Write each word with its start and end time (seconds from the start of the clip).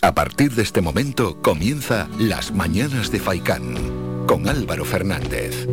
A 0.00 0.14
partir 0.14 0.52
de 0.52 0.62
este 0.62 0.80
momento 0.80 1.42
comienza 1.42 2.08
Las 2.20 2.52
Mañanas 2.52 3.10
de 3.10 3.18
Faicán 3.18 3.74
con 4.28 4.48
Álvaro 4.48 4.84
Fernández. 4.84 5.66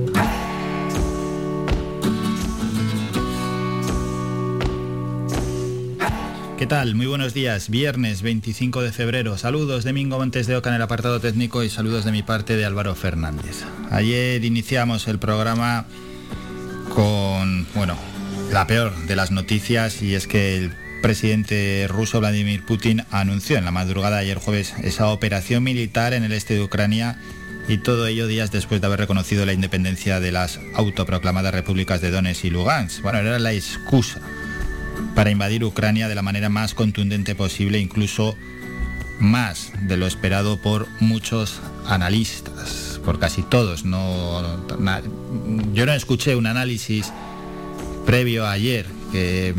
¿Qué 6.57 6.65
tal? 6.65 6.95
Muy 6.95 7.05
buenos 7.05 7.35
días. 7.35 7.69
Viernes 7.69 8.23
25 8.23 8.81
de 8.81 8.91
febrero. 8.91 9.37
Saludos 9.37 9.83
de 9.83 9.93
Mingo 9.93 10.17
Montes 10.17 10.47
de 10.47 10.55
Oca 10.55 10.69
en 10.69 10.77
el 10.77 10.81
apartado 10.81 11.19
técnico 11.19 11.63
y 11.63 11.69
saludos 11.69 12.03
de 12.03 12.11
mi 12.11 12.23
parte 12.23 12.55
de 12.55 12.65
Álvaro 12.65 12.95
Fernández. 12.95 13.63
Ayer 13.91 14.43
iniciamos 14.43 15.07
el 15.07 15.19
programa 15.19 15.85
con, 16.95 17.67
bueno, 17.75 17.95
la 18.51 18.65
peor 18.65 18.91
de 19.05 19.15
las 19.15 19.29
noticias 19.29 20.01
y 20.01 20.15
es 20.15 20.25
que 20.25 20.57
el 20.57 20.84
presidente 21.05 21.85
ruso 21.87 22.19
Vladimir 22.19 22.65
Putin 22.65 23.03
anunció 23.11 23.59
en 23.59 23.65
la 23.65 23.69
madrugada 23.69 24.15
de 24.15 24.23
ayer 24.23 24.39
jueves 24.39 24.73
esa 24.81 25.09
operación 25.09 25.61
militar 25.61 26.15
en 26.15 26.23
el 26.23 26.31
este 26.31 26.55
de 26.55 26.63
Ucrania 26.63 27.19
y 27.67 27.77
todo 27.77 28.07
ello 28.07 28.25
días 28.25 28.51
después 28.51 28.81
de 28.81 28.87
haber 28.87 29.01
reconocido 29.01 29.45
la 29.45 29.53
independencia 29.53 30.19
de 30.19 30.31
las 30.31 30.59
autoproclamadas 30.73 31.53
repúblicas 31.53 32.01
de 32.01 32.09
Donetsk 32.09 32.45
y 32.45 32.49
Lugansk. 32.49 33.03
Bueno, 33.03 33.19
era 33.19 33.37
la 33.37 33.53
excusa 33.53 34.19
para 35.13 35.29
invadir 35.29 35.63
Ucrania 35.63 36.07
de 36.07 36.15
la 36.15 36.23
manera 36.23 36.49
más 36.49 36.73
contundente 36.73 37.35
posible, 37.35 37.77
incluso 37.77 38.35
más 39.19 39.73
de 39.81 39.97
lo 39.97 40.07
esperado 40.07 40.59
por 40.59 40.87
muchos 41.01 41.61
analistas, 41.85 42.99
por 43.05 43.19
casi 43.19 43.43
todos. 43.43 43.85
No, 43.85 44.41
yo 45.71 45.85
no 45.85 45.93
escuché 45.93 46.35
un 46.35 46.47
análisis 46.47 47.13
previo 48.07 48.47
ayer 48.47 48.87
que 49.11 49.53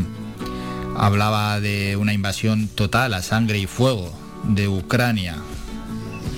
hablaba 0.97 1.59
de 1.59 1.95
una 1.95 2.13
invasión 2.13 2.67
total 2.67 3.13
a 3.13 3.21
sangre 3.21 3.59
y 3.59 3.67
fuego 3.67 4.11
de 4.43 4.67
Ucrania. 4.67 5.35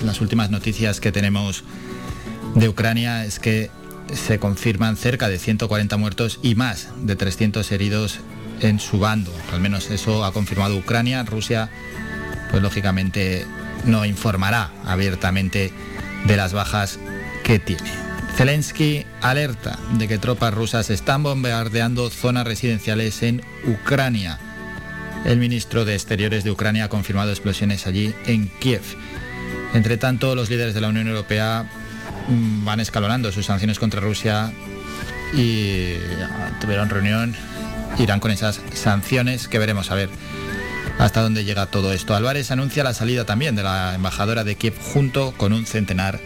Las 0.04 0.20
últimas 0.20 0.50
noticias 0.50 1.00
que 1.00 1.12
tenemos 1.12 1.64
de 2.54 2.68
Ucrania 2.68 3.24
es 3.24 3.38
que 3.38 3.70
se 4.12 4.38
confirman 4.38 4.96
cerca 4.96 5.28
de 5.28 5.38
140 5.38 5.96
muertos 5.96 6.40
y 6.42 6.54
más 6.54 6.88
de 7.02 7.16
300 7.16 7.70
heridos 7.72 8.20
en 8.60 8.80
su 8.80 8.98
bando. 8.98 9.32
Al 9.52 9.60
menos 9.60 9.90
eso 9.90 10.24
ha 10.24 10.32
confirmado 10.32 10.76
Ucrania. 10.76 11.22
Rusia, 11.22 11.70
pues 12.50 12.62
lógicamente 12.62 13.46
no 13.84 14.04
informará 14.04 14.72
abiertamente 14.84 15.72
de 16.26 16.36
las 16.36 16.52
bajas 16.52 16.98
que 17.44 17.58
tiene. 17.58 17.90
Zelensky 18.36 19.04
alerta 19.22 19.78
de 19.94 20.08
que 20.08 20.18
tropas 20.18 20.54
rusas 20.54 20.90
están 20.90 21.22
bombardeando 21.22 22.10
zonas 22.10 22.46
residenciales 22.46 23.22
en 23.22 23.42
Ucrania. 23.66 24.38
El 25.24 25.38
ministro 25.38 25.84
de 25.84 25.94
Exteriores 25.94 26.44
de 26.44 26.50
Ucrania 26.50 26.84
ha 26.84 26.88
confirmado 26.88 27.30
explosiones 27.30 27.86
allí 27.86 28.14
en 28.26 28.48
Kiev. 28.60 28.82
Entre 29.74 29.96
tanto, 29.96 30.34
los 30.34 30.50
líderes 30.50 30.74
de 30.74 30.80
la 30.80 30.88
Unión 30.88 31.08
Europea 31.08 31.68
mm, 32.28 32.64
van 32.64 32.80
escalonando 32.80 33.30
sus 33.30 33.46
sanciones 33.46 33.78
contra 33.78 34.00
Rusia 34.00 34.52
y 35.34 35.94
tuvieron 36.60 36.88
reunión, 36.88 37.36
irán 37.98 38.20
con 38.20 38.30
esas 38.30 38.60
sanciones 38.72 39.46
que 39.46 39.58
veremos 39.58 39.90
a 39.90 39.94
ver 39.94 40.10
hasta 40.98 41.22
dónde 41.22 41.44
llega 41.44 41.66
todo 41.66 41.92
esto. 41.92 42.14
Álvarez 42.14 42.50
anuncia 42.50 42.84
la 42.84 42.94
salida 42.94 43.24
también 43.24 43.56
de 43.56 43.62
la 43.62 43.94
embajadora 43.94 44.44
de 44.44 44.56
Kiev 44.56 44.74
junto 44.78 45.32
con 45.36 45.52
un 45.52 45.66
centenar 45.66 46.20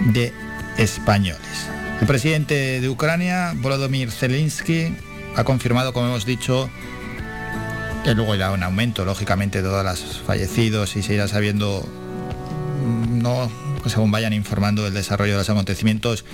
de 0.00 0.32
españoles. 0.76 1.68
El 2.00 2.06
presidente 2.06 2.80
de 2.80 2.88
Ucrania, 2.88 3.54
Volodymyr 3.56 4.10
Zelensky, 4.10 4.94
ha 5.36 5.44
confirmado, 5.44 5.92
como 5.92 6.06
hemos 6.06 6.26
dicho, 6.26 6.70
que 8.04 8.14
luego 8.14 8.34
irá 8.34 8.52
un 8.52 8.62
aumento, 8.62 9.06
lógicamente, 9.06 9.62
de 9.62 9.68
todos 9.68 9.82
los 9.82 10.20
fallecidos 10.26 10.94
y 10.96 11.02
se 11.02 11.14
irá 11.14 11.26
sabiendo, 11.26 11.82
mm, 12.84 13.18
no 13.18 13.50
según 13.86 14.10
vayan 14.10 14.34
informando 14.34 14.84
del 14.84 14.92
desarrollo 14.92 15.32
de 15.32 15.38
los 15.38 15.50
acontecimientos, 15.50 16.24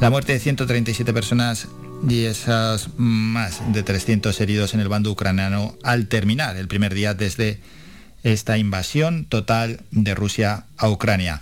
la 0.00 0.10
muerte 0.10 0.34
de 0.34 0.38
137 0.38 1.12
personas 1.14 1.68
y 2.06 2.24
esas 2.24 2.90
más 2.98 3.62
de 3.72 3.82
300 3.82 4.38
heridos 4.40 4.74
en 4.74 4.80
el 4.80 4.88
bando 4.88 5.10
ucraniano 5.10 5.76
al 5.82 6.08
terminar 6.08 6.56
el 6.56 6.68
primer 6.68 6.92
día 6.92 7.14
desde 7.14 7.60
esta 8.22 8.58
invasión 8.58 9.24
total 9.24 9.80
de 9.90 10.14
Rusia 10.14 10.66
a 10.76 10.90
Ucrania. 10.90 11.40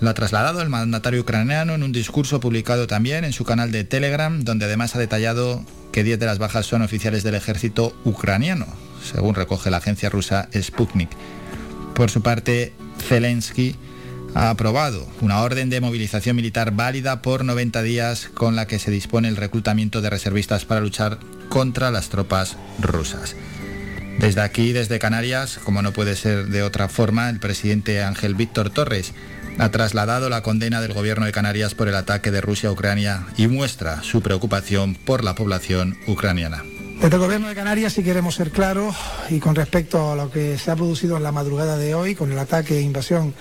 Lo 0.00 0.08
ha 0.08 0.14
trasladado 0.14 0.62
el 0.62 0.68
mandatario 0.68 1.20
ucraniano 1.20 1.74
en 1.74 1.82
un 1.82 1.92
discurso 1.92 2.40
publicado 2.40 2.86
también 2.86 3.24
en 3.24 3.32
su 3.32 3.44
canal 3.44 3.72
de 3.72 3.84
Telegram, 3.84 4.42
donde 4.44 4.66
además 4.66 4.94
ha 4.94 4.98
detallado 4.98 5.64
que 5.92 6.04
10 6.04 6.18
de 6.18 6.26
las 6.26 6.38
bajas 6.38 6.66
son 6.66 6.82
oficiales 6.82 7.24
del 7.24 7.34
ejército 7.34 7.98
ucraniano, 8.04 8.66
según 9.02 9.34
recoge 9.34 9.70
la 9.70 9.78
agencia 9.78 10.10
rusa 10.10 10.48
Sputnik. 10.54 11.10
Por 11.94 12.10
su 12.10 12.22
parte, 12.22 12.72
Zelensky 13.08 13.76
ha 14.34 14.50
aprobado 14.50 15.08
una 15.20 15.40
orden 15.40 15.70
de 15.70 15.80
movilización 15.80 16.36
militar 16.36 16.72
válida 16.72 17.22
por 17.22 17.44
90 17.44 17.82
días 17.82 18.28
con 18.34 18.56
la 18.56 18.66
que 18.66 18.78
se 18.78 18.90
dispone 18.90 19.28
el 19.28 19.36
reclutamiento 19.36 20.00
de 20.00 20.10
reservistas 20.10 20.64
para 20.64 20.80
luchar 20.80 21.18
contra 21.48 21.90
las 21.90 22.08
tropas 22.08 22.56
rusas. 22.80 23.34
Desde 24.18 24.40
aquí, 24.40 24.72
desde 24.72 24.98
Canarias, 24.98 25.60
como 25.64 25.80
no 25.80 25.92
puede 25.92 26.16
ser 26.16 26.46
de 26.46 26.62
otra 26.62 26.88
forma, 26.88 27.30
el 27.30 27.38
presidente 27.38 28.02
Ángel 28.02 28.34
Víctor 28.34 28.70
Torres 28.70 29.14
ha 29.58 29.70
trasladado 29.70 30.28
la 30.28 30.42
condena 30.42 30.80
del 30.80 30.92
gobierno 30.92 31.26
de 31.26 31.32
Canarias 31.32 31.74
por 31.74 31.88
el 31.88 31.94
ataque 31.94 32.30
de 32.30 32.40
Rusia 32.40 32.68
a 32.68 32.72
Ucrania 32.72 33.26
y 33.36 33.46
muestra 33.46 34.02
su 34.02 34.20
preocupación 34.20 34.94
por 34.94 35.24
la 35.24 35.34
población 35.34 35.96
ucraniana. 36.06 36.62
Desde 37.00 37.14
el 37.14 37.22
Gobierno 37.22 37.46
de 37.46 37.54
Canarias, 37.54 37.92
si 37.92 38.02
queremos 38.02 38.34
ser 38.34 38.50
claros, 38.50 38.96
y 39.30 39.38
con 39.38 39.54
respecto 39.54 40.10
a 40.10 40.16
lo 40.16 40.32
que 40.32 40.58
se 40.58 40.72
ha 40.72 40.74
producido 40.74 41.16
en 41.16 41.22
la 41.22 41.30
madrugada 41.30 41.78
de 41.78 41.94
hoy, 41.94 42.16
con 42.16 42.32
el 42.32 42.38
ataque 42.40 42.76
e 42.76 42.80
invasión 42.80 43.34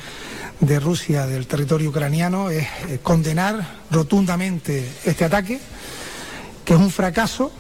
de 0.60 0.80
Rusia 0.80 1.26
del 1.26 1.48
territorio 1.48 1.90
ucraniano, 1.90 2.52
es 2.52 2.68
eh, 2.88 3.00
condenar 3.02 3.80
rotundamente 3.90 4.88
este 5.06 5.26
ataque, 5.26 5.60
que 6.64 6.74
es 6.76 6.80
un 6.80 6.92
fracaso 6.92 7.52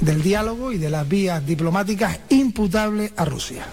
del 0.00 0.22
diálogo 0.22 0.72
y 0.72 0.78
de 0.78 0.88
las 0.88 1.06
vías 1.06 1.44
diplomáticas 1.44 2.18
imputables 2.30 3.12
a 3.14 3.26
Rusia. 3.26 3.66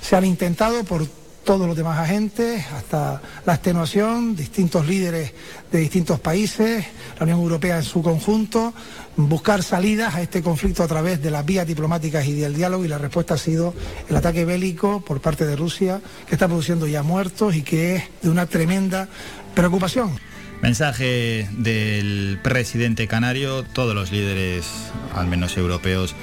Se 0.00 0.16
han 0.16 0.24
intentado 0.24 0.84
por 0.84 1.06
todos 1.44 1.66
los 1.66 1.76
demás 1.76 1.98
agentes, 1.98 2.64
hasta 2.72 3.20
la 3.44 3.54
extenuación, 3.54 4.34
distintos 4.34 4.86
líderes 4.86 5.32
de 5.70 5.78
distintos 5.78 6.18
países, 6.18 6.86
la 7.18 7.24
Unión 7.24 7.40
Europea 7.40 7.76
en 7.76 7.82
su 7.82 8.02
conjunto, 8.02 8.72
buscar 9.16 9.62
salidas 9.62 10.14
a 10.14 10.22
este 10.22 10.42
conflicto 10.42 10.82
a 10.82 10.88
través 10.88 11.22
de 11.22 11.30
las 11.30 11.44
vías 11.44 11.66
diplomáticas 11.66 12.26
y 12.26 12.34
del 12.34 12.54
diálogo 12.54 12.84
y 12.84 12.88
la 12.88 12.98
respuesta 12.98 13.34
ha 13.34 13.38
sido 13.38 13.74
el 14.08 14.16
ataque 14.16 14.44
bélico 14.44 15.00
por 15.00 15.20
parte 15.20 15.46
de 15.46 15.56
Rusia, 15.56 16.00
que 16.26 16.34
está 16.34 16.48
produciendo 16.48 16.86
ya 16.86 17.02
muertos 17.02 17.54
y 17.54 17.62
que 17.62 17.96
es 17.96 18.04
de 18.22 18.30
una 18.30 18.46
tremenda 18.46 19.08
preocupación. 19.54 20.18
Mensaje 20.62 21.48
del 21.58 22.38
presidente 22.42 23.06
canario, 23.06 23.64
todos 23.64 23.94
los 23.94 24.10
líderes, 24.10 24.66
al 25.14 25.26
menos 25.26 25.56
europeos, 25.56 26.14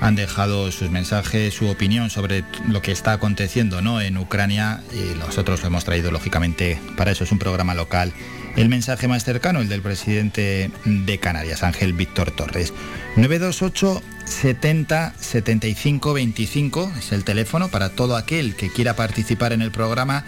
han 0.00 0.16
dejado 0.16 0.70
sus 0.72 0.90
mensajes, 0.90 1.54
su 1.54 1.68
opinión 1.68 2.10
sobre 2.10 2.44
lo 2.68 2.82
que 2.82 2.92
está 2.92 3.12
aconteciendo 3.12 3.80
¿no? 3.80 4.00
en 4.00 4.18
Ucrania 4.18 4.82
y 4.92 5.18
nosotros 5.18 5.60
lo 5.62 5.68
hemos 5.68 5.84
traído 5.84 6.10
lógicamente, 6.10 6.78
para 6.96 7.10
eso 7.10 7.24
es 7.24 7.32
un 7.32 7.38
programa 7.38 7.74
local, 7.74 8.12
el 8.56 8.68
mensaje 8.68 9.08
más 9.08 9.24
cercano, 9.24 9.60
el 9.60 9.68
del 9.68 9.82
presidente 9.82 10.70
de 10.84 11.18
Canarias, 11.18 11.62
Ángel 11.62 11.92
Víctor 11.92 12.30
Torres. 12.30 12.72
928 13.16 14.02
70 14.24 15.14
75 15.18 16.14
25 16.14 16.92
es 16.98 17.12
el 17.12 17.24
teléfono 17.24 17.68
para 17.68 17.90
todo 17.90 18.16
aquel 18.16 18.54
que 18.54 18.70
quiera 18.70 18.94
participar 18.96 19.52
en 19.52 19.62
el 19.62 19.70
programa 19.70 20.24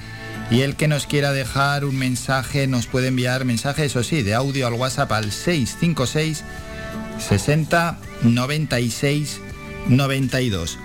y 0.50 0.60
el 0.60 0.76
que 0.76 0.86
nos 0.86 1.06
quiera 1.06 1.32
dejar 1.32 1.84
un 1.84 1.97
mensaje 1.97 2.66
nos 2.66 2.86
puede 2.86 3.09
enviar 3.09 3.44
mensaje, 3.44 3.84
eso 3.84 4.03
sí, 4.04 4.22
de 4.22 4.34
audio 4.34 4.66
al 4.66 4.75
WhatsApp 4.75 5.10
al 5.12 5.32
656 5.32 6.44
60 7.19 7.98
96 8.22 9.41
92. 9.88 10.78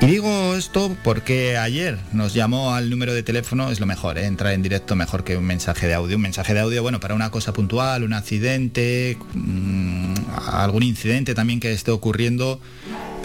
Y 0.00 0.06
digo 0.06 0.54
esto 0.54 0.94
porque 1.02 1.56
ayer 1.56 1.98
nos 2.12 2.34
llamó 2.34 2.74
al 2.74 2.90
número 2.90 3.14
de 3.14 3.22
teléfono, 3.22 3.70
es 3.70 3.80
lo 3.80 3.86
mejor, 3.86 4.18
¿eh? 4.18 4.26
entrar 4.26 4.52
en 4.52 4.62
directo 4.62 4.94
mejor 4.94 5.24
que 5.24 5.36
un 5.36 5.44
mensaje 5.44 5.86
de 5.86 5.94
audio. 5.94 6.16
Un 6.16 6.22
mensaje 6.22 6.52
de 6.52 6.60
audio, 6.60 6.82
bueno, 6.82 7.00
para 7.00 7.14
una 7.14 7.30
cosa 7.30 7.54
puntual, 7.54 8.04
un 8.04 8.12
accidente, 8.12 9.16
mm, 9.34 10.14
algún 10.48 10.82
incidente 10.82 11.34
también 11.34 11.60
que 11.60 11.72
esté 11.72 11.90
ocurriendo, 11.92 12.60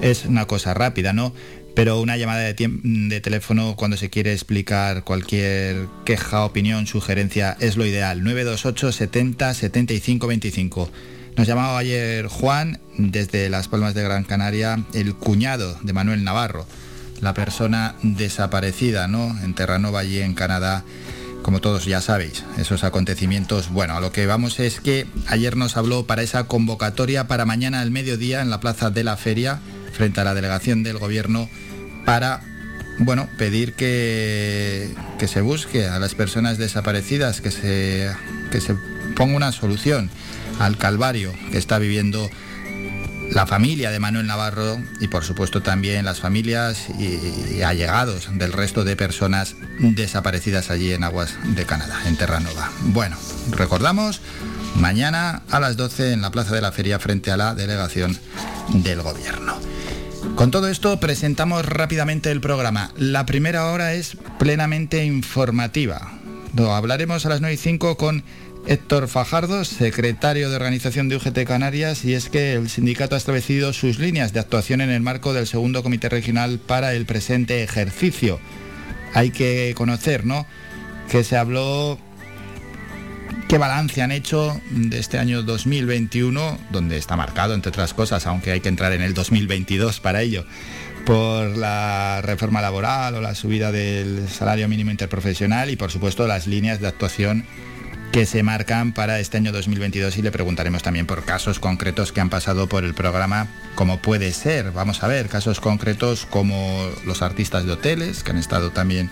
es 0.01 0.25
una 0.25 0.45
cosa 0.45 0.73
rápida, 0.73 1.11
¿no? 1.11 1.33
Pero 1.75 1.99
una 1.99 2.15
llamada 2.17 2.39
de, 2.39 2.55
de 2.57 3.21
teléfono 3.21 3.75
cuando 3.75 3.97
se 3.97 4.09
quiere 4.09 4.33
explicar 4.33 5.03
cualquier 5.03 5.87
queja, 6.05 6.45
opinión, 6.45 6.87
sugerencia, 6.87 7.57
es 7.59 7.75
lo 7.75 7.85
ideal. 7.85 8.23
928 8.23 8.91
70 8.93 9.53
75 9.53 10.27
25. 10.27 10.89
Nos 11.37 11.47
llamaba 11.47 11.77
ayer 11.77 12.27
Juan 12.27 12.79
desde 12.97 13.49
Las 13.49 13.67
Palmas 13.67 13.93
de 13.93 14.03
Gran 14.03 14.23
Canaria, 14.25 14.83
el 14.93 15.15
cuñado 15.15 15.77
de 15.81 15.93
Manuel 15.93 16.23
Navarro, 16.23 16.67
la 17.21 17.33
persona 17.33 17.95
desaparecida, 18.03 19.07
¿no? 19.07 19.35
En 19.43 19.55
Terranova, 19.55 20.01
allí 20.01 20.19
en 20.19 20.33
Canadá, 20.33 20.83
como 21.41 21.61
todos 21.61 21.85
ya 21.85 22.01
sabéis, 22.01 22.43
esos 22.57 22.83
acontecimientos. 22.83 23.69
Bueno, 23.69 23.95
a 23.95 24.01
lo 24.01 24.11
que 24.11 24.25
vamos 24.25 24.59
es 24.59 24.81
que 24.81 25.07
ayer 25.27 25.55
nos 25.55 25.77
habló 25.77 26.05
para 26.05 26.21
esa 26.21 26.43
convocatoria 26.43 27.27
para 27.27 27.45
mañana 27.45 27.79
al 27.79 27.91
mediodía 27.91 28.41
en 28.41 28.49
la 28.49 28.59
Plaza 28.59 28.89
de 28.89 29.03
la 29.03 29.15
Feria, 29.15 29.59
frente 29.93 30.19
a 30.19 30.25
la 30.25 30.33
delegación 30.33 30.83
del 30.83 30.97
Gobierno, 30.97 31.49
para 32.05 32.41
bueno, 32.99 33.27
pedir 33.37 33.73
que, 33.73 34.93
que 35.17 35.27
se 35.27 35.41
busque 35.41 35.87
a 35.87 35.97
las 35.97 36.13
personas 36.13 36.57
desaparecidas, 36.57 37.39
que 37.39 37.51
se, 37.51 38.11
que 38.51 38.59
se 38.59 38.75
ponga 39.15 39.37
una 39.37 39.51
solución 39.53 40.11
al 40.65 40.77
calvario 40.77 41.33
que 41.51 41.57
está 41.57 41.79
viviendo 41.79 42.29
la 43.31 43.47
familia 43.47 43.91
de 43.91 43.99
Manuel 43.99 44.27
Navarro 44.27 44.77
y 44.99 45.07
por 45.07 45.23
supuesto 45.23 45.61
también 45.61 46.05
las 46.05 46.19
familias 46.19 46.87
y, 46.99 47.61
allegados 47.61 48.29
del 48.37 48.51
resto 48.51 48.83
de 48.83 48.95
personas 48.95 49.55
desaparecidas 49.79 50.69
allí 50.69 50.91
en 50.91 51.03
aguas 51.03 51.35
de 51.55 51.65
Canadá, 51.65 51.97
en 52.05 52.17
Terranova. 52.17 52.69
Bueno, 52.87 53.17
recordamos, 53.51 54.21
mañana 54.75 55.43
a 55.49 55.59
las 55.59 55.77
12 55.77 56.11
en 56.11 56.21
la 56.21 56.31
Plaza 56.31 56.53
de 56.53 56.61
la 56.61 56.71
Feria 56.71 56.99
frente 56.99 57.31
a 57.31 57.37
la 57.37 57.55
delegación 57.55 58.17
del 58.73 59.01
Gobierno. 59.01 59.57
Con 60.35 60.51
todo 60.51 60.67
esto 60.67 60.99
presentamos 60.99 61.65
rápidamente 61.65 62.31
el 62.31 62.41
programa. 62.41 62.91
La 62.97 63.25
primera 63.25 63.67
hora 63.67 63.93
es 63.93 64.17
plenamente 64.39 65.05
informativa. 65.05 66.11
Hablaremos 66.57 67.25
a 67.25 67.29
las 67.29 67.41
9 67.41 67.53
y 67.53 67.57
5 67.57 67.97
con 67.97 68.23
Héctor 68.67 69.07
Fajardo, 69.07 69.65
secretario 69.65 70.49
de 70.49 70.55
organización 70.55 71.09
de 71.09 71.15
UGT 71.17 71.43
Canarias, 71.45 72.05
y 72.05 72.13
es 72.13 72.29
que 72.29 72.53
el 72.53 72.69
sindicato 72.69 73.15
ha 73.15 73.17
establecido 73.17 73.73
sus 73.73 73.99
líneas 73.99 74.33
de 74.33 74.39
actuación 74.39 74.81
en 74.81 74.91
el 74.91 75.01
marco 75.01 75.33
del 75.33 75.47
segundo 75.47 75.83
comité 75.83 76.09
regional 76.09 76.59
para 76.59 76.93
el 76.93 77.05
presente 77.05 77.63
ejercicio. 77.63 78.39
Hay 79.13 79.31
que 79.31 79.73
conocer, 79.75 80.25
¿no? 80.25 80.45
Que 81.09 81.23
se 81.23 81.37
habló 81.37 81.99
qué 83.49 83.57
balance 83.57 84.01
han 84.01 84.11
hecho 84.11 84.61
de 84.69 84.99
este 84.99 85.17
año 85.17 85.41
2021, 85.41 86.57
donde 86.71 86.97
está 86.97 87.17
marcado, 87.17 87.55
entre 87.55 87.69
otras 87.69 87.93
cosas, 87.93 88.25
aunque 88.27 88.51
hay 88.51 88.61
que 88.61 88.69
entrar 88.69 88.93
en 88.93 89.01
el 89.01 89.13
2022 89.13 89.99
para 89.99 90.21
ello, 90.21 90.45
por 91.05 91.57
la 91.57 92.21
reforma 92.21 92.61
laboral 92.61 93.15
o 93.15 93.21
la 93.21 93.35
subida 93.35 93.71
del 93.71 94.29
salario 94.29 94.69
mínimo 94.69 94.91
interprofesional 94.91 95.71
y, 95.71 95.75
por 95.75 95.91
supuesto, 95.91 96.27
las 96.27 96.47
líneas 96.47 96.79
de 96.79 96.87
actuación 96.87 97.43
que 98.11 98.25
se 98.25 98.43
marcan 98.43 98.91
para 98.91 99.19
este 99.19 99.37
año 99.37 99.53
2022 99.53 100.17
y 100.17 100.21
le 100.21 100.31
preguntaremos 100.31 100.83
también 100.83 101.05
por 101.05 101.23
casos 101.23 101.59
concretos 101.59 102.11
que 102.11 102.19
han 102.19 102.29
pasado 102.29 102.67
por 102.67 102.83
el 102.83 102.93
programa, 102.93 103.47
como 103.75 103.99
puede 104.01 104.33
ser, 104.33 104.71
vamos 104.71 105.01
a 105.01 105.07
ver, 105.07 105.29
casos 105.29 105.61
concretos 105.61 106.27
como 106.29 106.89
los 107.05 107.21
artistas 107.21 107.65
de 107.65 107.71
hoteles, 107.71 108.23
que 108.23 108.31
han 108.31 108.37
estado 108.37 108.71
también 108.71 109.09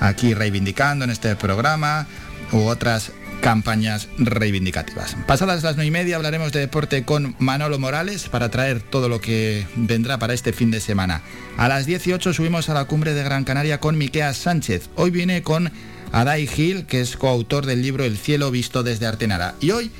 aquí 0.00 0.34
reivindicando 0.34 1.06
en 1.06 1.10
este 1.10 1.34
programa, 1.36 2.06
u 2.52 2.66
otras 2.66 3.12
campañas 3.40 4.08
reivindicativas. 4.18 5.16
Pasadas 5.26 5.62
las 5.62 5.76
nueve 5.76 5.88
y 5.88 5.90
media 5.90 6.16
hablaremos 6.16 6.52
de 6.52 6.60
deporte 6.60 7.04
con 7.04 7.34
Manolo 7.38 7.78
Morales 7.78 8.28
para 8.28 8.50
traer 8.50 8.80
todo 8.80 9.08
lo 9.08 9.20
que 9.20 9.66
vendrá 9.74 10.18
para 10.18 10.34
este 10.34 10.52
fin 10.52 10.70
de 10.70 10.80
semana. 10.80 11.22
A 11.56 11.68
las 11.68 11.86
18 11.86 12.34
subimos 12.34 12.68
a 12.68 12.74
la 12.74 12.84
cumbre 12.84 13.14
de 13.14 13.22
Gran 13.22 13.44
Canaria 13.44 13.80
con 13.80 13.96
Miquea 13.96 14.34
Sánchez. 14.34 14.90
Hoy 14.96 15.10
viene 15.10 15.42
con 15.42 15.72
Adai 16.14 16.46
Gil, 16.46 16.86
que 16.86 17.00
es 17.00 17.16
coautor 17.16 17.66
del 17.66 17.82
libro 17.82 18.04
El 18.04 18.16
cielo 18.16 18.52
visto 18.52 18.84
desde 18.84 19.06
Artenara. 19.06 19.56
Y 19.60 19.72
hoy, 19.72 19.90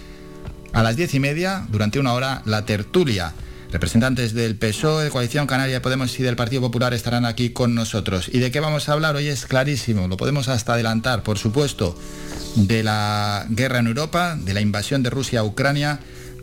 a 0.73 0.85
las 0.85 0.95
diez 0.95 1.13
y 1.15 1.19
media, 1.19 1.67
durante 1.71 1.99
una 1.99 2.13
hora, 2.13 2.41
la 2.45 2.65
tertulia. 2.65 3.33
Representantes 3.73 4.33
del 4.33 4.55
PSOE, 4.55 5.11
Coalición 5.11 5.49
Canaria 5.49 5.83
Podemos 5.83 6.17
y 6.21 6.23
del 6.23 6.37
Partido 6.37 6.61
Popular 6.61 6.95
estarán 6.95 7.25
aquí 7.25 7.51
con 7.51 7.75
nosotros. 7.75 8.31
¿Y 8.33 8.39
de 8.39 8.53
qué 8.53 8.61
vamos 8.61 8.89
a 8.89 8.93
hablar? 8.93 9.17
Hoy 9.17 9.27
es 9.27 9.45
clarísimo, 9.47 10.07
lo 10.07 10.17
podemos 10.17 10.47
hasta 10.47 10.75
adelantar, 10.75 11.25
por 11.25 11.37
supuesto, 11.37 11.99
de 12.55 12.85
la 12.85 13.45
guerra 13.51 13.81
en 13.81 13.89
Europa, 13.89 14.39
de 14.41 14.55
la 14.55 14.61
invasión 14.61 15.03
de 15.03 15.11
Rusia 15.11 15.41
a 15.41 15.45
Ucrania 15.45 15.99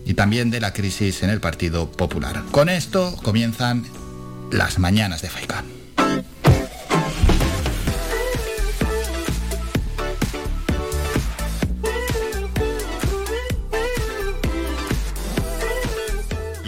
y 0.05 0.15
también 0.15 0.51
de 0.51 0.59
la 0.59 0.73
crisis 0.73 1.23
en 1.23 1.29
el 1.29 1.39
Partido 1.39 1.89
Popular. 1.89 2.43
Con 2.51 2.67
esto 2.67 3.15
comienzan 3.23 3.85
las 4.51 4.79
mañanas 4.79 5.21
de 5.21 5.29
FAICAN. 5.29 5.80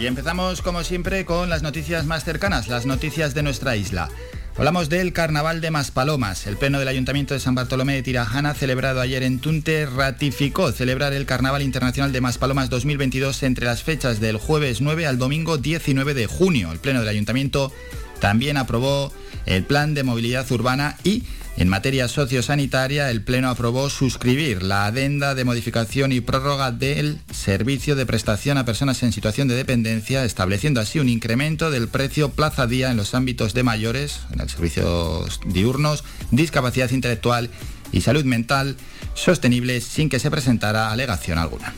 Y 0.04 0.06
empezamos 0.06 0.60
como 0.60 0.84
siempre 0.84 1.24
con 1.24 1.48
las 1.48 1.62
noticias 1.62 2.04
más 2.04 2.24
cercanas, 2.24 2.68
las 2.68 2.84
noticias 2.84 3.32
de 3.32 3.42
nuestra 3.42 3.74
isla. 3.74 4.10
Hablamos 4.54 4.90
del 4.90 5.14
Carnaval 5.14 5.62
de 5.62 5.70
Maspalomas. 5.70 6.46
El 6.46 6.58
Pleno 6.58 6.78
del 6.78 6.88
Ayuntamiento 6.88 7.32
de 7.32 7.40
San 7.40 7.54
Bartolomé 7.54 7.94
de 7.94 8.02
Tirajana, 8.02 8.52
celebrado 8.52 9.00
ayer 9.00 9.22
en 9.22 9.38
Tunte, 9.38 9.86
ratificó 9.86 10.72
celebrar 10.72 11.14
el 11.14 11.24
Carnaval 11.24 11.62
Internacional 11.62 12.12
de 12.12 12.20
Maspalomas 12.20 12.68
2022 12.68 13.44
entre 13.44 13.64
las 13.64 13.82
fechas 13.82 14.20
del 14.20 14.36
jueves 14.36 14.82
9 14.82 15.06
al 15.06 15.16
domingo 15.16 15.56
19 15.56 16.12
de 16.12 16.26
junio. 16.26 16.70
El 16.70 16.80
Pleno 16.80 17.00
del 17.00 17.08
Ayuntamiento 17.08 17.72
también 18.20 18.58
aprobó 18.58 19.10
el 19.46 19.64
Plan 19.64 19.94
de 19.94 20.02
Movilidad 20.02 20.52
Urbana 20.52 20.98
y 21.02 21.22
en 21.56 21.68
materia 21.68 22.08
sociosanitaria, 22.08 23.10
el 23.10 23.22
Pleno 23.22 23.48
aprobó 23.48 23.88
suscribir 23.88 24.62
la 24.62 24.86
adenda 24.86 25.36
de 25.36 25.44
modificación 25.44 26.10
y 26.10 26.20
prórroga 26.20 26.72
del 26.72 27.20
servicio 27.32 27.94
de 27.94 28.06
prestación 28.06 28.58
a 28.58 28.64
personas 28.64 29.02
en 29.04 29.12
situación 29.12 29.46
de 29.46 29.54
dependencia, 29.54 30.24
estableciendo 30.24 30.80
así 30.80 30.98
un 30.98 31.08
incremento 31.08 31.70
del 31.70 31.86
precio 31.86 32.30
plaza 32.30 32.66
día 32.66 32.90
en 32.90 32.96
los 32.96 33.14
ámbitos 33.14 33.54
de 33.54 33.62
mayores, 33.62 34.20
en 34.32 34.40
el 34.40 34.48
servicio 34.48 35.24
diurnos, 35.46 36.02
discapacidad 36.32 36.90
intelectual 36.90 37.50
y 37.92 38.00
salud 38.00 38.24
mental 38.24 38.76
sostenible 39.14 39.80
sin 39.80 40.08
que 40.08 40.18
se 40.18 40.32
presentara 40.32 40.90
alegación 40.90 41.38
alguna. 41.38 41.72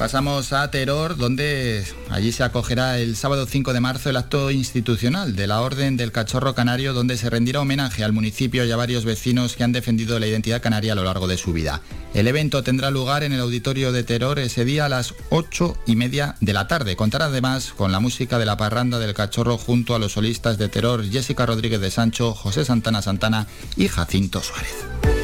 Pasamos 0.00 0.54
a 0.54 0.70
Teror, 0.70 1.18
donde 1.18 1.84
allí 2.08 2.32
se 2.32 2.42
acogerá 2.42 2.98
el 2.98 3.16
sábado 3.16 3.44
5 3.44 3.74
de 3.74 3.80
marzo 3.80 4.08
el 4.08 4.16
acto 4.16 4.50
institucional 4.50 5.36
de 5.36 5.46
la 5.46 5.60
Orden 5.60 5.98
del 5.98 6.10
Cachorro 6.10 6.54
Canario, 6.54 6.94
donde 6.94 7.18
se 7.18 7.28
rendirá 7.28 7.60
homenaje 7.60 8.02
al 8.02 8.14
municipio 8.14 8.64
y 8.64 8.72
a 8.72 8.78
varios 8.78 9.04
vecinos 9.04 9.56
que 9.56 9.62
han 9.62 9.72
defendido 9.72 10.18
la 10.18 10.26
identidad 10.26 10.62
canaria 10.62 10.94
a 10.94 10.96
lo 10.96 11.04
largo 11.04 11.28
de 11.28 11.36
su 11.36 11.52
vida. 11.52 11.82
El 12.14 12.28
evento 12.28 12.62
tendrá 12.62 12.90
lugar 12.90 13.24
en 13.24 13.32
el 13.34 13.40
auditorio 13.40 13.92
de 13.92 14.02
Teror 14.02 14.38
ese 14.38 14.64
día 14.64 14.86
a 14.86 14.88
las 14.88 15.12
8 15.28 15.76
y 15.84 15.96
media 15.96 16.34
de 16.40 16.54
la 16.54 16.66
tarde. 16.66 16.96
Contará 16.96 17.26
además 17.26 17.74
con 17.76 17.92
la 17.92 18.00
música 18.00 18.38
de 18.38 18.46
la 18.46 18.56
parranda 18.56 18.98
del 18.98 19.12
Cachorro 19.12 19.58
junto 19.58 19.94
a 19.94 19.98
los 19.98 20.12
solistas 20.12 20.56
de 20.56 20.70
Teror 20.70 21.04
Jessica 21.10 21.44
Rodríguez 21.44 21.82
de 21.82 21.90
Sancho, 21.90 22.32
José 22.32 22.64
Santana 22.64 23.02
Santana 23.02 23.46
y 23.76 23.88
Jacinto 23.88 24.42
Suárez. 24.42 25.19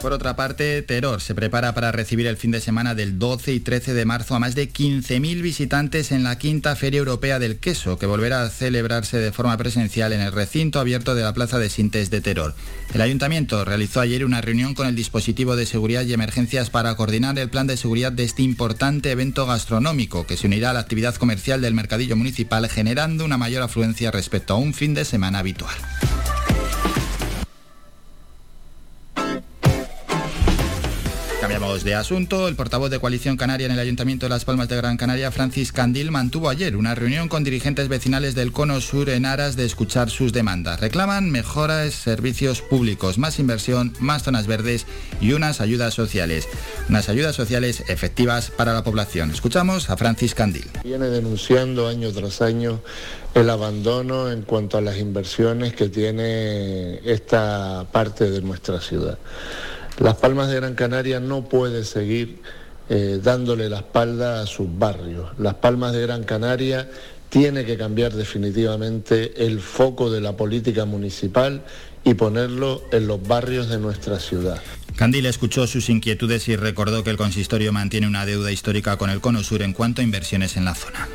Por 0.00 0.12
otra 0.12 0.36
parte, 0.36 0.80
Teror 0.82 1.20
se 1.20 1.34
prepara 1.34 1.74
para 1.74 1.90
recibir 1.90 2.28
el 2.28 2.36
fin 2.36 2.52
de 2.52 2.60
semana 2.60 2.94
del 2.94 3.18
12 3.18 3.52
y 3.52 3.58
13 3.58 3.94
de 3.94 4.04
marzo 4.04 4.36
a 4.36 4.38
más 4.38 4.54
de 4.54 4.72
15.000 4.72 5.42
visitantes 5.42 6.12
en 6.12 6.22
la 6.22 6.38
quinta 6.38 6.76
Feria 6.76 6.98
Europea 6.98 7.40
del 7.40 7.58
Queso, 7.58 7.98
que 7.98 8.06
volverá 8.06 8.42
a 8.42 8.48
celebrarse 8.48 9.18
de 9.18 9.32
forma 9.32 9.56
presencial 9.56 10.12
en 10.12 10.20
el 10.20 10.30
recinto 10.30 10.78
abierto 10.78 11.16
de 11.16 11.22
la 11.22 11.34
Plaza 11.34 11.58
de 11.58 11.68
Sintes 11.68 12.10
de 12.10 12.20
Teror. 12.20 12.54
El 12.94 13.00
ayuntamiento 13.00 13.64
realizó 13.64 14.00
ayer 14.00 14.24
una 14.24 14.40
reunión 14.40 14.74
con 14.74 14.86
el 14.86 14.94
dispositivo 14.94 15.56
de 15.56 15.66
seguridad 15.66 16.04
y 16.04 16.12
emergencias 16.12 16.70
para 16.70 16.94
coordinar 16.94 17.36
el 17.36 17.50
plan 17.50 17.66
de 17.66 17.76
seguridad 17.76 18.12
de 18.12 18.22
este 18.22 18.42
importante 18.42 19.10
evento 19.10 19.46
gastronómico, 19.46 20.26
que 20.26 20.36
se 20.36 20.46
unirá 20.46 20.70
a 20.70 20.74
la 20.74 20.80
actividad 20.80 21.16
comercial 21.16 21.60
del 21.60 21.74
mercadillo 21.74 22.14
municipal, 22.14 22.68
generando 22.68 23.24
una 23.24 23.36
mayor 23.36 23.64
afluencia 23.64 24.12
respecto 24.12 24.54
a 24.54 24.58
un 24.58 24.74
fin 24.74 24.94
de 24.94 25.04
semana 25.04 25.40
habitual. 25.40 25.74
Cambiamos 31.40 31.84
de 31.84 31.94
asunto. 31.94 32.48
El 32.48 32.56
portavoz 32.56 32.90
de 32.90 32.98
Coalición 32.98 33.36
Canaria 33.36 33.66
en 33.66 33.72
el 33.72 33.78
Ayuntamiento 33.78 34.26
de 34.26 34.30
Las 34.30 34.44
Palmas 34.44 34.68
de 34.68 34.76
Gran 34.76 34.96
Canaria, 34.96 35.30
Francis 35.30 35.70
Candil, 35.70 36.10
mantuvo 36.10 36.48
ayer 36.48 36.74
una 36.74 36.96
reunión 36.96 37.28
con 37.28 37.44
dirigentes 37.44 37.86
vecinales 37.88 38.34
del 38.34 38.50
Cono 38.50 38.80
Sur 38.80 39.08
en 39.08 39.24
aras 39.24 39.54
de 39.54 39.64
escuchar 39.64 40.10
sus 40.10 40.32
demandas. 40.32 40.80
Reclaman 40.80 41.30
mejoras, 41.30 41.94
servicios 41.94 42.60
públicos, 42.60 43.18
más 43.18 43.38
inversión, 43.38 43.92
más 44.00 44.24
zonas 44.24 44.48
verdes 44.48 44.84
y 45.20 45.32
unas 45.32 45.60
ayudas 45.60 45.94
sociales. 45.94 46.48
Unas 46.88 47.08
ayudas 47.08 47.36
sociales 47.36 47.84
efectivas 47.86 48.50
para 48.50 48.74
la 48.74 48.82
población. 48.82 49.30
Escuchamos 49.30 49.90
a 49.90 49.96
Francis 49.96 50.34
Candil. 50.34 50.68
Viene 50.82 51.06
denunciando 51.06 51.86
año 51.86 52.10
tras 52.10 52.42
año 52.42 52.80
el 53.34 53.48
abandono 53.48 54.32
en 54.32 54.42
cuanto 54.42 54.76
a 54.76 54.80
las 54.80 54.98
inversiones 54.98 55.72
que 55.72 55.88
tiene 55.88 56.98
esta 57.08 57.86
parte 57.92 58.28
de 58.28 58.42
nuestra 58.42 58.80
ciudad. 58.80 59.18
Las 59.98 60.14
Palmas 60.14 60.48
de 60.48 60.56
Gran 60.56 60.74
Canaria 60.74 61.18
no 61.18 61.44
puede 61.44 61.84
seguir 61.84 62.40
eh, 62.88 63.20
dándole 63.22 63.68
la 63.68 63.78
espalda 63.78 64.40
a 64.40 64.46
sus 64.46 64.68
barrios. 64.78 65.30
Las 65.38 65.54
Palmas 65.54 65.92
de 65.92 66.02
Gran 66.02 66.22
Canaria 66.22 66.88
tiene 67.28 67.64
que 67.64 67.76
cambiar 67.76 68.12
definitivamente 68.12 69.44
el 69.44 69.60
foco 69.60 70.10
de 70.10 70.20
la 70.20 70.36
política 70.36 70.84
municipal 70.84 71.64
y 72.04 72.14
ponerlo 72.14 72.82
en 72.92 73.08
los 73.08 73.22
barrios 73.26 73.68
de 73.68 73.78
nuestra 73.78 74.20
ciudad. 74.20 74.62
Candil 74.96 75.26
escuchó 75.26 75.66
sus 75.66 75.90
inquietudes 75.90 76.48
y 76.48 76.56
recordó 76.56 77.04
que 77.04 77.10
el 77.10 77.16
consistorio 77.16 77.72
mantiene 77.72 78.06
una 78.06 78.24
deuda 78.24 78.52
histórica 78.52 78.96
con 78.96 79.10
el 79.10 79.20
Cono 79.20 79.42
Sur 79.42 79.62
en 79.62 79.72
cuanto 79.72 80.00
a 80.00 80.04
inversiones 80.04 80.56
en 80.56 80.64
la 80.64 80.74
zona. 80.74 81.08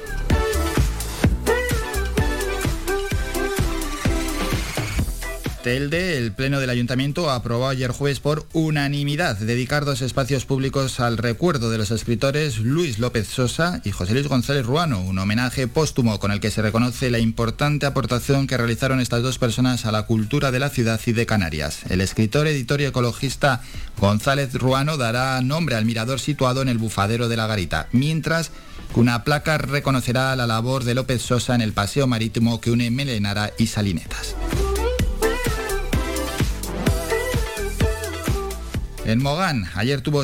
Telde, 5.64 6.18
el 6.18 6.34
Pleno 6.34 6.60
del 6.60 6.70
Ayuntamiento 6.70 7.32
aprobó 7.32 7.70
ayer 7.70 7.92
jueves 7.92 8.20
por 8.20 8.46
unanimidad 8.52 9.38
dedicar 9.38 9.86
dos 9.86 10.02
espacios 10.02 10.46
públicos 10.46 11.00
al 11.00 11.18
recuerdo 11.18 11.72
de 11.72 11.78
los 11.78 11.90
escritores 11.90 12.58
Luis 12.58 13.00
López 13.00 13.30
Sosa 13.30 13.80
y 13.86 13.92
José 13.92 14.12
Luis 14.12 14.28
González 14.28 14.66
Ruano, 14.66 15.00
un 15.00 15.18
homenaje 15.20 15.70
póstumo 15.70 16.20
con 16.20 16.32
el 16.32 16.42
que 16.42 16.52
se 16.52 16.62
reconoce 16.62 17.10
la 17.10 17.20
importante 17.20 17.86
aportación 17.86 18.46
que 18.46 18.58
realizaron 18.58 19.00
estas 19.00 19.24
dos 19.24 19.38
personas 19.38 19.86
a 19.86 19.94
la 19.94 20.04
cultura 20.04 20.52
de 20.52 20.60
la 20.60 20.70
ciudad 20.70 21.00
y 21.06 21.14
de 21.14 21.26
Canarias. 21.26 21.84
El 21.90 22.02
escritor, 22.02 22.46
editor 22.48 22.82
y 22.82 22.86
ecologista 22.86 23.62
González 23.98 24.54
Ruano 24.56 24.98
dará 24.98 25.40
nombre 25.40 25.76
al 25.76 25.86
mirador 25.86 26.20
situado 26.20 26.62
en 26.62 26.68
el 26.68 26.78
bufadero 26.78 27.30
de 27.30 27.38
la 27.38 27.48
Garita, 27.48 27.88
mientras 27.94 28.52
que 28.94 29.00
una 29.00 29.24
placa 29.24 29.58
reconocerá 29.58 30.36
la 30.36 30.46
labor 30.46 30.84
de 30.84 30.94
López 30.94 31.22
Sosa 31.22 31.56
en 31.56 31.62
el 31.62 31.72
paseo 31.72 32.06
marítimo 32.06 32.60
que 32.60 32.70
une 32.70 32.92
Melenara 32.92 33.54
y 33.58 33.68
Salinetas. 33.68 34.36
En 39.06 39.22
Mogán, 39.22 39.66
ayer 39.76 40.00
tuvo 40.00 40.24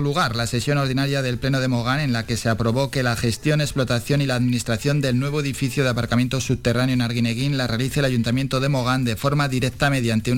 lugar 0.00 0.36
la 0.36 0.46
sesión 0.46 0.78
ordinaria 0.78 1.20
del 1.20 1.36
Pleno 1.36 1.60
de 1.60 1.68
Mogán 1.68 2.00
en 2.00 2.14
la 2.14 2.24
que 2.24 2.38
se 2.38 2.48
aprobó 2.48 2.90
que 2.90 3.02
la 3.02 3.14
gestión, 3.14 3.60
explotación 3.60 4.22
y 4.22 4.26
la 4.26 4.36
administración 4.36 5.02
del 5.02 5.18
nuevo 5.18 5.40
edificio 5.40 5.84
de 5.84 5.90
aparcamiento 5.90 6.40
subterráneo 6.40 6.94
en 6.94 7.02
Arguineguín 7.02 7.58
la 7.58 7.66
realice 7.66 8.00
el 8.00 8.06
Ayuntamiento 8.06 8.58
de 8.58 8.70
Mogán 8.70 9.04
de 9.04 9.16
forma 9.16 9.48
directa 9.48 9.90
mediante 9.90 10.32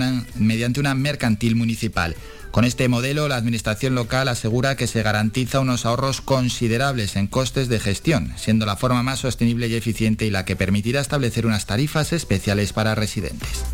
una 0.80 0.94
mercantil 0.94 1.54
municipal. 1.54 2.16
Con 2.50 2.64
este 2.64 2.88
modelo, 2.88 3.28
la 3.28 3.36
Administración 3.36 3.94
local 3.94 4.26
asegura 4.26 4.74
que 4.74 4.88
se 4.88 5.04
garantiza 5.04 5.60
unos 5.60 5.86
ahorros 5.86 6.20
considerables 6.20 7.14
en 7.14 7.28
costes 7.28 7.68
de 7.68 7.78
gestión, 7.78 8.32
siendo 8.36 8.66
la 8.66 8.76
forma 8.76 9.04
más 9.04 9.20
sostenible 9.20 9.68
y 9.68 9.74
eficiente 9.74 10.26
y 10.26 10.30
la 10.30 10.44
que 10.44 10.56
permitirá 10.56 11.00
establecer 11.00 11.46
unas 11.46 11.66
tarifas 11.66 12.12
especiales 12.12 12.72
para 12.72 12.96
residentes. 12.96 13.64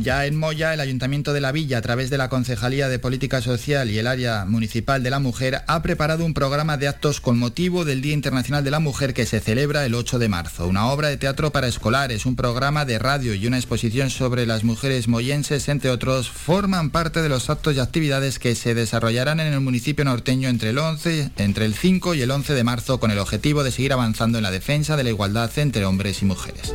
Ya 0.00 0.26
en 0.26 0.36
Moya, 0.36 0.74
el 0.74 0.80
Ayuntamiento 0.80 1.32
de 1.32 1.40
la 1.40 1.52
Villa, 1.52 1.78
a 1.78 1.82
través 1.82 2.10
de 2.10 2.18
la 2.18 2.28
Concejalía 2.28 2.88
de 2.88 2.98
Política 2.98 3.40
Social 3.40 3.90
y 3.90 3.98
el 3.98 4.06
Área 4.06 4.44
Municipal 4.44 5.02
de 5.02 5.10
la 5.10 5.18
Mujer, 5.18 5.62
ha 5.66 5.82
preparado 5.82 6.24
un 6.24 6.34
programa 6.34 6.76
de 6.76 6.86
actos 6.86 7.20
con 7.20 7.38
motivo 7.38 7.84
del 7.84 8.02
Día 8.02 8.12
Internacional 8.12 8.62
de 8.62 8.70
la 8.70 8.78
Mujer 8.78 9.14
que 9.14 9.26
se 9.26 9.40
celebra 9.40 9.84
el 9.84 9.94
8 9.94 10.18
de 10.18 10.28
marzo. 10.28 10.68
Una 10.68 10.86
obra 10.88 11.08
de 11.08 11.16
teatro 11.16 11.50
para 11.50 11.66
escolares, 11.66 12.26
un 12.26 12.36
programa 12.36 12.84
de 12.84 12.98
radio 12.98 13.34
y 13.34 13.46
una 13.46 13.56
exposición 13.56 14.10
sobre 14.10 14.46
las 14.46 14.64
mujeres 14.64 15.08
moyenses, 15.08 15.68
entre 15.68 15.90
otros, 15.90 16.30
forman 16.30 16.90
parte 16.90 17.22
de 17.22 17.28
los 17.28 17.50
actos 17.50 17.74
y 17.74 17.80
actividades 17.80 18.38
que 18.38 18.54
se 18.54 18.74
desarrollarán 18.74 19.40
en 19.40 19.52
el 19.52 19.60
municipio 19.60 20.04
norteño 20.04 20.48
entre 20.48 20.70
el, 20.70 20.78
11, 20.78 21.30
entre 21.38 21.64
el 21.64 21.74
5 21.74 22.14
y 22.14 22.22
el 22.22 22.30
11 22.30 22.54
de 22.54 22.64
marzo 22.64 23.00
con 23.00 23.10
el 23.10 23.18
objetivo 23.18 23.64
de 23.64 23.72
seguir 23.72 23.92
avanzando 23.92 24.38
en 24.38 24.44
la 24.44 24.50
defensa 24.50 24.96
de 24.96 25.04
la 25.04 25.10
igualdad 25.10 25.50
entre 25.58 25.84
hombres 25.84 26.22
y 26.22 26.26
mujeres. 26.26 26.74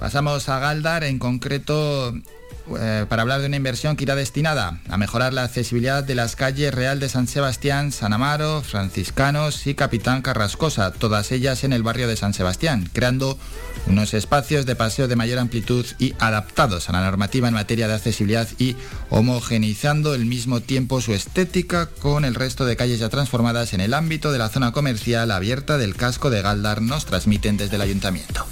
Pasamos 0.00 0.48
a 0.48 0.58
Galdar, 0.58 1.04
en 1.04 1.18
concreto 1.18 2.14
eh, 2.78 3.04
para 3.08 3.22
hablar 3.22 3.40
de 3.40 3.48
una 3.48 3.56
inversión 3.56 3.96
que 3.96 4.04
irá 4.04 4.14
destinada 4.14 4.80
a 4.88 4.96
mejorar 4.96 5.34
la 5.34 5.44
accesibilidad 5.44 6.04
de 6.04 6.14
las 6.14 6.36
calles 6.36 6.72
Real 6.72 7.00
de 7.00 7.10
San 7.10 7.26
Sebastián, 7.26 7.92
San 7.92 8.14
Amaro, 8.14 8.62
Franciscanos 8.62 9.66
y 9.66 9.74
Capitán 9.74 10.22
Carrascosa, 10.22 10.92
todas 10.92 11.32
ellas 11.32 11.64
en 11.64 11.74
el 11.74 11.82
barrio 11.82 12.08
de 12.08 12.16
San 12.16 12.32
Sebastián, 12.32 12.88
creando 12.92 13.38
unos 13.88 14.14
espacios 14.14 14.66
de 14.66 14.74
paseo 14.74 15.06
de 15.06 15.16
mayor 15.16 15.38
amplitud 15.38 15.84
y 15.98 16.14
adaptados 16.18 16.88
a 16.88 16.92
la 16.92 17.04
normativa 17.04 17.48
en 17.48 17.54
materia 17.54 17.86
de 17.86 17.94
accesibilidad 17.94 18.48
y 18.58 18.76
homogeneizando 19.10 20.12
al 20.12 20.24
mismo 20.24 20.60
tiempo 20.60 21.02
su 21.02 21.12
estética 21.12 21.86
con 21.86 22.24
el 22.24 22.34
resto 22.34 22.64
de 22.64 22.76
calles 22.76 23.00
ya 23.00 23.10
transformadas 23.10 23.74
en 23.74 23.80
el 23.80 23.92
ámbito 23.92 24.32
de 24.32 24.38
la 24.38 24.48
zona 24.48 24.72
comercial 24.72 25.30
abierta 25.30 25.76
del 25.76 25.94
casco 25.94 26.30
de 26.30 26.40
Galdar, 26.40 26.80
nos 26.80 27.04
transmiten 27.04 27.56
desde 27.56 27.76
el 27.76 27.82
ayuntamiento. 27.82 28.46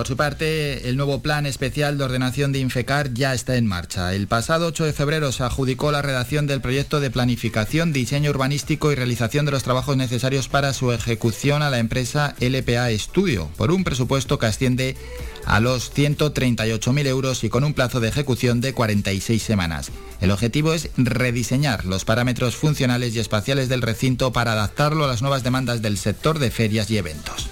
Por 0.00 0.06
su 0.06 0.16
parte, 0.16 0.88
el 0.88 0.96
nuevo 0.96 1.20
plan 1.20 1.44
especial 1.44 1.98
de 1.98 2.04
ordenación 2.04 2.52
de 2.52 2.58
Infecar 2.58 3.12
ya 3.12 3.34
está 3.34 3.56
en 3.56 3.66
marcha. 3.66 4.14
El 4.14 4.28
pasado 4.28 4.68
8 4.68 4.86
de 4.86 4.94
febrero 4.94 5.30
se 5.30 5.42
adjudicó 5.42 5.92
la 5.92 6.00
redacción 6.00 6.46
del 6.46 6.62
proyecto 6.62 7.00
de 7.00 7.10
planificación, 7.10 7.92
diseño 7.92 8.30
urbanístico 8.30 8.90
y 8.90 8.94
realización 8.94 9.44
de 9.44 9.50
los 9.50 9.62
trabajos 9.62 9.98
necesarios 9.98 10.48
para 10.48 10.72
su 10.72 10.90
ejecución 10.90 11.60
a 11.60 11.68
la 11.68 11.80
empresa 11.80 12.34
LPA 12.40 12.88
Estudio, 12.88 13.50
por 13.58 13.70
un 13.70 13.84
presupuesto 13.84 14.38
que 14.38 14.46
asciende 14.46 14.96
a 15.44 15.60
los 15.60 15.94
138.000 15.94 17.06
euros 17.06 17.44
y 17.44 17.50
con 17.50 17.62
un 17.62 17.74
plazo 17.74 18.00
de 18.00 18.08
ejecución 18.08 18.62
de 18.62 18.72
46 18.72 19.42
semanas. 19.42 19.90
El 20.22 20.30
objetivo 20.30 20.72
es 20.72 20.88
rediseñar 20.96 21.84
los 21.84 22.06
parámetros 22.06 22.56
funcionales 22.56 23.14
y 23.14 23.18
espaciales 23.18 23.68
del 23.68 23.82
recinto 23.82 24.32
para 24.32 24.52
adaptarlo 24.52 25.04
a 25.04 25.08
las 25.08 25.20
nuevas 25.20 25.42
demandas 25.42 25.82
del 25.82 25.98
sector 25.98 26.38
de 26.38 26.50
ferias 26.50 26.90
y 26.90 26.96
eventos. 26.96 27.50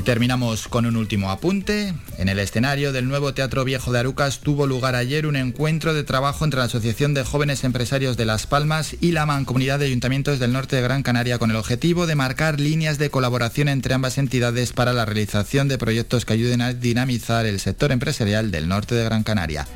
Y 0.00 0.02
terminamos 0.02 0.66
con 0.66 0.86
un 0.86 0.96
último 0.96 1.30
apunte. 1.30 1.92
En 2.16 2.30
el 2.30 2.38
escenario 2.38 2.90
del 2.90 3.06
nuevo 3.06 3.34
Teatro 3.34 3.66
Viejo 3.66 3.92
de 3.92 3.98
Arucas 3.98 4.38
tuvo 4.38 4.66
lugar 4.66 4.94
ayer 4.94 5.26
un 5.26 5.36
encuentro 5.36 5.92
de 5.92 6.04
trabajo 6.04 6.46
entre 6.46 6.60
la 6.60 6.64
Asociación 6.64 7.12
de 7.12 7.22
Jóvenes 7.22 7.64
Empresarios 7.64 8.16
de 8.16 8.24
Las 8.24 8.46
Palmas 8.46 8.96
y 9.02 9.12
la 9.12 9.26
Mancomunidad 9.26 9.78
de 9.78 9.84
Ayuntamientos 9.84 10.38
del 10.38 10.54
Norte 10.54 10.76
de 10.76 10.80
Gran 10.80 11.02
Canaria 11.02 11.38
con 11.38 11.50
el 11.50 11.56
objetivo 11.56 12.06
de 12.06 12.14
marcar 12.14 12.60
líneas 12.60 12.96
de 12.96 13.10
colaboración 13.10 13.68
entre 13.68 13.92
ambas 13.92 14.16
entidades 14.16 14.72
para 14.72 14.94
la 14.94 15.04
realización 15.04 15.68
de 15.68 15.76
proyectos 15.76 16.24
que 16.24 16.32
ayuden 16.32 16.62
a 16.62 16.72
dinamizar 16.72 17.44
el 17.44 17.60
sector 17.60 17.92
empresarial 17.92 18.50
del 18.50 18.68
norte 18.68 18.94
de 18.94 19.04
Gran 19.04 19.22
Canaria. 19.22 19.66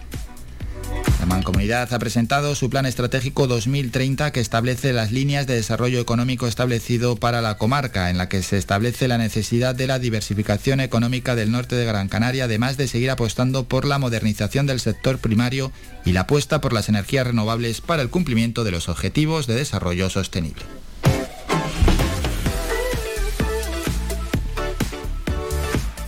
La 1.20 1.26
Mancomunidad 1.26 1.92
ha 1.92 1.99
presentado 1.99 2.54
su 2.54 2.68
Plan 2.68 2.84
Estratégico 2.84 3.46
2030 3.46 4.30
que 4.30 4.40
establece 4.40 4.92
las 4.92 5.11
líneas 5.11 5.46
de 5.46 5.54
desarrollo 5.54 6.00
económico 6.00 6.46
establecido 6.46 7.16
para 7.16 7.40
la 7.40 7.56
comarca, 7.56 8.11
en 8.11 8.18
la 8.18 8.28
que 8.28 8.42
se 8.42 8.58
establece 8.58 9.08
la 9.08 9.16
necesidad 9.16 9.75
de 9.75 9.87
la 9.87 9.99
diversificación 9.99 10.80
económica 10.80 11.34
del 11.34 11.50
norte 11.50 11.76
de 11.76 11.87
Gran 11.87 12.08
Canaria, 12.08 12.44
además 12.44 12.76
de 12.76 12.88
seguir 12.88 13.11
apostando 13.11 13.64
por 13.64 13.87
la 13.87 13.99
modernización 13.99 14.66
del 14.66 14.80
sector 14.80 15.18
primario 15.18 15.73
y 16.04 16.12
la 16.12 16.20
apuesta 16.20 16.61
por 16.61 16.73
las 16.73 16.88
energías 16.88 17.26
renovables 17.26 17.80
para 17.80 18.02
el 18.02 18.11
cumplimiento 18.11 18.62
de 18.62 18.73
los 18.73 18.88
objetivos 18.88 19.46
de 19.46 19.54
desarrollo 19.54 20.11
sostenible. 20.11 20.64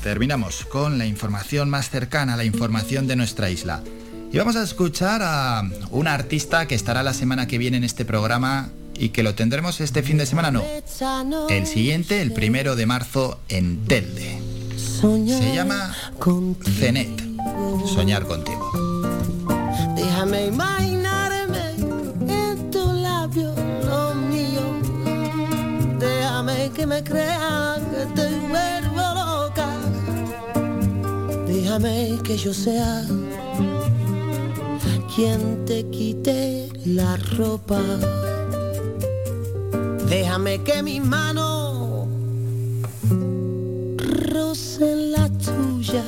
Terminamos 0.03 0.65
con 0.67 0.99
la 0.99 1.07
información 1.07 1.69
más 1.69 1.91
cercana 1.91 2.35
a 2.35 2.37
la 2.37 2.45
información 2.45 3.09
de 3.09 3.17
nuestra 3.17 3.51
isla. 3.51 3.83
Y 4.37 4.39
vamos 4.39 4.57
a 4.57 4.63
escuchar 4.63 5.23
a 5.25 5.63
una 5.91 6.13
artista 6.13 6.69
que 6.69 6.75
estará 6.75 7.03
la 7.03 7.15
semana 7.15 7.47
que 7.47 7.57
viene 7.57 7.79
en 7.79 7.85
este 7.85 8.05
programa 8.05 8.69
y 8.95 9.09
que 9.09 9.23
lo 9.23 9.35
tendremos 9.35 9.81
este 9.81 10.03
fin 10.03 10.19
de 10.19 10.27
semana, 10.27 10.51
no. 10.51 10.63
El 11.49 11.67
siguiente, 11.67 12.21
el 12.21 12.35
primero 12.35 12.77
de 12.77 12.85
marzo, 12.85 13.41
en 13.49 13.87
Telde. 13.87 14.39
Se 14.77 15.55
llama 15.55 15.97
Zenet. 16.63 17.19
Soñar 17.87 18.27
contigo. 18.27 18.71
Déjame 19.97 20.49
imaginarme 20.49 21.71
en 22.29 22.71
tu 22.71 22.93
labio, 22.93 23.55
lo 23.87 24.15
mío. 24.17 24.61
Déjame 25.99 26.71
que 26.75 26.87
me 26.87 27.03
crean 27.03 27.81
que 27.91 28.05
te 28.15 28.29
vuelvo 28.51 29.15
loca. 29.15 29.69
Déjame 31.47 32.19
que 32.23 32.37
yo 32.37 32.53
sea 32.53 33.03
quien 35.17 35.65
te 35.65 35.83
quite 35.89 36.69
la 36.85 37.17
ropa. 37.39 37.81
Déjame 40.11 40.63
que 40.63 40.83
mi 40.83 41.01
mano 41.01 42.07
roce 44.31 44.95
la 45.15 45.27
tuya. 45.31 46.05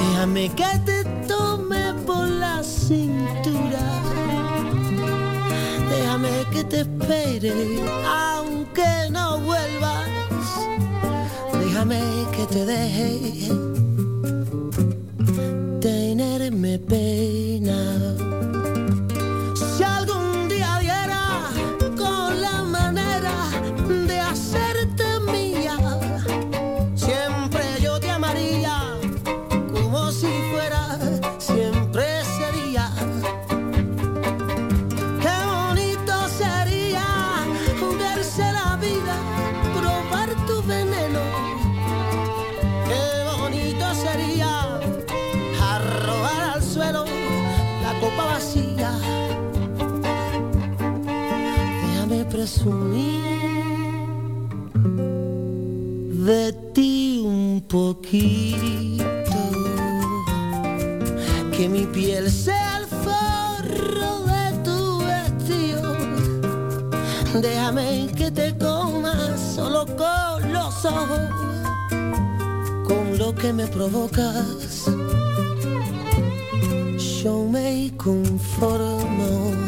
Déjame 0.00 0.48
que 0.56 0.70
te 0.84 1.04
tome 1.28 1.94
por 2.04 2.26
la 2.26 2.60
cintura. 2.64 3.84
Déjame 5.88 6.32
que 6.52 6.64
te 6.64 6.80
espere 6.80 7.54
aunque 8.04 9.08
no 9.12 9.38
vuelvas. 9.38 10.08
Déjame 11.60 12.00
que 12.34 12.44
te 12.46 12.66
deje 12.66 13.85
tenerme 15.86 16.78
pena. 16.80 17.78
Si 18.18 18.25
Presumir 52.66 54.08
de 56.26 56.52
ti 56.74 57.22
un 57.24 57.62
poquito. 57.68 59.04
Que 61.52 61.68
mi 61.68 61.86
piel 61.86 62.28
sea 62.28 62.78
el 62.78 62.86
forro 63.04 64.24
de 64.32 64.44
tu 64.64 64.98
vestido. 64.98 65.94
Déjame 67.40 68.08
que 68.16 68.32
te 68.32 68.58
comas 68.58 69.40
solo 69.54 69.86
con 69.86 70.52
los 70.52 70.84
ojos, 70.84 71.20
con 72.84 73.16
lo 73.16 73.32
que 73.32 73.52
me 73.52 73.68
provocas. 73.68 74.86
Yo 77.22 77.46
me 77.48 77.92
conformo. 77.96 79.65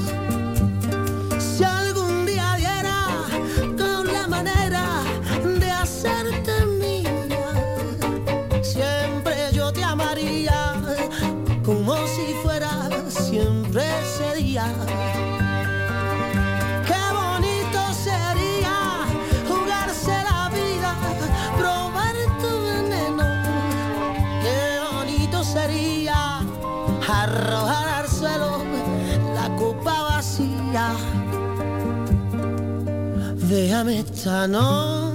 Déjame 33.78 34.00
esta 34.00 34.48
noche 34.48 35.07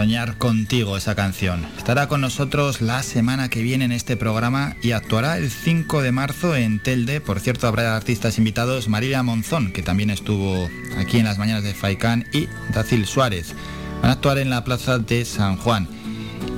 Soñar 0.00 0.38
contigo 0.38 0.96
esa 0.96 1.14
canción. 1.14 1.66
Estará 1.76 2.08
con 2.08 2.22
nosotros 2.22 2.80
la 2.80 3.02
semana 3.02 3.50
que 3.50 3.60
viene 3.60 3.84
en 3.84 3.92
este 3.92 4.16
programa 4.16 4.74
y 4.82 4.92
actuará 4.92 5.36
el 5.36 5.50
5 5.50 6.00
de 6.00 6.10
marzo 6.10 6.56
en 6.56 6.82
Telde. 6.82 7.20
Por 7.20 7.38
cierto, 7.38 7.68
habrá 7.68 7.94
artistas 7.94 8.38
invitados 8.38 8.88
Marilia 8.88 9.22
Monzón, 9.22 9.74
que 9.74 9.82
también 9.82 10.08
estuvo 10.08 10.70
aquí 10.96 11.18
en 11.18 11.26
las 11.26 11.36
mañanas 11.36 11.64
de 11.64 11.74
Faicán, 11.74 12.24
y 12.32 12.48
Dacil 12.72 13.04
Suárez. 13.04 13.54
Van 14.00 14.08
a 14.08 14.14
actuar 14.14 14.38
en 14.38 14.48
la 14.48 14.64
plaza 14.64 14.98
de 14.98 15.26
San 15.26 15.58
Juan. 15.58 15.86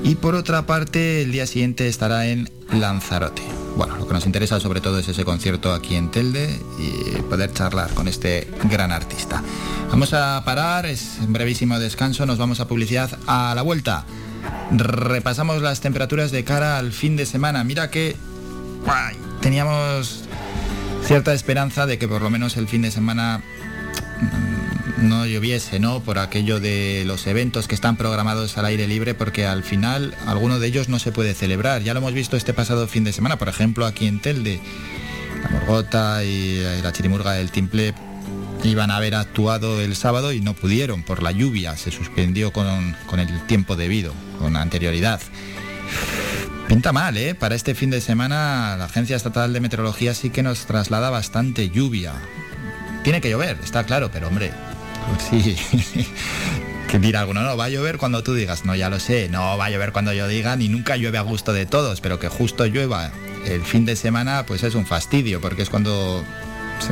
Y 0.05 0.15
por 0.15 0.37
otra 0.37 0.65
parte, 0.65 1.23
el 1.23 1.33
día 1.33 1.49
siguiente 1.49 1.89
estará 1.89 2.29
en 2.29 2.49
Lanzarote. 2.71 3.62
Bueno, 3.77 3.97
lo 3.97 4.07
que 4.07 4.13
nos 4.13 4.27
interesa 4.27 4.61
sobre 4.61 4.81
todo 4.81 4.99
es 4.99 5.09
ese 5.09 5.25
concierto 5.25 5.73
aquí 5.73 5.97
en 5.97 6.11
Telde 6.11 6.61
y 6.79 7.23
poder 7.23 7.53
charlar 7.53 7.93
con 7.95 8.07
este 8.07 8.49
gran 8.65 8.93
artista. 8.93 9.43
Vamos 9.91 10.13
a 10.13 10.43
parar, 10.45 10.87
es 10.87 11.19
un 11.21 11.33
brevísimo 11.33 11.79
descanso, 11.79 12.27
nos 12.27 12.39
vamos 12.39 12.61
a 12.61 12.69
publicidad 12.69 13.19
a 13.27 13.55
la 13.55 13.63
vuelta. 13.63 14.05
Repasamos 14.71 15.63
las 15.63 15.81
temperaturas 15.81 16.31
de 16.33 16.45
cara 16.45 16.79
al 16.79 16.93
fin 16.93 17.17
de 17.17 17.27
semana. 17.27 17.65
Mira 17.65 17.91
que 17.91 18.17
¡ay! 18.87 19.17
teníamos 19.41 20.25
cierta 21.05 21.33
esperanza 21.33 21.87
de 21.87 21.99
que 21.99 22.09
por 22.09 22.23
lo 22.23 22.31
menos 22.31 22.57
el 22.57 22.69
fin 22.69 22.83
de 22.83 22.91
semana 22.91 23.43
no 24.99 25.27
lloviese, 25.27 25.79
¿no? 25.79 26.01
Por 26.01 26.19
aquello 26.19 26.61
de 26.61 27.05
los 27.07 27.27
eventos 27.27 27.69
que 27.69 27.75
están 27.75 27.97
programados 27.97 28.57
al 28.59 28.67
aire 28.67 28.87
libre, 28.87 29.15
porque 29.15 29.47
al 29.47 29.63
final 29.63 30.15
alguno 30.27 30.59
de 30.59 30.69
ellos 30.69 30.89
no 30.89 30.99
se 30.99 31.13
puede 31.13 31.35
celebrar. 31.35 31.83
Ya 31.83 31.95
lo 31.95 32.01
hemos 32.01 32.13
visto 32.13 32.37
este 32.37 32.55
pasado 32.55 32.89
fin 32.89 33.05
de 33.05 33.13
semana, 33.13 33.39
por 33.39 33.49
ejemplo, 33.49 33.87
aquí 33.87 34.07
en 34.07 34.21
Telde. 34.21 34.61
La 35.43 35.51
Morgota 35.51 36.25
y 36.25 36.63
la 36.83 36.93
Chirimurga 36.93 37.33
del 37.33 37.51
Timple 37.51 37.95
iban 38.65 38.91
a 38.91 38.97
haber 38.97 39.15
actuado 39.15 39.81
el 39.81 39.97
sábado 39.97 40.33
y 40.33 40.41
no 40.41 40.55
pudieron 40.55 41.03
por 41.03 41.23
la 41.23 41.33
lluvia. 41.33 41.77
Se 41.77 41.91
suspendió 41.91 42.53
con, 42.53 42.97
con 43.07 43.19
el 43.21 43.47
tiempo 43.47 43.77
debido, 43.77 44.15
con 44.39 44.57
anterioridad. 44.57 45.21
Pinta 46.69 46.93
mal, 46.93 47.17
¿eh? 47.17 47.35
Para 47.35 47.55
este 47.55 47.75
fin 47.75 47.91
de 47.91 48.01
semana 48.01 48.77
la 48.79 48.85
Agencia 48.87 49.17
Estatal 49.17 49.53
de 49.53 49.61
Meteorología 49.61 50.15
sí 50.15 50.31
que 50.31 50.43
nos 50.43 50.65
traslada 50.67 51.11
bastante 51.11 51.71
lluvia. 51.71 52.15
Tiene 53.05 53.21
que 53.21 53.31
llover, 53.31 53.59
está 53.63 53.85
claro, 53.85 54.11
pero 54.13 54.29
hombre, 54.29 54.53
sí. 55.31 55.57
que 56.93 56.99
dirá 56.99 57.21
alguno, 57.21 57.43
no, 57.43 57.57
va 57.57 57.65
a 57.65 57.69
llover 57.71 57.97
cuando 57.97 58.23
tú 58.23 58.35
digas, 58.35 58.67
no, 58.67 58.75
ya 58.75 58.91
lo 58.91 59.01
sé, 59.01 59.31
no 59.31 59.57
va 59.57 59.65
a 59.65 59.71
llover 59.71 59.93
cuando 59.93 60.13
yo 60.13 60.29
diga, 60.29 60.57
ni 60.57 60.69
nunca 60.69 60.97
llueve 60.97 61.17
a 61.17 61.23
gusto 61.23 61.55
de 61.55 61.65
todos, 61.65 62.03
pero 62.03 62.19
que 62.19 62.29
justo 62.29 62.67
llueva 62.67 63.11
el 63.47 63.63
fin 63.63 63.87
de 63.87 63.97
semana, 63.97 64.45
pues 64.47 64.63
es 64.63 64.75
un 64.75 64.85
fastidio, 64.85 65.41
porque 65.41 65.63
es 65.63 65.71
cuando 65.71 66.23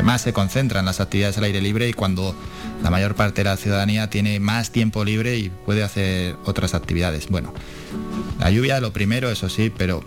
más 0.02 0.22
se 0.22 0.32
concentran 0.32 0.86
las 0.86 1.00
actividades 1.00 1.36
al 1.36 1.44
aire 1.44 1.60
libre 1.60 1.88
y 1.88 1.92
cuando 1.92 2.34
la 2.82 2.90
mayor 2.90 3.14
parte 3.14 3.42
de 3.42 3.50
la 3.50 3.56
ciudadanía 3.58 4.08
tiene 4.08 4.40
más 4.40 4.70
tiempo 4.70 5.04
libre 5.04 5.36
y 5.36 5.50
puede 5.50 5.82
hacer 5.82 6.36
otras 6.44 6.74
actividades. 6.74 7.28
Bueno, 7.28 7.52
la 8.38 8.50
lluvia 8.50 8.80
lo 8.80 8.94
primero, 8.94 9.30
eso 9.30 9.50
sí, 9.50 9.70
pero 9.76 10.02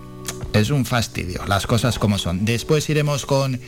es 0.53 0.69
un 0.71 0.85
fastidio, 0.85 1.45
las 1.47 1.67
cosas 1.67 1.99
como 1.99 2.17
son. 2.17 2.45
Después 2.45 2.89
iremos 2.89 3.25
con 3.27 3.59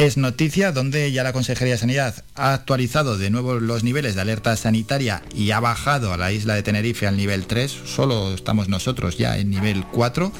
es 0.00 0.16
noticia 0.16 0.72
donde 0.72 1.12
ya 1.12 1.22
la 1.22 1.34
Consejería 1.34 1.74
de 1.74 1.78
Sanidad 1.78 2.24
ha 2.34 2.54
actualizado 2.54 3.18
de 3.18 3.28
nuevo 3.28 3.60
los 3.60 3.84
niveles 3.84 4.14
de 4.14 4.22
alerta 4.22 4.56
sanitaria 4.56 5.22
y 5.34 5.50
ha 5.50 5.60
bajado 5.60 6.14
a 6.14 6.16
la 6.16 6.32
isla 6.32 6.54
de 6.54 6.62
Tenerife 6.62 7.06
al 7.06 7.18
nivel 7.18 7.46
3, 7.46 7.70
solo 7.84 8.32
estamos 8.32 8.70
nosotros 8.70 9.18
ya 9.18 9.36
en 9.36 9.50
nivel 9.50 9.84
4 9.84 10.32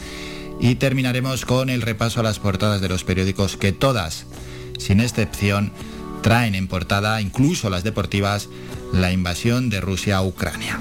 y 0.61 0.77
terminaremos 0.77 1.45
con 1.45 1.69
el 1.69 1.83
repaso 1.83 2.21
a 2.21 2.23
las 2.23 2.39
portadas 2.39 2.81
de 2.81 2.89
los 2.89 3.05
periódicos 3.05 3.59
que 3.59 3.73
todas, 3.73 4.25
sin 4.79 4.99
excepción, 4.99 5.73
traen 6.23 6.55
en 6.55 6.67
portada, 6.67 7.21
incluso 7.21 7.69
las 7.69 7.85
deportivas, 7.85 8.49
la 8.95 9.13
invasión 9.13 9.69
de 9.69 9.83
Rusia 9.83 10.17
a 10.17 10.23
Ucrania. 10.23 10.81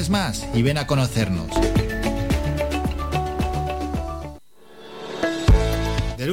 más 0.09 0.47
y 0.53 0.61
ven 0.61 0.77
a 0.77 0.87
conocernos. 0.87 1.51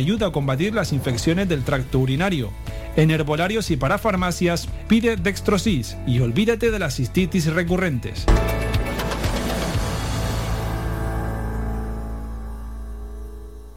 ayuda 0.00 0.28
a 0.28 0.32
combatir 0.32 0.74
las 0.74 0.92
infecciones 0.92 1.48
del 1.48 1.62
tracto 1.62 1.98
urinario. 1.98 2.50
En 2.96 3.10
herbolarios 3.10 3.70
y 3.70 3.76
para 3.76 3.98
farmacias 3.98 4.68
pide 4.88 5.16
Dextrosis 5.16 5.96
y 6.06 6.20
olvídate 6.20 6.70
de 6.70 6.78
las 6.78 6.96
cistitis 6.96 7.46
recurrentes. 7.46 8.26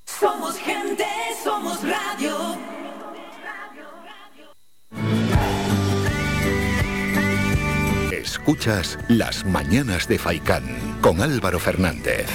Somos 0.05 0.57
gente, 0.57 1.05
somos 1.43 1.79
radio. 1.83 2.57
Escuchas 8.11 8.97
Las 9.09 9.45
Mañanas 9.45 10.07
de 10.07 10.17
Faicán 10.17 10.63
con 11.01 11.21
Álvaro 11.21 11.59
Fernández. 11.59 12.27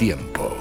Tiempo. 0.00 0.56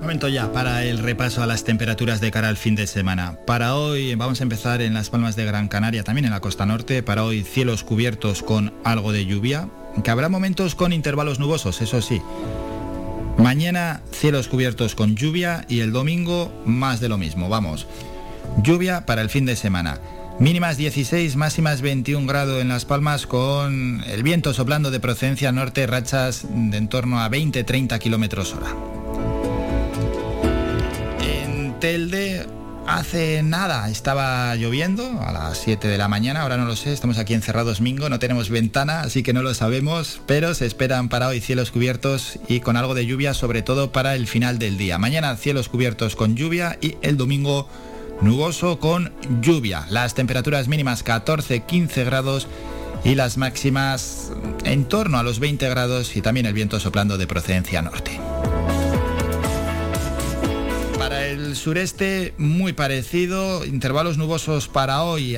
Momento 0.00 0.28
ya 0.28 0.52
para 0.52 0.84
el 0.84 0.98
repaso 0.98 1.42
a 1.42 1.46
las 1.46 1.64
temperaturas 1.64 2.20
de 2.20 2.30
cara 2.30 2.48
al 2.48 2.56
fin 2.56 2.76
de 2.76 2.86
semana. 2.86 3.40
Para 3.44 3.74
hoy 3.74 4.14
vamos 4.14 4.38
a 4.38 4.44
empezar 4.44 4.80
en 4.80 4.94
las 4.94 5.10
Palmas 5.10 5.34
de 5.34 5.44
Gran 5.44 5.66
Canaria, 5.66 6.04
también 6.04 6.26
en 6.26 6.30
la 6.30 6.40
costa 6.40 6.66
norte. 6.66 7.02
Para 7.02 7.24
hoy 7.24 7.42
cielos 7.42 7.82
cubiertos 7.82 8.44
con 8.44 8.72
algo 8.84 9.10
de 9.10 9.26
lluvia, 9.26 9.68
que 10.04 10.10
habrá 10.12 10.28
momentos 10.28 10.76
con 10.76 10.92
intervalos 10.92 11.40
nubosos, 11.40 11.82
eso 11.82 12.00
sí. 12.00 12.22
Mañana 13.46 14.02
cielos 14.10 14.48
cubiertos 14.48 14.96
con 14.96 15.14
lluvia 15.14 15.64
y 15.68 15.78
el 15.78 15.92
domingo 15.92 16.52
más 16.66 16.98
de 16.98 17.08
lo 17.08 17.16
mismo, 17.16 17.48
vamos. 17.48 17.86
Lluvia 18.60 19.06
para 19.06 19.22
el 19.22 19.30
fin 19.30 19.46
de 19.46 19.54
semana. 19.54 20.00
Mínimas 20.40 20.76
16, 20.76 21.36
máximas 21.36 21.80
21 21.80 22.26
grados 22.26 22.60
en 22.60 22.66
Las 22.66 22.84
Palmas 22.84 23.28
con 23.28 24.02
el 24.08 24.24
viento 24.24 24.52
soplando 24.52 24.90
de 24.90 24.98
procedencia 24.98 25.52
norte, 25.52 25.86
rachas 25.86 26.44
de 26.50 26.76
en 26.76 26.88
torno 26.88 27.20
a 27.20 27.30
20-30 27.30 28.00
kilómetros 28.00 28.52
hora. 28.52 28.74
En 31.20 31.78
Telde 31.78 32.46
hace 32.86 33.42
nada 33.42 33.88
estaba 33.88 34.54
lloviendo 34.56 35.20
a 35.20 35.32
las 35.32 35.58
7 35.58 35.88
de 35.88 35.98
la 35.98 36.08
mañana, 36.08 36.42
ahora 36.42 36.56
no 36.56 36.64
lo 36.64 36.76
sé, 36.76 36.92
estamos 36.92 37.18
aquí 37.18 37.34
encerrados 37.34 37.80
Mingo, 37.80 38.08
no 38.08 38.18
tenemos 38.18 38.50
ventana, 38.50 39.00
así 39.00 39.22
que 39.22 39.32
no 39.32 39.42
lo 39.42 39.54
sabemos, 39.54 40.20
pero 40.26 40.54
se 40.54 40.66
esperan 40.66 41.08
para 41.08 41.28
hoy 41.28 41.40
cielos 41.40 41.70
cubiertos 41.70 42.38
y 42.48 42.60
con 42.60 42.76
algo 42.76 42.94
de 42.94 43.06
lluvia, 43.06 43.34
sobre 43.34 43.62
todo 43.62 43.92
para 43.92 44.14
el 44.14 44.26
final 44.26 44.58
del 44.58 44.78
día. 44.78 44.98
Mañana 44.98 45.36
cielos 45.36 45.68
cubiertos 45.68 46.16
con 46.16 46.36
lluvia 46.36 46.78
y 46.80 46.96
el 47.02 47.16
domingo 47.16 47.68
nuboso 48.20 48.78
con 48.78 49.12
lluvia. 49.40 49.86
Las 49.90 50.14
temperaturas 50.14 50.68
mínimas 50.68 51.04
14-15 51.04 52.04
grados 52.04 52.48
y 53.04 53.14
las 53.14 53.36
máximas 53.36 54.32
en 54.64 54.84
torno 54.84 55.18
a 55.18 55.22
los 55.22 55.38
20 55.38 55.68
grados 55.68 56.16
y 56.16 56.22
también 56.22 56.46
el 56.46 56.54
viento 56.54 56.80
soplando 56.80 57.18
de 57.18 57.26
procedencia 57.26 57.82
norte. 57.82 58.18
El 61.36 61.54
sureste 61.54 62.32
muy 62.38 62.72
parecido, 62.72 63.66
intervalos 63.66 64.16
nubosos 64.16 64.68
para 64.68 65.02
hoy 65.02 65.36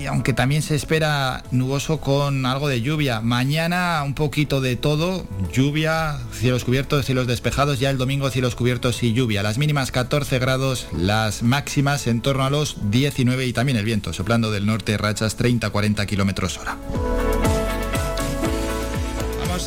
y 0.00 0.06
aunque 0.06 0.32
también 0.32 0.62
se 0.62 0.74
espera 0.74 1.44
nuboso 1.50 2.00
con 2.00 2.46
algo 2.46 2.68
de 2.68 2.80
lluvia. 2.80 3.20
Mañana 3.20 4.02
un 4.02 4.14
poquito 4.14 4.62
de 4.62 4.76
todo, 4.76 5.26
lluvia, 5.52 6.18
cielos 6.32 6.64
cubiertos, 6.64 7.04
cielos 7.04 7.26
despejados, 7.26 7.78
ya 7.78 7.90
el 7.90 7.98
domingo 7.98 8.30
cielos 8.30 8.54
cubiertos 8.54 9.02
y 9.02 9.12
lluvia. 9.12 9.42
Las 9.42 9.58
mínimas 9.58 9.90
14 9.90 10.38
grados, 10.38 10.86
las 10.96 11.42
máximas 11.42 12.06
en 12.06 12.22
torno 12.22 12.44
a 12.44 12.50
los 12.50 12.90
19 12.90 13.44
y 13.44 13.52
también 13.52 13.76
el 13.76 13.84
viento 13.84 14.14
soplando 14.14 14.50
del 14.50 14.64
norte 14.64 14.96
rachas 14.96 15.38
30-40 15.38 16.06
kilómetros 16.06 16.56
hora. 16.56 16.78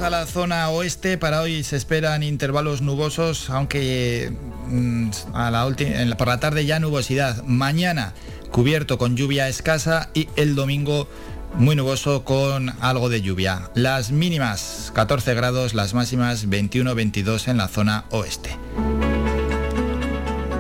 A 0.01 0.09
la 0.09 0.25
zona 0.25 0.69
oeste, 0.69 1.17
para 1.17 1.41
hoy 1.41 1.63
se 1.63 1.75
esperan 1.75 2.23
intervalos 2.23 2.81
nubosos, 2.81 3.49
aunque 3.49 4.31
mm, 4.67 5.09
a 5.33 5.51
la 5.51 5.67
en 5.77 6.09
la- 6.09 6.17
por 6.17 6.27
la 6.29 6.39
tarde 6.39 6.65
ya 6.65 6.79
nubosidad. 6.79 7.43
Mañana 7.43 8.13
cubierto 8.49 8.97
con 8.97 9.15
lluvia 9.17 9.47
escasa 9.49 10.09
y 10.13 10.27
el 10.37 10.55
domingo 10.55 11.07
muy 11.55 11.75
nuboso 11.75 12.23
con 12.23 12.73
algo 12.81 13.09
de 13.09 13.21
lluvia. 13.21 13.69
Las 13.75 14.11
mínimas 14.11 14.91
14 14.95 15.33
grados, 15.35 15.73
las 15.73 15.93
máximas 15.93 16.47
21-22 16.47 17.47
en 17.49 17.57
la 17.57 17.67
zona 17.67 18.05
oeste. 18.09 18.55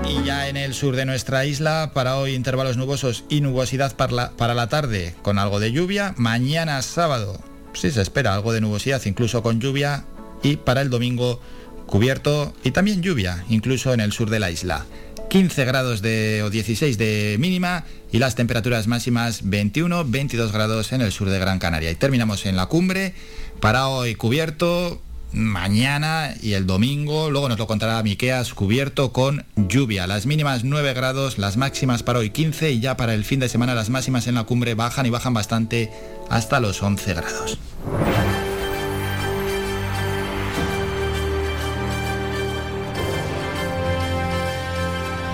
Y 0.07 0.23
ya 0.25 0.49
en 0.49 0.57
el 0.57 0.73
sur 0.73 0.95
de 0.95 1.05
nuestra 1.05 1.45
isla, 1.45 1.91
para 1.93 2.17
hoy 2.17 2.35
intervalos 2.35 2.77
nubosos 2.77 3.23
y 3.29 3.41
nubosidad 3.41 3.95
para 3.95 4.11
la, 4.13 4.29
para 4.31 4.53
la 4.53 4.67
tarde 4.67 5.15
con 5.21 5.39
algo 5.39 5.59
de 5.59 5.71
lluvia. 5.71 6.13
Mañana 6.17 6.81
sábado 6.81 7.39
sí 7.73 7.91
se 7.91 8.01
espera 8.01 8.33
algo 8.33 8.53
de 8.53 8.61
nubosidad, 8.61 9.01
incluso 9.05 9.43
con 9.43 9.59
lluvia. 9.59 10.05
Y 10.41 10.55
para 10.55 10.81
el 10.81 10.89
domingo 10.89 11.41
cubierto 11.85 12.53
y 12.63 12.71
también 12.71 13.01
lluvia, 13.01 13.43
incluso 13.49 13.93
en 13.93 13.99
el 13.99 14.11
sur 14.11 14.29
de 14.29 14.39
la 14.39 14.51
isla. 14.51 14.85
15 15.29 15.65
grados 15.65 16.01
de, 16.01 16.41
o 16.43 16.49
16 16.49 16.97
de 16.97 17.37
mínima 17.39 17.85
y 18.11 18.17
las 18.17 18.35
temperaturas 18.35 18.87
máximas 18.87 19.41
21, 19.43 20.05
22 20.05 20.51
grados 20.51 20.91
en 20.91 21.01
el 21.01 21.11
sur 21.11 21.29
de 21.29 21.39
Gran 21.39 21.59
Canaria. 21.59 21.91
Y 21.91 21.95
terminamos 21.95 22.45
en 22.45 22.55
la 22.55 22.65
cumbre. 22.65 23.13
Para 23.59 23.87
hoy 23.87 24.15
cubierto, 24.15 25.01
mañana 25.31 26.33
y 26.41 26.53
el 26.53 26.65
domingo, 26.65 27.29
luego 27.29 27.49
nos 27.49 27.59
lo 27.59 27.67
contará 27.67 28.01
Miqueas, 28.01 28.53
cubierto 28.53 29.11
con 29.13 29.45
lluvia. 29.55 30.07
Las 30.07 30.25
mínimas 30.25 30.63
9 30.63 30.93
grados, 30.93 31.37
las 31.37 31.57
máximas 31.57 32.01
para 32.01 32.19
hoy 32.19 32.31
15 32.31 32.71
y 32.71 32.79
ya 32.79 32.97
para 32.97 33.13
el 33.13 33.23
fin 33.23 33.39
de 33.39 33.49
semana 33.49 33.75
las 33.75 33.89
máximas 33.89 34.27
en 34.27 34.35
la 34.35 34.45
cumbre 34.45 34.73
bajan 34.73 35.05
y 35.05 35.09
bajan 35.11 35.33
bastante 35.33 35.91
hasta 36.29 36.59
los 36.59 36.81
11 36.81 37.13
grados. 37.13 37.57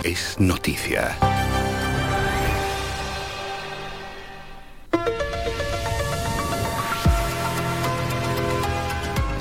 Es 0.04 0.40
noticia. 0.40 1.18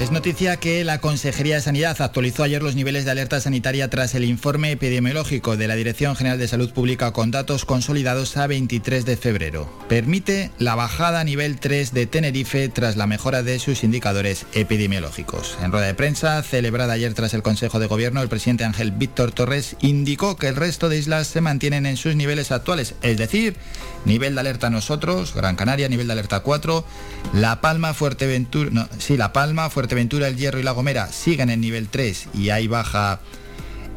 Es 0.05 0.11
noticia 0.11 0.59
que 0.59 0.85
la 0.85 1.01
Consejería 1.01 1.55
de 1.55 1.63
Sanidad 1.63 1.97
actualizó 2.03 2.43
ayer 2.43 2.63
los 2.63 2.75
niveles 2.75 3.07
de 3.07 3.11
alerta 3.11 3.41
sanitaria 3.41 3.89
tras 3.89 4.15
el 4.15 4.25
informe 4.25 4.71
epidemiológico 4.71 5.57
de 5.57 5.67
la 5.67 5.77
Dirección 5.77 6.15
General 6.15 6.39
de 6.39 6.47
Salud 6.47 6.71
Pública 6.75 7.15
con 7.15 7.31
datos 7.31 7.65
consolidados 7.65 8.37
a 8.37 8.47
23 8.47 9.07
de 9.07 9.17
febrero. 9.17 9.67
Permite 9.89 10.51
la 10.59 10.75
bajada 10.75 11.21
a 11.21 11.25
nivel 11.25 11.59
3 11.59 11.95
de 11.95 12.05
Tenerife 12.05 12.69
tras 12.69 12.99
la 12.99 13.07
mejora 13.07 13.43
de 13.43 13.59
sus 13.59 13.83
indicadores 13.83 14.45
epidemiológicos. 14.53 15.57
En 15.63 15.73
rueda 15.73 15.87
de 15.87 15.95
prensa 15.95 16.43
celebrada 16.43 16.93
ayer 16.93 17.15
tras 17.15 17.33
el 17.33 17.43
Consejo 17.43 17.79
de 17.79 17.87
Gobierno, 17.87 18.21
el 18.21 18.29
presidente 18.29 18.65
Ángel 18.65 18.91
Víctor 18.93 19.33
Torres 19.33 19.75
indicó 19.81 20.37
que 20.37 20.49
el 20.49 20.57
resto 20.57 20.91
de 20.91 20.99
islas 20.99 21.29
se 21.29 21.41
mantienen 21.41 21.87
en 21.87 21.97
sus 21.97 22.15
niveles 22.15 22.53
actuales, 22.53 22.95
es 23.01 23.17
decir, 23.17 23.57
nivel 24.05 24.35
de 24.35 24.41
alerta 24.41 24.69
nosotros, 24.69 25.33
Gran 25.35 25.57
Canaria, 25.57 25.89
nivel 25.89 26.09
de 26.09 26.13
alerta 26.13 26.41
4, 26.41 26.85
La 27.33 27.63
Palma, 27.63 27.95
Fuerteventura, 27.95 28.69
no, 28.71 28.87
sí, 28.99 29.17
La 29.17 29.33
Palma, 29.33 29.71
Fuerteventura, 29.71 29.94
El 29.99 30.37
Hierro 30.37 30.59
y 30.59 30.63
La 30.63 30.73
Gomera 30.73 31.09
siguen 31.09 31.51
en 31.51 31.61
nivel 31.61 31.89
3 31.89 32.29
y 32.35 32.51
ahí 32.51 32.67
baja 32.67 33.21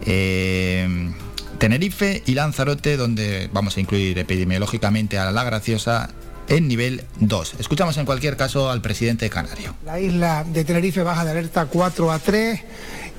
eh, 0.06 1.12
Tenerife 1.58 2.24
y 2.26 2.34
Lanzarote, 2.34 2.98
donde 2.98 3.50
vamos 3.52 3.78
a 3.78 3.80
incluir 3.80 4.18
epidemiológicamente 4.20 5.18
a 5.18 5.32
La 5.32 5.44
Graciosa 5.44 6.10
en 6.48 6.68
nivel 6.68 7.04
2. 7.20 7.56
Escuchamos 7.60 7.98
en 7.98 8.06
cualquier 8.06 8.38
caso 8.38 8.70
al 8.70 8.82
presidente 8.82 9.30
canario. 9.30 9.76
La 9.86 10.00
isla 10.00 10.46
de 10.46 10.64
Tenerife 10.64 11.02
baja 11.04 11.26
de 11.26 11.32
alerta 11.32 11.66
4 11.66 12.12
a 12.12 12.20
3 12.20 12.62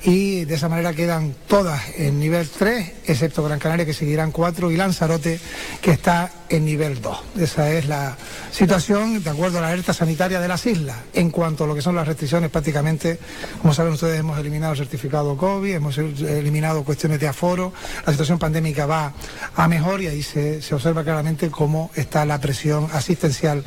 y 0.03 0.45
de 0.45 0.55
esa 0.55 0.69
manera 0.69 0.93
quedan 0.93 1.35
todas 1.47 1.81
en 1.97 2.19
nivel 2.19 2.47
3, 2.47 2.93
excepto 3.05 3.43
Gran 3.43 3.59
Canaria 3.59 3.85
que 3.85 3.93
seguirán 3.93 4.31
4 4.31 4.71
y 4.71 4.77
Lanzarote 4.77 5.39
que 5.81 5.91
está 5.91 6.31
en 6.49 6.65
nivel 6.65 7.01
2. 7.01 7.17
Esa 7.39 7.71
es 7.71 7.85
la 7.85 8.17
situación 8.51 9.23
de 9.23 9.29
acuerdo 9.29 9.59
a 9.59 9.61
la 9.61 9.69
alerta 9.69 9.93
sanitaria 9.93 10.39
de 10.39 10.47
las 10.47 10.65
islas. 10.65 10.97
En 11.13 11.29
cuanto 11.29 11.63
a 11.63 11.67
lo 11.67 11.75
que 11.75 11.81
son 11.81 11.95
las 11.95 12.07
restricciones, 12.07 12.49
prácticamente, 12.49 13.19
como 13.61 13.73
saben 13.73 13.93
ustedes, 13.93 14.19
hemos 14.19 14.37
eliminado 14.39 14.73
el 14.73 14.79
certificado 14.79 15.37
COVID, 15.37 15.73
hemos 15.73 15.97
eliminado 15.97 16.83
cuestiones 16.83 17.19
de 17.19 17.27
aforo, 17.27 17.73
la 18.05 18.11
situación 18.11 18.39
pandémica 18.39 18.85
va 18.85 19.13
a 19.55 19.67
mejor 19.67 20.01
y 20.01 20.07
ahí 20.07 20.23
se, 20.23 20.61
se 20.61 20.75
observa 20.75 21.03
claramente 21.03 21.49
cómo 21.49 21.91
está 21.95 22.25
la 22.25 22.39
presión 22.39 22.87
asistencial 22.93 23.63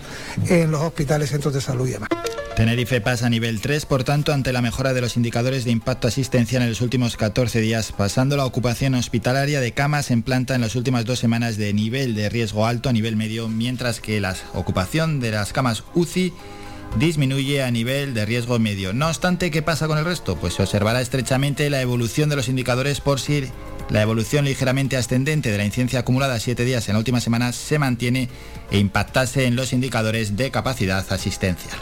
en 0.47 0.71
los 0.71 0.81
hospitales, 0.83 1.31
centros 1.31 1.55
de 1.55 1.61
salud 1.61 1.89
y 1.89 1.93
demás. 1.93 2.09
Tenerife 2.57 3.01
pasa 3.01 3.27
a 3.27 3.31
nivel 3.31 3.63
3, 3.63 3.87
por 3.87 4.05
tanto, 4.05 4.33
ante 4.33 4.53
la 4.53 4.61
mejora 4.61 4.93
de 4.93 5.01
los 5.01 5.17
indicadores 5.17 5.65
de 5.65 5.71
impacto 5.71 6.07
asistencial 6.07 6.63
en 6.63 6.69
los 6.69 6.83
últimos 6.83 7.17
14 7.17 7.63
días, 7.63 7.93
pasando 7.93 8.37
la 8.37 8.45
ocupación 8.45 8.95
hospitalaria 8.95 9.61
de 9.61 9.73
camas 9.73 10.11
en 10.11 10.23
planta 10.23 10.55
en 10.55 10.61
las 10.61 10.77
últimas 10.77 11.07
dos 11.07 11.19
semanas 11.19 11.57
de 11.57 11.73
nivel 11.73 12.15
de 12.15 12.29
riesgo 12.29 12.67
alto 12.67 12.72
a 12.85 12.93
nivel 12.93 13.17
medio, 13.17 13.49
mientras 13.49 14.01
que 14.01 14.21
la 14.21 14.35
ocupación 14.55 15.21
de 15.21 15.31
las 15.31 15.53
camas 15.53 15.85
UCI 15.95 16.33
disminuye 16.97 17.63
a 17.63 17.71
nivel 17.71 18.15
de 18.15 18.25
riesgo 18.27 18.59
medio. 18.59 18.93
No 18.93 19.09
obstante, 19.09 19.51
¿qué 19.51 19.63
pasa 19.63 19.87
con 19.89 19.99
el 19.99 20.05
resto? 20.05 20.37
Pues 20.37 20.55
se 20.55 20.63
observará 20.63 21.01
estrechamente 21.01 21.71
la 21.71 21.81
evolución 21.81 22.29
de 22.29 22.37
los 22.37 22.49
indicadores 22.49 23.01
por 23.01 23.21
si 23.21 23.45
la 23.89 24.03
evolución 24.03 24.45
ligeramente 24.45 24.97
ascendente 24.97 25.51
de 25.51 25.59
la 25.59 25.65
incidencia 25.65 26.01
acumulada 26.01 26.39
7 26.39 26.65
días 26.65 26.89
en 26.89 26.95
la 26.95 26.99
última 26.99 27.21
semana 27.21 27.53
se 27.53 27.79
mantiene 27.79 28.29
e 28.71 28.79
impactase 28.79 29.47
en 29.47 29.57
los 29.57 29.73
indicadores 29.73 30.37
de 30.37 30.51
capacidad 30.51 31.05
asistencial. 31.13 31.77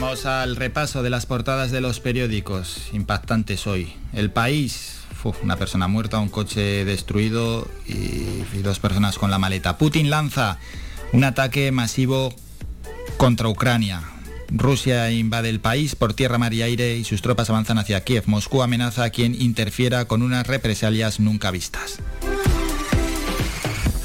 Vamos 0.00 0.24
al 0.24 0.56
repaso 0.56 1.02
de 1.02 1.10
las 1.10 1.26
portadas 1.26 1.70
de 1.70 1.82
los 1.82 2.00
periódicos 2.00 2.88
impactantes 2.94 3.66
hoy. 3.66 3.92
El 4.14 4.30
país, 4.30 5.00
una 5.42 5.56
persona 5.56 5.88
muerta, 5.88 6.18
un 6.20 6.30
coche 6.30 6.86
destruido 6.86 7.68
y, 7.86 7.92
y 8.54 8.62
dos 8.62 8.78
personas 8.78 9.18
con 9.18 9.30
la 9.30 9.38
maleta. 9.38 9.76
Putin 9.76 10.08
lanza 10.08 10.56
un 11.12 11.22
ataque 11.22 11.70
masivo 11.70 12.34
contra 13.18 13.48
Ucrania. 13.48 14.00
Rusia 14.48 15.10
invade 15.10 15.50
el 15.50 15.60
país 15.60 15.94
por 15.96 16.14
tierra, 16.14 16.38
mar 16.38 16.54
y 16.54 16.62
aire 16.62 16.96
y 16.96 17.04
sus 17.04 17.20
tropas 17.20 17.50
avanzan 17.50 17.76
hacia 17.76 18.02
Kiev. 18.02 18.24
Moscú 18.26 18.62
amenaza 18.62 19.04
a 19.04 19.10
quien 19.10 19.34
interfiera 19.38 20.06
con 20.06 20.22
unas 20.22 20.46
represalias 20.46 21.20
nunca 21.20 21.50
vistas. 21.50 21.98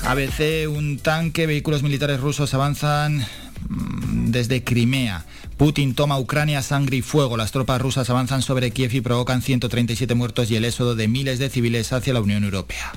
ABC, 0.04 0.70
un 0.70 1.00
tanque, 1.00 1.48
vehículos 1.48 1.84
militares 1.84 2.20
rusos 2.20 2.54
avanzan 2.54 3.26
mm, 3.70 4.32
desde 4.32 4.62
Crimea. 4.64 5.26
Putin 5.58 5.96
toma 5.96 6.20
Ucrania 6.20 6.62
sangre 6.62 6.98
y 6.98 7.02
fuego. 7.02 7.38
Las 7.38 7.52
tropas 7.52 7.82
rusas 7.82 8.10
avanzan 8.10 8.42
sobre 8.42 8.72
Kiev 8.72 8.94
y 8.94 9.02
provocan 9.02 9.42
137 9.42 10.14
muertos 10.14 10.52
y 10.52 10.58
el 10.58 10.66
éxodo 10.66 10.96
de 10.96 11.08
miles 11.08 11.40
de 11.40 11.50
civiles 11.50 11.94
hacia 11.94 12.14
la 12.14 12.22
Unión 12.22 12.44
Europea. 12.44 12.92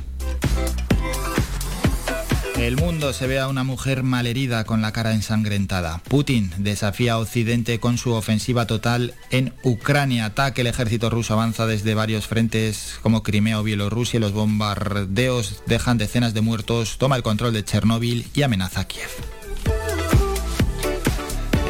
El 2.59 2.77
mundo 2.77 3.12
se 3.12 3.29
ve 3.29 3.38
a 3.38 3.47
una 3.47 3.62
mujer 3.62 4.03
malherida 4.03 4.64
con 4.64 4.83
la 4.83 4.90
cara 4.90 5.14
ensangrentada. 5.14 6.03
Putin 6.09 6.51
desafía 6.59 7.12
a 7.12 7.18
Occidente 7.18 7.79
con 7.79 7.99
su 7.99 8.12
ofensiva 8.12 8.66
total 8.66 9.14
en 9.31 9.55
Ucrania. 9.62 10.25
Ataque 10.25 10.62
el 10.62 10.66
ejército 10.66 11.09
ruso 11.09 11.35
avanza 11.35 11.66
desde 11.66 11.94
varios 11.94 12.27
frentes 12.27 12.99
como 13.01 13.23
Crimea 13.23 13.61
o 13.61 13.62
Bielorrusia. 13.62 14.18
Los 14.18 14.33
bombardeos 14.33 15.62
dejan 15.66 15.99
decenas 15.99 16.35
de 16.35 16.40
muertos, 16.40 16.99
toma 16.99 17.14
el 17.14 17.23
control 17.23 17.53
de 17.53 17.64
Chernóbil 17.64 18.27
y 18.35 18.42
amenaza 18.42 18.81
a 18.81 18.85
Kiev. 18.88 19.09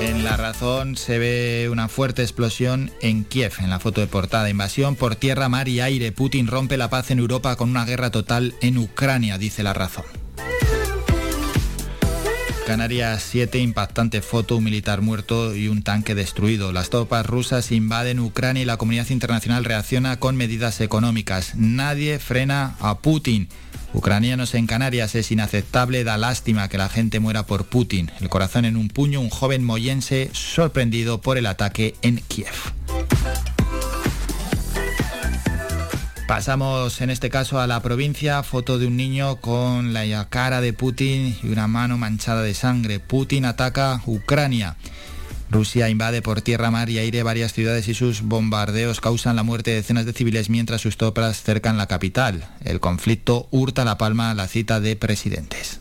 En 0.00 0.22
la 0.22 0.36
razón 0.36 0.96
se 0.96 1.18
ve 1.18 1.68
una 1.70 1.88
fuerte 1.88 2.22
explosión 2.22 2.92
en 3.02 3.24
Kiev, 3.24 3.54
en 3.58 3.68
la 3.68 3.80
foto 3.80 4.00
de 4.00 4.06
portada. 4.06 4.48
Invasión 4.48 4.94
por 4.94 5.16
tierra, 5.16 5.48
mar 5.48 5.68
y 5.68 5.80
aire. 5.80 6.12
Putin 6.12 6.46
rompe 6.46 6.76
la 6.76 6.88
paz 6.88 7.10
en 7.10 7.18
Europa 7.18 7.56
con 7.56 7.70
una 7.70 7.84
guerra 7.84 8.10
total 8.10 8.54
en 8.60 8.78
Ucrania, 8.78 9.38
dice 9.38 9.64
la 9.64 9.74
razón. 9.74 10.04
Canarias 12.68 13.22
7, 13.30 13.58
impactante 13.60 14.20
foto, 14.20 14.58
un 14.58 14.64
militar 14.64 15.00
muerto 15.00 15.54
y 15.54 15.68
un 15.68 15.82
tanque 15.82 16.14
destruido. 16.14 16.70
Las 16.70 16.90
tropas 16.90 17.24
rusas 17.24 17.72
invaden 17.72 18.20
Ucrania 18.20 18.62
y 18.62 18.66
la 18.66 18.76
comunidad 18.76 19.08
internacional 19.08 19.64
reacciona 19.64 20.18
con 20.20 20.36
medidas 20.36 20.82
económicas. 20.82 21.54
Nadie 21.56 22.18
frena 22.18 22.76
a 22.80 22.98
Putin. 22.98 23.48
Ucranianos 23.94 24.54
en 24.54 24.66
Canarias 24.66 25.14
es 25.14 25.30
inaceptable, 25.32 26.04
da 26.04 26.18
lástima 26.18 26.68
que 26.68 26.78
la 26.78 26.88
gente 26.88 27.20
muera 27.20 27.46
por 27.46 27.64
Putin. 27.66 28.10
El 28.20 28.28
corazón 28.28 28.64
en 28.64 28.76
un 28.76 28.88
puño, 28.88 29.20
un 29.20 29.30
joven 29.30 29.64
moyense 29.64 30.30
sorprendido 30.32 31.20
por 31.20 31.38
el 31.38 31.46
ataque 31.46 31.94
en 32.02 32.18
Kiev. 32.28 32.52
Pasamos 36.28 37.00
en 37.00 37.08
este 37.08 37.30
caso 37.30 37.58
a 37.58 37.66
la 37.66 37.80
provincia, 37.80 38.42
foto 38.42 38.78
de 38.78 38.86
un 38.86 38.98
niño 38.98 39.36
con 39.36 39.94
la 39.94 40.28
cara 40.28 40.60
de 40.60 40.74
Putin 40.74 41.34
y 41.42 41.48
una 41.48 41.66
mano 41.66 41.96
manchada 41.96 42.42
de 42.42 42.52
sangre. 42.52 43.00
Putin 43.00 43.46
ataca 43.46 44.02
Ucrania. 44.04 44.76
Rusia 45.50 45.88
invade 45.88 46.20
por 46.20 46.42
tierra, 46.42 46.70
mar 46.70 46.90
y 46.90 46.98
aire 46.98 47.22
varias 47.22 47.54
ciudades 47.54 47.88
y 47.88 47.94
sus 47.94 48.22
bombardeos 48.22 49.00
causan 49.00 49.36
la 49.36 49.42
muerte 49.42 49.70
de 49.70 49.76
decenas 49.76 50.04
de 50.04 50.12
civiles 50.12 50.50
mientras 50.50 50.82
sus 50.82 50.98
tropas 50.98 51.42
cercan 51.42 51.78
la 51.78 51.86
capital. 51.86 52.48
El 52.64 52.80
conflicto 52.80 53.48
hurta 53.50 53.84
la 53.84 53.96
palma 53.96 54.30
a 54.30 54.34
la 54.34 54.46
cita 54.46 54.80
de 54.80 54.94
presidentes. 54.96 55.80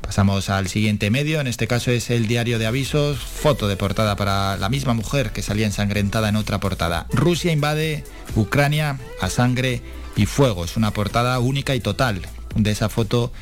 Pasamos 0.00 0.48
al 0.48 0.68
siguiente 0.68 1.10
medio, 1.10 1.40
en 1.40 1.48
este 1.48 1.66
caso 1.66 1.90
es 1.90 2.08
el 2.08 2.28
diario 2.28 2.58
de 2.58 2.66
avisos, 2.66 3.18
foto 3.18 3.68
de 3.68 3.76
portada 3.76 4.16
para 4.16 4.56
la 4.56 4.68
misma 4.68 4.94
mujer 4.94 5.32
que 5.32 5.42
salía 5.42 5.66
ensangrentada 5.66 6.28
en 6.28 6.36
otra 6.36 6.60
portada. 6.60 7.06
Rusia 7.12 7.52
invade 7.52 8.04
Ucrania 8.36 8.98
a 9.20 9.28
sangre 9.28 9.82
y 10.16 10.26
fuego, 10.26 10.64
es 10.64 10.76
una 10.76 10.92
portada 10.92 11.38
única 11.40 11.74
y 11.74 11.80
total 11.80 12.22
de 12.54 12.70
esa 12.70 12.88
foto 12.88 13.32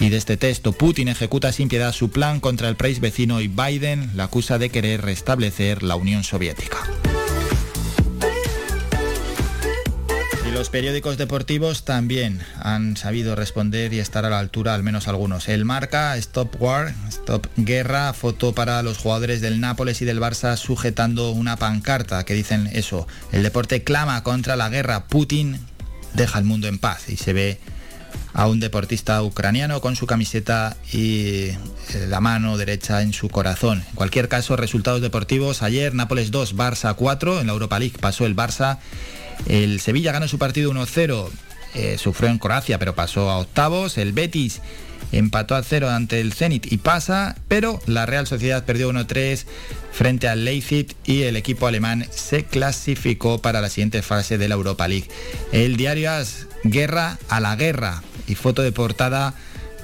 y 0.00 0.08
de 0.08 0.16
este 0.16 0.36
texto. 0.36 0.72
Putin 0.72 1.08
ejecuta 1.08 1.52
sin 1.52 1.68
piedad 1.68 1.92
su 1.92 2.10
plan 2.10 2.40
contra 2.40 2.68
el 2.68 2.76
país 2.76 3.00
vecino 3.00 3.40
y 3.40 3.48
Biden 3.48 4.10
la 4.14 4.24
acusa 4.24 4.58
de 4.58 4.70
querer 4.70 5.02
restablecer 5.02 5.82
la 5.82 5.96
Unión 5.96 6.24
Soviética. 6.24 6.78
los 10.58 10.70
periódicos 10.70 11.18
deportivos 11.18 11.84
también 11.84 12.40
han 12.60 12.96
sabido 12.96 13.36
responder 13.36 13.92
y 13.92 14.00
estar 14.00 14.24
a 14.24 14.30
la 14.30 14.40
altura, 14.40 14.74
al 14.74 14.82
menos 14.82 15.06
algunos. 15.06 15.48
El 15.48 15.64
marca 15.64 16.16
Stop 16.16 16.60
War, 16.60 16.94
Stop 17.08 17.46
Guerra, 17.56 18.12
foto 18.12 18.52
para 18.52 18.82
los 18.82 18.98
jugadores 18.98 19.40
del 19.40 19.60
Nápoles 19.60 20.02
y 20.02 20.04
del 20.04 20.20
Barça 20.20 20.56
sujetando 20.56 21.30
una 21.30 21.56
pancarta 21.58 22.24
que 22.24 22.34
dicen 22.34 22.68
eso. 22.72 23.06
El 23.30 23.44
deporte 23.44 23.84
clama 23.84 24.24
contra 24.24 24.56
la 24.56 24.68
guerra. 24.68 25.06
Putin 25.06 25.60
deja 26.14 26.40
el 26.40 26.44
mundo 26.44 26.66
en 26.66 26.80
paz 26.80 27.08
y 27.08 27.16
se 27.16 27.32
ve 27.32 27.60
a 28.38 28.46
un 28.46 28.60
deportista 28.60 29.20
ucraniano 29.22 29.80
con 29.80 29.96
su 29.96 30.06
camiseta 30.06 30.76
y 30.92 31.48
eh, 31.48 31.58
la 32.08 32.20
mano 32.20 32.56
derecha 32.56 33.02
en 33.02 33.12
su 33.12 33.28
corazón. 33.28 33.82
En 33.90 33.94
cualquier 33.96 34.28
caso, 34.28 34.56
resultados 34.56 35.02
deportivos. 35.02 35.62
Ayer 35.62 35.92
Nápoles 35.92 36.30
2, 36.30 36.56
Barça 36.56 36.94
4. 36.94 37.40
En 37.40 37.48
la 37.48 37.52
Europa 37.52 37.78
League 37.78 37.98
pasó 38.00 38.26
el 38.26 38.36
Barça 38.36 38.78
el 39.46 39.80
Sevilla 39.80 40.12
ganó 40.12 40.28
su 40.28 40.38
partido 40.38 40.72
1-0, 40.72 41.30
eh, 41.74 41.98
sufrió 41.98 42.30
en 42.30 42.38
Croacia, 42.38 42.78
pero 42.78 42.94
pasó 42.94 43.30
a 43.30 43.38
octavos. 43.38 43.98
El 43.98 44.12
Betis 44.12 44.60
empató 45.12 45.54
a 45.54 45.62
0 45.62 45.88
ante 45.90 46.20
el 46.20 46.32
Zenit 46.32 46.70
y 46.70 46.78
pasa, 46.78 47.36
pero 47.48 47.80
la 47.86 48.06
Real 48.06 48.26
Sociedad 48.26 48.64
perdió 48.64 48.90
1-3 48.90 49.44
frente 49.92 50.28
al 50.28 50.44
Leipzig 50.44 50.94
y 51.04 51.22
el 51.22 51.36
equipo 51.36 51.66
alemán 51.66 52.06
se 52.10 52.44
clasificó 52.44 53.40
para 53.40 53.60
la 53.60 53.68
siguiente 53.68 54.02
fase 54.02 54.38
de 54.38 54.48
la 54.48 54.54
Europa 54.54 54.88
League. 54.88 55.08
El 55.52 55.76
diario 55.76 56.10
AS, 56.12 56.46
Guerra 56.64 57.18
a 57.28 57.40
la 57.40 57.56
Guerra 57.56 58.02
y 58.28 58.34
foto 58.34 58.62
de 58.62 58.72
portada 58.72 59.34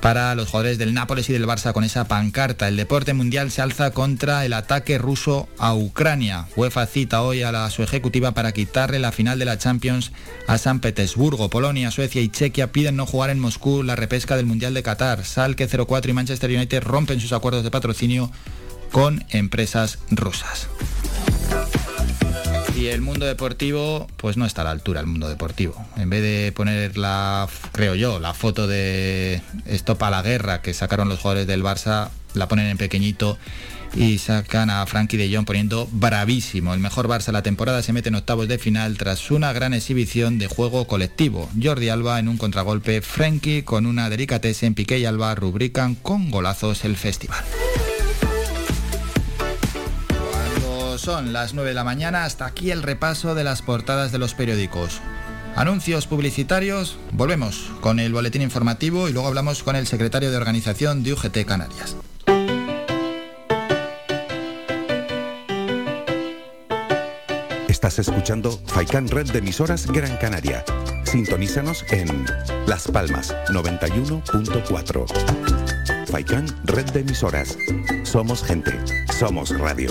para 0.05 0.35
los 0.35 0.49
jugadores 0.51 0.77
del 0.77 0.93
Nápoles 0.93 1.31
y 1.31 1.33
del 1.33 1.47
Barça 1.47 1.73
con 1.73 1.83
esa 1.83 2.07
pancarta. 2.07 2.69
El 2.69 2.77
deporte 2.77 3.15
mundial 3.15 3.51
se 3.51 3.63
alza 3.63 3.93
contra 3.93 4.45
el 4.45 4.53
ataque 4.53 4.99
ruso 4.99 5.49
a 5.57 5.75
Ucrania. 5.75 6.47
UEFA 6.57 6.85
cita 6.85 7.23
hoy 7.23 7.43
a 7.43 7.51
la, 7.51 7.71
su 7.71 7.83
ejecutiva 7.83 8.33
para 8.33 8.53
quitarle 8.53 8.99
la 8.99 9.13
final 9.13 9.39
de 9.39 9.47
la 9.47 9.57
Champions 9.57 10.13
a 10.47 10.59
San 10.59 10.81
Petersburgo. 10.81 11.49
Polonia, 11.49 11.91
Suecia 11.91 12.21
y 12.21 12.29
Chequia 12.29 12.71
piden 12.71 12.97
no 12.97 13.07
jugar 13.07 13.31
en 13.31 13.41
Moscú 13.41 13.83
la 13.83 13.97
repesca 13.97 14.37
del 14.37 14.45
Mundial 14.45 14.75
de 14.75 14.83
Qatar. 14.83 15.25
Salke 15.25 15.67
04 15.67 16.11
y 16.11 16.15
Manchester 16.15 16.51
United 16.51 16.83
rompen 16.83 17.19
sus 17.19 17.33
acuerdos 17.33 17.65
de 17.65 17.71
patrocinio 17.71 18.31
con 18.93 19.25
empresas 19.31 20.01
rusas. 20.11 20.69
Y 22.77 22.87
el 22.89 23.01
mundo 23.01 23.25
deportivo, 23.25 24.09
pues 24.17 24.37
no 24.37 24.47
está 24.47 24.63
a 24.63 24.65
la 24.65 24.71
altura 24.73 25.01
el 25.01 25.07
mundo 25.07 25.29
deportivo. 25.29 25.77
En 25.97 26.11
vez 26.11 26.23
de 26.23 26.53
poner 26.53 26.99
la, 26.99 27.49
creo 27.73 27.95
yo, 27.95 28.19
la 28.19 28.35
foto 28.35 28.67
de 28.67 29.41
Stop 29.67 30.03
a 30.03 30.11
la 30.11 30.23
guerra 30.23 30.61
que 30.61 30.75
sacaron 30.75 31.09
los 31.09 31.21
jugadores 31.21 31.47
del 31.47 31.63
Barça, 31.63 32.09
la 32.35 32.49
ponen 32.49 32.67
en 32.67 32.77
pequeñito 32.77 33.39
y 33.97 34.19
sacan 34.19 34.71
a 34.71 34.85
Frankie 34.87 35.17
de 35.17 35.35
Jong 35.35 35.47
poniendo 35.47 35.89
bravísimo. 35.93 36.75
El 36.75 36.81
mejor 36.81 37.07
Barça 37.07 37.27
de 37.27 37.33
la 37.33 37.43
temporada 37.43 37.83
se 37.83 37.93
mete 37.93 38.09
en 38.09 38.17
octavos 38.17 38.49
de 38.49 38.59
final 38.59 38.99
tras 38.99 39.31
una 39.31 39.53
gran 39.53 39.73
exhibición 39.73 40.39
de 40.39 40.49
juego 40.49 40.87
colectivo. 40.87 41.49
Jordi 41.63 41.89
Alba 41.91 42.19
en 42.19 42.29
un 42.29 42.39
contragolpe, 42.39 43.03
Frankie 43.03 43.63
con 43.63 43.87
una 43.87 44.09
en 44.09 44.75
Piqué 44.75 44.99
y 44.99 45.05
Alba 45.05 45.35
rubrican 45.37 45.95
con 45.95 46.31
golazos 46.31 46.85
el 46.85 46.97
festival. 46.97 47.45
Son 51.05 51.35
las 51.35 51.53
9 51.53 51.71
de 51.71 51.75
la 51.75 51.85
mañana, 51.85 52.25
hasta 52.25 52.47
aquí 52.47 52.71
el 52.71 52.83
repaso 52.83 53.35
de 53.35 53.45
las 53.45 53.61
portadas 53.61 54.11
de 54.11 54.19
los 54.19 54.33
periódicos. 54.35 55.01
Anuncios 55.55 56.07
publicitarios, 56.07 56.97
volvemos 57.13 57.71
con 57.81 58.01
el 58.01 58.13
boletín 58.13 58.41
informativo 58.43 59.09
y 59.09 59.13
luego 59.13 59.29
hablamos 59.29 59.63
con 59.63 59.77
el 59.77 59.87
secretario 59.87 60.31
de 60.31 60.37
organización 60.39 61.03
de 61.03 61.13
UGT 61.13 61.45
Canarias. 61.45 61.97
Estás 67.69 67.99
escuchando 67.99 68.59
Faikan 68.67 69.09
Red 69.09 69.31
de 69.31 69.41
emisoras 69.41 69.87
Gran 69.87 70.17
Canaria 70.17 70.65
Sintonízanos 71.15 71.85
en 71.91 72.27
Las 72.67 72.89
Palmas 72.89 73.33
91.4. 73.49 75.07
Faikán, 76.09 76.47
red 76.65 76.87
de 76.87 77.01
emisoras. 77.01 77.57
Somos 78.03 78.43
gente, 78.43 78.73
somos 79.17 79.57
radio. 79.57 79.91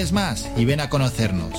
más 0.11 0.49
y 0.57 0.65
ven 0.65 0.79
a 0.79 0.89
conocernos. 0.89 1.53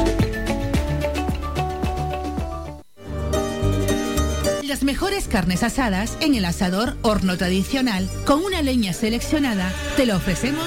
Las 4.64 4.82
mejores 4.82 5.28
carnes 5.28 5.62
asadas 5.62 6.16
en 6.20 6.34
el 6.34 6.44
asador 6.44 6.96
horno 7.02 7.36
tradicional 7.36 8.08
con 8.26 8.44
una 8.44 8.62
leña 8.62 8.92
seleccionada 8.92 9.72
te 9.96 10.06
lo 10.06 10.16
ofrecemos 10.16 10.66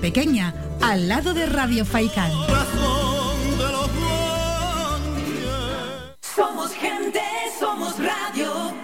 Pequeña, 0.00 0.54
al 0.82 1.08
lado 1.08 1.34
de 1.34 1.46
Radio 1.46 1.84
Faikán. 1.84 2.30
Somos 6.20 6.72
gente, 6.72 7.20
somos 7.58 7.94
radio. 7.98 8.74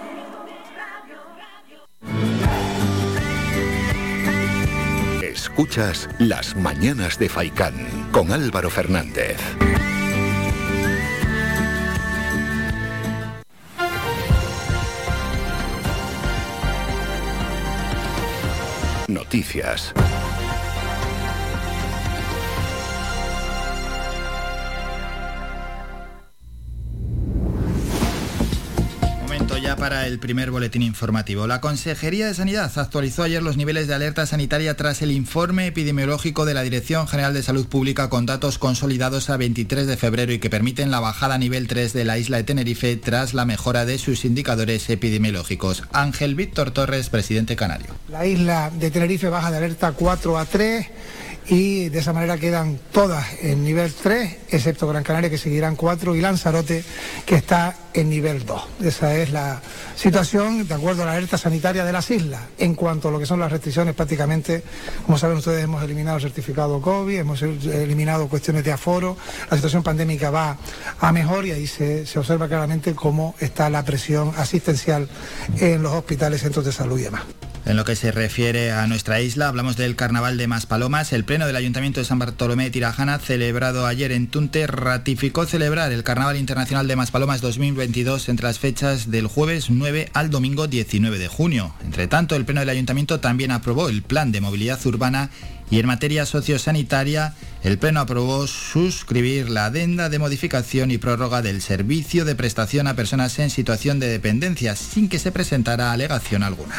Escuchas 5.21 6.09
Las 6.19 6.55
Mañanas 6.55 7.19
de 7.19 7.29
Faicán 7.29 8.09
con 8.11 8.31
Álvaro 8.31 8.69
Fernández. 8.69 9.37
Noticias. 19.07 19.93
Para 29.75 30.07
el 30.07 30.19
primer 30.19 30.51
boletín 30.51 30.81
informativo. 30.81 31.47
La 31.47 31.61
Consejería 31.61 32.27
de 32.27 32.33
Sanidad 32.33 32.71
actualizó 32.75 33.23
ayer 33.23 33.41
los 33.41 33.57
niveles 33.57 33.87
de 33.87 33.93
alerta 33.93 34.25
sanitaria 34.25 34.75
tras 34.75 35.01
el 35.01 35.11
informe 35.11 35.67
epidemiológico 35.67 36.45
de 36.45 36.53
la 36.53 36.63
Dirección 36.63 37.07
General 37.07 37.33
de 37.33 37.43
Salud 37.43 37.67
Pública 37.67 38.09
con 38.09 38.25
datos 38.25 38.57
consolidados 38.57 39.29
a 39.29 39.37
23 39.37 39.87
de 39.87 39.97
febrero 39.97 40.33
y 40.33 40.39
que 40.39 40.49
permiten 40.49 40.91
la 40.91 40.99
bajada 40.99 41.35
a 41.35 41.37
nivel 41.37 41.67
3 41.67 41.93
de 41.93 42.05
la 42.05 42.17
isla 42.17 42.37
de 42.37 42.43
Tenerife 42.43 42.95
tras 42.95 43.33
la 43.33 43.45
mejora 43.45 43.85
de 43.85 43.97
sus 43.97 44.25
indicadores 44.25 44.89
epidemiológicos. 44.89 45.83
Ángel 45.93 46.35
Víctor 46.35 46.71
Torres, 46.71 47.09
presidente 47.09 47.55
canario. 47.55 47.87
La 48.09 48.25
isla 48.25 48.71
de 48.71 48.91
Tenerife 48.91 49.29
baja 49.29 49.51
de 49.51 49.57
alerta 49.57 49.91
4 49.91 50.37
a 50.37 50.45
3 50.45 50.87
y 51.47 51.89
de 51.89 51.99
esa 51.99 52.13
manera 52.13 52.37
quedan 52.37 52.79
todas 52.91 53.25
en 53.41 53.63
nivel 53.63 53.93
3, 53.93 54.37
excepto 54.49 54.87
Gran 54.87 55.03
Canaria 55.03 55.29
que 55.29 55.37
seguirán 55.37 55.75
4 55.75 56.15
y 56.15 56.21
Lanzarote 56.21 56.83
que 57.25 57.35
está 57.35 57.75
en 57.93 58.09
nivel 58.09 58.45
2. 58.45 58.61
Esa 58.83 59.15
es 59.17 59.31
la 59.31 59.61
situación 59.95 60.67
de 60.67 60.73
acuerdo 60.73 61.03
a 61.03 61.05
la 61.05 61.13
alerta 61.13 61.37
sanitaria 61.37 61.83
de 61.83 61.91
las 61.91 62.09
islas. 62.11 62.41
En 62.57 62.75
cuanto 62.75 63.09
a 63.09 63.11
lo 63.11 63.19
que 63.19 63.25
son 63.25 63.39
las 63.39 63.51
restricciones, 63.51 63.93
prácticamente, 63.93 64.63
como 65.05 65.17
saben 65.17 65.37
ustedes, 65.37 65.63
hemos 65.63 65.83
eliminado 65.83 66.17
el 66.17 66.23
certificado 66.23 66.81
COVID, 66.81 67.17
hemos 67.17 67.41
eliminado 67.41 68.27
cuestiones 68.27 68.63
de 68.63 68.71
aforo, 68.71 69.17
la 69.49 69.57
situación 69.57 69.83
pandémica 69.83 70.31
va 70.31 70.57
a 70.99 71.11
mejor 71.11 71.45
y 71.45 71.51
ahí 71.51 71.67
se, 71.67 72.05
se 72.05 72.19
observa 72.19 72.47
claramente 72.47 72.95
cómo 72.95 73.35
está 73.39 73.69
la 73.69 73.83
presión 73.83 74.31
asistencial 74.37 75.09
en 75.57 75.83
los 75.83 75.93
hospitales, 75.93 76.41
centros 76.41 76.65
de 76.65 76.71
salud 76.71 76.99
y 76.99 77.03
demás. 77.03 77.23
En 77.65 77.77
lo 77.77 77.85
que 77.85 77.95
se 77.95 78.11
refiere 78.11 78.73
a 78.73 78.85
nuestra 78.87 79.21
isla, 79.21 79.47
hablamos 79.47 79.77
del 79.77 79.95
Carnaval 79.95 80.37
de 80.37 80.47
Maspalomas. 80.47 81.13
El 81.13 81.23
Pleno 81.23 81.47
del 81.47 81.55
Ayuntamiento 81.55 82.01
de 82.01 82.05
San 82.05 82.19
Bartolomé 82.19 82.65
de 82.65 82.71
Tirajana, 82.71 83.19
celebrado 83.19 83.85
ayer 83.85 84.11
en 84.11 84.27
Tunte, 84.27 84.67
ratificó 84.67 85.45
celebrar 85.45 85.93
el 85.93 86.03
Carnaval 86.03 86.35
Internacional 86.35 86.89
de 86.89 86.97
Maspalomas 86.97 87.39
2022 87.39 88.27
entre 88.27 88.47
las 88.47 88.59
fechas 88.59 89.09
del 89.11 89.27
jueves 89.27 89.69
9 89.69 90.09
al 90.13 90.29
domingo 90.29 90.67
19 90.67 91.17
de 91.17 91.29
junio. 91.29 91.73
Entre 91.85 92.07
tanto, 92.07 92.35
el 92.35 92.43
Pleno 92.43 92.59
del 92.59 92.69
Ayuntamiento 92.69 93.21
también 93.21 93.51
aprobó 93.51 93.87
el 93.87 94.01
Plan 94.01 94.33
de 94.33 94.41
Movilidad 94.41 94.85
Urbana 94.85 95.29
y 95.73 95.79
en 95.79 95.87
materia 95.87 96.27
sociosanitaria, 96.27 97.33
el 97.63 97.79
Pleno 97.79 97.99
aprobó 97.99 98.45
suscribir 98.45 99.49
la 99.49 99.65
adenda 99.65 100.07
de 100.07 100.19
modificación 100.19 100.91
y 100.91 100.99
prórroga 100.99 101.41
del 101.41 101.63
servicio 101.63 102.25
de 102.25 102.35
prestación 102.35 102.85
a 102.85 102.95
personas 102.95 103.39
en 103.39 103.49
situación 103.49 103.99
de 103.99 104.05
dependencia 104.05 104.75
sin 104.75 105.09
que 105.09 105.17
se 105.17 105.31
presentara 105.31 105.91
alegación 105.91 106.43
alguna. 106.43 106.75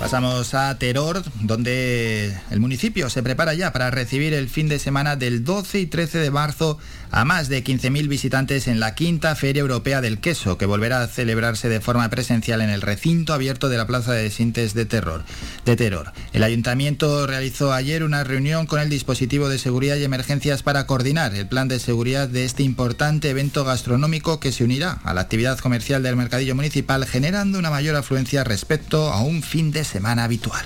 Pasamos 0.00 0.54
a 0.54 0.78
Teror, 0.78 1.22
donde 1.42 2.34
el 2.50 2.60
municipio 2.60 3.10
se 3.10 3.22
prepara 3.22 3.52
ya 3.52 3.70
para 3.70 3.90
recibir 3.90 4.32
el 4.32 4.48
fin 4.48 4.68
de 4.68 4.78
semana 4.78 5.16
del 5.16 5.44
12 5.44 5.80
y 5.80 5.86
13 5.86 6.20
de 6.20 6.30
marzo 6.30 6.78
a 7.10 7.24
más 7.24 7.48
de 7.48 7.62
15.000 7.62 8.08
visitantes 8.08 8.68
en 8.68 8.80
la 8.80 8.94
quinta 8.94 9.34
Feria 9.34 9.60
Europea 9.60 10.00
del 10.00 10.18
Queso, 10.18 10.58
que 10.58 10.66
volverá 10.66 11.02
a 11.02 11.08
celebrarse 11.08 11.68
de 11.68 11.80
forma 11.80 12.08
presencial 12.10 12.60
en 12.60 12.70
el 12.70 12.82
recinto 12.82 13.32
abierto 13.32 13.68
de 13.68 13.76
la 13.76 13.86
Plaza 13.86 14.12
de 14.12 14.30
Sintes 14.30 14.74
de 14.74 14.84
Terror. 14.86 15.24
De 15.64 15.76
Terror. 15.76 16.12
El 16.32 16.42
ayuntamiento 16.42 17.26
realizó 17.26 17.72
ayer 17.72 18.02
una 18.02 18.24
reunión 18.24 18.66
con 18.66 18.80
el 18.80 18.90
dispositivo 18.90 19.48
de 19.48 19.58
seguridad 19.58 19.96
y 19.96 20.04
emergencias 20.04 20.62
para 20.62 20.86
coordinar 20.86 21.34
el 21.34 21.46
plan 21.46 21.68
de 21.68 21.78
seguridad 21.78 22.28
de 22.28 22.44
este 22.44 22.62
importante 22.62 23.30
evento 23.30 23.64
gastronómico 23.64 24.40
que 24.40 24.52
se 24.52 24.64
unirá 24.64 24.98
a 25.04 25.14
la 25.14 25.22
actividad 25.22 25.58
comercial 25.58 26.02
del 26.02 26.16
mercadillo 26.16 26.54
municipal, 26.54 27.06
generando 27.06 27.58
una 27.58 27.70
mayor 27.70 27.96
afluencia 27.96 28.44
respecto 28.44 29.12
a 29.12 29.20
un 29.20 29.42
fin 29.42 29.70
de 29.72 29.84
semana 29.84 30.24
habitual. 30.24 30.64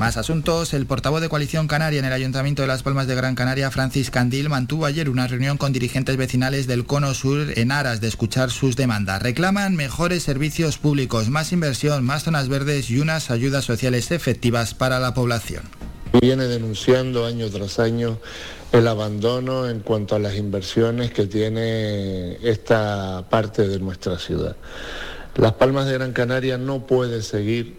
Más 0.00 0.16
asuntos. 0.16 0.72
El 0.72 0.86
portavoz 0.86 1.20
de 1.20 1.28
Coalición 1.28 1.68
Canaria 1.68 1.98
en 1.98 2.06
el 2.06 2.14
Ayuntamiento 2.14 2.62
de 2.62 2.68
Las 2.68 2.82
Palmas 2.82 3.06
de 3.06 3.14
Gran 3.14 3.34
Canaria, 3.34 3.70
Francis 3.70 4.10
Candil, 4.10 4.48
mantuvo 4.48 4.86
ayer 4.86 5.10
una 5.10 5.26
reunión 5.26 5.58
con 5.58 5.74
dirigentes 5.74 6.16
vecinales 6.16 6.66
del 6.66 6.86
Cono 6.86 7.12
Sur 7.12 7.48
en 7.54 7.70
aras 7.70 8.00
de 8.00 8.08
escuchar 8.08 8.50
sus 8.50 8.76
demandas. 8.76 9.22
Reclaman 9.22 9.76
mejores 9.76 10.22
servicios 10.22 10.78
públicos, 10.78 11.28
más 11.28 11.52
inversión, 11.52 12.02
más 12.02 12.22
zonas 12.22 12.48
verdes 12.48 12.88
y 12.88 12.98
unas 12.98 13.30
ayudas 13.30 13.66
sociales 13.66 14.10
efectivas 14.10 14.72
para 14.72 15.00
la 15.00 15.12
población. 15.12 15.64
Viene 16.18 16.44
denunciando 16.44 17.26
año 17.26 17.50
tras 17.50 17.78
año 17.78 18.20
el 18.72 18.88
abandono 18.88 19.68
en 19.68 19.80
cuanto 19.80 20.16
a 20.16 20.18
las 20.18 20.34
inversiones 20.34 21.10
que 21.10 21.26
tiene 21.26 22.38
esta 22.42 23.26
parte 23.28 23.68
de 23.68 23.78
nuestra 23.78 24.18
ciudad. 24.18 24.56
Las 25.36 25.52
Palmas 25.52 25.84
de 25.84 25.92
Gran 25.92 26.14
Canaria 26.14 26.56
no 26.56 26.86
puede 26.86 27.20
seguir 27.20 27.78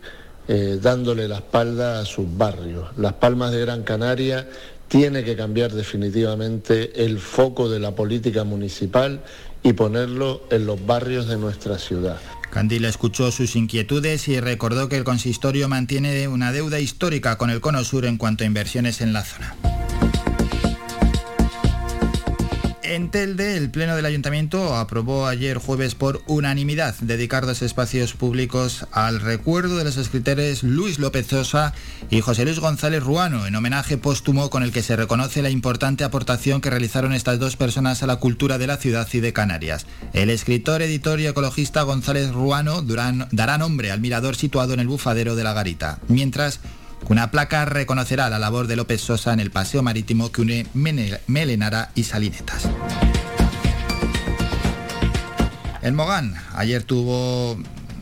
eh, 0.53 0.79
dándole 0.81 1.29
la 1.29 1.37
espalda 1.37 2.01
a 2.01 2.05
sus 2.05 2.25
barrios. 2.37 2.89
Las 2.97 3.13
Palmas 3.13 3.53
de 3.53 3.61
Gran 3.61 3.83
Canaria 3.83 4.49
tiene 4.89 5.23
que 5.23 5.37
cambiar 5.37 5.71
definitivamente 5.71 7.05
el 7.05 7.19
foco 7.19 7.69
de 7.69 7.79
la 7.79 7.95
política 7.95 8.43
municipal 8.43 9.23
y 9.63 9.71
ponerlo 9.71 10.43
en 10.51 10.65
los 10.65 10.85
barrios 10.85 11.29
de 11.29 11.37
nuestra 11.37 11.79
ciudad. 11.79 12.19
Candil 12.49 12.83
escuchó 12.83 13.31
sus 13.31 13.55
inquietudes 13.55 14.27
y 14.27 14.41
recordó 14.41 14.89
que 14.89 14.97
el 14.97 15.05
consistorio 15.05 15.69
mantiene 15.69 16.27
una 16.27 16.51
deuda 16.51 16.81
histórica 16.81 17.37
con 17.37 17.49
el 17.49 17.61
Cono 17.61 17.85
Sur 17.85 18.03
en 18.03 18.17
cuanto 18.17 18.43
a 18.43 18.47
inversiones 18.47 18.99
en 18.99 19.13
la 19.13 19.23
zona. 19.23 19.55
En 22.91 23.09
Telde, 23.09 23.55
el 23.55 23.69
Pleno 23.69 23.95
del 23.95 24.05
Ayuntamiento 24.05 24.75
aprobó 24.75 25.25
ayer 25.25 25.59
jueves 25.59 25.95
por 25.95 26.21
unanimidad 26.27 26.93
dedicar 26.99 27.45
dos 27.45 27.61
espacios 27.61 28.11
públicos 28.11 28.85
al 28.91 29.21
recuerdo 29.21 29.77
de 29.77 29.85
los 29.85 29.95
escritores 29.95 30.61
Luis 30.61 30.99
López 30.99 31.27
Sosa 31.27 31.73
y 32.09 32.19
José 32.19 32.43
Luis 32.43 32.59
González 32.59 33.01
Ruano, 33.01 33.47
en 33.47 33.55
homenaje 33.55 33.97
póstumo 33.97 34.49
con 34.49 34.61
el 34.61 34.73
que 34.73 34.83
se 34.83 34.97
reconoce 34.97 35.41
la 35.41 35.49
importante 35.49 36.03
aportación 36.03 36.59
que 36.59 36.69
realizaron 36.69 37.13
estas 37.13 37.39
dos 37.39 37.55
personas 37.55 38.03
a 38.03 38.07
la 38.07 38.17
cultura 38.17 38.57
de 38.57 38.67
la 38.67 38.75
ciudad 38.75 39.07
y 39.13 39.21
de 39.21 39.31
Canarias. 39.31 39.85
El 40.11 40.29
escritor, 40.29 40.81
editor 40.81 41.21
y 41.21 41.27
ecologista 41.27 41.83
González 41.83 42.33
Ruano 42.33 42.81
dará 42.81 43.57
nombre 43.57 43.91
al 43.91 44.01
mirador 44.01 44.35
situado 44.35 44.73
en 44.73 44.81
el 44.81 44.89
bufadero 44.89 45.37
de 45.37 45.45
la 45.45 45.53
Garita, 45.53 45.99
mientras 46.09 46.59
una 47.09 47.31
placa 47.31 47.65
reconocerá 47.65 48.29
la 48.29 48.39
labor 48.39 48.67
de 48.67 48.75
López 48.75 49.01
Sosa 49.01 49.33
en 49.33 49.39
el 49.39 49.51
paseo 49.51 49.83
marítimo 49.83 50.31
que 50.31 50.41
une 50.41 50.67
Melenara 50.73 51.91
y 51.95 52.03
Salinetas. 52.03 52.69
En 55.81 55.95
Mogán, 55.95 56.35
ayer 56.53 56.83
tuvo 56.83 57.57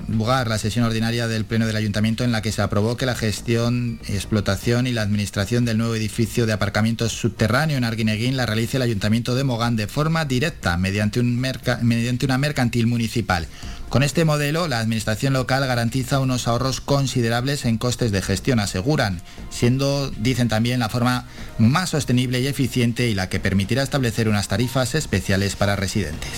lugar 0.10 0.48
la 0.48 0.58
sesión 0.58 0.86
ordinaria 0.86 1.28
del 1.28 1.46
Pleno 1.46 1.66
del 1.66 1.76
Ayuntamiento 1.76 2.24
en 2.24 2.32
la 2.32 2.42
que 2.42 2.52
se 2.52 2.62
aprobó 2.62 2.98
que 2.98 3.06
la 3.06 3.16
gestión, 3.16 4.00
explotación 4.08 4.88
y 4.88 4.92
la 4.92 5.02
administración 5.02 5.66
del 5.66 5.78
nuevo 5.78 5.96
edificio 5.96 6.46
de 6.46 6.54
aparcamientos 6.54 7.14
subterráneo 7.14 7.78
en 7.78 7.84
Arguineguín 7.84 8.36
la 8.36 8.46
realice 8.46 8.78
el 8.78 8.84
Ayuntamiento 8.84 9.36
de 9.36 9.44
Mogán 9.44 9.76
de 9.76 9.88
forma 9.88 10.26
directa 10.26 10.78
mediante 10.78 11.20
una 11.20 12.38
mercantil 12.38 12.88
municipal. 12.88 13.48
Con 13.90 14.04
este 14.04 14.24
modelo, 14.24 14.68
la 14.68 14.80
Administración 14.80 15.34
local 15.34 15.66
garantiza 15.66 16.20
unos 16.20 16.48
ahorros 16.48 16.80
considerables 16.80 17.66
en 17.66 17.80
costes 17.80 18.12
de 18.12 18.22
gestión, 18.22 18.60
aseguran, 18.60 19.20
siendo, 19.50 20.12
dicen 20.12 20.48
también, 20.48 20.80
la 20.80 20.90
forma 20.90 21.26
más 21.58 21.90
sostenible 21.90 22.40
y 22.40 22.46
eficiente 22.46 23.08
y 23.08 23.16
la 23.16 23.30
que 23.30 23.40
permitirá 23.40 23.82
establecer 23.82 24.30
unas 24.30 24.48
tarifas 24.48 24.94
especiales 24.94 25.56
para 25.56 25.76
residentes. 25.76 26.30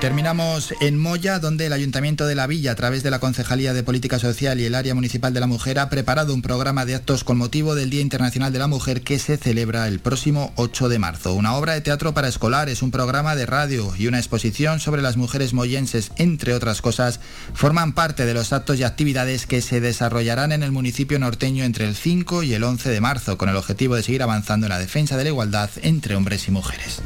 Terminamos 0.00 0.72
en 0.80 0.98
Moya, 0.98 1.38
donde 1.40 1.66
el 1.66 1.74
Ayuntamiento 1.74 2.26
de 2.26 2.34
la 2.34 2.46
Villa, 2.46 2.72
a 2.72 2.74
través 2.74 3.02
de 3.02 3.10
la 3.10 3.18
Concejalía 3.18 3.74
de 3.74 3.82
Política 3.82 4.18
Social 4.18 4.58
y 4.58 4.64
el 4.64 4.74
Área 4.74 4.94
Municipal 4.94 5.34
de 5.34 5.40
la 5.40 5.46
Mujer, 5.46 5.78
ha 5.78 5.90
preparado 5.90 6.32
un 6.32 6.40
programa 6.40 6.86
de 6.86 6.94
actos 6.94 7.22
con 7.22 7.36
motivo 7.36 7.74
del 7.74 7.90
Día 7.90 8.00
Internacional 8.00 8.50
de 8.50 8.60
la 8.60 8.66
Mujer 8.66 9.02
que 9.02 9.18
se 9.18 9.36
celebra 9.36 9.86
el 9.88 10.00
próximo 10.00 10.54
8 10.56 10.88
de 10.88 10.98
marzo. 10.98 11.34
Una 11.34 11.54
obra 11.54 11.74
de 11.74 11.82
teatro 11.82 12.14
para 12.14 12.28
escolares, 12.28 12.80
un 12.80 12.90
programa 12.90 13.36
de 13.36 13.44
radio 13.44 13.92
y 13.94 14.06
una 14.06 14.16
exposición 14.16 14.80
sobre 14.80 15.02
las 15.02 15.18
mujeres 15.18 15.52
moyenses, 15.52 16.12
entre 16.16 16.54
otras 16.54 16.80
cosas, 16.80 17.20
forman 17.52 17.92
parte 17.92 18.24
de 18.24 18.32
los 18.32 18.54
actos 18.54 18.78
y 18.78 18.84
actividades 18.84 19.44
que 19.44 19.60
se 19.60 19.82
desarrollarán 19.82 20.52
en 20.52 20.62
el 20.62 20.72
municipio 20.72 21.18
norteño 21.18 21.62
entre 21.62 21.84
el 21.84 21.94
5 21.94 22.42
y 22.42 22.54
el 22.54 22.64
11 22.64 22.88
de 22.88 23.00
marzo, 23.02 23.36
con 23.36 23.50
el 23.50 23.56
objetivo 23.56 23.96
de 23.96 24.02
seguir 24.02 24.22
avanzando 24.22 24.64
en 24.64 24.70
la 24.70 24.78
defensa 24.78 25.18
de 25.18 25.24
la 25.24 25.30
igualdad 25.30 25.68
entre 25.82 26.16
hombres 26.16 26.48
y 26.48 26.52
mujeres. 26.52 27.02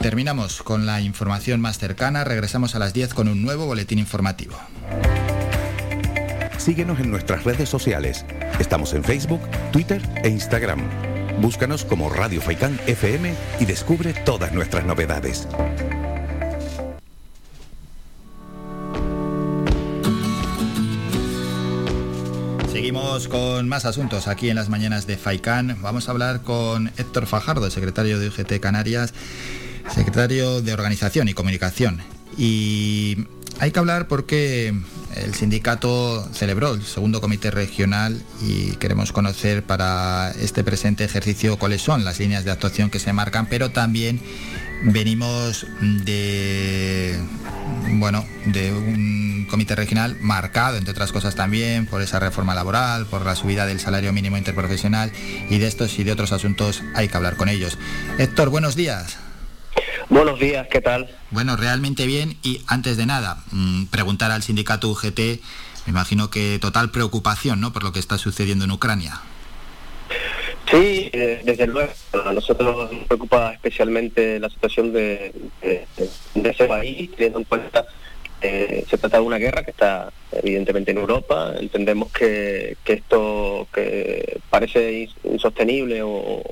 Terminamos 0.00 0.62
con 0.62 0.86
la 0.86 1.02
información 1.02 1.60
más 1.60 1.78
cercana, 1.78 2.24
regresamos 2.24 2.74
a 2.74 2.78
las 2.78 2.94
10 2.94 3.12
con 3.12 3.28
un 3.28 3.42
nuevo 3.42 3.66
boletín 3.66 3.98
informativo. 3.98 4.56
Síguenos 6.56 7.00
en 7.00 7.10
nuestras 7.10 7.44
redes 7.44 7.68
sociales. 7.68 8.24
Estamos 8.58 8.94
en 8.94 9.04
Facebook, 9.04 9.42
Twitter 9.72 10.00
e 10.24 10.30
Instagram. 10.30 10.80
Búscanos 11.42 11.84
como 11.84 12.08
Radio 12.08 12.40
Faicán 12.40 12.80
FM 12.86 13.34
y 13.60 13.66
descubre 13.66 14.14
todas 14.14 14.54
nuestras 14.54 14.86
novedades. 14.86 15.46
Seguimos 22.72 23.28
con 23.28 23.68
más 23.68 23.84
asuntos 23.84 24.28
aquí 24.28 24.48
en 24.48 24.56
las 24.56 24.70
mañanas 24.70 25.06
de 25.06 25.18
Faicán. 25.18 25.76
Vamos 25.82 26.08
a 26.08 26.12
hablar 26.12 26.40
con 26.40 26.86
Héctor 26.96 27.26
Fajardo, 27.26 27.70
secretario 27.70 28.18
de 28.18 28.28
UGT 28.28 28.60
Canarias 28.60 29.12
secretario 29.94 30.62
de 30.62 30.72
Organización 30.72 31.28
y 31.28 31.34
Comunicación. 31.34 32.00
Y 32.36 33.26
hay 33.58 33.70
que 33.72 33.78
hablar 33.78 34.08
porque 34.08 34.74
el 35.16 35.34
sindicato 35.34 36.26
celebró 36.32 36.74
el 36.74 36.82
segundo 36.82 37.20
comité 37.20 37.50
regional 37.50 38.22
y 38.40 38.72
queremos 38.76 39.12
conocer 39.12 39.62
para 39.64 40.32
este 40.40 40.64
presente 40.64 41.04
ejercicio 41.04 41.58
cuáles 41.58 41.82
son 41.82 42.04
las 42.04 42.20
líneas 42.20 42.44
de 42.44 42.52
actuación 42.52 42.90
que 42.90 42.98
se 42.98 43.12
marcan, 43.12 43.46
pero 43.46 43.70
también 43.70 44.20
venimos 44.82 45.66
de 46.04 47.18
bueno, 47.94 48.24
de 48.46 48.72
un 48.72 49.46
comité 49.50 49.74
regional 49.74 50.16
marcado, 50.20 50.76
entre 50.76 50.92
otras 50.92 51.12
cosas 51.12 51.34
también, 51.34 51.86
por 51.86 52.02
esa 52.02 52.20
reforma 52.20 52.54
laboral, 52.54 53.06
por 53.06 53.24
la 53.26 53.34
subida 53.34 53.66
del 53.66 53.80
salario 53.80 54.12
mínimo 54.12 54.38
interprofesional 54.38 55.12
y 55.50 55.58
de 55.58 55.66
estos 55.66 55.98
y 55.98 56.04
de 56.04 56.12
otros 56.12 56.32
asuntos 56.32 56.82
hay 56.94 57.08
que 57.08 57.16
hablar 57.16 57.36
con 57.36 57.48
ellos. 57.48 57.78
Héctor, 58.18 58.48
buenos 58.48 58.76
días. 58.76 59.18
Buenos 60.10 60.40
días, 60.40 60.66
¿qué 60.66 60.80
tal? 60.80 61.08
Bueno, 61.30 61.56
realmente 61.56 62.04
bien 62.04 62.36
y 62.42 62.62
antes 62.66 62.96
de 62.96 63.06
nada, 63.06 63.44
mm, 63.52 63.84
preguntar 63.86 64.32
al 64.32 64.42
sindicato 64.42 64.88
UGT, 64.88 65.40
me 65.86 65.90
imagino 65.90 66.30
que 66.30 66.58
total 66.60 66.90
preocupación, 66.90 67.60
¿no? 67.60 67.72
Por 67.72 67.84
lo 67.84 67.92
que 67.92 68.00
está 68.00 68.18
sucediendo 68.18 68.64
en 68.64 68.72
Ucrania. 68.72 69.20
Sí, 70.68 71.10
eh, 71.12 71.40
desde 71.44 71.68
luego. 71.68 71.92
A 72.24 72.32
nosotros 72.32 72.92
nos 72.92 73.04
preocupa 73.04 73.52
especialmente 73.52 74.40
la 74.40 74.50
situación 74.50 74.92
de, 74.92 75.32
de 75.62 76.50
ese 76.50 76.64
país, 76.64 77.08
teniendo 77.12 77.38
en 77.38 77.44
cuenta 77.44 77.86
eh, 78.42 78.84
se 78.88 78.96
trata 78.96 79.18
de 79.18 79.24
una 79.24 79.36
guerra 79.36 79.62
que 79.62 79.70
está 79.70 80.10
evidentemente 80.32 80.92
en 80.92 80.98
Europa. 80.98 81.54
Entendemos 81.60 82.10
que, 82.10 82.76
esto 82.86 83.68
que 83.72 84.40
parece 84.48 85.08
insostenible 85.24 86.00
o, 86.02 86.42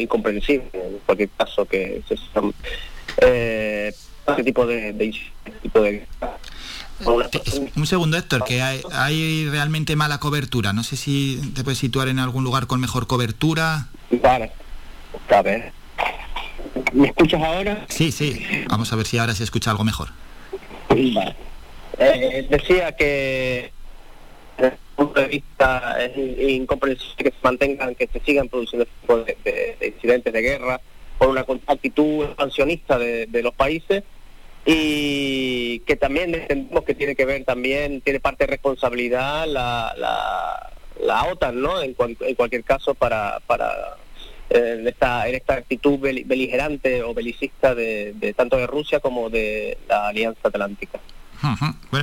incomprensible, 0.00 0.70
en 0.72 0.98
cualquier 1.06 1.30
caso, 1.30 1.64
que 1.64 2.02
se 2.06 2.16
eh, 3.20 3.92
este 4.26 4.44
tipo 4.44 4.66
de, 4.66 4.92
de, 4.92 5.14
tipo 5.62 5.80
de 5.80 6.06
un 7.76 7.86
segundo, 7.86 8.16
Héctor, 8.18 8.44
que 8.44 8.60
hay, 8.60 9.48
realmente 9.48 9.96
mala 9.96 10.18
cobertura. 10.18 10.72
No 10.72 10.82
sé 10.82 10.96
si 10.96 11.40
te 11.54 11.64
puedes 11.64 11.78
situar 11.78 12.08
en 12.08 12.18
algún 12.18 12.44
lugar 12.44 12.66
con 12.66 12.80
mejor 12.80 13.06
cobertura. 13.06 13.88
Vale, 14.10 14.50
a 15.30 15.42
ver. 15.42 15.72
¿Me 16.92 17.08
escuchas 17.08 17.42
ahora? 17.42 17.86
Sí, 17.88 18.12
sí. 18.12 18.44
Vamos 18.68 18.92
a 18.92 18.96
ver 18.96 19.06
si 19.06 19.18
ahora 19.18 19.34
se 19.34 19.44
escucha 19.44 19.70
algo 19.70 19.84
mejor. 19.84 20.08
Eh, 20.90 22.46
decía 22.50 22.92
que 22.96 23.72
desde 24.58 24.72
el 24.72 24.78
punto 24.96 25.20
de 25.20 25.26
vista 25.28 25.96
es 26.04 26.16
incomprensible 26.50 27.24
que 27.24 27.30
se 27.30 27.36
mantengan, 27.42 27.94
que 27.94 28.08
se 28.12 28.20
sigan 28.20 28.48
produciendo 28.48 28.84
este 28.84 29.00
tipo 29.00 29.18
de, 29.18 29.94
incidentes 29.94 30.32
de 30.32 30.42
guerra 30.42 30.80
por 31.20 31.28
una 31.28 31.44
actitud 31.66 32.24
expansionista 32.24 32.98
de, 32.98 33.42
los 33.42 33.54
países 33.54 34.04
y 34.64 35.80
que 35.80 35.96
también 35.96 36.34
entendemos 36.34 36.82
que 36.84 36.94
tiene 36.94 37.14
que 37.14 37.26
ver 37.26 37.44
también, 37.44 38.00
tiene 38.00 38.20
parte 38.20 38.44
de 38.44 38.52
responsabilidad 38.52 39.46
la, 39.46 39.94
la, 40.98 41.24
OTAN, 41.30 41.60
¿no? 41.60 41.82
En, 41.82 41.94
cualquier 41.94 42.64
caso 42.64 42.94
para, 42.94 43.40
para 43.46 43.70
eh, 44.48 44.78
en, 44.80 44.88
esta, 44.88 45.28
en 45.28 45.34
esta 45.34 45.54
actitud 45.54 45.98
beligerante 46.00 47.02
o 47.02 47.12
belicista 47.12 47.74
de 47.74 48.34
tanto 48.34 48.56
de 48.56 48.66
Rusia 48.66 49.00
como 49.00 49.28
de 49.28 49.76
la 49.88 50.08
Alianza 50.08 50.48
Atlántica 50.48 51.00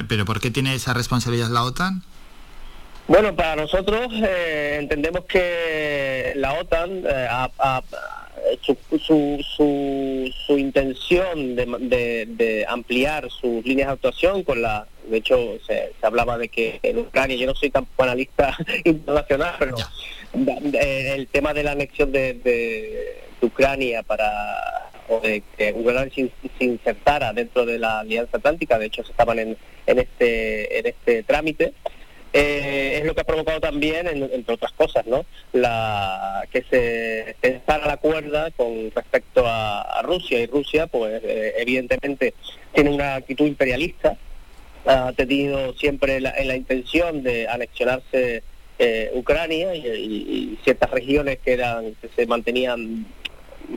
pero 0.07 0.25
¿por 0.25 0.39
qué 0.39 0.51
tiene 0.51 0.73
esa 0.73 0.93
responsabilidad 0.93 1.49
la 1.49 1.63
OTAN? 1.63 2.03
Bueno, 3.07 3.35
para 3.35 3.55
nosotros 3.55 4.09
eh, 4.13 4.77
entendemos 4.79 5.23
que 5.25 6.33
la 6.35 6.53
OTAN, 6.59 7.03
eh, 7.05 7.27
su, 8.61 8.77
su, 8.99 10.33
su, 10.45 10.57
intención 10.57 11.55
de, 11.55 12.65
ampliar 12.67 13.29
sus 13.31 13.65
líneas 13.65 13.87
de 13.87 13.93
actuación 13.93 14.43
con 14.43 14.61
la... 14.61 14.87
De 15.09 15.17
hecho, 15.17 15.57
se, 15.65 15.93
hablaba 16.01 16.37
de 16.37 16.49
que 16.49 16.79
en 16.83 16.97
Ucrania, 16.99 17.37
yo 17.37 17.47
no 17.47 17.55
soy 17.55 17.69
tan 17.69 17.87
analista 17.97 18.57
internacional, 18.83 19.55
pero 19.57 19.75
eh, 20.73 21.13
el 21.15 21.27
tema 21.27 21.53
de 21.53 21.63
la 21.63 21.71
anexión 21.71 22.11
de 22.11 23.23
Ucrania 23.41 24.03
para 24.03 24.87
o 25.07 25.19
de 25.19 25.43
que 25.57 25.73
Ucrania 25.73 26.11
se, 26.13 26.65
insertara 26.65 27.33
dentro 27.33 27.65
de 27.65 27.79
la 27.79 27.99
Alianza 27.99 28.37
Atlántica, 28.37 28.77
de 28.77 28.87
hecho 28.87 29.01
estaban 29.01 29.39
en, 29.39 29.57
en, 29.85 29.99
este, 29.99 30.79
en 30.79 30.87
este 30.87 31.23
trámite, 31.23 31.73
eh, 32.33 32.99
es 32.99 33.05
lo 33.05 33.15
que 33.15 33.21
ha 33.21 33.25
provocado 33.25 33.59
también, 33.59 34.07
entre 34.07 34.53
otras 34.53 34.71
cosas, 34.73 35.05
¿no? 35.07 35.25
la 35.53 36.43
que 36.51 36.63
se 36.69 37.35
pensara 37.41 37.87
la 37.87 37.97
cuerda 37.97 38.51
con 38.51 38.91
respecto 38.93 39.43
a, 39.45 40.01
Rusia, 40.03 40.39
y 40.39 40.45
Rusia, 40.45 40.87
pues 40.87 41.21
eh, 41.23 41.53
evidentemente 41.57 42.33
tiene 42.73 42.91
una 42.91 43.15
actitud 43.15 43.45
imperialista, 43.45 44.17
ha 44.85 45.11
tenido 45.13 45.73
siempre 45.73 46.21
la, 46.21 46.33
la 46.43 46.55
intención 46.55 47.23
de 47.23 47.47
anexionarse 47.47 48.43
eh, 48.79 49.11
Ucrania 49.15 49.73
y, 49.75 49.87
y, 49.87 50.59
ciertas 50.63 50.91
regiones 50.91 51.39
que 51.39 51.53
eran 51.53 51.95
que 51.95 52.09
se 52.15 52.27
mantenían 52.27 53.07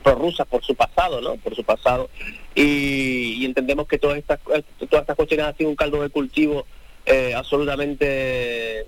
prorrusas 0.02 0.46
por 0.46 0.62
su 0.62 0.74
pasado, 0.74 1.20
¿no? 1.20 1.36
Por 1.36 1.54
su 1.56 1.64
pasado. 1.64 2.10
Y, 2.54 3.44
entendemos 3.44 3.88
que 3.88 3.98
todas 3.98 4.18
estas, 4.18 4.38
todas 4.40 5.02
estas 5.02 5.16
cuestiones 5.16 5.46
han 5.46 5.56
sido 5.56 5.70
un 5.70 5.76
caldo 5.76 6.02
de 6.02 6.10
cultivo 6.10 6.66
eh, 7.10 7.34
absolutamente 7.34 8.80
eh, 8.80 8.86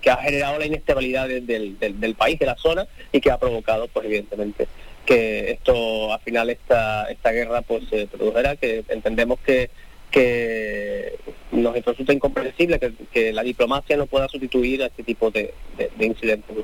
que 0.00 0.10
ha 0.10 0.16
generado 0.16 0.58
la 0.58 0.66
inestabilidad 0.66 1.28
del, 1.28 2.14
país, 2.16 2.38
de 2.38 2.46
la 2.46 2.56
zona, 2.56 2.86
y 3.12 3.20
que 3.20 3.30
ha 3.30 3.38
provocado, 3.38 3.88
pues 3.88 4.06
evidentemente, 4.06 4.68
que 5.06 5.52
esto, 5.52 6.12
al 6.12 6.20
final, 6.20 6.50
esta, 6.50 7.10
esta 7.10 7.30
guerra 7.30 7.62
pues 7.62 7.84
se 7.88 8.06
produjera, 8.06 8.56
que 8.56 8.84
entendemos 8.88 9.38
que 9.40 9.70
que 10.10 11.18
nos 11.52 11.74
resulta 11.74 12.12
incomprensible 12.12 12.78
que, 13.10 13.32
la 13.32 13.42
diplomacia 13.42 13.96
no 13.96 14.04
pueda 14.04 14.28
sustituir 14.28 14.82
a 14.82 14.86
este 14.88 15.02
tipo 15.02 15.30
de 15.30 15.54
incidentes. 15.98 16.54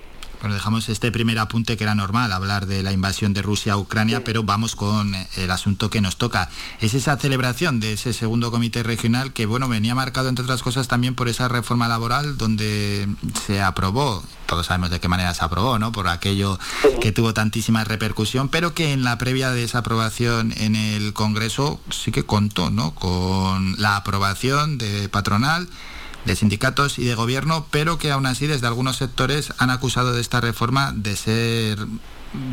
Bueno, 0.41 0.55
dejamos 0.55 0.89
este 0.89 1.11
primer 1.11 1.39
apunte 1.41 1.77
que 1.77 1.83
era 1.83 1.97
normal, 1.97 2.31
hablar 2.31 2.67
de 2.67 2.85
la 2.85 2.93
invasión 2.93 3.35
de 3.35 3.43
Rusia 3.43 3.73
a 3.73 3.77
Ucrania, 3.77 4.23
pero 4.23 4.45
vamos 4.45 4.77
con 4.77 5.15
eh, 5.15 5.29
el 5.37 5.51
asunto 5.51 5.91
que 5.91 6.01
nos 6.01 6.17
toca. 6.17 6.49
Es 6.81 6.95
esa 6.95 7.17
celebración 7.17 7.81
de 7.81 7.95
ese 7.95 8.13
segundo 8.13 8.53
comité 8.53 8.85
regional 8.85 9.33
que, 9.33 9.47
bueno, 9.47 9.69
venía 9.69 9.97
marcado, 9.97 10.29
entre 10.29 10.45
otras 10.45 10.63
cosas, 10.63 10.87
también 10.87 11.17
por 11.17 11.29
esa 11.29 11.49
reforma 11.49 11.89
laboral 11.89 12.39
donde 12.39 13.09
se 13.47 13.61
aprobó, 13.61 14.23
todos 14.47 14.67
sabemos 14.67 14.91
de 14.91 15.01
qué 15.01 15.09
manera 15.09 15.35
se 15.35 15.45
aprobó, 15.45 15.81
¿no? 15.81 15.91
Por 15.91 16.07
aquello 16.07 16.59
que 17.01 17.11
tuvo 17.11 17.35
tantísima 17.35 17.83
repercusión, 17.83 18.49
pero 18.49 18.75
que 18.75 18.93
en 18.93 19.03
la 19.03 19.19
previa 19.19 19.51
de 19.51 19.65
esa 19.65 19.79
aprobación 19.79 20.55
en 20.57 20.77
el 20.77 21.15
Congreso 21.15 21.81
sí 21.91 22.13
que 22.13 22.25
contó, 22.25 22.71
¿no? 22.71 22.95
Con 22.95 23.75
la 23.77 23.97
aprobación 23.97 24.79
de 24.79 25.09
patronal 25.09 25.69
de 26.29 26.37
sindicatos 26.37 26.99
y 26.99 27.05
de 27.05 27.15
gobierno, 27.15 27.67
pero 27.71 27.99
que 27.99 28.11
aún 28.11 28.27
así 28.27 28.47
desde 28.47 28.67
algunos 28.67 28.97
sectores 28.97 29.53
han 29.59 29.71
acusado 29.71 30.13
de 30.13 30.21
esta 30.21 30.41
reforma 30.41 30.93
de 30.95 31.17
ser 31.17 31.79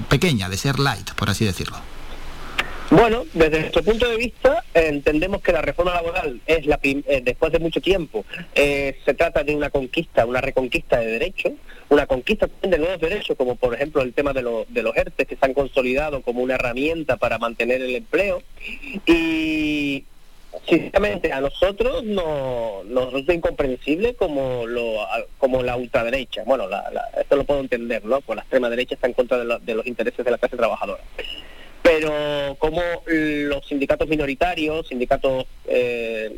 pequeña, 0.10 0.50
de 0.50 0.58
ser 0.58 0.80
light, 0.80 1.12
por 1.12 1.30
así 1.30 1.46
decirlo. 1.46 1.78
Bueno, 2.92 3.26
desde 3.34 3.62
nuestro 3.62 3.84
punto 3.84 4.08
de 4.08 4.16
vista 4.16 4.64
entendemos 4.74 5.42
que 5.42 5.52
la 5.52 5.62
reforma 5.62 5.96
laboral 5.96 6.40
es 6.46 6.68
la 6.68 6.80
eh, 6.84 7.22
después 7.24 7.52
de 7.52 7.58
mucho 7.58 7.82
tiempo 7.82 8.26
eh, 8.54 9.00
se 9.04 9.16
trata 9.16 9.44
de 9.44 9.56
una 9.56 9.72
conquista, 9.72 10.26
una 10.26 10.40
reconquista 10.40 11.00
de 11.00 11.08
derechos, 11.08 11.54
una 11.90 12.06
conquista 12.06 12.48
de 12.62 12.78
nuevos 12.78 13.02
derechos, 13.02 13.36
como 13.38 13.56
por 13.56 13.74
ejemplo 13.74 14.04
el 14.04 14.14
tema 14.14 14.34
de, 14.34 14.66
de 14.70 14.84
los 14.84 14.96
ERTE 14.96 15.26
que 15.26 15.36
se 15.36 15.46
han 15.46 15.56
consolidado 15.56 16.22
como 16.22 16.42
una 16.42 16.56
herramienta 16.56 17.18
para 17.18 17.40
mantener 17.40 17.82
el 17.82 17.96
empleo 17.96 18.44
y 19.08 20.06
Sinceramente, 20.68 21.32
a 21.32 21.42
nosotros 21.42 22.04
no, 22.04 22.84
nos 22.86 23.12
resulta 23.12 23.34
incomprensible 23.34 24.16
como 24.16 24.66
lo, 24.66 24.98
como 25.38 25.62
la 25.62 25.76
ultraderecha. 25.76 26.44
Bueno, 26.46 26.68
esto 27.20 27.36
lo 27.36 27.44
puedo 27.44 27.60
entender, 27.60 28.04
¿no? 28.06 28.22
Pues 28.22 28.38
la 28.38 28.42
extrema 28.42 28.70
derecha 28.70 28.96
está 28.96 29.08
en 29.08 29.14
contra 29.14 29.38
de, 29.38 29.76
los 29.76 29.86
intereses 29.86 30.24
de 30.24 30.32
la 30.32 30.38
clase 30.38 30.58
trabajadora. 30.58 31.04
Pero 31.84 32.56
como 32.58 32.82
los 33.06 33.68
sindicatos 33.68 34.08
minoritarios, 34.08 34.88
sindicatos 34.88 35.46
eh, 35.68 36.32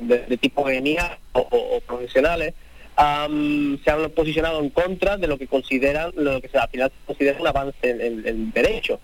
de, 0.00 0.36
tipo 0.36 0.64
genial 0.64 1.18
o, 1.32 1.80
profesionales, 1.86 2.54
se 2.96 3.90
han 3.90 4.10
posicionado 4.14 4.60
en 4.60 4.70
contra 4.70 5.16
de 5.16 5.28
lo 5.28 5.38
que 5.38 5.46
consideran, 5.46 6.12
lo 6.16 6.40
que 6.40 6.50
al 6.58 6.68
final 6.68 6.90
se 6.90 7.06
considera 7.06 7.40
un 7.40 7.46
avance 7.46 7.76
en, 7.82 8.26
en 8.26 8.50
derecho 8.52 8.98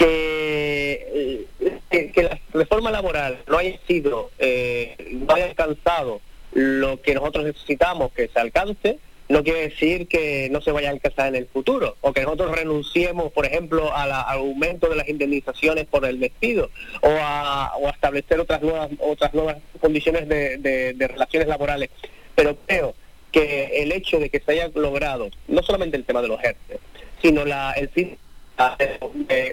que, 0.00 1.46
que, 1.90 2.22
la 2.22 2.40
reforma 2.54 2.90
laboral 2.90 3.38
no 3.46 3.58
haya 3.58 3.78
sido, 3.86 4.30
eh, 4.38 4.96
no 5.12 5.34
haya 5.34 5.44
alcanzado 5.46 6.20
lo 6.52 7.00
que 7.02 7.14
nosotros 7.14 7.44
necesitamos 7.44 8.10
que 8.12 8.28
se 8.28 8.40
alcance, 8.40 8.98
no 9.28 9.44
quiere 9.44 9.68
decir 9.68 10.08
que 10.08 10.48
no 10.50 10.60
se 10.60 10.72
vaya 10.72 10.88
a 10.88 10.92
alcanzar 10.92 11.28
en 11.28 11.36
el 11.36 11.46
futuro, 11.46 11.96
o 12.00 12.12
que 12.12 12.22
nosotros 12.22 12.56
renunciemos, 12.56 13.30
por 13.30 13.44
ejemplo, 13.46 13.94
al 13.94 14.10
aumento 14.10 14.88
de 14.88 14.96
las 14.96 15.08
indemnizaciones 15.08 15.86
por 15.86 16.04
el 16.06 16.18
despido, 16.18 16.70
o 17.02 17.08
a, 17.10 17.72
establecer 17.92 18.40
otras 18.40 18.62
nuevas, 18.62 18.90
otras 18.98 19.34
nuevas 19.34 19.58
condiciones 19.80 20.28
de, 20.28 20.94
relaciones 20.98 21.46
laborales. 21.46 21.90
Pero 22.34 22.56
creo 22.66 22.94
que 23.30 23.82
el 23.82 23.92
hecho 23.92 24.18
de 24.18 24.30
que 24.30 24.40
se 24.40 24.52
haya 24.52 24.70
logrado, 24.74 25.28
no 25.46 25.62
solamente 25.62 25.96
el 25.96 26.04
tema 26.04 26.22
de 26.22 26.28
los 26.28 26.42
ERTE, 26.42 26.80
sino 27.22 27.44
la, 27.44 27.72
el 27.72 27.90
fin 27.90 28.08
eh, 28.08 28.29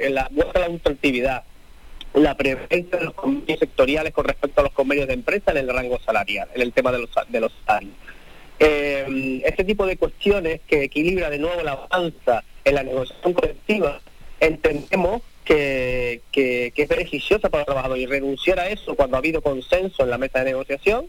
la 0.09 0.27
vuelta 0.31 0.59
a 0.59 0.61
la 0.61 0.69
ultraactividad, 0.69 1.43
la 2.13 2.35
preferencia 2.35 2.99
de 2.99 3.05
los 3.05 3.13
convenios 3.13 3.59
sectoriales 3.59 4.13
con 4.13 4.25
respecto 4.25 4.61
a 4.61 4.63
los 4.63 4.73
convenios 4.73 5.07
de 5.07 5.13
empresa 5.13 5.51
en 5.51 5.57
el 5.57 5.69
rango 5.69 5.99
salarial, 5.99 6.49
en 6.53 6.61
el 6.61 6.73
tema 6.73 6.91
de 6.91 6.99
los, 6.99 7.09
de 7.29 7.39
los 7.39 7.53
salarios. 7.65 7.93
Eh, 8.59 9.41
este 9.45 9.63
tipo 9.63 9.85
de 9.85 9.97
cuestiones 9.97 10.61
que 10.67 10.83
equilibra 10.83 11.29
de 11.29 11.37
nuevo 11.37 11.61
la 11.61 11.73
avanza 11.73 12.43
en 12.63 12.75
la 12.75 12.83
negociación 12.83 13.33
colectiva, 13.33 14.01
entendemos 14.39 15.21
que, 15.45 16.21
es 16.75 16.87
beneficiosa 16.87 17.49
para 17.49 17.61
el 17.61 17.65
trabajador 17.65 17.97
y 17.97 18.05
renunciar 18.05 18.59
a 18.59 18.69
eso 18.69 18.95
cuando 18.95 19.15
ha 19.15 19.19
habido 19.19 19.41
consenso 19.41 20.03
en 20.03 20.09
la 20.09 20.17
mesa 20.17 20.39
de 20.39 20.45
negociación 20.45 21.07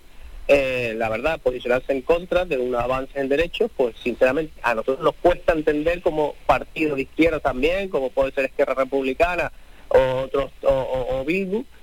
eh, 0.51 0.95
la 0.97 1.11
verdad, 1.11 1.39
posicionarse 1.41 1.93
en 1.93 2.01
contra 2.01 2.47
de 2.47 2.57
un 2.57 2.75
avance 2.75 3.21
en 3.21 3.29
derechos, 3.29 3.71
pues 3.77 3.95
sinceramente 4.03 4.53
a 4.63 4.75
nosotros 4.75 5.05
nos 5.05 5.15
cuesta 5.17 5.53
entender 5.53 6.01
como 6.01 6.35
partido 6.47 6.97
de 6.97 7.03
izquierda 7.03 7.39
también, 7.39 7.91
como 7.91 8.09
puede 8.09 8.33
ser 8.33 8.47
Izquierda 8.47 8.73
Republicana 8.73 9.53
o 9.89 10.23
otros 10.23 10.51
o, 10.63 10.71
o, 10.71 11.27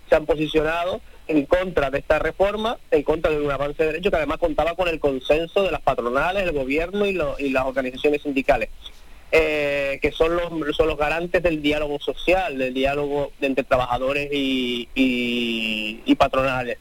se 0.09 0.16
han 0.16 0.26
posicionado 0.26 1.01
en 1.28 1.45
contra 1.45 1.91
de 1.91 1.99
esta 1.99 2.18
reforma, 2.18 2.78
en 2.89 3.03
contra 3.03 3.32
de 3.32 3.39
un 3.39 3.51
avance 3.51 3.84
de 3.84 3.91
derechos 3.91 4.11
que 4.11 4.18
además 4.18 4.39
contaba 4.39 4.76
con 4.76 4.88
el 4.88 4.99
consenso 4.99 5.63
de 5.63 5.72
las 5.72 5.82
patronales, 5.82 6.43
el 6.43 6.51
gobierno 6.51 7.05
y 7.05 7.13
las 7.13 7.66
organizaciones 7.66 8.24
sindicales. 8.24 8.70
Eh, 9.38 10.00
que 10.02 10.14
son 10.14 10.34
los, 10.38 10.78
son 10.78 10.88
los 10.88 10.98
garantes 10.98 11.44
del 11.44 11.62
diálogo 11.62 12.00
social, 12.00 12.58
del 12.58 12.74
diálogo 12.74 13.34
entre 13.42 13.66
trabajadores 13.66 14.30
y, 14.32 14.88
y, 14.96 16.16
patronales. 16.16 16.78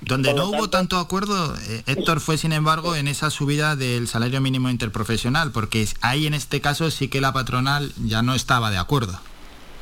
Donde 0.00 0.32
no 0.32 0.48
hubo 0.48 0.70
tanto 0.70 0.96
acuerdo, 0.96 1.54
eh, 1.54 1.82
Héctor, 1.86 2.20
fue 2.20 2.38
sin 2.38 2.54
embargo 2.54 2.96
en 2.96 3.08
esa 3.08 3.28
subida 3.28 3.76
del 3.76 4.08
salario 4.08 4.40
mínimo 4.40 4.70
interprofesional, 4.70 5.52
porque 5.52 5.84
ahí 6.00 6.26
en 6.26 6.32
este 6.32 6.62
caso 6.62 6.90
sí 6.90 7.08
que 7.08 7.20
la 7.20 7.34
patronal 7.34 7.92
ya 8.06 8.22
no 8.22 8.34
estaba 8.34 8.70
de 8.70 8.78
acuerdo. 8.78 9.20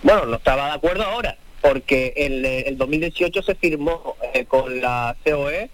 Bueno, 0.02 0.26
no 0.26 0.36
estaba 0.36 0.66
de 0.66 0.72
acuerdo 0.72 1.04
ahora, 1.04 1.38
porque 1.60 2.12
en 2.16 2.44
el 2.44 2.76
2018 2.76 3.40
se 3.42 3.54
firmó 3.54 4.16
eh, 4.34 4.46
con 4.46 4.80
la 4.80 5.16
COE 5.24 5.70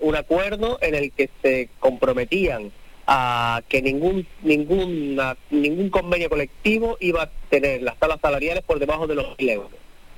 un 0.00 0.16
acuerdo 0.16 0.78
en 0.80 0.94
el 0.94 1.12
que 1.12 1.28
se 1.42 1.68
comprometían 1.80 2.72
a 3.10 3.62
que 3.68 3.80
ningún 3.80 4.26
ningún 4.42 5.18
ningún 5.50 5.88
convenio 5.88 6.28
colectivo 6.28 6.98
iba 7.00 7.22
a 7.22 7.30
tener 7.48 7.82
las 7.82 7.96
tablas 7.96 8.20
salariales 8.20 8.62
por 8.62 8.78
debajo 8.78 9.06
de 9.06 9.14
los 9.14 9.38
mil 9.38 9.48
euros. 9.48 9.70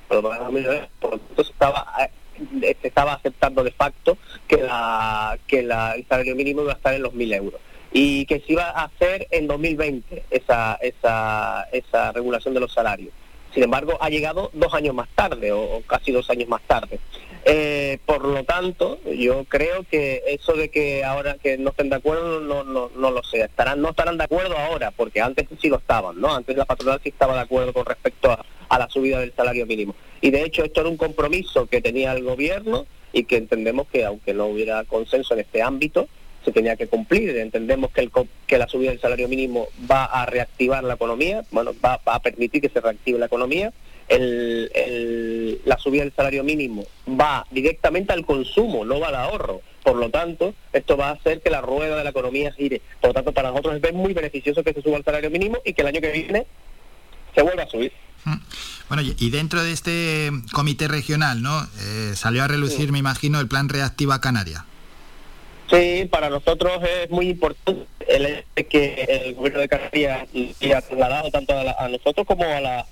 Por 0.09 0.21
los 0.21 1.49
estaba 1.49 1.87
eh, 2.01 2.75
se 2.81 2.87
estaba 2.87 3.13
aceptando 3.13 3.63
de 3.63 3.71
facto 3.71 4.17
que 4.45 4.57
la 4.57 5.39
que 5.47 5.59
el 5.59 6.05
salario 6.09 6.35
mínimo 6.35 6.63
iba 6.63 6.73
a 6.73 6.75
estar 6.75 6.93
en 6.93 7.03
los 7.03 7.13
mil 7.13 7.31
euros 7.31 7.61
y 7.93 8.25
que 8.25 8.41
se 8.41 8.51
iba 8.51 8.69
a 8.69 8.83
hacer 8.83 9.25
en 9.31 9.47
2020 9.47 10.23
esa 10.29 10.77
esa 10.81 11.69
esa 11.71 12.11
regulación 12.11 12.53
de 12.53 12.59
los 12.59 12.73
salarios. 12.73 13.13
Sin 13.53 13.63
embargo, 13.63 13.97
ha 14.01 14.09
llegado 14.09 14.49
dos 14.53 14.73
años 14.73 14.93
más 14.93 15.07
tarde 15.15 15.53
o 15.53 15.81
casi 15.87 16.11
dos 16.11 16.29
años 16.29 16.49
más 16.49 16.61
tarde. 16.63 16.99
Eh, 17.43 17.97
por 18.05 18.23
lo 18.23 18.43
tanto, 18.43 18.99
yo 19.05 19.45
creo 19.45 19.83
que 19.89 20.21
eso 20.27 20.53
de 20.53 20.69
que 20.69 21.03
ahora 21.03 21.37
que 21.41 21.57
no 21.57 21.71
estén 21.71 21.89
de 21.89 21.95
acuerdo, 21.95 22.39
no, 22.39 22.63
no, 22.63 22.91
no 22.95 23.11
lo 23.11 23.23
sé. 23.23 23.41
Estarán, 23.41 23.81
no 23.81 23.89
estarán 23.89 24.17
de 24.17 24.25
acuerdo 24.25 24.57
ahora, 24.57 24.91
porque 24.91 25.21
antes 25.21 25.47
sí 25.59 25.69
lo 25.69 25.77
estaban, 25.77 26.21
¿no? 26.21 26.35
Antes 26.35 26.55
la 26.55 26.65
patronal 26.65 26.99
sí 27.03 27.09
estaba 27.09 27.33
de 27.35 27.41
acuerdo 27.41 27.73
con 27.73 27.85
respecto 27.85 28.31
a, 28.31 28.45
la 28.77 28.89
subida 28.89 29.19
del 29.19 29.33
salario 29.33 29.65
mínimo. 29.65 29.95
Y 30.21 30.31
de 30.31 30.43
hecho 30.43 30.63
esto 30.63 30.81
era 30.81 30.89
un 30.89 30.97
compromiso 30.97 31.65
que 31.65 31.81
tenía 31.81 32.13
el 32.13 32.23
gobierno 32.23 32.85
y 33.11 33.25
que 33.25 33.37
entendemos 33.37 33.87
que 33.87 34.05
aunque 34.05 34.33
no 34.33 34.45
hubiera 34.45 34.85
consenso 34.85 35.33
en 35.33 35.41
este 35.41 35.61
ámbito, 35.61 36.07
se 36.45 36.51
tenía 36.51 36.77
que 36.77 36.87
cumplir. 36.87 37.35
Entendemos 37.37 37.91
que, 37.91 38.01
el, 38.01 38.11
que 38.47 38.57
la 38.57 38.67
subida 38.67 38.91
del 38.91 39.01
salario 39.01 39.27
mínimo 39.27 39.67
va 39.89 40.05
a 40.05 40.25
reactivar 40.25 40.83
la 40.83 40.93
economía, 40.93 41.43
bueno, 41.51 41.73
va, 41.83 41.99
va 42.07 42.15
a 42.15 42.21
permitir 42.21 42.61
que 42.61 42.69
se 42.69 42.79
reactive 42.79 43.19
la 43.19 43.25
economía 43.25 43.73
el, 44.11 45.61
la 45.65 45.77
subida 45.77 46.03
del 46.03 46.13
salario 46.13 46.43
mínimo 46.43 46.85
va 47.07 47.45
directamente 47.49 48.13
al 48.13 48.25
consumo, 48.25 48.85
no 48.85 48.99
va 48.99 49.07
al 49.07 49.15
ahorro. 49.15 49.61
Por 49.83 49.95
lo 49.95 50.09
tanto, 50.09 50.53
esto 50.73 50.95
va 50.95 51.09
a 51.09 51.13
hacer 51.13 51.41
que 51.41 51.49
la 51.49 51.61
rueda 51.61 51.97
de 51.97 52.03
la 52.03 52.11
economía 52.11 52.51
gire. 52.51 52.81
Por 52.99 53.09
lo 53.09 53.13
tanto, 53.13 53.31
para 53.31 53.49
nosotros 53.49 53.79
es 53.81 53.93
muy 53.93 54.13
beneficioso 54.13 54.63
que 54.63 54.73
se 54.73 54.81
suba 54.81 54.97
el 54.97 55.03
salario 55.03 55.31
mínimo 55.31 55.57
y 55.65 55.73
que 55.73 55.81
el 55.81 55.87
año 55.87 56.01
que 56.01 56.11
viene 56.11 56.45
se 57.33 57.41
vuelva 57.41 57.63
a 57.63 57.67
subir. 57.67 57.91
Mm. 58.25 58.35
Bueno, 58.89 59.03
y 59.17 59.29
dentro 59.29 59.63
de 59.63 59.71
este 59.71 60.29
comité 60.51 60.87
regional, 60.87 61.41
¿no? 61.41 61.63
Eh, 61.79 62.11
salió 62.15 62.43
a 62.43 62.47
relucir, 62.47 62.91
me 62.91 62.99
imagino, 62.99 63.39
el 63.39 63.47
plan 63.47 63.69
Reactiva 63.69 64.19
Canaria. 64.19 64.65
Sí, 65.71 66.05
para 66.11 66.29
nosotros 66.29 66.83
es 66.83 67.09
muy 67.09 67.29
importante 67.29 67.87
el 68.09 68.43
que 68.67 69.25
el 69.25 69.35
gobierno 69.35 69.61
de 69.61 69.69
Canarias 69.69 70.27
haya 70.61 70.81
trasladado 70.81 71.31
tanto 71.31 71.53
a 71.57 71.87
nosotros 71.87 72.27
como 72.27 72.43
a 72.43 72.59
la 72.59 72.85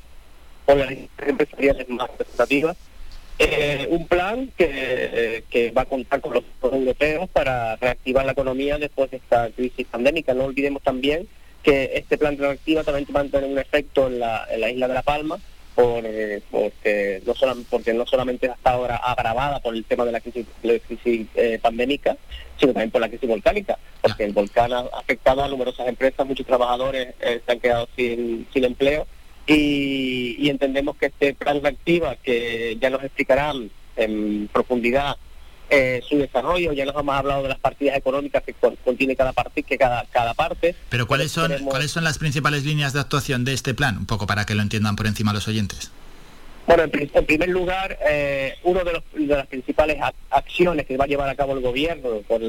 organizaciones 0.70 1.30
empresariales 1.30 1.89
más 1.89 2.09
representativas, 2.09 2.78
eh, 3.39 3.88
un 3.89 4.07
plan 4.07 4.51
que, 4.57 5.43
que, 5.49 5.72
va 5.72 5.84
a 5.84 5.86
contar 5.86 6.20
con 6.20 6.34
los 6.34 6.43
europeos 6.61 7.30
para 7.30 7.78
reactivar 7.78 8.26
la 8.26 8.34
economía 8.34 8.78
después 8.78 9.11
de 9.11 9.17
esta 9.17 9.49
crisis 9.49 9.88
pandémica. 9.88 10.34
No 10.34 10.45
olvidemos 10.45 10.84
también 10.84 11.28
que 11.63 11.91
este 11.95 12.17
plan 12.17 12.36
de 12.36 12.47
reactiva 12.47 12.84
también 12.84 13.07
va 13.15 13.22
a 13.22 13.26
tener 13.26 13.49
un 13.49 13.57
efecto 13.57 14.07
en 14.07 14.20
la, 14.20 14.45
en 14.51 14.61
la 14.61 14.70
isla 14.70 14.88
de 14.88 14.93
La 14.93 15.03
Palma, 15.03 15.39
por 15.80 16.03
porque 16.51 17.22
no 17.26 17.34
porque 17.70 17.93
no 17.93 18.05
solamente 18.05 18.47
está 18.47 18.72
ahora 18.72 18.97
agravada 18.97 19.59
por 19.59 19.74
el 19.74 19.86
tema 19.86 20.03
de 20.03 20.11
la 20.11 20.20
crisis, 20.20 20.45
eh, 21.36 21.59
pandémica 21.61 22.17
sino 22.59 22.74
también 22.74 22.91
por 22.91 22.99
la 22.99 23.07
crisis 23.07 23.30
volcánica 23.30 23.78
porque 24.01 24.26
el 24.26 24.34
volcán 24.34 24.74
ha 24.74 24.80
afectado 24.80 25.41
a 25.41 25.47
numerosas 25.47 25.88
empresas 25.88 26.28
muchos 26.28 26.45
trabajadores 26.45 27.13
eh, 27.22 27.41
se 27.45 27.51
han 27.51 27.59
quedado 27.61 27.88
sin, 27.95 28.45
sin 28.51 28.65
empleo 28.65 29.07
y, 29.55 30.49
entendemos 30.49 30.95
que 30.97 31.07
este 31.07 31.33
plan 31.33 31.61
reactiva 31.61 32.15
que 32.15 32.77
ya 32.79 32.89
nos 32.89 33.03
explicarán 33.03 33.69
en 33.95 34.49
profundidad 34.51 35.17
eh, 35.69 36.01
su 36.07 36.17
desarrollo. 36.17 36.73
Ya 36.73 36.85
nos 36.85 36.95
hemos 36.95 37.15
hablado 37.15 37.43
de 37.43 37.49
las 37.49 37.59
partidas 37.59 37.97
económicas 37.97 38.43
que 38.43 38.53
contiene 38.83 39.15
cada 39.15 39.33
parte, 39.33 39.63
que 39.63 39.77
cada, 39.77 40.05
cada 40.11 40.33
parte. 40.33 40.75
Pero 40.89 41.07
¿cuáles 41.07 41.31
son, 41.31 41.51
¿cuáles 41.65 41.91
son 41.91 42.03
las 42.03 42.17
principales 42.17 42.63
líneas 42.63 42.93
de 42.93 42.99
actuación 42.99 43.43
de 43.45 43.53
este 43.53 43.73
plan? 43.73 43.97
Un 43.97 44.05
poco 44.05 44.27
para 44.27 44.45
que 44.45 44.55
lo 44.55 44.61
entiendan 44.61 44.95
por 44.95 45.07
encima 45.07 45.33
los 45.33 45.47
oyentes. 45.47 45.91
Bueno, 46.70 46.84
en, 46.84 47.26
primer 47.26 47.49
lugar, 47.49 47.97
eh, 48.07 48.53
una 48.61 48.84
de, 48.84 49.01
de, 49.15 49.26
las 49.36 49.47
principales 49.47 49.97
acciones 50.30 50.86
que 50.86 50.97
va 50.97 51.05
a 51.05 51.07
llevar 51.07 51.28
a 51.28 51.34
cabo 51.34 51.53
el 51.53 51.61
gobierno, 51.61 52.22
con, 52.28 52.43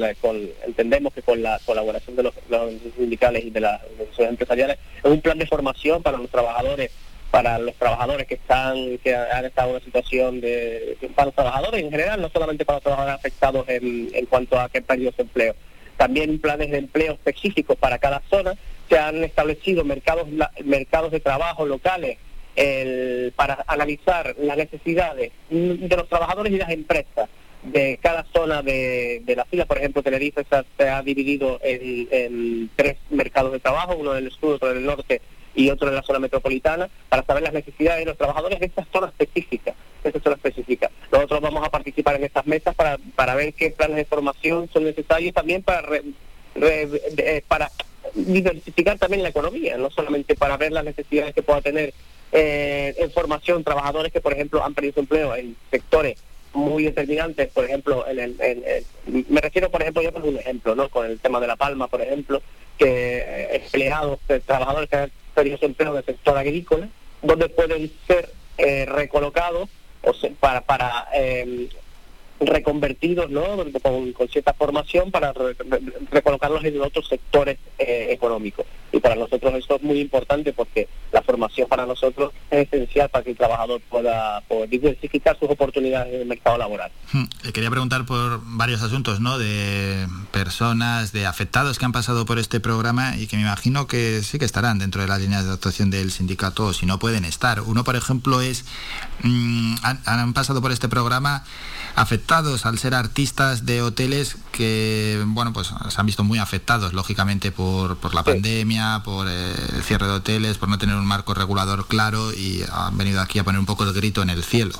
entendemos 0.63 1.11
que 1.11 1.23
con 1.23 1.41
la 1.41 1.59
colaboración 1.65 2.15
de 2.15 2.21
los, 2.21 2.35
los 2.47 2.71
sindicales 2.95 3.45
y 3.45 3.49
de 3.49 3.61
las 3.61 3.81
organizaciones 3.81 4.29
empresariales, 4.29 4.77
es 5.03 5.09
un 5.09 5.21
plan 5.21 5.39
de 5.39 5.47
formación 5.47 6.03
para 6.03 6.19
los 6.19 6.29
trabajadores 6.29 6.91
para 7.31 7.57
los 7.57 7.73
trabajadores 7.73 8.27
que 8.27 8.35
están 8.35 8.99
que 8.99 9.15
han 9.15 9.45
estado 9.45 9.69
en 9.69 9.75
una 9.77 9.85
situación 9.85 10.39
de 10.39 10.97
para 11.15 11.25
los 11.25 11.33
trabajadores 11.33 11.81
en 11.81 11.89
general 11.89 12.21
no 12.21 12.29
solamente 12.29 12.63
para 12.63 12.75
los 12.75 12.83
trabajadores 12.83 13.15
afectados 13.15 13.69
en, 13.69 14.11
en 14.13 14.25
cuanto 14.27 14.59
a 14.59 14.69
que 14.69 14.77
han 14.77 14.83
perdido 14.83 15.13
su 15.15 15.23
empleo. 15.23 15.55
También 15.97 16.37
planes 16.37 16.69
de 16.69 16.77
empleo 16.77 17.13
específicos 17.13 17.75
para 17.75 17.97
cada 17.97 18.21
zona. 18.29 18.53
Se 18.87 18.99
han 18.99 19.23
establecido 19.23 19.83
mercados 19.83 20.27
mercados 20.63 21.11
de 21.11 21.21
trabajo 21.21 21.65
locales 21.65 22.19
para 23.35 23.63
analizar 23.67 24.35
las 24.39 24.57
necesidades 24.57 25.31
de 25.49 25.95
los 25.95 26.09
trabajadores 26.09 26.53
y 26.53 26.57
las 26.57 26.69
empresas 26.69 27.29
de 27.63 27.99
cada 28.01 28.25
zona 28.33 28.61
de, 28.61 29.23
la 29.35 29.45
fila. 29.45 29.65
Por 29.65 29.77
ejemplo, 29.77 30.03
Tenerife 30.03 30.45
se 30.77 30.89
ha, 30.89 31.01
dividido 31.01 31.59
en, 31.63 32.69
tres 32.75 32.97
mercados 33.09 33.51
de 33.51 33.59
trabajo, 33.59 33.95
uno 33.95 34.15
en 34.15 34.25
el 34.25 34.31
sur, 34.31 34.55
otro 34.55 34.71
en 34.71 34.77
el 34.77 34.85
norte 34.85 35.21
y 35.53 35.69
otro 35.69 35.89
en 35.89 35.95
la 35.95 36.03
zona 36.03 36.19
metropolitana, 36.19 36.89
para 37.09 37.23
saber 37.23 37.43
las 37.43 37.53
necesidades 37.53 37.99
de 37.99 38.05
los 38.05 38.17
trabajadores 38.17 38.59
de 38.59 38.65
estas 38.65 38.87
zonas 38.91 39.11
específicas. 39.11 39.75
De 40.03 40.11
zona 40.19 40.35
específica. 40.35 40.89
Nosotros 41.11 41.41
vamos 41.41 41.63
a 41.63 41.69
participar 41.69 42.15
en 42.15 42.23
estas 42.23 42.47
mesas 42.47 42.73
para, 42.73 42.97
para 43.15 43.35
ver 43.35 43.53
qué 43.53 43.69
planes 43.69 43.97
de 43.97 44.05
formación 44.05 44.67
son 44.73 44.85
necesarios 44.85 45.31
también 45.31 45.61
para, 45.61 45.87
eh, 46.55 47.43
para 47.47 47.71
diversificar 48.15 48.97
también 48.97 49.21
la 49.21 49.29
economía, 49.29 49.77
no 49.77 49.91
solamente 49.91 50.35
para 50.35 50.57
ver 50.57 50.71
las 50.71 50.85
necesidades 50.85 51.35
que 51.35 51.43
pueda 51.43 51.61
tener 51.61 51.93
eh, 52.31 52.95
en 52.97 53.11
formación 53.11 53.63
trabajadores 53.63 54.11
que, 54.11 54.21
por 54.21 54.33
ejemplo, 54.33 54.63
han 54.63 54.73
perdido 54.73 54.93
su 54.95 54.99
empleo 55.01 55.35
en 55.35 55.55
sectores 55.69 56.17
muy 56.53 56.83
determinantes, 56.83 57.49
por 57.49 57.63
ejemplo, 57.63 58.05
en 58.07 58.19
el, 58.19 58.85
me 59.29 59.39
refiero, 59.39 59.71
por 59.71 59.81
ejemplo, 59.81 60.01
yo 60.01 60.11
pongo 60.11 60.27
un 60.27 60.37
ejemplo, 60.37 60.75
¿no? 60.75 60.89
Con 60.89 61.05
el 61.05 61.19
tema 61.19 61.39
de 61.39 61.47
La 61.47 61.55
Palma, 61.55 61.87
por 61.87 62.01
ejemplo, 62.01 62.41
que 62.77 63.19
eh, 63.19 63.55
empleados, 63.55 64.19
trabajadores 64.45 64.89
que 64.89 64.95
han 64.97 65.11
perdidos 65.33 65.63
empleo 65.63 65.93
del 65.93 66.05
sector 66.05 66.37
agrícola, 66.37 66.89
donde 67.21 67.49
pueden 67.49 67.91
ser 68.07 68.29
eh, 68.57 68.85
recolocados 68.85 69.69
o 70.03 70.13
para, 70.39 70.61
para 70.61 71.07
eh, 71.13 71.69
reconvertidos 72.41 73.29
¿no? 73.29 73.43
con, 73.81 74.13
cierta 74.29 74.53
formación 74.53 75.11
para 75.11 75.33
recolocarlos 76.11 76.63
en 76.63 76.81
otros 76.81 77.07
sectores 77.07 77.57
eh, 77.77 78.07
económicos. 78.09 78.65
Y 78.91 78.99
para 78.99 79.15
nosotros 79.15 79.53
eso 79.53 79.75
es 79.75 79.83
muy 79.83 79.99
importante 79.99 80.51
porque 80.51 80.89
la 81.11 81.21
formación 81.21 81.67
para 81.69 81.85
nosotros 81.85 82.33
es 82.49 82.67
esencial 82.67 83.09
para 83.09 83.23
que 83.23 83.31
el 83.31 83.37
trabajador 83.37 83.81
pueda, 83.89 84.43
diversificar 84.67 85.37
sus 85.39 85.49
oportunidades 85.49 86.13
en 86.13 86.21
el 86.21 86.27
mercado 86.27 86.57
laboral. 86.57 86.91
Hmm, 87.13 87.23
le 87.43 87.53
quería 87.53 87.69
preguntar 87.69 88.05
por 88.05 88.41
varios 88.43 88.81
asuntos, 88.81 89.21
¿no? 89.21 89.37
De 89.37 90.07
personas, 90.31 91.13
de 91.13 91.25
afectados 91.25 91.79
que 91.79 91.85
han 91.85 91.91
pasado 91.91 92.25
por 92.25 92.39
este 92.39 92.59
programa 92.59 93.17
y 93.17 93.27
que 93.27 93.37
me 93.37 93.43
imagino 93.43 93.87
que 93.87 94.21
sí 94.23 94.39
que 94.39 94.45
estarán 94.45 94.79
dentro 94.79 95.01
de 95.01 95.07
las 95.07 95.21
líneas 95.21 95.45
de 95.45 95.53
actuación 95.53 95.89
del 95.89 96.11
sindicato 96.11 96.73
si 96.73 96.85
no 96.85 96.99
pueden 96.99 97.25
estar. 97.25 97.61
Uno, 97.61 97.83
por 97.83 97.95
ejemplo, 97.95 98.41
es, 98.41 98.65
mm, 99.23 99.75
han 100.05 100.33
pasado 100.33 100.61
por 100.61 100.71
este 100.71 100.89
programa 100.89 101.43
afectados 101.95 102.65
al 102.65 102.77
ser 102.77 102.93
artistas 102.93 103.65
de 103.65 103.81
hoteles 103.81 104.37
que, 104.51 105.21
bueno, 105.27 105.53
pues 105.53 105.73
se 105.89 105.99
han 105.99 106.05
visto 106.05 106.23
muy 106.23 106.39
afectados, 106.39 106.93
lógicamente, 106.93 107.51
por, 107.51 107.97
por 107.97 108.13
la 108.13 108.23
pandemia, 108.23 109.01
por 109.03 109.27
eh, 109.27 109.53
el 109.75 109.83
cierre 109.83 110.07
de 110.07 110.13
hoteles, 110.13 110.57
por 110.57 110.69
no 110.69 110.77
tener 110.77 110.95
un 110.95 111.05
marco 111.05 111.33
regulador 111.33 111.87
claro 111.87 112.31
y 112.33 112.63
han 112.71 112.97
venido 112.97 113.21
aquí 113.21 113.39
a 113.39 113.43
poner 113.43 113.59
un 113.59 113.65
poco 113.65 113.83
el 113.83 113.93
grito 113.93 114.21
en 114.21 114.29
el 114.29 114.43
cielo. 114.43 114.73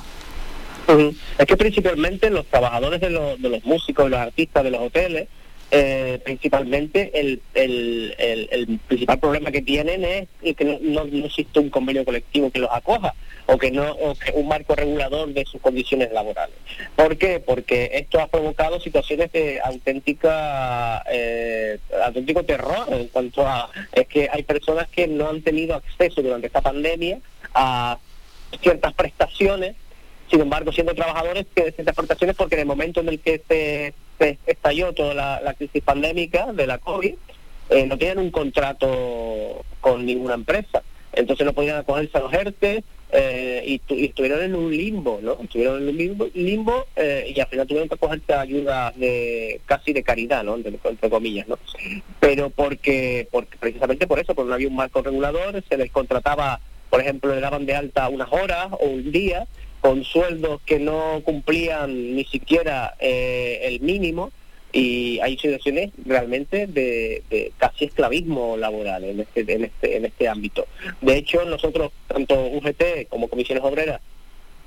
Es 1.38 1.46
que 1.46 1.56
principalmente 1.56 2.30
los 2.30 2.46
trabajadores 2.48 3.00
de 3.00 3.10
los, 3.12 3.42
de 3.42 3.50
los 3.50 3.64
músicos, 3.64 4.10
los 4.10 4.20
artistas 4.20 4.64
de 4.64 4.72
los 4.72 4.82
hoteles, 4.82 5.30
eh, 5.74 6.20
principalmente 6.26 7.12
el, 7.18 7.42
el, 7.54 8.80
principal 8.88 9.20
problema 9.20 9.52
que 9.52 9.62
tienen 9.62 10.28
es 10.42 10.56
que 10.58 10.66
no, 10.66 11.06
no, 11.06 11.26
existe 11.26 11.60
un 11.60 11.70
convenio 11.70 12.04
colectivo 12.04 12.52
que 12.52 12.60
los 12.60 12.70
acoja 12.72 13.14
o 13.46 13.58
que 13.58 13.72
no 13.72 13.90
o 13.90 14.14
que 14.16 14.34
un 14.34 14.50
marco 14.50 14.76
regulador 14.76 15.30
de 15.30 15.46
sus 15.46 15.62
condiciones 15.62 16.12
laborales. 16.12 16.56
¿Por 16.98 17.18
qué? 17.18 17.40
Porque 17.40 17.90
esto 17.94 18.20
ha 18.20 18.28
provocado 18.28 18.82
situaciones 18.82 19.32
de 19.32 19.62
auténtica 19.64 21.04
eh, 21.10 21.80
auténtico 22.04 22.44
terror 22.44 22.88
en 22.90 23.08
cuanto 23.08 23.48
a 23.48 23.70
es 23.94 24.08
que 24.08 24.30
hay 24.30 24.44
personas 24.44 24.90
que 24.90 25.08
no 25.08 25.30
han 25.30 25.42
tenido 25.42 25.76
acceso 25.76 26.22
durante 26.22 26.48
esta 26.48 26.62
pandemia 26.62 27.20
a 27.54 27.98
ciertas 28.62 28.94
prestaciones 28.94 29.76
sin 30.32 30.40
embargo, 30.40 30.72
siendo 30.72 30.96
trabajadores 30.96 31.46
que 31.54 31.74
ciertas 31.74 31.94
prestaciones 31.94 32.38
porque 32.38 32.56
en 32.56 32.62
el 32.62 32.68
momento 32.68 33.02
en 33.02 33.10
el 33.10 33.20
que 33.20 33.42
se 33.48 33.94
estalló 34.46 34.94
toda 34.94 35.14
la, 35.14 35.54
crisis 35.54 35.84
pandémica 35.84 36.52
de 36.54 36.68
la 36.68 36.78
COVID, 36.78 37.14
eh, 37.70 37.86
no 37.86 37.98
tenían 37.98 38.20
un 38.20 38.32
contrato 38.32 39.64
con 39.80 40.06
ninguna 40.06 40.36
empresa. 40.36 40.84
Entonces 41.14 41.46
no 41.46 41.54
podían 41.54 41.78
acogerse 41.78 42.18
a 42.18 42.22
los 42.22 42.34
ERTE 42.34 42.84
eh, 43.14 43.64
y, 43.66 44.06
estuvieron 44.06 44.42
en 44.42 44.56
un 44.56 44.72
limbo, 44.72 45.20
¿no? 45.22 45.38
Estuvieron 45.44 45.82
en 45.82 45.90
un 45.90 45.98
limbo, 45.98 46.28
limbo 46.34 46.86
eh, 46.96 47.34
y 47.36 47.40
al 47.40 47.48
final 47.48 47.68
tuvieron 47.68 47.90
que 47.90 47.96
acogerse 47.96 48.34
a 48.34 48.42
ayudas 48.42 48.98
de 48.98 49.60
casi 49.66 49.92
de 49.92 50.04
caridad, 50.04 50.44
¿no? 50.44 50.56
Entre, 50.56 51.10
comillas, 51.10 51.48
¿no? 51.50 51.60
Pero 52.22 52.50
porque, 52.50 53.28
porque 53.30 53.58
precisamente 53.58 54.08
por 54.08 54.20
eso, 54.20 54.34
porque 54.34 54.50
no 54.50 54.56
había 54.56 54.70
un 54.70 54.76
marco 54.76 55.02
regulador, 55.02 55.62
se 55.68 55.78
les 55.78 55.92
contrataba, 55.92 56.62
por 56.90 57.02
ejemplo, 57.02 57.36
le 57.36 57.42
daban 57.42 57.66
de 57.66 57.76
alta 57.76 58.08
unas 58.08 58.32
horas 58.32 58.68
o 58.72 58.86
un 58.86 59.12
día 59.12 59.46
con 59.82 60.04
sueldos 60.04 60.62
que 60.66 60.80
no 60.80 61.22
cumplían 61.26 62.16
ni 62.16 62.24
siquiera 62.26 62.96
eh, 63.00 63.62
el 63.64 63.82
mínimo 63.82 64.32
y 64.72 65.20
hay 65.20 65.38
situaciones 65.38 65.92
realmente 66.06 66.68
de, 66.68 67.52
casi 67.58 67.86
esclavismo 67.86 68.56
laboral 68.56 69.04
en 69.04 69.20
este, 69.20 69.42
en 69.54 69.66
este 69.66 69.98
en 69.98 70.06
este 70.06 70.30
ámbito. 70.30 70.66
De 71.02 71.18
hecho, 71.18 71.44
nosotros 71.46 71.92
tanto 72.08 72.42
UGT 72.42 73.10
como 73.10 73.28
comisiones 73.28 73.64
obreras 73.64 74.02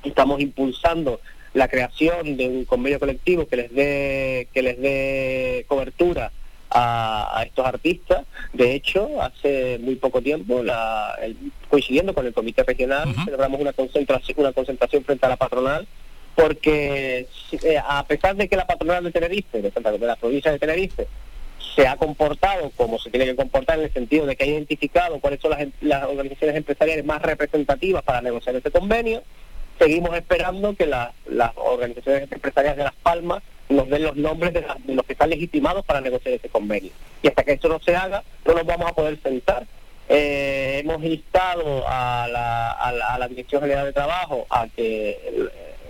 estamos 0.02 0.40
impulsando 0.40 1.20
la 1.54 1.68
creación 1.68 2.36
de 2.36 2.48
un 2.48 2.64
convenio 2.64 3.00
colectivo 3.00 3.46
que 3.46 3.56
les 3.56 3.72
dé 3.72 4.48
que 4.52 4.62
les 4.62 4.78
dé 4.80 5.64
cobertura 5.68 6.32
a, 6.74 7.42
estos 7.46 7.64
artistas. 7.64 8.26
De 8.52 8.74
hecho, 8.74 9.22
hace 9.22 9.78
muy 9.80 9.94
poco 9.94 10.20
tiempo, 10.20 10.62
coincidiendo 11.68 12.12
con 12.12 12.26
el 12.26 12.34
Comité 12.34 12.64
Regional, 12.64 13.14
celebramos 13.24 13.60
una 13.60 13.72
concentración, 13.72 14.38
una 14.40 14.52
concentración 14.52 15.04
frente 15.04 15.24
a 15.24 15.30
la 15.30 15.36
patronal, 15.36 15.86
porque 16.34 17.28
eh, 17.62 17.78
a 17.86 18.04
pesar 18.06 18.34
de 18.36 18.48
que 18.48 18.56
la 18.56 18.66
patronal 18.66 19.04
de 19.04 19.12
Tenerife, 19.12 19.62
de, 19.62 19.72
la 20.00 20.16
provincia 20.16 20.50
de 20.50 20.58
Tenerife, 20.58 21.06
se 21.76 21.86
ha 21.86 21.96
comportado 21.96 22.70
como 22.76 22.98
se 22.98 23.10
tiene 23.10 23.26
que 23.26 23.36
comportar 23.36 23.78
en 23.78 23.86
el 23.86 23.92
sentido 23.92 24.26
de 24.26 24.36
que 24.36 24.44
ha 24.44 24.46
identificado 24.48 25.18
cuáles 25.20 25.40
son 25.40 25.52
las, 25.52 25.66
las 25.80 26.04
organizaciones 26.04 26.56
empresariales 26.56 27.04
más 27.04 27.22
representativas 27.22 28.02
para 28.02 28.20
negociar 28.20 28.56
este 28.56 28.70
convenio, 28.70 29.22
seguimos 29.78 30.16
esperando 30.16 30.74
que 30.74 30.86
las 30.86 31.10
organizaciones 31.56 32.30
empresariales 32.30 32.78
de 32.78 32.84
Las 32.84 32.94
Palmas 32.94 33.42
nos 33.68 33.88
den 33.88 34.02
los 34.02 34.16
nombres 34.16 34.52
de, 34.52 34.64
los 34.86 35.04
que 35.04 35.12
están 35.12 35.30
legitimados 35.30 35.84
para 35.84 36.00
negociar 36.00 36.34
ese 36.34 36.48
convenio. 36.48 36.92
Y 37.22 37.28
hasta 37.28 37.44
que 37.44 37.52
eso 37.52 37.68
no 37.68 37.80
se 37.80 37.96
haga, 37.96 38.22
no 38.44 38.54
nos 38.54 38.66
vamos 38.66 38.90
a 38.90 38.94
poder 38.94 39.18
sentar. 39.22 39.66
Eh, 40.08 40.82
hemos 40.84 41.02
instado 41.02 41.84
a 41.88 42.28
la, 42.30 42.72
a, 42.72 43.18
la, 43.18 43.28
Dirección 43.28 43.62
General 43.62 43.86
de 43.86 43.92
Trabajo 43.94 44.46
a 44.50 44.68
que 44.68 45.48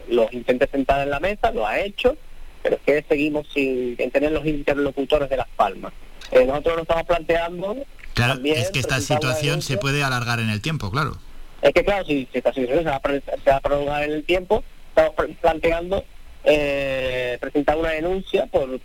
los 0.09 0.33
intente 0.33 0.69
sentar 0.69 1.03
en 1.03 1.11
la 1.11 1.19
mesa, 1.19 1.51
lo 1.51 1.67
ha 1.67 1.81
hecho, 1.81 2.17
pero 2.63 2.77
es 2.77 2.83
que 2.83 3.05
seguimos 3.09 3.49
sin 3.53 3.97
tener 3.97 4.31
los 4.31 4.47
interlocutores 4.47 5.29
de 5.29 5.37
Las 5.37 5.49
Palmas. 5.57 5.93
Eh, 6.31 6.45
nosotros 6.45 6.77
nos 6.77 6.83
estamos 6.83 7.05
planteando... 7.05 7.77
Claro, 8.15 8.41
es 8.45 8.71
que 8.71 8.79
esta 8.79 9.01
situación 9.01 9.61
se 9.61 9.77
puede 9.77 10.05
alargar 10.05 10.39
en 10.39 10.49
el 10.49 10.61
tiempo, 10.61 10.93
claro. 10.93 11.19
Es 11.65 11.73
que 11.73 11.83
claro, 11.83 12.05
si, 12.05 12.29
esta 12.31 12.53
situación 12.53 12.85
se 12.85 13.51
va, 13.51 13.57
a 13.57 13.61
prolongar 13.61 14.05
en 14.05 14.13
el 14.13 14.25
tiempo, 14.25 14.63
estamos 14.91 15.15
planteando 15.41 16.05
eh, 16.45 17.39
presentar 17.41 17.79
una 17.79 17.89
denuncia 17.89 18.45
por, 18.45 18.79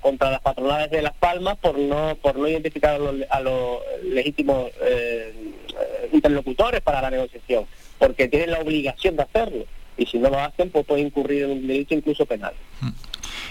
contra 0.00 0.32
las 0.32 0.40
patronales 0.40 0.90
de 0.90 1.00
Las 1.00 1.14
Palmas 1.14 1.56
por 1.58 1.78
no 1.78 2.16
por 2.20 2.36
no 2.36 2.48
identificar 2.48 3.00
a 3.30 3.40
los, 3.40 3.80
legítimos 4.02 4.68
eh, 4.82 5.32
interlocutores 6.12 6.80
para 6.80 7.00
la 7.00 7.10
negociación, 7.10 7.66
porque 8.00 8.26
tienen 8.26 8.50
la 8.50 8.58
obligación 8.58 9.14
de 9.14 9.22
hacerlo. 9.22 9.64
Y 9.96 10.06
si 10.06 10.18
no 10.18 10.28
lo 10.28 10.40
hacen, 10.40 10.70
pues 10.70 10.86
pueden 10.86 11.06
incurrir 11.06 11.44
en 11.44 11.50
un 11.52 11.66
delito 11.68 11.94
incluso 11.94 12.26
penal. 12.26 12.52
Mm. 12.80 12.88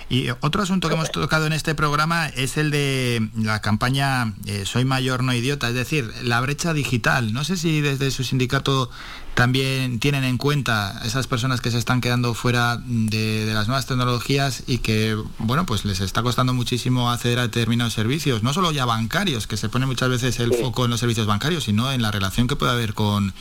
Y 0.09 0.29
otro 0.39 0.63
asunto 0.63 0.87
que 0.87 0.95
hemos 0.95 1.11
tocado 1.11 1.47
en 1.47 1.53
este 1.53 1.75
programa 1.75 2.27
es 2.27 2.55
el 2.55 2.71
de 2.71 3.29
la 3.35 3.61
campaña 3.61 4.33
eh, 4.45 4.63
Soy 4.65 4.85
mayor, 4.85 5.21
no 5.21 5.33
idiota, 5.33 5.67
es 5.67 5.75
decir, 5.75 6.13
la 6.23 6.39
brecha 6.39 6.73
digital. 6.73 7.33
No 7.33 7.43
sé 7.43 7.57
si 7.57 7.81
desde 7.81 8.09
su 8.11 8.23
sindicato 8.23 8.89
también 9.33 9.99
tienen 9.99 10.23
en 10.23 10.37
cuenta 10.37 11.01
esas 11.03 11.27
personas 11.27 11.59
que 11.59 11.71
se 11.71 11.77
están 11.77 11.99
quedando 11.99 12.33
fuera 12.33 12.81
de, 12.85 13.51
las 13.53 13.67
nuevas 13.67 13.85
tecnologías 13.85 14.63
y 14.65 14.77
que, 14.77 15.17
bueno, 15.39 15.65
pues 15.65 15.83
les 15.83 15.99
está 15.99 16.23
costando 16.23 16.53
muchísimo 16.53 17.11
acceder 17.11 17.39
a 17.39 17.43
determinados 17.43 17.93
servicios, 17.93 18.43
no 18.43 18.53
solo 18.53 18.71
ya 18.71 18.85
bancarios, 18.85 19.45
que 19.45 19.57
se 19.57 19.67
pone 19.67 19.85
muchas 19.85 20.09
veces 20.09 20.39
el 20.39 20.53
foco 20.53 20.85
en 20.85 20.91
los 20.91 21.01
servicios 21.01 21.27
bancarios, 21.27 21.65
sino 21.65 21.91
en 21.91 22.01
la 22.01 22.11
relación 22.11 22.47
que 22.47 22.55
puede 22.55 22.71
haber 22.71 22.93
con, 22.93 23.33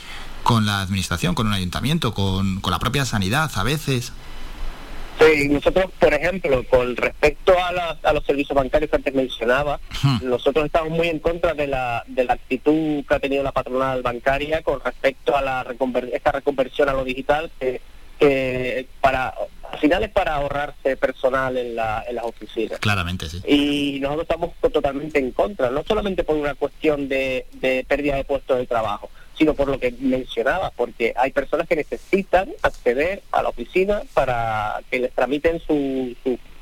con 0.43 0.65
la 0.65 0.81
administración, 0.81 1.33
con 1.33 1.47
un 1.47 1.53
ayuntamiento, 1.53 2.13
con, 2.13 2.59
con 2.59 2.71
la 2.71 2.79
propia 2.79 3.05
sanidad 3.05 3.49
a 3.55 3.63
veces. 3.63 4.11
Sí, 5.19 5.49
nosotros, 5.49 5.85
por 5.99 6.13
ejemplo, 6.13 6.63
con 6.69 6.95
respecto 6.95 7.53
a, 7.57 7.97
a 8.03 8.13
los 8.13 8.23
servicios 8.23 8.55
bancarios 8.55 8.91
que 8.91 8.97
antes 8.97 9.13
mencionaba, 9.13 9.79
nosotros 10.21 10.65
estamos 10.65 10.91
muy 10.91 11.07
en 11.07 11.19
contra 11.19 11.53
de 11.53 11.67
la, 11.67 12.03
de 12.07 12.23
la 12.23 12.33
actitud 12.33 13.03
que 13.03 13.15
ha 13.15 13.19
tenido 13.19 13.43
la 13.43 13.51
patronal 13.51 14.01
bancaria 14.03 14.61
con 14.61 14.79
respecto 14.79 15.35
a 15.35 15.41
la 15.41 15.65
esta 16.13 16.31
reconversión 16.31 16.89
a 16.89 16.93
lo 16.93 17.03
digital, 17.03 17.49
que, 17.59 17.81
para 19.01 19.33
al 19.71 19.79
final 19.79 20.03
es 20.03 20.09
para 20.11 20.35
ahorrarse 20.35 20.95
personal 20.95 21.57
en, 21.57 21.75
la, 21.75 22.03
en 22.07 22.15
las 22.15 22.23
oficinas. 22.23 22.79
Claramente, 22.79 23.27
sí. 23.27 23.41
Y 23.45 23.99
nosotros 23.99 24.23
estamos 24.23 24.51
totalmente 24.71 25.19
en 25.19 25.31
contra, 25.31 25.69
no 25.71 25.83
solamente 25.85 26.23
por 26.23 26.37
una 26.37 26.55
cuestión 26.55 27.09
de, 27.09 27.47
de 27.53 27.85
pérdida 27.87 28.15
de 28.15 28.23
puestos 28.23 28.57
de 28.57 28.65
trabajo, 28.65 29.09
sino 29.37 29.53
por 29.53 29.67
lo 29.67 29.79
que 29.79 29.93
mencionaba, 29.99 30.71
porque 30.75 31.13
hay 31.15 31.31
personas 31.31 31.67
que 31.67 31.75
necesitan 31.75 32.53
acceder 32.63 33.21
a 33.31 33.43
la 33.43 33.49
oficina 33.49 34.01
para 34.13 34.81
que 34.89 34.99
les 34.99 35.11
tramiten 35.13 35.59
su, 35.59 36.15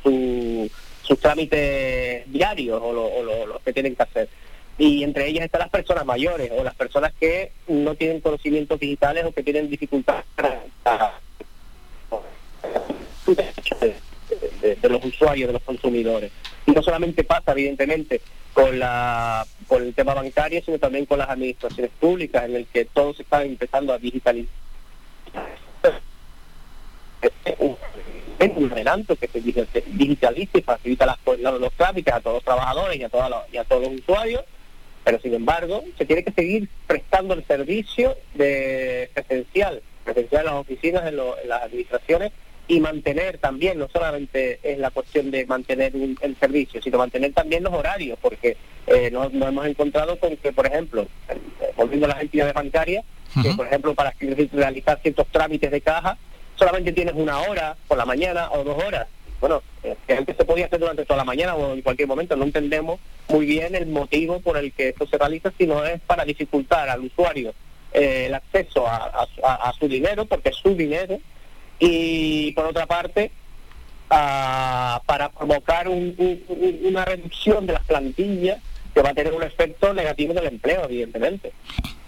sus 0.03 1.19
trámites 1.19 2.29
diarios 2.31 2.81
o, 2.83 2.91
lo, 2.91 3.45
los 3.45 3.61
que 3.61 3.73
tienen 3.73 3.95
que 3.95 4.03
hacer. 4.03 4.29
Y 4.77 5.03
entre 5.03 5.27
ellas 5.27 5.45
están 5.45 5.59
las 5.59 5.69
personas 5.69 6.05
mayores 6.05 6.51
o 6.51 6.63
las 6.63 6.75
personas 6.75 7.13
que 7.17 7.53
no 7.67 7.95
tienen 7.95 8.19
conocimientos 8.19 8.77
digitales 8.77 9.23
o 9.25 9.31
que 9.31 9.41
tienen 9.41 9.69
dificultades 9.69 10.25
de 14.61 14.89
los 14.89 15.05
usuarios, 15.05 15.47
de 15.47 15.53
los 15.53 15.63
consumidores. 15.63 16.31
Y 16.65 16.71
no 16.71 16.83
solamente 16.83 17.23
pasa, 17.23 17.53
evidentemente, 17.53 18.21
con, 18.55 18.79
la, 18.79 19.45
con 19.67 19.83
el 19.83 19.93
tema 19.93 20.13
bancario, 20.13 20.61
sino 20.63 20.79
también 20.79 21.05
con 21.05 21.19
las 21.19 21.29
administraciones 21.29 21.91
públicas, 21.99 22.45
en 22.45 22.55
el 22.55 22.65
que 22.67 22.85
todos 22.85 23.19
están 23.19 23.43
empezando 23.43 23.93
a 23.93 23.99
digitalizar. 23.99 24.55
un 28.55 28.71
adelanto 28.71 29.17
que 29.17 29.27
se 29.27 29.41
digitalice 29.41 30.59
y 30.59 30.61
facilita 30.61 31.05
las, 31.05 31.17
los, 31.25 31.59
los 31.59 31.73
trámites 31.73 32.13
a 32.13 32.21
todos 32.21 32.35
los 32.35 32.43
trabajadores 32.43 32.97
y 32.97 33.03
a, 33.03 33.09
todos 33.09 33.29
los, 33.29 33.39
y 33.51 33.57
a 33.57 33.65
todos 33.65 33.81
los 33.83 33.99
usuarios, 33.99 34.45
pero 35.03 35.19
sin 35.19 35.33
embargo 35.33 35.83
se 35.97 36.05
tiene 36.05 36.23
que 36.23 36.31
seguir 36.31 36.69
prestando 36.87 37.33
el 37.33 37.45
servicio 37.45 38.15
de 38.35 39.09
presencial, 39.13 39.81
presencial 40.05 40.41
en 40.41 40.45
las 40.45 40.61
oficinas, 40.61 41.05
en 41.07 41.17
las 41.17 41.63
administraciones, 41.63 42.31
y 42.67 42.79
mantener 42.79 43.37
también, 43.37 43.77
no 43.77 43.87
solamente 43.89 44.59
es 44.63 44.79
la 44.79 44.89
cuestión 44.89 45.29
de 45.29 45.45
mantener 45.45 45.93
el 45.95 46.35
servicio, 46.39 46.81
sino 46.81 46.97
mantener 46.97 47.33
también 47.33 47.63
los 47.63 47.73
horarios, 47.73 48.17
porque 48.21 48.57
eh, 48.87 49.11
nos, 49.11 49.31
hemos 49.33 49.65
encontrado 49.67 50.19
con 50.19 50.35
que, 50.37 50.51
por 50.51 50.65
ejemplo, 50.65 51.07
eh, 51.29 51.37
volviendo 51.77 52.07
a 52.07 52.09
las 52.09 52.21
entidades 52.21 52.53
bancarias, 52.53 53.05
que 53.41 53.53
por 53.53 53.67
ejemplo 53.67 53.93
para 53.93 54.13
realizar 54.53 54.99
ciertos 55.01 55.27
trámites 55.27 55.69
de 55.69 55.81
caja, 55.81 56.17
solamente 56.55 56.93
tienes 56.93 57.15
una 57.15 57.39
hora 57.39 57.75
por 57.87 57.97
la 57.97 58.05
mañana 58.05 58.49
o 58.51 58.63
dos 58.63 58.81
horas. 58.81 59.07
Bueno, 59.41 59.61
eh, 59.83 59.95
que 60.07 60.13
antes 60.13 60.37
se 60.37 60.45
podía 60.45 60.67
hacer 60.67 60.79
durante 60.79 61.03
toda 61.05 61.17
la 61.17 61.25
mañana 61.25 61.55
o 61.55 61.73
en 61.73 61.81
cualquier 61.81 62.07
momento, 62.07 62.35
no 62.37 62.45
entendemos 62.45 62.99
muy 63.27 63.45
bien 63.45 63.75
el 63.75 63.87
motivo 63.87 64.39
por 64.39 64.57
el 64.57 64.71
que 64.71 64.89
esto 64.89 65.05
se 65.05 65.17
realiza, 65.17 65.51
sino 65.57 65.83
es 65.83 65.99
para 66.01 66.23
dificultar 66.23 66.89
al 66.89 67.01
usuario 67.01 67.53
el 67.91 68.33
acceso 68.33 68.85
a 68.87 69.73
su 69.79 69.87
dinero, 69.87 70.25
porque 70.25 70.49
es 70.49 70.55
su 70.57 70.75
dinero, 70.75 71.17
y 71.79 72.51
por 72.53 72.65
otra 72.65 72.85
parte 72.85 73.31
para 74.07 75.29
provocar 75.29 75.87
una 75.89 77.05
reducción 77.05 77.65
de 77.65 77.73
las 77.73 77.83
plantillas 77.83 78.61
que 78.93 79.01
va 79.01 79.09
a 79.09 79.13
tener 79.13 79.33
un 79.33 79.43
efecto 79.43 79.93
negativo 79.93 80.31
en 80.31 80.37
el 80.37 80.45
empleo, 80.45 80.85
evidentemente. 80.85 81.51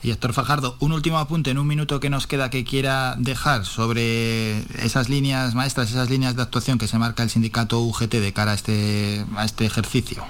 Y 0.02 0.12
Héctor 0.12 0.32
Fajardo, 0.32 0.78
un 0.80 0.94
último 0.94 1.18
apunte 1.20 1.52
en 1.52 1.58
un 1.58 1.68
minuto 1.68 2.00
que 2.00 2.10
nos 2.10 2.28
queda 2.28 2.50
que 2.50 2.64
quiera 2.64 3.16
dejar 3.18 3.66
sobre 3.66 4.60
esas 4.82 5.10
líneas 5.10 5.54
maestras, 5.54 5.90
esas 5.90 6.10
líneas 6.10 6.38
de 6.38 6.44
actuación 6.44 6.78
que 6.78 6.88
se 6.88 6.98
marca 6.98 7.24
el 7.24 7.30
sindicato 7.30 7.82
UGT 7.82 8.14
de 8.14 8.32
cara 8.32 8.52
a 8.52 8.56
este, 8.56 9.26
a 9.36 9.44
este 9.44 9.66
ejercicio. 9.66 10.24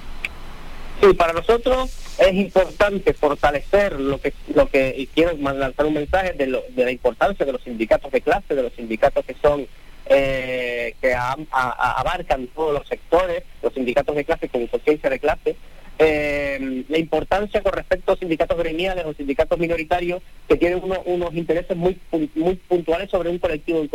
Sí, 1.02 1.14
para 1.14 1.34
nosotros 1.34 1.92
es 2.18 2.34
importante 2.34 3.14
fortalecer 3.14 4.00
lo 4.00 4.20
que 4.20 4.34
lo 4.54 4.68
que 4.68 4.94
y 4.98 5.08
quiero 5.08 5.38
lanzar 5.38 5.86
un 5.86 5.94
mensaje 5.94 6.34
de, 6.34 6.48
lo, 6.48 6.64
de 6.70 6.86
la 6.86 6.92
importancia 6.92 7.46
de 7.46 7.52
los 7.52 7.62
sindicatos 7.62 8.12
de 8.12 8.22
clase, 8.22 8.56
de 8.56 8.64
los 8.64 8.74
sindicatos 8.74 9.24
que 9.26 9.36
son 9.42 9.68
eh, 10.10 10.96
que 11.02 11.14
abarcan 11.14 12.48
todos 12.48 12.74
los 12.74 12.88
sectores, 12.88 13.44
los 13.62 13.74
sindicatos 13.74 14.16
de 14.16 14.26
clase 14.26 14.50
con 14.50 14.66
conciencia 14.68 15.10
de 15.10 15.20
clase, 15.20 15.56
eh, 16.00 16.86
la 16.88 16.98
importancia 16.98 17.62
con 17.62 17.74
respecto 17.74 18.14
a 18.14 18.18
sindicatos 18.18 18.58
gremiales 18.58 19.06
o 19.06 19.14
sindicatos 19.14 19.60
minoritarios 19.60 20.22
que 20.48 20.56
tienen 20.56 20.82
unos 21.06 21.34
intereses 21.36 21.76
muy 21.76 22.00
muy 22.36 22.56
puntuales 22.56 23.10
sobre 23.12 23.30
un 23.30 23.40
colectivo 23.40 23.80
en 23.80 23.90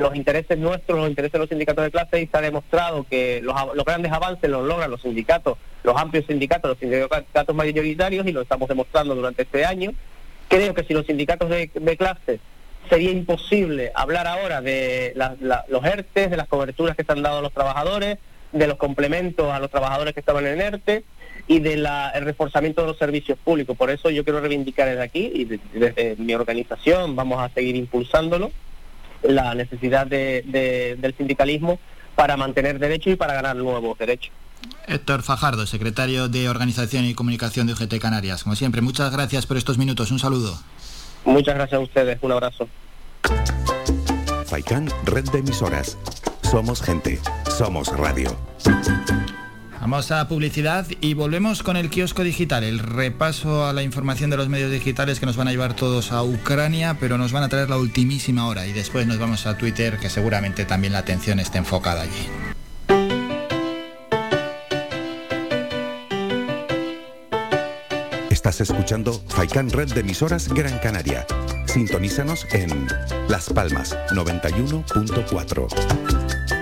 los 0.00 0.16
intereses 0.16 0.58
nuestros, 0.58 0.98
los 0.98 1.08
intereses 1.08 1.32
de 1.32 1.38
los 1.38 1.48
sindicatos 1.48 1.84
de 1.84 1.90
clase 1.90 2.20
y 2.22 2.26
se 2.26 2.36
ha 2.36 2.40
demostrado 2.40 3.06
que 3.08 3.40
los, 3.42 3.54
grandes 3.84 4.12
avances 4.12 4.50
los 4.50 4.66
logran 4.66 4.90
los 4.90 5.02
sindicatos, 5.02 5.58
los 5.82 5.96
amplios 5.96 6.26
sindicatos, 6.26 6.70
los 6.70 6.78
sindicatos 6.78 7.54
mayoritarios 7.54 8.26
y 8.26 8.32
lo 8.32 8.42
estamos 8.42 8.68
demostrando 8.68 9.14
durante 9.14 9.42
este 9.42 9.64
año. 9.64 9.92
Creo 10.48 10.74
que 10.74 10.84
si 10.84 10.94
los 10.94 11.06
sindicatos 11.06 11.48
de, 11.48 11.68
clase 11.96 12.40
sería 12.88 13.10
imposible 13.10 13.92
hablar 13.94 14.26
ahora 14.26 14.60
de 14.60 15.14
los 15.68 15.84
ERTE, 15.84 16.28
de 16.28 16.36
las 16.36 16.48
coberturas 16.48 16.96
que 16.96 17.04
se 17.04 17.12
han 17.12 17.22
dado 17.22 17.38
a 17.38 17.42
los 17.42 17.52
trabajadores, 17.52 18.18
de 18.52 18.66
los 18.66 18.76
complementos 18.76 19.50
a 19.50 19.60
los 19.60 19.70
trabajadores 19.70 20.12
que 20.12 20.20
estaban 20.20 20.46
en 20.46 20.60
ERTE 20.60 21.04
y 21.48 21.60
del 21.60 21.88
reforzamiento 22.20 22.82
de 22.82 22.88
los 22.88 22.98
servicios 22.98 23.38
públicos. 23.38 23.76
Por 23.76 23.90
eso 23.90 24.10
yo 24.10 24.24
quiero 24.24 24.40
reivindicar 24.40 24.88
desde 24.88 25.02
aquí 25.02 25.30
y 25.34 25.44
desde 25.44 26.16
mi 26.16 26.34
organización 26.34 27.16
vamos 27.16 27.40
a 27.40 27.48
seguir 27.48 27.76
impulsándolo 27.76 28.52
la 29.22 29.54
necesidad 29.54 30.06
de, 30.06 30.96
del 30.98 31.14
sindicalismo 31.16 31.78
para 32.14 32.36
mantener 32.36 32.78
derechos 32.78 33.14
y 33.14 33.16
para 33.16 33.34
ganar 33.34 33.56
nuevos 33.56 33.98
derechos. 33.98 34.32
Héctor 34.86 35.22
Fajardo, 35.22 35.66
secretario 35.66 36.28
de 36.28 36.48
Organización 36.48 37.04
y 37.04 37.14
Comunicación 37.14 37.66
de 37.66 37.72
UGT 37.72 37.98
Canarias. 38.00 38.44
Como 38.44 38.56
siempre, 38.56 38.80
muchas 38.80 39.12
gracias 39.12 39.46
por 39.46 39.56
estos 39.56 39.78
minutos. 39.78 40.10
Un 40.10 40.18
saludo. 40.18 40.58
Muchas 41.24 41.54
gracias 41.54 41.78
a 41.78 41.82
ustedes. 41.82 42.18
Un 42.22 42.32
abrazo. 42.32 42.68
FAICAN, 44.46 44.88
red 45.04 45.24
de 45.30 45.38
emisoras. 45.38 45.96
Somos 46.42 46.82
gente. 46.82 47.18
Somos 47.48 47.88
radio. 47.96 48.36
Vamos 49.82 50.10
a 50.12 50.28
publicidad 50.28 50.86
y 51.00 51.14
volvemos 51.14 51.64
con 51.64 51.76
el 51.76 51.90
kiosco 51.90 52.22
digital, 52.22 52.62
el 52.62 52.78
repaso 52.78 53.66
a 53.66 53.72
la 53.72 53.82
información 53.82 54.30
de 54.30 54.36
los 54.36 54.48
medios 54.48 54.70
digitales 54.70 55.18
que 55.18 55.26
nos 55.26 55.36
van 55.36 55.48
a 55.48 55.50
llevar 55.50 55.74
todos 55.74 56.12
a 56.12 56.22
Ucrania, 56.22 56.98
pero 57.00 57.18
nos 57.18 57.32
van 57.32 57.42
a 57.42 57.48
traer 57.48 57.68
la 57.68 57.78
ultimísima 57.78 58.46
hora 58.46 58.64
y 58.68 58.72
después 58.72 59.08
nos 59.08 59.18
vamos 59.18 59.44
a 59.44 59.58
Twitter, 59.58 59.98
que 59.98 60.08
seguramente 60.08 60.66
también 60.66 60.92
la 60.92 61.00
atención 61.00 61.40
esté 61.40 61.58
enfocada 61.58 62.02
allí. 62.02 62.28
Estás 68.30 68.60
escuchando 68.60 69.20
Faikan 69.30 69.68
Red 69.68 69.94
de 69.94 70.02
emisoras 70.02 70.46
Gran 70.46 70.78
Canaria. 70.78 71.26
Sintonízanos 71.66 72.46
en 72.52 72.86
Las 73.28 73.50
Palmas 73.50 73.98
91.4. 74.12 76.61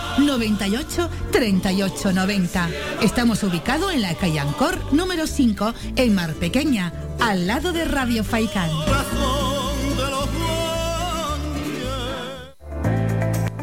98 0.19 1.09
38 1.31 2.13
90. 2.13 2.69
Estamos 3.01 3.43
ubicados 3.43 3.93
en 3.93 4.01
la 4.01 4.15
calle 4.15 4.39
Ancor 4.39 4.93
número 4.93 5.27
5 5.27 5.73
en 5.95 6.15
Mar 6.15 6.33
Pequeña, 6.33 6.91
al 7.19 7.45
lado 7.47 7.71
de 7.71 7.85
Radio 7.85 8.23
Faicán. 8.23 8.69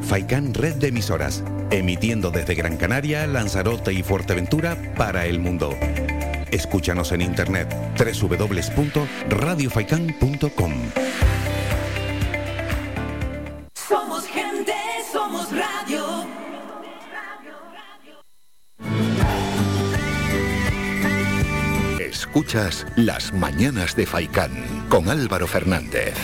Faicán 0.02 0.54
Red 0.54 0.76
de 0.76 0.88
Emisoras, 0.88 1.44
emitiendo 1.70 2.30
desde 2.30 2.54
Gran 2.54 2.78
Canaria, 2.78 3.26
Lanzarote 3.26 3.92
y 3.92 4.02
Fuerteventura 4.02 4.94
para 4.96 5.26
el 5.26 5.38
mundo. 5.38 5.76
Escúchanos 6.50 7.12
en 7.12 7.20
internet 7.20 7.68
www.radiofaikan.com. 7.98 10.72
Escuchas 22.38 22.86
Las 22.94 23.32
Mañanas 23.32 23.96
de 23.96 24.06
Faicán 24.06 24.86
con 24.88 25.08
Álvaro 25.08 25.48
Fernández. 25.48 26.14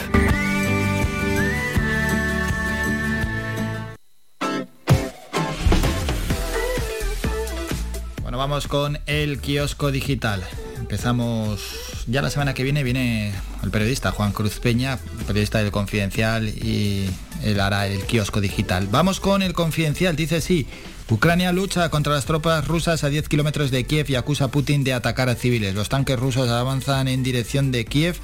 Bueno, 8.22 8.38
vamos 8.38 8.68
con 8.68 9.00
el 9.06 9.40
kiosco 9.40 9.90
digital. 9.90 10.44
Empezamos 10.76 12.04
ya 12.06 12.22
la 12.22 12.30
semana 12.30 12.54
que 12.54 12.62
viene 12.62 12.84
viene 12.84 13.32
el 13.64 13.72
periodista 13.72 14.12
Juan 14.12 14.30
Cruz 14.30 14.60
Peña, 14.60 15.00
periodista 15.26 15.58
del 15.58 15.72
Confidencial 15.72 16.48
y 16.48 17.10
él 17.42 17.58
hará 17.58 17.88
el 17.88 18.04
kiosco 18.04 18.40
digital. 18.40 18.86
Vamos 18.88 19.18
con 19.18 19.42
el 19.42 19.52
Confidencial, 19.52 20.14
dice 20.14 20.40
sí. 20.40 20.68
Ucrania 21.10 21.52
lucha 21.52 21.90
contra 21.90 22.14
las 22.14 22.24
tropas 22.24 22.66
rusas 22.66 23.04
a 23.04 23.10
10 23.10 23.28
kilómetros 23.28 23.70
de 23.70 23.84
Kiev 23.84 24.06
y 24.08 24.14
acusa 24.14 24.46
a 24.46 24.48
Putin 24.48 24.84
de 24.84 24.94
atacar 24.94 25.28
a 25.28 25.34
civiles. 25.34 25.74
Los 25.74 25.90
tanques 25.90 26.18
rusos 26.18 26.48
avanzan 26.48 27.08
en 27.08 27.22
dirección 27.22 27.72
de 27.72 27.84
Kiev, 27.84 28.16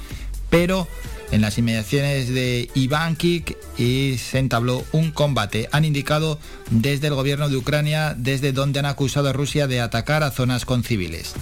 pero 0.49 0.87
en 1.31 1.41
las 1.41 1.59
inmediaciones 1.59 2.29
de 2.29 2.69
Ivankik 2.73 3.55
y 3.77 4.17
se 4.17 4.39
entabló 4.39 4.83
un 4.91 5.11
combate. 5.11 5.69
Han 5.71 5.85
indicado 5.85 6.39
desde 6.71 7.07
el 7.07 7.13
gobierno 7.13 7.49
de 7.49 7.57
Ucrania, 7.57 8.15
desde 8.17 8.51
donde 8.51 8.79
han 8.79 8.87
acusado 8.87 9.29
a 9.29 9.33
Rusia 9.33 9.67
de 9.67 9.79
atacar 9.79 10.23
a 10.23 10.31
zonas 10.31 10.65
con 10.65 10.83
civiles. 10.83 11.33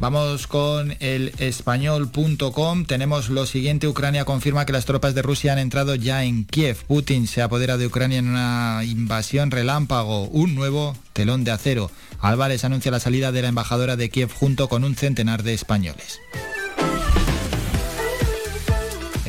Vamos 0.00 0.46
con 0.46 0.96
el 1.00 1.34
español.com. 1.38 2.86
Tenemos 2.86 3.28
lo 3.28 3.44
siguiente. 3.44 3.86
Ucrania 3.86 4.24
confirma 4.24 4.64
que 4.64 4.72
las 4.72 4.86
tropas 4.86 5.14
de 5.14 5.20
Rusia 5.20 5.52
han 5.52 5.58
entrado 5.58 5.94
ya 5.94 6.24
en 6.24 6.46
Kiev. 6.46 6.78
Putin 6.86 7.26
se 7.26 7.42
apodera 7.42 7.76
de 7.76 7.86
Ucrania 7.86 8.18
en 8.18 8.28
una 8.28 8.80
invasión 8.82 9.50
relámpago. 9.50 10.24
Un 10.24 10.54
nuevo 10.54 10.96
telón 11.12 11.44
de 11.44 11.50
acero. 11.50 11.90
Álvarez 12.18 12.64
anuncia 12.64 12.90
la 12.90 12.98
salida 12.98 13.30
de 13.30 13.42
la 13.42 13.48
embajadora 13.48 13.96
de 13.96 14.08
Kiev 14.08 14.32
junto 14.32 14.70
con 14.70 14.84
un 14.84 14.96
centenar 14.96 15.42
de 15.42 15.52
españoles. 15.52 16.18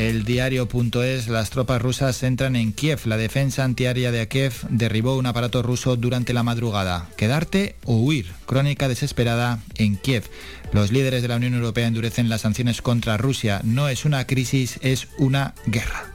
El 0.01 0.25
diario.es, 0.25 1.27
las 1.27 1.51
tropas 1.51 1.79
rusas 1.79 2.23
entran 2.23 2.55
en 2.55 2.73
Kiev. 2.73 3.01
La 3.05 3.17
defensa 3.17 3.63
antiaérea 3.63 4.11
de 4.11 4.27
Kiev 4.27 4.53
derribó 4.69 5.15
un 5.15 5.27
aparato 5.27 5.61
ruso 5.61 5.95
durante 5.95 6.33
la 6.33 6.41
madrugada. 6.41 7.07
¿Quedarte 7.17 7.75
o 7.85 7.97
huir? 7.97 8.25
Crónica 8.47 8.87
desesperada 8.87 9.59
en 9.75 9.97
Kiev. 9.97 10.23
Los 10.73 10.91
líderes 10.91 11.21
de 11.21 11.27
la 11.27 11.35
Unión 11.35 11.53
Europea 11.53 11.85
endurecen 11.85 12.29
las 12.29 12.41
sanciones 12.41 12.81
contra 12.81 13.17
Rusia. 13.17 13.61
No 13.63 13.89
es 13.89 14.03
una 14.03 14.25
crisis, 14.25 14.79
es 14.81 15.07
una 15.19 15.53
guerra. 15.67 16.11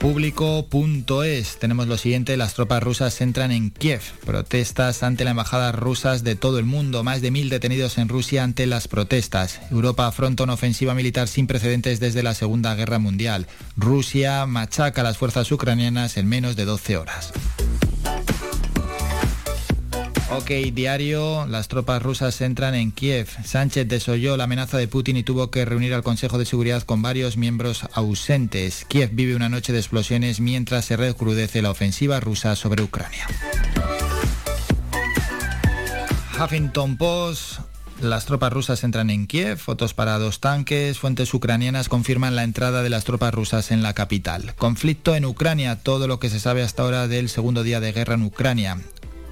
Público.es. 0.00 1.58
Tenemos 1.58 1.86
lo 1.86 1.98
siguiente, 1.98 2.38
las 2.38 2.54
tropas 2.54 2.82
rusas 2.82 3.20
entran 3.20 3.52
en 3.52 3.70
Kiev. 3.70 4.00
Protestas 4.24 5.02
ante 5.02 5.24
la 5.24 5.32
embajada 5.32 5.72
rusas 5.72 6.24
de 6.24 6.36
todo 6.36 6.58
el 6.58 6.64
mundo. 6.64 7.04
Más 7.04 7.20
de 7.20 7.30
mil 7.30 7.50
detenidos 7.50 7.98
en 7.98 8.08
Rusia 8.08 8.42
ante 8.42 8.66
las 8.66 8.88
protestas. 8.88 9.60
Europa 9.70 10.06
afronta 10.06 10.44
una 10.44 10.54
ofensiva 10.54 10.94
militar 10.94 11.28
sin 11.28 11.46
precedentes 11.46 12.00
desde 12.00 12.22
la 12.22 12.32
Segunda 12.32 12.74
Guerra 12.74 12.98
Mundial. 12.98 13.46
Rusia 13.76 14.46
machaca 14.46 15.02
a 15.02 15.04
las 15.04 15.18
fuerzas 15.18 15.52
ucranianas 15.52 16.16
en 16.16 16.26
menos 16.26 16.56
de 16.56 16.64
12 16.64 16.96
horas. 16.96 17.34
Ok, 20.32 20.50
diario, 20.72 21.44
las 21.46 21.66
tropas 21.66 22.00
rusas 22.00 22.40
entran 22.40 22.76
en 22.76 22.92
Kiev. 22.92 23.28
Sánchez 23.44 23.88
desoyó 23.88 24.36
la 24.36 24.44
amenaza 24.44 24.78
de 24.78 24.86
Putin 24.86 25.16
y 25.16 25.24
tuvo 25.24 25.50
que 25.50 25.64
reunir 25.64 25.92
al 25.92 26.04
Consejo 26.04 26.38
de 26.38 26.44
Seguridad 26.44 26.84
con 26.84 27.02
varios 27.02 27.36
miembros 27.36 27.82
ausentes. 27.94 28.84
Kiev 28.88 29.10
vive 29.12 29.34
una 29.34 29.48
noche 29.48 29.72
de 29.72 29.80
explosiones 29.80 30.38
mientras 30.38 30.84
se 30.84 30.96
recrudece 30.96 31.62
la 31.62 31.70
ofensiva 31.72 32.20
rusa 32.20 32.54
sobre 32.54 32.84
Ucrania. 32.84 33.26
Huffington 36.40 36.96
Post, 36.96 37.58
las 38.00 38.24
tropas 38.24 38.52
rusas 38.52 38.84
entran 38.84 39.10
en 39.10 39.26
Kiev, 39.26 39.58
fotos 39.58 39.94
para 39.94 40.16
dos 40.18 40.38
tanques, 40.38 40.98
fuentes 40.98 41.34
ucranianas 41.34 41.88
confirman 41.88 42.36
la 42.36 42.44
entrada 42.44 42.84
de 42.84 42.90
las 42.90 43.02
tropas 43.02 43.34
rusas 43.34 43.72
en 43.72 43.82
la 43.82 43.94
capital. 43.94 44.54
Conflicto 44.54 45.16
en 45.16 45.24
Ucrania, 45.24 45.82
todo 45.82 46.06
lo 46.06 46.20
que 46.20 46.30
se 46.30 46.38
sabe 46.38 46.62
hasta 46.62 46.84
ahora 46.84 47.08
del 47.08 47.28
segundo 47.28 47.64
día 47.64 47.80
de 47.80 47.90
guerra 47.90 48.14
en 48.14 48.22
Ucrania. 48.22 48.78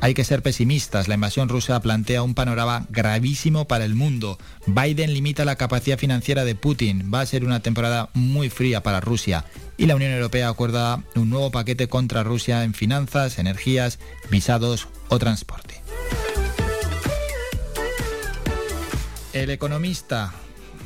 Hay 0.01 0.15
que 0.15 0.25
ser 0.25 0.43
pesimistas. 0.43 1.09
La 1.09 1.15
invasión 1.15 1.49
rusa 1.49 1.81
plantea 1.81 2.23
un 2.23 2.35
panorama 2.35 2.87
gravísimo 2.89 3.67
para 3.67 3.85
el 3.85 3.97
mundo. 3.97 4.39
Biden 4.67 5.13
limita 5.13 5.45
la 5.45 5.57
capacidad 5.57 5.99
financiera 5.99 6.45
de 6.45 6.55
Putin. 6.55 7.11
Va 7.13 7.21
a 7.21 7.27
ser 7.27 7.45
una 7.45 7.61
temporada 7.61 8.11
muy 8.15 8.49
fría 8.49 8.83
para 8.83 9.01
Rusia. 9.01 9.45
Y 9.77 9.87
la 9.87 9.97
Unión 9.97 10.13
Europea 10.13 10.49
acuerda 10.49 11.03
un 11.17 11.31
nuevo 11.31 11.51
paquete 11.51 11.89
contra 11.89 12.23
Rusia 12.23 12.63
en 12.63 12.75
finanzas, 12.75 13.39
energías, 13.39 13.99
visados 14.31 14.89
o 15.09 15.19
transporte. 15.19 15.83
El 19.33 19.51
economista 19.51 20.33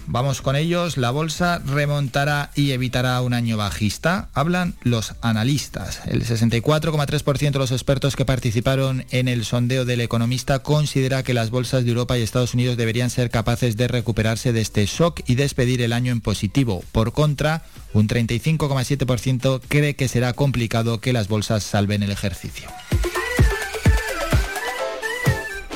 Vamos 0.06 0.42
con 0.42 0.56
ellos. 0.56 0.96
La 0.96 1.10
bolsa 1.10 1.60
remontará 1.64 2.50
y 2.54 2.72
evitará 2.72 3.20
un 3.20 3.34
año 3.34 3.56
bajista. 3.56 4.28
Hablan 4.34 4.74
los 4.82 5.14
analistas. 5.22 6.00
El 6.06 6.24
64,3% 6.24 7.52
de 7.52 7.58
los 7.58 7.72
expertos 7.72 8.16
que 8.16 8.24
participaron 8.24 9.04
en 9.10 9.28
el 9.28 9.44
sondeo 9.44 9.84
del 9.84 10.00
economista 10.00 10.60
considera 10.60 11.22
que 11.22 11.34
las 11.34 11.50
bolsas 11.50 11.84
de 11.84 11.90
Europa 11.90 12.18
y 12.18 12.22
Estados 12.22 12.54
Unidos 12.54 12.76
deberían 12.76 13.10
ser 13.10 13.30
capaces 13.30 13.76
de 13.76 13.88
recuperarse 13.88 14.52
de 14.52 14.60
este 14.60 14.86
shock 14.86 15.20
y 15.26 15.34
despedir 15.34 15.82
el 15.82 15.92
año 15.92 16.12
en 16.12 16.20
positivo. 16.20 16.84
Por 16.92 17.12
contra, 17.12 17.62
un 17.92 18.08
35,7% 18.08 19.60
cree 19.68 19.96
que 19.96 20.08
será 20.08 20.32
complicado 20.32 21.00
que 21.00 21.12
las 21.12 21.28
bolsas 21.28 21.62
salven 21.62 22.02
el 22.02 22.10
ejercicio. 22.10 22.68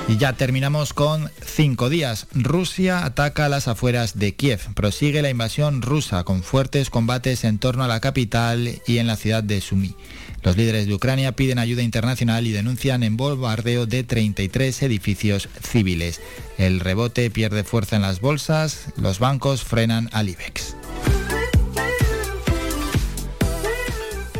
Y 0.08 0.18
ya 0.18 0.34
terminamos 0.34 0.92
con 0.92 1.30
cinco 1.44 1.88
días. 1.88 2.28
Rusia 2.32 3.04
ataca 3.04 3.48
las 3.48 3.66
afueras 3.66 4.16
de 4.18 4.36
Kiev. 4.36 4.60
Prosigue 4.74 5.20
la 5.20 5.30
invasión 5.30 5.82
rusa 5.82 6.22
con 6.22 6.44
fuertes 6.44 6.90
combates 6.90 7.42
en 7.42 7.58
torno 7.58 7.82
a 7.82 7.88
la 7.88 7.98
capital 7.98 8.80
y 8.86 8.98
en 8.98 9.08
la 9.08 9.16
ciudad 9.16 9.42
de 9.42 9.60
Sumy. 9.60 9.96
Los 10.44 10.56
líderes 10.56 10.86
de 10.86 10.94
Ucrania 10.94 11.32
piden 11.32 11.58
ayuda 11.58 11.82
internacional 11.82 12.46
y 12.46 12.52
denuncian 12.52 13.02
en 13.02 13.16
bombardeo 13.16 13.86
de 13.86 14.04
33 14.04 14.80
edificios 14.84 15.48
civiles. 15.60 16.20
El 16.56 16.78
rebote 16.78 17.28
pierde 17.30 17.64
fuerza 17.64 17.96
en 17.96 18.02
las 18.02 18.20
bolsas, 18.20 18.92
los 18.96 19.18
bancos 19.18 19.64
frenan 19.64 20.08
al 20.12 20.28
IBEX. 20.28 20.76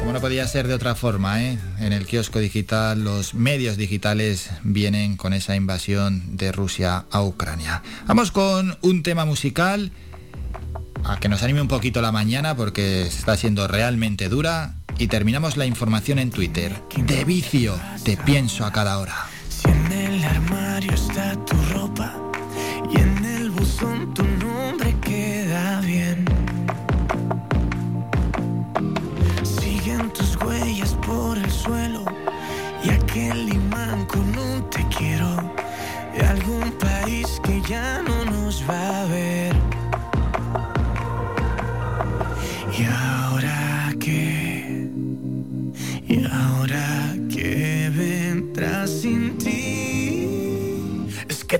Como 0.07 0.15
no 0.15 0.21
podía 0.21 0.47
ser 0.47 0.69
de 0.69 0.75
otra 0.75 0.95
forma, 0.95 1.43
¿eh? 1.43 1.59
en 1.81 1.93
el 1.93 2.07
kiosco 2.07 2.39
digital 2.39 3.03
los 3.03 3.35
medios 3.35 3.77
digitales 3.77 4.51
vienen 4.63 5.17
con 5.17 5.33
esa 5.33 5.57
invasión 5.57 6.37
de 6.37 6.53
Rusia 6.53 7.07
a 7.11 7.23
Ucrania. 7.25 7.83
Vamos 8.07 8.31
con 8.31 8.79
un 8.83 9.03
tema 9.03 9.25
musical 9.25 9.91
a 11.03 11.19
que 11.19 11.29
nos 11.29 11.43
anime 11.43 11.61
un 11.61 11.67
poquito 11.67 12.03
la 12.03 12.13
mañana 12.13 12.55
porque 12.55 13.03
está 13.03 13.37
siendo 13.37 13.67
realmente 13.67 14.29
dura 14.29 14.77
y 14.97 15.09
terminamos 15.09 15.57
la 15.57 15.67
información 15.67 16.21
en 16.21 16.31
Twitter. 16.31 16.73
De 16.97 17.25
vicio, 17.25 17.77
te 18.05 18.17
pienso 18.17 18.65
a 18.65 18.71
cada 18.71 18.99
hora. 18.99 19.27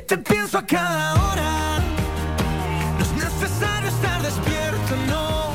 Te 0.07 0.19
pienso 0.19 0.59
a 0.59 0.65
cada 0.65 1.15
hora. 1.15 1.81
No 2.97 3.05
es 3.05 3.13
necesario 3.13 3.89
estar 3.89 4.23
despierto, 4.23 4.95
no. 5.09 5.53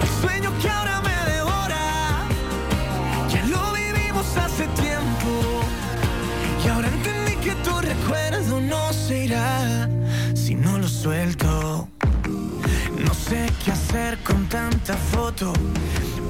El 0.00 0.08
sueño 0.20 0.50
que 0.60 0.68
ahora 0.70 1.02
me 1.02 1.32
devora. 1.32 2.26
Ya 3.28 3.44
lo 3.44 3.72
vivimos 3.72 4.36
hace 4.36 4.66
tiempo. 4.68 5.30
Y 6.64 6.68
ahora 6.68 6.88
entendí 6.88 7.36
que 7.36 7.54
tu 7.56 7.78
recuerdo 7.80 8.60
no 8.60 8.92
se 8.94 9.24
irá 9.26 9.88
si 10.34 10.54
no 10.54 10.78
lo 10.78 10.88
suelto. 10.88 11.88
No 13.04 13.12
sé 13.12 13.50
qué 13.62 13.72
hacer 13.72 14.18
con 14.24 14.46
tanta 14.48 14.94
foto. 14.94 15.52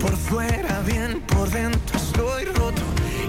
Por 0.00 0.16
fuera 0.16 0.80
bien, 0.80 1.20
por 1.28 1.48
dentro 1.50 1.96
estoy 1.96 2.44
roto. 2.46 2.82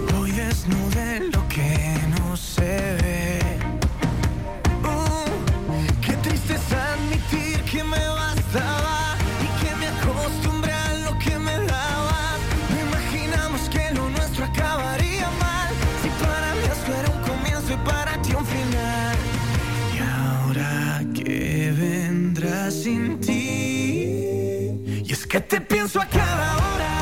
Y 0.10 0.14
hoy 0.16 0.32
desnudé 0.32 1.20
lo 1.32 1.48
que 1.48 2.00
no 2.18 2.36
se 2.36 2.98
ve. 3.02 3.47
Sin 22.72 23.20
ti. 23.20 23.34
Y 25.06 25.10
es 25.12 25.26
que 25.26 25.40
te 25.40 25.62
pienso 25.62 26.02
a 26.02 26.06
cada 26.06 26.58
hora. 26.58 26.97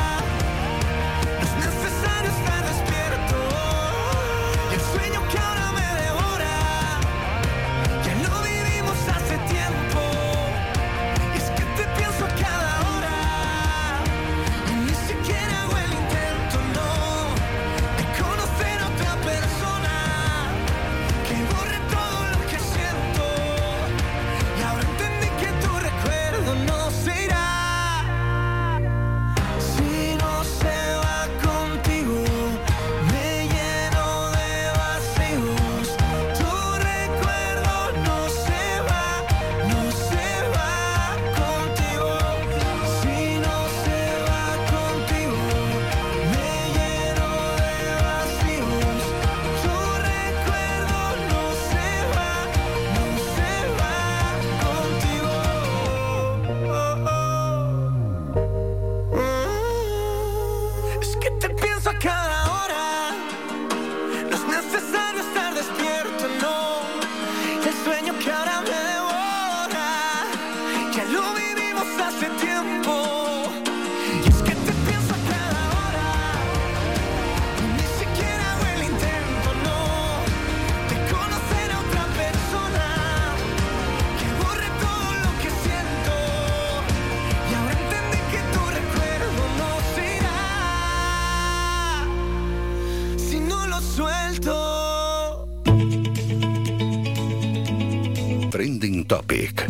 Trending 98.86 99.04
Topic. 99.06 99.66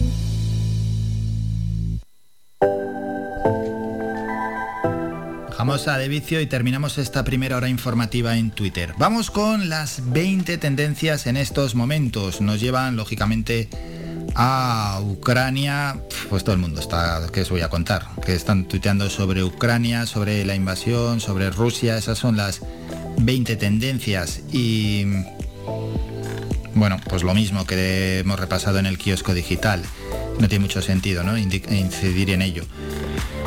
Dejamos 5.48 5.88
a 5.88 5.96
De 5.96 6.08
Vicio 6.08 6.40
y 6.42 6.46
terminamos 6.46 6.98
esta 6.98 7.24
primera 7.24 7.56
hora 7.56 7.70
informativa 7.70 8.36
en 8.36 8.50
Twitter. 8.50 8.92
Vamos 8.98 9.30
con 9.30 9.70
las 9.70 10.12
20 10.12 10.58
tendencias 10.58 11.26
en 11.26 11.38
estos 11.38 11.74
momentos. 11.74 12.42
Nos 12.42 12.60
llevan, 12.60 12.96
lógicamente, 12.96 13.70
a 14.34 15.00
Ucrania. 15.02 15.98
Pues 16.28 16.44
todo 16.44 16.54
el 16.54 16.60
mundo 16.60 16.80
está, 16.80 17.26
¿qué 17.32 17.40
os 17.40 17.48
voy 17.48 17.62
a 17.62 17.70
contar? 17.70 18.06
Que 18.24 18.34
están 18.34 18.66
tuiteando 18.66 19.08
sobre 19.08 19.42
Ucrania, 19.42 20.04
sobre 20.04 20.44
la 20.44 20.54
invasión, 20.54 21.20
sobre 21.20 21.48
Rusia. 21.48 21.96
Esas 21.96 22.18
son 22.18 22.36
las 22.36 22.60
20 23.18 23.56
tendencias. 23.56 24.42
Y 24.52 25.06
bueno, 26.76 27.00
pues 27.08 27.22
lo 27.22 27.34
mismo 27.34 27.66
que 27.66 28.20
hemos 28.20 28.38
repasado 28.38 28.78
en 28.78 28.86
el 28.86 28.98
kiosco 28.98 29.34
digital. 29.34 29.82
No 30.38 30.48
tiene 30.48 30.62
mucho 30.62 30.82
sentido, 30.82 31.24
¿no? 31.24 31.36
Incidir 31.38 32.30
en 32.30 32.42
ello. 32.42 32.64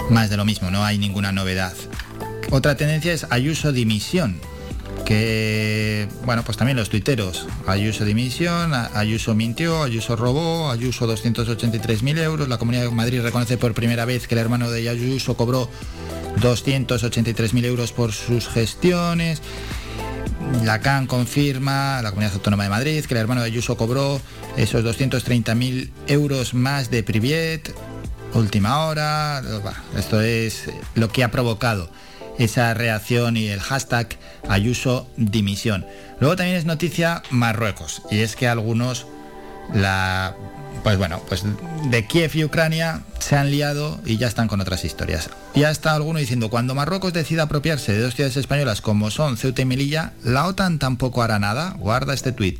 Más 0.09 0.29
de 0.31 0.37
lo 0.37 0.45
mismo, 0.45 0.71
no 0.71 0.83
hay 0.83 0.97
ninguna 0.97 1.31
novedad. 1.31 1.73
Otra 2.49 2.75
tendencia 2.75 3.13
es 3.13 3.27
Ayuso 3.29 3.71
dimisión. 3.71 4.41
Que, 5.05 6.07
bueno, 6.25 6.43
pues 6.43 6.57
también 6.57 6.77
los 6.77 6.89
tuiteros. 6.89 7.47
Ayuso 7.67 8.05
dimisión, 8.05 8.73
Ayuso 8.73 9.35
mintió, 9.35 9.83
Ayuso 9.83 10.15
robó, 10.15 10.71
Ayuso 10.71 11.07
283.000 11.07 12.17
euros. 12.19 12.49
La 12.49 12.57
Comunidad 12.57 12.83
de 12.83 12.91
Madrid 12.91 13.21
reconoce 13.21 13.57
por 13.57 13.73
primera 13.75 14.05
vez 14.05 14.27
que 14.27 14.35
el 14.35 14.41
hermano 14.41 14.71
de 14.71 14.89
Ayuso 14.89 15.37
cobró 15.37 15.69
283.000 16.41 17.65
euros 17.65 17.91
por 17.91 18.11
sus 18.11 18.47
gestiones. 18.47 19.41
La 20.63 20.81
CAN 20.81 21.07
confirma, 21.07 22.01
la 22.01 22.09
Comunidad 22.09 22.33
Autónoma 22.33 22.63
de 22.63 22.69
Madrid, 22.69 23.05
que 23.05 23.13
el 23.13 23.19
hermano 23.19 23.41
de 23.41 23.47
Ayuso 23.47 23.77
cobró 23.77 24.19
esos 24.57 24.83
230.000 24.83 25.89
euros 26.07 26.53
más 26.53 26.89
de 26.91 27.03
Priviet, 27.03 27.73
última 28.33 28.85
hora. 28.85 29.41
Esto 29.97 30.21
es 30.21 30.69
lo 30.95 31.09
que 31.09 31.23
ha 31.23 31.31
provocado 31.31 31.89
esa 32.37 32.73
reacción 32.73 33.37
y 33.37 33.47
el 33.47 33.59
hashtag 33.59 34.17
Ayuso 34.47 35.09
dimisión. 35.17 35.85
Luego 36.19 36.35
también 36.35 36.57
es 36.57 36.65
noticia 36.65 37.23
Marruecos, 37.29 38.01
y 38.09 38.19
es 38.19 38.35
que 38.35 38.47
algunos 38.47 39.07
la 39.73 40.35
pues 40.83 40.97
bueno, 40.97 41.21
pues 41.27 41.43
de 41.89 42.05
Kiev 42.05 42.31
y 42.35 42.43
Ucrania 42.43 43.03
se 43.19 43.35
han 43.35 43.51
liado 43.51 43.99
y 44.05 44.17
ya 44.17 44.27
están 44.27 44.47
con 44.47 44.61
otras 44.61 44.85
historias. 44.85 45.29
Ya 45.55 45.71
está 45.71 45.93
alguno 45.93 46.19
diciendo, 46.19 46.49
cuando 46.49 46.75
Marruecos 46.75 47.13
decida 47.13 47.43
apropiarse 47.43 47.91
de 47.91 48.01
dos 48.01 48.15
ciudades 48.15 48.37
españolas 48.37 48.81
como 48.81 49.11
son 49.11 49.37
Ceuta 49.37 49.61
y 49.61 49.65
Melilla, 49.65 50.13
la 50.23 50.45
OTAN 50.45 50.79
tampoco 50.79 51.23
hará 51.23 51.39
nada. 51.39 51.75
Guarda 51.79 52.13
este 52.13 52.31
tuit. 52.31 52.59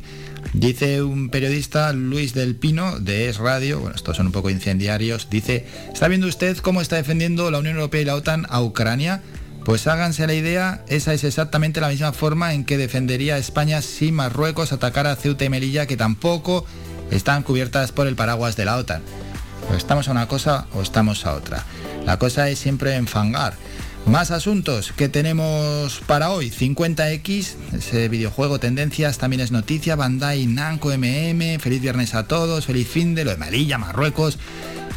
Dice 0.52 1.02
un 1.02 1.28
periodista, 1.28 1.92
Luis 1.92 2.34
del 2.34 2.56
Pino, 2.56 2.98
de 2.98 3.28
Es 3.28 3.38
Radio, 3.38 3.80
bueno, 3.80 3.94
estos 3.94 4.16
son 4.16 4.26
un 4.26 4.32
poco 4.32 4.50
incendiarios, 4.50 5.28
dice, 5.30 5.66
¿está 5.92 6.08
viendo 6.08 6.26
usted 6.26 6.56
cómo 6.58 6.80
está 6.80 6.96
defendiendo 6.96 7.50
la 7.50 7.58
Unión 7.58 7.76
Europea 7.76 8.00
y 8.00 8.04
la 8.04 8.16
OTAN 8.16 8.46
a 8.48 8.60
Ucrania? 8.62 9.22
Pues 9.64 9.86
háganse 9.86 10.26
la 10.26 10.34
idea, 10.34 10.82
esa 10.88 11.12
es 11.12 11.22
exactamente 11.22 11.80
la 11.80 11.88
misma 11.88 12.12
forma 12.12 12.54
en 12.54 12.64
que 12.64 12.78
defendería 12.78 13.36
España 13.36 13.82
si 13.82 14.10
Marruecos 14.10 14.72
atacara 14.72 15.12
a 15.12 15.16
Ceuta 15.16 15.44
y 15.44 15.50
Melilla, 15.50 15.86
que 15.86 15.98
tampoco 15.98 16.64
están 17.10 17.42
cubiertas 17.42 17.92
por 17.92 18.06
el 18.06 18.16
paraguas 18.16 18.56
de 18.56 18.64
la 18.64 18.76
OTAN. 18.76 19.02
O 19.70 19.74
estamos 19.74 20.08
a 20.08 20.12
una 20.12 20.28
cosa 20.28 20.66
o 20.74 20.82
estamos 20.82 21.26
a 21.26 21.34
otra. 21.34 21.64
La 22.04 22.18
cosa 22.18 22.48
es 22.48 22.58
siempre 22.58 22.96
enfangar. 22.96 23.54
Más 24.06 24.30
asuntos 24.30 24.92
que 24.92 25.08
tenemos 25.08 26.00
para 26.06 26.30
hoy. 26.30 26.50
50X, 26.50 27.54
ese 27.74 28.08
videojuego 28.08 28.58
tendencias, 28.58 29.18
también 29.18 29.40
es 29.40 29.52
noticia. 29.52 29.94
Bandai 29.94 30.46
Namco 30.46 30.90
MM, 30.90 31.58
feliz 31.60 31.80
viernes 31.80 32.14
a 32.14 32.26
todos, 32.26 32.66
feliz 32.66 32.88
fin 32.88 33.14
de 33.14 33.24
lo 33.24 33.30
de 33.30 33.36
Melilla, 33.36 33.78
Marruecos. 33.78 34.38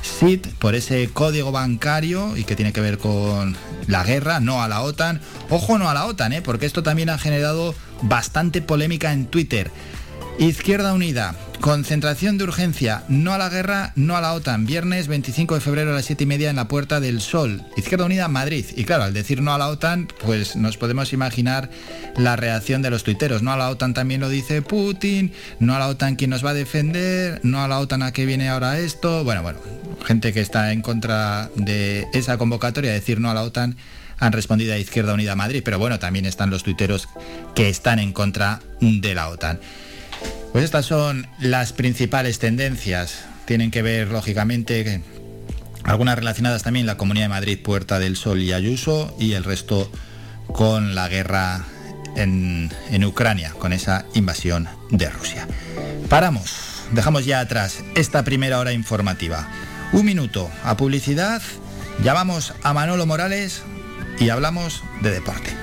SIT 0.02 0.48
por 0.60 0.76
ese 0.76 1.10
código 1.10 1.52
bancario 1.52 2.36
y 2.36 2.44
que 2.44 2.56
tiene 2.56 2.74
que 2.74 2.82
ver 2.82 2.98
con 2.98 3.56
la 3.88 4.04
guerra, 4.04 4.40
no 4.40 4.64
a 4.64 4.68
la 4.68 4.82
OTAN. 4.82 5.22
Ojo 5.50 5.78
no 5.78 5.90
a 5.90 5.94
la 5.94 6.06
OTAN, 6.06 6.34
¿eh? 6.34 6.42
porque 6.42 6.66
esto 6.66 6.84
también 6.84 7.10
ha 7.10 7.18
generado 7.18 7.76
bastante 8.02 8.62
polémica 8.62 9.14
en 9.14 9.28
Twitter. 9.28 9.72
Izquierda 10.40 10.94
Unida, 10.94 11.36
concentración 11.62 12.38
de 12.38 12.46
urgencia, 12.46 13.04
no 13.08 13.34
a 13.34 13.38
la 13.38 13.50
guerra, 13.50 13.94
no 13.96 14.18
a 14.18 14.22
la 14.22 14.34
OTAN, 14.34 14.66
viernes 14.66 15.08
25 15.08 15.54
de 15.54 15.62
febrero 15.62 15.92
a 15.92 15.94
las 15.94 16.06
7 16.06 16.24
y 16.24 16.28
media 16.28 16.50
en 16.50 16.56
la 16.56 16.68
Puerta 16.68 17.00
del 17.00 17.22
Sol, 17.22 17.64
Izquierda 17.78 18.06
Unida, 18.06 18.28
Madrid. 18.28 18.66
Y 18.76 18.84
claro, 18.84 19.04
al 19.04 19.14
decir 19.14 19.42
no 19.42 19.54
a 19.54 19.60
la 19.60 19.68
OTAN, 19.68 20.08
pues 20.26 20.56
nos 20.56 20.78
podemos 20.78 21.14
imaginar 21.14 21.70
la 22.18 22.36
reacción 22.36 22.82
de 22.82 22.90
los 22.90 23.04
tuiteros. 23.04 23.44
No 23.44 23.52
a 23.52 23.58
la 23.58 23.70
OTAN 23.70 23.94
también 23.94 24.22
lo 24.22 24.28
dice 24.28 24.64
Putin, 24.64 25.32
no 25.60 25.76
a 25.76 25.80
la 25.80 25.88
OTAN 25.88 26.16
quién 26.16 26.32
nos 26.32 26.44
va 26.44 26.50
a 26.50 26.56
defender, 26.56 27.40
no 27.44 27.64
a 27.64 27.68
la 27.68 27.80
OTAN 27.80 28.02
a 28.02 28.12
qué 28.12 28.26
viene 28.26 28.50
ahora 28.50 28.80
esto. 28.80 29.24
Bueno, 29.24 29.44
bueno, 29.44 29.60
gente 30.04 30.34
que 30.34 30.42
está 30.42 30.74
en 30.74 30.82
contra 30.82 31.52
de 31.56 32.08
esa 32.12 32.40
convocatoria, 32.40 32.92
decir 32.92 33.20
no 33.20 33.30
a 33.30 33.36
la 33.36 33.44
OTAN 33.44 33.78
han 34.18 34.34
respondido 34.34 34.74
a 34.74 34.78
Izquierda 34.78 35.14
Unida 35.14 35.36
Madrid, 35.36 35.62
pero 35.64 35.80
bueno, 35.80 36.00
también 36.00 36.26
están 36.26 36.50
los 36.50 36.64
tuiteros 36.64 37.08
que 37.56 37.70
están 37.70 38.00
en 38.00 38.14
contra 38.14 38.62
de 38.80 39.16
la 39.16 39.30
OTAN. 39.30 39.60
Pues 40.54 40.66
estas 40.66 40.86
son 40.86 41.28
las 41.40 41.74
principales 41.74 42.38
tendencias. 42.38 43.26
Tienen 43.46 43.72
que 43.72 43.82
ver, 43.82 44.10
lógicamente, 44.10 45.02
algunas 45.84 46.16
relacionadas 46.16 46.62
también 46.62 46.86
la 46.86 46.96
Comunidad 46.96 47.26
de 47.26 47.30
Madrid, 47.30 47.60
Puerta 47.62 47.98
del 47.98 48.16
Sol 48.16 48.40
y 48.40 48.54
Ayuso, 48.54 49.18
y 49.20 49.34
el 49.34 49.44
resto 49.44 49.92
con 50.46 50.94
la 50.94 51.10
guerra 51.10 51.66
en, 52.16 52.72
en 52.92 53.04
Ucrania, 53.04 53.54
con 53.58 53.74
esa 53.74 54.06
invasión 54.14 54.70
de 54.92 55.10
Rusia. 55.10 55.48
Paramos, 56.08 56.84
dejamos 56.92 57.26
ya 57.26 57.40
atrás 57.40 57.84
esta 57.96 58.24
primera 58.24 58.60
hora 58.60 58.74
informativa. 58.74 59.50
Un 59.92 60.06
minuto 60.06 60.52
a 60.64 60.78
publicidad, 60.78 61.42
llamamos 62.04 62.54
a 62.62 62.74
Manolo 62.74 63.08
Morales 63.08 63.64
y 64.20 64.30
hablamos 64.30 64.84
de 65.02 65.10
deporte. 65.10 65.63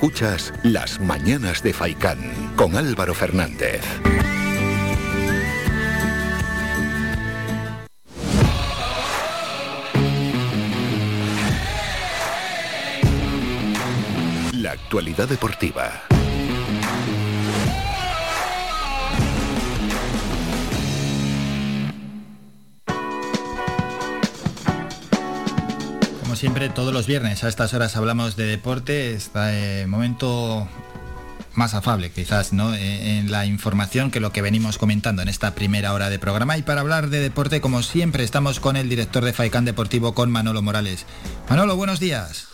Escuchas 0.00 0.52
Las 0.62 1.00
Mañanas 1.00 1.60
de 1.60 1.72
Faicán 1.72 2.54
con 2.54 2.76
Álvaro 2.76 3.14
Fernández. 3.14 3.82
La 14.52 14.70
actualidad 14.70 15.28
deportiva. 15.28 16.04
Siempre, 26.38 26.68
todos 26.68 26.92
los 26.94 27.06
viernes 27.06 27.42
a 27.42 27.48
estas 27.48 27.74
horas 27.74 27.96
hablamos 27.96 28.36
de 28.36 28.46
deporte. 28.46 29.12
Está 29.12 29.52
el 29.52 29.88
momento 29.88 30.68
más 31.54 31.74
afable, 31.74 32.10
quizás, 32.10 32.52
¿no? 32.52 32.74
Eh, 32.74 33.18
en 33.18 33.30
la 33.32 33.44
información 33.44 34.10
que 34.10 34.20
lo 34.20 34.30
que 34.32 34.40
venimos 34.40 34.78
comentando 34.78 35.20
en 35.20 35.28
esta 35.28 35.54
primera 35.54 35.92
hora 35.92 36.10
de 36.10 36.18
programa. 36.18 36.56
Y 36.56 36.62
para 36.62 36.80
hablar 36.80 37.10
de 37.10 37.20
deporte, 37.20 37.60
como 37.60 37.82
siempre, 37.82 38.22
estamos 38.22 38.60
con 38.60 38.76
el 38.76 38.88
director 38.88 39.24
de 39.24 39.32
Faicán 39.32 39.64
Deportivo, 39.64 40.14
con 40.14 40.30
Manolo 40.30 40.62
Morales. 40.62 41.06
Manolo, 41.48 41.76
buenos 41.76 41.98
días. 41.98 42.47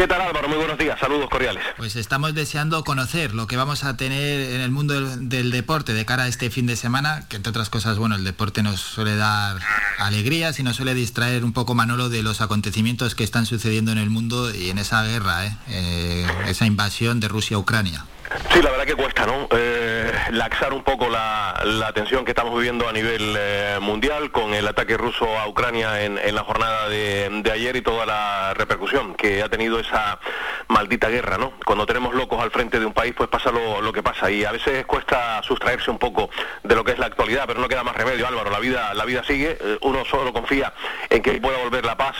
¿Qué 0.00 0.08
tal 0.08 0.22
Álvaro? 0.22 0.48
Muy 0.48 0.56
buenos 0.56 0.78
días, 0.78 0.98
saludos 0.98 1.28
cordiales. 1.28 1.62
Pues 1.76 1.94
estamos 1.94 2.32
deseando 2.32 2.82
conocer 2.84 3.34
lo 3.34 3.46
que 3.46 3.58
vamos 3.58 3.84
a 3.84 3.98
tener 3.98 4.52
en 4.52 4.62
el 4.62 4.70
mundo 4.70 4.94
del, 4.98 5.50
deporte 5.50 5.92
de 5.92 6.06
cara 6.06 6.22
a 6.22 6.26
este 6.26 6.48
fin 6.48 6.64
de 6.64 6.76
semana, 6.76 7.26
que 7.28 7.36
entre 7.36 7.50
otras 7.50 7.68
cosas, 7.68 7.98
bueno, 7.98 8.14
el 8.14 8.24
deporte 8.24 8.62
nos 8.62 8.80
suele 8.80 9.14
dar 9.16 9.58
alegrías 9.98 10.58
y 10.58 10.62
nos 10.62 10.76
suele 10.76 10.94
distraer 10.94 11.44
un 11.44 11.52
poco 11.52 11.74
Manolo 11.74 12.08
de 12.08 12.22
los 12.22 12.40
acontecimientos 12.40 13.14
que 13.14 13.24
están 13.24 13.44
sucediendo 13.44 13.92
en 13.92 13.98
el 13.98 14.08
mundo 14.08 14.54
y 14.54 14.70
en 14.70 14.78
esa 14.78 15.04
guerra, 15.04 15.44
¿eh? 15.44 15.56
Eh, 15.68 16.26
esa 16.46 16.64
invasión 16.64 17.20
de 17.20 17.28
Rusia 17.28 17.58
a 17.58 17.60
Ucrania. 17.60 18.06
Sí, 18.52 18.62
la 18.62 18.70
verdad 18.70 18.84
que 18.84 18.94
cuesta, 18.94 19.26
¿no? 19.26 19.48
Eh, 19.50 20.12
laxar 20.30 20.72
un 20.72 20.84
poco 20.84 21.08
la, 21.08 21.60
la, 21.64 21.92
tensión 21.92 22.24
que 22.24 22.30
estamos 22.30 22.54
viviendo 22.54 22.88
a 22.88 22.92
nivel 22.92 23.34
eh, 23.36 23.78
mundial 23.80 24.30
con 24.30 24.54
el 24.54 24.68
ataque 24.68 24.96
ruso 24.96 25.36
a 25.36 25.48
Ucrania 25.48 26.04
en, 26.04 26.16
en 26.16 26.36
la 26.36 26.44
jornada 26.44 26.88
de, 26.88 27.28
de, 27.42 27.50
ayer 27.50 27.74
y 27.74 27.82
toda 27.82 28.06
la 28.06 28.54
repercusión 28.54 29.14
que 29.14 29.42
ha 29.42 29.48
tenido 29.48 29.80
esa 29.80 30.20
maldita 30.68 31.08
guerra, 31.08 31.38
¿no? 31.38 31.54
Cuando 31.66 31.86
tenemos 31.86 32.14
locos 32.14 32.40
al 32.40 32.52
frente 32.52 32.78
de 32.78 32.86
un 32.86 32.92
país, 32.92 33.14
pues 33.16 33.28
pasa 33.28 33.50
lo, 33.50 33.82
lo 33.82 33.92
que 33.92 34.02
pasa 34.02 34.30
y 34.30 34.44
a 34.44 34.52
veces 34.52 34.86
cuesta 34.86 35.42
sustraerse 35.42 35.90
un 35.90 35.98
poco 35.98 36.30
de 36.62 36.76
lo 36.76 36.84
que 36.84 36.92
es 36.92 37.00
la 37.00 37.06
actualidad, 37.06 37.44
pero 37.48 37.58
no 37.60 37.66
queda 37.66 37.82
más 37.82 37.96
remedio, 37.96 38.28
Álvaro. 38.28 38.50
La 38.50 38.60
vida, 38.60 38.94
la 38.94 39.04
vida 39.06 39.24
sigue. 39.24 39.58
Eh, 39.60 39.78
uno 39.80 40.04
solo 40.04 40.32
confía 40.32 40.72
en 41.08 41.20
que 41.20 41.40
pueda 41.40 41.58
volver 41.58 41.84
la 41.84 41.96
paz 41.96 42.18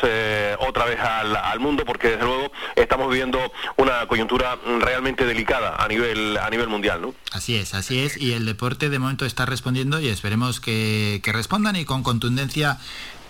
otra 0.58 0.86
vez 0.86 0.98
al, 0.98 1.36
al 1.36 1.60
mundo, 1.60 1.84
porque 1.84 2.08
desde 2.10 2.24
luego 2.24 2.50
estamos 2.74 3.08
viviendo 3.08 3.52
una 3.76 4.06
coyuntura 4.08 4.56
realmente 4.80 5.24
delicada 5.24 5.76
a 5.78 5.86
nivel 5.86 5.99
a 6.40 6.50
nivel 6.50 6.68
mundial, 6.68 7.02
¿no? 7.02 7.14
Así 7.32 7.56
es, 7.56 7.74
así 7.74 8.00
es, 8.00 8.16
y 8.16 8.32
el 8.32 8.46
deporte 8.46 8.88
de 8.88 8.98
momento 8.98 9.24
está 9.24 9.46
respondiendo 9.46 10.00
y 10.00 10.08
esperemos 10.08 10.60
que, 10.60 11.20
que 11.22 11.32
respondan 11.32 11.76
y 11.76 11.84
con 11.84 12.02
contundencia 12.02 12.78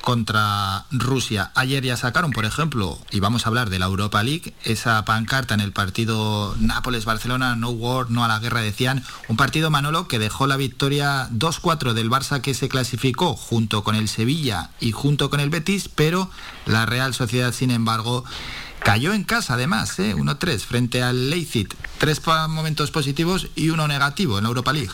contra 0.00 0.86
Rusia. 0.90 1.52
Ayer 1.54 1.84
ya 1.84 1.96
sacaron, 1.96 2.32
por 2.32 2.44
ejemplo, 2.44 2.98
y 3.10 3.20
vamos 3.20 3.44
a 3.44 3.48
hablar 3.48 3.70
de 3.70 3.78
la 3.78 3.86
Europa 3.86 4.22
League, 4.22 4.54
esa 4.64 5.04
pancarta 5.04 5.54
en 5.54 5.60
el 5.60 5.72
partido 5.72 6.54
Nápoles-Barcelona, 6.58 7.56
no 7.56 7.70
war, 7.70 8.10
no 8.10 8.24
a 8.24 8.28
la 8.28 8.38
guerra, 8.38 8.60
decían, 8.60 9.04
un 9.28 9.36
partido 9.36 9.70
Manolo 9.70 10.08
que 10.08 10.18
dejó 10.18 10.46
la 10.46 10.56
victoria 10.56 11.28
2-4 11.30 11.92
del 11.92 12.10
Barça 12.10 12.40
que 12.40 12.54
se 12.54 12.68
clasificó 12.68 13.34
junto 13.34 13.84
con 13.84 13.94
el 13.94 14.08
Sevilla 14.08 14.70
y 14.80 14.92
junto 14.92 15.30
con 15.30 15.40
el 15.40 15.50
Betis, 15.50 15.88
pero 15.88 16.30
la 16.66 16.86
Real 16.86 17.14
Sociedad, 17.14 17.52
sin 17.52 17.70
embargo, 17.70 18.24
Cayó 18.82 19.12
en 19.12 19.24
casa 19.24 19.54
además, 19.54 19.98
¿eh? 19.98 20.14
1-3 20.16 20.58
frente 20.60 21.02
al 21.02 21.30
Leipzig. 21.30 21.68
Tres 21.98 22.20
momentos 22.48 22.90
positivos 22.90 23.48
y 23.54 23.70
uno 23.70 23.86
negativo 23.86 24.38
en 24.38 24.44
la 24.44 24.48
Europa 24.48 24.72
League. 24.72 24.90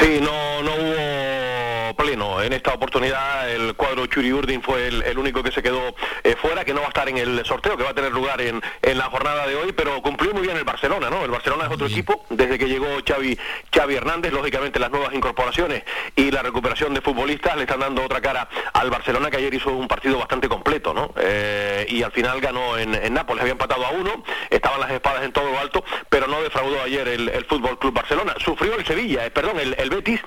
Sí, 0.00 0.20
no, 0.20 0.62
no 0.62 0.74
hubo 0.74 1.96
pleno. 1.96 2.42
En 2.42 2.52
esta 2.52 2.74
oportunidad 2.74 3.50
el 3.50 3.74
cuadro 3.74 4.06
Churi 4.06 4.32
Urdin 4.32 4.62
fue 4.62 4.88
el, 4.88 5.18
único 5.18 5.42
que 5.42 5.50
se 5.50 5.62
quedó 5.62 5.94
eh, 6.22 6.36
fuera, 6.40 6.64
que 6.64 6.74
no 6.74 6.80
va 6.80 6.86
a 6.86 6.88
estar 6.88 7.08
en 7.08 7.16
el 7.16 7.44
sorteo, 7.44 7.76
que 7.76 7.82
va 7.82 7.90
a 7.90 7.94
tener 7.94 8.12
lugar 8.12 8.40
en, 8.40 8.62
en, 8.82 8.98
la 8.98 9.04
jornada 9.04 9.46
de 9.46 9.56
hoy, 9.56 9.72
pero 9.72 10.00
cumplió 10.02 10.32
muy 10.34 10.42
bien 10.42 10.56
el 10.56 10.64
Barcelona, 10.64 11.08
¿no? 11.10 11.24
El 11.24 11.30
Barcelona 11.30 11.64
es 11.64 11.70
otro 11.70 11.86
equipo, 11.86 12.26
desde 12.28 12.58
que 12.58 12.66
llegó 12.66 12.86
Xavi, 13.06 13.38
Xavi 13.74 13.94
Hernández, 13.94 14.32
lógicamente 14.32 14.78
las 14.78 14.90
nuevas 14.90 15.14
incorporaciones 15.14 15.84
y 16.14 16.30
la 16.30 16.42
recuperación 16.42 16.92
de 16.92 17.00
futbolistas 17.00 17.56
le 17.56 17.62
están 17.62 17.80
dando 17.80 18.04
otra 18.04 18.20
cara 18.20 18.48
al 18.74 18.90
Barcelona, 18.90 19.30
que 19.30 19.38
ayer 19.38 19.54
hizo 19.54 19.70
un 19.70 19.88
partido 19.88 20.18
bastante 20.18 20.48
completo, 20.48 20.92
¿no? 20.92 21.12
Eh, 21.16 21.86
y 21.88 22.02
al 22.02 22.12
final 22.12 22.40
ganó 22.40 22.76
en, 22.76 22.94
en, 22.94 23.14
Nápoles, 23.14 23.40
había 23.40 23.52
empatado 23.52 23.86
a 23.86 23.90
uno, 23.90 24.22
estaban 24.50 24.80
las 24.80 24.90
espadas 24.90 25.24
en 25.24 25.32
todo 25.32 25.50
lo 25.50 25.58
alto, 25.58 25.82
pero 26.10 26.26
no 26.26 26.42
defraudó 26.42 26.82
ayer 26.82 27.08
el, 27.08 27.28
el 27.30 27.44
Fútbol 27.46 27.78
Club 27.78 27.94
Barcelona. 27.94 28.34
Sufrió 28.38 28.76
el 28.76 28.84
Sevilla, 28.84 29.24
eh, 29.24 29.30
perdón, 29.30 29.58
el, 29.58 29.74
el 29.78 29.85
Betis, 29.90 30.20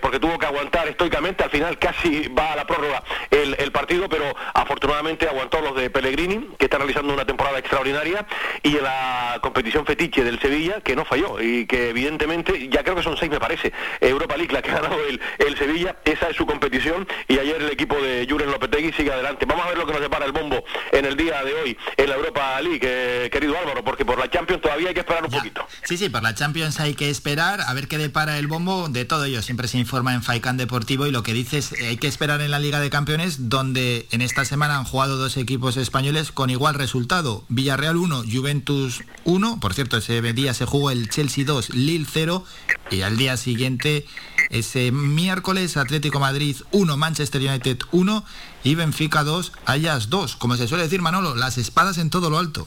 porque 0.00 0.18
tuvo 0.18 0.38
que 0.38 0.46
aguantar 0.46 0.88
estoicamente, 0.88 1.44
al 1.44 1.50
final 1.50 1.78
casi 1.78 2.28
va 2.28 2.52
a 2.52 2.56
la 2.56 2.66
prórroga 2.66 3.02
el, 3.30 3.54
el 3.58 3.72
partido, 3.72 4.08
pero 4.08 4.34
afortunadamente 4.54 5.28
aguantó 5.28 5.60
los 5.60 5.76
de 5.76 5.90
Pellegrini, 5.90 6.50
que 6.58 6.66
está 6.66 6.78
realizando 6.78 7.12
una 7.12 7.24
temporada 7.24 7.58
extraordinaria, 7.58 8.26
y 8.62 8.76
en 8.76 8.84
la 8.84 9.38
competición 9.42 9.84
fetiche 9.86 10.24
del 10.24 10.40
Sevilla, 10.40 10.80
que 10.80 10.96
no 10.96 11.04
falló, 11.04 11.40
y 11.40 11.66
que 11.66 11.90
evidentemente, 11.90 12.68
ya 12.68 12.82
creo 12.82 12.96
que 12.96 13.02
son 13.02 13.16
seis 13.16 13.30
me 13.30 13.40
parece, 13.40 13.72
Europa 14.00 14.36
League 14.36 14.52
la 14.52 14.62
que 14.62 14.70
ha 14.70 14.74
ganado 14.74 15.04
el, 15.06 15.20
el 15.38 15.58
Sevilla, 15.58 15.96
esa 16.04 16.28
es 16.28 16.36
su 16.36 16.46
competición, 16.46 17.06
y 17.28 17.38
ayer 17.38 17.60
el 17.60 17.70
equipo 17.70 18.00
de 18.00 18.26
Juren 18.28 18.50
Lopetegui 18.50 18.92
sigue 18.92 19.12
adelante. 19.12 19.46
Vamos 19.46 19.64
a 19.66 19.68
ver 19.68 19.78
lo 19.78 19.86
que 19.86 19.92
nos 19.92 20.00
depara 20.00 20.24
el 20.24 20.32
bombo 20.32 20.64
en 20.92 21.04
el 21.04 21.16
día 21.16 21.42
de 21.44 21.54
hoy 21.54 21.78
en 21.96 22.08
la 22.08 22.16
Europa 22.16 22.60
League, 22.60 22.80
eh, 22.82 23.28
querido 23.30 23.58
Álvaro, 23.58 23.84
porque 23.84 24.04
por 24.04 24.18
la 24.18 24.28
Champions 24.30 24.62
todavía 24.62 24.88
hay 24.88 24.94
que 24.94 25.00
esperar 25.00 25.24
un 25.24 25.30
poquito. 25.30 25.66
Sí, 25.84 25.96
sí, 25.96 26.08
por 26.08 26.22
la 26.22 26.34
Champions 26.34 26.80
hay 26.80 26.94
que 26.94 27.10
esperar 27.10 27.60
a 27.66 27.74
ver 27.74 27.88
qué 27.88 27.98
depara 27.98 28.38
el 28.38 28.39
bombo 28.46 28.88
de 28.88 29.04
todo 29.04 29.24
ello. 29.24 29.42
Siempre 29.42 29.68
se 29.68 29.78
informa 29.78 30.14
en 30.14 30.22
Faikan 30.22 30.56
Deportivo 30.56 31.06
y 31.06 31.10
lo 31.10 31.22
que 31.22 31.32
dices, 31.32 31.72
hay 31.80 31.96
que 31.96 32.06
esperar 32.06 32.40
en 32.40 32.50
la 32.50 32.58
Liga 32.58 32.80
de 32.80 32.90
Campeones, 32.90 33.48
donde 33.48 34.06
en 34.10 34.22
esta 34.22 34.44
semana 34.44 34.78
han 34.78 34.84
jugado 34.84 35.16
dos 35.16 35.36
equipos 35.36 35.76
españoles 35.76 36.32
con 36.32 36.50
igual 36.50 36.74
resultado. 36.74 37.44
Villarreal 37.48 37.96
1, 37.96 38.24
Juventus 38.30 39.02
1. 39.24 39.60
Por 39.60 39.74
cierto, 39.74 39.96
ese 39.96 40.20
día 40.32 40.54
se 40.54 40.64
jugó 40.64 40.90
el 40.90 41.08
Chelsea 41.08 41.44
2, 41.44 41.70
Lille 41.70 42.06
0. 42.10 42.44
Y 42.90 43.02
al 43.02 43.16
día 43.16 43.36
siguiente, 43.36 44.06
ese 44.50 44.92
miércoles, 44.92 45.76
Atlético 45.76 46.20
Madrid 46.20 46.56
1, 46.72 46.96
Manchester 46.96 47.40
United 47.40 47.78
1 47.92 48.24
y 48.64 48.74
Benfica 48.74 49.24
2, 49.24 49.52
Ayas 49.66 50.10
2. 50.10 50.36
Como 50.36 50.56
se 50.56 50.68
suele 50.68 50.84
decir, 50.84 51.02
Manolo, 51.02 51.34
las 51.34 51.58
espadas 51.58 51.98
en 51.98 52.10
todo 52.10 52.30
lo 52.30 52.38
alto. 52.38 52.66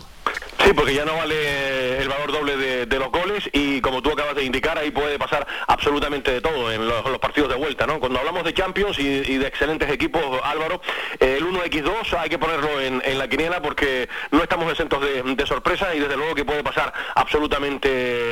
Sí, 0.63 0.71
porque 0.73 0.95
ya 0.95 1.03
no 1.03 1.17
vale 1.17 2.01
el 2.01 2.07
valor 2.07 2.31
doble 2.31 2.55
de, 2.85 2.99
los 2.99 3.11
goles 3.11 3.49
y 3.51 3.81
como 3.81 4.01
tú 4.01 4.11
acabas 4.11 4.35
de 4.35 4.45
indicar, 4.45 4.77
ahí 4.77 4.91
puede 4.91 5.19
pasar 5.19 5.45
absolutamente 5.67 6.31
de 6.31 6.41
todo 6.41 6.71
en 6.71 6.87
los, 6.87 7.03
partidos 7.19 7.49
de 7.49 7.55
vuelta, 7.55 7.85
¿no? 7.85 7.99
Cuando 7.99 8.19
hablamos 8.19 8.45
de 8.45 8.53
Champions 8.53 8.97
y, 8.97 9.37
de 9.37 9.47
excelentes 9.47 9.89
equipos, 9.89 10.23
Álvaro, 10.43 10.81
eh, 11.19 11.37
el 11.37 11.45
1x2 11.45 12.17
hay 12.17 12.29
que 12.29 12.37
ponerlo 12.37 12.79
en, 12.79 13.01
la 13.17 13.27
quiniela 13.27 13.61
porque 13.61 14.07
no 14.31 14.41
estamos 14.41 14.71
exentos 14.71 15.01
de, 15.01 15.45
sorpresa 15.45 15.93
y 15.93 15.99
desde 15.99 16.15
luego 16.15 16.33
que 16.35 16.45
puede 16.45 16.63
pasar 16.63 16.93
absolutamente 17.15 17.89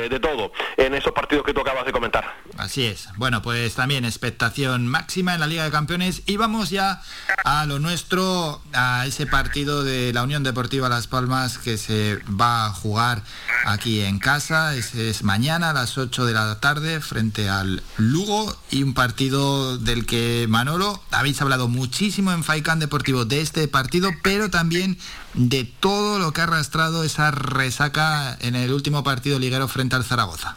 de 0.08 0.20
todo 0.20 0.52
en 0.78 0.94
esos 0.94 1.12
partidos 1.12 1.44
que 1.44 1.52
tú 1.52 1.60
acabas 1.60 1.84
de 1.84 1.92
comentar. 1.92 2.34
Así 2.56 2.86
es. 2.86 3.08
Bueno, 3.16 3.42
pues 3.42 3.74
también 3.74 4.04
expectación 4.06 4.86
máxima 4.86 5.34
en 5.34 5.40
la 5.40 5.46
Liga 5.46 5.64
de 5.64 5.70
Campeones 5.70 6.22
y 6.26 6.38
vamos 6.38 6.70
ya 6.70 7.02
a 7.44 7.66
lo 7.66 7.78
nuestro, 7.78 8.62
a 8.72 9.04
ese 9.06 9.26
partido 9.26 9.84
de 9.84 10.12
la 10.14 10.22
Unión 10.22 10.42
Deportiva 10.42 10.88
Las 10.88 11.06
Palmas 11.06 11.58
que 11.58 11.76
se 11.76 12.21
va 12.28 12.66
a 12.66 12.70
jugar 12.70 13.22
aquí 13.64 14.00
en 14.00 14.18
casa. 14.18 14.74
Es, 14.74 14.94
es, 14.94 15.22
mañana 15.22 15.70
a 15.70 15.72
las 15.72 15.98
8 15.98 16.26
de 16.26 16.32
la 16.32 16.60
tarde 16.60 17.00
frente 17.00 17.48
al 17.48 17.82
Lugo 17.96 18.56
y 18.70 18.82
un 18.82 18.94
partido 18.94 19.78
del 19.78 20.06
que 20.06 20.46
Manolo 20.48 21.02
habéis 21.10 21.40
hablado 21.40 21.68
muchísimo 21.68 22.32
en 22.32 22.44
Faikan 22.44 22.78
Deportivo 22.78 23.24
de 23.24 23.40
este 23.40 23.68
partido, 23.68 24.10
pero 24.22 24.50
también 24.50 24.98
de 25.34 25.64
todo 25.64 26.18
lo 26.18 26.32
que 26.32 26.40
ha 26.40 26.44
arrastrado 26.44 27.04
esa 27.04 27.30
resaca 27.30 28.36
en 28.40 28.54
el 28.54 28.72
último 28.72 29.02
partido 29.02 29.38
liguero 29.38 29.68
frente 29.68 29.96
al 29.96 30.04
Zaragoza. 30.04 30.56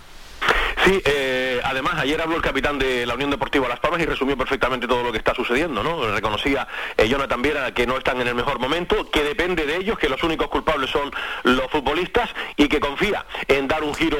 Sí, 0.86 1.02
eh, 1.04 1.60
además 1.64 1.96
ayer 1.98 2.22
habló 2.22 2.36
el 2.36 2.44
capitán 2.44 2.78
de 2.78 3.08
la 3.08 3.16
Unión 3.16 3.32
Deportiva 3.32 3.68
Las 3.68 3.80
Palmas 3.80 4.00
y 4.02 4.06
resumió 4.06 4.38
perfectamente 4.38 4.88
todo 4.88 5.02
lo 5.02 5.12
que 5.12 5.18
está 5.18 5.34
sucediendo, 5.34 5.82
¿no? 5.82 6.14
Reconocía 6.14 6.68
eh, 6.96 7.08
Jonathan 7.08 7.42
Viera 7.42 7.74
que 7.74 7.88
no 7.88 7.98
están 7.98 8.22
en 8.22 8.28
el 8.28 8.36
mejor 8.36 8.60
momento, 8.60 9.10
que 9.10 9.24
depende 9.24 9.66
de 9.66 9.78
ellos, 9.78 9.98
que 9.98 10.08
los 10.08 10.22
únicos 10.22 10.48
culpables 10.48 10.92
son 10.92 11.12
los 11.42 11.72
futbolistas 11.72 12.30
y 12.56 12.68
que 12.68 12.80
confía 12.80 13.26
en 13.48 13.68
dar 13.68 13.84
un 13.84 13.96
giro 13.96 14.16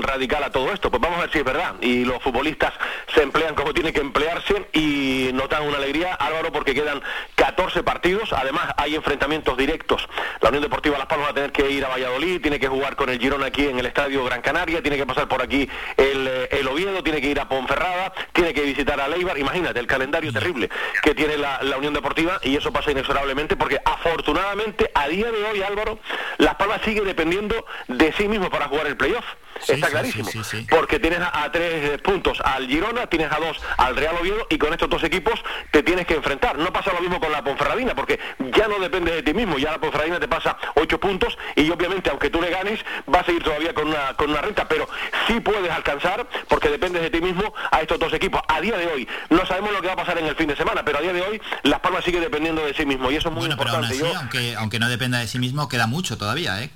radical 0.00 0.44
a 0.44 0.50
todo 0.50 0.72
esto. 0.72 0.90
Pues 0.90 1.02
vamos 1.02 1.18
a 1.18 1.20
ver 1.22 1.30
si 1.30 1.38
es 1.40 1.44
verdad. 1.44 1.74
Y 1.82 2.06
los 2.06 2.22
futbolistas 2.22 2.72
se 3.14 3.22
emplean 3.22 3.54
como 3.54 3.74
tienen 3.74 3.92
que 3.92 4.00
emplearse 4.00 4.66
y 4.72 5.30
notan 5.34 5.68
una 5.68 5.76
alegría, 5.76 6.14
Álvaro, 6.14 6.50
porque 6.52 6.72
quedan 6.72 7.02
14 7.34 7.82
partidos, 7.82 8.32
además 8.32 8.72
hay 8.78 8.94
enfrentamientos 8.94 9.58
directos. 9.58 10.08
La 10.40 10.48
Unión 10.48 10.62
Deportiva 10.62 10.96
Las 10.96 11.06
Palmas 11.06 11.26
va 11.26 11.30
a 11.32 11.34
tener 11.34 11.52
que 11.52 11.70
ir 11.70 11.84
a 11.84 11.88
Valladolid, 11.88 12.40
tiene 12.40 12.58
que 12.58 12.68
jugar 12.68 12.96
con 12.96 13.10
el 13.10 13.18
Girón 13.18 13.44
aquí 13.44 13.66
en 13.66 13.78
el 13.78 13.84
Estadio 13.84 14.24
Gran 14.24 14.40
Canaria, 14.40 14.80
tiene 14.80 14.96
que 14.96 15.04
pasar 15.04 15.28
por 15.28 15.42
aquí 15.42 15.68
el, 15.98 16.48
el, 16.50 16.68
Oviedo, 16.68 17.02
tiene 17.02 17.20
que 17.20 17.28
ir 17.28 17.40
a 17.40 17.48
Ponferrada, 17.48 18.12
tiene 18.32 18.54
que 18.54 18.62
visitar 18.62 19.00
a 19.00 19.08
Leibar, 19.08 19.36
imagínate 19.36 19.80
el 19.80 19.86
calendario 19.86 20.32
terrible 20.32 20.70
que 21.02 21.14
tiene 21.14 21.36
la, 21.36 21.58
Unión 21.78 21.94
Deportiva 21.94 22.40
y 22.42 22.56
eso 22.56 22.72
pasa 22.72 22.90
inexorablemente 22.90 23.54
porque 23.54 23.78
afortunadamente 23.84 24.90
a 24.94 25.06
día 25.06 25.30
de 25.30 25.44
hoy 25.44 25.62
Álvaro, 25.62 26.00
Las 26.38 26.56
Palmas 26.56 26.80
sigue 26.84 27.02
dependiendo 27.02 27.64
de 27.86 28.12
sí 28.14 28.26
mismo 28.26 28.50
para 28.50 28.66
jugar 28.66 28.86
el 28.88 28.96
playoff. 28.96 29.24
Está 29.66 29.88
clarísimo. 29.88 30.28
porque 30.70 30.98
tienes 30.98 31.20
a, 31.20 31.50
tres 31.50 32.00
puntos 32.02 32.40
al 32.44 32.66
Girona, 32.66 33.06
tienes 33.06 33.30
a 33.32 33.38
dos 33.38 33.60
al 33.76 33.96
Real 33.96 34.16
Oviedo 34.20 34.46
y 34.50 34.58
con 34.58 34.72
estos 34.72 34.88
dos 34.88 35.02
equipos 35.04 35.42
te 35.70 35.82
tienes 35.82 36.06
que 36.06 36.14
enfrentar. 36.14 36.58
No 36.58 36.72
pasa 36.72 36.92
lo 36.92 37.00
mismo 37.00 37.20
con 37.20 37.32
la 37.32 37.42
Ponferradina 37.42 37.94
porque 37.94 38.18
ya 38.38 38.68
no 38.68 38.78
depende 38.78 39.12
de 39.12 39.22
ti 39.22 39.34
mismo, 39.34 39.58
ya 39.58 39.72
la 39.72 39.78
Ponferradina 39.78 40.20
te 40.20 40.28
pasa 40.28 40.56
ocho 40.74 40.98
puntos 40.98 41.36
y 41.56 41.68
obviamente 41.70 42.10
aunque 42.10 42.30
tú 42.30 42.40
le 42.40 42.50
ganes 42.50 42.80
vas 43.06 43.28
a 43.28 43.32
ir 43.32 43.42
todavía 43.42 43.74
con 43.74 43.88
una, 43.88 44.14
con 44.14 44.30
una 44.30 44.40
renta, 44.40 44.68
pero 44.68 44.88
sí 45.26 45.40
puedes 45.40 45.70
alcanzar, 45.70 45.87
porque 46.48 46.68
dependes 46.68 47.02
de 47.02 47.10
ti 47.10 47.20
mismo, 47.20 47.52
a 47.70 47.80
estos 47.80 47.98
dos 47.98 48.12
equipos. 48.12 48.40
A 48.48 48.60
día 48.60 48.76
de 48.76 48.86
hoy, 48.86 49.08
no 49.30 49.46
sabemos 49.46 49.72
lo 49.72 49.80
que 49.80 49.86
va 49.86 49.94
a 49.94 49.96
pasar 49.96 50.18
en 50.18 50.26
el 50.26 50.36
fin 50.36 50.48
de 50.48 50.56
semana, 50.56 50.84
pero 50.84 50.98
a 50.98 51.00
día 51.00 51.12
de 51.12 51.22
hoy 51.22 51.40
Las 51.62 51.80
Palmas 51.80 52.04
sigue 52.04 52.20
dependiendo 52.20 52.64
de 52.64 52.74
sí 52.74 52.84
mismo 52.86 53.10
y 53.10 53.16
eso 53.16 53.28
es 53.28 53.34
muy 53.34 53.50
importante. 53.50 53.94
aunque, 54.16 54.54
aunque 54.56 54.78
no 54.78 54.88
dependa 54.88 55.18
de 55.18 55.26
sí 55.26 55.38
mismo, 55.38 55.68
queda 55.68 55.86
mucho 55.86 56.18
todavía, 56.18 56.62
¿eh? 56.62 56.70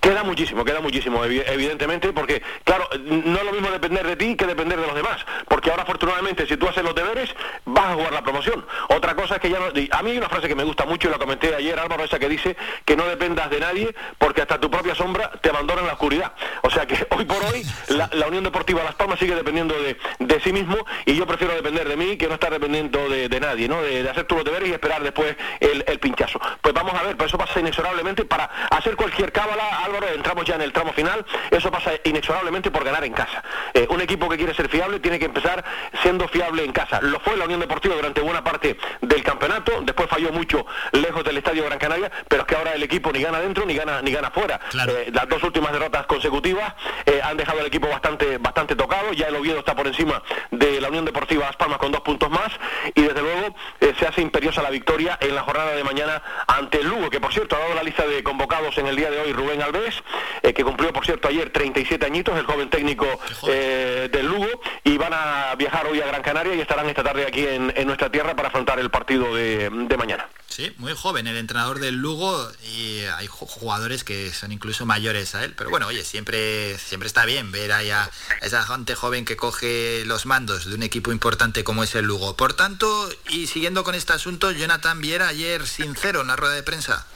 Queda 0.00 0.22
muchísimo, 0.24 0.64
queda 0.64 0.80
muchísimo, 0.80 1.22
evidentemente, 1.24 2.12
porque, 2.12 2.42
claro, 2.64 2.88
no 3.04 3.36
es 3.36 3.44
lo 3.44 3.52
mismo 3.52 3.70
depender 3.70 4.06
de 4.06 4.16
ti 4.16 4.34
que 4.34 4.46
depender 4.46 4.80
de 4.80 4.86
los 4.86 4.94
demás, 4.94 5.24
porque 5.46 5.70
ahora 5.70 5.82
afortunadamente 5.82 6.46
si 6.46 6.56
tú 6.56 6.66
haces 6.66 6.82
los 6.82 6.94
deberes, 6.94 7.34
vas 7.66 7.90
a 7.90 7.94
jugar 7.94 8.12
la 8.12 8.22
promoción. 8.22 8.64
Otra 8.88 9.14
cosa 9.14 9.34
es 9.34 9.40
que 9.42 9.50
ya 9.50 9.58
no... 9.58 9.66
A 9.66 10.02
mí 10.02 10.10
hay 10.10 10.18
una 10.18 10.28
frase 10.28 10.48
que 10.48 10.54
me 10.54 10.64
gusta 10.64 10.86
mucho 10.86 11.08
y 11.08 11.10
la 11.10 11.18
comenté 11.18 11.54
ayer, 11.54 11.78
Álvaro, 11.78 12.02
esa 12.02 12.18
que 12.18 12.28
dice 12.30 12.56
que 12.86 12.96
no 12.96 13.04
dependas 13.04 13.50
de 13.50 13.60
nadie 13.60 13.94
porque 14.18 14.40
hasta 14.40 14.58
tu 14.58 14.70
propia 14.70 14.94
sombra 14.94 15.30
te 15.40 15.50
abandona 15.50 15.82
en 15.82 15.86
la 15.88 15.92
oscuridad. 15.92 16.32
O 16.62 16.70
sea 16.70 16.86
que 16.86 17.06
hoy 17.10 17.24
por 17.26 17.44
hoy 17.44 17.64
la, 17.88 18.26
Unión 18.26 18.44
Deportiva 18.44 18.82
Las 18.82 18.94
Palmas 18.94 19.18
sigue 19.18 19.34
dependiendo 19.34 19.74
de, 19.80 20.40
sí 20.40 20.52
mismo 20.52 20.76
y 21.04 21.14
yo 21.14 21.26
prefiero 21.26 21.54
depender 21.54 21.86
de 21.86 21.96
mí 21.96 22.16
que 22.16 22.26
no 22.26 22.34
estar 22.34 22.50
dependiendo 22.50 23.08
de, 23.08 23.40
nadie, 23.40 23.68
¿no? 23.68 23.82
De, 23.82 24.08
hacer 24.08 24.24
tus 24.24 24.44
deberes 24.44 24.68
y 24.68 24.72
esperar 24.72 25.02
después 25.02 25.36
el, 25.60 25.84
el 25.86 25.98
pinchazo. 25.98 26.40
Pues 26.62 26.72
vamos 26.72 26.94
a 26.94 27.02
ver, 27.02 27.16
por 27.16 27.26
eso 27.26 27.36
pasa 27.36 27.60
inexorablemente 27.60 28.24
para 28.24 28.44
hacer 28.70 28.96
cualquier 28.96 29.32
cábala 29.32 29.69
Álvaro, 29.70 30.08
entramos 30.08 30.44
ya 30.44 30.54
en 30.54 30.62
el 30.62 30.72
tramo 30.72 30.92
final, 30.92 31.24
eso 31.50 31.70
pasa 31.70 31.92
inexorablemente 32.04 32.70
por 32.70 32.84
ganar 32.84 33.04
en 33.04 33.12
casa. 33.12 33.42
Eh, 33.74 33.86
un 33.90 34.00
equipo 34.00 34.28
que 34.28 34.36
quiere 34.36 34.54
ser 34.54 34.68
fiable 34.68 35.00
tiene 35.00 35.18
que 35.18 35.26
empezar 35.26 35.64
siendo 36.02 36.28
fiable 36.28 36.64
en 36.64 36.72
casa. 36.72 37.00
Lo 37.00 37.20
fue 37.20 37.36
la 37.36 37.44
Unión 37.44 37.60
Deportiva 37.60 37.94
durante 37.94 38.20
buena 38.20 38.42
parte 38.42 38.78
del 39.00 39.22
campeonato, 39.22 39.80
después 39.82 40.08
falló 40.08 40.32
mucho 40.32 40.66
lejos 40.92 41.24
del 41.24 41.38
Estadio 41.38 41.64
Gran 41.64 41.78
Canaria, 41.78 42.10
pero 42.28 42.42
es 42.42 42.48
que 42.48 42.56
ahora 42.56 42.74
el 42.74 42.82
equipo 42.82 43.12
ni 43.12 43.22
gana 43.22 43.40
dentro 43.40 43.64
ni 43.64 43.74
gana 43.74 44.02
ni 44.02 44.12
gana 44.12 44.30
fuera. 44.30 44.60
Eh, 44.88 45.10
las 45.12 45.28
dos 45.28 45.42
últimas 45.42 45.72
derrotas 45.72 46.06
consecutivas 46.06 46.74
eh, 47.06 47.20
han 47.22 47.36
dejado 47.36 47.60
al 47.60 47.66
equipo 47.66 47.88
bastante 47.88 48.38
bastante 48.38 48.76
tocado, 48.76 49.12
ya 49.12 49.28
el 49.28 49.36
Oviedo 49.36 49.58
está 49.58 49.74
por 49.74 49.86
encima 49.86 50.22
de 50.50 50.80
la 50.80 50.88
Unión 50.88 51.04
Deportiva 51.04 51.46
Las 51.46 51.56
Palmas 51.56 51.78
con 51.78 51.92
dos 51.92 52.00
puntos 52.02 52.30
más 52.30 52.50
y 52.94 53.02
desde 53.02 53.20
luego 53.20 53.54
se 53.98 54.06
hace 54.06 54.22
imperiosa 54.22 54.62
la 54.62 54.70
victoria 54.70 55.18
en 55.20 55.34
la 55.34 55.42
jornada 55.42 55.72
de 55.72 55.84
mañana 55.84 56.22
ante 56.46 56.80
el 56.80 56.88
Lugo, 56.88 57.10
que 57.10 57.20
por 57.20 57.32
cierto 57.32 57.56
ha 57.56 57.60
dado 57.60 57.74
la 57.74 57.82
lista 57.82 58.06
de 58.06 58.22
convocados 58.22 58.76
en 58.78 58.86
el 58.86 58.96
día 58.96 59.10
de 59.10 59.20
hoy 59.20 59.32
Rubén 59.32 59.49
Alves 59.58 59.94
eh, 60.42 60.52
que 60.52 60.64
cumplió, 60.64 60.92
por 60.92 61.04
cierto, 61.04 61.28
ayer 61.28 61.50
37 61.50 62.04
añitos, 62.06 62.38
el 62.38 62.46
joven 62.46 62.70
técnico 62.70 63.06
eh, 63.48 64.08
del 64.12 64.26
Lugo, 64.26 64.46
y 64.84 64.96
van 64.96 65.12
a 65.12 65.54
viajar 65.56 65.86
hoy 65.86 66.00
a 66.00 66.06
Gran 66.06 66.22
Canaria 66.22 66.54
y 66.54 66.60
estarán 66.60 66.88
esta 66.88 67.02
tarde 67.02 67.26
aquí 67.26 67.46
en, 67.46 67.70
nuestra 67.86 68.10
tierra 68.10 68.36
para 68.36 68.48
afrontar 68.48 68.78
el 68.78 68.90
partido 68.90 69.34
de, 69.34 69.68
mañana. 69.98 70.28
Sí, 70.46 70.72
muy 70.78 70.94
joven 70.94 71.26
el 71.26 71.36
entrenador 71.36 71.78
del 71.78 71.96
Lugo 71.96 72.50
y 72.74 73.00
hay 73.16 73.26
jugadores 73.26 74.04
que 74.04 74.30
son 74.30 74.52
incluso 74.52 74.86
mayores 74.86 75.34
a 75.34 75.44
él, 75.44 75.54
pero 75.56 75.68
bueno, 75.68 75.86
oye, 75.88 76.04
siempre, 76.04 76.78
siempre 76.78 77.06
está 77.06 77.24
bien 77.26 77.52
ver 77.52 77.72
ahí 77.72 77.90
a 77.90 78.08
esa 78.40 78.62
gente 78.62 78.94
joven 78.94 79.24
que 79.24 79.36
coge 79.36 80.04
los 80.06 80.26
mandos 80.26 80.66
de 80.66 80.74
un 80.74 80.82
equipo 80.82 81.12
importante 81.12 81.64
como 81.64 81.84
es 81.84 81.94
el 81.94 82.06
Lugo. 82.06 82.36
Por 82.36 82.54
tanto, 82.54 83.08
y 83.28 83.46
siguiendo 83.46 83.84
con 83.84 83.94
este 83.94 84.12
asunto, 84.12 84.50
Jonathan 84.52 85.00
Viera 85.00 85.28
ayer 85.28 85.66
sincero 85.66 86.22
en 86.22 86.28
la 86.28 86.36
rueda 86.36 86.54
de 86.54 86.62
prensa. 86.62 87.06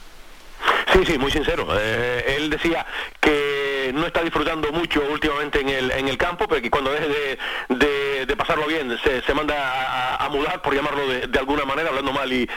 Sí, 0.95 1.05
sí, 1.05 1.17
muy 1.17 1.29
sincero. 1.29 1.67
Eh, 1.77 2.35
él 2.37 2.49
decía 2.49 2.85
que 3.19 3.91
no 3.93 4.07
está 4.07 4.23
disfrutando 4.23 4.71
mucho 4.71 5.03
últimamente 5.11 5.59
en 5.59 5.67
el, 5.67 5.91
en 5.91 6.07
el 6.07 6.17
campo, 6.17 6.47
pero 6.47 6.61
que 6.61 6.71
cuando 6.71 6.89
deje 6.89 7.09
de, 7.09 7.37
de, 7.67 7.94
pasarlo 8.35 8.67
bien 8.67 8.97
se, 9.03 9.33
manda 9.33 10.15
a, 10.17 10.29
mudar, 10.29 10.61
por 10.61 10.73
llamarlo 10.73 11.07
de, 11.07 11.39
alguna 11.39 11.65
manera, 11.65 11.89
hablando 11.89 12.11
mal 12.11 12.31
y, 12.31 12.47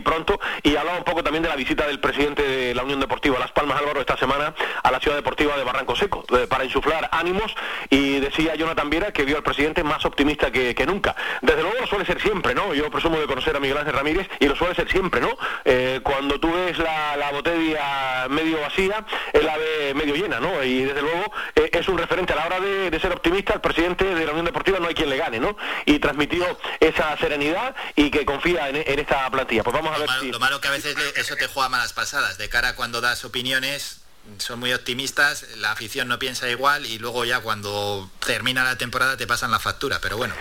pronto, 0.00 0.40
y 0.62 0.76
hablaba 0.76 0.98
un 0.98 1.04
poco 1.04 1.22
también 1.22 1.42
de 1.42 1.48
la 1.48 1.56
visita 1.56 1.86
del 1.86 2.00
presidente 2.00 2.42
de 2.42 2.74
la 2.74 2.82
Unión 2.82 3.00
Deportiva 3.00 3.38
Las 3.38 3.52
Palmas 3.52 3.78
Álvaro 3.78 4.00
esta 4.00 4.16
semana 4.16 4.54
a 4.82 4.90
la 4.90 5.00
ciudad 5.00 5.16
deportiva 5.16 5.56
de 5.56 5.64
Barranco 5.64 5.96
Seco, 5.96 6.24
eh, 6.36 6.46
para 6.48 6.64
insuflar 6.64 7.08
ánimos, 7.12 7.54
y 7.90 8.20
decía 8.20 8.54
Jonathan 8.54 8.90
Viera 8.90 9.12
que 9.12 9.24
vio 9.24 9.36
al 9.36 9.42
presidente 9.42 9.82
más 9.82 10.04
optimista 10.04 10.50
que, 10.50 10.74
nunca. 10.86 11.14
Desde 11.42 11.62
luego 11.62 11.78
lo 11.80 11.86
suele 11.86 12.04
ser 12.04 12.20
siempre, 12.20 12.54
¿no? 12.54 12.74
Yo 12.74 12.90
presumo 12.90 13.20
de 13.20 13.26
conocer 13.26 13.54
a 13.56 13.60
Miguel 13.60 13.78
Ángel 13.78 13.94
Ramírez, 13.94 14.28
y 14.40 14.46
lo 14.46 14.56
suele 14.56 14.74
ser 14.74 14.90
siempre, 14.90 15.20
¿no? 15.20 15.30
Eh, 15.64 16.00
cuando 16.02 16.40
tú 16.40 16.52
ves 16.52 16.78
la, 16.78 17.30
botella 17.32 18.26
medio 18.28 18.60
vacía, 18.60 19.04
él 19.32 19.46
la 19.46 19.56
ve 19.56 19.94
medio 19.94 20.14
llena, 20.14 20.38
¿no? 20.38 20.62
Y 20.62 20.82
desde 20.84 21.00
luego 21.00 21.32
eh, 21.54 21.70
es 21.72 21.88
un 21.88 21.98
referente 21.98 22.32
a 22.32 22.36
la 22.36 22.46
hora 22.46 22.60
de, 22.60 23.00
ser 23.00 23.12
optimista, 23.12 23.54
el 23.54 23.60
presidente 23.60 24.04
de 24.04 24.24
la 24.24 24.32
Unión 24.32 24.46
Deportiva 24.46 24.78
no 24.78 24.88
hay 24.88 24.94
quien 24.94 25.08
le 25.12 25.18
gane, 25.18 25.38
¿no? 25.38 25.56
Y 25.86 25.98
transmitió 25.98 26.58
esa 26.80 27.16
serenidad 27.18 27.74
y 27.96 28.10
que 28.10 28.24
confía 28.24 28.68
en, 28.68 28.76
esta 28.98 29.28
plantilla. 29.30 29.62
Pues 29.62 29.74
vamos 29.74 29.94
a 29.94 29.98
ver 29.98 30.10
si... 30.20 30.30
Lo 30.30 30.40
malo 30.40 30.60
que 30.60 30.68
a 30.68 30.72
veces 30.72 30.96
eso 31.16 31.36
te 31.36 31.46
juega 31.46 31.68
malas 31.68 31.92
pasadas, 31.92 32.38
de 32.38 32.48
cara 32.48 32.74
cuando 32.74 33.00
das 33.00 33.24
opiniones 33.24 33.98
son 34.38 34.60
muy 34.60 34.72
optimistas, 34.72 35.46
la 35.56 35.72
afición 35.72 36.08
no 36.08 36.18
piensa 36.18 36.48
igual 36.48 36.86
y 36.86 36.98
luego 36.98 37.24
ya 37.24 37.40
cuando 37.40 38.08
termina 38.24 38.62
la 38.62 38.78
temporada 38.78 39.16
te 39.16 39.26
pasan 39.26 39.50
la 39.50 39.58
factura, 39.58 39.98
pero 40.00 40.16
bueno. 40.16 40.34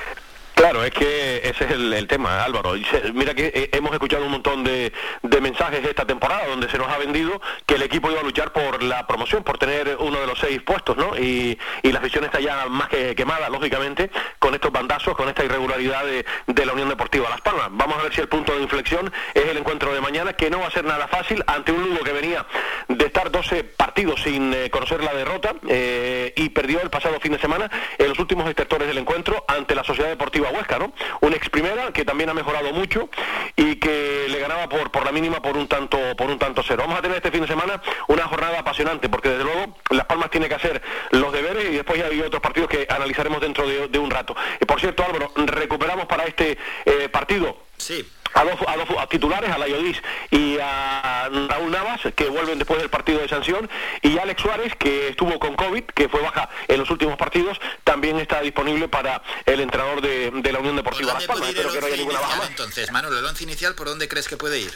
Claro, 0.61 0.83
es 0.83 0.91
que 0.91 1.37
ese 1.37 1.65
es 1.65 1.71
el, 1.71 2.07
tema, 2.07 2.43
Álvaro. 2.43 2.75
Mira 3.15 3.33
que 3.33 3.47
eh, 3.47 3.69
hemos 3.71 3.91
escuchado 3.93 4.23
un 4.25 4.31
montón 4.31 4.63
de, 4.63 4.93
mensajes 5.41 5.83
esta 5.83 6.05
temporada 6.05 6.45
donde 6.49 6.69
se 6.69 6.77
nos 6.77 6.87
ha 6.87 6.99
vendido 6.99 7.41
que 7.65 7.73
el 7.73 7.81
equipo 7.81 8.11
iba 8.11 8.19
a 8.19 8.23
luchar 8.23 8.53
por 8.53 8.83
la 8.83 9.07
promoción, 9.07 9.43
por 9.43 9.57
tener 9.57 9.97
uno 9.99 10.19
de 10.19 10.27
los 10.27 10.37
seis 10.37 10.61
puestos, 10.61 10.95
¿no? 10.97 11.17
Y, 11.17 11.57
la 11.81 11.97
afición 11.97 12.25
está 12.25 12.39
ya 12.39 12.67
más 12.67 12.89
que 12.89 13.15
quemada, 13.15 13.49
lógicamente, 13.49 14.11
con 14.37 14.53
estos 14.53 14.71
bandazos, 14.71 15.17
con 15.17 15.27
esta 15.29 15.43
irregularidad 15.43 16.05
de, 16.05 16.65
la 16.65 16.73
Unión 16.73 16.89
Deportiva 16.89 17.27
Las 17.27 17.41
Palmas. 17.41 17.69
Vamos 17.71 17.97
a 17.97 18.03
ver 18.03 18.13
si 18.13 18.21
el 18.21 18.27
punto 18.29 18.53
de 18.53 18.61
inflexión 18.61 19.11
es 19.33 19.45
el 19.45 19.57
encuentro 19.57 19.91
de 19.95 19.99
mañana, 19.99 20.33
que 20.33 20.51
no 20.51 20.59
va 20.59 20.67
a 20.67 20.71
ser 20.71 20.85
nada 20.85 21.07
fácil 21.07 21.43
ante 21.47 21.71
un 21.71 21.89
Lugo 21.89 22.03
que 22.03 22.13
venía 22.13 22.45
de 22.87 23.05
estar 23.07 23.31
12 23.31 23.63
partidos 23.63 24.21
sin 24.21 24.53
eh, 24.53 24.69
conocer 24.69 25.03
la 25.03 25.13
derrota 25.13 25.55
eh, 25.67 26.33
y 26.35 26.49
perdió 26.49 26.81
el 26.81 26.91
pasado 26.91 27.19
fin 27.19 27.31
de 27.31 27.39
semana 27.39 27.69
en 27.97 28.09
los 28.09 28.19
últimos 28.19 28.45
extractores 28.45 28.87
del 28.87 28.99
encuentro 28.99 29.43
ante 29.47 29.73
la 29.73 29.83
Sociedad 29.83 30.09
Deportiva 30.09 30.50
Huesca, 30.51 30.77
¿no? 30.77 30.93
Un 31.21 31.33
ex 31.33 31.49
primera 31.49 31.91
que 31.91 32.05
también 32.05 32.29
ha 32.29 32.33
mejorado 32.33 32.71
mucho 32.73 33.09
y 33.55 33.75
que 33.75 34.27
le 34.29 34.39
ganaba 34.39 34.69
por, 34.69 34.91
por 34.91 35.05
la 35.05 35.11
mínima 35.11 35.41
por 35.41 35.57
un 35.57 35.67
tanto 35.67 35.97
por 36.15 36.29
un 36.29 36.39
tanto 36.39 36.63
cero. 36.65 36.83
Vamos 36.83 36.99
a 36.99 37.01
tener 37.01 37.17
este 37.17 37.31
fin 37.31 37.41
de 37.41 37.47
semana 37.47 37.81
una 38.07 38.27
jornada 38.27 38.59
apasionante 38.59 39.09
porque 39.09 39.29
desde 39.29 39.43
luego 39.43 39.77
Las 39.89 40.05
Palmas 40.05 40.29
tiene 40.29 40.47
que 40.47 40.55
hacer 40.55 40.81
los 41.11 41.31
deberes 41.31 41.65
y 41.71 41.75
después 41.75 41.99
ya 41.99 42.05
hay 42.05 42.21
otros 42.21 42.41
partidos 42.41 42.69
que 42.69 42.87
analizaremos 42.89 43.41
dentro 43.41 43.67
de, 43.67 43.99
un 43.99 44.09
rato. 44.09 44.35
Y 44.59 44.65
por 44.65 44.79
cierto, 44.79 45.03
Álvaro, 45.03 45.31
recuperamos 45.35 46.05
para 46.05 46.23
este 46.25 46.57
eh, 46.85 47.09
partido. 47.09 47.57
Sí 47.77 48.05
a 48.33 48.43
dos, 48.43 48.55
a 48.67 48.77
dos 48.77 49.09
titulares, 49.09 49.49
a 49.49 49.57
Layodis 49.57 50.01
y 50.29 50.57
a 50.59 51.29
Raúl 51.49 51.71
Navas, 51.71 52.01
que 52.15 52.29
vuelven 52.29 52.57
después 52.59 52.79
del 52.79 52.89
partido 52.89 53.19
de 53.19 53.27
sanción, 53.27 53.69
y 54.01 54.17
Alex 54.17 54.41
Suárez, 54.41 54.73
que 54.77 55.09
estuvo 55.09 55.39
con 55.39 55.55
COVID, 55.55 55.83
que 55.83 56.09
fue 56.09 56.21
baja 56.21 56.49
en 56.67 56.79
los 56.79 56.89
últimos 56.89 57.17
partidos, 57.17 57.59
también 57.83 58.19
está 58.19 58.41
disponible 58.41 58.87
para 58.87 59.21
el 59.45 59.59
entrenador 59.59 60.01
de, 60.01 60.51
la 60.51 60.59
Unión 60.59 60.75
Deportiva 60.75 61.13
Las 61.13 61.25
Palmas. 61.25 61.49
Espero 61.49 61.71
que 61.71 61.79
no 61.79 61.85
haya 61.85 61.97
ninguna 61.97 62.19
baja 62.19 62.47
Entonces, 62.47 62.91
Manuel, 62.91 63.17
el 63.17 63.25
once 63.25 63.43
inicial, 63.43 63.75
¿por 63.75 63.87
dónde 63.87 64.07
crees 64.07 64.27
que 64.27 64.37
puede 64.37 64.59
ir? 64.59 64.71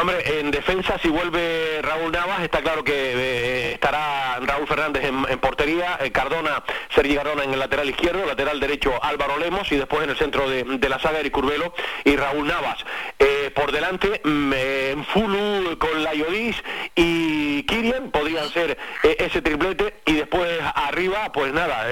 Hombre, 0.00 0.40
en 0.40 0.50
defensa, 0.50 0.98
si 0.98 1.08
vuelve 1.08 1.80
Raúl 1.82 2.10
Navas, 2.10 2.42
está 2.42 2.60
claro 2.62 2.82
que 2.82 2.92
eh, 2.92 3.72
estará 3.74 4.40
Raúl 4.40 4.66
Fernández 4.66 5.04
en, 5.04 5.38
portería, 5.38 5.98
eh, 6.00 6.10
Cardona, 6.10 6.64
Sergi 6.94 7.14
Cardona 7.14 7.44
en 7.44 7.52
el 7.52 7.58
lateral 7.58 7.88
izquierdo, 7.88 8.24
lateral 8.26 8.60
derecho 8.60 8.92
Álvaro 9.02 9.38
Lemos 9.38 9.70
y 9.70 9.76
después 9.76 10.02
en 10.04 10.10
el 10.10 10.16
centro 10.16 10.48
de, 10.48 10.88
la 10.88 10.98
saga 10.98 11.20
Eric 11.20 11.32
Curbelo 11.32 11.74
y 12.04 12.16
Raúl 12.16 12.46
Navas. 12.46 12.78
Eh, 13.18 13.52
por 13.54 13.72
delante, 13.72 14.20
mm, 14.24 14.52
en 14.52 15.04
Fulu 15.04 15.78
con 15.78 16.02
Layodis 16.02 16.56
y 16.94 17.62
Kirian 17.64 18.10
podrían 18.10 18.48
ser 18.50 18.76
ese 19.02 19.42
triplete 19.42 19.94
y 20.06 20.13
después 20.34 20.60
arriba, 20.74 21.30
pues 21.32 21.52
nada, 21.52 21.86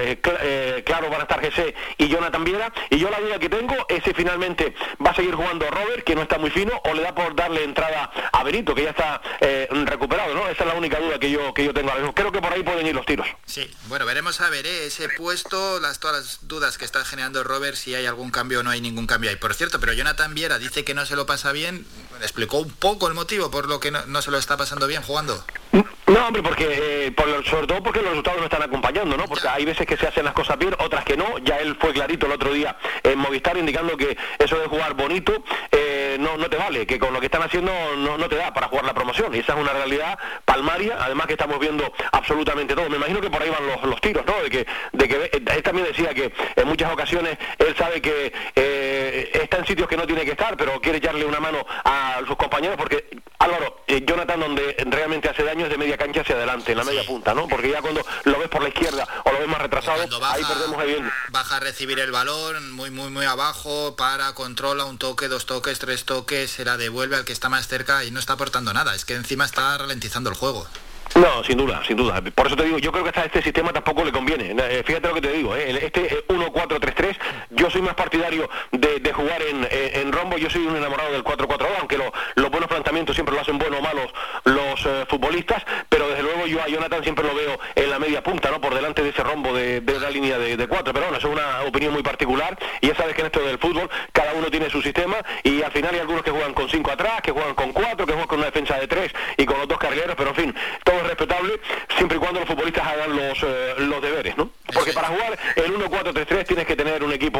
claro 0.83 1.09
van 1.09 1.21
a 1.21 1.23
estar 1.23 1.41
GC 1.41 1.75
y 1.97 2.07
Jonathan 2.07 2.43
Viera. 2.43 2.73
Y 2.89 2.97
yo 2.97 3.09
la 3.09 3.19
duda 3.19 3.39
que 3.39 3.49
tengo 3.49 3.75
es 3.87 4.03
si 4.03 4.13
finalmente 4.13 4.75
va 5.05 5.11
a 5.11 5.15
seguir 5.15 5.35
jugando 5.35 5.69
Robert, 5.69 6.03
que 6.03 6.15
no 6.15 6.23
está 6.23 6.37
muy 6.37 6.49
fino, 6.49 6.79
o 6.85 6.93
le 6.93 7.01
da 7.01 7.15
por 7.15 7.35
darle 7.35 7.63
entrada 7.63 8.11
a 8.31 8.43
Benito, 8.43 8.75
que 8.75 8.83
ya 8.83 8.89
está 8.89 9.21
eh, 9.39 9.67
recuperado, 9.85 10.33
¿no? 10.33 10.47
Esa 10.47 10.63
es 10.63 10.69
la 10.69 10.75
única 10.75 10.99
duda 10.99 11.19
que 11.19 11.31
yo 11.31 11.53
que 11.53 11.65
yo 11.65 11.73
tengo. 11.73 11.91
Creo 12.13 12.31
que 12.31 12.41
por 12.41 12.53
ahí 12.53 12.63
pueden 12.63 12.85
ir 12.85 12.95
los 12.95 13.05
tiros. 13.05 13.27
Sí, 13.45 13.69
bueno, 13.87 14.05
veremos 14.05 14.41
a 14.41 14.49
ver 14.49 14.65
¿eh? 14.65 14.87
ese 14.87 15.09
puesto, 15.09 15.79
las 15.79 15.99
todas 15.99 16.17
las 16.17 16.47
dudas 16.47 16.77
que 16.77 16.85
está 16.85 17.03
generando 17.05 17.43
Robert, 17.43 17.75
si 17.75 17.95
hay 17.95 18.05
algún 18.05 18.31
cambio 18.31 18.59
o 18.59 18.63
no 18.63 18.69
hay 18.69 18.81
ningún 18.81 19.07
cambio 19.07 19.29
ahí. 19.29 19.35
Por 19.37 19.53
cierto, 19.53 19.79
pero 19.79 19.93
Jonathan 19.93 20.33
Viera 20.33 20.59
dice 20.59 20.83
que 20.83 20.93
no 20.93 21.05
se 21.05 21.15
lo 21.15 21.25
pasa 21.25 21.51
bien, 21.51 21.85
explicó 22.21 22.57
un 22.57 22.71
poco 22.71 23.07
el 23.07 23.13
motivo 23.13 23.51
por 23.51 23.67
lo 23.67 23.79
que 23.79 23.91
no, 23.91 24.21
se 24.21 24.31
lo 24.31 24.37
está 24.37 24.57
pasando 24.57 24.87
bien 24.87 25.01
jugando. 25.01 25.43
No, 25.73 26.27
hombre, 26.27 26.43
porque 26.43 26.67
eh, 26.69 27.11
por 27.11 27.43
sobre 27.45 27.65
todo 27.65 27.81
porque 27.81 27.99
los 27.99 28.09
resultados 28.09 28.39
no 28.39 28.45
están 28.45 28.61
acompañando, 28.61 29.17
¿no? 29.17 29.25
Porque 29.25 29.47
hay 29.47 29.65
veces 29.65 29.87
que 29.87 29.97
se 29.97 30.05
hacen 30.05 30.23
las 30.23 30.33
cosas 30.35 30.59
bien, 30.59 30.75
otras 30.77 31.03
que 31.03 31.17
no. 31.17 31.39
Ya 31.39 31.57
él 31.57 31.75
fue 31.79 31.91
clarito 31.91 32.27
el 32.27 32.33
otro 32.33 32.53
día 32.53 32.77
en 33.01 33.17
Movistar 33.17 33.57
indicando 33.57 33.97
que 33.97 34.15
eso 34.37 34.59
de 34.59 34.67
jugar 34.67 34.93
bonito 34.93 35.43
eh, 35.71 36.17
no, 36.19 36.37
no 36.37 36.47
te 36.47 36.57
vale, 36.57 36.85
que 36.85 36.99
con 36.99 37.11
lo 37.11 37.19
que 37.19 37.25
están 37.25 37.41
haciendo 37.41 37.71
no, 37.97 38.19
no 38.19 38.29
te 38.29 38.35
da 38.35 38.53
para 38.53 38.67
jugar 38.67 38.85
la 38.85 38.93
promoción. 38.93 39.33
Y 39.33 39.39
esa 39.39 39.53
es 39.53 39.59
una 39.59 39.73
realidad 39.73 40.19
palmaria, 40.45 40.97
además 40.99 41.25
que 41.25 41.33
estamos 41.33 41.57
viendo 41.59 41.91
absolutamente 42.11 42.75
todo. 42.75 42.87
Me 42.89 42.97
imagino 42.97 43.19
que 43.19 43.31
por 43.31 43.41
ahí 43.41 43.49
van 43.49 43.65
los, 43.65 43.83
los 43.83 43.99
tiros, 43.99 44.23
¿no? 44.27 44.43
De 44.43 44.51
que, 44.51 44.67
de 44.91 45.07
que 45.07 45.31
él 45.33 45.63
también 45.63 45.87
decía 45.87 46.13
que 46.13 46.31
en 46.55 46.67
muchas 46.67 46.93
ocasiones 46.93 47.39
él 47.57 47.75
sabe 47.75 47.99
que 47.99 48.31
eh, 48.55 49.31
está 49.33 49.57
en 49.57 49.65
sitios 49.65 49.87
que 49.87 49.97
no 49.97 50.05
tiene 50.05 50.23
que 50.23 50.31
estar, 50.31 50.55
pero 50.55 50.79
quiere 50.79 50.99
echarle 50.99 51.25
una 51.25 51.39
mano 51.39 51.65
a 51.83 52.19
sus 52.27 52.35
compañeros 52.35 52.77
porque 52.77 53.07
Álvaro, 53.39 53.83
eh, 53.87 54.03
Jonathan 54.05 54.39
donde 54.39 54.75
realmente 54.89 55.29
hace 55.29 55.43
daño 55.43 55.62
de 55.69 55.77
media 55.77 55.97
cancha 55.97 56.21
hacia 56.21 56.35
adelante, 56.35 56.71
en 56.71 56.77
la 56.77 56.83
media 56.83 57.05
punta, 57.05 57.33
¿no? 57.33 57.47
Porque 57.47 57.69
ya 57.69 57.81
cuando 57.81 58.05
lo 58.23 58.39
ves 58.39 58.49
por 58.49 58.61
la 58.61 58.69
izquierda 58.69 59.07
o 59.23 59.31
lo 59.31 59.39
ves 59.39 59.47
más 59.47 59.61
retrasado, 59.61 60.01
ahí 60.25 60.43
perdemos 60.43 60.85
bien. 60.85 61.11
Baja 61.29 61.57
a 61.57 61.59
recibir 61.59 61.99
el 61.99 62.11
balón 62.11 62.71
muy, 62.71 62.91
muy, 62.91 63.09
muy 63.09 63.25
abajo, 63.25 63.95
para, 63.95 64.33
controla 64.33 64.85
un 64.85 64.97
toque, 64.97 65.27
dos 65.27 65.45
toques, 65.45 65.79
tres 65.79 66.05
toques, 66.05 66.51
se 66.51 66.65
la 66.65 66.77
devuelve 66.77 67.15
al 67.15 67.25
que 67.25 67.33
está 67.33 67.49
más 67.49 67.67
cerca 67.67 68.03
y 68.03 68.11
no 68.11 68.19
está 68.19 68.33
aportando 68.33 68.73
nada. 68.73 68.95
Es 68.95 69.05
que 69.05 69.15
encima 69.15 69.45
está 69.45 69.77
ralentizando 69.77 70.29
el 70.29 70.35
juego. 70.35 70.67
No, 71.15 71.43
sin 71.43 71.57
duda, 71.57 71.81
sin 71.85 71.95
duda. 71.95 72.21
Por 72.33 72.47
eso 72.47 72.55
te 72.55 72.63
digo, 72.63 72.79
yo 72.79 72.91
creo 72.91 73.03
que 73.03 73.19
a 73.19 73.25
este 73.25 73.41
sistema 73.41 73.71
tampoco 73.71 74.03
le 74.03 74.11
conviene. 74.11 74.55
Eh, 74.57 74.83
fíjate 74.83 75.07
lo 75.07 75.13
que 75.13 75.21
te 75.21 75.31
digo, 75.31 75.55
¿eh? 75.55 75.85
este 75.85 76.25
1-4-3-3, 76.27 77.17
yo 77.51 77.69
soy 77.69 77.81
más 77.83 77.93
partidario 77.93 78.49
de, 78.71 79.13
jugar 79.13 79.41
en, 79.43 80.11
rombo, 80.11 80.37
yo 80.37 80.49
soy 80.49 80.65
un 80.65 80.75
enamorado 80.75 81.11
del 81.11 81.23
4-4-2, 81.23 81.67
aunque 81.79 81.97
los 81.97 82.49
buenos 82.49 82.67
planteamientos 82.67 83.15
siempre 83.15 83.35
lo 83.35 83.41
hacen 83.41 83.59
buenos 83.59 83.79
o 83.79 83.83
malos 83.83 84.11
los 84.45 84.85
eh, 84.85 85.05
futbolistas, 85.07 85.63
pero 85.87 86.07
desde 86.09 86.23
luego 86.23 86.47
yo 86.47 86.61
a 86.61 86.67
Jonathan 86.67 87.03
siempre 87.03 87.25
lo 87.27 87.35
veo 87.35 87.59
en 87.75 87.89
la 87.89 87.99
media 87.99 88.23
punta, 88.23 88.49
¿no? 88.49 88.59
Por 88.59 88.73
delante 88.73 89.03
de 89.03 89.09
ese 89.09 89.23
rombo 89.23 89.53
de, 89.53 89.81
la 89.99 90.09
línea 90.09 90.39
de, 90.39 90.67
cuatro. 90.67 90.93
Pero 90.93 91.05
bueno, 91.05 91.19
es 91.19 91.23
una 91.23 91.61
opinión 91.61 91.93
muy 91.93 92.01
particular 92.01 92.57
y 92.81 92.87
ya 92.87 92.95
sabes 92.95 93.13
que 93.13 93.21
en 93.21 93.27
esto 93.27 93.41
del 93.41 93.59
fútbol 93.59 93.89
cada 94.11 94.33
uno 94.33 94.49
tiene 94.49 94.69
su 94.69 94.81
sistema 94.81 95.17
y 95.43 95.61
al 95.61 95.71
final 95.71 95.93
hay 95.93 95.99
algunos 95.99 96.23
que 96.23 96.31
juegan 96.31 96.53
con 96.53 96.67
cinco 96.69 96.91
atrás, 96.91 97.21
que 97.21 97.31
juegan 97.31 97.53
con 97.53 97.71
cuatro, 97.71 98.05
que 98.05 98.13
juegan 98.13 98.27
con 98.27 98.39
una 98.39 98.47
defensa 98.47 98.79
de 98.79 98.87
tres 98.87 99.11
y 99.37 99.45
con 99.45 99.59
los 99.59 99.67
dos 99.67 99.77
carrileros, 99.77 100.15
pero 100.15 100.31
en 100.31 100.35
fin, 100.35 100.55
todo 100.83 101.02
respetable 101.13 101.59
siempre 101.95 102.17
y 102.17 102.19
cuando 102.19 102.39
los 102.39 102.49
futbolistas 102.49 102.85
hagan 102.85 103.15
los, 103.15 103.43
eh, 103.43 103.75
los 103.77 104.01
deberes, 104.01 104.37
¿no? 104.37 104.49
Porque 104.73 104.93
para 104.93 105.07
jugar 105.07 105.37
el 105.55 105.73
1-4-3-3 105.73 106.45
tienes 106.45 106.65
que 106.65 106.75
tener 106.75 107.03
un 107.03 107.13
equipo... 107.13 107.39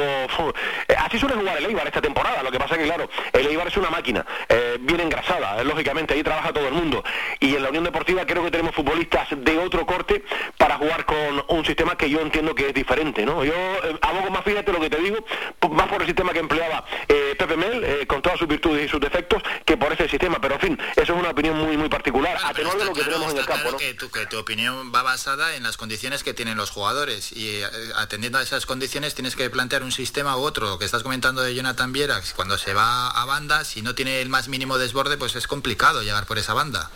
Eh, 1.13 1.17
así 1.17 1.19
suele 1.19 1.35
jugar 1.35 1.57
el 1.57 1.65
Eibar 1.65 1.87
esta 1.87 2.01
temporada, 2.01 2.41
lo 2.43 2.51
que 2.51 2.59
pasa 2.59 2.75
es 2.75 2.81
que, 2.81 2.85
claro, 2.85 3.09
el 3.31 3.47
Eibar 3.47 3.67
es 3.67 3.77
una 3.77 3.89
máquina, 3.89 4.25
eh, 4.49 4.77
bien 4.79 4.99
engrasada, 4.99 5.63
lógicamente, 5.63 6.13
ahí 6.13 6.23
trabaja 6.23 6.51
todo 6.51 6.67
el 6.67 6.73
mundo. 6.73 7.03
Y 7.39 7.55
en 7.55 7.63
la 7.63 7.69
Unión 7.69 7.83
Deportiva 7.83 8.25
creo 8.25 8.43
que 8.43 8.51
tenemos 8.51 8.73
futbolistas 8.75 9.27
de 9.31 9.57
otro 9.57 9.85
corte 9.85 10.23
para 10.57 10.77
jugar 10.77 11.05
con 11.05 11.45
un 11.49 11.65
sistema 11.65 11.95
que 11.95 12.09
yo 12.09 12.19
entiendo 12.19 12.55
que 12.55 12.69
es 12.69 12.73
diferente, 12.73 13.25
¿no? 13.25 13.43
Yo 13.43 13.53
abogo 14.01 14.29
más, 14.29 14.43
fíjate 14.43 14.71
lo 14.71 14.79
que 14.79 14.89
te 14.89 14.97
digo, 14.97 15.23
más 15.71 15.87
por 15.87 16.01
el 16.01 16.07
sistema 16.07 16.33
que 16.33 16.39
empleaba 16.39 16.85
Pepe 17.07 17.57
Mel, 17.57 18.07
con 18.07 18.21
todas 18.21 18.39
sus 18.39 18.47
virtudes 18.47 18.85
y 18.85 18.89
sus 18.89 18.99
defectos, 18.99 19.41
que 19.65 19.77
por 19.77 19.91
ese 19.93 20.07
sistema, 20.07 20.39
pero 20.39 20.55
en 20.55 20.61
fin, 20.61 20.79
eso 20.95 21.13
es 21.13 21.19
una 21.19 21.29
opinión 21.29 21.57
muy, 21.57 21.77
muy 21.77 21.89
particular, 21.89 22.37
a 22.43 22.53
tenor 22.53 22.77
de 22.77 22.85
lo 22.85 22.93
que 22.93 23.03
tenemos 23.03 23.31
en 23.31 23.37
el 23.37 23.45
campo, 23.45 23.71
¿no? 23.71 23.77
que 23.77 23.93
tu, 23.93 24.37
opinión 24.37 24.91
va 24.93 25.03
basada 25.03 25.55
en 25.55 25.63
las 25.63 25.77
condiciones 25.77 26.23
que 26.23 26.33
tienen 26.33 26.57
los 26.57 26.69
jugadores 26.69 27.31
y 27.31 27.61
eh, 27.61 27.67
atendiendo 27.95 28.37
a 28.37 28.41
esas 28.41 28.65
condiciones 28.65 29.15
tienes 29.15 29.35
que 29.35 29.49
plantear 29.49 29.83
un 29.83 29.91
sistema 29.91 30.37
u 30.37 30.41
otro. 30.41 30.77
Que 30.77 30.85
estás 30.85 31.02
comentando 31.03 31.41
de 31.41 31.53
Jonathan 31.53 31.91
Viera, 31.93 32.21
cuando 32.35 32.57
se 32.57 32.73
va 32.73 33.09
a 33.09 33.25
banda, 33.25 33.63
si 33.63 33.81
no 33.81 33.93
tiene 33.93 34.21
el 34.21 34.29
más 34.29 34.47
mínimo 34.47 34.77
desborde, 34.77 35.17
pues 35.17 35.35
es 35.35 35.45
complicado 35.45 36.01
llegar 36.01 36.25
por 36.25 36.39
esa 36.39 36.53
banda. 36.53 36.89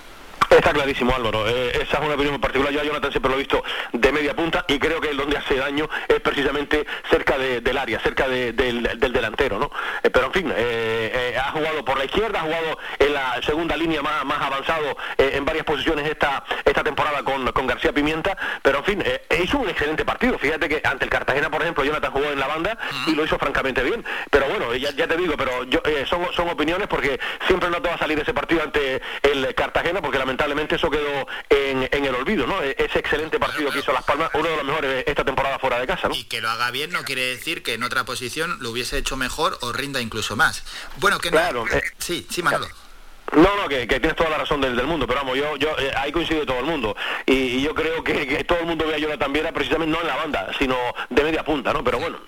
Está 0.49 0.72
clarísimo, 0.72 1.14
Álvaro. 1.14 1.48
Eh, 1.48 1.72
esa 1.82 1.98
es 1.98 2.06
una 2.06 2.15
opinión 2.15 2.40
particular. 2.40 2.72
Yo 2.74 2.80
a 2.80 2.84
Jonathan 2.84 3.11
siempre 3.11 3.30
lo 3.30 3.36
he 3.36 3.40
visto 3.40 3.64
de 3.91 4.11
media 4.14 4.34
punta 4.34 4.64
y 4.68 4.80
creo 4.80 5.02
que 5.02 5.14
donde 5.14 5.38
hace 5.38 5.56
daño 5.56 5.90
es 6.07 6.22
precisamente 6.22 6.86
cerca 7.10 7.38
del 7.38 7.78
área, 7.78 7.99
cerca 7.99 8.30
del, 8.30 8.98
delantero, 8.99 9.60
¿no? 9.60 9.69
Eh, 10.03 10.10
pero 10.10 10.28
en 10.28 10.34
fin, 10.34 10.53
eh, 10.56 11.36
ha 11.38 11.52
jugado 11.52 11.84
por 11.84 11.98
la 11.98 12.06
izquierda, 12.06 12.40
ha 12.40 12.44
jugado 12.44 12.78
en 12.98 13.14
la 13.14 13.41
segunda 13.41 13.76
línea 13.76 14.02
más, 14.02 14.24
más 14.24 14.41
avanzado 14.41 14.95
en 15.18 15.44
varias 15.44 15.65
posiciones 15.65 16.07
esta, 16.07 16.44
esta 16.64 16.84
temporada 16.84 17.24
con, 17.24 17.52
con 17.52 17.68
García 17.68 17.91
Pimienta, 17.91 18.38
pero 18.61 18.80
en 18.80 18.86
fin, 18.86 19.03
hizo 19.44 19.57
un 19.57 19.69
excelente 19.69 20.06
partido. 20.06 20.38
Fíjate 20.38 20.69
que 20.69 20.82
ante 20.84 21.06
el 21.06 21.11
Cartagena, 21.11 21.49
por 21.49 21.61
ejemplo, 21.61 21.84
Jonathan 21.84 22.11
jugó 22.11 22.26
en 22.32 22.40
la 22.40 22.48
banda 22.48 22.78
y 23.07 23.15
lo 23.15 23.26
hizo 23.26 23.38
francamente 23.38 23.84
bien. 23.84 24.03
Pero 24.32 24.48
bueno, 24.48 24.74
ya, 24.76 24.91
ya 24.91 25.07
te 25.07 25.18
digo, 25.18 25.36
pero 25.38 25.64
yo, 25.65 25.82
son, 26.06 26.26
son 26.34 26.49
opiniones 26.49 26.88
porque 26.88 27.19
siempre 27.48 27.69
no 27.69 27.82
te 27.82 27.90
va 27.90 27.95
a 27.95 27.99
salir 27.99 28.19
ese 28.19 28.34
partido 28.34 28.64
ante 28.64 29.02
el 29.24 29.53
Cartagena 29.56 30.02
porque 30.02 30.18
lamentablemente 30.18 30.37
lamentablemente 30.38 30.76
eso 30.76 30.90
quedó 30.90 31.28
en, 31.50 32.06
el 32.06 32.16
olvido, 32.16 32.46
¿no? 32.46 32.62
E-, 32.62 32.76
ese 32.78 33.00
excelente 33.00 33.40
partido 33.40 33.72
que 33.72 33.80
hizo 33.80 33.92
Las 33.92 34.04
Palmas, 34.04 34.30
uno 34.34 34.48
de 34.48 34.56
los 34.58 34.66
mejores 34.66 35.04
esta 35.08 35.26
temporada 35.26 35.58
fuera 35.60 35.80
de 35.80 35.88
casa, 35.88 36.08
¿no? 36.08 36.16
Y 36.16 36.26
que 36.26 36.42
lo 36.42 36.50
haga 36.50 36.70
bien 36.72 36.92
no 36.92 37.04
quiere 37.04 37.22
decir 37.22 37.64
que 37.64 37.74
en 37.74 37.84
otra 37.84 38.06
posición 38.06 38.58
lo 38.62 38.70
hubiese 38.72 38.98
hecho 38.98 39.18
mejor 39.18 39.58
o 39.62 39.74
rinda 39.74 40.00
incluso 40.00 40.36
más. 40.36 40.64
Bueno, 40.98 41.20
que 41.20 41.32
claro, 41.32 41.66
eh, 41.68 41.82
sí, 41.98 42.28
sí, 42.30 42.44
Manolo. 42.44 42.68
No, 43.34 43.58
no, 43.58 43.68
que, 43.68 43.86
tienes 43.86 44.16
toda 44.16 44.30
la 44.30 44.38
razón 44.38 44.62
del, 44.62 44.76
del 44.76 44.88
mundo, 44.88 45.06
pero 45.06 45.20
vamos, 45.20 45.38
yo, 45.38 45.58
yo 45.58 45.78
eh, 45.78 45.92
ahí 45.98 46.14
coincide 46.14 46.46
todo 46.46 46.60
el 46.60 46.66
mundo. 46.66 46.96
Y, 47.26 47.62
yo 47.62 47.76
creo 47.76 48.02
que, 48.02 48.44
todo 48.46 48.60
el 48.60 48.66
mundo 48.66 48.88
ve 48.88 48.96
a 48.96 48.98
Jonathan 49.00 49.34
Viera 49.34 49.52
precisamente 49.52 49.92
no 49.92 50.02
en 50.02 50.08
la 50.08 50.16
banda, 50.16 50.52
sino 50.58 50.78
de 51.10 51.24
media 51.24 51.44
punta, 51.44 51.74
¿no? 51.74 51.84
Pero 51.84 52.00
bueno, 52.00 52.20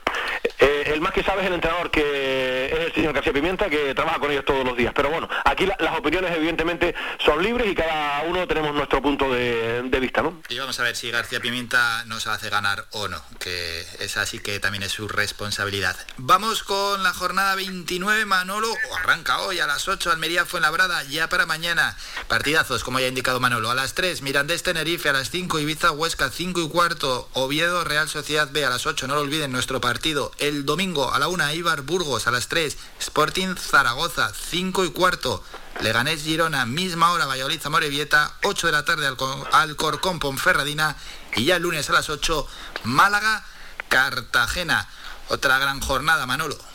eh, 0.60 0.92
el 0.94 1.02
más 1.02 1.14
que 1.14 1.24
sabe 1.24 1.42
es 1.42 1.48
el 1.48 1.54
entrenador 1.54 1.90
que 1.90 2.66
es 2.66 2.80
el 2.80 2.94
señor 2.94 3.14
García 3.14 3.32
Pimienta, 3.32 3.70
que 3.70 3.96
trabaja 3.96 4.20
con 4.20 4.32
ellos 4.32 4.44
todos 4.46 4.66
los 4.66 4.76
días. 4.76 4.94
Pero 4.96 5.10
bueno, 5.10 5.30
aquí 5.46 5.66
las 5.66 5.98
opiniones 5.98 6.36
evidentemente 6.36 6.94
son 7.24 7.42
libres 7.42 7.68
y 7.72 7.76
cada 7.76 8.24
uno 8.24 8.48
tenemos 8.48 8.74
nuestro 8.74 9.02
punto 9.02 9.32
de, 9.32 10.00
vista, 10.00 10.22
¿no? 10.22 10.42
Y 10.48 10.58
vamos 10.58 10.80
a 10.80 10.84
ver 10.84 10.96
si 10.96 11.12
García 11.12 11.42
Pimienta 11.42 12.06
nos 12.06 12.28
hace 12.28 12.50
ganar 12.50 12.86
o 12.92 13.10
no, 13.10 13.22
que 13.40 13.82
es 14.00 14.16
así 14.16 14.40
que 14.40 14.60
también 14.60 14.84
es 14.84 14.94
su 14.94 15.10
responsabilidad. 15.10 15.96
Vamos 16.18 16.64
con 16.64 17.04
la 17.04 17.14
jornada 17.14 17.56
29, 17.56 18.26
Manolo, 18.26 18.70
arranca 18.98 19.40
hoy 19.42 19.60
a 19.60 19.68
las 19.68 19.88
8, 19.90 20.12
Almería 20.12 20.46
fue 20.46 20.60
en 20.60 20.64
la 20.64 20.72
Brada, 20.72 21.04
ya 21.04 21.28
para 21.28 21.46
mañana. 21.46 21.98
Partidazos, 22.30 22.84
como 22.84 23.00
ya 23.00 23.06
ha 23.06 23.10
indicado 23.10 23.40
Manolo, 23.40 23.70
a 23.72 23.76
las 23.76 23.94
3, 23.94 24.22
Mirandés 24.22 24.64
Tenerife, 24.64 25.10
a 25.10 25.14
las 25.14 25.30
5, 25.30 25.60
Ibiza 25.60 25.92
Huesca, 25.92 26.30
5 26.30 26.62
y 26.62 26.70
cuarto, 26.70 27.30
Oviedo 27.34 27.84
Real 27.84 28.08
Sociedad 28.08 28.50
B, 28.52 28.66
a 28.66 28.70
las 28.70 28.86
8, 28.86 29.08
no 29.08 29.16
lo 29.16 29.22
olviden, 29.22 29.52
nuestro 29.52 29.82
partido. 29.82 30.32
El 30.38 30.49
domingo 30.52 31.14
a 31.14 31.20
la 31.20 31.28
1, 31.28 31.54
Ibar 31.54 31.82
Burgos, 31.82 32.28
a 32.28 32.32
las 32.32 32.48
3, 32.48 32.78
Sporting 33.00 33.56
Zaragoza, 33.56 34.32
5 34.34 34.86
y 34.86 34.92
cuarto. 34.92 35.44
Leganés 35.82 36.24
Girona, 36.24 36.66
misma 36.66 37.12
hora, 37.12 37.26
Valladolid 37.26 37.62
Zamorevieta, 37.62 38.34
8 38.44 38.68
de 38.68 38.74
la 38.74 38.86
tarde 38.86 39.08
al 39.08 39.18
Alcorcón 39.52 40.20
Ponferradina 40.20 40.96
y 41.36 41.46
ya 41.46 41.56
el 41.56 41.64
lunes 41.64 41.90
a 41.90 41.94
las 41.94 42.10
8, 42.10 42.48
Málaga 42.84 43.46
Cartagena. 43.88 44.88
Otra 45.30 45.60
gran 45.60 45.80
jornada, 45.80 46.26
Manolo. 46.26 46.69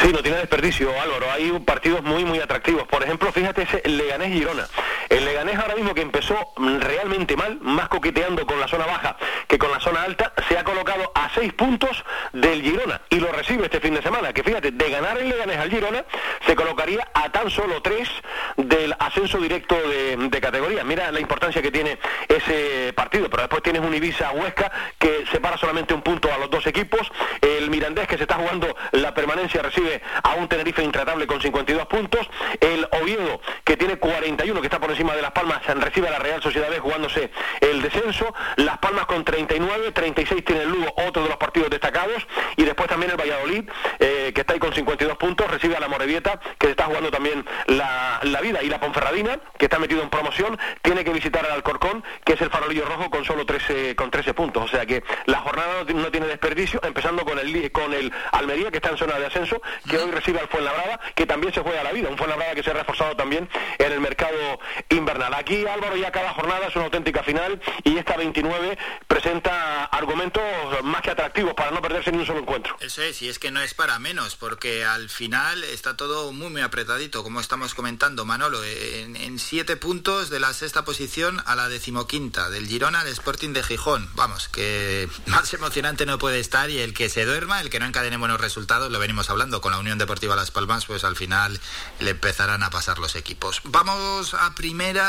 Sí, 0.00 0.12
no 0.12 0.22
tiene 0.22 0.38
desperdicio, 0.38 0.90
Álvaro. 1.00 1.30
Hay 1.30 1.50
partidos 1.60 2.02
muy, 2.02 2.24
muy 2.24 2.40
atractivos. 2.40 2.84
Por 2.88 3.02
ejemplo, 3.02 3.30
fíjate 3.30 3.62
ese 3.62 3.82
Leganés-Girona. 3.84 4.66
El 5.08 5.24
Leganés 5.24 5.58
ahora 5.58 5.74
mismo 5.74 5.94
que 5.94 6.00
empezó 6.00 6.36
realmente 6.56 7.36
mal, 7.36 7.58
más 7.60 7.88
coqueteando 7.88 8.46
con 8.46 8.58
la 8.58 8.68
zona 8.68 8.86
baja 8.86 9.16
que 9.52 9.58
con 9.58 9.70
la 9.70 9.80
zona 9.80 10.02
alta, 10.04 10.32
se 10.48 10.56
ha 10.56 10.64
colocado 10.64 11.12
a 11.14 11.28
seis 11.34 11.52
puntos 11.52 12.02
del 12.32 12.62
Girona 12.62 13.02
y 13.10 13.16
lo 13.16 13.30
recibe 13.32 13.64
este 13.64 13.80
fin 13.80 13.94
de 13.94 14.00
semana. 14.00 14.32
Que 14.32 14.42
fíjate, 14.42 14.70
de 14.70 14.90
ganar 14.90 15.18
el 15.18 15.28
Leganés 15.28 15.58
al 15.58 15.70
Girona, 15.70 16.06
se 16.46 16.54
colocaría 16.54 17.06
a 17.12 17.30
tan 17.30 17.50
solo 17.50 17.82
tres 17.82 18.08
del 18.56 18.94
ascenso 18.98 19.36
directo 19.36 19.76
de, 19.76 20.40
categoría. 20.40 20.82
Mira 20.84 21.12
la 21.12 21.20
importancia 21.20 21.60
que 21.60 21.70
tiene 21.70 21.98
ese 22.28 22.94
partido, 22.94 23.28
pero 23.28 23.42
después 23.42 23.62
tienes 23.62 23.82
un 23.82 23.94
Ibiza-Huesca 23.94 24.72
que 24.98 25.24
separa 25.30 25.58
solamente 25.58 25.92
un 25.92 26.00
punto 26.00 26.32
a 26.32 26.38
los 26.38 26.50
dos 26.50 26.66
equipos. 26.66 27.12
El 27.42 27.68
Mirandés 27.68 28.08
que 28.08 28.16
se 28.16 28.22
está 28.22 28.36
jugando 28.36 28.74
la 28.92 29.12
permanencia 29.12 29.60
recibe 29.60 29.81
a 30.22 30.34
un 30.34 30.48
Tenerife 30.48 30.82
intratable 30.82 31.26
con 31.26 31.40
52 31.40 31.86
puntos. 31.86 32.28
El 32.60 32.86
Oviedo 32.92 33.40
que 33.64 33.76
tiene 33.76 33.96
41 33.96 34.60
que 34.60 34.66
está 34.66 34.80
por 34.80 34.90
encima 34.90 35.14
de 35.14 35.22
Las 35.22 35.32
Palmas 35.32 35.62
recibe 35.66 36.08
a 36.08 36.10
la 36.10 36.18
Real 36.18 36.42
Sociedad 36.42 36.70
B 36.70 36.78
jugándose 36.78 37.30
el 37.60 37.82
descenso. 37.82 38.34
Las 38.56 38.78
Palmas 38.78 39.06
con 39.06 39.24
39, 39.24 39.92
36 39.92 40.44
tiene 40.44 40.62
el 40.62 40.70
Lugo, 40.70 40.92
otro 41.06 41.22
de 41.22 41.28
los 41.28 41.38
partidos 41.38 41.70
destacados. 41.70 42.26
Y 42.56 42.64
después 42.64 42.88
también 42.88 43.12
el 43.12 43.16
Valladolid, 43.18 43.68
eh, 43.98 44.32
que 44.34 44.40
está 44.40 44.54
ahí 44.54 44.58
con 44.58 44.72
52 44.72 45.16
puntos, 45.16 45.50
recibe 45.50 45.76
a 45.76 45.80
la 45.80 45.88
Morevieta, 45.88 46.40
que 46.58 46.70
está 46.70 46.84
jugando 46.84 47.10
también 47.10 47.44
la, 47.66 48.20
vida. 48.42 48.62
Y 48.62 48.68
la 48.68 48.80
Ponferradina, 48.80 49.38
que 49.56 49.66
está 49.66 49.78
metido 49.78 50.02
en 50.02 50.10
promoción, 50.10 50.58
tiene 50.82 51.04
que 51.04 51.12
visitar 51.12 51.44
al 51.46 51.52
Alcorcón, 51.52 52.02
que 52.24 52.32
es 52.34 52.40
el 52.40 52.50
farolillo 52.50 52.84
rojo 52.84 53.10
con 53.10 53.24
solo 53.24 53.46
13, 53.46 53.94
con 53.94 54.10
13 54.10 54.34
puntos. 54.34 54.64
O 54.64 54.68
sea 54.68 54.84
que 54.86 55.02
la 55.26 55.38
jornada 55.38 55.84
no, 55.94 56.10
tiene 56.10 56.26
desperdicio, 56.26 56.80
empezando 56.82 57.24
con 57.24 57.38
el, 57.38 57.72
con 57.72 57.92
el 57.92 58.12
Almería, 58.32 58.70
que 58.70 58.78
está 58.78 58.90
en 58.90 58.96
zona 58.96 59.18
de 59.18 59.26
ascenso, 59.26 59.62
que 59.88 59.98
hoy 59.98 60.10
recibe 60.10 60.40
al 60.40 60.48
Fuenlabrada, 60.48 61.00
que 61.14 61.26
también 61.26 61.52
se 61.52 61.60
juega 61.60 61.82
la 61.82 61.92
vida. 61.92 62.08
Un 62.08 62.18
Fuenlabrada 62.18 62.54
que 62.54 62.62
se 62.62 62.70
ha 62.70 62.74
reforzado 62.74 63.16
también 63.16 63.48
en 63.78 63.92
el 63.92 64.00
mercado 64.00 64.60
invernal. 64.88 65.34
Aquí 65.34 65.66
Álvaro 65.66 65.96
ya 65.96 66.10
cada 66.12 66.32
jornada 66.34 66.66
es 66.66 66.76
una 66.76 66.86
auténtica 66.86 67.22
final 67.22 67.60
y 67.84 67.96
esta 67.98 68.16
29 68.16 68.78
presenta 69.06 69.84
argumentos 69.84 70.42
más 70.82 71.02
que 71.02 71.10
atractivos 71.10 71.54
para 71.54 71.70
no 71.70 71.82
perderse 71.82 72.12
ni 72.12 72.18
un 72.18 72.26
solo 72.26 72.40
encuentro. 72.40 72.76
Eso 72.80 73.02
es, 73.02 73.22
y 73.22 73.28
es 73.28 73.38
que 73.38 73.50
no 73.50 73.60
es 73.60 73.74
para 73.74 73.98
menos, 73.98 74.36
porque 74.36 74.84
al 74.84 75.08
final 75.08 75.64
está 75.64 75.96
todo 75.96 76.32
muy 76.32 76.50
muy 76.50 76.60
apretadito, 76.60 77.22
como 77.22 77.40
estamos 77.40 77.74
comentando, 77.74 78.24
Manolo, 78.24 78.62
en, 78.64 79.38
siete 79.38 79.76
puntos 79.76 80.28
de 80.28 80.38
la 80.38 80.52
sexta 80.52 80.84
posición 80.84 81.42
a 81.46 81.56
la 81.56 81.68
decimoquinta, 81.68 82.50
del 82.50 82.66
Girona 82.66 83.00
al 83.00 83.08
Sporting 83.08 83.52
de 83.54 83.62
Gijón. 83.62 84.10
Vamos, 84.14 84.48
que 84.48 85.08
más 85.26 85.52
emocionante 85.54 86.04
no 86.06 86.18
puede 86.18 86.38
estar 86.38 86.68
y 86.68 86.78
el 86.78 86.92
que 86.92 87.08
se 87.08 87.24
duerma, 87.24 87.60
el 87.60 87.70
que 87.70 87.80
no 87.80 87.86
encadene 87.86 88.18
buenos 88.18 88.40
resultados, 88.40 88.92
lo 88.92 88.98
venimos 88.98 89.30
hablando 89.30 89.60
con 89.62 89.72
la 89.72 89.78
Unión 89.78 89.96
Deportiva 89.96 90.36
Las 90.36 90.50
Palmas, 90.50 90.84
pues 90.84 91.04
al 91.04 91.16
final 91.16 91.58
le 92.00 92.10
empezarán 92.10 92.62
a 92.62 92.68
pasar 92.68 92.98
los 92.98 93.16
equipos. 93.16 93.62
Vamos 93.64 94.34
a 94.34 94.54
primero 94.54 95.02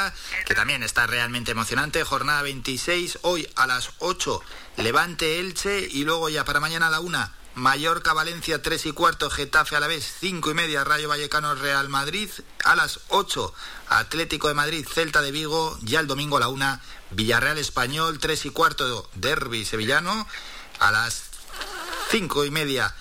que 0.45 0.55
también 0.55 0.84
está 0.84 1.05
realmente 1.07 1.51
emocionante. 1.51 2.05
Jornada 2.05 2.41
26, 2.43 3.19
hoy 3.23 3.49
a 3.57 3.67
las 3.67 3.89
8, 3.99 4.41
Levante 4.77 5.41
Elche 5.41 5.89
y 5.91 6.05
luego 6.05 6.30
ya 6.30 6.45
para 6.45 6.61
mañana 6.61 6.88
a 6.88 6.91
la 6.91 7.01
1, 7.01 7.30
Mallorca, 7.55 8.13
Valencia 8.13 8.61
3 8.61 8.88
y 8.88 8.91
cuarto, 8.93 9.30
Getafe 9.30 9.75
a 9.75 9.80
la 9.80 9.88
vez 9.88 10.11
5 10.21 10.51
y 10.51 10.53
media, 10.53 10.84
Rayo 10.84 11.09
Vallecano, 11.09 11.53
Real 11.53 11.88
Madrid. 11.89 12.30
A 12.63 12.75
las 12.75 13.01
8, 13.09 13.53
Atlético 13.89 14.47
de 14.47 14.55
Madrid, 14.55 14.88
Celta 14.88 15.21
de 15.21 15.31
Vigo. 15.31 15.77
Ya 15.81 15.99
el 15.99 16.07
domingo 16.07 16.38
a 16.38 16.39
la 16.39 16.47
1, 16.47 16.80
Villarreal 17.11 17.57
Español 17.57 18.17
3 18.19 18.45
y 18.45 18.49
cuarto, 18.49 19.09
Derby 19.15 19.65
Sevillano. 19.65 20.27
A 20.80 20.91
las 20.91 21.25
5 22.09 22.45
y 22.45 22.51
media, 22.51 22.95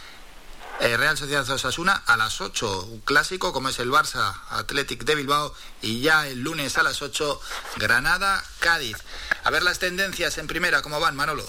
eh, 0.83 0.97
Real 0.97 1.17
Sociedad 1.17 1.49
Osasuna 1.49 2.03
a 2.07 2.17
las 2.17 2.41
8, 2.41 2.87
un 2.91 3.01
clásico 3.01 3.53
como 3.53 3.69
es 3.69 3.79
el 3.79 3.91
Barça 3.91 4.35
Athletic 4.51 5.05
de 5.05 5.15
Bilbao 5.15 5.55
y 5.81 6.01
ya 6.01 6.27
el 6.27 6.41
lunes 6.41 6.77
a 6.77 6.83
las 6.83 7.03
8 7.03 7.41
Granada 7.77 8.43
Cádiz. 8.59 8.97
A 9.45 9.51
ver 9.51 9.63
las 9.63 9.79
tendencias 9.79 10.39
en 10.39 10.49
primera, 10.49 10.83
¿cómo 10.83 10.99
van 10.99 11.15
Manolo? 11.15 11.47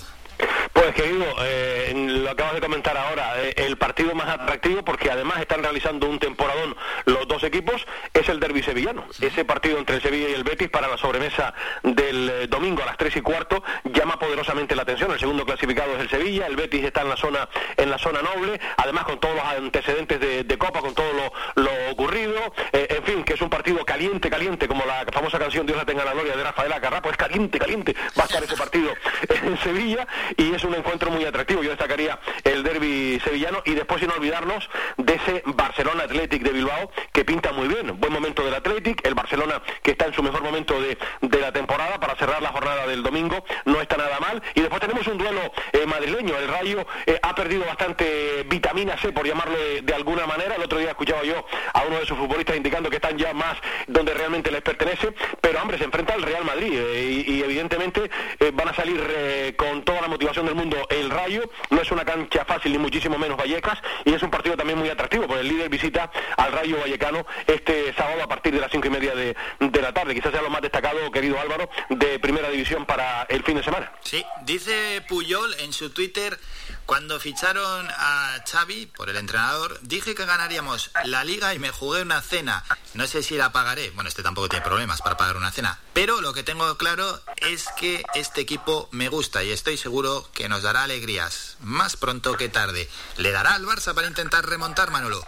Pues 0.73 0.93
querido, 0.95 1.25
eh, 1.41 1.93
lo 1.95 2.29
acabas 2.29 2.55
de 2.55 2.61
comentar 2.61 2.97
ahora, 2.97 3.41
eh, 3.41 3.53
el 3.57 3.77
partido 3.77 4.13
más 4.15 4.27
atractivo 4.27 4.83
porque 4.83 5.11
además 5.11 5.39
están 5.39 5.63
realizando 5.63 6.07
un 6.07 6.19
temporadón 6.19 6.75
los 7.05 7.27
dos 7.27 7.43
equipos 7.43 7.85
es 8.13 8.27
el 8.29 8.39
derby 8.39 8.63
sevillano. 8.63 9.05
Ese 9.21 9.45
partido 9.45 9.77
entre 9.77 9.97
el 9.97 10.01
Sevilla 10.01 10.29
y 10.29 10.33
el 10.33 10.43
Betis 10.43 10.69
para 10.69 10.87
la 10.87 10.97
sobremesa 10.97 11.53
del 11.83 12.29
eh, 12.29 12.47
domingo 12.47 12.83
a 12.83 12.85
las 12.85 12.97
3 12.97 13.17
y 13.17 13.21
cuarto 13.21 13.63
llama 13.85 14.17
poderosamente 14.17 14.75
la 14.75 14.83
atención. 14.83 15.11
El 15.11 15.19
segundo 15.19 15.45
clasificado 15.45 15.93
es 15.95 16.01
el 16.01 16.09
Sevilla, 16.09 16.47
el 16.47 16.55
Betis 16.55 16.83
está 16.83 17.01
en 17.01 17.09
la 17.09 17.17
zona 17.17 17.47
en 17.77 17.89
la 17.89 17.97
zona 17.97 18.21
noble, 18.21 18.59
además 18.77 19.05
con 19.05 19.19
todos 19.19 19.35
los 19.35 19.45
antecedentes 19.45 20.19
de, 20.19 20.57
Copa, 20.57 20.79
con 20.79 20.93
todo 20.93 21.11
lo, 21.55 21.91
ocurrido, 21.91 22.53
en 22.71 23.03
fin, 23.03 23.23
que 23.23 23.33
es 23.33 23.41
un 23.41 23.49
partido 23.49 23.83
caliente, 23.83 24.29
caliente, 24.29 24.67
como 24.67 24.85
la 24.85 25.05
famosa 25.11 25.37
canción 25.37 25.65
Dios 25.65 25.77
la 25.77 25.85
tenga 25.85 26.05
la 26.05 26.13
gloria 26.13 26.37
de 26.37 26.43
Rafael 26.43 26.71
Acarra, 26.71 27.01
pues 27.01 27.17
caliente, 27.17 27.59
caliente 27.59 27.95
va 28.17 28.23
a 28.23 28.25
estar 28.25 28.43
ese 28.43 28.55
partido 28.55 28.93
en 29.29 29.57
Sevilla 29.57 30.07
y 30.37 30.53
es 30.53 30.63
un 30.63 30.75
encuentro 30.75 31.11
muy 31.11 31.25
atractivo. 31.25 31.63
Yo 31.63 31.69
destacaría 31.69 32.19
el 32.43 32.63
derby 32.63 33.19
sevillano 33.23 33.61
y 33.65 33.73
después 33.73 34.01
sin 34.01 34.11
olvidarnos 34.11 34.69
de 34.97 35.15
ese 35.15 35.43
Barcelona 35.45 36.03
Athletic 36.03 36.43
de 36.43 36.51
Bilbao 36.51 36.91
que 37.11 37.25
pinta 37.25 37.51
muy 37.51 37.67
bien. 37.67 37.99
Buen 37.99 38.13
momento 38.13 38.43
del 38.43 38.53
Athletic, 38.53 39.05
el 39.05 39.13
Barcelona 39.13 39.61
que 39.81 39.91
está 39.91 40.05
en 40.05 40.13
su 40.13 40.23
mejor 40.23 40.43
momento 40.43 40.79
de, 40.81 40.97
la 41.39 41.51
temporada 41.51 41.99
para 41.99 42.15
cerrar 42.15 42.41
la 42.41 42.49
jornada 42.49 42.87
del 42.87 43.03
domingo, 43.03 43.43
no 43.65 43.81
está 43.81 43.97
nada 43.97 44.19
mal. 44.19 44.41
Y 44.55 44.61
después 44.61 44.79
tenemos 44.79 45.05
un 45.07 45.17
duelo 45.17 45.41
eh, 45.73 45.85
madrileño. 45.85 46.37
El 46.37 46.47
Rayo 46.47 46.85
eh, 47.05 47.19
ha 47.21 47.35
perdido 47.35 47.65
bastante 47.65 48.43
vitamina 48.43 48.97
C, 48.97 49.11
por 49.11 49.27
llamarlo 49.27 49.57
de, 49.81 49.93
alguna 49.93 50.25
manera. 50.25 50.55
El 50.55 50.63
otro 50.63 50.79
día 50.79 50.91
escuchaba 50.91 51.23
yo 51.23 51.45
a 51.73 51.81
uno 51.83 51.99
de 51.99 52.05
sus 52.05 52.17
futbolistas 52.17 52.55
indicando 52.55 52.89
que 52.89 52.95
están 52.95 53.17
ya 53.17 53.33
más 53.33 53.57
donde 53.87 54.13
realmente 54.13 54.51
les 54.51 54.61
pertenece. 54.61 55.13
Pero 55.41 55.61
hombre, 55.61 55.77
se 55.77 55.83
enfrenta 55.83 56.13
al 56.13 56.21
Real 56.21 56.45
Madrid 56.45 56.73
eh, 56.73 57.23
y, 57.27 57.43
evidentemente 57.43 58.09
van 58.53 58.69
a 58.69 58.73
salir 58.73 59.55
con 59.57 59.83
toda 59.83 60.01
la 60.01 60.07
motivación 60.07 60.22
del 60.31 60.55
mundo 60.55 60.77
el 60.89 61.09
Rayo. 61.09 61.43
No 61.69 61.81
es 61.81 61.91
una 61.91 62.05
cancha 62.05 62.45
fácil 62.45 62.71
ni 62.71 62.77
muchísimo 62.77 63.17
menos 63.17 63.37
Vallecas 63.37 63.77
y 64.05 64.13
es 64.13 64.23
un 64.23 64.31
partido 64.31 64.55
también 64.55 64.79
muy 64.79 64.89
atractivo 64.89 65.27
porque 65.27 65.41
el 65.41 65.49
líder 65.49 65.69
visita 65.69 66.09
al 66.37 66.51
Rayo 66.53 66.79
Vallecano 66.79 67.25
este 67.45 67.93
sábado 67.93 68.23
a 68.23 68.27
partir 68.27 68.53
de 68.53 68.61
las 68.61 68.71
cinco 68.71 68.87
y 68.87 68.89
media 68.89 69.13
de, 69.13 69.35
la 69.59 69.93
tarde. 69.93 70.15
quizás 70.15 70.31
sea 70.31 70.41
lo 70.41 70.49
más 70.49 70.61
destacado, 70.61 71.11
querido 71.11 71.39
Álvaro, 71.39 71.69
de 71.89 72.19
primera 72.19 72.49
división 72.49 72.85
para 72.85 73.23
el 73.23 73.43
fin 73.43 73.57
de 73.57 73.63
semana. 73.63 73.91
Sí, 74.01 74.23
dice 74.45 75.03
Puyol 75.09 75.53
en 75.59 75.73
su 75.73 75.91
Twitter, 75.91 76.39
cuando 76.85 77.19
ficharon 77.19 77.87
a 77.89 78.43
Xavi 78.49 78.87
por 78.87 79.09
el 79.09 79.17
entrenador, 79.17 79.79
dije 79.81 80.15
que 80.15 80.25
ganaríamos 80.25 80.91
la 81.05 81.23
liga 81.23 81.53
y 81.53 81.59
me 81.59 81.71
jugué 81.71 82.01
una 82.01 82.21
cena. 82.21 82.63
No 82.93 83.07
sé 83.07 83.23
si 83.23 83.37
la 83.37 83.51
pagaré, 83.51 83.91
bueno, 83.91 84.07
este 84.07 84.23
tampoco 84.23 84.49
tiene 84.49 84.65
problemas 84.65 85.01
para 85.01 85.17
pagar 85.17 85.37
una 85.37 85.51
cena, 85.51 85.79
pero 85.93 86.21
lo 86.21 86.33
que 86.33 86.43
tengo 86.43 86.77
claro 86.77 87.21
es 87.37 87.65
que 87.79 88.03
este 88.15 88.41
equipo 88.41 88.89
me 88.91 89.09
gusta 89.09 89.43
y 89.43 89.51
estoy 89.51 89.77
seguro 89.77 90.29
que 90.33 90.49
nos 90.49 90.63
dará 90.63 90.83
alegrías, 90.83 91.57
más 91.61 91.95
pronto 91.95 92.37
que 92.37 92.49
tarde. 92.49 92.89
¿Le 93.17 93.31
dará 93.31 93.53
al 93.53 93.65
Barça 93.65 93.93
para 93.93 94.07
intentar 94.07 94.45
remontar, 94.45 94.91
Manolo? 94.91 95.25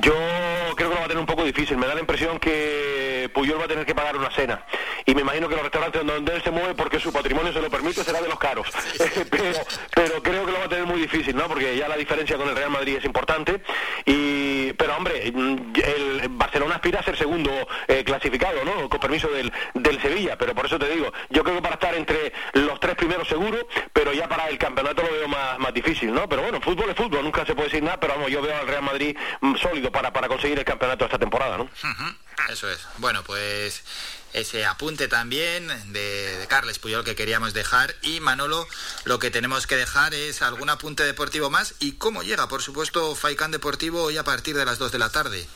Yo 0.00 0.14
creo 0.76 0.90
que 0.90 0.94
lo 0.94 1.00
va 1.00 1.04
a 1.04 1.08
tener 1.08 1.18
un 1.18 1.26
poco 1.26 1.44
difícil. 1.44 1.76
Me 1.76 1.86
da 1.86 1.94
la 1.94 2.00
impresión 2.00 2.38
que 2.38 3.30
Puyol 3.32 3.60
va 3.60 3.64
a 3.64 3.68
tener 3.68 3.86
que 3.86 3.94
pagar 3.94 4.16
una 4.16 4.30
cena. 4.30 4.64
Y 5.06 5.14
me 5.14 5.20
imagino 5.20 5.48
que 5.48 5.54
los 5.54 5.64
restaurantes 5.64 6.04
donde 6.04 6.34
él 6.34 6.42
se 6.42 6.50
mueve 6.50 6.74
porque 6.74 6.98
su 6.98 7.12
patrimonio 7.12 7.52
se 7.52 7.60
lo 7.60 7.70
permite 7.70 8.02
será 8.02 8.20
de 8.20 8.28
los 8.28 8.38
caros. 8.38 8.66
pero, 9.30 9.44
pero 9.94 10.22
creo 10.22 10.46
que 10.46 10.52
lo 10.52 10.58
va 10.58 10.64
a 10.64 10.68
tener 10.68 10.86
muy 10.86 11.00
difícil, 11.00 11.36
¿no? 11.36 11.46
Porque 11.46 11.76
ya 11.76 11.88
la 11.88 11.96
diferencia 11.96 12.36
con 12.36 12.48
el 12.48 12.56
Real 12.56 12.70
Madrid 12.70 12.96
es 12.96 13.04
importante. 13.04 13.62
Y, 14.04 14.72
pero 14.74 14.96
hombre, 14.96 15.26
el 15.26 16.28
Barcelona 16.30 16.76
aspira 16.76 17.00
a 17.00 17.02
ser 17.02 17.16
segundo 17.16 17.50
eh, 17.88 18.02
clasificado, 18.04 18.64
¿no? 18.64 18.88
Con 18.88 19.00
permiso 19.00 19.28
del, 19.28 19.52
del 19.74 20.00
Sevilla. 20.00 20.36
Pero 20.38 20.54
por 20.54 20.66
eso 20.66 20.78
te 20.78 20.88
digo, 20.88 21.12
yo 21.30 21.42
creo 21.42 21.56
que 21.56 21.62
para 21.62 21.74
estar 21.74 21.94
entre 21.94 22.32
primeros 23.04 23.28
seguro, 23.28 23.68
pero 23.92 24.14
ya 24.14 24.26
para 24.28 24.48
el 24.48 24.56
campeonato 24.56 25.02
lo 25.02 25.12
veo 25.12 25.28
más, 25.28 25.58
más 25.58 25.74
difícil, 25.74 26.12
¿no? 26.12 26.26
Pero 26.26 26.40
bueno, 26.40 26.58
fútbol 26.60 26.88
es 26.88 26.96
fútbol, 26.96 27.22
nunca 27.22 27.44
se 27.44 27.54
puede 27.54 27.68
decir 27.68 27.82
nada, 27.82 28.00
pero 28.00 28.14
vamos, 28.14 28.30
yo 28.30 28.40
veo 28.40 28.56
al 28.56 28.66
Real 28.66 28.82
Madrid 28.82 29.14
mm, 29.42 29.56
sólido 29.56 29.92
para, 29.92 30.10
para 30.10 30.26
conseguir 30.26 30.58
el 30.58 30.64
campeonato 30.64 31.04
esta 31.04 31.18
temporada, 31.18 31.58
¿no? 31.58 31.68
Eso 32.48 32.70
es. 32.70 32.86
Bueno, 32.96 33.22
pues 33.24 33.84
ese 34.32 34.64
apunte 34.64 35.06
también 35.06 35.68
de, 35.92 36.38
de, 36.38 36.46
Carles 36.46 36.78
Puyol 36.78 37.04
que 37.04 37.14
queríamos 37.14 37.52
dejar 37.52 37.94
y 38.00 38.20
Manolo 38.20 38.66
lo 39.04 39.18
que 39.18 39.30
tenemos 39.30 39.66
que 39.66 39.76
dejar 39.76 40.14
es 40.14 40.40
algún 40.40 40.70
apunte 40.70 41.04
deportivo 41.04 41.50
más 41.50 41.74
y 41.80 41.92
cómo 41.92 42.22
llega, 42.22 42.48
por 42.48 42.62
supuesto, 42.62 43.14
Faikán 43.14 43.50
Deportivo 43.50 44.02
hoy 44.02 44.16
a 44.16 44.24
partir 44.24 44.56
de 44.56 44.64
las 44.64 44.78
2 44.78 44.92
de 44.92 44.98
la 44.98 45.10
tarde. 45.10 45.46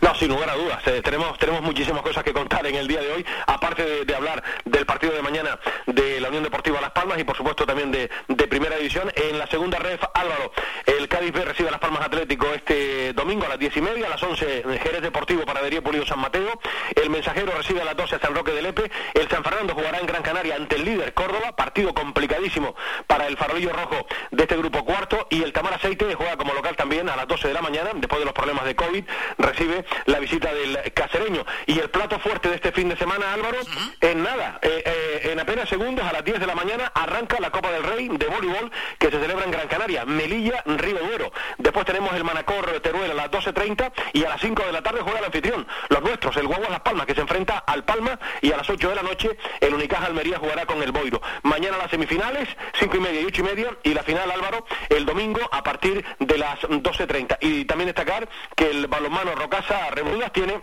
No, 0.00 0.14
sin 0.14 0.28
lugar 0.28 0.50
a 0.50 0.54
dudas. 0.54 0.86
Eh, 0.86 1.00
tenemos, 1.02 1.38
tenemos 1.38 1.62
muchísimas 1.62 2.02
cosas 2.02 2.22
que 2.24 2.32
contar 2.32 2.66
en 2.66 2.74
el 2.74 2.86
día 2.86 3.00
de 3.00 3.12
hoy, 3.12 3.26
aparte 3.46 3.84
de, 3.84 4.04
de, 4.04 4.14
hablar 4.14 4.42
del 4.64 4.86
partido 4.86 5.12
de 5.12 5.22
mañana 5.22 5.58
de 5.86 6.20
la 6.20 6.28
Unión 6.28 6.42
Deportiva 6.42 6.80
Las 6.80 6.92
Palmas 6.92 7.18
y 7.18 7.24
por 7.24 7.36
supuesto 7.36 7.66
también 7.66 7.90
de, 7.90 8.10
de 8.28 8.46
Primera 8.46 8.76
División. 8.76 9.10
En 9.14 9.38
la 9.38 9.46
segunda 9.46 9.78
ref, 9.78 10.02
Álvaro, 10.14 10.52
el 10.86 11.08
Cádiz 11.08 11.32
B 11.32 11.44
recibe 11.44 11.68
a 11.68 11.72
Las 11.72 11.80
Palmas 11.80 12.02
Atlético 12.02 12.46
este 12.54 13.12
domingo 13.12 13.46
a 13.46 13.48
las 13.48 13.58
diez 13.58 13.76
y 13.76 13.80
media, 13.80 14.06
a 14.06 14.10
las 14.10 14.22
11 14.22 14.64
Jerez 14.82 15.02
Deportivo 15.02 15.44
para 15.44 15.62
Derío 15.62 15.82
Pulido 15.82 16.06
San 16.06 16.20
Mateo. 16.20 16.60
El 16.94 17.10
Mensajero 17.10 17.52
recibe 17.56 17.80
a 17.80 17.84
las 17.84 17.96
12 17.96 18.16
a 18.16 18.18
San 18.20 18.34
Roque 18.34 18.52
del 18.52 18.66
Epe. 18.66 18.90
El 19.14 19.28
San 19.28 19.42
Fernando 19.42 19.74
jugará 19.74 19.98
en 19.98 20.06
Gran 20.06 20.22
Canaria 20.22 20.56
ante 20.56 20.76
el 20.76 20.84
líder 20.84 21.14
Córdoba, 21.14 21.56
partido 21.56 21.94
complicadísimo 21.94 22.74
para 23.06 23.26
el 23.26 23.36
farolillo 23.36 23.72
rojo 23.72 24.06
de 24.30 24.42
este 24.42 24.56
grupo 24.56 24.84
cuarto. 24.84 25.26
Y 25.30 25.42
el 25.42 25.52
Tamar 25.52 25.74
Aceite 25.74 26.14
juega 26.14 26.36
como 26.36 26.54
local 26.54 26.76
también 26.76 27.08
a 27.08 27.16
las 27.16 27.26
12 27.28 27.48
de 27.48 27.54
la 27.54 27.62
mañana, 27.62 27.90
después 27.94 28.20
de 28.20 28.24
los 28.24 28.34
problemas 28.34 28.64
de 28.64 28.74
COVID, 28.76 29.04
recibe 29.38 29.84
la 30.06 30.18
visita 30.18 30.52
del 30.52 30.92
casereño. 30.92 31.44
Y 31.66 31.78
el 31.78 31.90
plato 31.90 32.18
fuerte 32.18 32.48
de 32.48 32.56
este 32.56 32.72
fin 32.72 32.88
de 32.88 32.96
semana, 32.96 33.32
Álvaro, 33.32 33.58
en 34.00 34.22
nada, 34.22 34.58
eh, 34.62 34.82
eh, 34.84 35.30
en 35.32 35.40
apenas 35.40 35.68
segundos, 35.68 36.04
a 36.04 36.12
las 36.12 36.24
10 36.24 36.40
de 36.40 36.46
la 36.46 36.54
mañana, 36.54 36.90
arranca 36.94 37.38
la 37.40 37.50
Copa 37.50 37.70
del 37.70 37.82
Rey 37.82 38.08
de 38.08 38.26
voleibol 38.26 38.70
que 38.98 39.10
se 39.10 39.20
celebra 39.20 39.44
en 39.44 39.50
Gran 39.50 39.68
Canaria, 39.68 40.04
Melilla, 40.04 40.62
Río 40.66 40.98
Duero. 40.98 41.32
Después 41.58 41.86
tenemos 41.86 42.14
el 42.14 42.24
Manacor 42.24 42.80
Teruel 42.80 43.10
a 43.10 43.14
las 43.14 43.30
12.30 43.30 43.92
y 44.12 44.24
a 44.24 44.30
las 44.30 44.40
5 44.40 44.62
de 44.64 44.72
la 44.72 44.82
tarde 44.82 45.00
juega 45.00 45.18
el 45.18 45.24
anfitrión, 45.26 45.66
los 45.88 46.02
nuestros, 46.02 46.36
el 46.36 46.46
Guaguas 46.46 46.70
Las 46.70 46.80
Palmas, 46.80 47.06
que 47.06 47.14
se 47.14 47.20
enfrenta 47.20 47.58
al 47.58 47.84
Palma 47.84 48.18
y 48.40 48.52
a 48.52 48.56
las 48.56 48.68
8 48.68 48.88
de 48.88 48.94
la 48.94 49.02
noche 49.02 49.36
el 49.60 49.74
Unicaja 49.74 50.06
Almería 50.06 50.38
jugará 50.38 50.66
con 50.66 50.82
el 50.82 50.92
Boiro. 50.92 51.20
Mañana 51.42 51.78
las 51.78 51.90
semifinales, 51.90 52.48
5 52.78 52.96
y 52.96 53.00
media 53.00 53.20
y 53.20 53.24
8 53.24 53.40
y 53.40 53.44
media, 53.44 53.76
y 53.82 53.94
la 53.94 54.02
final, 54.02 54.30
Álvaro, 54.30 54.66
el 54.88 55.04
domingo 55.06 55.40
a 55.50 55.62
partir 55.62 56.04
de 56.18 56.38
las 56.38 56.60
12.30. 56.60 57.38
Y 57.40 57.64
también 57.64 57.86
destacar 57.86 58.28
que 58.54 58.70
el 58.70 58.86
balonmano 58.86 59.34
Rocasa 59.34 59.77
Remudas 59.90 60.32
tiene 60.32 60.60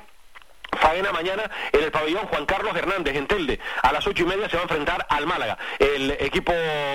faena 0.78 1.12
mañana 1.12 1.50
en 1.72 1.84
el 1.84 1.92
pabellón 1.92 2.28
Juan 2.28 2.46
Carlos 2.46 2.76
Hernández 2.76 3.16
en 3.16 3.28
Telde. 3.28 3.60
A 3.82 3.92
las 3.92 4.06
ocho 4.08 4.24
y 4.24 4.26
media 4.26 4.50
se 4.50 4.56
va 4.56 4.62
a 4.62 4.66
enfrentar 4.66 5.06
al 5.10 5.26
Málaga. 5.26 5.58
El 5.80 6.12
equipo 6.12 6.54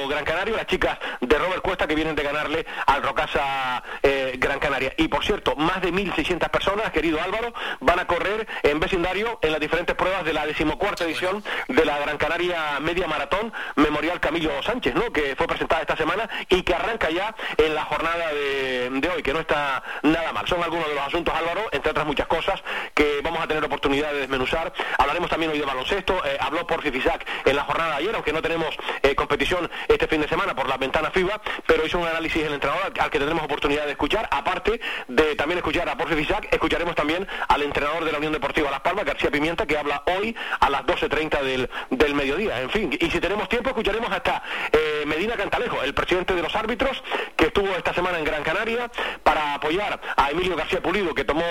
Gran 0.09 0.25
Canario, 0.25 0.57
las 0.57 0.67
chicas 0.67 0.99
de 1.21 1.39
Robert 1.39 1.63
Cuesta 1.63 1.87
que 1.87 1.95
vienen 1.95 2.15
de 2.15 2.23
ganarle 2.23 2.67
al 2.87 3.03
Rocasa 3.03 3.83
eh, 4.03 4.35
Gran 4.39 4.59
Canaria. 4.59 4.93
Y 4.97 5.09
por 5.09 5.25
cierto, 5.25 5.57
más 5.57 5.81
de 5.83 5.93
1.600 5.93 6.49
personas, 6.51 6.91
querido 6.91 7.21
Álvaro, 7.21 7.53
van 7.81 7.99
a 7.99 8.07
correr 8.07 8.47
en 8.63 8.81
vecindario 8.81 9.39
en 9.43 9.53
las 9.53 9.61
diferentes 9.61 9.95
pruebas 9.97 10.25
de 10.25 10.33
la 10.33 10.47
decimocuarta 10.47 11.05
edición 11.05 11.43
de 11.69 11.85
la 11.85 11.99
Gran 11.99 12.19
Canaria 12.19 12.79
Media 12.81 13.07
Maratón 13.07 13.53
Memorial 13.77 14.21
Camilo 14.21 14.63
Sánchez, 14.63 14.95
¿no? 14.95 15.13
que 15.13 15.35
fue 15.37 15.47
presentada 15.47 15.83
esta 15.83 15.97
semana 15.97 16.29
y 16.49 16.63
que 16.63 16.75
arranca 16.75 17.11
ya 17.11 17.35
en 17.57 17.75
la 17.75 17.85
jornada 17.85 18.33
de, 18.33 18.89
de 18.91 19.09
hoy, 19.09 19.23
que 19.23 19.33
no 19.33 19.41
está 19.41 19.83
nada 20.03 20.33
mal. 20.33 20.47
Son 20.47 20.63
algunos 20.63 20.89
de 20.89 20.95
los 20.95 21.07
asuntos, 21.07 21.35
Álvaro, 21.35 21.69
entre 21.73 21.91
otras 21.91 22.07
muchas 22.07 22.27
cosas, 22.27 22.63
que 22.95 23.21
vamos 23.23 23.41
a 23.41 23.47
tener 23.47 23.60
oportunidad 23.67 24.13
de 24.13 24.21
desmenuzar. 24.21 24.73
Hablaremos 24.99 25.31
también 25.31 25.53
hoy 25.53 25.59
de 25.59 25.65
baloncesto. 25.65 26.25
Eh, 26.25 26.37
habló 26.41 26.67
por 26.67 26.83
Fifisac 26.83 27.27
en 27.45 27.57
la 27.57 27.65
jornada 27.65 27.91
de 27.91 27.97
ayer, 27.97 28.15
aunque 28.15 28.33
no 28.33 28.43
tenemos 28.43 28.77
eh, 29.03 29.15
competición 29.15 29.71
este 29.89 30.07
fin 30.07 30.21
de 30.21 30.29
semana 30.29 30.55
por 30.55 30.69
la 30.69 30.77
ventana 30.77 31.11
FIBA, 31.11 31.41
pero 31.67 31.85
hizo 31.85 31.99
un 31.99 32.07
análisis 32.07 32.43
el 32.45 32.55
entrenador 32.55 32.93
al 32.99 33.11
que 33.11 33.19
tendremos 33.19 33.45
oportunidad 33.45 33.85
de 33.85 33.93
escuchar. 33.93 34.29
Aparte 34.31 34.81
de 35.09 35.35
también 35.37 35.59
escuchar 35.59 35.89
a 35.89 35.97
Porfi 35.97 36.15
Fisac, 36.15 36.53
escucharemos 36.53 36.95
también 36.95 37.27
al 37.49 37.63
entrenador 37.63 38.05
de 38.05 38.13
la 38.13 38.19
Unión 38.19 38.33
Deportiva 38.33 38.71
Las 38.71 38.81
Palmas, 38.81 39.05
García 39.05 39.31
Pimienta, 39.31 39.67
que 39.67 39.77
habla 39.77 40.03
hoy 40.07 40.37
a 40.61 40.71
las 40.71 40.83
12.30 40.83 41.43
del, 41.43 41.71
del 41.91 42.15
mediodía. 42.15 42.61
En 42.61 42.71
fin, 42.71 42.97
y 42.99 43.11
si 43.11 43.21
tenemos 43.21 43.49
tiempo, 43.49 43.71
escucharemos 43.71 44.11
hasta 44.11 44.43
eh, 44.73 45.05
Medina 45.07 45.37
Cantalejo, 45.37 45.83
el 45.83 45.95
presidente 45.95 46.35
de 46.35 46.43
los 46.43 46.55
árbitros, 46.55 47.03
que 47.37 47.47
estuvo 47.47 47.69
esta 47.77 47.95
semana 47.95 48.19
en 48.19 48.25
Gran 48.25 48.43
Canaria 48.43 48.91
para 49.23 49.55
apoyar 49.55 50.01
a 50.17 50.31
Emilio 50.31 50.57
García 50.57 50.81
Pulido, 50.81 51.15
que 51.15 51.25
tomó 51.25 51.45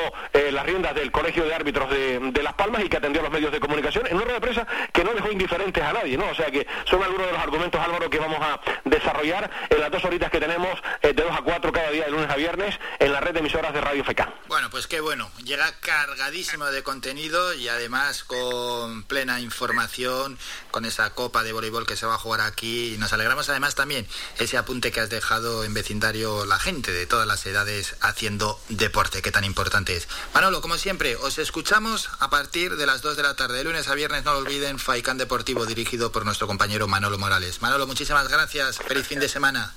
las 0.52 0.65
riendas 0.65 0.95
del 0.95 1.11
Colegio 1.11 1.45
de 1.45 1.53
Árbitros 1.53 1.90
de, 1.90 1.98
de 2.19 2.43
Las 2.43 2.53
Palmas 2.53 2.84
y 2.84 2.89
que 2.89 2.97
atendió 2.97 3.21
a 3.21 3.23
los 3.23 3.34
medios 3.34 3.51
de 3.51 3.59
comunicación 3.59 4.07
en 4.07 4.15
una 4.15 4.26
rueda 4.26 4.39
de 4.39 4.41
prensa 4.41 4.67
que 4.91 5.03
no 5.03 5.13
dejó 5.13 5.31
indiferentes 5.31 5.84
a 5.84 5.93
nadie, 5.93 6.17
¿no? 6.17 6.30
O 6.30 6.35
sea 6.35 6.51
que 6.51 6.65
son 6.85 7.03
algunos 7.03 7.27
de 7.27 7.34
los 7.34 7.41
argumentos, 7.41 7.81
Álvaro, 7.81 8.09
que 8.09 8.19
vamos 8.19 8.39
a 8.41 8.59
desarrollar 8.85 9.49
en 9.69 9.80
las 9.80 9.91
dos 9.91 10.03
horitas 10.05 10.31
que 10.31 10.39
tenemos 10.39 10.80
eh, 11.01 11.13
de 11.13 11.23
2 11.23 11.31
a 11.31 11.41
4 11.41 11.71
cada 11.71 11.91
día 11.91 12.05
de 12.05 12.11
lunes 12.11 12.30
a 12.30 12.35
viernes 12.35 12.76
en 12.99 13.13
la 13.13 13.19
red 13.19 13.34
de 13.34 13.39
emisoras 13.39 13.73
de 13.73 13.81
Radio 13.81 14.03
FECA. 14.03 14.34
Bueno, 14.47 14.69
pues 14.69 14.88
qué 14.88 14.99
bueno. 14.99 15.30
Llega 15.43 15.71
cargadísimo 15.81 16.65
de 16.65 16.84
contenido 16.84 17.53
y 17.53 17.67
además 17.67 18.23
con 18.23 19.03
plena 19.03 19.39
información, 19.39 20.38
con 20.71 20.85
esa 20.85 21.13
copa 21.13 21.43
de 21.43 21.53
voleibol 21.53 21.85
que 21.85 21.95
se 21.95 22.05
va 22.05 22.15
a 22.15 22.17
jugar 22.17 22.41
aquí. 22.41 22.93
Y 22.93 22.97
nos 22.97 23.13
alegramos 23.13 23.49
además 23.49 23.76
también 23.76 24.07
ese 24.38 24.57
apunte 24.57 24.91
que 24.91 24.99
has 24.99 25.09
dejado 25.09 25.63
en 25.63 25.73
vecindario 25.73 26.45
la 26.45 26.59
gente 26.59 26.91
de 26.91 27.05
todas 27.05 27.27
las 27.27 27.45
edades 27.45 27.95
haciendo 28.01 28.59
deporte, 28.69 29.21
que 29.21 29.31
tan 29.31 29.43
importante 29.43 29.95
es. 29.95 30.07
Manolo, 30.34 30.61
como 30.61 30.77
siempre, 30.77 31.15
os 31.15 31.38
escuchamos 31.38 31.89
a 32.20 32.30
partir 32.30 32.76
de 32.76 32.86
las 32.86 33.02
2 33.02 33.18
de 33.18 33.24
la 33.24 33.34
tarde, 33.34 33.57
de 33.57 33.64
lunes 33.64 33.88
a 33.88 33.95
viernes, 33.95 34.24
no 34.24 34.34
lo 34.34 34.40
olviden, 34.40 34.78
Faicán 34.78 35.18
Deportivo 35.18 35.66
dirigido 35.66 36.11
por 36.11 36.26
nuestro 36.26 36.45
compañero 36.45 36.88
Manolo 36.88 37.18
Morales. 37.18 37.61
Manolo, 37.61 37.88
muchísimas 37.88 38.28
gracias, 38.28 38.78
feliz 38.78 39.07
fin 39.07 39.20
de 39.20 39.28
semana. 39.28 39.74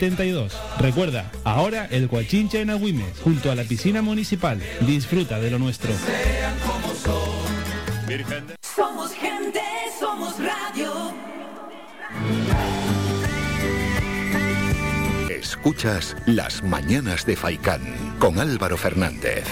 72. 0.00 0.58
Recuerda, 0.78 1.30
ahora 1.44 1.86
el 1.90 2.08
Guachincha 2.08 2.58
en 2.58 2.70
Agüimes, 2.70 3.20
junto 3.22 3.50
a 3.50 3.54
la 3.54 3.64
piscina 3.64 4.00
municipal. 4.00 4.58
Disfruta 4.80 5.38
de 5.38 5.50
lo 5.50 5.58
nuestro. 5.58 5.92
Somos 8.74 9.12
gente, 9.12 9.60
somos 9.98 10.34
radio. 10.38 11.12
Escuchas 15.28 16.16
Las 16.26 16.62
Mañanas 16.62 17.26
de 17.26 17.36
Faicán 17.36 17.82
con 18.18 18.38
Álvaro 18.38 18.78
Fernández. 18.78 19.44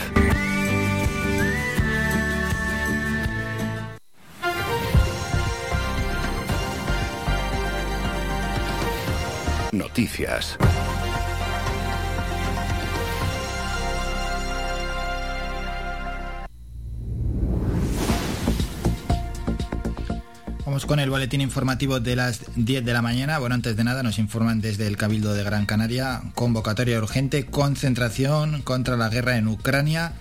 Vamos 20.65 20.87
con 20.87 21.01
el 21.01 21.11
boletín 21.11 21.41
informativo 21.41 21.99
de 21.99 22.15
las 22.15 22.43
10 22.55 22.85
de 22.85 22.93
la 22.93 23.03
mañana. 23.03 23.41
Bueno, 23.41 23.57
antes 23.57 23.77
de 23.77 23.83
nada 23.83 24.05
nos 24.05 24.21
informan 24.21 24.61
desde 24.61 24.87
el 24.87 24.97
Cabildo 24.97 25.35
de 25.35 25.43
Gran 25.43 25.67
Canaria, 25.67 26.23
convocatoria 26.37 26.99
urgente, 26.99 27.47
concentración 27.47 28.63
contra 28.63 28.97
la 28.97 29.09
guerra 29.09 29.37
en 29.37 29.49
Ucrania 29.49 30.13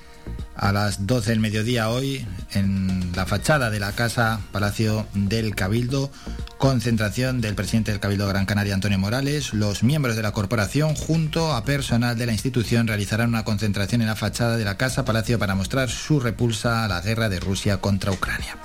a 0.55 0.71
las 0.71 1.05
12 1.05 1.29
del 1.29 1.39
mediodía 1.39 1.89
hoy 1.89 2.25
en 2.53 3.11
la 3.15 3.27
fachada 3.27 3.69
de 3.69 3.79
la 3.79 3.91
Casa 3.91 4.41
Palacio 4.51 5.05
del 5.13 5.53
Cabildo. 5.53 6.09
Concentración 6.57 7.39
del 7.39 7.53
presidente 7.53 7.91
del 7.91 7.99
Cabildo 7.99 8.27
Gran 8.27 8.47
Canaria, 8.47 8.73
Antonio 8.73 8.97
Morales. 8.97 9.53
Los 9.53 9.83
miembros 9.83 10.15
de 10.15 10.23
la 10.23 10.31
corporación, 10.31 10.95
junto 10.95 11.53
a 11.53 11.63
personal 11.63 12.17
de 12.17 12.25
la 12.25 12.31
institución, 12.31 12.87
realizarán 12.87 13.29
una 13.29 13.43
concentración 13.43 14.01
en 14.01 14.07
la 14.07 14.15
fachada 14.15 14.57
de 14.57 14.65
la 14.65 14.75
Casa 14.75 15.05
Palacio 15.05 15.37
para 15.37 15.53
mostrar 15.53 15.89
su 15.89 16.19
repulsa 16.19 16.83
a 16.83 16.87
la 16.87 17.01
guerra 17.01 17.29
de 17.29 17.39
Rusia 17.39 17.77
contra 17.77 18.11
Ucrania. 18.11 18.57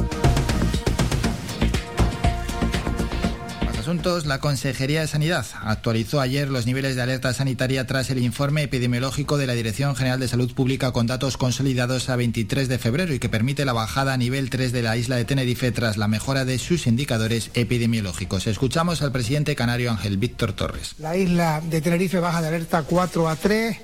La 3.93 4.39
Consejería 4.39 5.03
de 5.03 5.07
Sanidad 5.07 5.45
actualizó 5.61 6.23
ayer 6.23 6.49
los 6.49 6.65
niveles 6.65 6.97
de 6.97 7.03
alerta 7.03 7.35
sanitaria 7.35 7.87
tras 7.87 8.09
el 8.09 8.23
informe 8.23 8.63
epidemiológico 8.63 9.37
de 9.37 9.47
la 9.47 9.53
Dirección 9.53 9.95
General 9.95 10.19
de 10.19 10.29
Salud 10.29 10.51
Pública 10.55 10.93
con 10.93 11.07
datos 11.07 11.37
consolidados 11.37 12.09
a 12.09 12.17
23 12.17 12.69
de 12.69 12.79
febrero 12.79 13.13
y 13.13 13.19
que 13.19 13.29
permite 13.29 13.67
la 13.67 13.75
bajada 13.75 14.15
a 14.15 14.17
nivel 14.17 14.49
3 14.49 14.73
de 14.73 14.81
la 14.81 14.97
isla 14.97 15.17
de 15.17 15.27
Tenerife 15.27 15.73
tras 15.73 15.99
la 15.99 16.09
mejora 16.09 16.47
de 16.47 16.59
sus 16.59 16.87
indicadores 16.87 17.51
epidemiológicos. 17.53 18.47
Escuchamos 18.47 19.03
al 19.03 19.13
presidente 19.13 19.55
canario 19.55 19.91
Ángel 19.91 20.17
Víctor 20.17 20.55
Torres. 20.55 20.95
La 20.99 21.15
isla 21.15 21.61
de 21.61 21.83
Tenerife 21.83 22.19
baja 22.19 22.41
de 22.41 22.49
alerta 22.49 22.85
4 22.85 23.29
a 23.29 23.37
3 23.37 23.77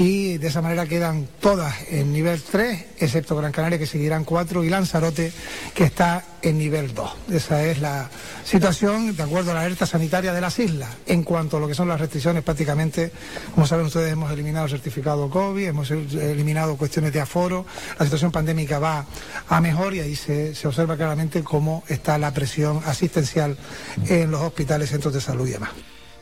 y 0.00 0.38
de 0.38 0.48
esa 0.48 0.62
manera 0.62 0.86
quedan 0.86 1.28
todas 1.40 1.74
en 1.90 2.10
nivel 2.10 2.40
3, 2.40 2.86
excepto 3.00 3.36
Gran 3.36 3.52
Canaria 3.52 3.78
que 3.78 3.84
seguirán 3.84 4.24
4 4.24 4.64
y 4.64 4.70
Lanzarote 4.70 5.30
que 5.74 5.84
está 5.84 6.24
en 6.40 6.56
nivel 6.56 6.94
2. 6.94 7.10
Esa 7.32 7.66
es 7.66 7.80
la 7.80 8.08
situación 8.42 9.14
de 9.14 9.22
acuerdo 9.22 9.50
a 9.50 9.54
la 9.54 9.60
alerta 9.60 9.84
sanitaria 9.84 10.32
de 10.32 10.40
las 10.40 10.58
islas. 10.58 10.88
En 11.04 11.22
cuanto 11.22 11.58
a 11.58 11.60
lo 11.60 11.68
que 11.68 11.74
son 11.74 11.86
las 11.86 12.00
restricciones, 12.00 12.42
prácticamente, 12.42 13.12
como 13.54 13.66
saben 13.66 13.84
ustedes, 13.84 14.10
hemos 14.10 14.32
eliminado 14.32 14.64
el 14.64 14.70
certificado 14.70 15.28
COVID, 15.28 15.66
hemos 15.66 15.90
eliminado 15.90 16.78
cuestiones 16.78 17.12
de 17.12 17.20
aforo, 17.20 17.66
la 17.98 18.06
situación 18.06 18.32
pandémica 18.32 18.78
va 18.78 19.04
a 19.48 19.60
mejor 19.60 19.92
y 19.92 20.00
ahí 20.00 20.16
se, 20.16 20.54
se 20.54 20.66
observa 20.66 20.96
claramente 20.96 21.44
cómo 21.44 21.84
está 21.88 22.16
la 22.16 22.32
presión 22.32 22.80
asistencial 22.86 23.58
en 24.08 24.30
los 24.30 24.40
hospitales, 24.40 24.88
centros 24.88 25.12
de 25.12 25.20
salud 25.20 25.46
y 25.46 25.50
demás. 25.50 25.72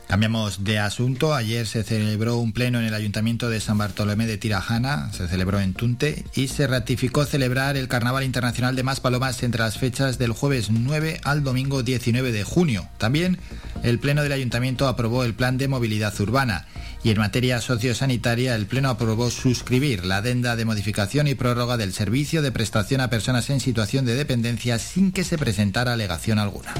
Cambiamos 0.09 0.63
de 0.63 0.79
asunto. 0.79 1.35
Ayer 1.35 1.67
se 1.67 1.83
celebró 1.83 2.37
un 2.37 2.51
pleno 2.51 2.79
en 2.79 2.85
el 2.85 2.95
Ayuntamiento 2.95 3.47
de 3.47 3.59
San 3.59 3.77
Bartolomé 3.77 4.25
de 4.25 4.39
Tirajana, 4.39 5.13
se 5.13 5.27
celebró 5.27 5.59
en 5.59 5.75
Tunte, 5.75 6.25
y 6.33 6.47
se 6.47 6.65
ratificó 6.65 7.25
celebrar 7.25 7.77
el 7.77 7.87
Carnaval 7.87 8.23
Internacional 8.23 8.75
de 8.75 8.81
Más 8.81 9.01
Palomas 9.01 9.43
entre 9.43 9.61
las 9.61 9.77
fechas 9.77 10.17
del 10.17 10.31
jueves 10.31 10.71
9 10.71 11.21
al 11.23 11.43
domingo 11.43 11.83
19 11.83 12.31
de 12.31 12.43
junio. 12.43 12.89
También 12.97 13.37
el 13.83 13.99
Pleno 13.99 14.23
del 14.23 14.31
Ayuntamiento 14.31 14.87
aprobó 14.87 15.23
el 15.23 15.35
Plan 15.35 15.59
de 15.59 15.67
Movilidad 15.67 16.19
Urbana. 16.19 16.65
Y 17.03 17.11
en 17.11 17.19
materia 17.19 17.61
sociosanitaria, 17.61 18.55
el 18.55 18.65
Pleno 18.65 18.89
aprobó 18.89 19.29
suscribir 19.29 20.05
la 20.05 20.17
adenda 20.17 20.55
de 20.55 20.65
modificación 20.65 21.27
y 21.27 21.35
prórroga 21.35 21.77
del 21.77 21.93
servicio 21.93 22.41
de 22.41 22.51
prestación 22.51 23.01
a 23.01 23.11
personas 23.11 23.51
en 23.51 23.59
situación 23.59 24.05
de 24.05 24.15
dependencia 24.15 24.79
sin 24.79 25.11
que 25.11 25.23
se 25.23 25.37
presentara 25.37 25.93
alegación 25.93 26.39
alguna. 26.39 26.73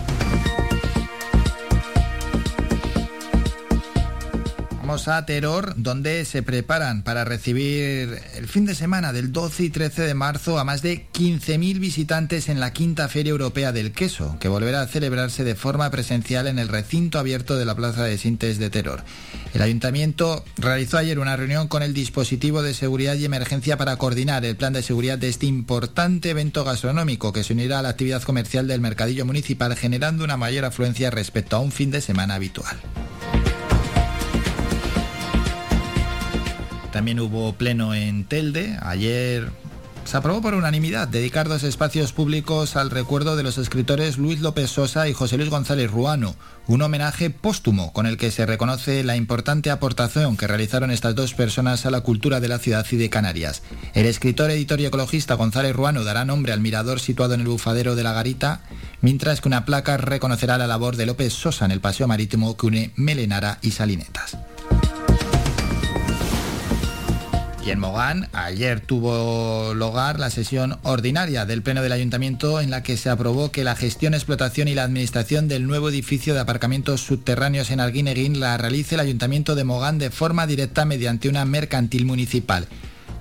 A 4.90 5.24
Teror, 5.24 5.76
donde 5.78 6.26
se 6.26 6.42
preparan 6.42 7.04
para 7.04 7.24
recibir 7.24 8.20
el 8.36 8.48
fin 8.48 8.66
de 8.66 8.74
semana 8.74 9.14
del 9.14 9.32
12 9.32 9.66
y 9.66 9.70
13 9.70 10.02
de 10.02 10.16
marzo 10.16 10.58
a 10.58 10.64
más 10.64 10.82
de 10.82 11.06
15.000 11.14 11.80
visitantes 11.80 12.50
en 12.50 12.60
la 12.60 12.74
quinta 12.74 13.08
Feria 13.08 13.30
Europea 13.30 13.72
del 13.72 13.92
Queso, 13.92 14.38
que 14.40 14.48
volverá 14.48 14.82
a 14.82 14.88
celebrarse 14.88 15.44
de 15.44 15.54
forma 15.54 15.92
presencial 15.92 16.48
en 16.48 16.58
el 16.58 16.70
recinto 16.70 17.20
abierto 17.20 17.56
de 17.56 17.66
la 17.66 17.76
Plaza 17.76 18.04
de 18.04 18.18
Sintes 18.18 18.58
de 18.58 18.72
Teror. 18.72 19.04
El 19.54 19.62
ayuntamiento 19.62 20.44
realizó 20.58 20.98
ayer 20.98 21.20
una 21.20 21.38
reunión 21.38 21.68
con 21.68 21.84
el 21.84 21.94
dispositivo 21.94 22.64
de 22.64 22.74
seguridad 22.74 23.14
y 23.14 23.26
emergencia 23.26 23.78
para 23.78 23.96
coordinar 23.98 24.44
el 24.44 24.56
plan 24.56 24.74
de 24.74 24.82
seguridad 24.82 25.20
de 25.20 25.30
este 25.30 25.46
importante 25.46 26.32
evento 26.32 26.64
gastronómico 26.64 27.32
que 27.32 27.44
se 27.44 27.54
unirá 27.54 27.78
a 27.78 27.84
la 27.84 27.90
actividad 27.90 28.24
comercial 28.24 28.68
del 28.68 28.82
mercadillo 28.82 29.24
municipal 29.24 29.76
generando 29.76 30.24
una 30.24 30.36
mayor 30.36 30.66
afluencia 30.66 31.12
respecto 31.12 31.58
a 31.58 31.60
un 31.60 31.72
fin 31.72 31.92
de 31.92 32.02
semana 32.02 32.34
habitual. 32.34 32.78
También 36.92 37.20
hubo 37.20 37.54
pleno 37.54 37.94
en 37.94 38.26
Telde. 38.26 38.78
Ayer 38.82 39.50
se 40.06 40.18
aprobó 40.18 40.42
por 40.42 40.56
unanimidad 40.56 41.08
dedicar 41.08 41.48
dos 41.48 41.62
espacios 41.62 42.14
públicos 42.14 42.76
al 42.76 42.90
recuerdo 42.90 43.36
de 43.36 43.44
los 43.44 43.60
escritores 43.60 44.18
Luis 44.18 44.40
López 44.40 44.72
Sosa 44.72 45.08
y 45.08 45.14
José 45.14 45.38
Luis 45.38 45.52
González 45.52 45.92
Ruano, 45.92 46.36
un 46.66 46.82
homenaje 46.82 47.30
póstumo 47.30 47.94
con 47.94 48.08
el 48.08 48.18
que 48.18 48.32
se 48.32 48.48
reconoce 48.48 49.04
la 49.04 49.16
importante 49.16 49.70
aportación 49.70 50.36
que 50.36 50.48
realizaron 50.48 50.90
estas 50.90 51.14
dos 51.14 51.36
personas 51.36 51.86
a 51.86 51.92
la 51.92 52.02
cultura 52.02 52.40
de 52.40 52.48
la 52.48 52.58
ciudad 52.58 52.88
y 52.90 52.96
de 52.96 53.12
Canarias. 53.12 53.62
El 53.94 54.08
escritor, 54.08 54.50
editor 54.50 54.80
y 54.80 54.88
ecologista 54.88 55.36
González 55.36 55.76
Ruano 55.76 56.04
dará 56.04 56.26
nombre 56.26 56.54
al 56.54 56.60
mirador 56.60 57.00
situado 57.00 57.36
en 57.36 57.42
el 57.42 57.48
bufadero 57.48 57.96
de 57.96 58.02
la 58.02 58.14
Garita, 58.14 58.62
mientras 59.02 59.42
que 59.42 59.48
una 59.48 59.64
placa 59.64 59.98
reconocerá 59.98 60.58
la 60.58 60.66
labor 60.66 60.96
de 60.96 61.06
López 61.06 61.34
Sosa 61.34 61.66
en 61.66 61.72
el 61.72 61.82
paseo 61.82 62.08
marítimo 62.08 62.58
que 62.58 62.66
une 62.66 62.92
Melenara 62.96 63.60
y 63.62 63.72
Salinetas. 63.72 64.38
Y 67.70 67.72
en 67.72 67.80
Mogán, 67.80 68.30
ayer 68.34 68.80
tuvo 68.80 69.76
lugar 69.76 70.20
la 70.20 70.32
sesión 70.32 70.80
ordinaria 70.82 71.46
del 71.46 71.62
Pleno 71.62 71.84
del 71.84 71.92
Ayuntamiento 71.92 72.62
en 72.62 72.72
la 72.72 72.82
que 72.82 72.98
se 72.98 73.12
aprobó 73.12 73.52
que 73.52 73.64
la 73.64 73.76
gestión, 73.76 74.16
explotación 74.16 74.68
y 74.68 74.74
la 74.74 74.82
administración 74.82 75.48
del 75.48 75.68
nuevo 75.68 75.90
edificio 75.90 76.34
de 76.34 76.40
aparcamientos 76.40 77.02
subterráneos 77.02 77.70
en 77.70 77.80
Arguineguín 77.80 78.40
la 78.40 78.58
realice 78.58 78.96
el 78.96 79.02
Ayuntamiento 79.02 79.54
de 79.54 79.66
Mogán 79.66 80.00
de 80.00 80.10
forma 80.10 80.48
directa 80.48 80.84
mediante 80.86 81.30
una 81.30 81.46
mercantil 81.46 82.08
municipal. 82.08 82.68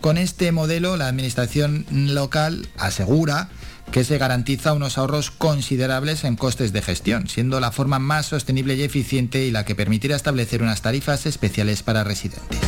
Con 0.01 0.17
este 0.17 0.51
modelo, 0.51 0.97
la 0.97 1.09
Administración 1.09 1.85
local 1.91 2.71
asegura 2.79 3.51
que 3.93 4.03
se 4.03 4.17
garantiza 4.17 4.73
unos 4.73 4.97
ahorros 4.97 5.31
considerables 5.31 6.25
en 6.25 6.37
costes 6.37 6.73
de 6.73 6.81
gestión, 6.81 7.29
siendo 7.29 7.61
la 7.61 7.71
forma 7.71 7.99
más 7.99 8.25
sostenible 8.25 8.77
y 8.77 8.83
eficiente 8.83 9.45
y 9.45 9.51
la 9.51 9.67
que 9.67 9.75
permitirá 9.75 10.17
establecer 10.17 10.63
unas 10.63 10.81
tarifas 10.81 11.27
especiales 11.27 11.83
para 11.83 12.03
residentes. 12.03 12.61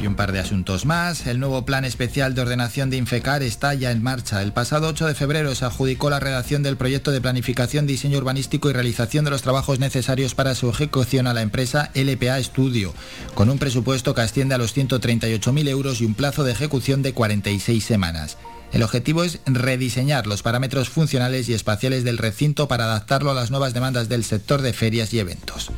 Y 0.00 0.06
un 0.06 0.14
par 0.14 0.32
de 0.32 0.38
asuntos 0.38 0.86
más. 0.86 1.26
El 1.26 1.40
nuevo 1.40 1.66
plan 1.66 1.84
especial 1.84 2.34
de 2.34 2.40
ordenación 2.40 2.88
de 2.88 2.96
Infecar 2.96 3.42
está 3.42 3.74
ya 3.74 3.90
en 3.90 4.02
marcha. 4.02 4.40
El 4.40 4.52
pasado 4.52 4.88
8 4.88 5.06
de 5.06 5.14
febrero 5.14 5.54
se 5.54 5.66
adjudicó 5.66 6.08
la 6.08 6.20
redacción 6.20 6.62
del 6.62 6.78
proyecto 6.78 7.10
de 7.10 7.20
planificación, 7.20 7.86
diseño 7.86 8.16
urbanístico 8.16 8.70
y 8.70 8.72
realización 8.72 9.26
de 9.26 9.30
los 9.30 9.42
trabajos 9.42 9.78
necesarios 9.78 10.34
para 10.34 10.54
su 10.54 10.70
ejecución 10.70 11.26
a 11.26 11.34
la 11.34 11.42
empresa 11.42 11.90
LPA 11.94 12.38
Estudio, 12.38 12.94
con 13.34 13.50
un 13.50 13.58
presupuesto 13.58 14.14
que 14.14 14.22
asciende 14.22 14.54
a 14.54 14.58
los 14.58 14.74
138.000 14.74 15.68
euros 15.68 16.00
y 16.00 16.06
un 16.06 16.14
plazo 16.14 16.44
de 16.44 16.52
ejecución 16.52 17.02
de 17.02 17.12
46 17.12 17.84
semanas. 17.84 18.38
El 18.72 18.82
objetivo 18.82 19.24
es 19.24 19.40
rediseñar 19.46 20.26
los 20.26 20.42
parámetros 20.42 20.88
funcionales 20.88 21.48
y 21.48 21.54
espaciales 21.54 22.04
del 22.04 22.18
recinto 22.18 22.68
para 22.68 22.84
adaptarlo 22.84 23.32
a 23.32 23.34
las 23.34 23.50
nuevas 23.50 23.74
demandas 23.74 24.08
del 24.08 24.24
sector 24.24 24.62
de 24.62 24.72
ferias 24.72 25.12
y 25.12 25.18
eventos. 25.18 25.70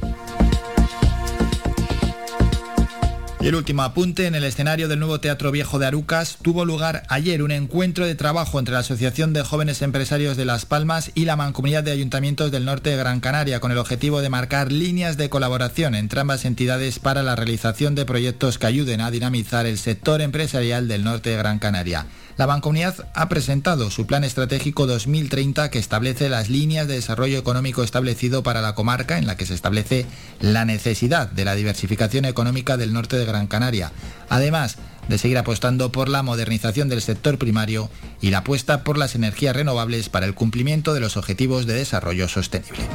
Y 3.42 3.48
el 3.48 3.56
último 3.56 3.82
apunte, 3.82 4.28
en 4.28 4.36
el 4.36 4.44
escenario 4.44 4.86
del 4.86 5.00
nuevo 5.00 5.18
Teatro 5.18 5.50
Viejo 5.50 5.80
de 5.80 5.86
Arucas 5.86 6.38
tuvo 6.42 6.64
lugar 6.64 7.02
ayer 7.08 7.42
un 7.42 7.50
encuentro 7.50 8.06
de 8.06 8.14
trabajo 8.14 8.60
entre 8.60 8.74
la 8.74 8.80
Asociación 8.80 9.32
de 9.32 9.42
Jóvenes 9.42 9.82
Empresarios 9.82 10.36
de 10.36 10.44
Las 10.44 10.64
Palmas 10.64 11.10
y 11.16 11.24
la 11.24 11.34
Mancomunidad 11.34 11.82
de 11.82 11.90
Ayuntamientos 11.90 12.52
del 12.52 12.64
Norte 12.64 12.90
de 12.90 12.96
Gran 12.96 13.18
Canaria, 13.18 13.58
con 13.58 13.72
el 13.72 13.78
objetivo 13.78 14.20
de 14.20 14.28
marcar 14.28 14.70
líneas 14.70 15.16
de 15.16 15.28
colaboración 15.28 15.96
entre 15.96 16.20
ambas 16.20 16.44
entidades 16.44 17.00
para 17.00 17.24
la 17.24 17.34
realización 17.34 17.96
de 17.96 18.04
proyectos 18.04 18.58
que 18.58 18.68
ayuden 18.68 19.00
a 19.00 19.10
dinamizar 19.10 19.66
el 19.66 19.76
sector 19.76 20.20
empresarial 20.20 20.86
del 20.86 21.02
Norte 21.02 21.30
de 21.30 21.36
Gran 21.36 21.58
Canaria. 21.58 22.06
La 22.42 22.46
Bancomunidad 22.46 23.08
ha 23.14 23.28
presentado 23.28 23.88
su 23.92 24.04
Plan 24.04 24.24
Estratégico 24.24 24.88
2030 24.88 25.70
que 25.70 25.78
establece 25.78 26.28
las 26.28 26.48
líneas 26.48 26.88
de 26.88 26.94
desarrollo 26.94 27.38
económico 27.38 27.84
establecido 27.84 28.42
para 28.42 28.60
la 28.60 28.74
comarca 28.74 29.16
en 29.16 29.28
la 29.28 29.36
que 29.36 29.46
se 29.46 29.54
establece 29.54 30.06
la 30.40 30.64
necesidad 30.64 31.30
de 31.30 31.44
la 31.44 31.54
diversificación 31.54 32.24
económica 32.24 32.76
del 32.76 32.92
norte 32.92 33.16
de 33.16 33.26
Gran 33.26 33.46
Canaria, 33.46 33.92
además 34.28 34.78
de 35.06 35.18
seguir 35.18 35.38
apostando 35.38 35.92
por 35.92 36.08
la 36.08 36.24
modernización 36.24 36.88
del 36.88 37.00
sector 37.00 37.38
primario 37.38 37.88
y 38.20 38.30
la 38.30 38.38
apuesta 38.38 38.82
por 38.82 38.98
las 38.98 39.14
energías 39.14 39.54
renovables 39.54 40.08
para 40.08 40.26
el 40.26 40.34
cumplimiento 40.34 40.94
de 40.94 41.00
los 41.00 41.16
objetivos 41.16 41.66
de 41.66 41.74
desarrollo 41.74 42.26
sostenible. 42.26 42.88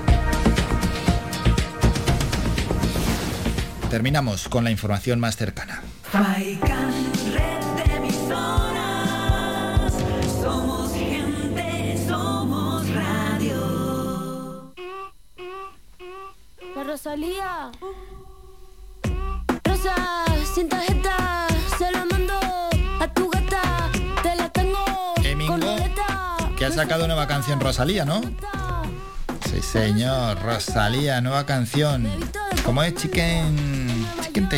Terminamos 3.89 4.49
con 4.49 4.65
la 4.65 4.71
información 4.71 5.21
más 5.21 5.37
cercana. 5.37 5.83
Rosalía. 16.97 17.71
Rosa, 19.63 20.25
sin 20.55 20.67
tarjeta, 20.67 21.45
se 21.77 21.91
la 21.91 22.03
mando 22.05 22.33
a 22.99 23.13
tu 23.13 23.29
gata. 23.29 23.91
Te 24.23 24.35
la 24.35 24.49
tengo 24.49 24.79
con 25.45 25.61
que 26.57 26.65
ha 26.65 26.71
sacado 26.71 27.05
nueva 27.05 27.27
canción 27.27 27.59
Rosalía, 27.59 28.03
¿no? 28.03 28.19
Sí, 29.47 29.61
señor, 29.61 30.41
Rosalía, 30.41 31.21
nueva 31.21 31.45
canción. 31.45 32.09
¿Cómo 32.65 32.81
es 32.81 32.95
Chicken... 32.95 34.07
Chicken 34.23 34.49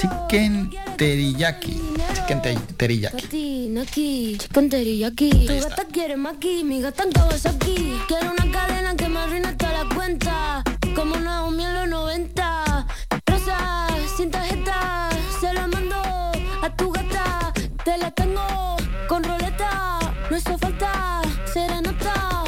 Chicken 0.00 0.70
Teriyaki. 0.96 1.82
Chicken 2.14 2.40
Teriyaki. 2.78 3.68
Naki, 3.68 4.38
chicken 4.38 4.70
teriyaki. 4.70 5.30
Tu 5.46 5.60
gata 5.60 5.84
quiere 5.84 6.16
maki, 6.16 6.64
mi 6.64 6.80
gata 6.80 7.02
en 7.02 7.10
aquí. 7.46 8.00
Quiero 8.08 8.32
una 8.32 8.50
cadena 8.50 8.96
que 8.96 9.08
me 9.10 9.20
arruine 9.20 9.52
toda 9.52 9.84
la 9.84 9.94
cuenta 9.94 10.64
como 11.00 11.14
en 11.14 11.24
los 11.24 11.88
90. 11.88 12.86
Rosa, 13.26 13.86
sin 14.16 14.30
tarjeta, 14.30 15.08
se 15.40 15.50
la 15.50 15.66
mando 15.66 15.96
a 15.96 16.76
tu 16.76 16.92
gata. 16.92 17.52
Te 17.84 17.96
la 17.96 18.10
tengo 18.10 18.46
con 19.08 19.24
roleta, 19.24 19.98
no 20.30 20.36
hizo 20.36 20.58
falta 20.58 21.22
serenata. 21.50 22.44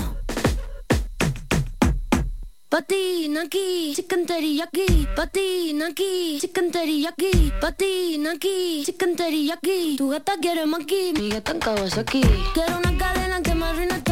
Patina 2.68 3.42
aquí, 3.46 3.94
chicken 3.96 4.26
teriyaki. 4.26 5.08
Patina 5.16 5.86
aquí, 5.86 6.38
chicken 6.38 6.70
teriyaki. 6.70 7.52
Patina 7.58 8.32
aquí, 8.32 8.82
chicken 8.84 9.16
teriyaki. 9.16 9.96
Tu 9.96 10.08
gata 10.10 10.34
quiere 10.38 10.66
maki, 10.66 11.14
mi 11.18 11.30
gata 11.30 11.52
en 11.52 11.98
aquí. 11.98 12.22
Quiero 12.52 12.76
una 12.76 12.98
cadena 12.98 13.40
que 13.40 13.54
me 13.54 13.64
arruine 13.64 14.02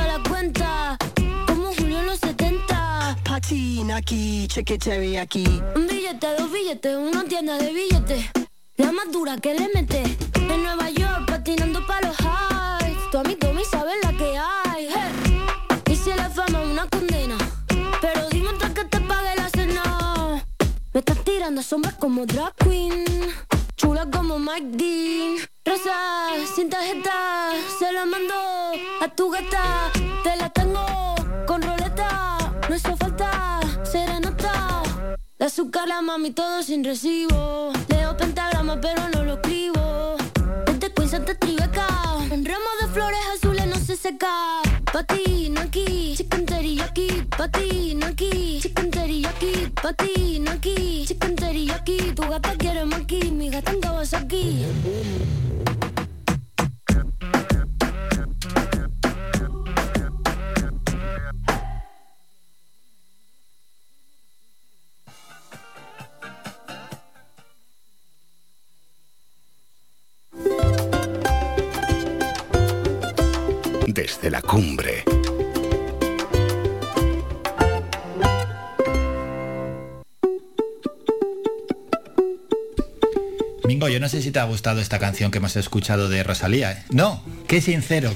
aquí, 3.51 5.17
aquí. 5.17 5.45
Un 5.75 5.87
billete, 5.87 6.27
dos 6.39 6.53
billetes, 6.53 6.97
una 6.97 7.25
tienda 7.25 7.59
de 7.59 7.73
billetes. 7.73 8.27
La 8.77 8.93
más 8.93 9.11
dura 9.11 9.37
que 9.39 9.55
le 9.55 9.69
mete. 9.75 10.03
En 10.35 10.63
Nueva 10.63 10.89
York, 10.91 11.27
patinando 11.27 11.85
para 11.87 12.09
los 12.09 12.17
highs. 12.21 13.11
Tu 13.11 13.19
a 13.19 13.23
mí, 13.25 13.35
Tommy, 13.35 13.63
sabes 13.65 13.97
la 14.05 14.13
que 14.13 14.39
hay. 14.39 14.89
Y 15.91 15.97
si 15.97 16.11
la 16.11 16.31
fama 16.31 16.61
una 16.61 16.87
condena. 16.87 17.37
Pero 18.01 18.29
dime 18.31 18.51
antes 18.51 18.71
que 18.71 18.85
te 18.85 19.01
pague 19.01 19.37
la 19.37 19.49
cena. 19.49 20.45
Me 20.93 21.01
estás 21.01 21.25
tirando 21.25 21.63
sombras 21.63 21.95
como 21.95 22.27
drag 22.27 22.55
queen. 22.57 23.05
Chula 23.77 24.07
como 24.11 24.39
Mike 24.39 24.77
Dean. 24.77 25.37
Rosa, 25.65 25.97
sin 26.55 26.71
tarjeta, 26.71 27.53
se 27.79 27.93
la 27.93 28.07
mando 28.07 28.35
a 29.01 29.09
tu 29.09 29.31
gata. 29.31 29.91
Te 30.23 30.37
la 30.37 30.49
tengo 30.51 30.85
con 31.47 31.63
roleta 31.63 32.40
no 32.71 32.77
hizo 32.77 32.97
falta 32.97 33.59
serenata. 33.83 34.83
De 35.41 35.47
azúcar 35.47 35.89
la 35.89 36.01
mami 36.03 36.31
todo 36.31 36.63
sin 36.63 36.85
recibo. 36.85 37.73
Leo 37.89 38.17
pentagrama 38.17 38.81
pero 38.81 39.09
no 39.13 39.25
lo 39.25 39.35
escribo. 39.35 40.17
Este 40.69 40.93
Queen 40.93 41.09
Santa 41.09 41.35
Tribeca. 41.35 41.89
Un 42.31 42.45
ramo 42.45 42.71
de 42.81 42.87
flores 42.95 43.21
azules 43.35 43.67
no 43.67 43.75
se 43.75 43.97
seca. 43.97 44.63
Patina 44.93 45.63
aquí, 45.63 46.15
chicken 46.17 46.47
teriyaki. 46.47 47.27
Patina 47.37 48.07
aquí, 48.07 48.61
chicken 48.63 48.91
teriyaki. 48.93 49.73
Patina 49.83 50.53
aquí, 50.53 51.05
chicken 51.09 51.35
teriyaki. 51.35 52.13
Tu 52.15 52.23
gata 52.23 52.55
quiere 52.57 52.85
maki, 52.85 53.33
mi 53.33 53.51
gata 53.51 53.73
en 53.73 54.15
aquí. 54.15 54.65
Desde 74.01 74.31
la 74.31 74.41
cumbre. 74.41 75.05
Mingo, 83.67 83.89
yo 83.89 84.01
no 84.01 84.09
sé 84.09 84.23
si 84.23 84.31
te 84.31 84.39
ha 84.39 84.45
gustado 84.45 84.81
esta 84.81 84.99
canción 84.99 85.31
que 85.31 85.37
hemos 85.37 85.55
escuchado 85.57 86.09
de 86.09 86.23
Rosalía. 86.23 86.73
¿eh? 86.73 86.85
No, 86.89 87.23
qué 87.47 87.61
sincero. 87.61 88.15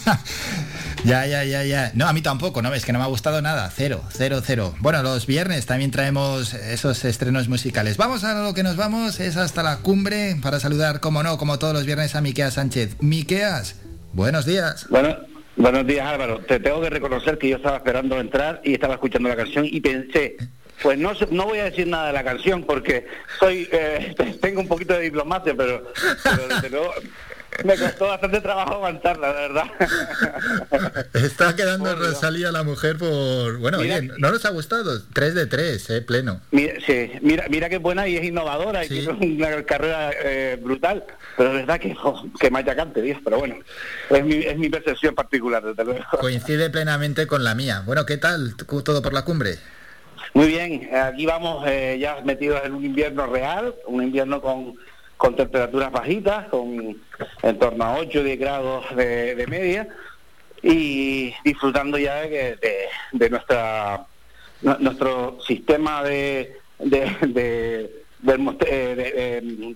ya, 1.04 1.24
ya, 1.24 1.44
ya, 1.44 1.64
ya. 1.64 1.92
No, 1.94 2.06
a 2.06 2.12
mí 2.12 2.20
tampoco, 2.20 2.60
¿no? 2.60 2.74
Es 2.74 2.84
que 2.84 2.92
no 2.92 2.98
me 2.98 3.06
ha 3.06 3.08
gustado 3.08 3.40
nada. 3.40 3.72
Cero, 3.74 4.04
cero, 4.12 4.42
cero. 4.44 4.74
Bueno, 4.80 5.02
los 5.02 5.26
viernes 5.26 5.64
también 5.64 5.90
traemos 5.90 6.52
esos 6.52 7.06
estrenos 7.06 7.48
musicales. 7.48 7.96
Vamos 7.96 8.22
a 8.22 8.34
lo 8.34 8.52
que 8.52 8.62
nos 8.62 8.76
vamos, 8.76 9.18
es 9.18 9.38
hasta 9.38 9.62
la 9.62 9.78
cumbre 9.78 10.36
para 10.42 10.60
saludar, 10.60 11.00
como 11.00 11.22
no, 11.22 11.38
como 11.38 11.58
todos 11.58 11.72
los 11.72 11.86
viernes, 11.86 12.14
a 12.14 12.20
Miqueas 12.20 12.54
Sánchez. 12.54 12.96
Miqueas, 13.00 13.76
Buenos 14.12 14.44
días. 14.44 14.86
Bueno, 14.88 15.16
buenos 15.56 15.86
días 15.86 16.06
Álvaro. 16.06 16.40
Te 16.40 16.58
tengo 16.58 16.80
que 16.80 16.90
reconocer 16.90 17.38
que 17.38 17.48
yo 17.48 17.56
estaba 17.56 17.76
esperando 17.76 18.18
entrar 18.18 18.60
y 18.64 18.74
estaba 18.74 18.94
escuchando 18.94 19.28
la 19.28 19.36
canción 19.36 19.64
y 19.64 19.80
pensé, 19.80 20.36
pues 20.82 20.98
no, 20.98 21.12
no 21.30 21.44
voy 21.44 21.58
a 21.58 21.64
decir 21.64 21.86
nada 21.86 22.08
de 22.08 22.12
la 22.12 22.24
canción 22.24 22.64
porque 22.64 23.06
soy 23.38 23.68
eh, 23.70 24.14
tengo 24.42 24.60
un 24.60 24.68
poquito 24.68 24.94
de 24.94 25.02
diplomacia, 25.02 25.54
pero, 25.56 25.84
me 27.64 27.76
costó 27.76 28.08
bastante 28.08 28.40
trabajo 28.40 28.74
aguantarla, 28.74 29.28
la 29.28 29.40
verdad. 29.40 29.64
Está 31.14 31.54
quedando 31.56 31.94
Rosalía 31.94 32.52
la 32.52 32.62
mujer 32.62 32.96
por... 32.96 33.58
Bueno, 33.58 33.78
Mira- 33.78 33.96
oye, 33.96 34.10
no 34.18 34.30
nos 34.30 34.44
ha 34.44 34.50
gustado. 34.50 35.00
3 35.12 35.34
de 35.34 35.46
3, 35.46 35.90
eh, 35.90 36.02
pleno. 36.02 36.40
Mira, 36.50 36.74
sí, 36.86 37.12
mira, 37.22 37.44
mira 37.48 37.68
que 37.68 37.78
buena 37.78 38.06
y 38.08 38.16
es 38.16 38.24
innovadora 38.24 38.84
y 38.84 38.88
tiene 38.88 39.08
una 39.10 39.62
carrera 39.64 40.10
eh, 40.22 40.58
brutal, 40.62 41.04
pero 41.36 41.50
es 41.50 41.56
verdad 41.56 41.80
que, 41.80 41.94
jo, 41.94 42.30
que 42.38 42.50
machacante, 42.50 43.02
Dios, 43.02 43.18
pero 43.24 43.38
bueno, 43.38 43.56
es 44.10 44.24
mi, 44.24 44.36
es 44.36 44.56
mi 44.56 44.68
percepción 44.68 45.14
particular, 45.14 45.62
desde 45.62 45.84
luego. 45.84 46.04
Coincide 46.18 46.70
plenamente 46.70 47.26
con 47.26 47.44
la 47.44 47.54
mía. 47.54 47.82
Bueno, 47.84 48.06
¿qué 48.06 48.16
tal? 48.16 48.54
¿Todo 48.56 49.02
por 49.02 49.12
la 49.12 49.24
cumbre? 49.24 49.58
Muy 50.32 50.46
bien, 50.46 50.88
aquí 50.94 51.26
vamos 51.26 51.64
eh, 51.66 51.98
ya 52.00 52.20
metidos 52.24 52.60
en 52.64 52.74
un 52.74 52.84
invierno 52.84 53.26
real, 53.26 53.74
un 53.86 54.02
invierno 54.02 54.40
con, 54.40 54.74
con 55.20 55.36
temperaturas 55.36 55.92
bajitas, 55.92 56.48
con 56.48 56.96
en 57.42 57.58
torno 57.58 57.84
a 57.84 57.98
8 57.98 58.20
o 58.20 58.22
10 58.24 58.38
grados 58.40 58.84
de, 58.96 59.34
de 59.34 59.46
media 59.46 59.86
y 60.62 61.34
disfrutando 61.44 61.98
ya 61.98 62.14
de, 62.22 62.56
de- 62.56 62.86
de 63.12 63.30
nuestra 63.30 64.06
nu- 64.62 64.76
nuestro 64.80 65.38
sistema 65.46 66.02
de 66.02 66.56
de, 66.78 67.00
de, 67.28 67.90
eh, 68.66 69.74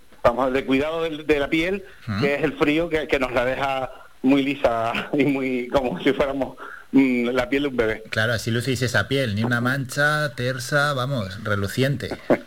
cuidado 0.66 1.02
de, 1.02 1.38
la 1.38 1.48
piel, 1.48 1.84
que 2.20 2.34
es 2.36 2.42
el 2.42 2.54
frío 2.54 2.88
que, 2.88 3.06
que 3.06 3.18
nos 3.18 3.32
la 3.32 3.44
deja 3.44 3.90
muy 4.22 4.42
lisa 4.42 5.10
y 5.12 5.24
muy 5.24 5.68
como 5.68 6.00
si 6.02 6.12
fuéramos 6.14 6.56
mm, 6.92 7.28
la 7.28 7.48
piel 7.50 7.64
de 7.64 7.68
un 7.68 7.76
bebé. 7.76 8.02
Claro, 8.10 8.32
así 8.32 8.50
lucís 8.50 8.80
esa 8.80 9.06
piel, 9.08 9.34
ni 9.34 9.44
una 9.44 9.60
mancha, 9.60 10.34
tersa, 10.34 10.94
vamos, 10.94 11.42
reluciente. 11.44 12.08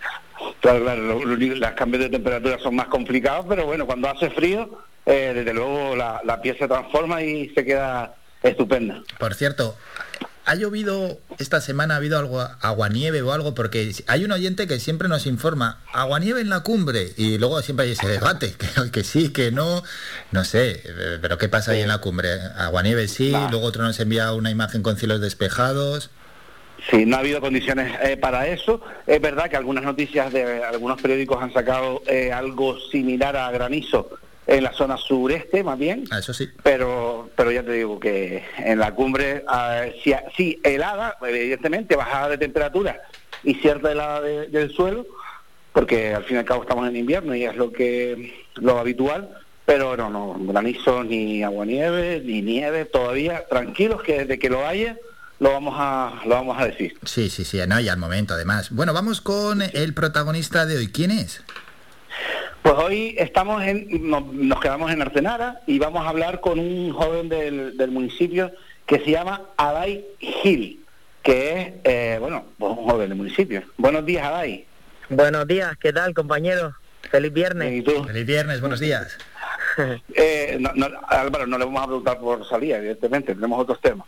Claro, 0.61 0.83
claro, 0.83 1.01
lo- 1.03 1.25
lo 1.25 1.35
los 1.35 1.71
cambios 1.71 2.03
de 2.03 2.09
temperatura 2.09 2.57
son 2.59 2.75
más 2.75 2.87
complicados, 2.87 3.45
pero 3.47 3.65
bueno, 3.65 3.85
cuando 3.85 4.09
hace 4.09 4.29
frío, 4.29 4.79
eh, 5.05 5.31
desde 5.35 5.53
luego 5.53 5.95
la, 5.95 6.21
la 6.25 6.41
piel 6.41 6.57
se 6.57 6.67
transforma 6.67 7.21
y 7.23 7.49
se 7.49 7.63
queda 7.65 8.15
estupenda. 8.43 9.01
Por 9.19 9.33
cierto, 9.35 9.75
¿ha 10.45 10.55
llovido 10.55 11.19
esta 11.39 11.59
semana? 11.61 11.93
¿Ha 11.95 11.97
habido 11.97 12.17
algo, 12.19 12.39
aguanieve 12.61 13.21
o 13.21 13.31
algo? 13.33 13.53
Porque 13.53 13.91
hay 14.07 14.25
un 14.25 14.31
oyente 14.31 14.67
que 14.67 14.79
siempre 14.79 15.07
nos 15.07 15.25
informa, 15.25 15.79
aguanieve 15.93 16.41
en 16.41 16.49
la 16.49 16.61
cumbre, 16.61 17.13
y 17.17 17.37
luego 17.37 17.61
siempre 17.61 17.85
hay 17.85 17.91
ese 17.93 18.07
debate, 18.07 18.53
que, 18.57 18.91
que 18.91 19.03
sí, 19.03 19.29
que 19.29 19.51
no, 19.51 19.83
no 20.31 20.43
sé, 20.43 20.83
pero 21.21 21.37
¿qué 21.37 21.49
pasa 21.49 21.71
ahí 21.71 21.81
en 21.81 21.87
la 21.87 21.97
cumbre? 21.99 22.29
Aguanieve 22.57 23.07
sí, 23.07 23.31
luego 23.49 23.61
otro 23.65 23.83
nos 23.83 23.99
envía 23.99 24.31
una 24.33 24.51
imagen 24.51 24.83
con 24.83 24.97
cielos 24.97 25.21
despejados. 25.21 26.09
Sí, 26.89 27.05
no 27.05 27.17
ha 27.17 27.19
habido 27.19 27.41
condiciones 27.41 27.91
eh, 28.01 28.15
para 28.17 28.47
eso. 28.47 28.81
Es 29.05 29.19
verdad 29.19 29.49
que 29.49 29.57
algunas 29.57 29.83
noticias 29.83 30.31
de 30.31 30.63
algunos 30.63 31.01
periódicos 31.01 31.41
han 31.41 31.51
sacado 31.53 32.01
eh, 32.07 32.31
algo 32.31 32.79
similar 32.79 33.35
a 33.35 33.51
granizo 33.51 34.09
en 34.45 34.63
la 34.63 34.71
zona 34.71 34.95
sureste, 34.95 35.61
más 35.63 35.77
bien. 35.77 36.05
Ah, 36.11 36.19
Eso 36.19 36.33
sí. 36.33 36.47
Pero, 36.63 37.29
pero 37.35 37.51
ya 37.51 37.63
te 37.63 37.73
digo 37.73 37.99
que 37.99 38.43
en 38.59 38.79
la 38.79 38.93
cumbre, 38.95 39.43
ah, 39.47 39.83
sí, 40.01 40.13
sí, 40.37 40.61
helada, 40.63 41.17
evidentemente, 41.21 41.97
bajada 41.97 42.29
de 42.29 42.37
temperatura 42.37 43.01
y 43.43 43.55
cierta 43.55 43.91
helada 43.91 44.21
de- 44.21 44.47
del 44.47 44.71
suelo, 44.71 45.05
porque 45.73 46.13
al 46.13 46.23
fin 46.23 46.37
y 46.37 46.39
al 46.39 46.45
cabo 46.45 46.61
estamos 46.63 46.87
en 46.87 46.95
invierno 46.95 47.35
y 47.35 47.43
es 47.43 47.57
lo 47.57 47.71
que 47.73 48.33
lo 48.55 48.79
habitual, 48.79 49.29
pero 49.65 49.97
no, 49.97 50.09
no, 50.09 50.33
granizo 50.39 51.03
ni 51.03 51.43
aguanieve, 51.43 52.21
ni 52.23 52.41
nieve, 52.41 52.85
todavía 52.85 53.45
tranquilos 53.49 54.01
que 54.01 54.19
desde 54.19 54.39
que 54.39 54.49
lo 54.49 54.65
haya 54.65 54.95
lo 55.39 55.51
vamos 55.51 55.75
a 55.77 56.21
lo 56.25 56.35
vamos 56.35 56.59
a 56.59 56.65
decir. 56.65 56.97
Sí, 57.03 57.29
sí, 57.29 57.43
sí, 57.43 57.59
no, 57.67 57.79
y 57.79 57.89
al 57.89 57.97
momento 57.97 58.33
además. 58.33 58.71
Bueno, 58.71 58.93
vamos 58.93 59.21
con 59.21 59.61
el 59.61 59.93
protagonista 59.93 60.65
de 60.65 60.77
hoy. 60.77 60.87
¿Quién 60.87 61.11
es? 61.11 61.43
Pues 62.61 62.75
hoy 62.75 63.15
estamos 63.17 63.63
en, 63.63 64.09
nos, 64.09 64.25
nos 64.25 64.59
quedamos 64.59 64.91
en 64.91 65.01
Artenara 65.01 65.61
y 65.67 65.79
vamos 65.79 66.05
a 66.05 66.09
hablar 66.09 66.41
con 66.41 66.59
un 66.59 66.91
joven 66.91 67.29
del, 67.29 67.77
del 67.77 67.91
municipio 67.91 68.51
que 68.85 68.99
se 68.99 69.11
llama 69.11 69.41
Adai 69.57 70.05
Gil, 70.19 70.83
que 71.21 71.61
es, 71.61 71.73
eh, 71.83 72.17
bueno, 72.19 72.45
pues 72.57 72.71
un 72.77 72.89
joven 72.89 73.09
del 73.09 73.17
municipio. 73.17 73.63
Buenos 73.77 74.05
días, 74.05 74.25
Adai. 74.25 74.65
Buenos 75.09 75.47
días, 75.47 75.77
¿qué 75.77 75.93
tal, 75.93 76.13
compañero? 76.13 76.75
Feliz 77.09 77.31
viernes. 77.31 77.73
¿Y 77.73 77.81
tú? 77.83 78.03
Feliz 78.03 78.25
viernes, 78.25 78.59
buenos 78.59 78.79
días. 78.79 79.17
Eh, 80.15 80.57
no, 80.59 80.71
no, 80.73 80.87
Álvaro, 81.07 81.45
no 81.45 81.55
le 81.59 81.65
vamos 81.65 81.83
a 81.83 81.85
preguntar 81.85 82.17
por 82.17 82.49
salida, 82.49 82.77
evidentemente, 82.79 83.35
tenemos 83.35 83.59
otros 83.59 83.79
temas. 83.79 84.07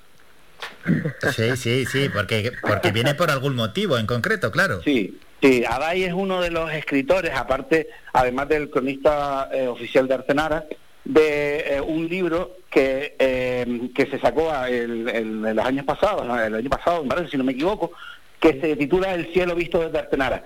Sí, 1.36 1.56
sí, 1.57 1.86
sí, 1.86 2.10
porque, 2.10 2.52
porque 2.61 2.91
viene 2.91 3.14
por 3.15 3.30
algún 3.31 3.56
motivo 3.56 3.98
en 3.98 4.06
concreto, 4.07 4.52
claro. 4.52 4.81
Sí, 4.84 5.18
sí, 5.41 5.64
Adai 5.68 6.03
es 6.03 6.14
uno 6.14 6.41
de 6.41 6.52
los 6.52 6.72
escritores, 6.72 7.31
aparte, 7.36 7.88
además 8.14 8.48
del 8.49 8.69
cronista 8.69 9.49
eh, 9.53 9.68
oficial 9.68 10.07
de 10.07 10.14
Artenara, 10.15 10.65
de 11.06 11.76
eh, 11.76 11.81
un 11.81 12.07
libro 12.07 12.57
que, 12.69 13.15
eh, 13.19 13.90
que 13.95 14.06
se 14.07 14.19
sacó 14.19 14.53
el- 14.65 15.10
el- 15.10 15.41
los 15.56 15.65
años 15.65 15.86
pasados, 15.86 16.23
el 16.45 16.56
año 16.56 16.69
pasado, 16.69 17.06
si 17.30 17.38
no 17.38 17.44
me 17.44 17.53
equivoco, 17.53 17.91
que 18.40 18.60
se 18.60 18.76
titula 18.76 19.14
El 19.14 19.31
cielo 19.34 19.56
visto 19.56 19.80
desde 19.80 19.99
Artenara. 19.99 20.44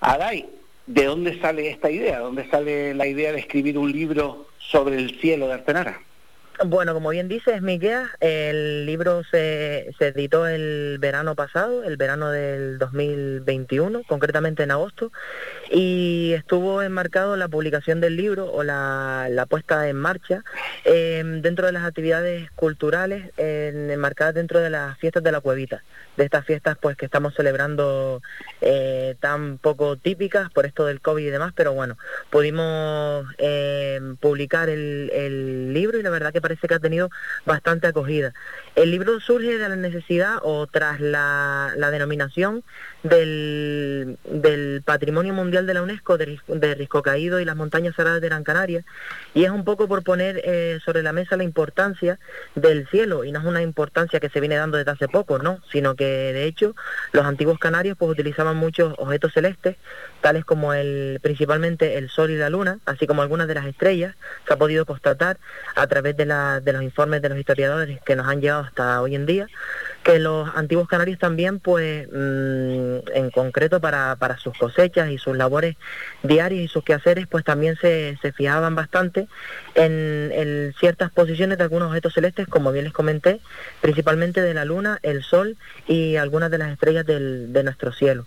Adai, 0.00 0.46
¿de 0.86 1.04
dónde 1.04 1.38
sale 1.40 1.70
esta 1.70 1.90
idea? 1.90 2.18
¿Dónde 2.20 2.48
sale 2.50 2.94
la 2.94 3.06
idea 3.06 3.32
de 3.32 3.40
escribir 3.40 3.76
un 3.78 3.92
libro 3.92 4.48
sobre 4.58 4.96
el 4.96 5.18
cielo 5.20 5.46
de 5.48 5.54
Artenara? 5.54 6.00
Bueno, 6.66 6.92
como 6.92 7.08
bien 7.08 7.26
dices, 7.26 7.62
Miquel, 7.62 8.06
el 8.20 8.84
libro 8.84 9.22
se, 9.30 9.94
se 9.98 10.08
editó 10.08 10.46
el 10.46 10.98
verano 11.00 11.34
pasado, 11.34 11.84
el 11.84 11.96
verano 11.96 12.30
del 12.30 12.78
2021, 12.78 14.02
concretamente 14.06 14.62
en 14.62 14.70
agosto, 14.70 15.10
y 15.70 16.32
estuvo 16.34 16.82
enmarcado 16.82 17.36
la 17.36 17.46
publicación 17.46 18.00
del 18.00 18.16
libro 18.16 18.52
o 18.52 18.64
la, 18.64 19.46
puesta 19.48 19.88
en 19.88 19.96
marcha 19.96 20.42
eh, 20.84 21.22
dentro 21.42 21.66
de 21.66 21.72
las 21.72 21.84
actividades 21.84 22.50
culturales 22.52 23.30
en- 23.36 23.90
enmarcadas 23.90 24.34
dentro 24.34 24.60
de 24.60 24.70
las 24.70 24.98
fiestas 24.98 25.22
de 25.22 25.32
la 25.32 25.40
cuevita, 25.40 25.82
de 26.16 26.24
estas 26.24 26.44
fiestas 26.44 26.76
pues 26.80 26.96
que 26.96 27.06
estamos 27.06 27.34
celebrando 27.34 28.20
eh, 28.60 29.14
tan 29.20 29.58
poco 29.58 29.96
típicas 29.96 30.50
por 30.50 30.66
esto 30.66 30.86
del 30.86 31.00
COVID 31.00 31.24
y 31.24 31.30
demás, 31.30 31.52
pero 31.54 31.72
bueno, 31.72 31.96
pudimos 32.30 33.26
eh, 33.38 34.00
publicar 34.20 34.68
el, 34.68 35.72
libro 35.72 35.98
y 35.98 36.02
la 36.02 36.10
verdad 36.10 36.32
que 36.32 36.40
parece 36.40 36.66
que 36.66 36.74
ha 36.74 36.78
tenido 36.80 37.10
bastante 37.46 37.86
acogida. 37.86 38.32
El 38.74 38.90
libro 38.90 39.20
surge 39.20 39.56
de 39.56 39.68
la 39.68 39.76
necesidad 39.76 40.38
o 40.42 40.66
tras 40.66 41.00
la 41.00 41.72
denominación 41.76 42.64
del, 43.02 44.18
del 44.24 44.82
Patrimonio 44.84 45.32
Mundial 45.34 45.66
de 45.66 45.74
la 45.74 45.82
UNESCO 45.82 46.18
de, 46.18 46.38
de 46.48 46.74
Risco 46.74 47.02
Caído 47.02 47.40
y 47.40 47.44
las 47.44 47.56
montañas 47.56 47.94
sagradas 47.94 48.20
de 48.20 48.28
Gran 48.28 48.44
Canaria 48.44 48.84
y 49.34 49.44
es 49.44 49.50
un 49.50 49.64
poco 49.64 49.88
por 49.88 50.02
poner 50.02 50.40
eh, 50.44 50.78
sobre 50.84 51.02
la 51.02 51.12
mesa 51.12 51.36
la 51.36 51.44
importancia 51.44 52.18
del 52.54 52.86
cielo 52.88 53.24
y 53.24 53.32
no 53.32 53.40
es 53.40 53.46
una 53.46 53.62
importancia 53.62 54.20
que 54.20 54.28
se 54.28 54.40
viene 54.40 54.56
dando 54.56 54.76
desde 54.78 54.90
hace 54.90 55.08
poco, 55.08 55.38
no, 55.38 55.60
sino 55.72 55.94
que 55.96 56.04
de 56.04 56.44
hecho 56.44 56.74
los 57.12 57.24
antiguos 57.24 57.58
canarios 57.58 57.96
pues 57.98 58.10
utilizaban 58.10 58.56
muchos 58.56 58.94
objetos 58.98 59.32
celestes 59.32 59.76
tales 60.20 60.44
como 60.44 60.74
el 60.74 61.18
principalmente 61.22 61.96
el 61.96 62.10
sol 62.10 62.30
y 62.30 62.36
la 62.36 62.50
luna, 62.50 62.78
así 62.84 63.06
como 63.06 63.22
algunas 63.22 63.48
de 63.48 63.54
las 63.54 63.66
estrellas, 63.66 64.14
se 64.46 64.52
ha 64.52 64.56
podido 64.58 64.84
constatar 64.84 65.38
a 65.74 65.86
través 65.86 66.16
de, 66.16 66.26
la- 66.26 66.60
de 66.60 66.72
los 66.74 66.82
informes 66.82 67.22
de 67.22 67.30
los 67.30 67.38
historiadores 67.38 68.00
que 68.02 68.16
nos 68.16 68.26
han 68.28 68.40
llegado 68.40 68.62
hasta 68.64 69.00
hoy 69.00 69.14
en 69.14 69.24
día, 69.24 69.46
que 70.02 70.18
los 70.18 70.50
antiguos 70.54 70.88
canarios 70.88 71.18
también, 71.18 71.58
pues 71.60 72.06
mm, 72.12 72.89
en 73.14 73.30
concreto 73.30 73.80
para, 73.80 74.16
para 74.16 74.36
sus 74.38 74.56
cosechas 74.56 75.10
y 75.10 75.18
sus 75.18 75.36
labores 75.36 75.76
diarias 76.22 76.62
y 76.62 76.68
sus 76.68 76.84
quehaceres, 76.84 77.26
pues 77.26 77.44
también 77.44 77.76
se, 77.76 78.18
se 78.22 78.32
fijaban 78.32 78.74
bastante 78.74 79.28
en, 79.74 80.74
ciertas 80.78 81.10
posiciones 81.10 81.58
de 81.58 81.64
algunos 81.64 81.88
objetos 81.88 82.14
celestes, 82.14 82.46
como 82.48 82.72
bien 82.72 82.84
les 82.84 82.92
comenté, 82.92 83.40
principalmente 83.80 84.40
de 84.42 84.54
la 84.54 84.64
luna, 84.64 84.98
el 85.02 85.22
sol 85.22 85.56
y 85.86 86.16
algunas 86.16 86.50
de 86.50 86.58
las 86.58 86.72
estrellas 86.72 87.06
del- 87.06 87.52
de 87.52 87.62
nuestro 87.62 87.92
cielo. 87.92 88.26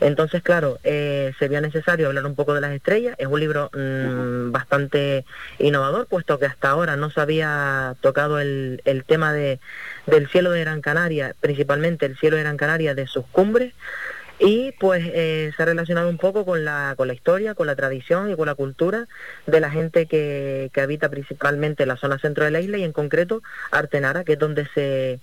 Entonces, 0.00 0.42
claro, 0.42 0.78
eh, 0.82 1.32
se 1.38 1.46
vio 1.48 1.60
necesario 1.60 2.06
hablar 2.08 2.24
un 2.24 2.34
poco 2.34 2.54
de 2.54 2.60
las 2.60 2.72
estrellas. 2.72 3.14
Es 3.18 3.26
un 3.26 3.38
libro 3.38 3.70
mm, 3.74 4.50
bastante 4.50 5.24
innovador, 5.58 6.06
puesto 6.06 6.38
que 6.38 6.46
hasta 6.46 6.70
ahora 6.70 6.96
no 6.96 7.10
se 7.10 7.20
había 7.20 7.94
tocado 8.00 8.40
el, 8.40 8.80
el 8.86 9.04
tema 9.04 9.32
de, 9.32 9.60
del 10.06 10.28
cielo 10.28 10.50
de 10.50 10.60
Gran 10.60 10.80
Canaria, 10.80 11.34
principalmente 11.40 12.06
el 12.06 12.16
cielo 12.18 12.36
de 12.36 12.42
Gran 12.42 12.56
Canaria 12.56 12.94
de 12.94 13.06
sus 13.06 13.24
cumbres. 13.26 13.72
Y 14.40 14.72
pues 14.80 15.04
eh, 15.06 15.52
se 15.56 15.62
ha 15.62 15.66
relacionado 15.66 16.08
un 16.08 16.18
poco 16.18 16.44
con 16.44 16.64
la, 16.64 16.94
con 16.96 17.06
la 17.06 17.14
historia, 17.14 17.54
con 17.54 17.68
la 17.68 17.76
tradición 17.76 18.32
y 18.32 18.36
con 18.36 18.46
la 18.46 18.56
cultura 18.56 19.06
de 19.46 19.60
la 19.60 19.70
gente 19.70 20.06
que, 20.06 20.70
que 20.72 20.80
habita 20.80 21.08
principalmente 21.08 21.86
la 21.86 21.96
zona 21.96 22.18
centro 22.18 22.44
de 22.44 22.50
la 22.50 22.60
isla 22.60 22.78
y 22.78 22.82
en 22.82 22.90
concreto 22.92 23.42
Artenara, 23.70 24.24
que 24.24 24.32
es 24.32 24.38
donde 24.40 24.66
se, 24.74 25.20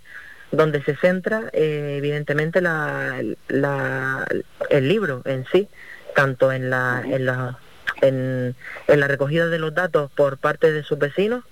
donde 0.53 0.81
se 0.83 0.95
centra 0.95 1.49
eh, 1.51 1.95
evidentemente 1.97 2.61
la, 2.61 3.21
la- 3.49 4.25
el 4.69 4.87
libro 4.87 5.23
en 5.25 5.45
sí, 5.51 5.67
tanto 6.15 6.53
en 6.53 6.69
la, 6.69 7.03
en, 7.05 7.25
la, 7.25 7.59
en, 8.01 8.55
en 8.87 8.99
la 9.01 9.07
recogida 9.09 9.47
de 9.47 9.59
los 9.59 9.73
datos 9.73 10.09
por 10.15 10.37
parte 10.37 10.71
de 10.71 10.83
sus 10.83 10.97
vecinos, 10.97 11.43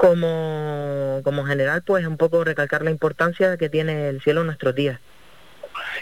como, 0.00 1.20
como 1.24 1.42
en 1.42 1.48
general, 1.48 1.82
pues 1.82 2.06
un 2.06 2.16
poco 2.16 2.42
recalcar 2.42 2.80
la 2.80 2.90
importancia 2.90 3.58
que 3.58 3.68
tiene 3.68 4.08
el 4.08 4.22
cielo 4.22 4.40
en 4.40 4.46
nuestros 4.46 4.74
días. 4.74 4.98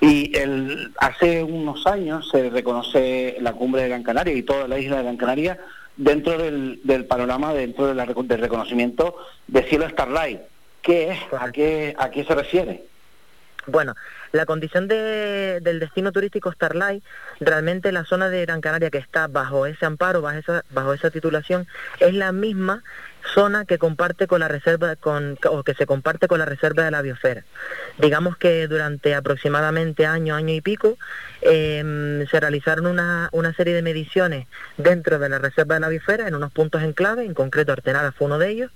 Y 0.01 0.39
el, 0.39 0.93
hace 0.99 1.43
unos 1.43 1.85
años 1.85 2.31
se 2.31 2.49
reconoce 2.49 3.39
la 3.41 3.55
cumbre 3.55 3.83
de 3.83 3.89
Gran 3.89 4.05
Canaria 4.05 4.35
y 4.35 4.45
toda 4.45 4.69
la 4.69 4.79
isla 4.79 4.99
de 4.99 5.03
Gran 5.03 5.17
Canaria 5.17 5.59
dentro 5.97 6.39
del, 6.39 6.81
del 6.85 7.07
panorama, 7.07 7.53
dentro 7.53 7.89
de 7.89 7.97
la, 7.97 8.07
del 8.07 8.41
reconocimiento 8.41 9.17
de 9.49 9.65
cielo 9.65 9.89
Starlight. 9.89 10.43
¿Qué 10.81 11.11
es? 11.11 11.19
¿A 11.37 11.51
qué, 11.51 11.97
a 11.99 12.09
qué 12.11 12.25
se 12.25 12.37
refiere? 12.37 12.85
Bueno, 13.67 13.95
la 14.33 14.47
condición 14.47 14.89
de, 14.89 15.61
del 15.61 15.81
destino 15.81 16.13
turístico 16.13 16.53
Starlight, 16.53 17.03
realmente 17.41 17.93
la 17.93 18.05
zona 18.05 18.31
de 18.31 18.47
Gran 18.47 18.61
Canaria 18.61 18.91
que 18.91 18.99
está 18.99 19.27
bajo 19.27 19.67
ese 19.67 19.85
amparo, 19.85 20.23
bajo 20.23 20.39
esa, 20.39 20.65
bajo 20.71 20.95
esa 20.95 21.11
titulación, 21.11 21.67
es 22.01 22.15
la 22.15 22.33
misma 22.33 22.83
zona 23.35 23.65
que 23.65 23.79
comparte 23.79 24.27
con 24.27 24.41
la 24.41 24.49
reserva 24.49 24.97
con, 24.97 25.39
o 25.51 25.63
que 25.63 25.75
se 25.75 25.87
comparte 25.87 26.29
con 26.29 26.39
la 26.39 26.45
reserva 26.45 26.85
de 26.85 26.91
la 26.91 27.03
biosfera. 27.03 27.45
Digamos 27.99 28.37
que 28.37 28.67
durante 28.69 29.15
aproximadamente 29.15 30.07
año, 30.07 30.35
año 30.35 30.55
y 30.55 30.61
pico, 30.61 30.97
em, 31.43 32.27
se 32.27 32.41
realizaron 32.41 32.87
una, 32.87 33.29
una, 33.33 33.53
serie 33.55 33.75
de 33.75 33.83
mediciones 33.83 34.47
dentro 34.77 35.19
de 35.19 35.29
la 35.29 35.39
reserva 35.39 35.75
de 35.75 35.81
la 35.81 35.89
biosfera 35.89 36.29
en 36.29 36.35
unos 36.35 36.53
puntos 36.53 36.83
en 36.83 36.93
clave, 36.93 37.25
en 37.25 37.35
concreto 37.35 37.73
Artenara 37.73 38.13
fue 38.13 38.27
uno 38.27 38.39
de 38.39 38.51
ellos, 38.51 38.71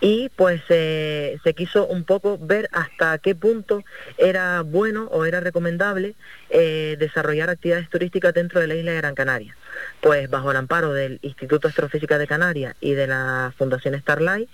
y 0.00 0.28
pues 0.36 0.62
se 0.66 1.54
quiso 1.56 1.86
un 1.86 2.04
poco 2.04 2.38
ver 2.38 2.68
hasta 2.72 3.18
qué 3.18 3.34
punto 3.34 3.82
era 4.16 4.62
bueno 4.62 5.08
o 5.10 5.24
era 5.24 5.40
recomendable 5.40 6.14
eh, 6.50 6.96
desarrollar 6.98 7.50
actividades 7.50 7.88
turísticas 7.88 8.34
dentro 8.34 8.60
de 8.60 8.68
la 8.68 8.74
isla 8.74 8.92
de 8.92 8.98
Gran 8.98 9.14
Canaria. 9.14 9.56
Pues 10.00 10.30
bajo 10.30 10.50
el 10.50 10.56
amparo 10.56 10.92
del 10.92 11.18
Instituto 11.22 11.68
Astrofísica 11.68 12.18
de 12.18 12.26
Canarias 12.26 12.76
y 12.80 12.94
de 12.94 13.06
la 13.06 13.52
Fundación 13.56 13.98
Starlight 13.98 14.48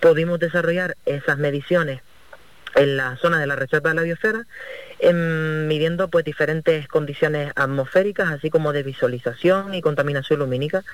pudimos 0.00 0.38
desarrollar 0.38 0.96
esas 1.06 1.38
mediciones 1.38 2.00
en 2.74 2.96
la 2.96 3.16
zona 3.16 3.38
de 3.38 3.46
la 3.46 3.56
reserva 3.56 3.90
de 3.90 3.96
la 3.96 4.02
biosfera, 4.02 4.46
em, 4.98 5.66
midiendo 5.66 6.08
pues 6.08 6.24
diferentes 6.24 6.88
condiciones 6.88 7.52
atmosféricas, 7.56 8.30
así 8.30 8.50
como 8.50 8.72
de 8.72 8.82
visualización 8.82 9.74
y 9.74 9.80
contaminación 9.82 10.40
lumínica. 10.40 10.84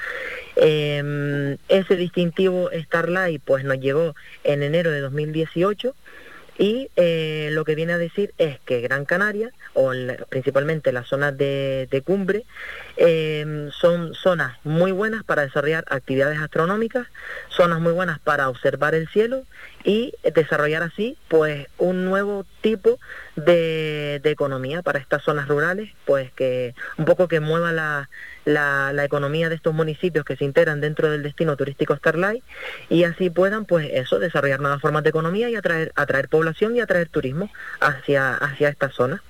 Em, 0.56 1.56
ese 1.68 1.96
distintivo 1.96 2.70
Starlight 2.72 3.42
pues 3.44 3.64
nos 3.64 3.78
llegó 3.78 4.14
en 4.44 4.62
enero 4.62 4.90
de 4.90 5.00
2018 5.00 5.94
y 6.60 6.90
eh, 6.96 7.48
lo 7.52 7.64
que 7.64 7.74
viene 7.74 7.94
a 7.94 7.98
decir 7.98 8.34
es 8.36 8.60
que 8.66 8.82
Gran 8.82 9.06
Canaria, 9.06 9.50
o 9.72 9.92
principalmente 10.28 10.92
las 10.92 11.08
zonas 11.08 11.34
de, 11.38 12.02
cumbre, 12.04 12.44
em, 12.98 13.70
son 13.70 14.12
zonas 14.14 14.58
muy 14.62 14.92
buenas 14.92 15.24
para 15.24 15.40
desarrollar 15.40 15.86
actividades 15.88 16.38
astronómicas, 16.38 17.06
zonas 17.48 17.80
muy 17.80 17.94
buenas 17.94 18.18
para 18.18 18.50
observar 18.50 18.94
el 18.94 19.08
cielo 19.08 19.44
y 19.84 20.12
desarrollar 20.34 20.82
así 20.82 21.16
pues 21.28 21.66
un 21.78 22.04
nuevo 22.04 22.44
tipo 22.60 22.98
de, 23.36 24.20
de 24.22 24.30
economía 24.30 24.82
para 24.82 24.98
estas 24.98 25.22
zonas 25.22 25.48
rurales, 25.48 25.90
pues 26.04 26.30
que 26.32 26.74
un 26.98 27.04
poco 27.04 27.28
que 27.28 27.40
mueva 27.40 27.72
la, 27.72 28.08
la, 28.44 29.04
economía 29.04 29.48
de 29.48 29.54
estos 29.54 29.74
municipios 29.74 30.24
que 30.24 30.36
se 30.36 30.44
integran 30.44 30.80
dentro 30.80 31.10
del 31.10 31.22
destino 31.22 31.56
turístico 31.56 31.96
Starlight 31.96 32.44
y 32.88 33.04
así 33.04 33.30
puedan 33.30 33.64
pues 33.64 33.88
eso 33.92 34.18
desarrollar 34.18 34.60
nuevas 34.60 34.80
formas 34.80 35.02
de 35.02 35.10
economía 35.10 35.48
y 35.50 35.56
atraer 35.56 35.92
atraer 35.94 36.28
población 36.28 36.76
y 36.76 36.80
atraer 36.80 37.08
turismo 37.08 37.50
hacia 37.80 38.34
hacia 38.34 38.68
esta 38.68 38.90
zona. 38.90 39.22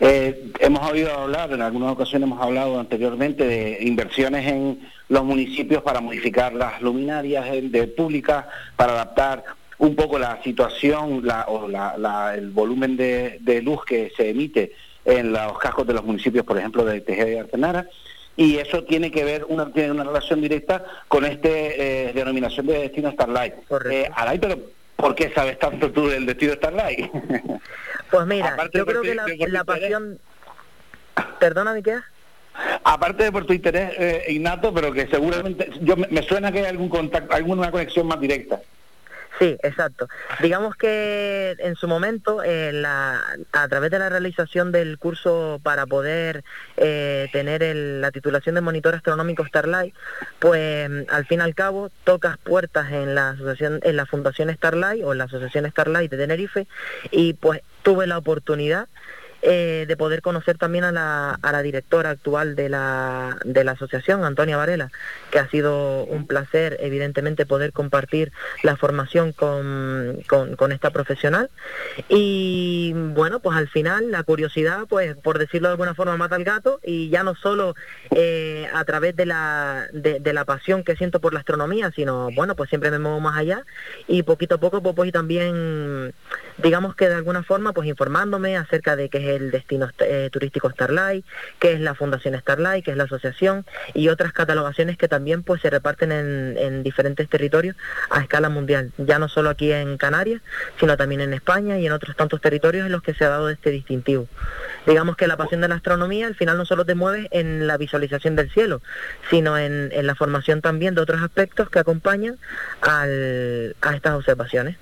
Eh, 0.00 0.52
hemos 0.60 0.90
oído 0.90 1.12
hablar, 1.12 1.52
en 1.52 1.62
algunas 1.62 1.92
ocasiones 1.92 2.26
hemos 2.26 2.42
hablado 2.42 2.78
anteriormente 2.78 3.44
de 3.44 3.78
inversiones 3.82 4.46
en 4.46 4.80
los 5.08 5.24
municipios 5.24 5.82
para 5.82 6.00
modificar 6.00 6.54
las 6.54 6.80
luminarias 6.80 7.46
de 7.50 7.86
públicas, 7.88 8.46
para 8.76 8.92
adaptar 8.92 9.44
un 9.78 9.94
poco 9.94 10.18
la 10.18 10.42
situación 10.42 11.20
la, 11.24 11.44
o 11.48 11.68
la, 11.68 12.34
el 12.34 12.50
volumen 12.50 12.96
de, 12.96 13.38
de 13.40 13.62
luz 13.62 13.84
que 13.84 14.12
se 14.16 14.30
emite 14.30 14.72
en 15.04 15.32
los 15.32 15.58
cascos 15.58 15.86
de 15.86 15.94
los 15.94 16.04
municipios, 16.04 16.44
por 16.44 16.58
ejemplo, 16.58 16.84
de 16.84 17.00
Tejeda 17.00 17.30
y 17.30 17.36
Artenara, 17.36 17.86
y 18.36 18.56
eso 18.58 18.84
tiene 18.84 19.10
que 19.10 19.24
ver, 19.24 19.44
una, 19.48 19.72
tiene 19.72 19.90
una 19.90 20.04
relación 20.04 20.40
directa 20.40 20.84
con 21.08 21.24
este 21.24 22.08
eh, 22.08 22.12
denominación 22.12 22.66
de 22.66 22.78
destino 22.78 23.10
Starlight. 23.10 23.54
Eh, 23.90 24.08
pero 24.40 24.58
¿por 24.98 25.14
qué 25.14 25.32
sabes 25.32 25.58
tanto 25.58 25.90
tú 25.92 26.08
del 26.08 26.26
destino 26.26 26.52
Starlight? 26.54 27.10
Pues 28.10 28.26
mira, 28.26 28.56
yo 28.72 28.86
creo 28.86 29.02
que 29.02 29.14
la, 29.14 29.64
pasión... 29.64 30.18
Perdona, 31.38 31.74
¿me 31.74 31.82
queda? 31.82 32.06
Aparte 32.82 33.24
de 33.24 33.32
por 33.32 33.44
tu 33.44 33.52
interés 33.52 33.92
eh, 33.98 34.24
innato, 34.28 34.72
pero 34.72 34.90
que 34.94 35.06
seguramente 35.08 35.68
yo 35.82 35.94
me, 35.94 36.22
suena 36.22 36.50
que 36.50 36.60
hay 36.60 36.64
algún 36.64 36.88
contacto, 36.88 37.34
alguna 37.34 37.70
conexión 37.70 38.06
más 38.06 38.18
directa. 38.18 38.62
Sí, 39.38 39.56
exacto. 39.62 40.08
Digamos 40.40 40.74
que 40.74 41.54
en 41.60 41.76
su 41.76 41.86
momento, 41.86 42.42
eh, 42.42 42.72
la, 42.72 43.22
a 43.52 43.68
través 43.68 43.90
de 43.92 44.00
la 44.00 44.08
realización 44.08 44.72
del 44.72 44.98
curso 44.98 45.60
para 45.62 45.86
poder 45.86 46.42
eh, 46.76 47.28
tener 47.32 47.62
la 47.74 48.10
titulación 48.10 48.56
de 48.56 48.62
monitor 48.62 48.96
astronómico 48.96 49.46
Starlight, 49.46 49.94
pues 50.40 50.90
al 51.08 51.26
fin 51.26 51.38
y 51.38 51.42
al 51.42 51.54
cabo 51.54 51.90
tocas 52.02 52.36
puertas 52.38 52.90
en 52.90 53.14
la 53.14 53.30
asociación, 53.30 53.78
en 53.84 53.96
la 53.96 54.06
Fundación 54.06 54.52
Starlight 54.52 55.04
o 55.04 55.12
en 55.12 55.18
la 55.18 55.24
Asociación 55.24 55.70
Starlight 55.70 56.10
de 56.10 56.16
Tenerife 56.16 56.66
y 57.12 57.34
pues 57.34 57.60
tuve 57.82 58.08
la 58.08 58.18
oportunidad 58.18 58.88
eh, 59.40 59.84
de 59.86 59.96
poder 59.96 60.20
conocer 60.20 60.58
también 60.58 60.82
a 60.82 60.90
la, 60.90 61.38
a 61.40 61.52
la 61.52 61.62
directora 61.62 62.10
actual 62.10 62.56
de 62.56 62.68
la, 62.68 63.38
de 63.44 63.62
la 63.62 63.72
asociación, 63.72 64.24
Antonia 64.24 64.56
Varela, 64.56 64.90
que 65.30 65.38
ha 65.38 65.48
sido 65.48 66.04
un 66.04 66.26
placer, 66.26 66.76
evidentemente, 66.80 67.46
poder 67.46 67.72
compartir 67.72 68.32
la 68.64 68.76
formación 68.76 69.32
con, 69.32 70.22
con, 70.26 70.72
esta 70.72 70.90
profesional. 70.90 71.50
Y 72.08 72.92
bueno, 72.94 73.38
pues 73.38 73.56
al 73.56 73.68
final 73.68 74.10
la 74.10 74.24
curiosidad, 74.24 74.86
pues 74.88 75.16
por 75.16 75.38
decirlo 75.38 75.68
de 75.68 75.72
alguna 75.72 75.94
forma, 75.94 76.16
mata 76.16 76.34
al 76.34 76.44
gato 76.44 76.80
y 76.82 77.08
ya 77.08 77.22
no 77.22 77.34
solo 77.36 77.76
eh, 78.10 78.68
a 78.74 78.84
través 78.84 79.14
de 79.14 79.26
la, 79.26 79.86
de, 79.92 80.32
la 80.32 80.44
pasión 80.44 80.82
que 80.82 80.96
siento 80.96 81.20
por 81.20 81.32
la 81.32 81.40
astronomía, 81.40 81.92
sino 81.94 82.30
bueno, 82.32 82.56
pues 82.56 82.70
siempre 82.70 82.90
me 82.90 82.98
muevo 82.98 83.20
más 83.20 83.36
allá 83.36 83.64
y 84.08 84.24
poquito 84.24 84.56
a 84.56 84.58
poco 84.58 84.82
pues 84.82 84.94
voy 84.96 85.12
también, 85.12 86.12
digamos 86.58 86.96
que 86.96 87.08
de 87.08 87.14
alguna 87.14 87.42
forma, 87.44 87.72
pues 87.72 87.88
informándome 87.88 88.56
acerca 88.56 88.96
de 88.96 89.08
qué 89.08 89.18
es 89.18 89.27
el 89.36 89.50
destino 89.50 89.88
eh, 90.00 90.28
turístico 90.32 90.70
Starlight, 90.70 91.24
qué 91.58 91.72
es 91.72 91.80
la 91.80 91.94
Fundación 91.94 92.38
Starlight, 92.38 92.84
qué 92.84 92.92
es 92.92 92.96
la 92.96 93.04
asociación 93.04 93.64
y 93.94 94.08
otras 94.08 94.32
catalogaciones 94.32 94.96
que 94.96 95.08
también 95.08 95.42
pues 95.42 95.62
se 95.62 95.70
reparten 95.70 96.12
en, 96.12 96.56
en 96.58 96.82
diferentes 96.82 97.28
territorios 97.28 97.76
a 98.10 98.20
escala 98.20 98.48
mundial, 98.48 98.92
ya 98.98 99.18
no 99.18 99.28
solo 99.28 99.50
aquí 99.50 99.72
en 99.72 99.98
Canarias, 99.98 100.40
sino 100.78 100.96
también 100.96 101.20
en 101.20 101.32
España 101.32 101.78
y 101.78 101.86
en 101.86 101.92
otros 101.92 102.16
tantos 102.16 102.40
territorios 102.40 102.86
en 102.86 102.92
los 102.92 103.02
que 103.02 103.14
se 103.14 103.24
ha 103.24 103.28
dado 103.28 103.48
este 103.50 103.70
distintivo. 103.70 104.28
Digamos 104.86 105.16
que 105.16 105.26
la 105.26 105.36
pasión 105.36 105.60
de 105.60 105.68
la 105.68 105.76
astronomía 105.76 106.26
al 106.26 106.34
final 106.34 106.56
no 106.56 106.64
solo 106.64 106.84
te 106.84 106.94
mueve 106.94 107.28
en 107.30 107.66
la 107.66 107.76
visualización 107.76 108.36
del 108.36 108.50
cielo, 108.50 108.80
sino 109.30 109.58
en, 109.58 109.90
la 110.06 110.14
formación 110.14 110.60
también 110.60 110.94
de 110.94 111.02
otros 111.02 111.22
aspectos 111.22 111.68
que 111.70 111.78
acompañan 111.78 112.38
a 112.82 113.06
estas 113.06 114.14
observaciones. 114.14 114.76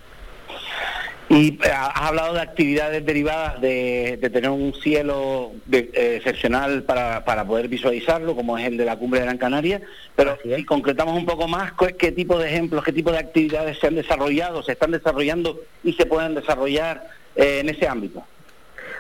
Y 1.29 1.55
eh, 1.55 1.71
has 1.73 2.03
hablado 2.03 2.35
de 2.35 2.41
actividades 2.41 3.05
derivadas 3.05 3.61
de, 3.61 4.19
tener 4.33 4.51
un 4.51 4.73
cielo 4.75 5.53
eh, 5.73 6.17
excepcional 6.19 6.85
para, 6.85 7.25
para, 7.25 7.45
poder 7.45 7.67
visualizarlo, 7.69 8.37
como 8.37 8.57
es 8.57 8.67
el 8.67 8.77
de 8.77 8.85
la 8.85 8.97
cumbre 8.97 9.21
de 9.21 9.27
Gran 9.27 9.39
Canaria, 9.39 9.81
pero 10.15 10.39
si 10.43 10.65
concretamos 10.65 11.17
un 11.17 11.27
poco 11.27 11.49
más, 11.49 11.73
¿qué 11.99 12.13
tipo 12.13 12.39
de 12.39 12.49
ejemplos, 12.49 12.85
qué 12.85 12.93
tipo 12.93 13.11
de 13.11 13.19
actividades 13.19 13.79
se 13.79 13.89
han 13.89 13.97
desarrollado, 13.97 14.63
se 14.63 14.73
están 14.73 14.93
desarrollando 14.93 15.61
y 15.83 15.95
se 15.95 16.07
pueden 16.07 16.37
desarrollar 16.37 17.09
eh, 17.35 17.59
en 17.61 17.71
ese 17.71 17.89
ámbito? 17.89 18.23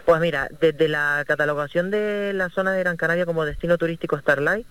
Pues 0.06 0.20
mira, 0.20 0.48
desde 0.60 0.86
la 0.86 1.24
catalogación 1.26 1.90
de 1.90 2.32
la 2.32 2.48
zona 2.48 2.70
de 2.70 2.78
Gran 2.78 2.96
Canaria 2.96 3.26
como 3.26 3.44
destino 3.44 3.76
turístico 3.76 4.16
Starlight, 4.16 4.64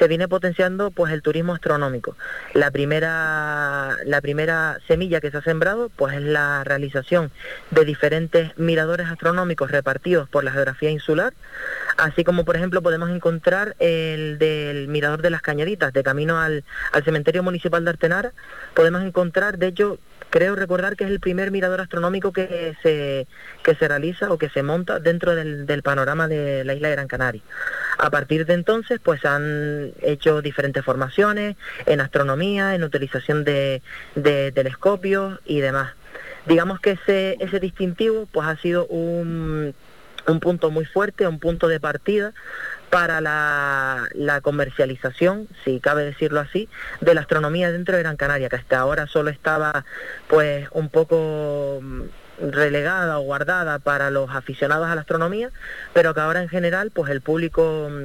se 0.00 0.08
viene 0.08 0.26
potenciando 0.26 0.90
pues 0.90 1.12
el 1.12 1.22
turismo 1.22 1.54
astronómico. 1.54 2.16
La 2.52 2.72
primera, 2.72 3.96
la 4.04 4.20
primera 4.20 4.80
semilla 4.88 5.20
que 5.20 5.30
se 5.30 5.36
ha 5.36 5.42
sembrado 5.42 5.88
pues 5.94 6.16
es 6.16 6.22
la 6.22 6.64
realización 6.64 7.30
de 7.70 7.84
diferentes 7.84 8.58
miradores 8.58 9.06
astronómicos 9.06 9.70
repartidos 9.70 10.28
por 10.28 10.42
la 10.42 10.50
geografía 10.50 10.90
insular, 10.90 11.32
así 11.96 12.24
como 12.24 12.44
por 12.44 12.56
ejemplo 12.56 12.82
podemos 12.82 13.08
encontrar 13.10 13.76
el 13.78 14.36
del 14.38 14.88
mirador 14.88 15.22
de 15.22 15.30
las 15.30 15.42
Cañaditas, 15.42 15.92
de 15.92 16.02
camino 16.02 16.40
al, 16.40 16.64
al 16.90 17.04
cementerio 17.04 17.44
municipal 17.44 17.84
de 17.84 17.90
Artenara, 17.90 18.32
podemos 18.74 19.04
encontrar 19.04 19.58
de 19.58 19.68
hecho 19.68 19.98
creo 20.32 20.56
recordar 20.56 20.96
que 20.96 21.04
es 21.04 21.10
el 21.10 21.20
primer 21.20 21.50
mirador 21.50 21.82
astronómico 21.82 22.32
que 22.32 22.74
se, 22.82 23.26
que 23.62 23.74
se 23.74 23.86
realiza 23.86 24.32
o 24.32 24.38
que 24.38 24.48
se 24.48 24.62
monta 24.62 24.98
dentro 24.98 25.34
del, 25.34 25.66
del 25.66 25.82
panorama 25.82 26.26
de 26.26 26.64
la 26.64 26.72
isla 26.72 26.88
de 26.88 26.94
Gran 26.94 27.06
Canaria. 27.06 27.42
A 27.98 28.08
partir 28.08 28.46
de 28.46 28.54
entonces, 28.54 28.98
pues 28.98 29.26
han 29.26 29.92
hecho 30.00 30.40
diferentes 30.40 30.82
formaciones 30.82 31.56
en 31.84 32.00
astronomía, 32.00 32.74
en 32.74 32.82
utilización 32.82 33.44
de, 33.44 33.82
de 34.14 34.50
telescopios 34.52 35.38
y 35.44 35.60
demás. 35.60 35.92
Digamos 36.46 36.80
que 36.80 36.92
ese, 36.92 37.36
ese 37.38 37.60
distintivo 37.60 38.26
pues 38.32 38.48
ha 38.48 38.56
sido 38.56 38.86
un, 38.86 39.74
un 40.26 40.40
punto 40.40 40.70
muy 40.70 40.86
fuerte, 40.86 41.26
un 41.26 41.40
punto 41.40 41.68
de 41.68 41.78
partida 41.78 42.32
para 42.92 43.22
la, 43.22 44.40
comercialización, 44.42 45.48
si 45.64 45.80
cabe 45.80 46.04
decirlo 46.04 46.40
así, 46.40 46.68
de 47.00 47.14
la 47.14 47.22
astronomía 47.22 47.72
dentro 47.72 47.96
de 47.96 48.02
Gran 48.02 48.18
Canaria, 48.18 48.50
que 48.50 48.56
hasta 48.56 48.78
ahora 48.78 49.06
solo 49.06 49.30
estaba 49.30 49.86
pues 50.28 50.68
un 50.72 50.90
poco 50.90 51.80
mm, 51.80 52.02
relegada 52.50 53.18
o 53.18 53.22
guardada 53.22 53.78
para 53.78 54.10
los 54.10 54.28
aficionados 54.28 54.88
a 54.88 54.94
la 54.94 55.00
astronomía, 55.00 55.50
pero 55.94 56.12
que 56.12 56.20
ahora 56.20 56.42
en 56.42 56.50
general 56.50 56.90
pues 56.90 57.10
el 57.10 57.22
público 57.22 57.88
mm, 57.90 58.04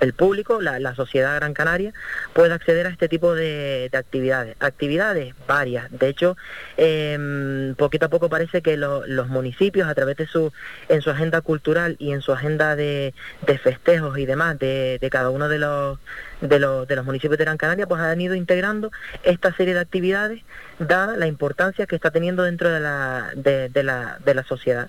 el 0.00 0.12
público, 0.12 0.60
la, 0.60 0.94
sociedad 0.94 1.36
Gran 1.36 1.54
Canaria, 1.54 1.92
pueda 2.32 2.54
acceder 2.54 2.86
a 2.86 2.90
este 2.90 3.08
tipo 3.08 3.34
de, 3.34 3.90
actividades. 3.92 4.56
Actividades 4.60 5.34
varias. 5.46 5.86
De 5.90 6.08
hecho, 6.08 6.36
em, 6.76 7.74
poquito 7.74 8.06
a 8.06 8.08
poco 8.08 8.28
parece 8.28 8.62
que 8.62 8.76
los 8.76 9.28
municipios, 9.28 9.88
a 9.88 9.94
través 9.94 10.16
de 10.16 10.26
su, 10.26 10.52
en 10.88 11.02
su 11.02 11.10
agenda 11.10 11.40
cultural 11.40 11.96
y 11.98 12.12
en 12.12 12.20
su 12.20 12.32
agenda 12.32 12.76
de, 12.76 13.14
festejos 13.62 14.18
y 14.18 14.26
demás 14.26 14.58
de, 14.58 15.08
cada 15.10 15.30
uno 15.30 15.48
de 15.48 15.58
los, 15.58 15.98
de 16.40 16.58
los, 16.58 16.86
de 16.86 16.96
los 16.96 17.04
municipios 17.04 17.38
de 17.38 17.44
Gran 17.44 17.56
Canaria, 17.56 17.86
pues 17.86 18.00
han 18.00 18.20
ido 18.20 18.34
integrando 18.34 18.90
esta 19.22 19.54
serie 19.54 19.74
de 19.74 19.80
actividades, 19.80 20.42
dada 20.78 21.16
la 21.16 21.26
importancia 21.26 21.86
que 21.86 21.96
está 21.96 22.10
teniendo 22.10 22.42
dentro 22.42 22.70
de 22.70 22.80
la, 22.80 23.30
de, 23.34 23.70
la, 23.82 24.18
de 24.24 24.34
la 24.34 24.44
sociedad 24.44 24.88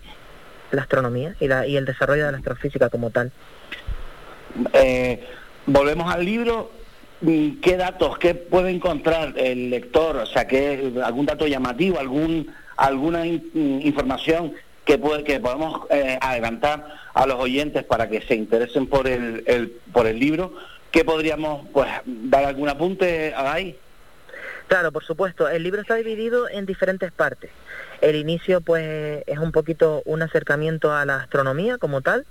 la 0.71 0.81
astronomía 0.81 1.33
y, 1.39 1.47
la, 1.47 1.65
y 1.65 1.77
el 1.77 1.85
desarrollo 1.85 2.25
de 2.25 2.31
la 2.33 2.37
astrofísica 2.39 2.89
como 2.89 3.09
tal. 3.09 3.31
Eh, 4.73 5.25
volvemos 5.65 6.13
al 6.13 6.25
libro. 6.25 6.71
¿Qué 7.19 7.77
datos, 7.77 8.19
qué 8.19 8.35
puede 8.35 8.69
encontrar 8.69 9.33
el 9.37 9.71
lector? 9.71 10.17
O 10.17 10.25
sea, 10.27 10.47
¿qué, 10.47 10.93
algún 11.03 11.25
dato 11.25 11.47
llamativo, 11.47 11.99
algún, 11.99 12.53
alguna 12.75 13.25
información 13.25 14.53
que, 14.85 14.99
puede, 14.99 15.23
que 15.23 15.39
podemos 15.39 15.81
eh, 15.89 16.19
adelantar 16.21 16.85
a 17.15 17.25
los 17.25 17.39
oyentes 17.39 17.83
para 17.83 18.07
que 18.07 18.21
se 18.21 18.35
interesen 18.35 18.85
por 18.85 19.07
el, 19.07 19.43
el, 19.47 19.71
por 19.91 20.05
el 20.05 20.19
libro? 20.19 20.53
¿Qué 20.91 21.03
podríamos 21.03 21.67
pues, 21.73 21.89
dar 22.05 22.45
algún 22.45 22.69
apunte 22.69 23.33
ahí? 23.35 23.77
Claro, 24.67 24.91
por 24.91 25.03
supuesto. 25.03 25.49
El 25.49 25.63
libro 25.63 25.81
está 25.81 25.95
dividido 25.95 26.49
en 26.49 26.65
diferentes 26.65 27.11
partes. 27.11 27.51
El 28.01 28.15
inicio 28.15 28.61
pues 28.61 29.23
es 29.25 29.39
un 29.39 29.51
poquito 29.51 30.01
un 30.05 30.21
acercamiento 30.21 30.93
a 30.93 31.05
la 31.05 31.17
astronomía 31.17 31.77
como 31.77 32.01
tal, 32.01 32.25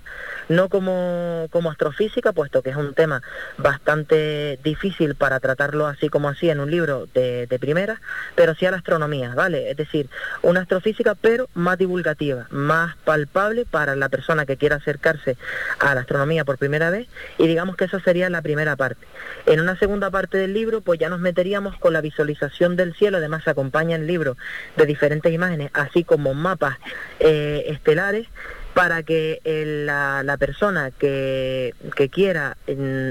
no 0.49 0.69
como, 0.69 1.47
como 1.51 1.69
astrofísica, 1.71 2.31
puesto 2.31 2.61
que 2.61 2.69
es 2.69 2.75
un 2.75 2.93
tema 2.93 3.21
bastante 3.57 4.59
difícil 4.63 5.15
para 5.15 5.39
tratarlo 5.39 5.87
así 5.87 6.09
como 6.09 6.29
así 6.29 6.49
en 6.49 6.59
un 6.59 6.71
libro 6.71 7.07
de, 7.13 7.47
de 7.47 7.59
primera, 7.59 8.01
pero 8.35 8.55
sí 8.55 8.65
a 8.65 8.71
la 8.71 8.77
astronomía, 8.77 9.33
¿vale? 9.35 9.69
Es 9.69 9.77
decir, 9.77 10.09
una 10.41 10.61
astrofísica 10.61 11.15
pero 11.15 11.49
más 11.53 11.77
divulgativa, 11.77 12.47
más 12.49 12.95
palpable 12.97 13.65
para 13.65 13.95
la 13.95 14.09
persona 14.09 14.45
que 14.45 14.57
quiera 14.57 14.77
acercarse 14.77 15.37
a 15.79 15.93
la 15.95 16.01
astronomía 16.01 16.45
por 16.45 16.57
primera 16.57 16.89
vez 16.89 17.07
y 17.37 17.47
digamos 17.47 17.75
que 17.75 17.85
esa 17.85 17.99
sería 17.99 18.29
la 18.29 18.41
primera 18.41 18.75
parte. 18.75 19.05
En 19.45 19.59
una 19.59 19.77
segunda 19.77 20.09
parte 20.11 20.37
del 20.37 20.53
libro 20.53 20.81
pues 20.81 20.99
ya 20.99 21.09
nos 21.09 21.19
meteríamos 21.19 21.77
con 21.77 21.93
la 21.93 22.01
visualización 22.01 22.75
del 22.75 22.93
cielo, 22.93 23.17
además 23.17 23.43
se 23.43 23.49
acompaña 23.49 23.95
el 23.95 24.07
libro 24.07 24.37
de 24.77 24.85
diferentes 24.85 25.31
imágenes 25.33 25.56
así 25.73 26.03
como 26.03 26.33
mapas 26.33 26.77
eh, 27.19 27.65
estelares 27.67 28.27
para 28.73 29.01
que 29.01 29.41
la, 29.43 30.37
persona 30.37 30.91
que, 30.91 31.73
quiera 32.11 32.57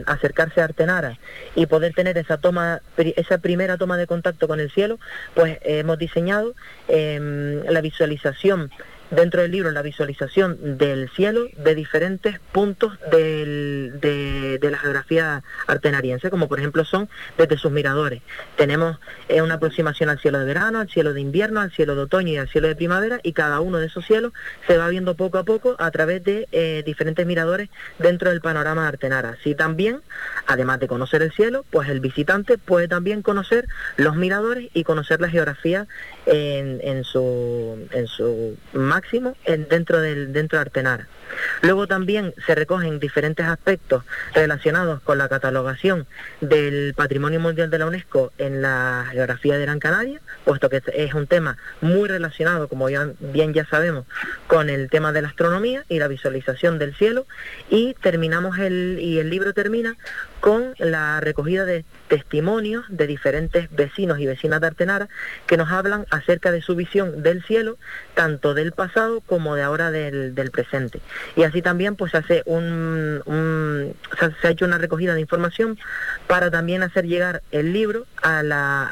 acercarse 0.07 0.61
a 0.61 0.65
Artenara 0.65 1.19
y 1.57 1.67
poder 1.67 1.93
tener 1.93 2.17
esa 2.19 2.37
toma, 2.37 2.83
esa 2.97 3.39
primera 3.39 3.77
toma 3.77 3.97
de 3.97 4.07
contacto 4.07 4.47
con 4.47 4.61
el 4.61 4.71
cielo, 4.71 5.01
pues 5.35 5.59
hemos 5.63 5.99
diseñado 5.99 6.55
em, 6.87 7.65
la 7.65 7.81
visualización 7.81 8.71
dentro 9.11 9.43
del 9.43 9.53
libro 9.53 9.71
la 9.71 9.83
visualización 9.83 10.79
del 10.79 11.09
cielo 11.11 11.47
de 11.57 11.75
diferentes 11.75 12.41
puntos 12.53 12.99
de, 13.11 14.59
la 14.71 14.79
geografía 14.79 15.43
artenariense, 15.67 16.31
como 16.31 16.49
por 16.49 16.59
ejemplo 16.59 16.85
son 16.85 17.09
desde 17.39 17.57
sus 17.57 17.71
miradores. 17.71 18.23
Tenemos 18.57 18.99
eh, 19.29 19.43
una 19.43 19.55
aproximación 19.55 20.09
al 20.09 20.19
cielo 20.19 20.39
de 20.39 20.45
verano, 20.45 20.81
al 20.81 20.89
cielo 20.89 21.13
de 21.13 21.21
invierno, 21.21 21.61
al 21.61 21.71
cielo 21.71 21.95
de 21.95 22.03
otoño 22.03 22.33
y 22.33 22.37
al 22.37 22.49
cielo 22.49 22.69
de 22.69 22.77
primavera, 22.77 23.21
y 23.23 23.33
cada 23.33 23.61
uno 23.61 23.79
de 23.79 23.87
esos 23.87 24.05
cielos 24.05 24.33
se 24.67 24.77
va 24.77 24.89
viendo 24.89 25.15
poco 25.15 25.39
a 25.39 25.45
poco 25.45 25.77
a 25.79 25.91
través 25.91 26.25
de 26.25 26.49
eh, 26.53 26.83
diferentes 26.85 27.25
miradores 27.27 27.69
dentro 27.99 28.31
del 28.31 28.41
panorama 28.41 28.83
de 28.83 28.89
Artenara. 28.89 29.37
Así 29.41 29.55
también, 29.55 30.01
además 30.47 30.81
de 30.81 30.89
conocer 30.89 31.23
el 31.23 31.33
cielo, 31.33 31.65
pues 31.71 31.89
el 31.89 32.01
visitante 32.01 32.59
puede 32.59 32.89
también 32.89 33.23
conocer 33.23 33.67
los 33.97 34.17
miradores 34.17 34.69
y 34.75 34.85
conocer 34.85 35.21
la 35.21 35.29
geografía 35.29 35.87
en, 36.27 36.81
en 36.83 37.05
su, 37.05 37.87
en 37.93 38.07
su 38.07 38.57
máximo 38.97 39.37
en, 39.45 39.69
dentro, 39.69 40.01
del, 40.01 40.33
dentro 40.33 40.57
de 40.59 40.63
Artenara. 40.63 41.07
Luego 41.61 41.87
también 41.87 42.33
se 42.47 42.55
recogen 42.55 42.99
diferentes 42.99 43.45
aspectos 43.47 44.05
relacionados 44.33 45.03
con 45.03 45.19
la 45.19 45.29
catalogación 45.29 46.07
del 46.41 46.95
Patrimonio 46.95 47.41
Mundial 47.41 47.69
de 47.69 47.79
la 47.79 47.87
UNESCO 47.87 48.33
en 48.39 48.63
la 48.63 49.07
geografía 49.11 49.57
de 49.57 49.63
Gran 49.63 49.79
Canaria, 49.79 50.21
puesto 50.45 50.71
que 50.71 50.81
es 50.95 51.15
un 51.15 51.27
tema 51.27 51.59
muy 51.81 52.09
relacionado, 52.09 52.69
como 52.69 52.89
ya, 52.89 53.11
bien 53.21 53.53
ya 53.53 53.67
sabemos, 53.67 54.07
con 54.47 54.71
el 54.71 54.89
tema 54.89 55.13
de 55.13 55.23
la 55.23 55.29
astronomía 55.29 55.85
y 55.89 55.99
la 55.99 56.09
visualización 56.09 56.79
del 56.79 56.95
cielo. 56.95 57.27
Y 57.69 57.95
terminamos 58.01 58.59
el, 58.59 58.99
y 59.01 59.19
el 59.19 59.29
libro 59.29 59.53
termina 59.53 59.97
con 60.47 60.77
la 60.79 61.19
recogida 61.19 61.65
de 61.65 61.85
testimonios 62.07 62.85
de 62.89 63.09
diferentes 63.09 63.69
vecinos 63.73 64.21
y 64.21 64.27
vecinas 64.27 64.61
de 64.61 64.69
Artenara 64.69 65.09
que 65.49 65.57
nos 65.57 65.73
hablan 65.73 66.07
acerca 66.13 66.53
de 66.53 66.63
su 66.63 66.77
visión 66.77 67.25
del 67.25 67.43
cielo, 67.43 67.79
tanto 68.15 68.55
del 68.55 68.71
pasado 68.71 69.23
como 69.23 69.57
de 69.57 69.65
ahora 69.65 69.91
del, 69.91 70.51
presente. 70.53 71.01
Y 71.35 71.43
así 71.43 71.63
también 71.63 71.97
pues 71.97 72.13
se 72.13 72.19
hace 72.19 72.43
un, 72.47 73.93
se 74.41 74.47
ha 74.47 74.51
hecho 74.51 74.67
una 74.67 74.79
recogida 74.79 75.15
de 75.15 75.21
información 75.21 75.81
para 76.29 76.49
también 76.49 76.85
hacer 76.85 77.07
llegar 77.07 77.43
el 77.51 77.73
libro 77.73 78.07
a, 78.23 78.45
la, 78.45 78.85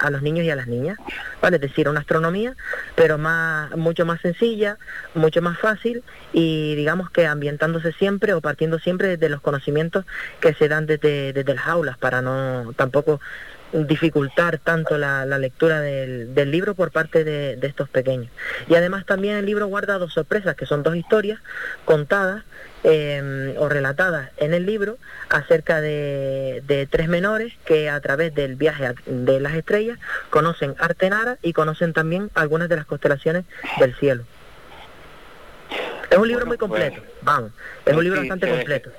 a 0.00 0.10
los 0.10 0.22
niños 0.22 0.44
y 0.46 0.50
a 0.50 0.56
las 0.56 0.66
niñas, 0.66 0.98
¿vale? 1.40 1.56
Es 1.56 1.62
decir, 1.62 1.88
una 1.88 2.00
astronomía, 2.00 2.54
pero 2.94 3.18
más, 3.18 3.76
mucho 3.76 4.04
más 4.06 4.20
sencilla, 4.20 4.78
mucho 5.14 5.42
más 5.42 5.58
fácil 5.58 6.02
y 6.32 6.74
digamos 6.74 7.10
que 7.10 7.26
ambientándose 7.26 7.92
siempre 7.92 8.34
o 8.34 8.40
partiendo 8.40 8.78
siempre 8.78 9.16
de 9.16 9.28
los 9.28 9.40
conocimientos 9.40 10.04
que 10.40 10.54
se 10.54 10.68
dan 10.68 10.86
desde, 10.86 11.32
desde 11.32 11.54
las 11.54 11.66
aulas 11.66 11.98
para 11.98 12.22
no 12.22 12.72
tampoco 12.76 13.20
dificultar 13.72 14.58
tanto 14.58 14.96
la, 14.96 15.24
lectura 15.38 15.80
del, 15.80 16.50
libro 16.50 16.74
por 16.74 16.90
parte 16.90 17.24
de, 17.24 17.58
estos 17.62 17.88
pequeños. 17.88 18.30
Y 18.68 18.74
además 18.74 19.04
también 19.04 19.36
el 19.36 19.46
libro 19.46 19.66
guarda 19.66 19.98
dos 19.98 20.12
sorpresas, 20.12 20.56
que 20.56 20.66
son 20.66 20.82
dos 20.82 20.96
historias 20.96 21.40
contadas 21.84 22.44
em, 22.82 23.54
o 23.58 23.68
relatadas 23.68 24.30
en 24.38 24.54
el 24.54 24.64
libro 24.64 24.96
acerca 25.28 25.80
de, 25.80 26.62
de, 26.66 26.86
tres 26.86 27.08
menores 27.08 27.52
que 27.64 27.90
a 27.90 28.00
través 28.00 28.34
del 28.34 28.56
viaje 28.56 28.94
de 29.06 29.40
las 29.40 29.54
estrellas 29.54 29.98
conocen 30.30 30.74
Artenara 30.78 31.38
y 31.42 31.52
conocen 31.52 31.92
también 31.92 32.30
algunas 32.34 32.68
de 32.68 32.76
las 32.76 32.86
constelaciones 32.86 33.44
del 33.78 33.94
cielo. 33.96 34.24
Es 36.10 36.16
un 36.16 36.26
libro 36.26 36.46
muy 36.46 36.56
pues, 36.56 36.70
completo, 36.70 37.02
vamos, 37.20 37.52
es 37.84 37.94
un 37.94 38.02
libro 38.02 38.20
bastante 38.20 38.48
completo. 38.48 38.90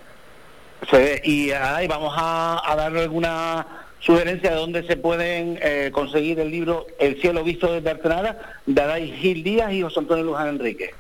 y 1.24 1.52
ahí 1.52 1.88
vamos 1.88 2.14
a, 2.16 2.62
a 2.72 2.76
darle 2.76 3.02
alguna 3.02 3.66
sugerencia 4.00 4.52
de 4.52 4.56
dónde 4.56 4.84
se 4.84 4.98
pueden 4.98 5.60
eh, 5.62 5.90
conseguir 5.92 6.40
el 6.40 6.52
libro 6.52 6.88
El 7.00 7.20
cielo 7.22 7.44
visto 7.44 7.72
desde 7.72 7.90
Artenara, 7.90 8.60
de 8.66 8.82
Adai 8.82 9.12
Gil 9.12 9.44
Díaz 9.44 9.74
y 9.74 9.82
José 9.82 10.00
Antonio 10.00 10.24
Luján 10.24 10.48
Enrique. 10.48 10.94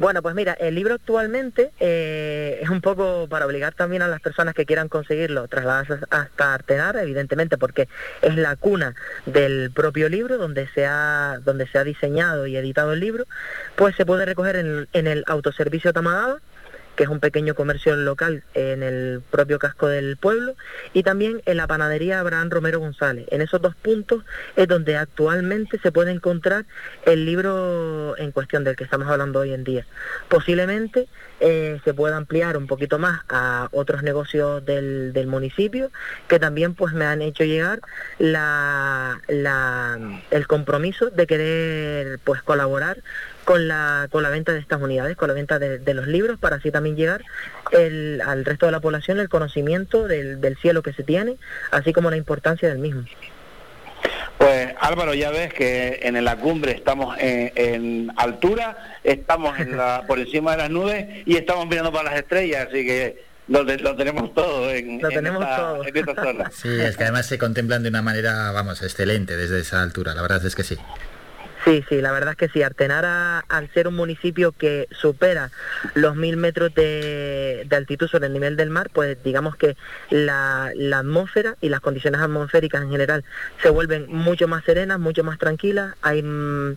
Bueno, 0.00 0.22
pues 0.22 0.34
mira, 0.34 0.54
el 0.54 0.76
libro 0.76 0.94
actualmente 0.94 1.72
eh, 1.78 2.58
es 2.62 2.70
un 2.70 2.80
poco 2.80 3.26
para 3.28 3.44
obligar 3.44 3.74
también 3.74 4.00
a 4.00 4.08
las 4.08 4.22
personas 4.22 4.54
que 4.54 4.64
quieran 4.64 4.88
conseguirlo, 4.88 5.46
trasladarse 5.46 5.98
hasta 6.08 6.54
Artenara, 6.54 7.02
evidentemente, 7.02 7.58
porque 7.58 7.86
es 8.22 8.34
la 8.34 8.56
cuna 8.56 8.94
del 9.26 9.70
propio 9.70 10.08
libro, 10.08 10.38
donde 10.38 10.68
se 10.68 10.86
ha, 10.86 11.38
donde 11.44 11.66
se 11.66 11.76
ha 11.76 11.84
diseñado 11.84 12.46
y 12.46 12.56
editado 12.56 12.94
el 12.94 13.00
libro, 13.00 13.26
pues 13.76 13.94
se 13.94 14.06
puede 14.06 14.24
recoger 14.24 14.56
en, 14.56 14.88
en 14.94 15.06
el 15.06 15.22
autoservicio 15.26 15.92
Tamadaba, 15.92 16.38
que 17.00 17.04
es 17.04 17.10
un 17.10 17.18
pequeño 17.18 17.54
comercio 17.54 17.96
local 17.96 18.42
en 18.52 18.82
el 18.82 19.22
propio 19.30 19.58
casco 19.58 19.88
del 19.88 20.18
pueblo, 20.18 20.54
y 20.92 21.02
también 21.02 21.40
en 21.46 21.56
la 21.56 21.66
panadería 21.66 22.20
Abraham 22.20 22.50
Romero 22.50 22.78
González. 22.78 23.24
En 23.30 23.40
esos 23.40 23.62
dos 23.62 23.74
puntos 23.74 24.22
es 24.54 24.68
donde 24.68 24.98
actualmente 24.98 25.78
se 25.78 25.92
puede 25.92 26.10
encontrar 26.10 26.66
el 27.06 27.24
libro 27.24 28.18
en 28.18 28.32
cuestión 28.32 28.64
del 28.64 28.76
que 28.76 28.84
estamos 28.84 29.08
hablando 29.08 29.38
hoy 29.38 29.54
en 29.54 29.64
día. 29.64 29.86
Posiblemente 30.28 31.08
eh, 31.40 31.80
se 31.84 31.94
pueda 31.94 32.18
ampliar 32.18 32.58
un 32.58 32.66
poquito 32.66 32.98
más 32.98 33.22
a 33.30 33.70
otros 33.72 34.02
negocios 34.02 34.62
del, 34.66 35.14
del 35.14 35.26
municipio 35.26 35.90
que 36.28 36.38
también 36.38 36.74
pues 36.74 36.92
me 36.92 37.06
han 37.06 37.22
hecho 37.22 37.44
llegar 37.44 37.80
la, 38.18 39.22
la, 39.26 39.98
el 40.30 40.46
compromiso 40.46 41.08
de 41.08 41.26
querer 41.26 42.18
pues 42.24 42.42
colaborar 42.42 42.98
con 43.50 43.66
la, 43.66 44.06
con 44.12 44.22
la 44.22 44.28
venta 44.28 44.52
de 44.52 44.60
estas 44.60 44.80
unidades, 44.80 45.16
con 45.16 45.26
la 45.26 45.34
venta 45.34 45.58
de, 45.58 45.92
los 45.92 46.06
libros, 46.06 46.38
para 46.38 46.54
así 46.54 46.70
también 46.70 46.94
llegar 46.94 47.24
el, 47.72 48.22
al 48.24 48.44
resto 48.44 48.66
de 48.66 48.70
la 48.70 48.78
población 48.78 49.18
el 49.18 49.28
conocimiento 49.28 50.06
del, 50.06 50.40
del 50.40 50.56
cielo 50.56 50.84
que 50.84 50.92
se 50.92 51.02
tiene, 51.02 51.34
así 51.72 51.92
como 51.92 52.10
la 52.10 52.16
importancia 52.16 52.68
del 52.68 52.78
mismo. 52.78 53.02
Pues 54.38 54.72
Álvaro, 54.78 55.14
ya 55.14 55.32
ves 55.32 55.52
que 55.52 55.98
en 56.00 56.24
la 56.24 56.36
cumbre 56.36 56.70
estamos 56.70 57.16
en, 57.18 58.12
altura, 58.16 59.00
estamos 59.02 59.58
en 59.58 59.76
la, 59.76 60.04
por 60.06 60.20
encima 60.20 60.52
de 60.52 60.58
las 60.58 60.70
nubes 60.70 61.26
y 61.26 61.34
estamos 61.34 61.66
mirando 61.66 61.90
para 61.90 62.10
las 62.10 62.20
estrellas, 62.20 62.68
así 62.68 62.86
que 62.86 63.24
lo, 63.48 63.66
tenemos 63.96 64.32
todo 64.32 64.70
en, 64.70 65.02
lo 65.02 65.08
tenemos 65.08 65.44
todo. 65.56 65.82
esta 65.82 66.14
zona. 66.22 66.52
Sí, 66.54 66.68
es 66.68 66.96
que 66.96 67.02
además 67.02 67.26
se 67.26 67.36
contemplan 67.36 67.82
de 67.82 67.88
una 67.88 68.00
manera, 68.00 68.52
vamos, 68.52 68.80
excelente 68.80 69.36
desde 69.36 69.58
esa 69.58 69.82
altura, 69.82 70.14
la 70.14 70.22
verdad 70.22 70.46
es 70.46 70.54
que 70.54 70.62
sí. 70.62 70.78
Sí, 71.64 71.84
sí, 71.88 72.00
la 72.00 72.10
verdad 72.12 72.30
es 72.30 72.36
que 72.36 72.48
sí. 72.48 72.62
Artenara, 72.62 73.40
al 73.40 73.70
ser 73.72 73.86
un 73.86 73.94
municipio 73.94 74.52
que 74.52 74.88
supera 74.92 75.50
los 75.94 76.16
mil 76.16 76.38
metros 76.38 76.74
de, 76.74 77.66
altitud 77.70 78.08
sobre 78.08 78.26
el 78.28 78.32
nivel 78.32 78.56
del 78.56 78.70
mar, 78.70 78.90
pues 78.92 79.22
digamos 79.22 79.56
que 79.56 79.76
la, 80.08 80.72
atmósfera 80.94 81.56
y 81.60 81.68
las 81.68 81.80
condiciones 81.80 82.20
atmosféricas 82.20 82.82
en 82.82 82.90
general 82.90 83.24
se 83.62 83.68
vuelven 83.68 84.06
mucho 84.08 84.48
más 84.48 84.64
serenas, 84.64 84.98
mucho 84.98 85.22
más 85.22 85.38
tranquilas, 85.38 85.94
hay, 86.02 86.24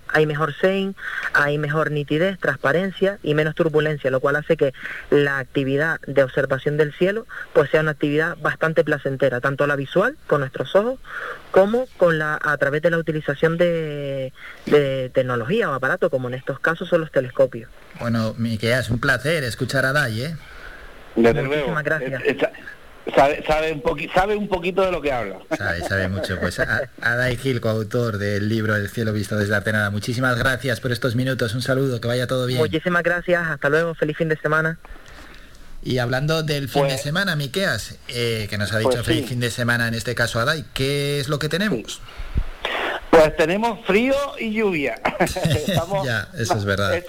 hay 0.10 0.26
mejor 0.26 0.54
sein, 0.54 0.96
hay 1.34 1.58
mejor 1.58 1.92
nitidez, 1.92 2.38
transparencia 2.40 3.20
y 3.24 3.36
menos 3.36 3.56
turbulencia, 3.56 4.12
lo 4.12 4.20
cual 4.20 4.36
hace 4.36 4.58
que 4.58 4.74
la 5.10 5.40
actividad 5.40 6.00
de 6.08 6.24
observación 6.24 6.78
del 6.78 6.94
cielo 6.94 7.26
pues 7.54 7.70
sea 7.70 7.82
una 7.82 7.92
actividad 7.92 8.38
bastante 8.38 8.84
placentera, 8.84 9.40
tanto 9.40 9.66
la 9.66 9.76
visual 9.76 10.18
con 10.28 10.42
nuestros 10.42 10.76
ojos 10.76 11.00
como 11.54 11.86
con 11.98 12.18
la 12.18 12.40
a 12.42 12.58
través 12.58 12.82
de 12.82 12.90
la 12.90 12.98
utilización 12.98 13.60
de 13.60 14.34
de 14.66 15.12
tecnología 15.14 15.70
o 15.70 15.74
aparato, 15.74 16.10
como 16.10 16.28
en 16.28 16.34
estos 16.34 16.60
casos 16.60 16.90
son 16.90 17.02
los 17.02 17.12
telescopios. 17.12 17.70
Bueno, 18.00 18.34
Miquel, 18.40 18.72
es 18.72 18.90
un 18.90 19.00
placer 19.00 19.44
escuchar 19.44 19.86
a 19.86 19.94
Day, 19.94 20.24
¿eh? 20.24 20.36
Muchísimas 21.16 21.84
gracias. 21.84 22.24
Sabe, 23.16 23.44
sabe, 23.46 23.74
un 23.74 23.84
sabe 24.16 24.36
un 24.36 24.48
poquito 24.48 24.82
de 24.82 24.92
lo 24.92 25.00
que 25.02 25.12
habla. 25.12 25.38
Sabe, 25.56 25.82
sabe 25.82 26.08
mucho. 26.08 26.40
Pues 26.40 26.60
Adai 26.60 27.38
Gil, 27.38 27.62
coautor 27.62 28.18
del 28.18 28.50
libro 28.50 28.76
El 28.76 28.90
cielo 28.90 29.14
visto 29.14 29.38
desde 29.38 29.54
Artenada. 29.54 29.92
Muchísimas 29.92 30.40
gracias 30.40 30.80
por 30.80 30.92
estos 30.92 31.16
minutos. 31.16 31.54
Un 31.54 31.62
saludo, 31.62 32.02
que 32.02 32.08
vaya 32.08 32.26
todo 32.26 32.48
bien. 32.48 32.60
Muchísimas 32.60 33.04
gracias. 33.04 33.46
Hasta 33.46 33.70
luego. 33.70 33.94
Feliz 33.94 34.18
fin 34.18 34.30
de 34.30 34.38
semana. 34.38 34.80
Y 35.86 35.98
hablando 35.98 36.44
del 36.44 36.70
fin 36.70 36.84
de 36.84 36.90
pues- 36.90 37.02
semana, 37.02 37.36
Miqueas, 37.36 37.96
eh, 38.08 38.48
que 38.50 38.58
nos 38.58 38.72
ha 38.74 38.80
dicho 38.80 38.92
pues 38.92 39.06
feliz 39.06 39.28
fin 39.28 39.40
de 39.40 39.52
semana 39.52 39.88
en 39.88 39.94
este 39.94 40.16
caso 40.16 40.40
Adai, 40.40 40.64
¿qué 40.74 41.20
es 41.20 41.28
lo 41.28 41.40
que 41.40 41.50
tenemos? 41.50 42.02
Pues 43.10 43.36
tenemos 43.38 43.86
frío 43.86 44.16
y 44.40 44.54
lluvia. 44.54 45.00
ya, 46.06 46.30
eso 46.38 46.56
es 46.56 46.66
verdad. 46.66 47.04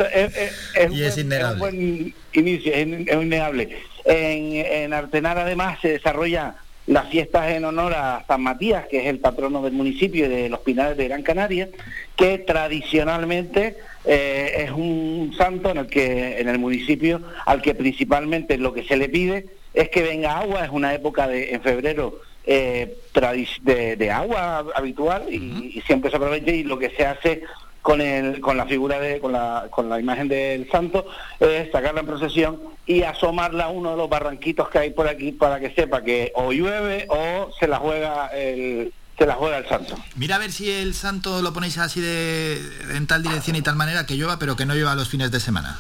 y 0.91 1.03
es 1.03 1.17
innegable. 1.17 1.59
buen 1.59 2.15
inicio, 2.33 2.73
es, 2.75 2.87
innegable. 2.87 3.79
En, 4.05 4.53
en 4.67 4.93
Artenar 4.93 5.39
además 5.39 5.79
se 5.81 5.89
desarrolla 5.89 6.57
las 6.87 7.09
fiestas 7.09 7.51
en 7.51 7.65
honor 7.65 7.95
a 7.95 8.25
San 8.27 8.43
Matías, 8.43 8.87
que 8.87 9.01
es 9.01 9.07
el 9.07 9.19
patrono 9.19 9.63
del 9.63 9.73
municipio 9.73 10.27
y 10.27 10.29
de 10.29 10.49
los 10.49 10.61
Pinares 10.61 10.97
de 10.97 11.09
Gran 11.09 11.23
Canaria, 11.23 11.69
que 12.17 12.39
tradicionalmente 12.39 13.77
eh, 14.05 14.65
es 14.65 14.71
un 14.71 15.35
santo 15.37 15.71
en 15.71 15.79
el 15.79 15.87
que 15.87 16.41
en 16.41 16.49
el 16.49 16.59
municipio 16.59 17.23
al 17.47 17.63
que 17.63 17.75
principalmente 17.75 18.59
lo 18.59 18.75
que 18.75 18.85
se 18.85 18.97
le 18.97 19.09
pide 19.09 19.47
es 19.73 19.89
que 19.89 20.03
venga 20.03 20.39
agua, 20.39 20.65
es 20.65 20.71
una 20.71 20.95
época 20.95 21.27
de 21.27 21.55
en 21.55 21.63
febrero 21.63 22.21
eh, 22.47 22.99
de, 23.63 24.11
agua 24.11 24.67
habitual 24.75 25.33
y, 25.33 25.83
siempre 25.87 26.11
se 26.11 26.17
aprovecha 26.17 26.51
y 26.51 26.63
lo 26.63 26.79
que 26.79 26.91
se 26.91 27.07
hace 27.07 27.43
con 27.85 28.01
el 28.01 28.41
con 28.41 28.57
la 28.57 28.65
figura 28.65 28.99
de 28.99 29.21
con 29.21 29.33
la 29.33 29.67
con 29.71 29.91
la 29.91 30.01
imagen 30.01 30.27
del 30.27 30.71
santo 30.71 31.07
sacarla 31.71 32.01
en 32.01 32.07
procesión 32.07 32.61
y 32.87 33.03
asomarla 33.03 33.65
a 33.65 33.69
uno 33.69 33.91
de 33.91 33.99
los 33.99 34.09
barranquitos 34.09 34.71
que 34.71 34.79
hay 34.79 34.91
por 34.91 35.07
aquí 35.07 35.33
para 35.33 35.61
que 35.61 35.71
sepa 35.75 36.03
que 36.03 36.33
o 36.35 36.51
llueve 36.51 37.07
o 37.11 37.51
se 37.61 37.69
la 37.69 37.77
juega 37.77 38.29
el 38.29 38.91
se 39.19 39.27
la 39.27 39.35
juega 39.35 39.59
el 39.59 39.69
santo. 39.69 39.97
Mira 40.17 40.37
a 40.37 40.39
ver 40.39 40.51
si 40.51 40.71
el 40.71 40.95
santo 40.95 41.43
lo 41.43 41.53
ponéis 41.53 41.77
así 41.77 42.01
de 42.01 42.59
en 42.95 43.07
tal 43.07 43.23
dirección 43.23 43.55
y 43.55 43.61
tal 43.61 43.77
manera 43.77 44.07
que 44.07 44.17
llueva, 44.17 44.39
pero 44.39 44.57
que 44.57 44.65
no 44.65 44.75
llueva 44.75 44.95
los 44.95 45.11
fines 45.11 45.31
de 45.31 45.39
semana. 45.39 45.79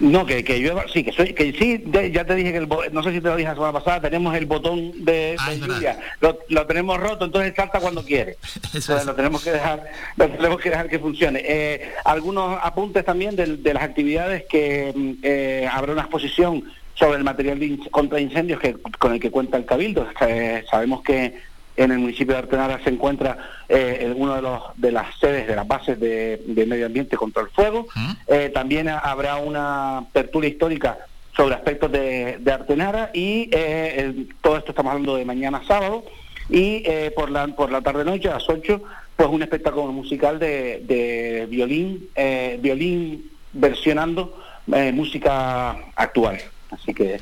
No, 0.00 0.24
que, 0.24 0.42
que 0.42 0.58
llueva, 0.58 0.84
sí, 0.90 1.04
que 1.04 1.12
soy, 1.12 1.34
que 1.34 1.52
sí, 1.52 1.84
ya 2.10 2.24
te 2.24 2.34
dije 2.34 2.52
que 2.52 2.58
el, 2.58 2.68
no 2.90 3.02
sé 3.02 3.12
si 3.12 3.20
te 3.20 3.28
lo 3.28 3.36
dije 3.36 3.48
la 3.48 3.54
semana 3.54 3.72
pasada, 3.72 4.00
tenemos 4.00 4.34
el 4.34 4.46
botón 4.46 5.04
de, 5.04 5.36
ah, 5.38 5.52
lluvia, 5.52 5.98
lo, 6.20 6.66
tenemos 6.66 6.98
roto, 6.98 7.26
entonces 7.26 7.52
salta 7.54 7.80
cuando 7.80 8.02
quiere. 8.02 8.38
Eso 8.74 9.04
lo 9.04 9.14
tenemos 9.14 9.44
que 9.44 9.52
dejar, 9.52 9.84
lo 10.16 10.28
tenemos 10.28 10.58
que 10.58 10.70
dejar 10.70 10.88
que 10.88 10.98
funcione. 10.98 11.42
Eh, 11.44 11.92
algunos 12.06 12.58
apuntes 12.62 13.04
también 13.04 13.36
de, 13.36 13.74
las 13.74 13.82
actividades 13.82 14.44
que 14.48 14.92
mm, 14.94 15.12
eh, 15.22 15.68
habrá 15.70 15.92
una 15.92 16.02
exposición 16.02 16.64
sobre 16.94 17.18
el 17.18 17.24
material 17.24 17.60
contra 17.90 18.20
incendios 18.20 18.58
que, 18.58 18.74
con 18.98 19.12
el 19.12 19.20
que 19.20 19.30
cuenta 19.30 19.58
el 19.58 19.66
Cabildo. 19.66 20.06
Eh, 20.26 20.64
sabemos 20.70 21.02
que 21.02 21.34
en 21.80 21.92
el 21.92 21.98
municipio 21.98 22.34
de 22.34 22.40
Artenara 22.40 22.78
se 22.84 22.90
encuentra 22.90 23.38
eh, 23.66 24.12
una 24.14 24.36
de, 24.36 24.42
los, 24.42 24.62
de 24.76 24.92
las 24.92 25.18
sedes 25.18 25.46
de 25.46 25.56
las 25.56 25.66
bases 25.66 25.98
de, 25.98 26.42
medio 26.66 26.84
ambiente 26.84 27.16
contra 27.16 27.42
el 27.42 27.48
fuego. 27.48 27.86
Eh, 28.26 28.50
también 28.52 28.88
habrá 28.88 29.36
una 29.36 30.04
tertulia 30.12 30.50
histórica 30.50 30.98
sobre 31.34 31.54
aspectos 31.54 31.90
de, 31.90 32.38
Artenara 32.52 33.10
y 33.14 33.48
eh, 33.52 34.26
todo 34.42 34.58
esto 34.58 34.72
estamos 34.72 34.90
hablando 34.90 35.16
de 35.16 35.24
mañana 35.24 35.62
sábado 35.66 36.04
y 36.50 36.82
eh, 36.84 37.12
por 37.16 37.30
la 37.30 37.46
por 37.48 37.72
la 37.72 37.80
tarde 37.80 38.04
noche 38.04 38.28
a 38.28 38.34
las 38.34 38.48
8 38.48 38.82
pues 39.16 39.28
un 39.30 39.42
espectáculo 39.42 39.92
musical 39.92 40.38
de, 40.38 40.82
de 40.86 41.46
violín 41.48 42.08
violín 42.58 43.30
versionando 43.52 44.36
música 44.66 45.70
actual 45.94 46.40
así 46.72 46.92
que 46.92 47.20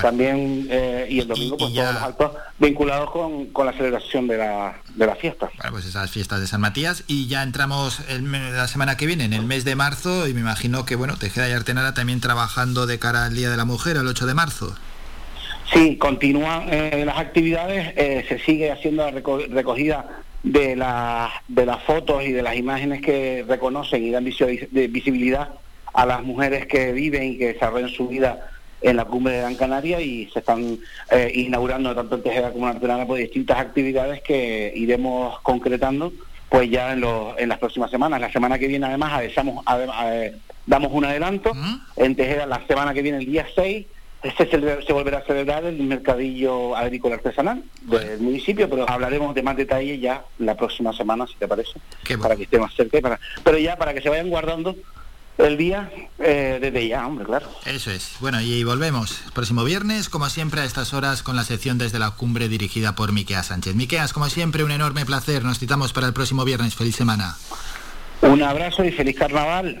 también, 0.00 0.66
eh, 0.70 1.06
y 1.08 1.20
el 1.20 1.28
domingo, 1.28 1.56
pues 1.56 1.74
todos 1.74 1.94
los 1.94 2.02
actos 2.02 2.32
vinculados 2.58 3.10
con, 3.10 3.46
con 3.46 3.66
la 3.66 3.72
celebración 3.72 4.26
de 4.26 4.38
la, 4.38 4.74
de 4.94 5.06
la 5.06 5.16
fiesta. 5.16 5.50
Bueno, 5.56 5.72
pues 5.72 5.86
esas 5.86 6.10
fiestas 6.10 6.40
de 6.40 6.46
San 6.46 6.60
Matías. 6.60 7.04
Y 7.06 7.26
ya 7.26 7.42
entramos 7.42 8.00
el, 8.08 8.30
la 8.30 8.68
semana 8.68 8.96
que 8.96 9.06
viene, 9.06 9.24
en 9.24 9.32
el 9.32 9.44
mes 9.44 9.64
de 9.64 9.76
marzo, 9.76 10.28
y 10.28 10.34
me 10.34 10.40
imagino 10.40 10.84
que, 10.84 10.96
bueno, 10.96 11.16
Tejeda 11.16 11.48
y 11.48 11.52
Artenara 11.52 11.94
también 11.94 12.20
trabajando 12.20 12.86
de 12.86 12.98
cara 12.98 13.24
al 13.24 13.34
Día 13.34 13.50
de 13.50 13.56
la 13.56 13.64
Mujer, 13.64 13.96
el 13.96 14.06
8 14.06 14.26
de 14.26 14.34
marzo. 14.34 14.74
Sí, 15.72 15.96
continúan 15.96 16.72
eh, 16.72 17.04
las 17.06 17.18
actividades, 17.18 17.92
eh, 17.96 18.24
se 18.28 18.38
sigue 18.40 18.72
haciendo 18.72 19.08
la 19.08 19.12
recogida 19.12 20.06
de, 20.42 20.74
la, 20.74 21.30
de 21.48 21.66
las 21.66 21.82
fotos 21.84 22.24
y 22.24 22.32
de 22.32 22.42
las 22.42 22.56
imágenes 22.56 23.02
que 23.02 23.44
reconocen 23.46 24.04
y 24.04 24.10
dan 24.10 24.24
visibilidad 24.24 25.50
a 25.92 26.06
las 26.06 26.22
mujeres 26.22 26.66
que 26.66 26.92
viven 26.92 27.22
y 27.24 27.38
que 27.38 27.52
desarrollan 27.52 27.90
su 27.90 28.08
vida 28.08 28.50
en 28.80 28.96
la 28.96 29.04
cumbre 29.04 29.34
de 29.34 29.40
Gran 29.40 29.54
Canaria 29.56 30.00
y 30.00 30.28
se 30.30 30.38
están 30.40 30.78
eh, 31.10 31.32
inaugurando 31.34 31.94
tanto 31.94 32.16
en 32.16 32.22
Tejeda 32.22 32.52
como 32.52 32.68
en 32.68 32.76
Artenara 32.76 33.06
pues, 33.06 33.22
distintas 33.22 33.58
actividades 33.58 34.22
que 34.22 34.72
iremos 34.74 35.38
concretando 35.40 36.12
pues 36.48 36.68
ya 36.68 36.92
en, 36.92 37.04
en 37.38 37.48
las 37.48 37.58
próximas 37.58 37.90
semanas. 37.90 38.20
La 38.20 38.32
semana 38.32 38.58
que 38.58 38.66
viene 38.66 38.86
además 38.86 39.12
avisamos, 39.12 39.64
damos 40.66 40.92
un 40.92 41.04
adelanto. 41.04 41.52
En 41.96 42.16
Tejeda 42.16 42.46
la 42.46 42.66
semana 42.66 42.92
que 42.92 43.02
viene, 43.02 43.18
el 43.18 43.26
día 43.26 43.46
6, 43.54 43.86
se, 44.36 44.46
se, 44.46 44.92
volverá 44.92 45.18
a 45.18 45.22
celebrar 45.22 45.64
el 45.64 45.80
mercadillo 45.82 46.76
agrícola 46.76 47.14
artesanal 47.14 47.62
del 47.82 48.20
municipio, 48.20 48.68
pero 48.68 48.88
hablaremos 48.88 49.34
de 49.34 49.42
más 49.42 49.56
detalles 49.56 50.00
ya 50.00 50.24
la 50.38 50.56
próxima 50.56 50.92
semana, 50.92 51.26
si 51.26 51.36
te 51.36 51.48
parece, 51.48 51.80
para 52.20 52.36
que 52.36 52.42
esté 52.42 52.58
más 52.58 52.74
cerca. 52.74 53.00
Para, 53.00 53.20
pero 53.42 53.56
ya 53.58 53.76
para 53.76 53.94
que 53.94 54.02
se 54.02 54.10
vayan 54.10 54.28
guardando 54.28 54.76
el 55.46 55.56
día 55.56 55.90
eh, 56.18 56.58
desde 56.60 56.88
ya, 56.88 57.06
hombre, 57.06 57.24
claro. 57.24 57.48
Eso 57.64 57.90
es. 57.90 58.12
Bueno, 58.20 58.40
y 58.40 58.62
volvemos 58.64 59.22
próximo 59.32 59.64
viernes, 59.64 60.08
como 60.08 60.28
siempre, 60.28 60.60
a 60.60 60.64
estas 60.64 60.92
horas 60.92 61.22
con 61.22 61.36
la 61.36 61.44
sección 61.44 61.78
desde 61.78 61.98
la 61.98 62.10
cumbre 62.12 62.48
dirigida 62.48 62.94
por 62.94 63.12
Miqueas 63.12 63.46
Sánchez. 63.46 63.74
Miqueas, 63.74 64.12
como 64.12 64.28
siempre, 64.28 64.64
un 64.64 64.70
enorme 64.70 65.06
placer. 65.06 65.44
Nos 65.44 65.58
citamos 65.58 65.92
para 65.92 66.06
el 66.06 66.12
próximo 66.12 66.44
viernes. 66.44 66.74
Feliz 66.74 66.96
semana. 66.96 67.36
Un 68.22 68.42
abrazo 68.42 68.84
y 68.84 68.92
feliz 68.92 69.16
carnaval. 69.16 69.80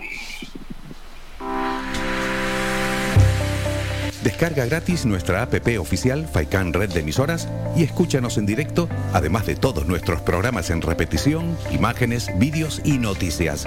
Descarga 4.22 4.66
gratis 4.66 5.06
nuestra 5.06 5.42
app 5.42 5.54
oficial 5.78 6.28
Faikan 6.30 6.74
Red 6.74 6.90
de 6.90 7.00
Emisoras 7.00 7.48
y 7.74 7.84
escúchanos 7.84 8.36
en 8.36 8.44
directo, 8.44 8.88
además 9.14 9.46
de 9.46 9.56
todos 9.56 9.86
nuestros 9.86 10.20
programas 10.20 10.68
en 10.68 10.82
repetición, 10.82 11.56
imágenes, 11.72 12.28
vídeos 12.38 12.82
y 12.84 12.98
noticias. 12.98 13.66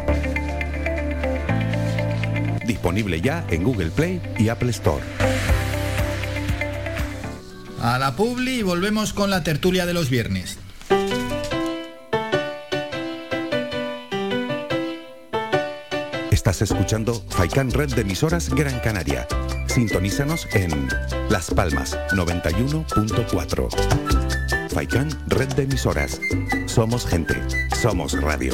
Disponible 2.66 3.22
ya 3.22 3.46
en 3.50 3.64
Google 3.64 3.92
Play 3.92 4.22
y 4.38 4.50
Apple 4.50 4.72
Store. 4.72 5.04
A 7.82 8.00
la 8.00 8.16
Publi 8.16 8.60
y 8.60 8.64
volvemos 8.64 9.12
con 9.12 9.30
la 9.30 9.44
tertulia 9.44 9.86
de 9.86 9.94
los 9.94 10.10
viernes. 10.10 10.58
Estás 16.32 16.62
escuchando 16.62 17.22
Faikan 17.30 17.72
Red 17.72 17.94
de 17.94 18.02
Emisoras 18.02 18.50
Gran 18.50 18.80
Canaria. 18.80 19.28
Sintonízanos 19.68 20.48
en 20.54 20.88
Las 21.30 21.52
Palmas 21.52 21.98
91.4. 22.12 24.70
Faikan 24.70 25.10
Red 25.28 25.54
de 25.54 25.64
Emisoras. 25.64 26.20
Somos 26.66 27.06
gente. 27.06 27.36
Somos 27.82 28.20
radio. 28.22 28.54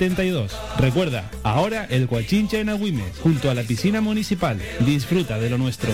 72. 0.00 0.50
Recuerda, 0.78 1.30
ahora 1.42 1.84
el 1.84 2.06
Guachinche 2.06 2.58
en 2.60 2.70
Agüimes, 2.70 3.18
junto 3.22 3.50
a 3.50 3.54
la 3.54 3.62
piscina 3.62 4.00
municipal. 4.00 4.58
Disfruta 4.86 5.38
de 5.38 5.50
lo 5.50 5.58
nuestro. 5.58 5.92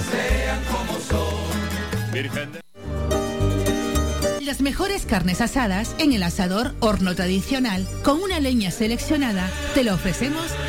Las 4.40 4.60
mejores 4.60 5.06
carnes 5.06 5.40
asadas 5.40 5.96
en 5.98 6.12
el 6.12 6.22
asador 6.22 6.76
horno 6.78 7.16
tradicional 7.16 7.84
con 8.04 8.22
una 8.22 8.38
leña 8.38 8.70
seleccionada 8.70 9.50
te 9.74 9.82
lo 9.82 9.94
ofrecemos 9.94 10.46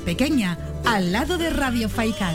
Pequeña, 0.00 0.58
al 0.84 1.12
lado 1.12 1.38
de 1.38 1.50
Radio 1.50 1.88
Faicán. 1.88 2.34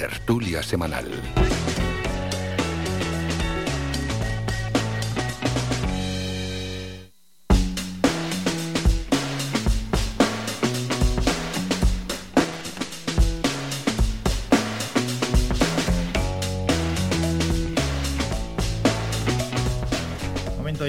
Tertulia 0.00 0.62
semanal. 0.62 1.04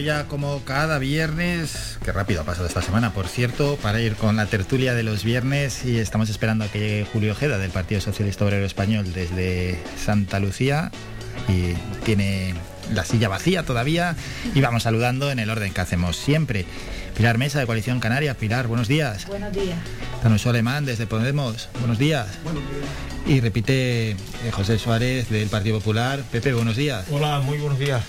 Ya 0.01 0.27
como 0.27 0.63
cada 0.63 0.99
viernes, 0.99 1.97
que 2.03 2.11
rápido 2.11 2.41
ha 2.41 2.43
pasado 2.43 2.67
esta 2.67 2.81
semana, 2.81 3.13
por 3.13 3.27
cierto, 3.27 3.77
para 3.81 4.01
ir 4.01 4.15
con 4.15 4.35
la 4.35 4.45
tertulia 4.45 4.93
de 4.93 5.03
los 5.03 5.23
viernes 5.23 5.85
y 5.85 5.97
estamos 5.97 6.29
esperando 6.29 6.65
a 6.65 6.67
que 6.67 6.79
llegue 6.79 7.07
Julio 7.11 7.31
Ojeda 7.31 7.57
del 7.57 7.71
Partido 7.71 8.01
Socialista 8.01 8.45
Obrero 8.45 8.65
Español 8.65 9.13
desde 9.13 9.79
Santa 9.97 10.39
Lucía 10.39 10.91
y 11.47 11.73
tiene 12.03 12.53
la 12.93 13.05
silla 13.05 13.29
vacía 13.29 13.63
todavía 13.63 14.15
y 14.53 14.61
vamos 14.61 14.83
saludando 14.83 15.31
en 15.31 15.39
el 15.39 15.49
orden 15.49 15.73
que 15.73 15.81
hacemos 15.81 16.17
siempre. 16.17 16.65
Pilar 17.15 17.37
Mesa 17.37 17.59
de 17.59 17.65
Coalición 17.65 17.99
Canaria, 17.99 18.33
Pilar, 18.35 18.67
buenos 18.67 18.87
días. 18.87 19.27
Buenos 19.27 19.51
días. 19.53 19.77
Tanoso 20.23 20.49
Alemán 20.49 20.85
desde 20.85 21.07
Podemos, 21.07 21.69
buenos 21.79 21.99
días. 21.99 22.27
Y 23.25 23.39
repite 23.39 24.11
eh, 24.11 24.17
José 24.51 24.79
Suárez 24.79 25.29
del 25.29 25.49
Partido 25.49 25.77
Popular. 25.79 26.23
Pepe, 26.31 26.53
buenos 26.53 26.75
días. 26.75 27.05
Hola, 27.11 27.39
muy 27.41 27.57
buenos 27.57 27.77
días. 27.77 28.03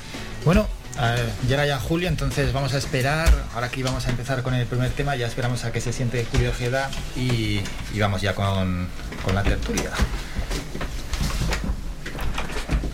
Bueno, 0.45 0.67
eh, 1.01 1.29
llega 1.49 1.67
ya 1.67 1.79
Julio, 1.79 2.09
entonces 2.09 2.53
vamos 2.53 2.75
a 2.75 2.79
esperar. 2.79 3.33
Ahora 3.55 3.69
que 3.69 3.83
vamos 3.83 4.07
a 4.07 4.11
empezar 4.11 4.43
con 4.43 4.55
el 4.55 4.67
primer 4.67 4.91
tema, 4.91 5.17
ya 5.17 5.27
esperamos 5.27 5.65
a 5.65 5.73
que 5.73 5.81
se 5.81 5.93
siente 5.93 6.27
Julio 6.31 6.51
Ojeda 6.51 6.91
y, 7.17 7.61
y 7.93 7.99
vamos 8.01 8.21
ya 8.23 8.35
con, 8.35 8.89
con 9.25 9.35
la 9.35 9.43
tertulia. 9.43 9.91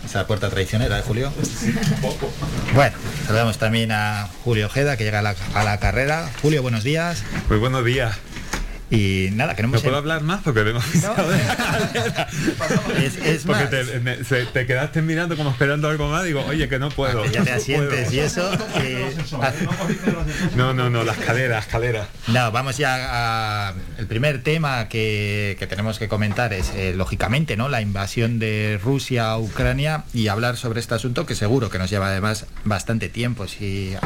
Esa 0.05 0.25
puerta 0.25 0.49
traicionera 0.49 0.95
de 0.97 1.01
Julio. 1.03 1.31
Bueno, 2.73 2.95
saludamos 3.25 3.57
también 3.57 3.91
a 3.91 4.29
Julio 4.43 4.67
Ojeda 4.67 4.95
que 4.95 5.03
llega 5.03 5.19
a 5.19 5.21
la, 5.23 5.35
a 5.55 5.63
la 5.63 5.79
carrera. 5.79 6.29
Julio, 6.43 6.61
buenos 6.61 6.83
días. 6.83 7.23
Muy 7.49 7.57
buenos 7.57 7.83
días. 7.83 8.15
Y 8.91 9.29
nada, 9.33 9.55
que 9.55 9.61
no 9.61 9.67
¿No 9.69 9.79
puedo 9.79 9.97
hablar 9.97 10.21
más? 10.23 10.41
Porque 10.43 10.63
de 10.63 10.73
la. 10.73 10.79
Es, 13.03 13.17
es 13.17 13.43
Porque 13.45 13.61
más. 13.63 13.69
te, 13.69 13.99
me- 13.99 14.23
se- 14.23 14.45
te 14.45 14.65
quedaste 14.65 15.01
mirando 15.01 15.37
como 15.37 15.51
esperando 15.51 15.87
algo 15.89 16.09
más. 16.09 16.23
Digo, 16.23 16.43
oye, 16.47 16.67
que 16.67 16.79
no 16.79 16.89
puedo. 16.89 17.23
Ya 17.25 17.43
te 17.43 17.51
no 17.51 17.55
asientes 17.57 18.11
y 18.13 18.19
eso. 18.19 18.51
eh, 18.77 19.15
No, 20.55 20.73
no, 20.73 20.89
no, 20.89 21.03
la 21.03 21.13
escalera, 21.13 21.55
la 21.55 21.59
escalera. 21.59 22.07
No, 22.27 22.51
vamos 22.51 22.77
ya 22.77 23.69
a 23.69 23.73
el 23.97 24.07
primer 24.07 24.41
tema 24.43 24.87
que, 24.89 25.55
que 25.59 25.67
tenemos 25.67 25.99
que 25.99 26.07
comentar 26.07 26.53
es 26.53 26.71
eh, 26.75 26.93
lógicamente 26.95 27.57
no 27.57 27.69
la 27.69 27.81
invasión 27.81 28.39
de 28.39 28.79
Rusia 28.83 29.31
a 29.31 29.37
Ucrania 29.37 30.03
y 30.13 30.27
hablar 30.29 30.57
sobre 30.57 30.79
este 30.79 30.95
asunto 30.95 31.25
que 31.25 31.35
seguro 31.35 31.69
que 31.69 31.77
nos 31.77 31.89
lleva 31.89 32.07
además 32.07 32.45
bastante 32.63 33.09
tiempo 33.09 33.47
si 33.47 33.93
eh, 33.93 33.99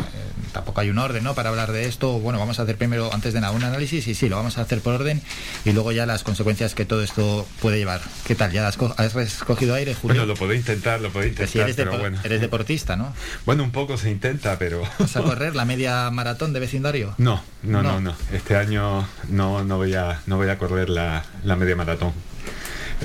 tampoco 0.51 0.81
hay 0.81 0.89
un 0.89 0.97
orden 0.97 1.23
¿no? 1.23 1.35
para 1.35 1.49
hablar 1.49 1.71
de 1.71 1.85
esto 1.87 2.19
bueno 2.19 2.39
vamos 2.39 2.59
a 2.59 2.63
hacer 2.63 2.75
primero 2.77 3.13
antes 3.13 3.33
de 3.33 3.41
nada 3.41 3.53
un 3.53 3.63
análisis 3.63 4.07
y 4.07 4.15
sí 4.15 4.29
lo 4.29 4.35
vamos 4.37 4.57
a 4.57 4.61
hacer 4.61 4.72
por 4.81 4.93
orden 4.95 5.21
y 5.65 5.71
luego 5.71 5.91
ya 5.91 6.05
las 6.05 6.23
consecuencias 6.23 6.75
que 6.75 6.85
todo 6.85 7.03
esto 7.03 7.47
puede 7.61 7.77
llevar 7.77 8.01
¿qué 8.25 8.35
tal? 8.35 8.51
¿ya 8.51 8.67
has, 8.67 8.77
co- 8.77 8.93
has 8.97 9.13
recogido 9.13 9.75
aire 9.75 9.93
Julio? 9.93 10.15
Bueno, 10.21 10.25
lo 10.25 10.35
podéis 10.35 10.61
intentar, 10.61 11.01
lo 11.01 11.09
podéis 11.11 11.35
Pues 11.35 11.49
intentar, 11.49 11.51
si 11.51 11.59
eres, 11.59 11.75
pero 11.75 11.99
bueno. 11.99 12.19
eres 12.23 12.41
deportista 12.41 12.95
¿no? 12.95 13.13
Bueno, 13.45 13.63
un 13.63 13.71
poco 13.71 13.97
se 13.97 14.09
intenta, 14.11 14.57
pero... 14.59 14.83
¿vas 14.99 15.15
a 15.17 15.21
correr 15.21 15.55
la 15.55 15.65
media 15.65 16.09
maratón 16.11 16.53
de 16.53 16.59
vecindario? 16.59 17.15
No, 17.17 17.41
no, 17.63 17.81
no, 17.81 17.93
No. 17.93 18.01
no. 18.01 18.15
Este 18.31 18.55
año 18.55 19.07
no, 19.29 19.63
no 19.63 19.77
voy 19.77 19.93
a, 19.95 20.21
no 20.25 20.37
voy 20.37 20.49
a 20.49 20.57
correr 20.57 20.89
la, 20.89 21.23
la 21.43 21.55
media 21.55 21.75
maratón. 21.75 22.13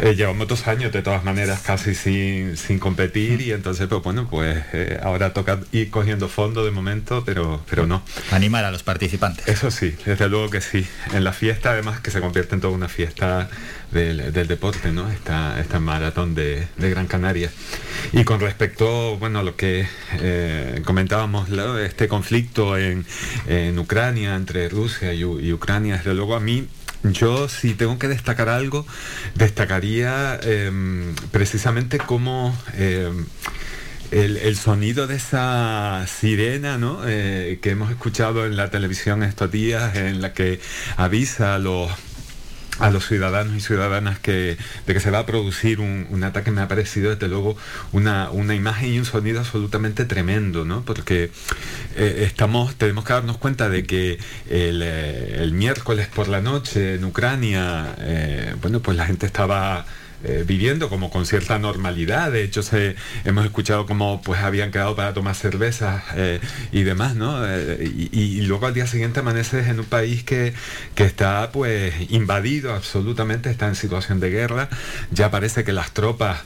Eh, 0.00 0.14
llevamos 0.14 0.46
dos 0.46 0.66
años 0.68 0.92
de 0.92 1.02
todas 1.02 1.24
maneras 1.24 1.60
casi 1.60 1.94
sin, 1.94 2.56
sin 2.56 2.78
competir 2.78 3.40
y 3.40 3.52
entonces 3.52 3.88
pues 3.88 4.02
bueno 4.02 4.28
pues 4.28 4.64
eh, 4.72 5.00
ahora 5.02 5.32
toca 5.32 5.60
ir 5.72 5.90
cogiendo 5.90 6.28
fondo 6.28 6.64
de 6.64 6.70
momento 6.70 7.24
pero 7.24 7.62
pero 7.68 7.86
no. 7.86 8.02
Animar 8.30 8.64
a 8.64 8.70
los 8.70 8.82
participantes. 8.82 9.48
Eso 9.48 9.70
sí 9.70 9.96
desde 10.04 10.28
luego 10.28 10.50
que 10.50 10.60
sí. 10.60 10.86
En 11.12 11.24
la 11.24 11.32
fiesta 11.32 11.70
además 11.70 12.00
que 12.00 12.10
se 12.10 12.20
convierte 12.20 12.54
en 12.54 12.60
toda 12.60 12.74
una 12.74 12.88
fiesta 12.88 13.48
del, 13.90 14.32
deporte 14.32 14.92
no 14.92 15.10
esta 15.10 15.58
esta 15.60 15.80
maratón 15.80 16.34
de, 16.34 16.68
Gran 16.76 17.06
Canaria. 17.06 17.50
Y 18.12 18.24
con 18.24 18.40
respecto 18.40 19.16
bueno 19.16 19.40
a 19.40 19.42
lo 19.42 19.56
que 19.56 19.86
eh, 20.20 20.82
comentábamos 20.84 21.48
este 21.80 22.08
conflicto 22.08 22.76
en, 22.78 23.04
Ucrania 23.78 24.36
entre 24.36 24.68
Rusia 24.68 25.12
y, 25.12 25.20
y 25.20 25.52
Ucrania 25.52 25.96
desde 25.96 26.14
luego 26.14 26.36
a 26.36 26.40
mí 26.40 26.68
yo 27.02 27.48
si 27.48 27.74
tengo 27.74 27.98
que 27.98 28.08
destacar 28.08 28.48
algo, 28.48 28.86
destacaría 29.34 30.38
em, 30.42 31.14
precisamente 31.30 31.98
como 31.98 32.56
em, 32.74 33.26
el, 34.10 34.56
sonido 34.56 35.06
de 35.06 35.16
esa 35.16 36.06
sirena 36.06 36.78
¿no? 36.78 37.00
Eh, 37.06 37.58
que 37.62 37.70
hemos 37.70 37.90
escuchado 37.90 38.46
en 38.46 38.56
la 38.56 38.70
televisión 38.70 39.22
estos 39.22 39.50
días, 39.50 39.96
en 39.96 40.20
la 40.22 40.32
que 40.32 40.60
avisa 40.96 41.54
a 41.54 41.58
los 41.58 41.90
a 42.78 42.90
los 42.90 43.06
ciudadanos 43.06 43.56
y 43.56 43.60
ciudadanas 43.60 44.18
que, 44.18 44.56
de 44.86 44.94
que 44.94 45.00
se 45.00 45.10
va 45.10 45.20
a 45.20 45.26
producir 45.26 45.80
un, 45.80 46.24
ataque 46.24 46.50
me 46.50 46.60
ha 46.60 46.68
parecido 46.68 47.10
desde 47.10 47.28
luego 47.28 47.56
una, 47.92 48.30
una, 48.30 48.54
imagen 48.54 48.92
y 48.92 48.98
un 48.98 49.04
sonido 49.04 49.40
absolutamente 49.40 50.04
tremendo, 50.04 50.64
¿no? 50.64 50.82
Porque 50.82 51.30
eh, 51.96 52.24
estamos, 52.26 52.74
tenemos 52.74 53.04
que 53.04 53.12
darnos 53.12 53.38
cuenta 53.38 53.68
de 53.68 53.84
que 53.84 54.18
el, 54.50 54.82
eh, 54.84 55.50
miércoles 55.52 56.08
por 56.08 56.28
la 56.28 56.40
noche 56.40 56.94
en 56.94 57.04
Ucrania, 57.04 57.94
eh, 57.98 58.54
bueno, 58.60 58.80
pues 58.80 58.96
la 58.96 59.06
gente 59.06 59.26
estaba 59.26 59.86
eh, 60.24 60.44
viviendo 60.46 60.88
como 60.88 61.10
con 61.10 61.26
cierta 61.26 61.58
normalidad. 61.58 62.32
De 62.32 62.42
hecho, 62.42 62.60
hemos 63.24 63.44
escuchado 63.44 63.86
como 63.86 64.20
pues 64.22 64.40
habían 64.40 64.72
quedado 64.72 64.96
para 64.96 65.14
tomar 65.14 65.36
cervezas 65.36 66.02
eh, 66.16 66.40
y 66.72 66.82
demás, 66.82 67.14
¿no? 67.14 67.46
Eh, 67.46 68.08
y, 68.12 68.40
luego 68.42 68.66
al 68.66 68.74
día 68.74 68.86
siguiente 68.86 69.20
amaneces 69.20 69.68
en 69.68 69.78
un 69.78 69.86
país 69.86 70.24
que, 70.24 70.54
que 70.94 71.04
está 71.04 71.50
pues 71.52 71.94
invadido 72.10 72.74
absolutamente, 72.74 73.50
está 73.50 73.68
en 73.68 73.76
situación 73.76 74.18
de 74.18 74.30
guerra. 74.30 74.68
Ya 75.12 75.30
parece 75.30 75.62
que 75.62 75.72
las 75.72 75.92
tropas 75.92 76.40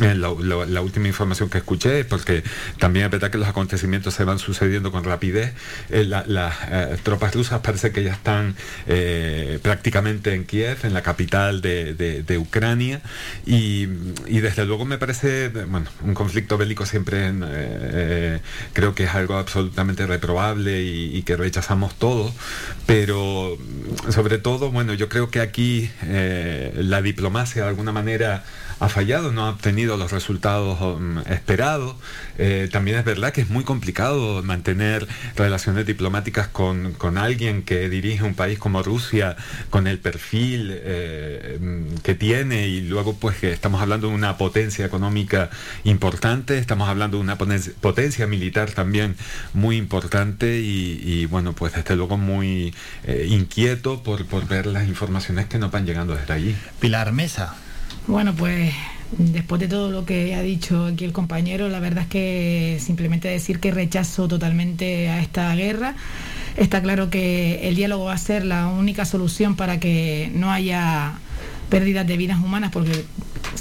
eh, 0.00 0.16
la, 0.16 0.80
última 0.80 1.06
información 1.06 1.48
que 1.48 1.58
escuché, 1.58 2.04
porque 2.04 2.42
también 2.78 3.04
es 3.04 3.12
verdad 3.12 3.30
que 3.30 3.38
los 3.38 3.46
acontecimientos 3.46 4.12
se 4.14 4.24
van 4.24 4.40
sucediendo 4.40 4.90
con 4.90 5.04
rapidez. 5.04 5.54
Eh, 5.88 6.04
las 6.04 6.54
eh, 6.68 6.96
tropas 7.04 7.32
rusas 7.32 7.60
parece 7.60 7.92
que 7.92 8.02
ya 8.02 8.12
están 8.12 8.56
prácticamente 9.62 10.34
en 10.34 10.44
Kiev, 10.44 10.78
en 10.82 10.94
la 10.94 11.02
capital 11.02 11.60
de, 11.60 12.38
Ucrania, 12.38 13.02
y, 13.46 13.86
desde 13.86 14.64
luego 14.64 14.84
me 14.84 14.98
parece, 14.98 15.48
bueno, 15.48 15.86
un 16.02 16.14
conflicto 16.14 16.58
bélico 16.58 16.86
siempre 16.86 17.32
creo 18.72 18.94
que 18.94 19.04
es 19.04 19.14
algo 19.14 19.36
absolutamente 19.36 20.06
reprobable 20.06 20.82
y, 20.82 21.16
y, 21.16 21.22
que 21.22 21.36
rechazamos 21.36 21.94
todos, 21.94 22.32
pero 22.86 23.56
sobre 24.10 24.38
todo, 24.38 24.70
bueno, 24.70 24.94
yo 24.94 25.08
creo 25.08 25.30
que 25.30 25.40
aquí 25.40 25.90
la 26.76 27.00
diplomacia 27.00 27.62
de 27.62 27.68
alguna 27.68 27.92
manera 27.92 28.44
ha 28.80 28.88
fallado, 28.88 29.32
no 29.32 29.46
ha 29.46 29.50
obtenido 29.50 29.96
los 29.96 30.12
resultados 30.12 30.80
um, 30.80 31.18
esperados. 31.20 31.96
Eh, 32.38 32.68
también 32.72 32.98
es 32.98 33.04
verdad 33.04 33.32
que 33.32 33.40
es 33.40 33.50
muy 33.50 33.64
complicado 33.64 34.42
mantener 34.42 35.06
relaciones 35.36 35.86
diplomáticas 35.86 36.48
con, 36.48 36.92
con 36.92 37.16
alguien 37.16 37.62
que 37.62 37.88
dirige 37.88 38.24
un 38.24 38.34
país 38.34 38.58
como 38.58 38.82
Rusia, 38.82 39.36
con 39.70 39.86
el 39.86 39.98
perfil 39.98 40.70
eh, 40.72 41.58
mm, 41.60 41.98
que 42.02 42.14
tiene 42.14 42.66
y 42.68 42.80
luego 42.80 43.14
pues 43.14 43.36
que 43.36 43.52
estamos 43.52 43.80
hablando 43.80 44.08
de 44.08 44.14
una 44.14 44.36
potencia 44.36 44.84
económica 44.84 45.50
importante, 45.84 46.58
estamos 46.58 46.88
hablando 46.88 47.18
de 47.18 47.22
una 47.22 47.38
potencia 47.38 48.26
militar 48.26 48.72
también 48.72 49.16
muy 49.52 49.76
importante 49.76 50.60
y, 50.60 51.26
bueno 51.26 51.52
pues 51.52 51.72
desde 51.72 51.96
luego 51.96 52.16
muy 52.16 52.74
eh, 53.04 53.26
inquieto 53.28 54.02
por, 54.02 54.26
por 54.26 54.46
ver 54.46 54.66
las 54.66 54.88
informaciones 54.88 55.46
que 55.46 55.58
nos 55.58 55.70
van 55.70 55.86
llegando 55.86 56.14
desde 56.14 56.32
allí. 56.32 56.56
Pilar 56.80 57.12
Mesa. 57.12 57.54
Bueno, 58.06 58.34
pues 58.34 58.74
después 59.18 59.60
de 59.60 59.68
todo 59.68 59.90
lo 59.90 60.04
que 60.04 60.34
ha 60.34 60.42
dicho 60.42 60.86
aquí 60.86 61.04
el 61.04 61.12
compañero, 61.12 61.68
la 61.68 61.80
verdad 61.80 62.04
es 62.04 62.08
que 62.08 62.78
simplemente 62.80 63.28
decir 63.28 63.60
que 63.60 63.70
rechazo 63.70 64.28
totalmente 64.28 65.08
a 65.08 65.20
esta 65.20 65.54
guerra. 65.54 65.94
Está 66.56 66.82
claro 66.82 67.10
que 67.10 67.68
el 67.68 67.76
diálogo 67.76 68.04
va 68.04 68.12
a 68.12 68.18
ser 68.18 68.44
la 68.44 68.66
única 68.66 69.04
solución 69.04 69.56
para 69.56 69.80
que 69.80 70.30
no 70.34 70.52
haya 70.52 71.14
pérdidas 71.70 72.06
de 72.06 72.16
vidas 72.16 72.38
humanas, 72.38 72.70
porque 72.72 73.04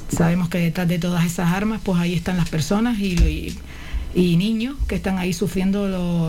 sabemos 0.09 0.49
que 0.49 0.59
detrás 0.59 0.87
de 0.87 0.99
todas 0.99 1.25
esas 1.25 1.51
armas, 1.51 1.81
pues 1.83 1.99
ahí 1.99 2.13
están 2.13 2.37
las 2.37 2.49
personas 2.49 2.99
y, 2.99 3.57
niños 4.13 4.75
que 4.87 4.95
están 4.95 5.17
ahí 5.17 5.33
sufriendo 5.33 5.87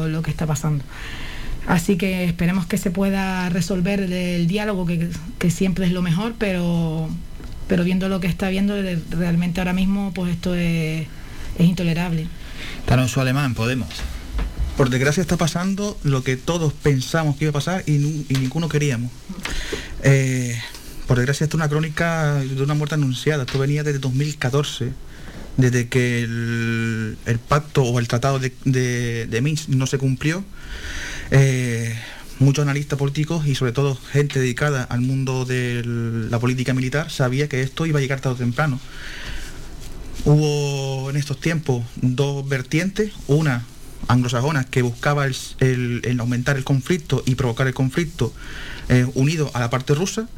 lo, 0.09 0.23
que 0.23 0.31
está 0.31 0.47
pasando. 0.47 0.85
Así 1.67 1.97
que 1.97 2.25
esperemos 2.25 2.67
que 2.67 2.79
se 2.79 2.91
pueda 2.91 3.49
resolver 3.49 4.01
el 4.01 4.47
diálogo, 4.47 4.87
que, 4.87 5.51
siempre 5.51 5.87
es 5.87 5.93
lo 5.93 6.01
mejor, 6.01 6.35
pero 6.39 7.09
pero 7.69 7.85
viendo 7.85 8.09
lo 8.09 8.21
que 8.21 8.27
está 8.27 8.49
viendo, 8.49 8.75
realmente 9.11 9.61
ahora 9.61 9.73
mismo 9.73 10.13
pues 10.15 10.33
esto 10.33 10.55
es, 10.55 11.07
intolerable. 11.59 12.27
su 13.09 13.21
Alemán, 13.21 13.55
Podemos. 13.55 13.89
Por 14.77 14.91
desgracia 14.91 15.21
está 15.21 15.37
pasando 15.37 15.97
lo 16.03 16.25
que 16.25 16.37
todos 16.37 16.73
pensamos 16.73 17.37
que 17.37 17.45
iba 17.45 17.51
a 17.51 17.53
pasar 17.53 17.85
y, 17.87 17.93
ninguno 17.93 18.69
queríamos. 18.69 19.13
Eh, 20.03 20.59
por 21.07 21.17
desgracia 21.17 21.45
esto 21.45 21.57
es 21.57 21.61
una 21.61 21.69
crónica 21.69 22.35
de 22.35 22.61
una 22.61 22.75
muerte 22.75 22.97
anunciada. 22.97 23.45
Esto 23.45 23.61
venía 23.61 23.85
desde 23.85 24.01
2014, 24.01 24.93
desde 25.57 25.89
que 25.89 26.23
el, 26.23 27.39
pacto 27.49 27.85
o 27.85 28.01
el 28.01 28.09
tratado 28.09 28.41
de, 28.41 29.41
Minsk 29.43 29.69
no 29.69 29.87
se 29.87 29.99
cumplió. 29.99 30.45
Eh, 31.31 31.95
muchos 32.39 32.63
analistas 32.63 32.99
políticos 32.99 33.47
y 33.47 33.55
sobre 33.55 33.73
todo 33.73 33.97
gente 34.13 34.41
dedicada 34.41 34.83
al 34.83 35.01
mundo 35.01 35.45
de 35.45 35.83
la 35.85 36.39
política 36.39 36.75
militar 36.75 37.11
sabía 37.11 37.49
que 37.49 37.63
esto 37.63 37.87
iba 37.87 37.99
a 37.99 38.03
llegar 38.03 38.21
tarde 38.21 38.37
o 38.37 38.39
temprano. 38.39 38.81
Hubo 40.25 41.11
en 41.11 41.17
estos 41.17 41.39
tiempos 41.41 41.85
dos 41.97 42.49
vertientes, 42.49 43.13
una 43.27 43.65
anglosajona 44.09 44.65
que 44.65 44.83
buscaba 44.83 45.27
el, 45.27 46.17
aumentar 46.19 46.57
el 46.57 46.65
conflicto 46.65 47.23
y 47.27 47.35
provocar 47.35 47.67
el 47.67 47.75
conflicto 47.75 48.33
eh, 48.89 49.07
unido 49.15 49.51
a 49.55 49.61
la 49.61 49.71
parte 49.71 49.95
rusa 49.95 50.29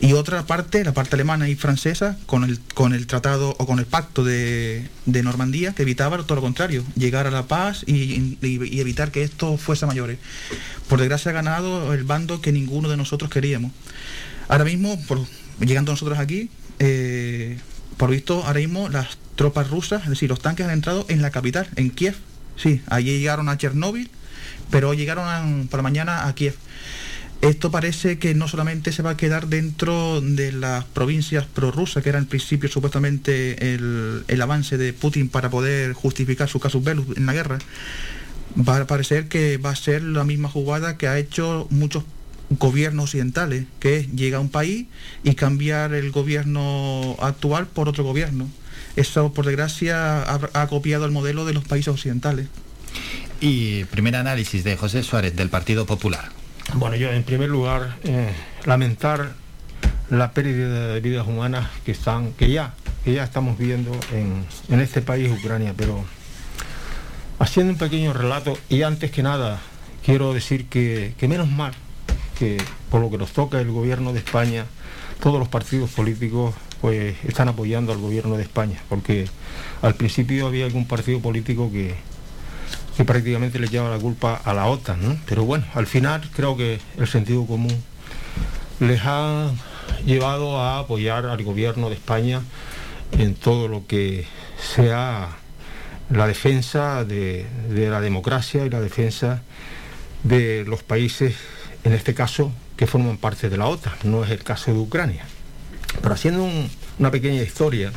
y 0.00 0.12
otra 0.12 0.44
parte, 0.46 0.84
la 0.84 0.92
parte 0.92 1.16
alemana 1.16 1.48
y 1.48 1.54
francesa, 1.54 2.18
con 2.26 2.44
el, 2.44 2.58
con 2.74 2.92
el 2.92 3.06
tratado 3.06 3.54
o 3.58 3.66
con 3.66 3.78
el 3.78 3.86
pacto 3.86 4.24
de, 4.24 4.88
Normandía, 5.06 5.72
que 5.72 5.82
evitaba 5.82 6.18
todo 6.18 6.36
lo 6.36 6.42
contrario, 6.42 6.84
llegar 6.96 7.26
a 7.26 7.30
la 7.30 7.46
paz 7.46 7.84
y, 7.86 8.38
evitar 8.78 9.10
que 9.10 9.22
esto 9.22 9.56
fuese 9.56 9.84
a 9.84 9.88
mayores. 9.88 10.18
Por 10.88 10.98
desgracia 10.98 11.30
ha 11.30 11.34
ganado 11.34 11.94
el 11.94 12.04
bando 12.04 12.40
que 12.40 12.52
ninguno 12.52 12.88
de 12.88 12.96
nosotros 12.96 13.30
queríamos. 13.30 13.72
Ahora 14.48 14.64
mismo, 14.64 14.98
llegando 15.60 15.92
nosotros 15.92 16.18
aquí, 16.18 16.50
eh, 16.80 17.58
por 17.96 18.10
visto, 18.10 18.44
ahora 18.44 18.60
mismo 18.60 18.88
las 18.88 19.16
tropas 19.36 19.70
rusas, 19.70 20.02
es 20.02 20.10
decir, 20.10 20.28
los 20.28 20.40
tanques 20.40 20.66
han 20.66 20.72
entrado 20.72 21.06
en 21.08 21.22
la 21.22 21.30
capital, 21.30 21.68
en 21.76 21.90
Kiev. 21.90 22.16
Sí, 22.56 22.82
allí 22.88 23.18
llegaron 23.18 23.48
a 23.48 23.56
Chernóbil, 23.56 24.10
pero 24.70 24.94
llegaron 24.94 25.68
por 25.68 25.78
la 25.78 25.82
mañana 25.82 26.26
a 26.26 26.34
Kiev. 26.34 26.56
Esto 27.44 27.70
parece 27.70 28.18
que 28.18 28.34
no 28.34 28.48
solamente 28.48 28.90
se 28.90 29.02
va 29.02 29.10
a 29.10 29.16
quedar 29.18 29.48
dentro 29.48 30.22
de 30.22 30.50
las 30.50 30.86
provincias 30.86 31.44
prorrusas, 31.44 32.02
que 32.02 32.08
era 32.08 32.18
en 32.18 32.24
principio 32.24 32.70
supuestamente 32.70 33.74
el, 33.74 34.40
avance 34.40 34.78
de 34.78 34.94
Putin 34.94 35.28
para 35.28 35.50
poder 35.50 35.92
justificar 35.92 36.48
su 36.48 36.58
casus 36.58 36.82
belli 36.82 37.04
en 37.16 37.26
la 37.26 37.34
guerra, 37.34 37.58
va 38.56 38.78
a 38.78 38.86
parecer 38.86 39.28
que 39.28 39.58
va 39.58 39.70
a 39.70 39.76
ser 39.76 40.02
la 40.02 40.24
misma 40.24 40.48
jugada 40.48 40.96
que 40.96 41.06
ha 41.06 41.18
hecho 41.18 41.66
muchos 41.68 42.04
gobiernos 42.48 43.10
occidentales, 43.10 43.66
que 43.78 43.98
es 43.98 44.12
llegar 44.12 44.38
a 44.38 44.40
un 44.40 44.48
país 44.48 44.86
y 45.22 45.34
cambiar 45.34 45.92
el 45.92 46.12
gobierno 46.12 47.14
actual 47.20 47.66
por 47.66 47.90
otro 47.90 48.04
gobierno. 48.04 48.48
Eso, 48.96 49.34
por 49.34 49.44
desgracia, 49.44 50.22
ha 50.32 50.66
copiado 50.68 51.04
el 51.04 51.10
modelo 51.10 51.44
de 51.44 51.52
los 51.52 51.64
países 51.64 51.88
occidentales. 51.88 52.46
Y 53.42 53.84
primer 53.84 54.16
análisis 54.16 54.64
de 54.64 54.78
José 54.78 55.02
Suárez 55.02 55.36
del 55.36 55.50
Partido 55.50 55.84
Popular. 55.84 56.43
Bueno, 56.72 56.96
yo 56.96 57.12
en 57.12 57.22
primer 57.22 57.48
lugar 57.50 57.96
eh, 58.04 58.32
lamentar 58.64 59.32
la 60.10 60.32
pérdida 60.32 60.88
de 60.94 61.00
vidas 61.00 61.26
humanas 61.26 61.68
que 61.84 61.92
están, 61.92 62.32
que 62.32 62.50
ya, 62.50 62.74
que 63.04 63.12
ya 63.12 63.22
estamos 63.22 63.56
viendo 63.58 63.92
en, 64.12 64.80
este 64.80 65.02
país, 65.02 65.30
Ucrania, 65.30 65.74
pero 65.76 66.04
haciendo 67.38 67.72
un 67.72 67.78
pequeño 67.78 68.12
relato 68.12 68.58
y 68.68 68.82
antes 68.82 69.10
que 69.10 69.22
nada 69.22 69.60
quiero 70.04 70.34
decir 70.34 70.66
que, 70.68 71.14
que 71.18 71.28
menos 71.28 71.48
mal 71.48 71.72
que 72.38 72.56
por 72.90 73.00
lo 73.00 73.10
que 73.10 73.18
nos 73.18 73.32
toca 73.32 73.60
el 73.60 73.70
gobierno 73.70 74.12
de 74.12 74.18
España, 74.18 74.66
todos 75.20 75.38
los 75.38 75.48
partidos 75.48 75.90
políticos 75.90 76.54
pues 76.80 77.16
están 77.24 77.48
apoyando 77.48 77.92
al 77.92 77.98
gobierno 77.98 78.36
de 78.36 78.42
España, 78.42 78.82
porque 78.88 79.26
al 79.80 79.94
principio 79.94 80.48
había 80.48 80.66
algún 80.66 80.86
partido 80.86 81.20
político 81.20 81.70
que, 81.70 81.94
que 82.96 83.04
prácticamente 83.04 83.58
le 83.58 83.68
lleva 83.68 83.90
la 83.90 83.98
culpa 83.98 84.40
a 84.44 84.54
la 84.54 84.66
OTAN, 84.66 85.02
¿no? 85.02 85.18
Pero 85.26 85.44
bueno, 85.44 85.64
al 85.74 85.86
final 85.86 86.28
creo 86.34 86.56
que 86.56 86.80
el 86.98 87.08
sentido 87.08 87.46
común 87.46 87.76
les 88.80 89.00
ha 89.04 89.50
llevado 90.06 90.60
a 90.60 90.78
apoyar 90.78 91.26
al 91.26 91.42
gobierno 91.42 91.88
de 91.88 91.96
España 91.96 92.42
en 93.12 93.34
todo 93.34 93.68
lo 93.68 93.86
que 93.86 94.26
sea 94.58 95.28
la 96.10 96.26
defensa 96.26 97.04
de, 97.04 97.46
la 97.70 98.00
democracia 98.00 98.64
y 98.64 98.70
la 98.70 98.80
defensa 98.80 99.42
de 100.22 100.64
los 100.66 100.82
países, 100.82 101.34
en 101.84 101.92
este 101.92 102.14
caso, 102.14 102.52
que 102.76 102.86
forman 102.86 103.16
parte 103.16 103.48
de 103.48 103.56
la 103.56 103.66
OTAN. 103.66 103.94
No 104.04 104.24
es 104.24 104.30
el 104.30 104.42
caso 104.42 104.72
de 104.72 104.78
Ucrania. 104.78 105.24
Pero 106.00 106.14
haciendo 106.14 106.48
una 106.98 107.10
pequeña 107.10 107.42
historia, 107.42 107.92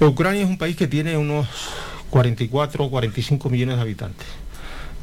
Ucrania 0.00 0.42
es 0.42 0.48
un 0.48 0.58
país 0.58 0.76
que 0.76 0.86
tiene 0.86 1.16
unos 1.16 1.48
44 2.10 2.84
o 2.84 2.90
45 2.90 3.50
millones 3.50 3.76
de 3.76 3.82
habitantes. 3.82 4.26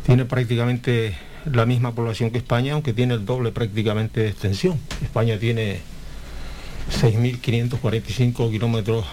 Tiene 0.05 0.25
prácticamente 0.25 1.15
la 1.45 1.65
misma 1.65 1.93
población 1.93 2.31
que 2.31 2.37
España, 2.37 2.73
aunque 2.73 2.93
tiene 2.93 3.13
el 3.13 3.25
doble 3.25 3.51
prácticamente 3.51 4.21
de 4.21 4.29
extensión. 4.29 4.79
España 5.01 5.37
tiene 5.39 5.79
6.545 7.01 8.51
kilómetros 8.51 9.05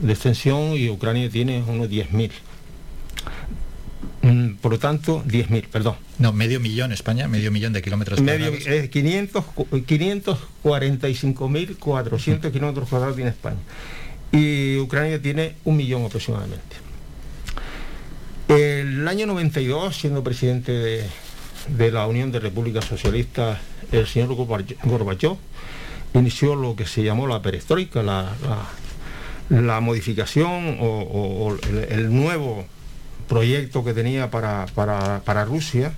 de 0.00 0.12
extensión 0.12 0.74
y 0.74 0.88
Ucrania 0.90 1.30
tiene 1.30 1.62
unos 1.66 1.88
10.000. 1.88 2.30
Mm, 4.22 4.54
por 4.56 4.72
lo 4.72 4.78
tanto, 4.78 5.22
10.000, 5.24 5.68
perdón. 5.68 5.96
No, 6.18 6.32
medio 6.32 6.60
millón 6.60 6.92
España, 6.92 7.28
medio 7.28 7.50
millón 7.50 7.72
de 7.72 7.80
kilómetros 7.82 8.20
medio, 8.20 8.50
cuadrados. 8.50 8.88
500, 8.90 9.44
545.400 9.72 12.52
kilómetros 12.52 12.88
cuadrados 12.88 13.16
tiene 13.16 13.30
España. 13.30 13.58
Y 14.32 14.76
Ucrania 14.78 15.22
tiene 15.22 15.54
un 15.64 15.76
millón 15.76 16.04
aproximadamente. 16.04 16.87
El 18.48 19.06
año 19.06 19.26
92, 19.26 19.94
siendo 19.94 20.24
presidente 20.24 20.72
de, 20.72 21.92
la 21.92 22.06
Unión 22.06 22.32
de 22.32 22.40
Repúblicas 22.40 22.86
Socialistas, 22.86 23.58
el 23.92 24.06
señor 24.06 24.34
Gorbachev 24.34 25.36
inició 26.14 26.54
lo 26.54 26.74
que 26.74 26.86
se 26.86 27.02
llamó 27.02 27.26
la 27.26 27.42
perestroika, 27.42 28.02
la, 28.02 29.80
modificación 29.82 30.78
o, 30.80 31.54
el, 31.90 32.10
nuevo 32.10 32.64
proyecto 33.28 33.84
que 33.84 33.92
tenía 33.92 34.30
para, 34.30 34.64
para, 34.74 35.44
Rusia. 35.44 35.92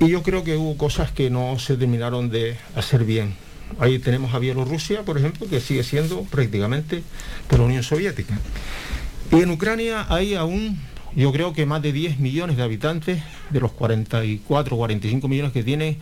Y 0.00 0.08
yo 0.08 0.24
creo 0.24 0.42
que 0.42 0.56
hubo 0.56 0.76
cosas 0.76 1.12
que 1.12 1.30
no 1.30 1.60
se 1.60 1.76
terminaron 1.76 2.28
de 2.28 2.56
hacer 2.74 3.04
bien. 3.04 3.36
Ahí 3.78 4.00
tenemos 4.00 4.34
a 4.34 4.40
Bielorrusia, 4.40 5.02
por 5.02 5.16
ejemplo, 5.16 5.46
que 5.48 5.60
sigue 5.60 5.84
siendo 5.84 6.24
prácticamente 6.24 7.04
de 7.48 7.58
la 7.58 7.62
Unión 7.62 7.84
Soviética. 7.84 8.36
Y 9.30 9.42
en 9.42 9.50
Ucrania 9.52 10.06
hay 10.08 10.34
aún 10.34 10.91
yo 11.14 11.32
creo 11.32 11.52
que 11.52 11.66
más 11.66 11.82
de 11.82 11.92
10 11.92 12.18
millones 12.18 12.56
de 12.56 12.62
habitantes, 12.62 13.22
de 13.50 13.60
los 13.60 13.72
44 13.72 14.74
o 14.74 14.78
45 14.78 15.28
millones 15.28 15.52
que 15.52 15.62
tiene, 15.62 15.98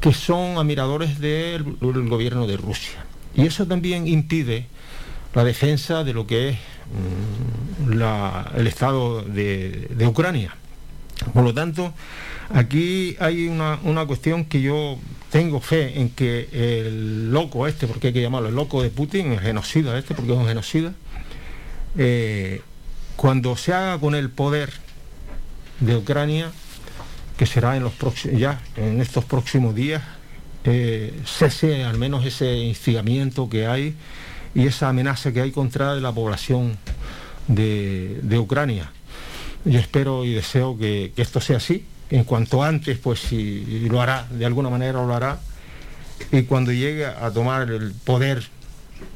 que 0.00 0.12
son 0.12 0.58
admiradores 0.58 1.18
del, 1.18 1.64
gobierno 1.80 2.46
de 2.46 2.56
Rusia. 2.56 3.04
Y 3.34 3.46
eso 3.46 3.66
también 3.66 4.06
impide 4.06 4.66
la 5.34 5.44
defensa 5.44 6.04
de 6.04 6.12
lo 6.12 6.26
que 6.26 6.50
es 6.50 6.56
mm, 7.88 7.92
el 8.56 8.66
Estado 8.66 9.22
de, 9.22 10.06
Ucrania. 10.06 10.54
Por 11.34 11.42
lo 11.42 11.52
tanto, 11.52 11.92
aquí 12.50 13.16
hay 13.18 13.48
una, 13.48 14.06
cuestión 14.06 14.44
que 14.44 14.62
yo 14.62 14.98
tengo 15.30 15.60
fe 15.60 16.00
en 16.00 16.10
que 16.10 16.48
el 16.52 17.32
loco 17.32 17.66
este, 17.66 17.86
porque 17.88 18.08
hay 18.08 18.12
que 18.12 18.22
llamarlo 18.22 18.48
el 18.48 18.54
loco 18.54 18.82
de 18.82 18.90
Putin, 18.90 19.32
el 19.32 19.40
genocida 19.40 19.98
este, 19.98 20.14
porque 20.14 20.32
es 20.32 20.38
un 20.38 20.46
genocida, 20.46 20.94
eh, 21.96 22.62
cuando 23.18 23.56
se 23.56 23.74
haga 23.74 23.98
con 23.98 24.14
el 24.14 24.30
poder 24.30 24.70
de 25.80 25.96
Ucrania, 25.96 26.52
que 27.36 27.46
será 27.46 27.76
en 27.76 27.82
los 27.82 27.92
próximos, 27.92 28.38
ya 28.38 28.60
en 28.76 29.00
estos 29.00 29.24
próximos 29.24 29.74
días, 29.74 30.04
eh, 30.62 31.20
cese 31.26 31.82
al 31.82 31.98
menos 31.98 32.24
ese 32.24 32.58
instigamiento 32.58 33.48
que 33.48 33.66
hay 33.66 33.96
y 34.54 34.68
esa 34.68 34.90
amenaza 34.90 35.32
que 35.32 35.40
hay 35.40 35.50
contra 35.50 35.96
la 35.96 36.12
población 36.12 36.78
de, 37.48 38.38
Ucrania. 38.38 38.92
Yo 39.64 39.80
espero 39.80 40.24
y 40.24 40.32
deseo 40.34 40.78
que, 40.78 41.12
esto 41.16 41.40
sea 41.40 41.56
así, 41.56 41.84
en 42.10 42.22
cuanto 42.22 42.62
antes, 42.62 42.98
pues 42.98 43.18
si 43.18 43.88
lo 43.88 44.00
hará, 44.00 44.28
de 44.30 44.46
alguna 44.46 44.70
manera 44.70 45.04
lo 45.04 45.12
hará, 45.12 45.40
y 46.30 46.42
cuando 46.42 46.70
llegue 46.70 47.04
a 47.04 47.32
tomar 47.32 47.68
el 47.68 47.94
poder 47.94 48.46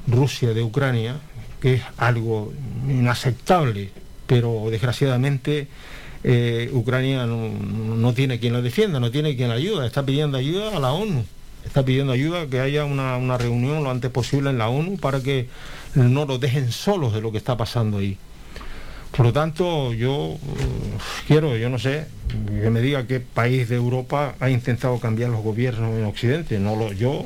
Rusia 0.09 0.55
de 0.55 0.63
Ucrania, 0.65 1.21
que 1.63 1.75
es 1.75 1.83
algo 1.97 2.53
inaceptable, 2.89 3.91
pero 4.27 4.67
desgraciadamente 4.69 5.69
eh, 6.25 6.69
Ucrania 6.73 7.25
no, 7.25 8.13
tiene 8.15 8.41
quien 8.41 8.53
lo 8.53 8.63
defienda, 8.63 8.99
no 8.99 9.13
tiene 9.13 9.37
quien 9.37 9.49
la 9.49 9.55
ayuda, 9.55 9.87
está 9.87 10.05
pidiendo 10.05 10.39
ayuda 10.39 10.77
a 10.77 10.81
la 10.81 10.93
ONU, 10.93 11.25
está 11.65 11.85
pidiendo 11.85 12.13
ayuda 12.13 12.49
que 12.49 12.59
haya 12.59 12.85
una, 12.85 13.17
una 13.17 13.39
reunión 13.39 13.85
lo 13.85 13.93
antes 13.93 14.11
posible 14.11 14.51
en 14.51 14.59
la 14.59 14.69
ONU 14.69 14.97
para 14.97 15.21
que 15.21 15.47
no 15.95 16.25
lo 16.25 16.39
dejen 16.39 16.73
solos 16.73 17.13
de 17.13 17.21
lo 17.21 17.31
que 17.31 17.39
está 17.39 17.57
pasando 17.57 17.99
ahí. 17.99 18.19
Por 19.17 19.27
lo 19.27 19.33
tanto, 19.33 19.93
yo 19.93 20.13
uh, 20.13 20.39
quiero, 21.27 21.57
yo 21.57 21.69
no 21.69 21.79
sé, 21.79 22.07
que 22.29 22.71
me 22.71 22.81
diga 22.81 23.07
qué 23.07 23.21
país 23.21 23.69
de 23.69 23.77
Europa 23.77 24.35
ha 24.41 24.49
intentado 24.49 24.99
cambiar 25.01 25.31
los 25.31 25.43
gobiernos 25.43 25.99
en 25.99 26.05
Occidente. 26.05 26.59
No 26.59 26.77
lo, 26.77 26.93
yo. 26.93 27.25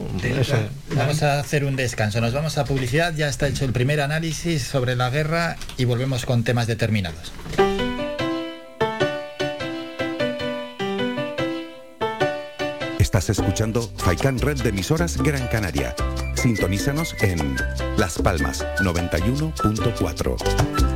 vamos 0.94 1.22
a 1.22 1.38
hacer 1.38 1.64
un 1.64 1.76
descanso. 1.76 2.20
Nos 2.20 2.32
vamos 2.32 2.58
a 2.58 2.64
publicidad. 2.64 3.14
Ya 3.14 3.28
está 3.28 3.46
hecho 3.46 3.64
el 3.64 3.72
primer 3.72 4.00
análisis 4.00 4.62
sobre 4.62 4.96
la 4.96 5.10
guerra 5.10 5.56
y 5.76 5.84
volvemos 5.84 6.26
con 6.26 6.42
temas 6.42 6.66
determinados. 6.66 7.32
Estás 12.98 13.30
escuchando 13.30 13.88
Faikan 13.96 14.38
Red 14.38 14.62
de 14.62 14.70
emisoras 14.70 15.22
Gran 15.22 15.46
Canaria. 15.46 15.94
Sintonízanos 16.34 17.14
en 17.22 17.56
Las 17.96 18.18
Palmas 18.18 18.66
91.4. 18.80 20.95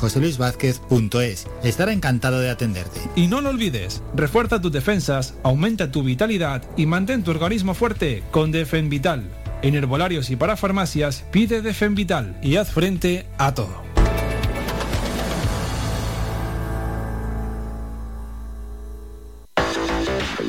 joseluisvázquez.es. 0.00 1.46
Estará 1.62 1.92
encantado 1.92 2.40
de 2.40 2.50
atenderte. 2.50 3.00
Y 3.14 3.26
no 3.26 3.40
lo 3.40 3.50
olvides, 3.50 4.02
refuerza 4.14 4.60
tus 4.60 4.72
defensas, 4.72 5.34
aumenta 5.42 5.90
tu 5.90 6.02
vitalidad 6.02 6.62
y 6.76 6.86
mantén 6.86 7.22
tu 7.22 7.30
organismo 7.30 7.74
fuerte 7.74 8.22
con 8.30 8.50
Defen 8.50 8.88
Vital. 8.88 9.30
En 9.62 9.74
herbolarios 9.74 10.30
y 10.30 10.36
para 10.36 10.56
farmacias 10.56 11.24
pide 11.30 11.60
Defen 11.60 11.94
Vital 11.94 12.38
y 12.42 12.56
haz 12.56 12.70
frente 12.70 13.26
a 13.38 13.54
todo. 13.54 13.89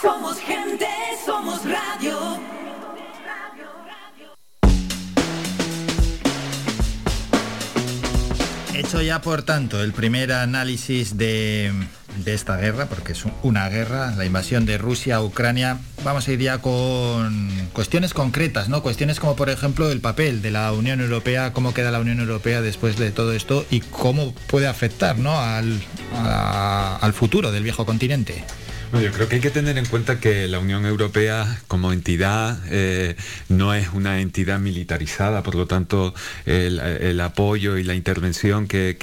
Somos 0.00 0.38
gente, 0.38 0.86
somos 1.26 1.60
radio. 1.64 2.40
Hecho 8.74 9.02
ya, 9.02 9.20
por 9.20 9.42
tanto, 9.42 9.82
el 9.82 9.92
primer 9.92 10.32
análisis 10.32 11.18
de, 11.18 11.70
de 12.24 12.32
esta 12.34 12.56
guerra, 12.56 12.86
porque 12.86 13.12
es 13.12 13.24
una 13.42 13.68
guerra, 13.68 14.14
la 14.16 14.24
invasión 14.24 14.64
de 14.64 14.78
Rusia 14.78 15.16
a 15.16 15.22
Ucrania, 15.22 15.78
vamos 16.02 16.26
a 16.26 16.32
ir 16.32 16.40
ya 16.40 16.58
con 16.58 17.68
cuestiones 17.74 18.14
concretas, 18.14 18.70
¿no? 18.70 18.82
Cuestiones 18.82 19.20
como, 19.20 19.36
por 19.36 19.50
ejemplo, 19.50 19.90
el 19.90 20.00
papel 20.00 20.40
de 20.40 20.50
la 20.50 20.72
Unión 20.72 21.02
Europea, 21.02 21.52
cómo 21.52 21.74
queda 21.74 21.90
la 21.90 22.00
Unión 22.00 22.20
Europea 22.20 22.62
después 22.62 22.96
de 22.96 23.10
todo 23.10 23.34
esto 23.34 23.66
y 23.70 23.80
cómo 23.80 24.34
puede 24.46 24.66
afectar, 24.66 25.18
¿no? 25.18 25.38
al, 25.38 25.78
al 26.14 27.12
futuro 27.12 27.52
del 27.52 27.64
viejo 27.64 27.84
continente. 27.84 28.46
Bueno, 28.90 29.06
yo 29.06 29.12
creo 29.12 29.28
que 29.28 29.36
hay 29.36 29.40
que 29.40 29.50
tener 29.50 29.78
en 29.78 29.86
cuenta 29.86 30.18
que 30.18 30.48
la 30.48 30.58
Unión 30.58 30.84
Europea 30.84 31.60
como 31.68 31.92
entidad 31.92 32.58
eh, 32.70 33.14
no 33.48 33.72
es 33.72 33.90
una 33.92 34.18
entidad 34.18 34.58
militarizada, 34.58 35.44
por 35.44 35.54
lo 35.54 35.68
tanto 35.68 36.12
el, 36.44 37.20
apoyo 37.20 37.78
y 37.78 37.84
la 37.84 37.94
intervención 37.94 38.66
que, 38.66 38.96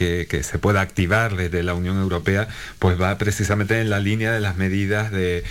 se 0.44 0.60
pueda 0.60 0.82
activar 0.82 1.38
desde 1.38 1.64
la 1.64 1.74
Unión 1.74 1.98
Europea 2.02 2.50
pues 2.80 3.00
va 3.00 3.18
precisamente 3.18 3.80
en 3.80 3.90
la 3.90 4.00
línea 4.02 4.34
de 4.34 4.42
las 4.42 4.58
medidas 4.58 5.10
de, 5.10 5.44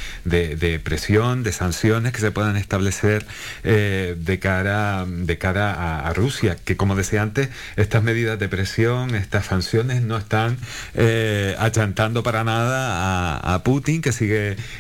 presión, 0.85 1.43
de 1.43 1.53
sanciones 1.53 2.13
que 2.13 2.21
se 2.21 2.31
puedan 2.31 2.59
establecer 2.59 3.25
eh, 3.65 4.17
de 4.19 4.39
cara, 4.39 5.07
de 5.09 5.39
cara 5.39 5.73
a, 5.73 6.09
a 6.09 6.13
Rusia, 6.13 6.59
que 6.63 6.77
como 6.77 6.95
decía 6.95 7.23
antes, 7.23 7.49
estas 7.77 8.03
medidas 8.03 8.39
de 8.39 8.49
presión, 8.51 9.15
estas 9.15 9.47
sanciones 9.47 10.03
no 10.03 10.19
están 10.19 10.59
eh, 10.93 11.57
achantando 11.59 12.23
para 12.23 12.45
nada 12.45 13.39
a, 13.39 13.55
a 13.55 13.63
Putin, 13.63 14.03
que 14.03 14.13
sigue 14.13 14.26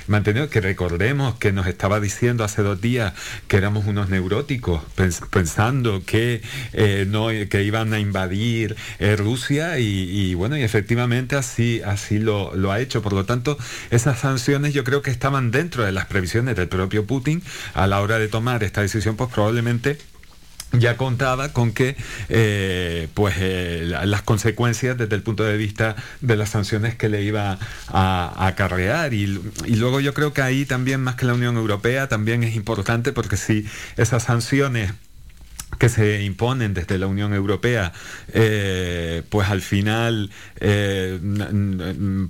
manteniendo, 0.06 0.51
que 0.51 0.60
recordemos 0.60 1.36
que 1.36 1.52
nos 1.52 1.66
estaba 1.66 2.01
diciendo 2.01 2.44
hace 2.44 2.62
dos 2.62 2.81
días 2.81 3.12
que 3.48 3.56
éramos 3.56 3.86
unos 3.86 4.09
neuróticos, 4.09 4.82
pens- 4.97 5.27
pensando 5.31 6.02
que, 6.05 6.43
eh, 6.73 7.06
no, 7.09 7.28
que 7.48 7.62
iban 7.62 7.93
a 7.93 7.98
invadir 7.98 8.77
eh, 8.98 9.16
Rusia 9.16 9.78
y, 9.78 10.35
bueno, 10.35 10.56
y 10.56 10.62
efectivamente 10.62 11.36
así, 11.36 11.81
así 11.85 12.18
lo 12.18 12.73
ha 12.73 12.81
hecho. 12.81 13.02
Por 13.02 13.12
lo 13.12 13.24
tanto, 13.24 13.56
esas 13.90 14.18
sanciones 14.20 14.74
yo 14.74 14.85
creo 14.85 15.02
que 15.02 15.10
estaban 15.10 15.51
dentro 15.51 15.85
de 15.85 15.93
las 15.93 16.06
previsiones 16.06 16.56
del 16.56 16.68
propio 16.68 17.06
Putin 17.06 17.43
a 17.74 17.86
la 17.86 18.01
hora 18.01 18.18
de 18.18 18.28
tomar 18.28 18.62
esta 18.64 18.82
decisión, 18.82 19.16
pues 19.16 19.31
probablemente 19.32 19.98
ya 20.73 20.97
contaba 20.97 21.53
con 21.53 21.73
que 21.73 21.97
eh, 22.29 23.09
pues 23.15 23.37
eh, 23.39 23.85
la- 23.87 24.05
las 24.07 24.23
consecuencias 24.23 24.99
desde 24.99 25.15
el 25.17 25.23
punto 25.23 25.45
de 25.45 25.57
vista 25.57 25.97
de 26.21 26.37
las 26.37 26.51
sanciones 26.51 26.95
que 26.97 27.09
le 27.09 27.23
iba 27.23 27.53
a, 27.53 27.59
a 28.37 28.47
acarrear. 28.47 29.15
Y, 29.15 29.41
y 29.67 29.77
luego 29.77 30.01
yo 30.01 30.13
creo 30.15 30.33
que 30.33 30.43
ahí 30.43 30.65
también 30.67 31.01
más 31.01 31.15
que 31.15 31.25
la 31.27 31.35
Unión 31.35 31.57
Europea 31.57 32.09
también 32.09 32.43
es 32.45 32.55
importante 32.57 33.13
porque 33.13 33.37
si 33.37 33.67
esas 33.97 34.25
sanciones 34.25 34.93
que 35.79 35.89
se 35.91 36.23
imponen 36.23 36.73
desde 36.75 36.97
la 36.97 37.07
Unión 37.07 37.35
Europea, 37.35 37.93
eh, 38.33 39.23
pues 39.29 39.49
al 39.51 39.61
final, 39.61 40.31
eh, 40.61 41.19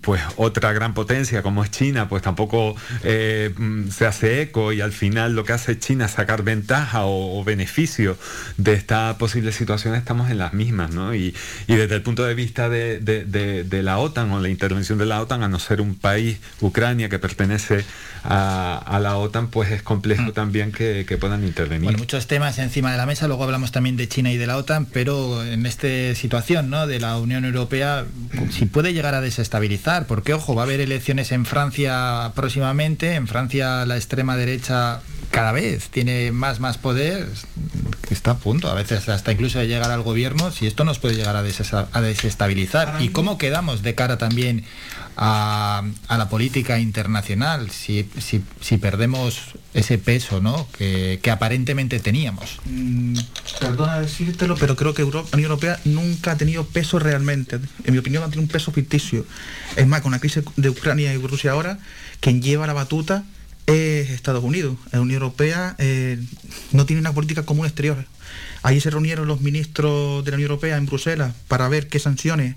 pues 0.01 0.21
otra 0.37 0.73
gran 0.73 0.95
potencia 0.95 1.43
como 1.43 1.63
es 1.63 1.71
China, 1.71 2.09
pues 2.09 2.23
tampoco 2.23 2.75
eh, 3.05 3.53
mm, 3.57 3.89
se 3.91 4.07
hace 4.07 4.41
eco 4.43 4.73
y 4.73 4.81
al 4.81 4.93
final 4.93 5.35
lo 5.35 5.45
que 5.45 5.53
hace 5.53 5.79
China 5.79 6.07
es 6.07 6.13
sacar 6.13 6.43
ventaja 6.43 7.05
o, 7.05 7.39
o 7.41 7.45
beneficio 7.45 8.17
de 8.57 8.73
esta 8.75 9.17
posible 9.19 9.53
situación, 9.53 9.95
estamos 9.95 10.31
en 10.31 10.39
las 10.39 10.53
mismas, 10.53 10.91
¿no? 10.91 11.15
Y, 11.15 11.35
y 11.67 11.77
desde 11.77 11.95
el 11.95 12.03
punto 12.03 12.25
de 12.25 12.35
vista 12.35 12.69
de, 12.69 12.99
de- 13.01 13.25
de- 13.25 13.65
de 13.65 13.83
la 13.83 13.99
OTAN 13.99 14.31
o 14.33 14.41
la 14.41 14.49
intervención 14.49 14.99
de 14.99 15.07
la 15.07 15.21
OTAN, 15.21 15.43
a 15.43 15.49
no 15.49 15.59
ser 15.59 15.81
un 15.81 15.95
país, 15.95 16.39
Ucrania, 16.61 17.09
que 17.09 17.19
pertenece 17.19 17.85
a, 18.25 18.79
a 18.85 18.99
la 18.99 19.17
OTAN, 19.17 19.49
pues 19.49 19.71
es 19.71 19.83
complejo 19.83 20.33
también 20.33 20.73
que, 20.73 21.05
que 21.07 21.17
puedan 21.17 21.45
intervenir. 21.45 21.85
Bueno, 21.85 21.99
muchos 21.99 22.27
temas 22.27 22.59
encima 22.59 22.91
de 22.91 22.97
la 22.99 23.07
mesa, 23.07 23.26
luego 23.27 23.45
hablamos 23.45 23.73
también 23.73 23.97
de 23.97 24.09
China 24.09 24.33
y 24.33 24.37
de 24.37 24.47
la 24.47 24.57
OTAN, 24.57 24.87
pero 24.87 25.45
en 25.45 25.67
esta 25.67 26.15
situación 26.15 26.71
¿no? 26.71 26.87
de 26.87 27.01
la 27.01 27.19
Unión 27.19 27.45
Europea, 27.45 28.05
si 28.51 28.67
puede 28.67 28.93
llegar 28.93 29.15
a 29.15 29.21
desestabilizar, 29.21 30.07
porque 30.07 30.35
ojo, 30.35 30.55
va 30.55 30.63
a 30.63 30.65
haber 30.65 30.81
elecciones 30.81 31.33
en 31.33 31.47
Francia 31.47 32.33
próximamente, 32.35 33.15
en 33.15 33.27
Francia 33.27 33.87
la 33.87 33.97
extrema 33.97 34.37
derecha 34.37 35.01
cada 35.31 35.53
vez 35.53 35.89
tiene 35.91 36.33
más, 36.33 36.61
más 36.61 36.79
poder, 36.79 37.27
está 38.11 38.33
a 38.33 38.37
punto, 38.39 38.71
a 38.71 38.75
veces 38.75 39.09
hasta 39.09 39.33
incluso 39.33 39.59
de 39.59 39.67
llegar 39.67 39.91
al 39.91 40.03
gobierno, 40.03 40.51
si 40.51 40.67
esto 40.67 40.85
nos 40.85 40.99
puede 40.99 41.15
llegar 41.15 41.37
a 41.37 42.01
desestabilizar. 42.01 42.97
¿Y 43.01 43.09
cómo 43.09 43.39
quedamos 43.39 43.83
de 43.83 43.95
cara 43.95 44.19
también 44.19 44.65
a, 45.17 45.83
la 46.09 46.29
política 46.29 46.79
internacional 46.79 47.71
si, 47.71 48.07
si, 48.19 48.43
si 48.61 48.77
perdemos 48.77 49.41
ese 49.73 49.99
peso 49.99 50.41
¿no? 50.41 50.69
que, 50.77 51.19
aparentemente 51.31 51.99
teníamos? 52.01 52.59
Mm, 52.67 53.17
Perdona 53.61 54.01
decírtelo, 54.01 54.57
pero 54.57 54.77
creo 54.77 54.95
que 54.95 55.03
Euro- 55.03 55.23
la 55.31 55.37
Unión 55.37 55.51
Europea 55.51 55.81
nunca 55.85 56.33
ha 56.33 56.37
tenido 56.37 56.65
peso 56.67 56.99
realmente. 56.99 57.59
En 57.85 57.93
mi 57.93 57.99
opinión, 57.99 58.23
ha 58.23 58.27
tenido 58.27 58.43
un 58.43 58.49
peso 58.49 58.73
ficticio. 58.73 59.27
Es 59.77 59.87
más, 59.87 60.03
con 60.03 60.13
la 60.13 60.19
crisis 60.19 60.45
de 60.57 60.69
Ucrania 60.71 61.13
y 61.15 61.19
Rusia 61.19 61.53
ahora, 61.53 61.79
quien 62.21 62.43
lleva 62.43 62.67
la 62.67 62.73
batuta 62.75 63.25
es 63.67 64.11
Estados 64.11 64.45
Unidos. 64.45 64.77
La 64.93 65.01
Unión 65.01 65.23
Europea 65.23 65.75
eh, 65.79 66.19
no 66.73 66.87
tiene 66.87 67.01
una 67.01 67.13
política 67.13 67.45
común 67.45 67.67
exterior. 67.67 68.05
Ahí 68.63 68.81
se 68.81 68.91
reunieron 68.91 69.27
los 69.29 69.41
ministros 69.41 70.25
de 70.25 70.31
la 70.31 70.37
Unión 70.37 70.51
Europea 70.51 70.77
en 70.77 70.87
Bruselas 70.87 71.33
para 71.49 71.69
ver 71.69 71.89
qué 71.89 71.99
sanciones 71.99 72.57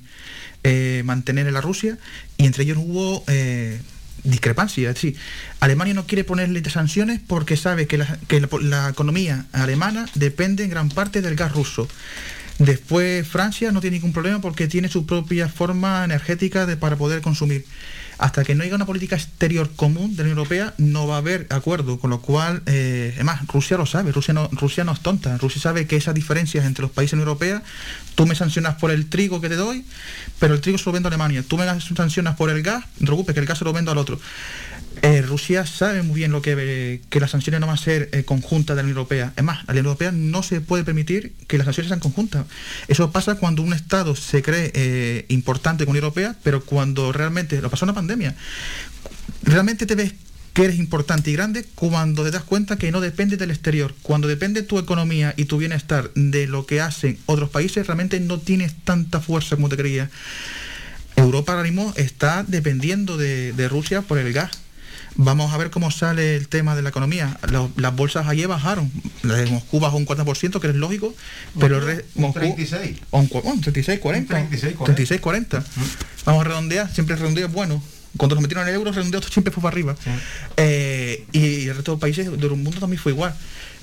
eh, 0.63 1.01
mantener 1.05 1.47
en 1.47 1.53
la 1.53 1.61
Rusia 1.61 1.97
y 2.37 2.45
entre 2.45 2.63
ellos 2.63 2.77
hubo 2.77 3.23
eh, 3.27 3.79
discrepancia. 4.23 4.89
Es 4.89 4.95
decir, 4.95 5.15
Alemania 5.59 5.93
no 5.93 6.05
quiere 6.05 6.23
ponerle 6.23 6.67
sanciones 6.69 7.19
porque 7.25 7.57
sabe 7.57 7.87
que 7.87 7.97
la 7.97 8.89
economía 8.89 9.45
alemana 9.51 10.07
depende 10.15 10.63
en 10.63 10.69
gran 10.69 10.89
parte 10.89 11.21
del 11.21 11.35
gas 11.35 11.53
ruso. 11.53 11.87
Después 12.59 13.25
Francia 13.25 13.71
no 13.71 13.79
tiene 13.79 13.95
ningún 13.95 14.11
problema 14.11 14.41
porque 14.41 14.67
tiene 14.67 14.89
su 14.89 15.05
propia 15.05 15.47
forma 15.47 16.03
energética 16.03 16.65
de, 16.65 16.75
para 16.75 16.97
poder 16.97 17.21
consumir. 17.21 17.65
Hasta 18.17 18.43
que 18.43 18.53
no 18.53 18.65
haya 18.65 18.75
una 18.75 18.85
política 18.85 19.15
exterior 19.15 19.69
común 19.77 20.11
de 20.11 20.17
la 20.17 20.23
Unión 20.23 20.39
Europea, 20.39 20.73
no 20.77 21.07
va 21.07 21.15
a 21.15 21.17
haber 21.19 21.47
acuerdo. 21.51 21.99
Con 21.99 22.09
lo 22.09 22.19
cual, 22.19 22.61
eh, 22.65 23.13
además, 23.15 23.47
Rusia 23.47 23.77
lo 23.77 23.85
sabe, 23.85 24.11
Rusia 24.11 24.33
no, 24.33 24.49
Rusia 24.51 24.83
no 24.83 24.91
es 24.91 24.99
tonta. 24.99 25.37
Rusia 25.37 25.61
sabe 25.61 25.87
que 25.87 25.95
esas 25.95 26.13
diferencias 26.13 26.65
entre 26.65 26.81
los 26.81 26.91
países 26.91 27.11
de 27.11 27.23
la 27.23 27.31
Unión 27.31 27.37
Europea, 27.41 27.63
tú 28.15 28.25
me 28.25 28.35
sancionas 28.35 28.75
por 28.75 28.91
el 28.91 29.07
trigo 29.07 29.39
que 29.39 29.47
te 29.47 29.55
doy, 29.55 29.85
pero 30.37 30.53
el 30.53 30.59
trigo 30.59 30.77
se 30.77 30.83
lo 30.85 30.91
vendo 30.91 31.07
a 31.07 31.11
Alemania. 31.11 31.43
Tú 31.47 31.57
me 31.57 31.65
sancionas 31.79 32.35
por 32.35 32.49
el 32.49 32.61
gas, 32.61 32.83
no 32.95 32.99
te 32.99 33.05
preocupes, 33.05 33.33
que 33.35 33.39
el 33.39 33.45
gas 33.45 33.57
se 33.57 33.63
lo 33.63 33.71
vendo 33.71 33.91
al 33.91 33.97
otro. 33.97 34.19
Eh, 35.01 35.21
Rusia 35.21 35.65
sabe 35.65 36.03
muy 36.03 36.15
bien 36.15 36.31
lo 36.31 36.41
que, 36.41 36.55
eh, 36.57 37.01
que 37.09 37.19
las 37.19 37.31
sanciones 37.31 37.61
no 37.61 37.67
van 37.67 37.75
a 37.75 37.77
ser 37.77 38.09
eh, 38.11 38.23
conjuntas 38.25 38.75
de 38.75 38.83
la 38.83 38.85
Unión 38.85 38.97
Europea. 38.97 39.33
Es 39.35 39.43
más, 39.43 39.65
la 39.65 39.71
Unión 39.71 39.85
Europea 39.85 40.11
no 40.11 40.43
se 40.43 40.61
puede 40.61 40.83
permitir 40.83 41.33
que 41.47 41.57
las 41.57 41.65
sanciones 41.65 41.89
sean 41.89 41.99
conjuntas. 41.99 42.45
Eso 42.87 43.11
pasa 43.11 43.35
cuando 43.35 43.61
un 43.61 43.73
Estado 43.73 44.15
se 44.15 44.41
cree 44.41 44.71
eh, 44.73 45.25
importante 45.29 45.85
con 45.85 45.93
la 45.93 45.99
Unión 45.99 46.05
Europea, 46.05 46.35
pero 46.43 46.65
cuando 46.65 47.13
realmente, 47.13 47.61
lo 47.61 47.69
pasó 47.69 47.85
en 47.85 47.89
la 47.89 47.93
pandemia, 47.93 48.35
realmente 49.43 49.85
te 49.85 49.95
ves 49.95 50.13
que 50.53 50.65
eres 50.65 50.79
importante 50.79 51.29
y 51.29 51.33
grande 51.33 51.65
cuando 51.75 52.23
te 52.23 52.31
das 52.31 52.43
cuenta 52.43 52.77
que 52.77 52.91
no 52.91 52.99
depende 52.99 53.37
del 53.37 53.51
exterior. 53.51 53.95
Cuando 54.01 54.27
depende 54.27 54.63
tu 54.63 54.79
economía 54.79 55.33
y 55.37 55.45
tu 55.45 55.57
bienestar 55.57 56.11
de 56.15 56.47
lo 56.47 56.65
que 56.65 56.81
hacen 56.81 57.17
otros 57.27 57.49
países, 57.49 57.87
realmente 57.87 58.19
no 58.19 58.39
tienes 58.39 58.73
tanta 58.83 59.21
fuerza 59.21 59.55
como 59.55 59.69
te 59.69 59.77
creías. 59.77 60.09
Europa 61.15 61.53
ahora 61.53 61.63
mismo 61.63 61.93
está 61.95 62.43
dependiendo 62.47 63.17
de, 63.17 63.53
de 63.53 63.69
Rusia 63.69 64.01
por 64.01 64.17
el 64.17 64.33
gas. 64.33 64.51
Vamos 65.15 65.51
a 65.53 65.57
ver 65.57 65.69
cómo 65.69 65.91
sale 65.91 66.35
el 66.35 66.47
tema 66.47 66.75
de 66.75 66.81
la 66.81 66.89
economía. 66.89 67.37
Lo- 67.49 67.71
las 67.75 67.95
bolsas 67.95 68.27
ayer 68.27 68.47
bajaron. 68.47 68.91
La 69.23 69.35
de 69.35 69.47
Moscú 69.47 69.79
bajó 69.79 69.97
un 69.97 70.05
4%, 70.05 70.59
que 70.59 70.67
es 70.67 70.75
lógico, 70.75 71.13
pero 71.59 71.77
el 71.77 71.83
re- 71.85 72.05
un 72.15 72.25
Moscú- 72.25 72.39
36. 72.39 72.99
un, 73.11 73.27
cu- 73.27 73.41
oh, 73.43 73.49
un 73.51 73.61
36, 73.61 73.99
40. 73.99 74.33
36, 74.33 74.75
40. 74.75 74.85
36, 74.95 75.21
40. 75.21 75.63
Vamos 76.25 76.41
a 76.45 76.47
redondear, 76.47 76.93
siempre 76.93 77.15
el 77.15 77.21
redondeo 77.21 77.47
es 77.47 77.53
bueno. 77.53 77.83
Cuando 78.17 78.35
nos 78.35 78.41
metieron 78.41 78.67
el 78.67 78.73
euro, 78.73 78.89
el 78.89 78.95
redondeo 78.95 79.21
siempre 79.21 79.51
fue 79.53 79.61
para 79.61 79.73
arriba. 79.73 79.95
Eh, 80.57 81.25
y 81.31 81.67
el 81.67 81.75
resto 81.75 81.91
de 81.91 81.95
los 81.95 81.99
países 82.01 82.25
del 82.39 82.49
mundo 82.51 82.79
también 82.79 83.01
fue 83.01 83.11
igual. 83.11 83.35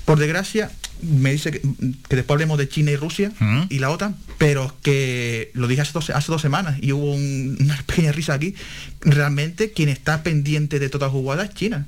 Por 0.07 0.19
desgracia, 0.19 0.71
me 1.01 1.33
dice 1.33 1.51
que, 1.51 1.59
que 1.59 2.15
después 2.15 2.35
hablemos 2.35 2.57
de 2.57 2.69
China 2.69 2.91
y 2.91 2.95
Rusia 2.95 3.33
y 3.69 3.79
la 3.79 3.89
OTAN, 3.89 4.15
pero 4.37 4.73
que 4.81 5.51
lo 5.53 5.67
dije 5.67 5.81
hace 5.81 5.91
dos, 5.91 6.09
hace 6.11 6.31
dos 6.31 6.41
semanas 6.41 6.77
y 6.81 6.93
hubo 6.93 7.13
un- 7.13 7.57
una 7.59 7.75
pequeña 7.85 8.13
risa 8.13 8.33
aquí. 8.35 8.55
Realmente 9.01 9.73
quien 9.73 9.89
está 9.89 10.23
pendiente 10.23 10.79
de 10.79 10.87
toda 10.87 11.09
jugada 11.09 11.43
es 11.43 11.53
China. 11.53 11.87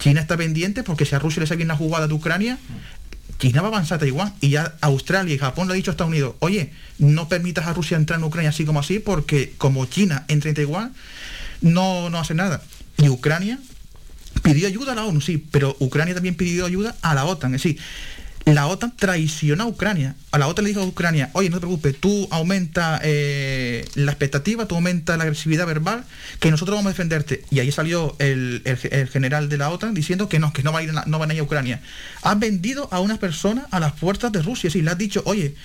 China 0.00 0.20
está 0.20 0.36
pendiente 0.36 0.82
porque 0.82 1.04
si 1.06 1.14
a 1.14 1.20
Rusia 1.20 1.40
le 1.48 1.54
bien 1.56 1.68
la 1.68 1.76
jugada 1.76 2.08
de 2.08 2.14
Ucrania, 2.14 2.58
China 3.38 3.62
va 3.62 3.68
a 3.68 3.70
avanzar 3.70 3.96
a 3.96 4.00
Taiwán 4.00 4.34
y 4.40 4.48
ya 4.50 4.74
Australia 4.80 5.32
y 5.32 5.38
Japón 5.38 5.68
le 5.68 5.74
ha 5.74 5.76
dicho 5.76 5.90
a 5.90 5.92
Estados 5.92 6.10
Unidos, 6.10 6.34
oye, 6.40 6.72
no 6.98 7.28
permitas 7.28 7.66
a 7.68 7.74
Rusia 7.74 7.96
entrar 7.96 8.18
en 8.18 8.24
Ucrania 8.24 8.50
así 8.50 8.64
como 8.64 8.80
así 8.80 8.98
porque 8.98 9.52
como 9.56 9.86
China 9.86 10.24
entra 10.26 10.48
en 10.50 10.56
Taiwán, 10.56 10.92
no, 11.60 12.10
no 12.10 12.18
hace 12.18 12.34
nada. 12.34 12.60
Y 12.98 13.08
Ucrania 13.08 13.60
pidió 14.42 14.68
ayuda 14.68 14.92
a 14.92 14.94
la 14.94 15.04
ONU, 15.04 15.20
sí, 15.20 15.44
pero 15.50 15.76
Ucrania 15.80 16.14
también 16.14 16.34
pidió 16.34 16.66
ayuda 16.66 16.94
a 17.02 17.14
la 17.14 17.24
OTAN. 17.24 17.54
Es 17.54 17.62
decir, 17.62 17.80
la 18.46 18.68
OTAN 18.68 18.92
traicionó 18.94 19.64
a 19.64 19.66
Ucrania. 19.66 20.14
A 20.30 20.38
la 20.38 20.46
OTAN 20.46 20.64
le 20.64 20.68
dijo 20.68 20.80
a 20.80 20.84
Ucrania, 20.84 21.30
oye, 21.32 21.50
no 21.50 21.56
te 21.56 21.62
preocupes, 21.62 21.96
tú 21.98 22.28
aumenta 22.30 23.00
eh, 23.02 23.84
la 23.96 24.12
expectativa, 24.12 24.66
tú 24.66 24.76
aumenta 24.76 25.16
la 25.16 25.24
agresividad 25.24 25.66
verbal, 25.66 26.04
que 26.38 26.52
nosotros 26.52 26.76
vamos 26.76 26.90
a 26.90 26.92
defenderte. 26.92 27.44
Y 27.50 27.58
ahí 27.58 27.72
salió 27.72 28.14
el, 28.20 28.62
general 29.12 29.48
de 29.48 29.58
la 29.58 29.70
OTAN 29.70 29.94
diciendo 29.94 30.28
que 30.28 30.38
no, 30.38 30.52
que 30.52 30.62
no, 30.62 30.72
va 30.72 30.78
a 30.78 30.82
ir, 30.84 30.92
no 30.92 31.18
van 31.18 31.30
a 31.30 31.34
ir 31.34 31.40
a 31.40 31.42
Ucrania. 31.42 31.80
Has 32.22 32.38
vendido 32.38 32.88
a 32.92 33.00
una 33.00 33.18
persona 33.18 33.66
a 33.72 33.80
las 33.80 33.94
puertas 33.94 34.30
de 34.30 34.42
Rusia. 34.42 34.68
Es 34.68 34.76
le 34.76 34.90
has 34.90 34.98
dicho, 34.98 35.22
oye, 35.26 35.56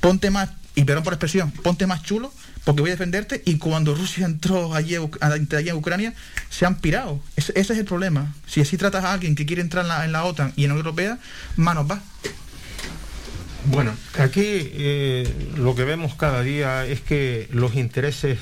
ponte 0.00 0.30
más, 0.30 0.48
y 0.74 0.84
perdón 0.84 1.04
por 1.04 1.12
expresión, 1.12 1.50
ponte 1.50 1.86
más 1.86 2.02
chulo 2.02 2.32
porque 2.64 2.80
voy 2.80 2.90
a 2.90 2.94
defenderte 2.94 3.42
y 3.44 3.58
cuando 3.58 3.94
Rusia 3.94 4.26
entró 4.26 4.74
allí, 4.74 4.96
allí 5.20 5.68
en 5.68 5.76
Ucrania 5.76 6.14
se 6.48 6.64
han 6.64 6.76
pirado. 6.76 7.20
Ese, 7.36 7.52
es 7.58 7.70
el 7.70 7.84
problema. 7.84 8.34
Si 8.46 8.60
así 8.60 8.76
tratas 8.76 9.04
a 9.04 9.12
alguien 9.12 9.34
que 9.34 9.46
quiere 9.46 9.62
entrar 9.62 9.84
en 10.04 10.12
la, 10.12 10.24
OTAN 10.24 10.52
y 10.56 10.64
en 10.64 10.68
la 10.68 10.74
Unión 10.74 10.86
Europea, 10.86 11.18
manos 11.56 11.90
va. 11.90 12.00
Bueno, 13.66 13.94
aquí 14.18 14.42
eh, 14.44 15.28
lo 15.56 15.74
que 15.74 15.84
vemos 15.84 16.14
cada 16.14 16.42
día 16.42 16.84
es 16.84 17.00
que 17.00 17.48
los 17.52 17.74
intereses 17.76 18.38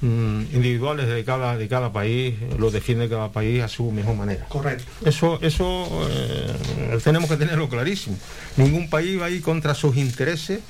mm, 0.00 0.40
individuales 0.54 1.06
de 1.06 1.22
cada, 1.24 1.56
de 1.58 1.68
cada 1.68 1.92
país 1.92 2.34
los 2.58 2.72
defiende 2.72 3.08
cada 3.08 3.30
país 3.30 3.62
a 3.62 3.68
su 3.68 3.90
mejor 3.90 4.16
manera. 4.16 4.46
Correcto. 4.46 4.84
Eso, 5.04 5.38
eso 5.42 6.08
eh, 6.10 6.98
tenemos 7.02 7.30
que 7.30 7.36
tenerlo 7.36 7.68
clarísimo. 7.68 8.18
Ningún 8.56 8.88
país 8.88 9.20
va 9.20 9.26
a 9.26 9.30
ir 9.30 9.42
contra 9.42 9.74
sus 9.74 9.96
intereses 9.96 10.60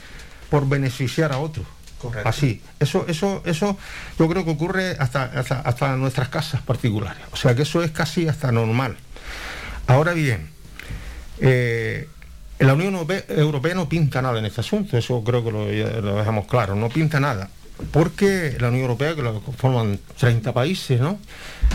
por 0.50 0.68
beneficiar 0.68 1.32
a 1.32 1.39
otros. 1.39 1.66
Así. 2.24 2.60
Eso, 2.81 3.06
eso, 3.08 3.42
eso 3.44 3.78
yo 4.18 4.28
creo 4.28 4.44
que 4.44 4.50
ocurre 4.50 4.97
hasta, 4.98 5.24
hasta, 5.24 5.97
nuestras 5.97 6.28
casas 6.28 6.60
particulares. 6.62 7.23
O 7.32 7.36
sea 7.36 7.55
que 7.55 7.62
eso 7.62 7.82
es 7.82 7.90
casi 7.90 8.28
hasta 8.28 8.52
normal. 8.52 8.97
Ahora 9.86 10.12
bien, 10.12 10.48
eh, 11.40 12.08
la 12.58 12.74
Unión 12.74 12.94
Europea 13.28 13.74
no 13.74 13.89
pinta 13.89 14.23
nada 14.23 14.39
en 14.39 14.47
este 14.47 14.60
asunto, 14.60 14.97
eso 14.97 15.23
creo 15.24 15.44
que 15.44 15.50
lo, 15.50 15.66
dejamos 15.66 16.47
claro, 16.47 16.74
no 16.74 16.89
pinta 16.89 17.20
nada. 17.20 17.48
Porque 17.90 18.56
la 18.60 18.68
Unión 18.68 18.82
Europea, 18.82 19.16
que 19.16 19.23
lo 19.23 19.40
forman 19.40 19.98
30 20.18 20.52
países, 20.52 21.00
¿no? 21.00 21.18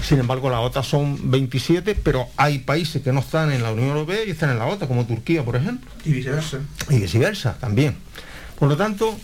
Sin 0.01 0.17
embargo, 0.17 0.49
la 0.49 0.61
OTAN 0.61 0.83
son 0.83 1.29
27, 1.29 1.93
pero 1.95 2.27
hay 2.37 2.59
países 2.59 3.01
que 3.01 3.11
no 3.11 3.19
están 3.19 3.51
en 3.51 3.61
la 3.61 3.73
Unión 3.73 3.89
Europea 3.89 4.23
y 4.25 4.31
están 4.31 4.49
en 4.49 4.59
la 4.59 4.65
OTAN, 4.65 4.87
como 4.87 5.05
Turquía, 5.05 5.43
por 5.43 5.57
ejemplo. 5.57 5.91
Y 6.05 6.13
viceversa. 6.13 6.59
Y 6.89 6.99
viceversa, 6.99 7.57
también. 7.59 7.97
Por 8.57 8.69
lo 8.69 8.77
tanto, 8.77 9.17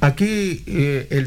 Aquí 0.00 0.62
eh, 0.66 1.26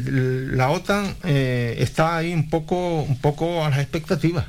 la 0.52 0.70
OTAN 0.70 1.14
eh, 1.24 1.76
está 1.78 2.16
ahí 2.16 2.32
un 2.32 2.48
poco, 2.48 3.02
un 3.02 3.18
poco 3.18 3.64
a 3.64 3.70
las 3.70 3.80
expectativas, 3.80 4.46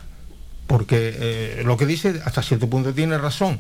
porque 0.66 1.14
eh, 1.20 1.62
lo 1.66 1.76
que 1.76 1.86
dice 1.86 2.22
hasta 2.24 2.42
cierto 2.42 2.70
punto 2.70 2.94
tiene 2.94 3.18
razón. 3.18 3.60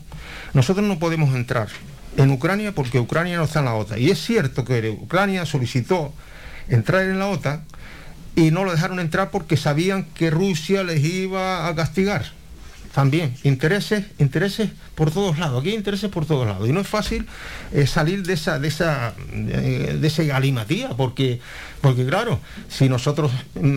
Nosotros 0.53 0.85
no 0.85 1.00
podemos 1.00 1.35
entrar 1.35 1.67
en 2.16 2.32
Ucrania 2.32 2.72
porque 2.72 3.00
Ucrania 3.00 3.38
no 3.38 3.43
está 3.43 3.59
en 3.59 3.66
la 3.66 3.75
OTAN. 3.75 4.00
Y 4.00 4.09
es 4.09 4.24
cierto 4.24 4.64
que 4.64 4.90
Ucrania 4.90 5.45
solicitó 5.45 6.14
entrar 6.69 7.01
en 7.01 7.19
la 7.19 7.27
OTAN 7.27 7.66
y 8.35 8.51
no 8.51 8.64
lo 8.64 8.72
dejaron 8.72 9.01
entrar 9.01 9.32
porque 9.32 9.58
sabían 9.58 10.06
que 10.14 10.30
Rusia 10.30 10.83
les 10.83 11.03
iba 11.03 11.67
a 11.67 11.75
castigar 11.75 12.32
también 12.93 13.35
intereses, 13.43 14.05
intereses 14.19 14.69
por 14.93 15.09
todos 15.09 15.39
lados. 15.39 15.59
Aquí 15.59 15.69
hay 15.69 15.75
intereses 15.75 16.09
por 16.11 16.25
todos 16.25 16.45
lados. 16.45 16.69
Y 16.69 16.72
no 16.72 16.80
es 16.80 16.88
fácil 16.88 17.25
eh, 17.72 17.88
salir 17.88 18.23
de 18.23 18.33
esa, 18.33 18.59
de 18.59 18.67
esa, 18.67 19.13
eh, 19.33 19.97
de 19.99 20.07
ese 20.07 20.27
galimatía, 20.27 20.89
porque, 20.89 21.39
porque 21.81 22.05
claro, 22.05 22.39
si 22.69 22.89
nosotros 22.89 23.31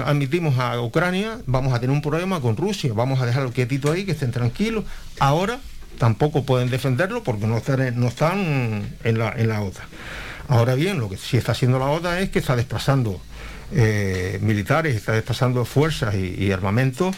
admitimos 0.04 0.58
a 0.58 0.80
Ucrania, 0.82 1.38
vamos 1.46 1.72
a 1.72 1.80
tener 1.80 1.94
un 1.94 2.02
problema 2.02 2.40
con 2.40 2.56
Rusia, 2.56 2.92
vamos 2.94 3.20
a 3.20 3.26
dejarlo 3.26 3.52
quietito 3.52 3.90
ahí, 3.90 4.04
que 4.04 4.12
estén 4.12 4.32
tranquilos. 4.32 4.84
Ahora 5.18 5.58
tampoco 5.98 6.44
pueden 6.44 6.68
defenderlo 6.68 7.22
porque 7.22 7.46
no 7.46 7.56
están, 7.56 7.98
no 7.98 8.08
están 8.08 8.84
en, 9.02 9.18
la, 9.18 9.32
en 9.32 9.48
la. 9.48 9.62
Ahora 10.48 10.74
bien, 10.74 10.98
lo 10.98 11.08
que 11.08 11.16
sí 11.16 11.38
está 11.38 11.52
haciendo 11.52 11.78
la 11.78 11.86
OTAN 11.86 12.18
es 12.18 12.28
que 12.28 12.38
está 12.38 12.54
desplazando 12.54 13.18
eh, 13.72 14.38
militares, 14.42 14.94
está 14.94 15.12
desplazando 15.12 15.64
fuerzas 15.64 16.14
y, 16.14 16.36
y 16.38 16.52
armamentos 16.52 17.16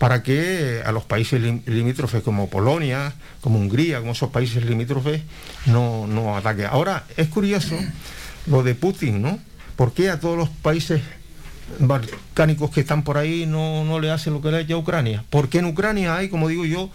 para 0.00 0.22
que 0.22 0.80
a 0.82 0.92
los 0.92 1.04
países 1.04 1.38
limítrofes 1.66 2.22
como 2.22 2.48
Polonia, 2.48 3.12
como 3.42 3.58
Hungría, 3.58 4.00
como 4.00 4.12
esos 4.12 4.30
países 4.30 4.64
limítrofes, 4.64 5.20
no, 5.66 6.06
no 6.06 6.38
ataquen. 6.38 6.68
Ahora, 6.70 7.04
es 7.18 7.28
curioso 7.28 7.76
lo 8.46 8.62
de 8.62 8.74
Putin, 8.74 9.20
¿no? 9.20 9.38
¿Por 9.76 9.92
qué 9.92 10.08
a 10.08 10.18
todos 10.18 10.38
los 10.38 10.48
países 10.48 11.02
balcánicos 11.80 12.70
que 12.70 12.80
están 12.80 13.04
por 13.04 13.18
ahí 13.18 13.44
no, 13.44 13.84
no 13.84 14.00
le 14.00 14.10
hacen 14.10 14.32
lo 14.32 14.40
que 14.40 14.50
le 14.50 14.56
ha 14.56 14.74
a 14.74 14.78
Ucrania? 14.78 15.22
Porque 15.28 15.58
en 15.58 15.66
Ucrania 15.66 16.16
hay, 16.16 16.30
como 16.30 16.48
digo 16.48 16.64
yo, 16.64 16.88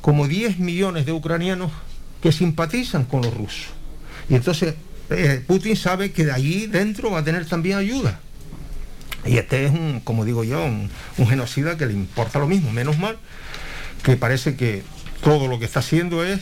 como 0.00 0.28
10 0.28 0.60
millones 0.60 1.06
de 1.06 1.12
ucranianos 1.12 1.72
que 2.22 2.30
simpatizan 2.30 3.04
con 3.04 3.22
los 3.22 3.34
rusos. 3.34 3.66
Y 4.28 4.36
entonces 4.36 4.76
eh, 5.10 5.42
Putin 5.44 5.74
sabe 5.74 6.12
que 6.12 6.26
de 6.26 6.30
allí 6.30 6.68
dentro 6.68 7.10
va 7.10 7.18
a 7.18 7.24
tener 7.24 7.46
también 7.46 7.78
ayuda. 7.78 8.20
Y 9.24 9.36
este 9.36 9.66
es 9.66 9.70
un, 9.70 10.00
como 10.00 10.24
digo 10.24 10.44
yo, 10.44 10.64
un, 10.64 10.90
genocida 11.16 11.76
que 11.76 11.86
le 11.86 11.92
importa 11.92 12.38
lo 12.38 12.46
mismo, 12.46 12.72
menos 12.72 12.98
mal, 12.98 13.16
que 14.02 14.16
parece 14.16 14.56
que 14.56 14.82
todo 15.22 15.46
lo 15.46 15.58
que 15.58 15.64
está 15.64 15.78
haciendo 15.80 16.24
es 16.24 16.40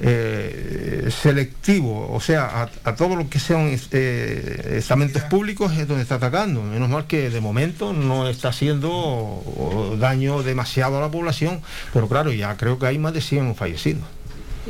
eh, 0.00 1.10
selectivo, 1.10 2.12
o 2.12 2.20
sea, 2.20 2.70
a, 2.84 2.94
todo 2.94 3.16
lo 3.16 3.28
que 3.28 3.40
sean 3.40 3.76
eh, 3.90 4.76
estamentos 4.76 5.22
públicos 5.22 5.72
es 5.76 5.88
donde 5.88 6.02
está 6.02 6.14
atacando. 6.14 6.62
Menos 6.62 6.88
mal 6.88 7.06
que 7.06 7.28
de 7.28 7.40
momento 7.40 7.92
no 7.92 8.28
está 8.28 8.50
haciendo 8.50 9.96
daño 9.98 10.44
demasiado 10.44 10.98
a 10.98 11.00
la 11.00 11.10
población, 11.10 11.60
pero 11.92 12.08
claro, 12.08 12.32
ya 12.32 12.56
creo 12.56 12.78
que 12.78 12.86
hay 12.86 12.98
más 12.98 13.12
de 13.12 13.20
100 13.20 13.56
fallecidos. 13.56 14.04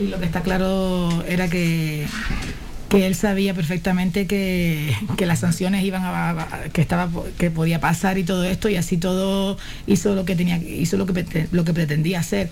Y 0.00 0.06
lo 0.06 0.18
que 0.18 0.24
está 0.24 0.40
claro 0.42 1.22
era 1.28 1.48
que 1.48 2.06
que 2.90 3.06
él 3.06 3.14
sabía 3.14 3.54
perfectamente 3.54 4.26
que, 4.26 4.92
las 5.20 5.38
sanciones 5.38 5.84
iban 5.84 6.02
a, 6.04 6.48
que 6.72 6.80
estaba 6.80 7.08
que 7.38 7.50
podía 7.50 7.80
pasar 7.80 8.18
y 8.18 8.24
todo 8.24 8.44
esto 8.44 8.68
y 8.68 8.74
así 8.74 8.96
todo 8.96 9.56
hizo 9.86 10.16
lo 10.16 10.24
que 10.24 10.34
tenía 10.34 10.58
hizo 10.58 10.96
lo 10.96 11.06
que 11.06 11.46
lo 11.52 11.64
que 11.64 11.72
pretendía 11.72 12.18
hacer. 12.18 12.50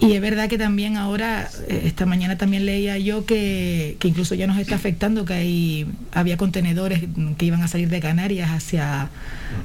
Y 0.00 0.12
es 0.12 0.20
verdad 0.20 0.48
que 0.48 0.58
también 0.58 0.96
ahora 0.96 1.48
eh, 1.68 1.82
esta 1.84 2.04
mañana 2.04 2.36
también 2.36 2.66
leía 2.66 2.98
yo 2.98 3.26
que, 3.26 3.96
incluso 4.02 4.34
ya 4.34 4.46
nos 4.46 4.58
está 4.58 4.74
afectando 4.76 5.24
que 5.24 5.34
hay 5.34 5.86
había 6.12 6.36
contenedores 6.36 7.02
que 7.36 7.46
iban 7.46 7.62
a 7.62 7.68
salir 7.68 7.88
de 7.88 8.00
Canarias 8.00 8.50
hacia 8.50 9.10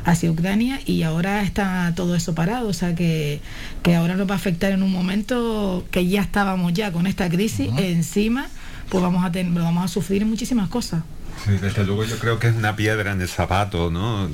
hacia 0.05 0.31
Ucrania 0.31 0.79
y 0.85 1.03
ahora 1.03 1.43
está 1.43 1.93
todo 1.95 2.15
eso 2.15 2.33
parado. 2.33 2.67
O 2.67 2.73
sea 2.73 2.95
que, 2.95 3.41
que 3.83 3.95
ahora 3.95 4.15
nos 4.15 4.27
va 4.27 4.33
a 4.33 4.37
afectar 4.37 4.71
en 4.71 4.81
un 4.81 4.91
momento 4.91 5.85
que 5.91 6.07
ya 6.07 6.21
estábamos 6.21 6.73
ya 6.73 6.91
con 6.91 7.05
esta 7.05 7.29
crisis 7.29 7.69
encima 7.77 8.47
pues 8.89 9.01
vamos 9.01 9.23
a, 9.23 9.31
tener, 9.31 9.53
vamos 9.53 9.85
a 9.85 9.87
sufrir 9.87 10.25
muchísimas 10.25 10.69
cosas. 10.69 11.03
Sí, 11.45 11.51
desde 11.61 11.85
luego 11.85 12.03
yo 12.03 12.17
creo 12.19 12.37
que 12.37 12.47
es 12.47 12.55
una 12.55 12.75
piedra 12.75 13.13
en 13.13 13.21
el 13.21 13.29
zapato, 13.29 13.89
¿no? 13.89 14.29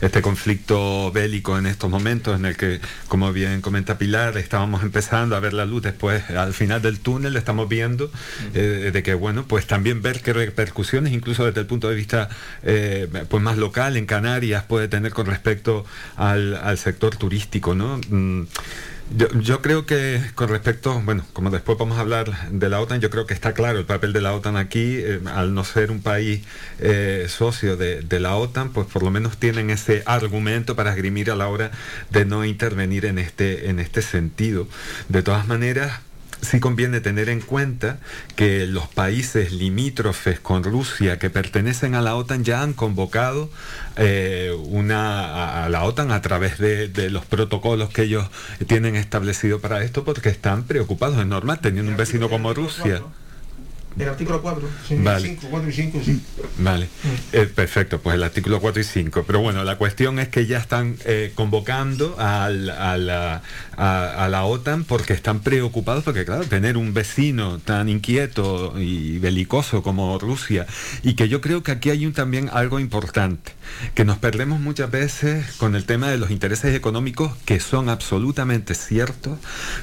Este 0.00 0.22
conflicto 0.22 1.12
bélico 1.12 1.56
en 1.56 1.66
estos 1.66 1.88
momentos 1.88 2.38
en 2.38 2.46
el 2.46 2.56
que, 2.56 2.80
como 3.06 3.32
bien 3.32 3.60
comenta 3.60 3.96
Pilar, 3.96 4.36
estábamos 4.38 4.82
empezando 4.82 5.36
a 5.36 5.40
ver 5.40 5.52
la 5.52 5.66
luz 5.66 5.82
después, 5.82 6.28
al 6.30 6.52
final 6.52 6.82
del 6.82 6.98
túnel 6.98 7.36
estamos 7.36 7.68
viendo 7.68 8.10
eh, 8.54 8.90
de 8.92 9.02
que, 9.04 9.14
bueno, 9.14 9.44
pues 9.46 9.68
también 9.68 10.02
ver 10.02 10.20
qué 10.20 10.32
repercusiones, 10.32 11.12
incluso 11.12 11.44
desde 11.44 11.60
el 11.60 11.66
punto 11.66 11.88
de 11.88 11.94
vista 11.94 12.28
eh, 12.64 13.08
pues 13.28 13.42
más 13.42 13.56
local 13.56 13.96
en 13.96 14.06
Canarias, 14.06 14.64
puede 14.64 14.88
tener 14.88 15.12
con 15.12 15.26
respecto 15.26 15.84
al, 16.16 16.56
al 16.56 16.76
sector 16.76 17.14
turístico, 17.14 17.76
¿no? 17.76 18.00
Mm, 19.10 19.40
yo, 19.40 19.62
creo 19.62 19.86
que 19.86 20.20
con 20.34 20.48
respecto, 20.48 21.00
bueno, 21.04 21.24
como 21.32 21.50
después 21.50 21.78
vamos 21.78 21.98
a 21.98 22.00
hablar 22.00 22.50
de 22.50 22.68
la 22.68 22.80
OTAN, 22.80 23.00
yo 23.00 23.10
creo 23.10 23.26
que 23.26 23.34
está 23.34 23.52
claro 23.54 23.78
el 23.78 23.84
papel 23.86 24.12
de 24.12 24.20
la 24.20 24.34
OTAN 24.34 24.56
aquí, 24.56 24.96
eh, 24.98 25.20
al 25.34 25.54
no 25.54 25.64
ser 25.64 25.90
un 25.90 26.02
país 26.02 26.44
eh, 26.78 27.26
socio 27.28 27.76
de, 27.76 28.02
de, 28.02 28.20
la 28.20 28.36
OTAN, 28.36 28.70
pues 28.72 28.86
por 28.86 29.02
lo 29.02 29.10
menos 29.10 29.38
tienen 29.38 29.70
ese 29.70 30.02
argumento 30.06 30.76
para 30.76 30.90
esgrimir 30.90 31.30
a 31.30 31.36
la 31.36 31.48
hora 31.48 31.70
de 32.10 32.24
no 32.24 32.44
intervenir 32.44 33.06
en 33.06 33.18
este, 33.18 33.68
en 33.70 33.78
este 33.80 34.02
sentido. 34.02 34.68
De 35.08 35.22
todas 35.22 35.46
maneras, 35.46 36.00
sí 36.40 36.60
conviene 36.60 37.00
tener 37.00 37.28
en 37.28 37.40
cuenta 37.40 37.98
que 38.36 38.66
los 38.66 38.88
países 38.88 39.52
limítrofes 39.52 40.40
con 40.40 40.64
Rusia 40.64 41.18
que 41.18 41.30
pertenecen 41.30 41.94
a 41.94 42.00
la 42.00 42.14
OTAN 42.14 42.44
ya 42.44 42.62
han 42.62 42.72
convocado 42.72 43.50
eh, 43.96 44.56
una, 44.66 45.64
a, 45.64 45.68
la 45.68 45.84
OTAN 45.84 46.10
a 46.12 46.22
través 46.22 46.58
de, 46.58 47.10
los 47.10 47.24
protocolos 47.24 47.90
que 47.90 48.02
ellos 48.02 48.28
tienen 48.66 48.96
establecido 48.96 49.60
para 49.60 49.82
esto 49.82 50.04
porque 50.04 50.28
están 50.28 50.64
preocupados, 50.64 51.18
es 51.18 51.26
normal, 51.26 51.60
teniendo 51.60 51.90
un 51.90 51.96
vecino 51.96 52.28
como 52.28 52.52
Rusia. 52.54 53.02
El 53.98 54.08
artículo 54.08 54.40
4. 54.42 54.68
Vale. 55.02 55.28
5, 55.28 55.48
4 55.50 55.68
y 55.68 55.72
5, 55.72 56.00
sí. 56.04 56.22
Vale, 56.58 56.88
Eh, 57.32 57.46
perfecto, 57.46 58.00
pues 58.00 58.14
el 58.14 58.22
artículo 58.22 58.60
4 58.60 58.80
y 58.80 58.84
5. 58.84 59.24
Pero 59.26 59.40
bueno, 59.40 59.64
la 59.64 59.76
cuestión 59.76 60.18
es 60.18 60.28
que 60.28 60.46
ya 60.46 60.58
están 60.58 60.96
eh, 61.04 61.32
convocando 61.34 62.14
al- 62.18 62.70
a, 62.70 62.96
la, 62.96 63.42
a- 63.76 64.24
a 64.24 64.28
la 64.28 64.44
OTAN 64.44 64.84
porque 64.84 65.12
están 65.12 65.40
preocupados, 65.40 66.04
porque 66.04 66.24
claro, 66.24 66.44
tener 66.44 66.76
un 66.76 66.94
vecino 66.94 67.58
tan 67.58 67.88
inquieto 67.88 68.78
y 68.80 69.18
belicoso 69.18 69.82
como 69.82 70.18
Rusia, 70.18 70.66
y 71.02 71.14
que 71.14 71.28
yo 71.28 71.40
creo 71.40 71.62
que 71.62 71.72
aquí 71.72 71.90
hay 71.90 72.06
un, 72.06 72.12
también 72.12 72.48
algo 72.52 72.78
importante, 72.80 73.52
que 73.94 74.04
nos 74.04 74.18
perdemos 74.18 74.60
muchas 74.60 74.90
veces 74.90 75.52
con 75.56 75.74
el 75.74 75.84
tema 75.84 76.08
de 76.08 76.18
los 76.18 76.30
intereses 76.30 76.74
económicos, 76.74 77.32
que 77.44 77.58
son 77.60 77.88
absolutamente 77.88 78.74
ciertos, 78.74 79.38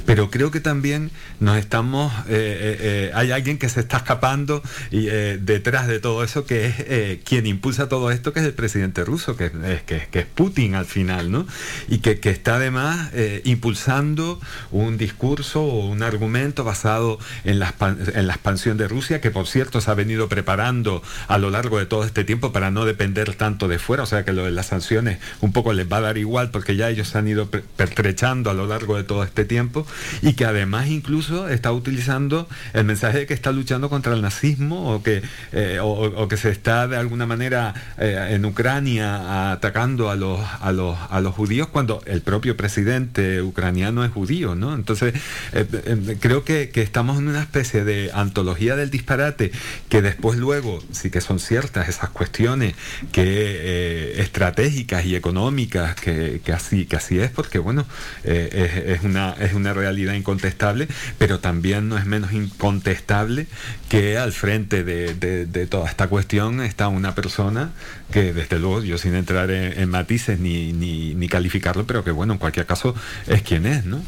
pero 0.05 0.29
creo 0.31 0.51
que 0.51 0.59
también 0.61 1.11
nos 1.39 1.57
estamos, 1.57 2.13
eh, 2.29 3.11
hay 3.13 3.31
alguien 3.31 3.57
que 3.57 3.69
se 3.69 3.79
está 3.81 4.04
escapando 4.05 4.61
y 4.91 5.07
eh, 5.07 5.39
detrás 5.41 5.87
de 5.87 5.99
todo 5.99 6.23
eso 6.23 6.45
que 6.45 6.67
es 6.67 6.75
eh, 6.79 7.21
quien 7.25 7.47
impulsa 7.47 7.89
todo 7.89 8.11
esto, 8.11 8.33
que 8.33 8.39
es 8.39 8.45
el 8.45 8.53
presidente 8.53 9.03
ruso, 9.03 9.35
que 9.35 9.45
es, 9.45 9.81
que, 9.81 10.19
es 10.19 10.25
Putin 10.27 10.75
al 10.75 10.85
final, 10.85 11.31
¿no? 11.31 11.47
Y 11.89 11.97
que, 11.97 12.19
que 12.19 12.29
está 12.29 12.57
además 12.57 13.09
eh, 13.13 13.41
impulsando 13.45 14.39
un 14.71 14.97
discurso 14.97 15.63
o 15.63 15.87
un 15.87 16.03
argumento 16.03 16.63
basado 16.63 17.17
en 17.45 17.57
la, 17.57 17.73
en 18.13 18.27
la 18.27 18.33
expansión 18.33 18.77
de 18.77 18.87
Rusia, 18.87 19.21
que 19.21 19.31
por 19.31 19.47
cierto 19.47 19.81
se 19.81 19.89
ha 19.89 19.95
venido 19.95 20.29
preparando 20.29 21.01
a 21.27 21.39
lo 21.39 21.49
largo 21.49 21.79
de 21.79 21.87
todo 21.87 22.03
este 22.03 22.23
tiempo 22.23 22.51
para 22.51 22.69
no 22.69 22.85
depender 22.85 23.33
tanto 23.33 23.67
de 23.67 23.79
fuera, 23.79 24.03
o 24.03 24.05
sea 24.05 24.23
que 24.23 24.33
lo 24.33 24.45
de 24.45 24.51
las 24.51 24.67
sanciones 24.67 25.17
un 25.41 25.51
poco 25.51 25.73
les 25.73 25.91
va 25.91 25.97
a 25.97 26.01
dar 26.01 26.17
igual 26.19 26.51
porque 26.51 26.75
ya 26.75 26.89
ellos 26.89 27.07
se 27.07 27.17
han 27.17 27.27
ido 27.27 27.49
pertrechando 27.49 28.51
a 28.51 28.53
lo 28.53 28.67
largo 28.67 28.97
de 28.97 29.03
todo 29.03 29.23
este 29.23 29.45
tiempo 29.45 29.87
y 30.21 30.33
que 30.33 30.45
además 30.45 30.89
incluso 30.89 31.49
está 31.49 31.71
utilizando 31.71 32.47
el 32.73 32.83
mensaje 32.83 33.19
de 33.19 33.25
que 33.25 33.33
está 33.33 33.51
luchando 33.51 33.84
contra 33.89 34.13
el 34.13 34.21
nazismo 34.21 34.93
o 34.93 35.03
que, 35.03 35.21
eh, 35.51 35.79
o, 35.81 36.27
que 36.27 36.37
se 36.37 36.49
está 36.49 36.87
de 36.87 36.97
alguna 36.97 37.25
manera 37.25 37.73
eh, 37.97 38.29
en 38.31 38.45
Ucrania 38.45 39.51
atacando 39.51 40.09
a 40.09 40.15
los, 40.15 40.39
a, 40.61 40.71
los, 40.71 40.97
a 41.09 41.21
los 41.21 41.33
judíos 41.33 41.67
cuando 41.67 42.01
el 42.05 42.21
propio 42.21 42.57
presidente 42.57 43.41
ucraniano 43.41 44.03
es 44.05 44.11
judío, 44.11 44.55
¿no? 44.55 44.73
Entonces 44.73 45.13
eh, 45.53 46.17
creo 46.19 46.43
que, 46.43 46.71
estamos 46.75 47.17
en 47.17 47.27
una 47.27 47.41
especie 47.41 47.83
de 47.83 48.11
antología 48.13 48.75
del 48.75 48.91
disparate 48.91 49.51
que 49.89 50.01
después 50.01 50.37
luego 50.37 50.83
sí 50.91 51.09
que 51.09 51.21
son 51.21 51.39
ciertas 51.39 51.89
esas 51.89 52.09
cuestiones 52.09 52.75
que 53.11 54.19
estratégicas 54.21 55.05
y 55.05 55.15
económicas 55.15 55.95
que, 55.95 56.41
que 56.43 56.51
así 56.51 56.85
que 56.85 56.97
así 56.97 57.19
es 57.19 57.31
porque 57.31 57.59
bueno 57.59 57.85
es 58.23 59.03
una 59.03 59.31
es 59.39 59.53
una 59.53 59.73
realidad 59.73 60.13
incontestable 60.13 60.87
pero 61.17 61.39
también 61.39 61.89
no 61.89 61.97
es 61.97 62.05
menos 62.05 62.33
incontestable 62.33 63.47
que 63.89 64.17
al 64.17 64.31
frente 64.31 64.83
de, 64.83 65.13
de- 65.13 65.45
de 65.45 65.67
toda 65.67 65.87
esta 65.89 66.07
cuestión 66.07 66.61
está 66.61 66.87
una 66.87 67.13
persona 67.15 67.71
que 68.11 68.33
desde 68.33 68.57
luego 68.59 68.83
yo 68.83 68.97
sin 68.97 69.13
entrar 69.15 69.51
en, 69.51 69.79
en 69.79 69.89
matices 69.89 70.39
ni, 70.39 70.73
ni, 70.73 71.13
ni 71.15 71.27
calificarlo 71.27 71.85
pero 71.85 72.03
que 72.03 72.11
bueno 72.11 72.33
en 72.33 72.39
cualquier 72.39 72.65
caso 72.65 72.95
es 73.27 73.41
quien 73.43 73.65
es 73.65 73.85
no 73.85 74.01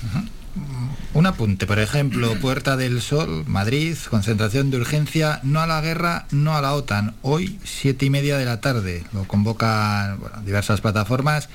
Un 1.14 1.26
apunte, 1.28 1.68
por 1.68 1.78
ejemplo, 1.80 2.34
Puerta 2.42 2.76
del 2.78 3.02
Sol, 3.02 3.44
Madrid, 3.48 3.96
concentración 4.10 4.72
de 4.72 4.78
urgencia, 4.78 5.40
no 5.44 5.60
a 5.62 5.68
la 5.68 5.82
guerra, 5.82 6.26
no 6.32 6.56
a 6.56 6.62
la 6.62 6.74
OTAN. 6.74 7.14
Hoy, 7.22 7.60
siete 7.64 8.06
y 8.06 8.10
media 8.10 8.38
de 8.38 8.46
la 8.46 8.60
tarde. 8.60 9.04
Lo 9.14 9.26
convocan 9.26 10.20
bueno, 10.20 10.42
diversas 10.44 10.82
plataformas 10.82 11.50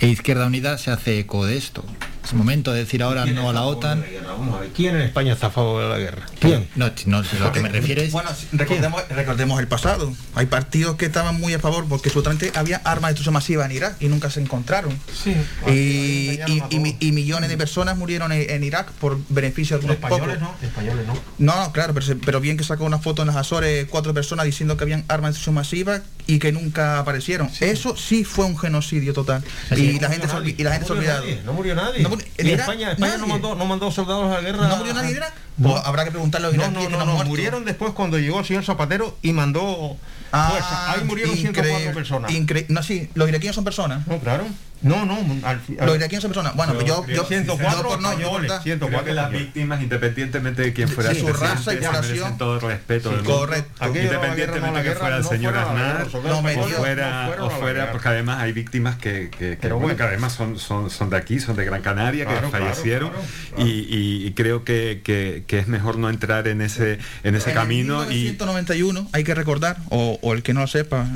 e 0.00 0.08
Izquierda 0.08 0.46
Unida 0.46 0.78
se 0.78 0.90
hace 0.90 1.18
eco 1.18 1.44
de 1.46 1.56
esto. 1.58 1.84
Es 2.24 2.32
momento 2.34 2.72
de 2.72 2.78
decir 2.80 3.02
ahora 3.02 3.26
no 3.26 3.50
a 3.50 3.52
la 3.52 3.62
OTAN. 3.64 4.04
Vamos 4.26 4.56
a 4.56 4.60
ver, 4.60 4.70
¿quién 4.70 4.94
en 4.96 5.02
España 5.02 5.32
está 5.32 5.48
a 5.48 5.50
favor 5.50 5.82
de 5.82 5.88
la 5.88 5.98
guerra? 5.98 6.26
¿Quién? 6.40 6.68
No, 6.76 6.90
no, 7.06 7.24
si 7.24 7.36
lo 7.36 7.52
que 7.52 7.60
me 7.60 7.68
refiero 7.68 8.00
es... 8.00 8.12
Bueno, 8.12 8.30
recordemos, 8.52 9.02
recordemos 9.08 9.60
el 9.60 9.66
pasado. 9.68 10.12
Hay 10.34 10.46
partidos 10.46 10.96
que 10.96 11.06
estaban 11.06 11.38
muy 11.40 11.52
a 11.54 11.58
favor 11.58 11.84
porque 11.88 12.08
absolutamente 12.08 12.52
había 12.54 12.76
armas 12.84 13.08
de 13.10 13.12
destrucción 13.14 13.34
masiva 13.34 13.64
en 13.66 13.72
Irak 13.72 13.96
y 14.00 14.06
nunca 14.08 14.30
se 14.30 14.40
encontraron. 14.40 14.96
Sí. 15.12 15.34
Y, 15.66 16.40
y- 16.50 16.62
y 16.70 16.78
mi- 16.78 16.96
y 17.00 17.12
millones 17.12 17.50
de 17.50 17.56
personas 17.56 17.96
murieron 17.98 18.30
en, 18.32 18.48
en 18.50 18.64
Irak 18.64 18.90
por 18.92 19.18
beneficio 19.28 19.76
de 19.78 19.84
algunos 19.86 19.96
Españoles 19.96 20.38
pocos. 20.38 20.56
no, 20.62 20.66
españoles 20.68 21.06
no. 21.06 21.14
No, 21.38 21.72
claro, 21.72 21.94
pero, 22.24 22.40
bien 22.40 22.56
que 22.56 22.64
sacó 22.64 22.84
una 22.84 22.98
foto 22.98 23.22
en 23.22 23.28
las 23.28 23.36
Azores 23.36 23.86
cuatro 23.90 24.14
personas 24.14 24.46
diciendo 24.46 24.76
que 24.76 24.84
habían 24.84 25.04
armas 25.08 25.30
de 25.30 25.32
destrucción 25.34 25.54
masiva 25.56 26.02
y 26.26 26.38
que 26.38 26.52
nunca 26.52 26.98
aparecieron. 27.00 27.50
Eso 27.60 27.96
sí 27.96 28.24
fue 28.24 28.44
un 28.44 28.56
genocidio 28.56 29.12
total. 29.12 29.42
Sí, 29.74 29.90
y, 29.90 29.94
no 29.94 30.02
la 30.02 30.08
gente 30.08 30.26
nadie, 30.28 30.54
y 30.56 30.62
la 30.62 30.70
gente 30.72 30.82
no 30.88 30.94
se 30.94 30.98
olvidado. 30.98 31.20
nadie, 31.24 31.42
no 31.44 31.52
murió 31.52 31.74
nadie. 31.74 32.02
No 32.02 32.08
murió- 32.16 32.26
en 32.38 32.46
España, 32.48 32.92
España 32.92 33.16
no 33.18 33.26
mandó, 33.26 33.54
no 33.54 33.64
mandó 33.64 33.90
soldados 33.90 34.30
a 34.30 34.36
la 34.36 34.40
guerra. 34.40 34.68
¿No 34.68 34.76
murió 34.76 34.94
nadie 34.94 35.10
en 35.10 35.16
Irak? 35.16 35.32
No. 35.58 35.70
Pues 35.72 35.82
habrá 35.84 36.04
que 36.04 36.10
preguntarle 36.10 36.46
a 36.46 36.50
los 36.50 36.56
No, 36.56 36.64
iraquíes 36.64 36.82
no, 36.84 36.88
que 36.88 36.92
no, 36.92 36.96
no 36.96 37.02
han 37.02 37.08
no, 37.08 37.14
muerto. 37.14 37.28
murieron 37.30 37.64
después 37.64 37.92
cuando 37.92 38.18
llegó 38.18 38.40
el 38.40 38.46
señor 38.46 38.64
Zapatero 38.64 39.16
y 39.22 39.32
mandó 39.32 39.96
Ah, 40.34 40.48
fuerza. 40.50 40.92
Ahí 40.92 41.04
murieron 41.04 41.36
increíble, 41.36 41.62
104 41.92 41.94
personas. 41.94 42.30
incre- 42.32 42.64
no, 42.68 42.82
sí, 42.82 43.10
los 43.14 43.28
iraquíes 43.28 43.54
son 43.54 43.64
personas. 43.64 44.06
No, 44.06 44.18
claro. 44.18 44.44
No, 44.80 45.04
no, 45.06 45.14
al, 45.46 45.60
al- 45.78 45.86
Los 45.86 45.94
iraquíes 45.96 46.22
son 46.22 46.30
personas. 46.32 46.56
Bueno, 46.56 46.72
pues 46.74 46.86
yo, 46.86 47.06
yo, 47.06 47.22
104 47.24 47.82
yo 47.82 47.88
por 47.88 48.00
no, 48.02 48.10
yo 48.18 48.30
por 48.30 48.44
españoles, 48.44 48.48
dar- 48.50 48.62
104 48.64 49.02
Creo 49.04 49.04
que 49.04 49.12
las 49.14 49.30
víctimas, 49.30 49.80
independientemente 49.82 50.62
de 50.62 50.72
quién 50.72 50.88
fuera 50.88 51.12
Sí, 51.14 51.20
su 51.20 51.28
raza 51.28 51.72
y 51.74 51.76
se 51.76 51.82
población. 51.86 52.02
merecen 52.16 52.38
todo 52.38 52.54
el 52.56 52.60
respeto 52.62 53.10
Sí, 53.10 53.14
del 53.14 53.24
mundo. 53.24 53.38
correcto. 53.40 53.92
De 53.92 54.02
Independientemente 54.02 54.60
no, 54.68 54.72
la 54.72 54.82
que 54.82 54.92
fuera 54.92 55.16
el 55.18 55.22
no 55.22 55.28
señor 55.28 55.56
Aznar 55.58 56.06
No, 56.12 56.38
o 56.38 56.66
dio- 56.66 56.76
fuera, 56.78 57.34
no 57.38 57.46
o 57.46 57.50
fuera 57.50 57.92
porque 57.92 58.08
además 58.08 58.40
hay 58.40 58.52
víctimas 58.52 58.96
que, 58.96 59.30
que, 59.30 59.50
que, 59.50 59.58
Pero 59.60 59.76
bueno, 59.76 59.88
bueno. 59.88 59.96
que 59.98 60.02
además 60.02 60.32
son, 60.32 60.58
son, 60.58 60.90
son 60.90 61.10
de 61.10 61.16
aquí, 61.18 61.38
son 61.38 61.54
de 61.54 61.64
Gran 61.64 61.82
Canaria, 61.82 62.24
Claro, 62.24 62.40
que 62.40 62.50
claro, 62.50 62.64
fallecieron 62.64 63.10
claro, 63.10 63.24
claro. 63.54 63.68
Y, 63.68 63.70
y- 63.72 64.26
y 64.26 64.32
creo 64.32 64.64
que, 64.64 65.02
que, 65.42 65.44
que 65.46 65.58
es 65.58 65.68
mejor 65.68 65.98
no 65.98 66.08
entrar 66.10 66.48
en 66.48 66.60
ese, 66.62 66.98
en 67.24 67.34
ese 67.34 67.50
En 67.50 67.56
camino 67.56 68.02
el 68.04 68.12
y 68.12 68.14
1991, 68.24 69.08
hay 69.12 69.24
que 69.24 69.34
recordar, 69.34 69.78
o, 69.90 70.18
o 70.22 70.32
el 70.32 70.42
que 70.42 70.54
no 70.54 70.60
lo 70.60 70.66
sepa, 70.66 71.06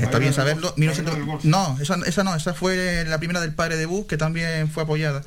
está 0.00 0.18
bien 0.18 0.32
saberlo. 0.32 0.74
1900 0.76 1.44
no, 1.44 1.78
esa, 1.80 1.96
esa 2.06 2.24
no, 2.24 2.34
esa 2.34 2.54
fue 2.54 3.04
la 3.06 3.18
primera 3.18 3.40
del 3.40 3.54
padre 3.54 3.76
de 3.76 3.86
Bush, 3.86 4.06
que 4.06 4.16
también 4.16 4.68
fue 4.70 4.82
apoyada. 4.82 5.22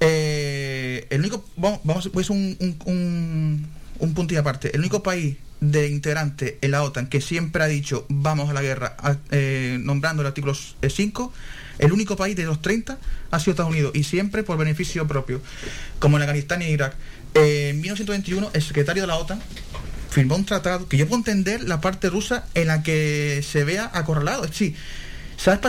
Eh, 0.00 1.06
el 1.10 1.20
único, 1.20 1.44
vamos, 1.56 1.80
vamos 1.84 2.08
pues 2.12 2.30
un, 2.30 2.56
un, 2.60 2.76
un, 2.86 3.66
un 3.98 4.14
punto 4.14 4.34
y 4.34 4.36
aparte, 4.36 4.70
el 4.74 4.80
único 4.80 5.02
país 5.02 5.36
de 5.60 5.88
integrante 5.88 6.56
en 6.60 6.70
la 6.70 6.84
OTAN 6.84 7.08
que 7.08 7.20
siempre 7.20 7.64
ha 7.64 7.66
dicho 7.66 8.06
vamos 8.08 8.48
a 8.48 8.52
la 8.52 8.62
guerra, 8.62 8.94
a- 8.98 9.16
eh, 9.32 9.76
nombrando 9.80 10.22
el 10.22 10.28
artículo 10.28 10.54
5, 10.54 11.32
el 11.80 11.92
único 11.92 12.16
país 12.16 12.36
de 12.36 12.44
los 12.44 12.62
30 12.62 12.96
ha 13.32 13.38
sido 13.40 13.52
Estados 13.52 13.72
Unidos 13.72 13.90
y 13.94 14.04
siempre 14.04 14.44
por 14.44 14.56
beneficio 14.56 15.06
propio, 15.08 15.40
como 15.98 16.16
en 16.16 16.22
Afganistán 16.22 16.62
y 16.62 16.66
Irak. 16.66 16.94
Eh, 17.34 17.70
en 17.70 17.80
1921, 17.80 18.50
el 18.52 18.62
secretario 18.62 19.02
de 19.02 19.06
la 19.06 19.16
OTAN 19.16 19.40
firmó 20.10 20.36
un 20.36 20.44
tratado 20.46 20.88
que 20.88 20.96
yo 20.96 21.06
puedo 21.06 21.18
entender 21.20 21.62
la 21.64 21.80
parte 21.80 22.08
rusa 22.10 22.44
en 22.54 22.68
la 22.68 22.82
que 22.82 23.44
se 23.48 23.64
vea 23.64 23.90
acorralado. 23.92 24.44
Es 24.44 24.50
decir, 24.50 24.74
se 25.36 25.50
ha, 25.50 25.60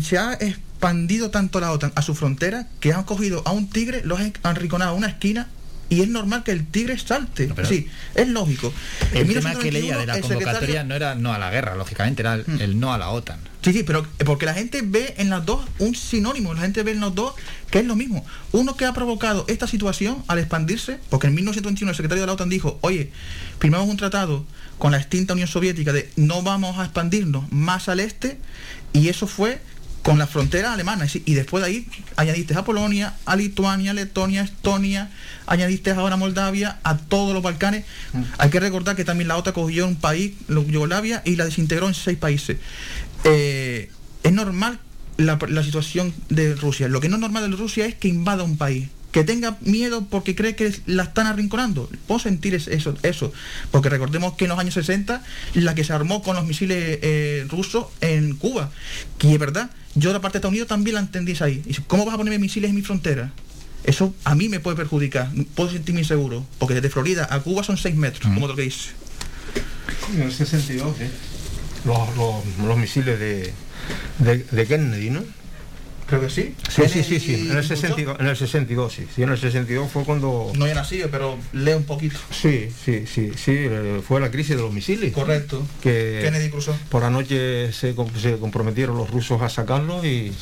se 0.00 0.18
ha 0.18 0.32
expandido 0.34 1.30
tanto 1.30 1.60
la 1.60 1.72
OTAN 1.72 1.92
a 1.96 2.02
su 2.02 2.14
frontera 2.14 2.66
que 2.80 2.92
han 2.92 3.02
cogido 3.04 3.42
a 3.44 3.52
un 3.52 3.68
tigre, 3.68 4.02
lo 4.04 4.16
han 4.16 4.32
arrinconado 4.42 4.92
a 4.92 4.94
una 4.94 5.08
esquina 5.08 5.48
y 5.90 6.02
es 6.02 6.08
normal 6.08 6.44
que 6.44 6.52
el 6.52 6.66
tigre 6.66 6.98
salte. 6.98 7.48
sí, 7.68 7.88
es 8.14 8.28
lógico. 8.28 8.72
El 9.12 9.32
tema 9.32 9.54
que 9.58 9.72
leía 9.72 9.96
de 9.98 10.06
la 10.06 10.14
1921, 10.14 10.14
el 10.16 10.22
convocatoria 10.22 10.58
secretario- 10.82 10.84
no 10.88 10.94
era 10.94 11.14
no 11.14 11.32
a 11.32 11.38
la 11.38 11.50
guerra, 11.50 11.74
lógicamente, 11.76 12.22
era 12.22 12.34
el, 12.34 12.44
el 12.60 12.78
no 12.78 12.92
a 12.92 12.98
la 12.98 13.08
OTAN. 13.10 13.40
Sí, 13.62 13.72
sí, 13.72 13.82
pero 13.82 14.06
porque 14.24 14.46
la 14.46 14.54
gente 14.54 14.82
ve 14.82 15.14
en 15.18 15.30
las 15.30 15.44
dos 15.44 15.66
un 15.78 15.94
sinónimo, 15.94 16.54
la 16.54 16.60
gente 16.60 16.82
ve 16.84 16.92
en 16.92 17.00
los 17.00 17.14
dos 17.14 17.34
que 17.70 17.80
es 17.80 17.84
lo 17.84 17.96
mismo. 17.96 18.24
Uno 18.52 18.76
que 18.76 18.84
ha 18.84 18.92
provocado 18.92 19.44
esta 19.48 19.66
situación 19.66 20.22
al 20.28 20.38
expandirse, 20.38 20.98
porque 21.10 21.26
en 21.26 21.34
1921 21.34 21.90
el 21.90 21.96
secretario 21.96 22.22
de 22.22 22.26
la 22.28 22.34
OTAN 22.34 22.48
dijo, 22.48 22.78
oye, 22.82 23.10
firmamos 23.58 23.88
un 23.88 23.96
tratado 23.96 24.46
con 24.78 24.92
la 24.92 24.98
extinta 24.98 25.32
Unión 25.32 25.48
Soviética 25.48 25.92
de 25.92 26.08
no 26.16 26.42
vamos 26.42 26.78
a 26.78 26.84
expandirnos 26.84 27.50
más 27.50 27.88
al 27.88 27.98
este, 28.00 28.38
y 28.92 29.08
eso 29.08 29.26
fue 29.26 29.60
con 30.02 30.18
la 30.18 30.26
frontera 30.26 30.72
alemana. 30.72 31.06
Y 31.26 31.34
después 31.34 31.62
de 31.62 31.68
ahí 31.68 31.86
añadiste 32.16 32.54
a 32.54 32.64
Polonia, 32.64 33.14
a 33.26 33.36
Lituania, 33.36 33.92
Letonia, 33.92 34.42
Estonia, 34.42 35.10
añadiste 35.46 35.90
ahora 35.90 36.14
a 36.14 36.16
Moldavia, 36.16 36.78
a 36.82 36.96
todos 36.96 37.34
los 37.34 37.42
Balcanes. 37.42 37.84
Hay 38.38 38.48
que 38.48 38.60
recordar 38.60 38.96
que 38.96 39.04
también 39.04 39.28
la 39.28 39.36
OTAN 39.36 39.52
cogió 39.52 39.86
un 39.86 39.96
país, 39.96 40.32
Yugoslavia, 40.48 41.20
y 41.26 41.36
la 41.36 41.44
desintegró 41.44 41.88
en 41.88 41.94
seis 41.94 42.16
países. 42.16 42.56
Eh, 43.24 43.90
es 44.22 44.32
normal 44.32 44.78
la, 45.16 45.38
la 45.48 45.62
situación 45.62 46.12
de 46.28 46.54
Rusia. 46.54 46.88
Lo 46.88 47.00
que 47.00 47.08
no 47.08 47.16
es 47.16 47.20
normal 47.20 47.50
de 47.50 47.56
Rusia 47.56 47.86
es 47.86 47.94
que 47.94 48.08
invada 48.08 48.42
un 48.44 48.56
país. 48.56 48.88
Que 49.12 49.24
tenga 49.24 49.56
miedo 49.62 50.06
porque 50.10 50.34
cree 50.36 50.54
que 50.54 50.72
la 50.86 51.04
están 51.04 51.26
arrinconando. 51.26 51.88
Puedo 52.06 52.20
sentir 52.20 52.54
es- 52.54 52.68
eso, 52.68 52.94
eso. 53.02 53.32
Porque 53.70 53.88
recordemos 53.88 54.34
que 54.34 54.44
en 54.44 54.50
los 54.50 54.58
años 54.58 54.74
60, 54.74 55.22
la 55.54 55.74
que 55.74 55.82
se 55.82 55.92
armó 55.94 56.22
con 56.22 56.36
los 56.36 56.46
misiles 56.46 56.98
eh, 57.02 57.46
rusos 57.48 57.86
en 58.02 58.36
Cuba. 58.36 58.70
Que 59.16 59.32
es 59.32 59.38
verdad, 59.38 59.70
yo 59.94 60.10
de 60.10 60.14
la 60.14 60.20
parte 60.20 60.34
de 60.34 60.38
Estados 60.40 60.52
Unidos 60.52 60.68
también 60.68 60.94
la 60.94 61.00
entendí 61.00 61.34
ahí. 61.40 61.62
Dice, 61.64 61.82
¿Cómo 61.86 62.04
vas 62.04 62.14
a 62.14 62.18
ponerme 62.18 62.38
misiles 62.38 62.68
en 62.68 62.76
mi 62.76 62.82
frontera? 62.82 63.32
Eso 63.84 64.14
a 64.24 64.34
mí 64.34 64.50
me 64.50 64.60
puede 64.60 64.76
perjudicar. 64.76 65.30
Puedo 65.54 65.70
sentirme 65.70 66.00
inseguro. 66.02 66.44
Porque 66.58 66.74
desde 66.74 66.90
Florida 66.90 67.26
a 67.30 67.40
Cuba 67.40 67.62
son 67.64 67.78
6 67.78 67.96
metros, 67.96 68.22
como 68.32 68.46
lo 68.46 68.54
que 68.54 68.62
dice. 68.62 68.90
En 70.14 70.22
el 70.22 70.32
62, 70.32 71.00
¿eh? 71.00 71.10
Los, 71.84 72.16
los, 72.16 72.44
los 72.66 72.76
misiles 72.76 73.18
de, 73.18 73.52
de, 74.18 74.38
de 74.50 74.66
Kennedy, 74.66 75.10
¿no? 75.10 75.22
Creo 76.06 76.22
que 76.22 76.30
sí. 76.30 76.54
Sí, 76.70 76.82
sí, 76.88 77.04
sí, 77.04 77.20
sí. 77.20 77.48
En 77.50 77.58
el 77.58 77.62
62, 77.64 78.18
en 78.18 78.26
el 78.28 78.34
62 78.36 78.92
sí. 78.94 79.06
Sí, 79.14 79.22
en 79.24 79.28
el 79.28 79.36
62 79.38 79.90
fue 79.92 80.04
cuando... 80.04 80.50
No 80.54 80.64
había 80.64 80.74
nacido, 80.76 81.08
pero 81.10 81.36
lee 81.52 81.72
un 81.72 81.84
poquito. 81.84 82.18
Sí, 82.30 82.70
sí, 82.82 83.04
sí, 83.06 83.32
sí. 83.36 83.52
eh, 83.54 84.00
Fue 84.08 84.18
la 84.18 84.30
crisis 84.30 84.56
de 84.56 84.62
los 84.62 84.72
misiles. 84.72 85.12
Correcto. 85.12 85.66
Que 85.82 86.20
Kennedy 86.22 86.48
cruzó. 86.48 86.74
por 86.88 87.02
la 87.02 87.10
noche 87.10 87.72
se, 87.74 87.94
se 88.22 88.38
comprometieron 88.38 88.96
los 88.96 89.10
rusos 89.10 89.42
a 89.42 89.50
sacarlos 89.50 90.02
y, 90.06 90.32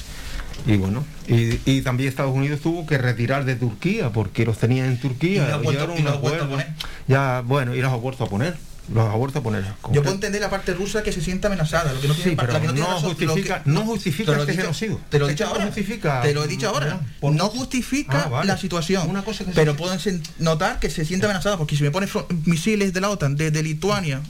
y 0.69 0.77
bueno. 0.77 1.05
Y, 1.27 1.59
y 1.69 1.83
también 1.83 2.11
Estados 2.11 2.33
Unidos 2.33 2.61
tuvo 2.61 2.87
que 2.87 2.97
retirar 2.97 3.45
de 3.45 3.57
Turquía 3.57 4.11
porque 4.13 4.45
los 4.47 4.59
tenían 4.59 4.87
en 4.87 5.01
Turquía. 5.01 5.49
Y 5.49 5.51
los 5.51 5.63
vuelto- 5.65 5.95
y 5.99 6.03
los 6.03 6.15
a 6.15 6.21
poner. 6.21 6.67
Ya, 7.09 7.43
bueno, 7.45 7.75
y 7.75 7.81
los 7.81 7.91
ha 7.93 7.97
vuelto 7.97 8.23
a 8.23 8.29
poner. 8.29 8.55
Los 8.93 9.05
ha 9.09 9.17
vuelto 9.17 9.41
a 9.41 9.43
poner. 9.43 9.65
Yo 9.93 10.03
puedo 10.03 10.15
entender 10.15 10.41
la 10.41 10.49
parte 10.51 10.73
rusa 10.73 11.03
que 11.03 11.11
se 11.13 11.21
siente 11.21 11.47
amenazada, 11.49 11.93
lo 11.93 12.01
que 12.01 12.07
no 12.09 12.15
Sí, 12.15 12.23
tiene, 12.23 12.37
pero 12.37 12.53
la 12.53 12.61
que 12.61 12.67
no 12.69 12.73
tiene 12.75 12.89
no 12.89 12.95
razón, 12.95 13.11
justifica- 13.15 13.63
que- 13.65 13.71
no 13.71 13.81
justifica 13.85 14.31
te 14.33 14.37
lo 14.37 14.39
he 14.39 14.41
este 14.43 14.53
dicho- 14.53 14.63
genocidio. 14.63 15.01
Te 15.11 15.19
lo 15.19 15.27
he 15.27 15.31
Es 15.33 15.37
que 15.37 15.43
dicho 15.43 15.45
no 15.45 15.51
ahora. 15.55 15.67
justifica- 15.67 16.23
Te 16.23 16.35
lo 16.35 16.45
he 16.45 16.47
dicho 16.49 16.69
ahora. 16.69 17.01
No 17.23 17.49
justifica 17.49 18.23
Ah, 18.27 18.29
vale. 18.29 18.47
la 18.47 18.57
situación. 18.57 19.11
Una 19.11 19.23
cosa 19.23 19.45
que 19.45 19.51
se- 19.51 19.55
pero 19.57 19.77
pueden 19.77 20.23
notar 20.39 20.79
que 20.79 20.89
se 20.91 21.05
siente 21.05 21.27
amenazada 21.27 21.57
porque 21.59 21.77
si 21.77 21.83
me 21.83 21.91
pone 21.91 22.07
fro- 22.07 22.27
misiles 22.45 22.93
de 22.93 23.01
la 23.01 23.11
OTAN 23.11 23.35
desde 23.37 23.63
Lituania 23.63 24.21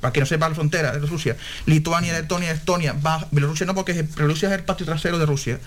para 0.00 0.12
que 0.12 0.20
no 0.20 0.26
sepa 0.26 0.48
la 0.48 0.54
frontera 0.54 0.92
de 0.92 1.04
Rusia, 1.06 1.36
Lituania, 1.64 2.12
Letonia, 2.12 2.52
Estonia, 2.52 2.94
Bielorrusia 3.32 3.66
no 3.66 3.74
porque 3.74 4.02
Bielorrusia 4.02 4.48
es 4.48 4.54
el 4.54 4.62
patio 4.62 4.84
trasero 4.86 5.18
de 5.18 5.26
Rusia, 5.26 5.58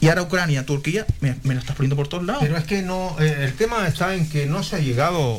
y 0.00 0.08
ahora 0.08 0.22
Ucrania, 0.22 0.64
Turquía, 0.66 1.06
me, 1.20 1.36
me 1.44 1.54
lo 1.54 1.60
estás 1.60 1.76
poniendo 1.76 1.94
por 1.94 2.08
todos 2.08 2.24
lados. 2.24 2.42
Pero 2.42 2.56
es 2.56 2.64
que 2.64 2.82
no, 2.82 3.14
eh, 3.20 3.44
el 3.44 3.52
tema 3.52 3.86
está 3.86 4.14
en 4.14 4.28
que 4.28 4.46
no 4.46 4.62
se 4.64 4.76
ha 4.76 4.78
llegado. 4.80 5.38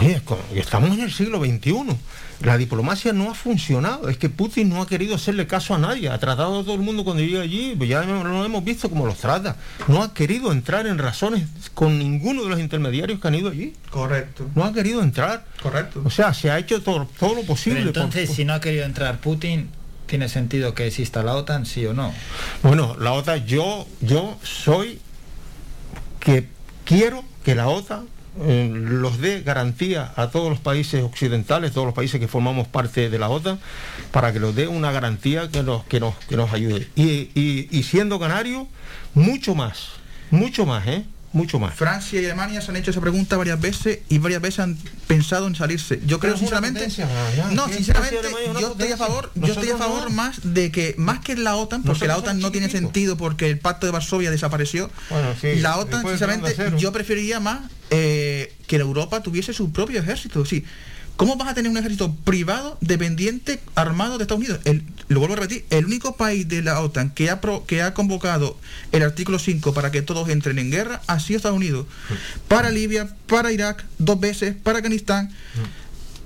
Oye, 0.00 0.20
estamos 0.54 0.90
en 0.92 1.00
el 1.00 1.12
siglo 1.12 1.38
XXI. 1.44 1.96
La 2.42 2.56
diplomacia 2.56 3.12
no 3.12 3.30
ha 3.30 3.34
funcionado. 3.34 4.08
Es 4.08 4.16
que 4.16 4.28
Putin 4.28 4.68
no 4.68 4.80
ha 4.80 4.86
querido 4.86 5.16
hacerle 5.16 5.46
caso 5.48 5.74
a 5.74 5.78
nadie. 5.78 6.08
Ha 6.08 6.18
tratado 6.18 6.60
a 6.60 6.62
todo 6.62 6.74
el 6.74 6.80
mundo 6.82 7.02
cuando 7.04 7.22
llega 7.22 7.42
allí. 7.42 7.74
pues 7.76 7.90
ya 7.90 8.02
lo 8.04 8.44
hemos 8.44 8.62
visto 8.64 8.88
como 8.88 9.06
los 9.06 9.16
trata. 9.18 9.56
No 9.88 10.02
ha 10.02 10.14
querido 10.14 10.52
entrar 10.52 10.86
en 10.86 10.98
razones 10.98 11.48
con 11.74 11.98
ninguno 11.98 12.44
de 12.44 12.50
los 12.50 12.60
intermediarios 12.60 13.20
que 13.20 13.26
han 13.28 13.34
ido 13.34 13.50
allí. 13.50 13.72
Correcto. 13.90 14.46
No 14.54 14.64
ha 14.64 14.72
querido 14.72 15.02
entrar. 15.02 15.44
Correcto. 15.60 16.02
O 16.04 16.10
sea, 16.10 16.32
se 16.32 16.50
ha 16.50 16.58
hecho 16.58 16.80
todo, 16.80 17.08
todo 17.18 17.30
lo 17.30 17.34
Pero 17.36 17.46
posible. 17.48 17.80
por- 17.80 17.88
entonces, 17.88 18.30
si 18.30 18.44
no 18.44 18.54
ha 18.54 18.60
querido 18.60 18.84
entrar 18.84 19.18
Putin, 19.20 19.68
¿tiene 20.06 20.28
sentido 20.28 20.74
que 20.74 20.86
exista 20.86 21.24
la 21.24 21.34
OTAN, 21.34 21.66
sí 21.66 21.84
o 21.86 21.92
no? 21.92 22.12
Bueno, 22.62 22.96
la 23.00 23.12
OTAN, 23.14 23.44
yo, 23.46 23.86
yo 24.00 24.38
soy 24.44 25.00
que 26.20 26.46
quiero 26.84 27.24
que 27.44 27.56
la 27.56 27.66
OTAN 27.68 28.06
eh, 28.42 28.70
los 28.72 29.18
dé 29.20 29.42
garantía 29.42 30.12
a 30.16 30.28
todos 30.30 30.50
los 30.50 30.60
países 30.60 31.02
occidentales, 31.02 31.72
todos 31.72 31.86
los 31.86 31.94
países 31.94 32.20
que 32.20 32.28
formamos 32.28 32.66
parte 32.68 33.10
de 33.10 33.18
la 33.18 33.28
OTAN, 33.28 33.58
para 34.12 34.32
que 34.32 34.40
nos 34.40 34.54
dé 34.54 34.68
una 34.68 34.92
garantía 34.92 35.48
que 35.50 35.62
nos, 35.62 35.84
que 35.84 36.00
nos, 36.00 36.14
que 36.28 36.36
nos 36.36 36.52
ayude. 36.52 36.88
Y, 36.96 37.30
y- 37.34 37.68
y 37.70 37.82
siendo 37.82 38.18
canario, 38.18 38.66
mucho 39.14 39.54
más, 39.54 39.88
mucho 40.30 40.66
más, 40.66 40.86
¿eh? 40.86 41.04
Mucho 41.32 41.58
más. 41.58 41.74
Francia 41.74 42.20
y 42.20 42.24
Alemania 42.24 42.60
se 42.62 42.70
han 42.70 42.76
hecho 42.76 42.90
esa 42.90 43.00
pregunta 43.00 43.36
varias 43.36 43.60
veces 43.60 44.00
y 44.08 44.18
varias 44.18 44.40
veces 44.40 44.60
han 44.60 44.78
pensado 45.06 45.46
en 45.46 45.54
salirse. 45.54 46.00
Yo 46.06 46.18
creo 46.18 46.36
sinceramente, 46.36 46.88
no, 47.52 47.68
sinceramente, 47.68 48.16
yo 48.58 48.72
estoy 48.72 48.92
a 48.92 48.96
favor, 48.96 49.30
yo 49.34 49.52
estoy 49.52 49.70
a 49.70 49.76
favor 49.76 50.04
no. 50.04 50.10
más 50.10 50.40
de 50.42 50.70
que 50.72 50.94
más 50.96 51.20
que 51.20 51.36
la 51.36 51.56
OTAN, 51.56 51.82
porque 51.82 52.06
la 52.06 52.16
OTAN 52.16 52.40
no 52.40 52.50
tiene 52.50 52.70
sentido 52.70 53.16
porque 53.16 53.50
el 53.50 53.58
Pacto 53.58 53.86
de 53.86 53.92
Varsovia 53.92 54.30
desapareció. 54.30 54.90
Bueno, 55.10 55.34
sí, 55.40 55.56
la 55.56 55.76
OTAN, 55.78 56.06
sinceramente, 56.06 56.56
yo 56.78 56.92
preferiría 56.92 57.40
más 57.40 57.60
eh, 57.90 58.54
que 58.66 58.76
Europa 58.76 59.22
tuviese 59.22 59.52
su 59.52 59.72
propio 59.72 60.00
ejército. 60.00 60.44
Sí. 60.44 60.64
¿Cómo 61.18 61.36
vas 61.36 61.48
a 61.48 61.54
tener 61.54 61.68
un 61.70 61.76
ejército 61.76 62.14
privado, 62.24 62.78
dependiente, 62.80 63.60
armado 63.74 64.16
de 64.18 64.22
Estados 64.24 64.38
Unidos? 64.40 64.60
El- 64.64 64.84
lo 65.08 65.18
vuelvo 65.18 65.34
a 65.34 65.38
repetir, 65.40 65.64
el 65.70 65.84
único 65.84 66.16
país 66.16 66.46
de 66.48 66.62
la 66.62 66.80
OTAN 66.80 67.10
que 67.10 67.28
ha, 67.28 67.40
pro- 67.40 67.66
que 67.66 67.82
ha 67.82 67.92
convocado 67.92 68.56
el 68.92 69.02
artículo 69.02 69.38
5 69.38 69.74
para 69.74 69.90
que 69.90 70.00
todos 70.00 70.28
entren 70.28 70.58
en 70.60 70.70
guerra 70.70 71.02
ha 71.08 71.18
sido 71.18 71.38
Estados 71.38 71.56
Unidos. 71.56 71.86
Para 72.46 72.70
Libia, 72.70 73.08
para 73.26 73.50
Irak, 73.52 73.84
dos 73.98 74.20
veces, 74.20 74.54
para 74.62 74.78
Afganistán. 74.78 75.30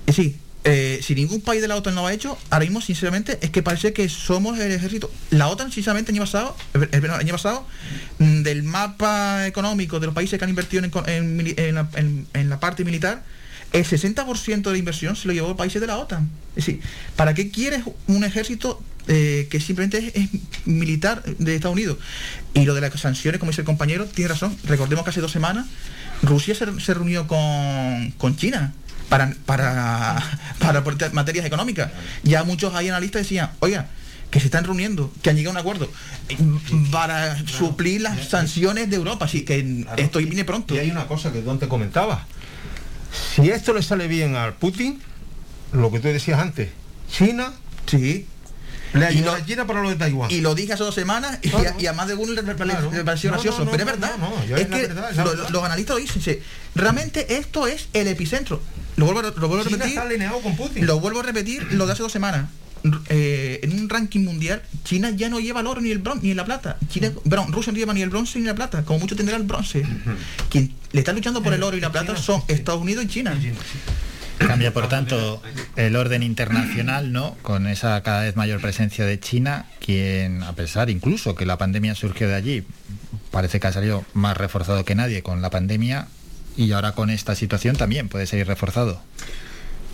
Es 0.05 0.15
decir, 0.17 0.35
eh, 0.65 0.99
si 1.01 1.15
ningún 1.15 1.41
país 1.41 1.61
de 1.61 1.67
la 1.67 1.75
OTAN 1.75 1.95
lo 1.95 2.05
ha 2.05 2.13
hecho, 2.13 2.37
ahora 2.51 2.65
mismo, 2.65 2.79
sinceramente, 2.79 3.39
es 3.41 3.49
que 3.49 3.63
parece 3.63 3.93
que 3.93 4.07
somos 4.09 4.59
el 4.59 4.71
ejército. 4.71 5.09
La 5.31 5.47
OTAN, 5.47 5.71
sinceramente, 5.71 6.11
el 6.11 6.17
año 6.17 6.23
pasado, 6.25 6.55
el, 6.91 7.09
año 7.09 7.33
pasado, 7.33 7.65
mm, 8.19 8.43
del 8.43 8.61
mapa 8.63 9.47
económico 9.47 9.99
de 9.99 10.05
los 10.05 10.13
países 10.15 10.37
que 10.37 10.45
han 10.45 10.49
invertido 10.49 10.83
en, 10.83 10.91
en 11.07 11.53
en 11.57 11.75
la, 11.75 11.89
en- 11.95 12.27
en 12.33 12.49
la 12.49 12.59
parte 12.59 12.85
militar, 12.85 13.23
el 13.73 13.85
60% 13.85 14.61
de 14.61 14.71
la 14.71 14.77
inversión 14.77 15.15
se 15.15 15.27
lo 15.27 15.33
llevó 15.33 15.55
países 15.55 15.81
de 15.81 15.87
la 15.87 15.97
OTAN. 15.97 16.29
Es 16.55 16.65
decir, 16.65 16.81
¿para 17.15 17.33
qué 17.33 17.49
quieres 17.49 17.81
un 18.07 18.23
ejército 18.23 18.81
eh, 19.07 19.47
que 19.49 19.59
simplemente 19.59 19.97
es, 19.97 20.15
es 20.15 20.29
militar 20.65 21.23
de 21.23 21.55
Estados 21.55 21.73
Unidos? 21.73 21.97
Y 22.53 22.65
lo 22.65 22.75
de 22.75 22.81
las 22.81 22.93
sanciones, 22.99 23.39
como 23.39 23.51
dice 23.51 23.61
el 23.61 23.65
compañero, 23.65 24.05
tiene 24.05 24.29
razón. 24.29 24.55
Recordemos 24.65 25.03
que 25.03 25.09
hace 25.09 25.21
dos 25.21 25.31
semanas 25.31 25.65
Rusia 26.21 26.55
se, 26.55 26.79
se 26.79 26.93
reunió 26.93 27.27
con, 27.27 28.11
con 28.17 28.35
China 28.35 28.73
para, 29.09 29.33
para, 29.45 30.39
para 30.59 30.83
materias 31.11 31.45
económicas. 31.45 31.91
Ya 32.23 32.43
muchos 32.43 32.73
ahí 32.75 32.89
analistas 32.89 33.23
decían, 33.23 33.51
oiga, 33.59 33.87
que 34.31 34.39
se 34.39 34.45
están 34.45 34.63
reuniendo, 34.63 35.13
que 35.21 35.29
han 35.29 35.35
llegado 35.35 35.51
a 35.51 35.61
un 35.61 35.67
acuerdo 35.67 35.91
para 36.91 37.37
suplir 37.45 38.01
las 38.01 38.29
sanciones 38.29 38.89
de 38.89 38.95
Europa. 38.95 39.25
Así 39.25 39.45
que 39.45 39.85
esto 39.97 40.19
viene 40.19 40.43
pronto. 40.43 40.73
Y 40.73 40.79
hay 40.79 40.89
una 40.89 41.05
cosa 41.05 41.31
que 41.31 41.41
Don 41.41 41.59
te 41.59 41.67
comentaba. 41.67 42.25
Si 43.13 43.49
esto 43.49 43.73
le 43.73 43.81
sale 43.83 44.07
bien 44.07 44.35
al 44.35 44.53
Putin, 44.53 45.01
lo 45.71 45.91
que 45.91 45.99
tú 45.99 46.07
decías 46.07 46.39
antes, 46.39 46.69
China, 47.11 47.53
sí, 47.85 48.27
le 48.93 49.11
lo- 49.21 49.31
a 49.33 49.45
China 49.45 49.65
para 49.67 49.81
lo 49.81 49.89
de 49.89 49.95
Taiwán. 49.95 50.29
Y 50.31 50.41
lo 50.41 50.53
dije 50.55 50.73
hace 50.73 50.83
dos 50.83 50.95
semanas 50.95 51.39
y, 51.41 51.49
Claro. 51.49 51.75
a, 51.77 51.81
y 51.81 51.85
a 51.87 51.93
más 51.93 52.07
de 52.07 52.15
uno 52.15 52.31
le, 52.33 52.43
pareció 52.43 52.75
No, 53.31 53.37
gracioso. 53.37 53.65
no, 53.65 53.71
pero 53.71 53.83
es 53.83 53.85
verdad. 53.85 54.17
no, 54.17 54.29
no, 54.29 54.45
ya 54.45 54.57
es 54.57 54.67
que 54.67 54.87
verdad, 54.87 55.09
es 55.11 55.17
la 55.17 55.23
lo- 55.23 55.29
verdad. 55.31 55.49
los 55.49 55.63
analistas 55.63 55.95
lo 55.95 56.01
dicen. 56.01 56.21
sí. 56.21 56.39
Realmente 56.75 57.35
esto 57.37 57.67
es 57.67 57.87
el 57.93 58.07
epicentro. 58.07 58.61
Lo 58.95 59.05
vuelvo, 59.05 59.21
a- 59.21 59.23
lo 59.39 59.47
vuelvo 59.47 59.61
a 59.61 59.63
China 59.63 59.77
repetir. 59.77 59.93
está 59.97 60.01
alineado 60.03 60.39
con 60.41 60.55
Putin. 60.55 60.85
Lo 60.85 60.99
vuelvo 60.99 61.19
a 61.21 61.23
repetir 61.23 61.63
lo 61.73 61.85
de 61.87 61.93
hace 61.93 62.03
dos 62.03 62.11
semanas. 62.11 62.49
Eh, 63.09 63.61
en 63.63 63.79
un 63.79 63.89
ranking 63.89 64.21
mundial, 64.21 64.61
China 64.83 65.09
ya 65.11 65.29
no 65.29 65.39
lleva 65.39 65.61
el 65.61 65.67
oro 65.67 65.81
ni 65.81 65.91
el 65.91 65.99
bronce 65.99 66.27
ni 66.27 66.33
la 66.33 66.45
plata. 66.45 66.77
China, 66.89 67.11
perdón, 67.29 67.53
Rusia 67.53 67.71
no 67.71 67.79
lleva 67.79 67.93
ni 67.93 68.01
el 68.01 68.09
bronce 68.09 68.39
ni 68.39 68.45
la 68.45 68.55
plata. 68.55 68.83
Como 68.83 68.99
mucho 68.99 69.15
tendrá 69.15 69.37
el 69.37 69.43
bronce. 69.43 69.85
Quien 70.49 70.73
le 70.91 70.99
está 70.99 71.13
luchando 71.13 71.41
por 71.41 71.53
el 71.53 71.63
oro 71.63 71.77
y 71.77 71.81
la 71.81 71.91
plata 71.91 72.15
son 72.17 72.43
Estados 72.47 72.81
Unidos 72.81 73.05
y 73.05 73.07
China. 73.07 73.39
Cambia, 74.37 74.73
por 74.73 74.89
tanto, 74.89 75.41
el 75.75 75.95
orden 75.95 76.23
internacional, 76.23 77.13
¿no? 77.13 77.35
Con 77.41 77.67
esa 77.67 78.01
cada 78.03 78.23
vez 78.23 78.35
mayor 78.35 78.59
presencia 78.59 79.05
de 79.05 79.19
China, 79.19 79.67
quien, 79.79 80.43
a 80.43 80.53
pesar 80.53 80.89
incluso 80.89 81.35
que 81.35 81.45
la 81.45 81.57
pandemia 81.57 81.95
surgió 81.95 82.27
de 82.27 82.35
allí, 82.35 82.63
parece 83.31 83.59
que 83.59 83.67
ha 83.67 83.71
salido 83.71 84.03
más 84.13 84.35
reforzado 84.35 84.83
que 84.83 84.95
nadie 84.95 85.23
con 85.23 85.41
la 85.41 85.49
pandemia 85.49 86.07
y 86.57 86.71
ahora 86.71 86.91
con 86.91 87.09
esta 87.09 87.35
situación 87.35 87.75
también 87.75 88.09
puede 88.09 88.27
seguir 88.27 88.47
reforzado. 88.47 89.01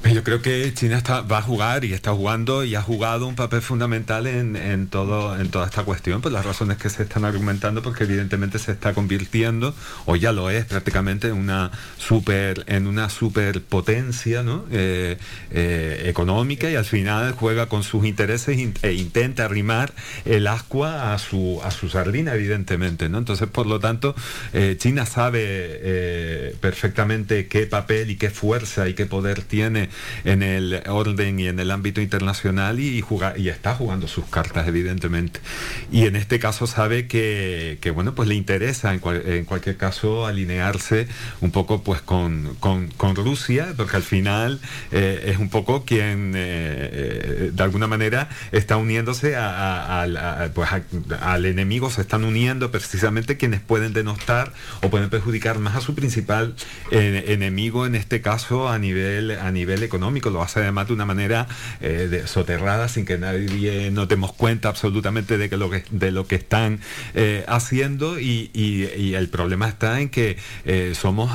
Yo 0.01 0.23
creo 0.23 0.41
que 0.41 0.73
China 0.73 0.97
está, 0.97 1.21
va 1.21 1.37
a 1.39 1.41
jugar 1.41 1.83
y 1.85 1.93
está 1.93 2.13
jugando 2.13 2.63
y 2.63 2.73
ha 2.73 2.81
jugado 2.81 3.27
un 3.27 3.35
papel 3.35 3.61
fundamental 3.61 4.27
en, 4.27 4.55
en 4.55 4.87
todo, 4.87 5.39
en 5.39 5.49
toda 5.49 5.65
esta 5.65 5.83
cuestión, 5.83 6.21
por 6.21 6.31
las 6.31 6.45
razones 6.45 6.77
que 6.77 6.89
se 6.89 7.03
están 7.03 7.25
argumentando, 7.25 7.83
porque 7.83 8.05
evidentemente 8.05 8.59
se 8.59 8.71
está 8.71 8.93
convirtiendo, 8.93 9.75
o 10.05 10.15
ya 10.15 10.31
lo 10.31 10.49
es 10.49 10.65
prácticamente, 10.65 11.27
en 11.27 11.33
una 11.33 11.71
super, 11.97 12.63
en 12.67 12.87
una 12.87 13.09
superpotencia 13.09 14.41
¿no? 14.41 14.65
Eh, 14.71 15.17
eh, 15.51 16.03
económica 16.05 16.71
y 16.71 16.75
al 16.75 16.85
final 16.85 17.33
juega 17.33 17.67
con 17.67 17.83
sus 17.83 18.05
intereses 18.05 18.57
in- 18.57 18.73
e 18.81 18.93
intenta 18.93 19.45
arrimar 19.45 19.93
el 20.25 20.47
ascua 20.47 21.13
a 21.13 21.19
su, 21.19 21.61
a 21.63 21.71
su 21.71 21.87
sardina, 21.89 22.33
evidentemente. 22.33 23.09
¿no? 23.09 23.19
Entonces, 23.19 23.47
por 23.47 23.67
lo 23.67 23.79
tanto, 23.79 24.15
eh, 24.53 24.75
China 24.79 25.05
sabe 25.05 26.55
perfectamente 26.61 27.47
qué 27.47 27.67
papel 27.67 28.09
y 28.09 28.15
qué 28.15 28.29
fuerza 28.29 28.87
y 28.87 28.93
qué 28.95 29.05
poder 29.05 29.41
tiene 29.41 29.88
en 30.23 30.43
el 30.43 30.81
orden 30.87 31.39
y 31.39 31.47
en 31.47 31.59
el 31.59 31.71
ámbito 31.71 32.01
internacional 32.01 32.79
y, 32.79 33.01
juega- 33.01 33.37
y 33.37 33.49
está 33.49 33.75
jugando 33.75 34.07
sus 34.07 34.25
cartas, 34.25 34.67
evidentemente. 34.67 35.39
Y 35.91 36.05
en 36.05 36.15
este 36.15 36.39
caso 36.39 36.67
sabe 36.67 37.07
que, 37.07 37.77
que, 37.81 37.91
bueno, 37.91 38.15
pues 38.15 38.27
le 38.29 38.35
interesa 38.35 38.93
en, 38.93 38.99
cual- 38.99 39.23
en 39.25 39.45
cualquier 39.45 39.77
caso 39.77 40.25
alinearse 40.25 41.07
un 41.41 41.51
poco 41.51 41.83
pues 41.83 42.01
con, 42.01 42.55
con- 42.59 42.89
Rusia, 43.15 43.73
porque 43.75 43.97
al 43.97 44.03
final 44.03 44.59
eh, 44.91 45.31
es 45.31 45.37
un 45.39 45.49
poco 45.49 45.83
quien 45.83 46.33
eh, 46.35 46.89
eh, 46.91 47.51
de 47.53 47.63
alguna 47.63 47.87
manera 47.87 48.29
está 48.51 48.77
uniéndose 48.77 49.35
a- 49.35 50.03
a- 50.03 50.49
pues 50.53 50.69
al 51.21 51.45
enemigo, 51.45 51.89
se 51.89 52.01
están 52.01 52.23
uniendo 52.23 52.71
precisamente 52.71 53.35
quienes 53.37 53.59
pueden 53.61 53.93
denostar 53.93 54.53
o 54.83 54.89
pueden 54.89 55.09
perjudicar 55.09 55.59
más 55.59 55.75
a 55.75 55.81
su 55.81 55.95
principal 55.95 56.55
enemigo, 56.91 57.85
en 57.85 57.95
este 57.95 58.21
caso 58.21 58.69
a 58.69 58.77
nivel, 58.79 59.31
a 59.31 59.51
nivel 59.51 59.78
nivel 59.79 59.83
económico, 59.83 60.29
lo 60.29 60.41
hace 60.41 60.59
además 60.59 60.87
de 60.87 60.93
una 60.93 61.05
manera 61.05 61.47
eh, 61.81 62.23
soterrada 62.25 62.87
sin 62.87 63.05
que 63.05 63.17
nadie 63.17 63.91
nos 63.91 64.07
demos 64.07 64.33
cuenta 64.33 64.69
absolutamente 64.69 65.37
de, 65.37 65.49
que 65.49 65.57
lo, 65.57 65.69
que, 65.69 65.83
de 65.91 66.11
lo 66.11 66.27
que 66.27 66.35
están 66.35 66.79
eh, 67.13 67.45
haciendo 67.47 68.19
y, 68.19 68.49
el 69.19 69.29
problema 69.29 69.67
está 69.67 69.99
en 69.99 70.09
que 70.09 70.37
eh, 70.65 70.93
somos 70.95 71.31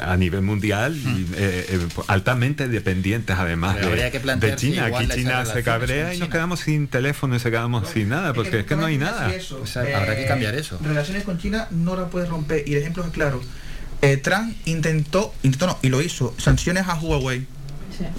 a 0.00 0.16
nivel 0.16 0.42
mundial 0.42 0.94
mm. 0.94 2.00
altamente 2.06 2.68
dependientes 2.68 3.36
además 3.38 3.76
de, 3.76 4.56
China. 4.56 4.86
Aquí 4.86 5.08
China 5.08 5.44
se 5.44 5.62
cabrea 5.62 6.14
y 6.14 6.18
nos 6.18 6.28
quedamos 6.28 6.60
sin 6.60 6.88
teléfono 6.88 7.36
y 7.36 7.40
se 7.40 7.50
quedamos 7.50 7.88
sin 7.88 8.08
nada, 8.08 8.32
porque 8.32 8.60
es 8.60 8.66
que 8.66 8.76
no 8.76 8.86
hay 8.86 8.98
nada. 8.98 9.26
habrá 9.26 10.16
que 10.16 10.26
cambiar 10.26 10.54
eso. 10.54 10.78
Relaciones 10.82 11.24
con 11.24 11.38
China 11.38 11.68
no 11.70 11.96
la 11.96 12.08
puedes 12.08 12.28
romper 12.28 12.64
y 12.66 12.74
el 12.74 12.80
ejemplo 12.80 13.04
es 13.04 13.10
claro. 13.10 13.42
Trump 14.22 14.56
intentó, 14.64 15.34
intentó 15.42 15.66
no, 15.66 15.78
y 15.82 15.88
lo 15.88 16.02
hizo, 16.02 16.34
sanciones 16.38 16.88
a 16.88 16.94
Huawei 16.94 17.46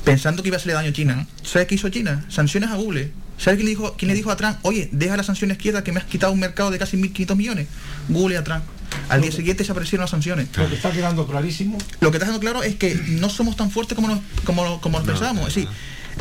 pensando 0.03 0.43
que 0.43 0.49
iba 0.49 0.55
a 0.55 0.59
hacerle 0.59 0.73
daño 0.73 0.89
a 0.89 0.93
China. 0.93 1.27
¿Sabes 1.43 1.67
qué 1.67 1.75
hizo 1.75 1.89
China? 1.89 2.25
Sanciones 2.29 2.69
a 2.69 2.75
Google. 2.75 3.11
¿Sabes 3.37 3.57
quién 3.57 3.65
le 3.65 3.71
dijo, 3.71 3.95
quién 3.97 4.09
le 4.09 4.15
dijo 4.15 4.31
a 4.31 4.37
Trump, 4.37 4.57
oye, 4.61 4.89
deja 4.91 5.17
las 5.17 5.25
sanciones 5.25 5.57
quietas 5.57 5.83
que 5.83 5.91
me 5.91 5.99
has 5.99 6.05
quitado 6.05 6.31
un 6.31 6.39
mercado 6.39 6.71
de 6.71 6.79
casi 6.79 6.97
1.500 6.97 7.35
millones? 7.35 7.67
Google 8.09 8.37
a 8.37 8.43
Trump. 8.43 8.63
Al 9.09 9.21
día 9.21 9.31
siguiente 9.31 9.63
se 9.63 9.71
aparecieron 9.71 10.03
las 10.03 10.11
sanciones. 10.11 10.47
Lo 10.55 10.69
que 10.69 10.75
está 10.75 10.91
quedando 10.91 11.27
clarísimo. 11.27 11.77
Lo 11.99 12.11
que 12.11 12.17
está 12.17 12.27
quedando 12.27 12.39
claro 12.39 12.63
es 12.63 12.75
que 12.75 12.95
no 12.95 13.29
somos 13.29 13.55
tan 13.55 13.71
fuertes 13.71 13.95
como 13.95 14.07
nos, 14.07 14.19
como, 14.43 14.79
como 14.81 15.01
pensábamos. 15.01 15.47
Es 15.47 15.55
decir, 15.55 15.69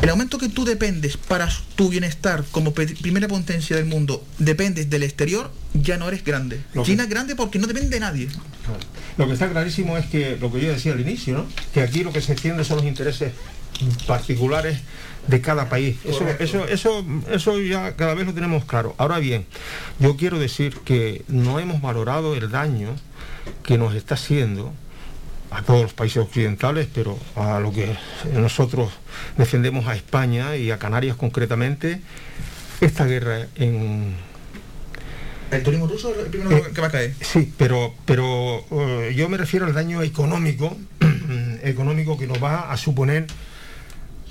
el 0.01 0.09
aumento 0.09 0.37
que 0.37 0.49
tú 0.49 0.65
dependes 0.65 1.17
para 1.17 1.47
tu 1.75 1.89
bienestar 1.89 2.43
como 2.51 2.73
primera 2.73 3.27
potencia 3.27 3.75
del 3.75 3.85
mundo, 3.85 4.25
dependes 4.39 4.89
del 4.89 5.03
exterior, 5.03 5.51
ya 5.73 5.97
no 5.97 6.07
eres 6.07 6.23
grande. 6.23 6.61
China 6.83 7.03
es 7.03 7.09
grande 7.09 7.35
porque 7.35 7.59
no 7.59 7.67
depende 7.67 7.89
de 7.89 7.99
nadie. 7.99 8.27
Lo 9.17 9.27
que 9.27 9.33
está 9.33 9.49
clarísimo 9.49 9.97
es 9.97 10.05
que 10.07 10.37
lo 10.39 10.51
que 10.51 10.61
yo 10.61 10.71
decía 10.71 10.93
al 10.93 10.99
inicio, 10.99 11.37
¿no? 11.37 11.45
que 11.73 11.81
aquí 11.81 12.03
lo 12.03 12.11
que 12.11 12.21
se 12.21 12.33
extiende 12.33 12.63
son 12.63 12.77
los 12.77 12.85
intereses 12.85 13.33
particulares 14.07 14.79
de 15.27 15.41
cada 15.41 15.69
país. 15.69 15.97
Eso, 16.03 16.27
eso, 16.39 16.67
eso, 16.67 17.05
eso 17.31 17.59
ya 17.59 17.95
cada 17.95 18.13
vez 18.13 18.25
lo 18.25 18.33
tenemos 18.33 18.65
claro. 18.65 18.95
Ahora 18.97 19.19
bien, 19.19 19.45
yo 19.99 20.17
quiero 20.17 20.39
decir 20.39 20.77
que 20.83 21.23
no 21.27 21.59
hemos 21.59 21.81
valorado 21.81 22.35
el 22.35 22.49
daño 22.49 22.89
que 23.63 23.77
nos 23.77 23.95
está 23.95 24.15
haciendo 24.15 24.73
a 25.51 25.61
todos 25.61 25.83
los 25.83 25.93
países 25.93 26.17
occidentales, 26.17 26.87
pero 26.93 27.17
a 27.35 27.59
lo 27.59 27.71
que 27.71 27.95
nosotros 28.33 28.91
defendemos 29.37 29.87
a 29.87 29.95
España 29.95 30.55
y 30.55 30.71
a 30.71 30.79
Canarias 30.79 31.15
concretamente, 31.15 32.01
esta 32.81 33.05
guerra 33.05 33.47
en... 33.55 34.32
¿El 35.57 35.63
turismo 35.63 35.87
ruso 35.87 36.11
es 36.11 36.17
el 36.19 36.25
primero 36.27 36.57
eh, 36.57 36.63
que 36.73 36.81
va 36.81 36.87
a 36.87 36.91
caer? 36.91 37.13
Sí, 37.21 37.51
pero, 37.57 37.93
pero 38.05 38.65
eh, 38.71 39.13
yo 39.15 39.29
me 39.29 39.37
refiero 39.37 39.65
al 39.65 39.73
daño 39.73 40.01
económico, 40.01 40.75
económico 41.63 42.17
que 42.17 42.27
nos 42.27 42.43
va 42.43 42.71
a 42.71 42.77
suponer 42.77 43.27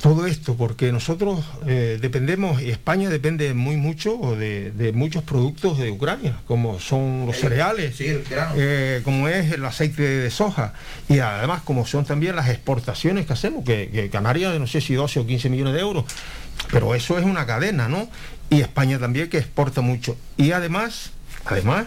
todo 0.02 0.26
esto, 0.26 0.56
porque 0.56 0.90
nosotros 0.90 1.44
eh, 1.64 1.96
dependemos, 2.00 2.60
y 2.60 2.70
España 2.70 3.08
depende 3.08 3.54
muy 3.54 3.76
mucho 3.76 4.36
de, 4.36 4.90
muchos 4.92 5.22
productos 5.22 5.78
de 5.78 5.92
Ucrania, 5.92 6.40
como 6.48 6.80
son 6.80 7.24
los 7.24 7.36
cereales, 7.36 7.94
eh, 8.00 9.00
como 9.04 9.28
es 9.28 9.52
el 9.52 9.64
aceite 9.64 10.02
de 10.02 10.30
soja, 10.30 10.74
y 11.08 11.20
además 11.20 11.62
como 11.62 11.86
son 11.86 12.04
también 12.04 12.34
las 12.34 12.48
exportaciones 12.48 13.26
que 13.26 13.32
hacemos, 13.32 13.64
que, 13.64 13.90
que 13.90 14.10
Canarias 14.10 14.58
no 14.58 14.66
sé 14.66 14.80
si 14.80 14.94
12 14.94 15.20
o 15.20 15.26
15 15.26 15.48
millones 15.48 15.74
de 15.74 15.80
euros, 15.80 16.04
pero 16.70 16.94
eso 16.94 17.18
es 17.18 17.24
una 17.24 17.46
cadena, 17.46 17.88
¿no? 17.88 18.08
Y 18.50 18.60
España 18.60 18.98
también 18.98 19.28
que 19.28 19.38
exporta 19.38 19.80
mucho. 19.80 20.16
Y 20.36 20.52
además, 20.52 21.10
además, 21.44 21.86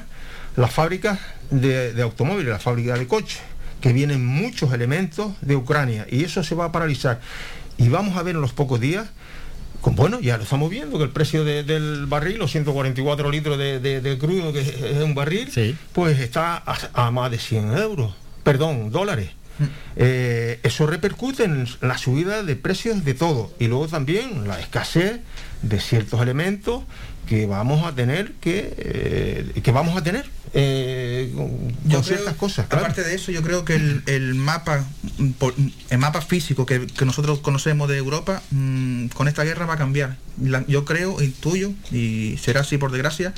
las 0.55 0.71
fábricas 0.71 1.19
de, 1.51 1.93
de 1.93 2.01
automóviles, 2.01 2.51
las 2.51 2.63
fábricas 2.63 2.99
de 2.99 3.07
coches, 3.07 3.39
que 3.81 3.93
vienen 3.93 4.25
muchos 4.25 4.73
elementos 4.73 5.33
de 5.41 5.55
Ucrania, 5.55 6.07
y 6.09 6.23
eso 6.23 6.43
se 6.43 6.55
va 6.55 6.65
a 6.65 6.71
paralizar 6.71 7.19
y 7.77 7.89
vamos 7.89 8.17
a 8.17 8.23
ver 8.23 8.35
en 8.35 8.41
los 8.41 8.53
pocos 8.53 8.79
días, 8.79 9.07
con, 9.81 9.95
bueno, 9.95 10.19
ya 10.19 10.37
lo 10.37 10.43
estamos 10.43 10.69
viendo, 10.69 10.97
que 10.97 11.03
el 11.03 11.09
precio 11.11 11.43
del 11.43 12.05
barril, 12.07 12.37
los 12.37 12.51
144 12.51 13.29
litros 13.29 13.57
de, 13.57 14.17
crudo, 14.19 14.53
que 14.53 14.61
es 14.61 15.03
un 15.03 15.13
barril, 15.13 15.51
pues 15.93 16.19
está 16.19 16.63
a, 16.93 17.11
más 17.11 17.31
de 17.31 17.37
100 17.37 17.77
euros, 17.77 18.13
perdón, 18.43 18.91
dólares. 18.91 19.31
Eh, 19.95 20.59
eso 20.63 20.85
repercute 20.87 21.45
en 21.45 21.67
la 21.81 21.97
subida 21.97 22.43
de 22.43 22.55
precios 22.55 23.05
de 23.05 23.13
todo 23.13 23.53
y 23.59 23.67
luego 23.67 23.87
también 23.87 24.47
la 24.47 24.59
escasez 24.59 25.21
de 25.61 25.79
ciertos 25.79 26.21
elementos 26.21 26.83
que 27.27 27.45
vamos 27.45 27.85
a 27.85 27.93
tener 27.93 28.33
que, 28.33 28.73
eh, 28.77 29.61
que 29.61 29.71
vamos 29.71 29.97
a 29.97 30.03
tener 30.03 30.25
eh, 30.57 31.33
con, 31.35 32.03
ciertas 32.03 32.35
cosas. 32.35 32.65
Aparte 32.69 33.03
de 33.03 33.13
eso, 33.13 33.29
yo 33.29 33.43
creo 33.43 33.65
que 33.65 33.75
el, 33.75 34.35
mapa 34.35 34.85
el 35.89 35.97
mapa 35.97 36.21
físico 36.21 36.65
que, 36.65 36.87
nosotros 37.05 37.39
conocemos 37.39 37.89
de 37.89 37.97
Europa 37.97 38.41
mm, 38.51 39.07
con 39.07 39.27
esta 39.27 39.43
guerra 39.43 39.65
va 39.65 39.73
a 39.73 39.77
cambiar. 39.77 40.15
yo 40.67 40.85
creo, 40.85 41.21
intuyo, 41.21 41.73
y 41.91 42.37
será 42.37 42.61
así 42.61 42.77
por 42.77 42.93
desgracia, 42.93 43.33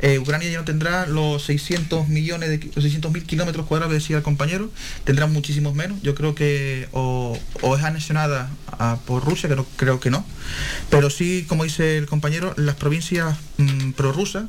eh, 0.00 0.18
Ucrania 0.18 0.50
ya 0.50 0.58
no 0.58 0.64
tendrá 0.64 1.06
los 1.06 1.44
600 1.44 2.08
millones 2.08 2.48
de 2.48 2.58
600 2.58 3.12
mil 3.12 3.22
kilómetros 3.22 3.64
cuadrados 3.66 3.94
decía 3.94 4.16
el 4.16 4.24
compañero, 4.24 4.68
tendrá 5.04 5.28
muchísimos 5.28 5.76
menos. 5.76 6.02
Yo 6.02 6.16
creo 6.16 6.34
que 6.34 6.88
o, 6.90 7.38
es 7.78 7.84
anexionada 7.84 8.50
por 9.06 9.24
Rusia, 9.24 9.48
que 9.48 9.54
no, 9.54 9.64
creo 9.76 10.00
que 10.00 10.10
no, 10.10 10.26
pero 10.90 11.10
sí, 11.10 11.46
como 11.48 11.62
dice 11.62 11.96
el 11.96 12.06
compañero, 12.06 12.54
las 12.56 12.74
provincias 12.74 13.36
mm, 13.58 13.92
prorrusas 13.92 14.46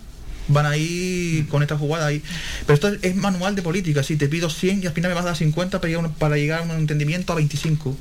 van 0.48 0.66
a 0.66 0.78
ir 0.78 1.48
con 1.48 1.62
esta 1.62 1.78
jugada 1.78 2.08
ahí. 2.08 2.22
Pero 2.66 2.74
esto 2.76 2.88
es 3.02 3.16
manual 3.16 3.56
de 3.56 3.62
política, 3.62 4.04
si 4.04 4.18
te 4.18 4.28
pido 4.28 4.50
100 4.50 4.84
y 4.84 4.88
al 4.88 4.94
final 4.94 5.12
me 5.12 5.16
vas 5.16 5.24
a 5.24 5.28
dar 5.28 5.38
50 5.38 5.80
para 5.80 5.90
llegar, 5.90 6.12
para 6.12 6.38
llegar 6.38 6.60
a 6.60 6.64
un 6.64 6.72
entendimiento 6.72 7.34
a 7.34 7.36
25. 7.36 7.96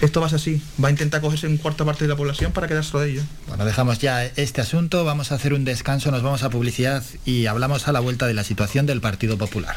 Esto 0.00 0.20
va 0.20 0.26
a 0.26 0.30
ser 0.30 0.36
así, 0.36 0.62
va 0.82 0.88
a 0.88 0.90
intentar 0.90 1.20
cogerse 1.20 1.46
un 1.46 1.56
cuarta 1.56 1.84
parte 1.84 2.04
de 2.04 2.08
la 2.08 2.16
población 2.16 2.52
para 2.52 2.68
quedarse 2.68 2.96
de 2.98 3.10
ellos. 3.10 3.24
Bueno, 3.48 3.64
dejamos 3.64 3.98
ya 3.98 4.24
este 4.24 4.60
asunto, 4.60 5.04
vamos 5.04 5.32
a 5.32 5.36
hacer 5.36 5.52
un 5.54 5.64
descanso, 5.64 6.10
nos 6.10 6.22
vamos 6.22 6.42
a 6.42 6.50
publicidad 6.50 7.02
y 7.24 7.46
hablamos 7.46 7.88
a 7.88 7.92
la 7.92 8.00
vuelta 8.00 8.26
de 8.26 8.34
la 8.34 8.44
situación 8.44 8.86
del 8.86 9.00
Partido 9.00 9.38
Popular. 9.38 9.76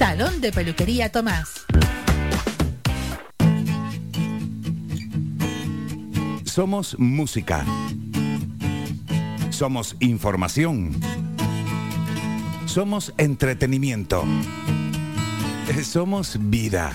Salón 0.00 0.40
de 0.40 0.50
Peluquería 0.50 1.12
Tomás. 1.12 1.66
Somos 6.42 6.98
música. 6.98 7.66
Somos 9.50 9.96
información. 10.00 10.98
Somos 12.64 13.12
entretenimiento. 13.18 14.24
Eh, 15.68 15.84
Somos 15.84 16.38
vida. 16.48 16.92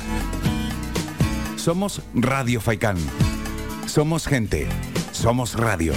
Somos 1.58 2.02
Radio 2.16 2.60
Faicán. 2.60 2.98
Somos 3.86 4.26
gente. 4.26 4.68
Somos 5.12 5.54
radio. 5.54 5.94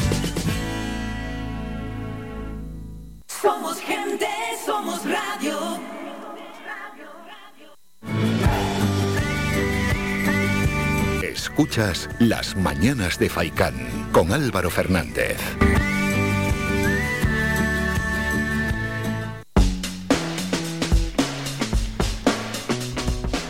Escuchas 11.58 12.08
Las 12.20 12.54
Mañanas 12.54 13.18
de 13.18 13.28
Faicán 13.28 13.74
con 14.12 14.30
Álvaro 14.30 14.70
Fernández. 14.70 15.38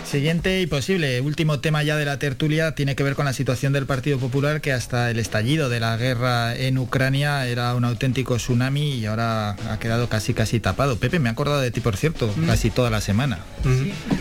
Siguiente 0.06 0.62
y 0.62 0.66
posible, 0.66 1.20
último 1.20 1.60
tema 1.60 1.82
ya 1.82 1.96
de 1.96 2.06
la 2.06 2.18
tertulia 2.18 2.74
tiene 2.74 2.96
que 2.96 3.02
ver 3.02 3.14
con 3.14 3.26
la 3.26 3.34
situación 3.34 3.74
del 3.74 3.84
Partido 3.84 4.18
Popular 4.18 4.62
que 4.62 4.72
hasta 4.72 5.10
el 5.10 5.18
estallido 5.18 5.68
de 5.68 5.80
la 5.80 5.94
guerra 5.98 6.56
en 6.56 6.78
Ucrania 6.78 7.46
era 7.46 7.74
un 7.74 7.84
auténtico 7.84 8.38
tsunami 8.38 8.92
y 8.92 9.04
ahora 9.04 9.50
ha 9.50 9.78
quedado 9.78 10.08
casi 10.08 10.32
casi 10.32 10.60
tapado. 10.60 10.96
Pepe, 10.96 11.18
me 11.18 11.28
he 11.28 11.32
acordado 11.32 11.60
de 11.60 11.70
ti 11.70 11.80
por 11.80 11.98
cierto, 11.98 12.34
casi 12.46 12.70
toda 12.70 12.88
la 12.88 13.02
semana. 13.02 13.40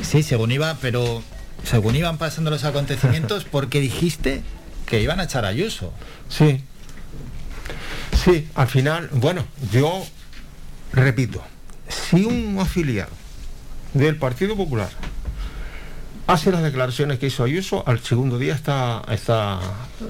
Sí, 0.02 0.24
según 0.24 0.52
iba, 0.52 0.78
pero 0.82 1.24
según 1.70 1.96
iban 1.96 2.18
pasando 2.18 2.50
los 2.50 2.64
acontecimientos 2.64 3.44
porque 3.52 3.80
dijiste 3.80 4.42
que 4.86 5.02
iban 5.02 5.20
a 5.20 5.24
echar 5.24 5.46
a 5.46 5.50
Ayuso. 5.50 5.94
Sí. 6.30 6.64
Sí, 8.24 8.48
al 8.56 8.68
final, 8.68 9.10
bueno, 9.12 9.46
yo 9.72 10.06
repito, 10.94 11.44
si 11.88 12.24
un 12.24 12.58
afiliado 12.60 13.12
del 13.94 14.16
Partido 14.16 14.56
Popular 14.56 14.90
hace 16.26 16.52
las 16.52 16.64
declaraciones 16.64 17.20
que 17.20 17.28
hizo 17.28 17.44
Ayuso, 17.44 17.84
al 17.88 18.00
segundo 18.00 18.38
día 18.38 18.54
está, 18.54 19.04
está 19.10 19.60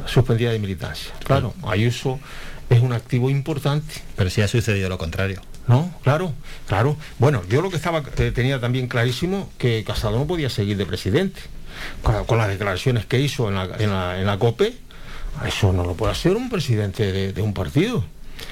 suspendida 0.05 0.51
de 0.51 0.59
militancia. 0.59 1.13
Claro, 1.23 1.53
Ayuso 1.67 2.19
es 2.69 2.81
un 2.81 2.93
activo 2.93 3.29
importante. 3.29 3.93
Pero 4.15 4.29
sí 4.29 4.41
ha 4.41 4.47
sucedido 4.47 4.89
lo 4.89 4.97
contrario. 4.97 5.41
No, 5.67 5.93
claro, 6.03 6.33
claro. 6.67 6.95
Bueno, 7.19 7.43
yo 7.49 7.61
lo 7.61 7.69
que 7.69 7.75
estaba 7.75 8.01
eh, 8.17 8.31
tenía 8.33 8.59
también 8.59 8.87
clarísimo 8.87 9.49
que 9.57 9.83
Casado 9.85 10.17
no 10.17 10.25
podía 10.27 10.49
seguir 10.49 10.77
de 10.77 10.85
presidente. 10.85 11.41
Con, 12.01 12.25
con 12.25 12.37
las 12.37 12.47
declaraciones 12.47 13.05
que 13.05 13.19
hizo 13.19 13.49
en 13.49 13.55
la, 13.55 13.69
en 13.77 13.89
la, 13.91 14.19
en 14.19 14.25
la 14.25 14.39
COPE, 14.39 14.73
eso 15.45 15.73
no 15.73 15.83
lo 15.83 15.93
puede 15.95 16.11
hacer 16.13 16.35
un 16.35 16.49
presidente 16.49 17.11
de, 17.11 17.33
de 17.33 17.41
un 17.41 17.53
partido. 17.53 18.03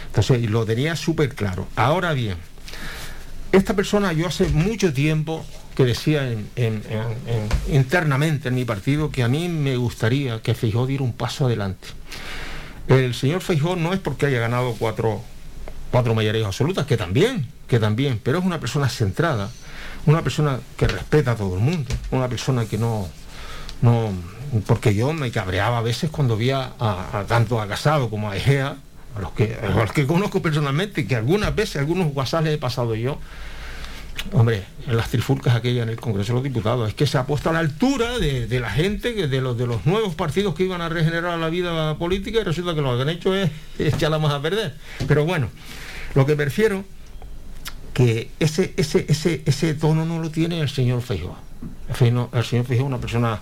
Entonces, 0.08 0.44
y 0.44 0.48
lo 0.48 0.66
tenía 0.66 0.96
súper 0.96 1.34
claro. 1.34 1.68
Ahora 1.76 2.14
bien, 2.14 2.38
esta 3.52 3.74
persona 3.76 4.12
yo 4.14 4.28
hace 4.28 4.48
mucho 4.50 4.94
tiempo 4.94 5.46
que 5.76 5.86
decía 5.86 6.30
en- 6.32 6.48
en- 6.56 6.84
en- 6.90 7.34
en- 7.70 7.76
internamente 7.76 8.50
en 8.50 8.56
mi 8.56 8.66
partido 8.66 9.10
que 9.12 9.24
a 9.24 9.28
mí 9.28 9.48
me 9.50 9.76
gustaría 9.78 10.42
que 10.42 10.54
Feijóo 10.54 10.86
diera 10.88 11.04
un 11.04 11.14
paso 11.14 11.46
adelante. 11.48 11.88
El 12.88 13.14
señor 13.14 13.42
Feijóo 13.42 13.76
no 13.76 13.94
es 13.94 14.00
porque 14.00 14.28
haya 14.28 14.40
ganado 14.40 14.76
cuatro, 14.78 15.22
cuatro 15.92 16.14
mayorías 16.14 16.46
absolutas, 16.46 16.86
que 16.86 16.98
también, 16.98 17.48
que 17.68 17.80
también, 17.80 18.20
pero 18.24 18.40
es 18.40 18.46
una 18.46 18.60
persona 18.60 18.90
centrada, 18.90 19.50
una 20.06 20.22
persona 20.22 20.60
que 20.78 20.88
respeta 20.88 21.32
a 21.32 21.36
todo 21.36 21.56
el 21.56 21.62
mundo, 21.62 21.94
una 22.12 22.28
persona 22.28 22.66
que 22.66 22.78
no, 22.78 23.08
no, 23.82 24.12
porque 24.68 24.94
yo 24.94 25.14
me 25.14 25.32
cabreaba 25.32 25.80
a 25.80 25.82
veces 25.82 26.10
cuando 26.12 26.38
veía 26.38 26.74
a, 26.80 27.20
a 27.20 27.24
tanto 27.26 27.60
a 27.60 27.68
Casado 27.68 28.10
como 28.10 28.30
a 28.30 28.38
Egea, 28.38 28.78
a 29.16 29.20
los 29.20 29.32
que, 29.32 29.58
a 29.62 29.70
los 29.70 29.92
que 29.92 30.06
conozco 30.06 30.42
personalmente, 30.42 31.08
que 31.08 31.16
algunas 31.16 31.56
veces, 31.56 31.78
algunos 31.78 32.14
WhatsApp 32.14 32.44
les 32.44 32.56
he 32.56 32.58
pasado 32.58 32.96
yo, 32.96 33.18
hombre, 34.32 34.64
en 34.88 34.98
las 34.98 35.10
trifulcas 35.10 35.56
aquellas 35.56 35.84
en 35.84 35.90
el 35.90 36.00
Congreso 36.00 36.34
de 36.34 36.36
los 36.36 36.44
Diputados, 36.44 36.90
es 36.90 36.96
que 36.96 37.08
se 37.08 37.18
ha 37.18 37.26
puesto 37.26 37.50
a 37.50 37.54
la 37.54 37.60
altura 37.60 38.18
de, 38.20 38.60
la 38.60 38.70
gente, 38.70 39.14
de 39.14 39.42
los, 39.42 39.58
de 39.58 39.68
los 39.68 39.86
nuevos 39.86 40.16
partidos 40.16 40.56
que 40.56 40.64
iban 40.64 40.82
a 40.82 40.90
regenerar 40.90 41.38
la 41.38 41.50
vida 41.50 41.98
política 41.98 42.40
y 42.40 42.44
resulta 42.44 42.74
que 42.74 42.82
lo 42.82 42.96
que 42.96 43.02
han 43.02 43.10
hecho 43.10 43.36
es 43.36 43.52
echarla 43.80 44.20
más 44.20 44.34
a 44.34 44.42
perder. 44.42 44.76
Pero 45.08 45.26
bueno, 45.26 45.50
lo 46.14 46.26
que 46.26 46.36
prefiero 46.36 46.84
que 47.94 48.30
ese, 48.40 48.74
ese, 48.78 49.06
ese, 49.08 49.42
ese 49.46 49.74
tono 49.74 50.06
no 50.06 50.20
lo 50.20 50.30
tiene 50.30 50.60
el 50.60 50.70
señor 50.70 51.02
Feijóo. 51.02 51.38
El 51.90 51.96
señor 51.96 52.66
Feijóo 52.66 52.66
es 52.68 52.82
una 52.82 53.00
persona 53.00 53.40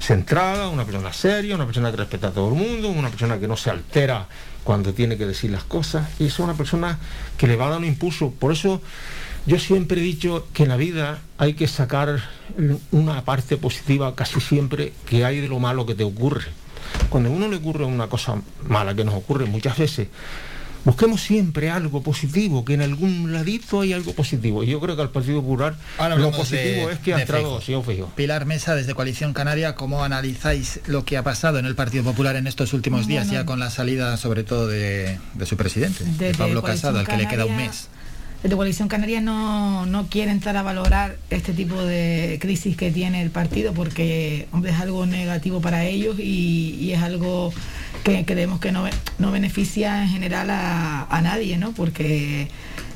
centrada, 0.00 0.68
una 0.68 0.84
persona 0.84 1.12
seria, 1.12 1.54
una 1.54 1.64
persona 1.64 1.90
que 1.90 1.98
respeta 1.98 2.28
a 2.28 2.30
todo 2.30 2.48
el 2.48 2.54
mundo, 2.54 2.88
una 2.88 3.08
persona 3.08 3.38
que 3.38 3.48
no 3.48 3.56
se 3.56 3.70
altera 3.70 4.26
cuando 4.64 4.92
tiene 4.92 5.16
que 5.16 5.26
decir 5.26 5.50
las 5.50 5.64
cosas, 5.64 6.08
y 6.18 6.26
es 6.26 6.38
una 6.38 6.54
persona 6.54 6.98
que 7.38 7.46
le 7.46 7.56
va 7.56 7.66
a 7.66 7.70
dar 7.70 7.78
un 7.78 7.84
impulso. 7.84 8.30
Por 8.30 8.52
eso 8.52 8.80
yo 9.46 9.58
siempre 9.58 10.00
he 10.00 10.04
dicho 10.04 10.46
que 10.52 10.62
en 10.64 10.68
la 10.70 10.76
vida 10.76 11.18
hay 11.38 11.54
que 11.54 11.68
sacar 11.68 12.22
una 12.92 13.24
parte 13.24 13.56
positiva 13.56 14.14
casi 14.14 14.40
siempre 14.40 14.92
que 15.06 15.24
hay 15.24 15.40
de 15.40 15.48
lo 15.48 15.58
malo 15.58 15.86
que 15.86 15.94
te 15.94 16.04
ocurre. 16.04 16.46
Cuando 17.08 17.28
a 17.28 17.32
uno 17.32 17.48
le 17.48 17.56
ocurre 17.56 17.84
una 17.84 18.06
cosa 18.06 18.36
mala 18.68 18.94
que 18.94 19.04
nos 19.04 19.14
ocurre 19.14 19.46
muchas 19.46 19.76
veces, 19.76 20.08
busquemos 20.84 21.20
siempre 21.22 21.70
algo 21.70 22.02
positivo, 22.02 22.64
que 22.64 22.74
en 22.74 22.82
algún 22.82 23.32
ladito 23.32 23.80
hay 23.80 23.92
algo 23.92 24.12
positivo. 24.14 24.62
Y 24.62 24.68
yo 24.68 24.80
creo 24.80 24.94
que 24.96 25.02
al 25.02 25.10
Partido 25.10 25.40
Popular 25.40 25.74
Ahora 25.98 26.16
lo 26.16 26.30
positivo 26.30 26.88
de- 26.88 26.92
es 26.94 26.98
que 27.00 27.14
ha 27.14 27.20
entrado 27.20 27.42
Feijóo. 27.44 27.58
el 27.58 27.64
señor 27.64 27.84
Feijóo. 27.84 28.08
Pilar 28.14 28.46
Mesa, 28.46 28.74
desde 28.74 28.94
Coalición 28.94 29.32
Canaria, 29.32 29.74
¿cómo 29.74 30.04
analizáis 30.04 30.80
lo 30.86 31.04
que 31.04 31.16
ha 31.16 31.22
pasado 31.24 31.58
en 31.58 31.66
el 31.66 31.74
Partido 31.74 32.04
Popular 32.04 32.36
en 32.36 32.46
estos 32.46 32.72
últimos 32.72 33.06
días, 33.06 33.26
Bueno. 33.26 33.40
ya 33.42 33.46
con 33.46 33.58
la 33.60 33.70
salida 33.70 34.16
sobre 34.16 34.44
todo 34.44 34.68
de, 34.68 35.18
de 35.34 35.46
su 35.46 35.56
presidente, 35.56 36.04
de 36.04 36.34
Pablo 36.34 36.62
Casado, 36.62 36.98
al 37.00 37.06
que 37.06 37.16
le 37.16 37.28
queda 37.28 37.46
un 37.46 37.56
mes? 37.56 37.88
Desde 38.44 38.56
Coalición 38.56 38.88
Canaria 38.88 39.22
no, 39.22 39.86
no 39.86 40.08
quiere 40.08 40.30
entrar 40.30 40.54
a 40.58 40.62
valorar 40.62 41.16
este 41.30 41.54
tipo 41.54 41.82
de 41.82 42.36
crisis 42.42 42.76
que 42.76 42.90
tiene 42.90 43.22
el 43.22 43.30
partido 43.30 43.72
porque 43.72 44.48
hombre, 44.52 44.70
es 44.70 44.78
algo 44.78 45.06
negativo 45.06 45.62
para 45.62 45.86
ellos 45.86 46.18
y, 46.18 46.76
y 46.78 46.92
es 46.92 47.02
algo 47.02 47.54
que 48.04 48.26
creemos 48.26 48.60
que 48.60 48.70
no, 48.70 48.84
no 49.18 49.32
beneficia 49.32 50.02
en 50.02 50.10
general 50.10 50.50
a, 50.50 51.04
a 51.04 51.20
nadie, 51.22 51.56
¿no? 51.56 51.72
Porque 51.72 52.48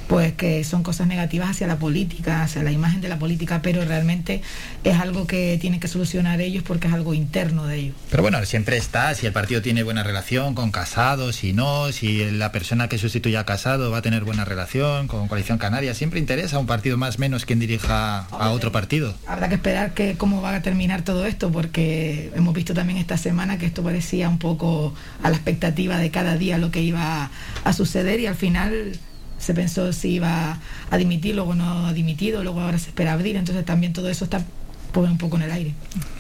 pues 0.09 0.33
que 0.33 0.65
son 0.65 0.83
cosas 0.83 1.07
negativas 1.07 1.51
hacia 1.51 1.67
la 1.67 1.77
política, 1.77 2.43
hacia 2.43 2.63
la 2.63 2.73
imagen 2.73 3.01
de 3.03 3.09
la 3.09 3.19
política, 3.19 3.61
pero 3.63 3.85
realmente 3.85 4.41
es 4.83 4.99
algo 4.99 5.27
que 5.27 5.59
tienen 5.61 5.81
que 5.81 5.89
solucionar 5.89 6.41
ellos 6.41 6.65
porque 6.67 6.89
es 6.89 6.95
algo 6.95 7.13
interno 7.13 7.67
de 7.67 7.77
ellos. 7.77 7.97
Pero 8.11 8.23
bueno, 8.23 8.45
siempre 8.47 8.79
está, 8.79 9.15
si 9.15 9.27
el 9.27 9.33
partido 9.33 9.61
tiene 9.61 9.83
buena 9.83 10.03
relación 10.03 10.55
con 10.55 10.71
Casado, 10.71 11.33
si 11.33 11.53
no, 11.53 11.93
si 11.93 12.31
la 12.31 12.53
persona 12.53 12.89
que 12.89 12.97
sustituya 12.97 13.41
a 13.41 13.45
Casado 13.45 13.91
va 13.91 13.99
a 13.99 14.03
tener 14.03 14.25
buena 14.25 14.47
relación 14.47 15.09
con 15.09 15.29
Coalición 15.29 15.59
Canaria, 15.59 15.93
siempre 15.95 16.19
interesa 16.19 16.57
a 16.57 16.59
un 16.59 16.67
partido 16.67 16.97
más 16.97 17.19
menos 17.19 17.45
quien 17.45 17.59
dirija 17.59 18.21
a 18.31 18.51
otro 18.51 18.73
partido. 18.73 19.15
Habrá 19.27 19.51
que 19.51 19.57
esperar 19.57 19.93
que 19.93 20.17
cómo 20.17 20.41
va 20.41 20.55
a 20.55 20.63
terminar 20.63 21.03
todo 21.03 21.27
esto, 21.27 21.53
porque 21.53 22.33
hemos 22.35 22.55
visto 22.55 22.73
también 22.73 22.99
esta 22.99 23.19
semana 23.19 23.59
que 23.59 23.67
esto 23.67 23.83
parecía 23.83 24.31
un 24.31 24.39
poco 24.39 24.95
a 25.23 25.29
la 25.29 25.37
expectativa 25.37 25.99
de 25.99 26.11
cada 26.11 26.39
día 26.39 26.57
lo 26.57 26.71
que 26.71 26.81
iba 26.81 27.31
a 27.65 27.73
suceder 27.75 28.21
y 28.21 28.27
al 28.27 28.37
final 28.37 28.99
se 29.39 29.55
pensó 29.55 29.93
si 29.93 30.11
iba 30.15 30.59
a 30.91 30.97
dimitir, 30.97 31.35
luego 31.35 31.55
no 31.55 31.87
ha 31.87 31.93
dimitido, 31.93 32.43
luego 32.43 32.61
ahora 32.61 32.79
se 32.79 32.89
espera 32.89 33.13
abrir, 33.13 33.37
entonces 33.37 33.65
también 33.65 33.93
todo 33.93 34.09
eso 34.09 34.25
está 34.25 34.45
pues, 34.93 35.11
un 35.11 35.19
poco 35.19 35.37
en 35.37 35.43
el 35.43 35.53
aire. 35.53 35.75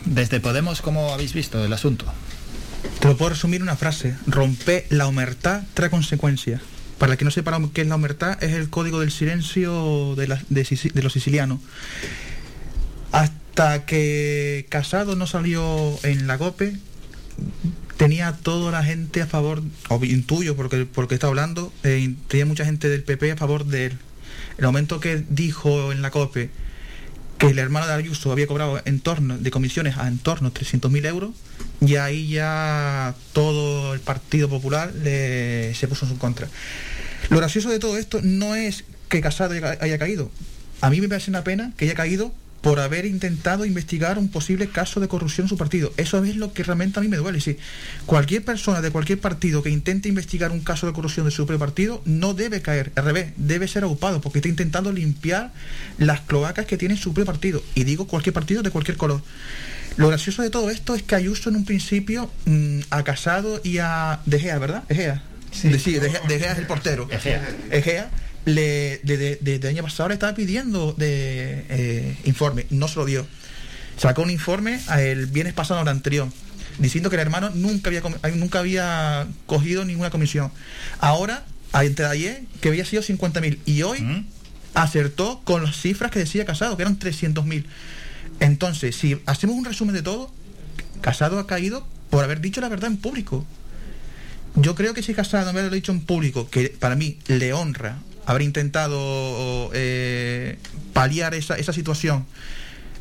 Desde 0.05 0.41
Podemos, 0.41 0.81
¿cómo 0.83 1.13
habéis 1.13 1.33
visto 1.33 1.65
el 1.65 1.73
asunto? 1.73 2.05
Te 3.01 3.09
lo 3.09 3.17
puedo 3.17 3.31
resumir 3.31 3.57
en 3.57 3.63
una 3.63 3.77
frase. 3.77 4.15
Romper 4.27 4.87
la 4.91 5.07
humertad 5.09 5.63
trae 5.75 5.91
consecuencias. 5.91 6.61
Para 6.99 7.13
el 7.13 7.19
que 7.19 7.25
no 7.25 7.31
sepa 7.31 7.57
lo 7.59 7.73
que 7.73 7.83
es 7.83 7.87
la 7.87 7.95
humertad, 7.97 8.43
es 8.43 8.53
el 8.53 8.71
código 8.71 9.01
del 9.01 9.11
silencio 9.13 10.15
de, 10.17 10.29
la- 10.29 10.43
de 10.49 11.03
los 11.03 11.13
sicilianos. 11.13 11.61
Hasta 13.13 13.85
que 13.87 14.67
Casado 14.69 15.17
no 15.17 15.27
salió 15.27 15.99
en 16.03 16.27
la 16.27 16.39
COPE, 16.39 16.77
tenía 17.99 18.33
toda 18.33 18.70
la 18.70 18.83
gente 18.83 19.20
a 19.20 19.27
favor, 19.27 19.60
o 19.89 20.02
intuyo 20.05 20.57
porque, 20.57 20.86
porque 20.86 21.15
está 21.15 21.27
hablando, 21.27 21.73
eh, 21.83 22.15
tenía 22.28 22.47
mucha 22.47 22.65
gente 22.65 22.89
del 22.89 23.02
PP 23.02 23.33
a 23.33 23.36
favor 23.36 23.67
de 23.67 23.86
él. 23.86 23.99
El 24.57 24.65
momento 24.65 25.01
que 25.01 25.23
dijo 25.28 25.93
en 25.93 26.01
la 26.01 26.10
COPE 26.10 26.49
que 27.39 27.49
el 27.49 27.59
hermano 27.59 27.86
de 27.86 27.93
Ayuso 27.93 28.33
había 28.33 28.47
cobrado 28.47 28.81
en 28.85 29.01
torno 29.01 29.36
de 29.36 29.51
comisiones 29.51 29.97
a 29.97 30.09
en 30.09 30.18
torno 30.18 30.49
a 30.49 30.52
300.000 30.52 31.07
euros 31.07 31.31
y 31.81 31.97
ahí 31.97 32.28
ya 32.28 33.15
todo 33.33 33.94
el 33.94 34.01
Partido 34.01 34.49
Popular 34.49 34.93
le, 34.94 35.75
se 35.75 35.86
puso 35.89 36.07
en 36.07 36.12
su 36.12 36.18
contra. 36.18 36.49
Lo 37.31 37.39
gracioso 37.39 37.68
de 37.68 37.78
todo 37.81 37.99
esto 37.99 38.20
no 38.23 38.55
es 38.55 38.85
que 39.09 39.20
Casado 39.20 39.55
haya, 39.55 39.77
haya 39.81 39.99
caído. 39.99 40.31
A 40.81 40.91
mí 40.91 41.01
me 41.01 41.09
parece 41.09 41.31
una 41.31 41.43
pena 41.43 41.73
que 41.77 41.85
haya 41.85 41.94
caído 41.94 42.33
por 42.61 42.81
haber 42.81 43.07
intentado 43.07 43.65
investigar 43.65 44.19
un 44.19 44.28
posible 44.28 44.69
caso 44.69 45.01
de 45.01 45.09
corrupción 45.09 45.45
en 45.45 45.49
su 45.49 45.57
partido. 45.57 45.93
Eso 45.97 46.23
es 46.25 46.37
lo 46.37 46.53
que 46.53 46.65
realmente 46.65 46.99
a 46.99 47.03
mí 47.03 47.09
me 47.09 47.17
duele. 47.17 47.41
Si 47.41 47.57
cualquier 48.07 48.45
persona 48.45 48.81
de 48.81 48.91
cualquier 48.91 49.20
partido 49.20 49.62
que 49.62 49.70
intente 49.70 50.09
investigar 50.09 50.51
un 50.51 50.61
caso 50.61 50.87
de 50.87 50.93
corrupción 50.93 51.27
de 51.27 51.31
su 51.31 51.47
propio 51.47 51.59
partido 51.59 52.03
no 52.05 52.35
debe 52.35 52.61
caer, 52.61 52.93
al 52.97 53.05
revés, 53.05 53.33
debe 53.37 53.69
ser 53.69 53.85
ocupado 53.85 54.20
porque 54.20 54.39
está 54.39 54.49
intentando 54.49 54.93
limpiar 54.93 55.53
las 55.99 56.20
cloacas 56.23 56.67
que 56.67 56.77
tiene 56.77 56.97
su 56.97 57.15
propio 57.15 57.27
partido. 57.27 57.62
Y 57.75 57.85
digo 57.85 58.07
cualquier 58.07 58.33
partido 58.33 58.62
de 58.62 58.70
cualquier 58.70 58.97
color. 58.97 59.23
Lo 59.97 60.09
gracioso 60.09 60.43
de 60.43 60.51
todo 60.51 60.70
esto 60.70 60.95
es 60.95 61.03
que 61.03 61.15
Ayuso 61.15 61.51
en 61.51 61.57
un 61.57 61.65
principio 61.65 62.31
mm, 62.45 62.81
a 62.91 63.03
Casado 63.03 63.61
y 63.65 63.78
a 63.78 64.20
De 64.27 64.39
Gea, 64.39 64.59
¿verdad? 64.59 64.85
Egea. 64.89 65.23
Sí, 65.51 65.77
sí 65.78 65.95
de, 65.95 66.11
Gea, 66.11 66.20
de 66.20 66.39
Gea 66.39 66.53
es 66.53 66.59
el 66.59 66.67
portero. 66.67 67.09
Egea. 67.11 67.49
Egea 67.70 68.11
le, 68.49 69.01
de, 69.02 69.17
de, 69.17 69.39
de, 69.41 69.59
de 69.59 69.68
año 69.68 69.83
pasado 69.83 70.09
le 70.09 70.15
estaba 70.15 70.35
pidiendo 70.35 70.94
de 70.94 71.67
eh, 71.68 72.17
informe, 72.25 72.67
no 72.70 72.89
se 72.89 72.97
lo 72.97 73.05
dio. 73.05 73.27
Sacó 73.99 74.23
un 74.23 74.31
informe 74.31 74.81
el 74.97 75.27
viernes 75.27 75.55
pasado, 75.55 75.83
el 75.83 75.89
anterior, 75.89 76.28
diciendo 76.78 77.10
que 77.10 77.17
el 77.17 77.23
hermano 77.23 77.51
nunca 77.51 77.91
había, 77.91 78.02
nunca 78.35 78.60
había 78.60 79.27
cogido 79.47 79.85
ninguna 79.85 80.10
comisión. 80.10 80.51
Ahora, 81.01 81.44
entre 81.75 82.07
ayer, 82.07 82.43
que 82.60 82.68
había 82.68 82.85
sido 82.85 83.02
50.000 83.02 83.59
y 83.67 83.83
hoy 83.83 84.25
acertó 84.75 85.41
con 85.44 85.65
las 85.65 85.77
cifras 85.77 86.10
que 86.10 86.20
decía 86.20 86.44
Casado, 86.44 86.77
que 86.77 86.83
eran 86.83 86.99
300.000. 86.99 87.65
Entonces, 88.41 88.97
si 88.97 89.20
hacemos 89.27 89.57
un 89.57 89.65
resumen 89.65 89.94
de 89.94 90.02
todo, 90.02 90.33
Casado 91.01 91.39
ha 91.39 91.47
caído 91.47 91.86
por 92.09 92.25
haber 92.25 92.41
dicho 92.41 92.60
la 92.60 92.68
verdad 92.68 92.91
en 92.91 92.97
público. 92.97 93.44
Yo 94.55 94.75
creo 94.75 94.94
que 94.94 95.02
si 95.02 95.12
Casado 95.12 95.52
me 95.52 95.60
lo 95.60 95.70
dicho 95.70 95.93
en 95.93 96.01
público, 96.01 96.49
que 96.49 96.68
para 96.68 96.94
mí 96.94 97.18
le 97.27 97.52
honra 97.52 97.99
haber 98.29 98.43
intentado 98.43 99.71
eh, 99.75 100.59
paliar 100.93 101.35
esa, 101.35 101.57
esa 101.57 101.73
situación, 101.73 102.27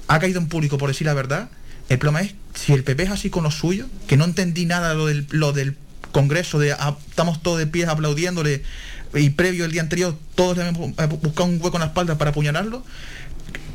ha 0.07 0.19
caído 0.19 0.39
en 0.39 0.47
público 0.47 0.77
por 0.77 0.89
decir 0.89 1.05
la 1.05 1.13
verdad. 1.13 1.49
El 1.89 1.99
problema 1.99 2.21
es 2.21 2.33
si 2.53 2.73
el 2.73 2.83
PP 2.83 3.03
es 3.03 3.09
así 3.11 3.29
con 3.29 3.43
lo 3.43 3.51
suyo, 3.51 3.85
que 4.07 4.17
no 4.17 4.25
entendí 4.25 4.65
nada 4.65 4.93
lo 4.93 5.05
del, 5.05 5.27
lo 5.29 5.53
del 5.53 5.75
Congreso, 6.11 6.59
de 6.59 6.71
ah, 6.73 6.95
estamos 7.09 7.41
todos 7.43 7.59
de 7.59 7.67
pies 7.67 7.87
aplaudiéndole 7.89 8.63
y 9.13 9.29
previo 9.31 9.65
el 9.65 9.71
día 9.71 9.81
anterior 9.81 10.17
todos 10.35 10.57
le 10.57 10.63
habían 10.63 10.75
bu- 10.95 11.19
buscado 11.21 11.45
un 11.49 11.61
hueco 11.61 11.77
en 11.77 11.81
la 11.81 11.87
espalda 11.87 12.17
para 12.17 12.31
apuñalarlo. 12.31 12.83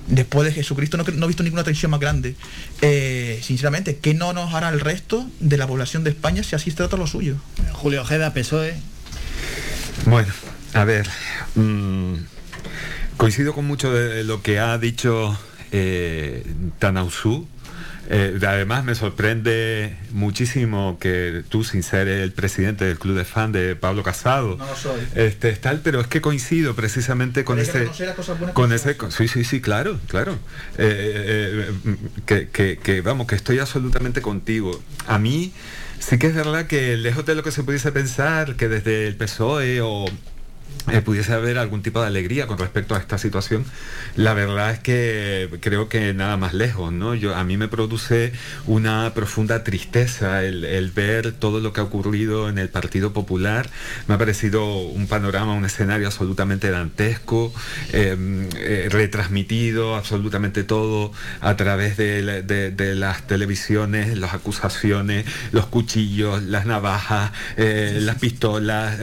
Después 0.08 0.44
de 0.46 0.52
Jesucristo 0.52 0.96
no, 0.96 1.04
no 1.04 1.24
he 1.24 1.28
visto 1.28 1.42
ninguna 1.42 1.62
traición 1.64 1.90
más 1.90 2.00
grande. 2.00 2.34
Eh, 2.80 3.40
sinceramente, 3.42 3.98
¿qué 3.98 4.14
no 4.14 4.32
nos 4.32 4.52
hará 4.52 4.68
el 4.70 4.80
resto 4.80 5.28
de 5.40 5.56
la 5.56 5.66
población 5.66 6.02
de 6.04 6.10
España 6.10 6.42
si 6.42 6.56
así 6.56 6.70
se 6.70 6.76
trata 6.78 6.96
lo 6.96 7.06
suyo? 7.06 7.36
Julio 7.72 8.02
Ojeda, 8.02 8.34
PSOE. 8.34 8.74
Bueno, 10.06 10.32
a 10.74 10.84
ver, 10.84 11.06
mm, 11.54 12.14
coincido 13.16 13.52
con 13.54 13.66
mucho 13.66 13.92
de 13.92 14.24
lo 14.24 14.42
que 14.42 14.58
ha 14.58 14.76
dicho 14.78 15.38
eh, 15.70 16.44
Tanausú. 16.78 17.46
Eh, 18.10 18.36
además 18.46 18.84
me 18.84 18.94
sorprende 18.96 19.96
muchísimo 20.10 20.98
que 21.00 21.44
tú, 21.48 21.62
sin 21.62 21.82
ser 21.82 22.08
el 22.08 22.32
presidente 22.32 22.84
del 22.84 22.98
club 22.98 23.16
de 23.16 23.24
fan 23.24 23.52
de 23.52 23.76
Pablo 23.76 24.02
Casado, 24.02 24.56
No 24.56 24.66
lo 24.66 24.76
soy. 24.76 25.00
este, 25.14 25.52
tal, 25.52 25.80
pero 25.84 26.00
es 26.00 26.08
que 26.08 26.20
coincido 26.20 26.74
precisamente 26.74 27.44
con 27.44 27.58
ese, 27.60 27.88
con 28.52 28.72
ese, 28.72 28.96
sí, 29.10 29.28
sí, 29.28 29.44
sí, 29.44 29.60
claro, 29.60 29.98
claro, 30.08 30.32
Eh, 30.78 31.68
eh, 31.68 31.70
eh, 31.86 31.96
que, 32.26 32.48
que- 32.48 32.76
que, 32.82 33.00
vamos, 33.02 33.28
que 33.28 33.36
estoy 33.36 33.60
absolutamente 33.60 34.20
contigo. 34.20 34.82
A 35.06 35.18
mí 35.18 35.52
sí 36.00 36.18
que 36.18 36.26
es 36.26 36.34
verdad 36.34 36.66
que 36.66 36.96
lejos 36.96 37.24
de 37.24 37.34
lo 37.36 37.42
que 37.44 37.52
se 37.52 37.62
pudiese 37.62 37.92
pensar, 37.92 38.56
que 38.56 38.68
desde 38.68 39.06
el 39.06 39.14
PSOE 39.16 39.80
o 39.80 40.04
eh, 40.90 41.00
pudiese 41.00 41.32
haber 41.32 41.58
algún 41.58 41.82
tipo 41.82 42.00
de 42.00 42.06
alegría 42.08 42.46
con 42.46 42.58
respecto 42.58 42.94
a 42.94 42.98
esta 42.98 43.18
situación. 43.18 43.64
La 44.16 44.34
verdad 44.34 44.72
es 44.72 44.78
que 44.80 45.48
creo 45.60 45.88
que 45.88 46.12
nada 46.12 46.36
más 46.36 46.54
lejos, 46.54 46.92
¿no? 46.92 47.14
Yo, 47.14 47.34
a 47.36 47.44
mí 47.44 47.56
me 47.56 47.68
produce 47.68 48.32
una 48.66 49.12
profunda 49.14 49.62
tristeza 49.64 50.44
el, 50.44 50.64
el 50.64 50.90
ver 50.90 51.32
todo 51.32 51.60
lo 51.60 51.72
que 51.72 51.80
ha 51.80 51.84
ocurrido 51.84 52.48
en 52.48 52.58
el 52.58 52.68
Partido 52.68 53.12
Popular. 53.12 53.70
Me 54.08 54.14
ha 54.14 54.18
parecido 54.18 54.64
un 54.78 55.06
panorama, 55.06 55.54
un 55.54 55.64
escenario 55.64 56.06
absolutamente 56.08 56.70
dantesco, 56.70 57.52
eh, 57.92 58.48
eh, 58.56 58.88
retransmitido 58.90 59.94
absolutamente 59.96 60.64
todo 60.64 61.12
a 61.40 61.56
través 61.56 61.96
de, 61.96 62.22
la- 62.22 62.42
de- 62.42 62.70
de 62.70 62.94
las 62.94 63.26
televisiones, 63.26 64.18
las 64.18 64.34
acusaciones, 64.34 65.26
los 65.52 65.66
cuchillos, 65.66 66.42
las 66.42 66.66
navajas, 66.66 67.32
eh, 67.56 67.98
las 68.00 68.16
pistolas, 68.16 68.98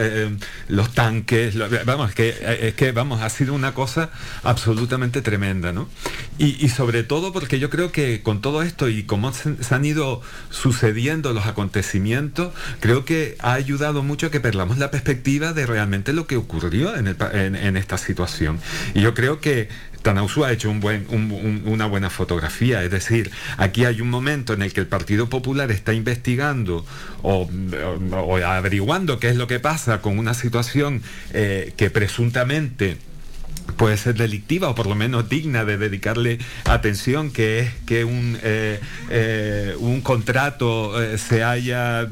los 0.67 0.93
tanques, 0.93 1.55
vamos, 1.85 2.09
es 2.09 2.15
que, 2.15 2.29
eh, 2.29 2.67
es 2.69 2.73
que 2.75 2.91
vamos, 2.91 3.21
ha 3.21 3.29
sido 3.29 3.53
una 3.53 3.73
cosa 3.73 4.09
absolutamente 4.43 5.21
tremenda, 5.21 5.71
¿no? 5.71 5.89
Y, 6.37 6.69
sobre 6.69 7.03
todo 7.03 7.33
porque 7.33 7.59
yo 7.59 7.69
creo 7.69 7.91
que 7.91 8.21
con 8.21 8.39
todo 8.41 8.63
esto 8.63 8.87
y 8.87 9.03
cómo 9.03 9.33
se, 9.33 9.55
han 9.75 9.83
ido 9.83 10.21
sucediendo 10.49 11.33
los 11.33 11.45
acontecimientos, 11.47 12.53
creo 12.79 13.03
que 13.03 13.35
ha 13.39 13.53
ayudado 13.53 14.03
mucho 14.03 14.27
a 14.27 14.31
que 14.31 14.39
perdamos 14.39 14.77
la 14.77 14.89
perspectiva 14.91 15.51
de 15.53 15.65
realmente 15.65 16.13
lo 16.13 16.27
que 16.27 16.37
ocurrió 16.37 16.95
en, 16.95 17.77
esta 17.77 17.97
situación. 17.97 18.59
Y 18.93 19.01
yo 19.01 19.13
creo 19.13 19.41
que 19.41 19.67
Tanausu 20.01 20.45
ha 20.45 20.51
hecho 20.53 20.69
una 20.71 21.85
buena 21.87 22.09
fotografía, 22.09 22.83
es 22.83 22.91
decir, 22.91 23.31
aquí 23.57 23.83
hay 23.83 23.99
un 23.99 24.09
momento 24.09 24.53
en 24.53 24.61
el 24.61 24.71
que 24.71 24.79
el 24.79 24.87
Partido 24.87 25.27
Popular 25.27 25.71
está 25.71 25.93
investigando 25.93 26.85
o, 27.21 27.49
o- 27.49 28.15
o 28.15 28.37
averiguando 28.37 29.19
qué 29.19 29.27
es 29.29 29.35
lo 29.35 29.47
que 29.47 29.59
pasa 29.59 30.01
con 30.01 30.17
una 30.17 30.33
situación 30.33 31.01
eh, 31.33 31.48
que 31.77 31.89
presuntamente 31.89 32.97
puede 33.77 33.97
ser 33.97 34.15
delictiva 34.15 34.69
o 34.69 34.75
por 34.75 34.87
lo 34.87 34.95
menos 34.95 35.29
digna 35.29 35.65
de 35.65 35.77
dedicarle 35.77 36.39
atención, 36.65 37.31
que 37.31 37.59
es 37.59 37.73
que 37.85 38.03
un, 38.03 38.37
eh, 38.43 38.79
eh, 39.09 39.75
un 39.79 40.01
contrato 40.01 41.01
eh, 41.01 41.17
se 41.17 41.43
haya 41.43 42.07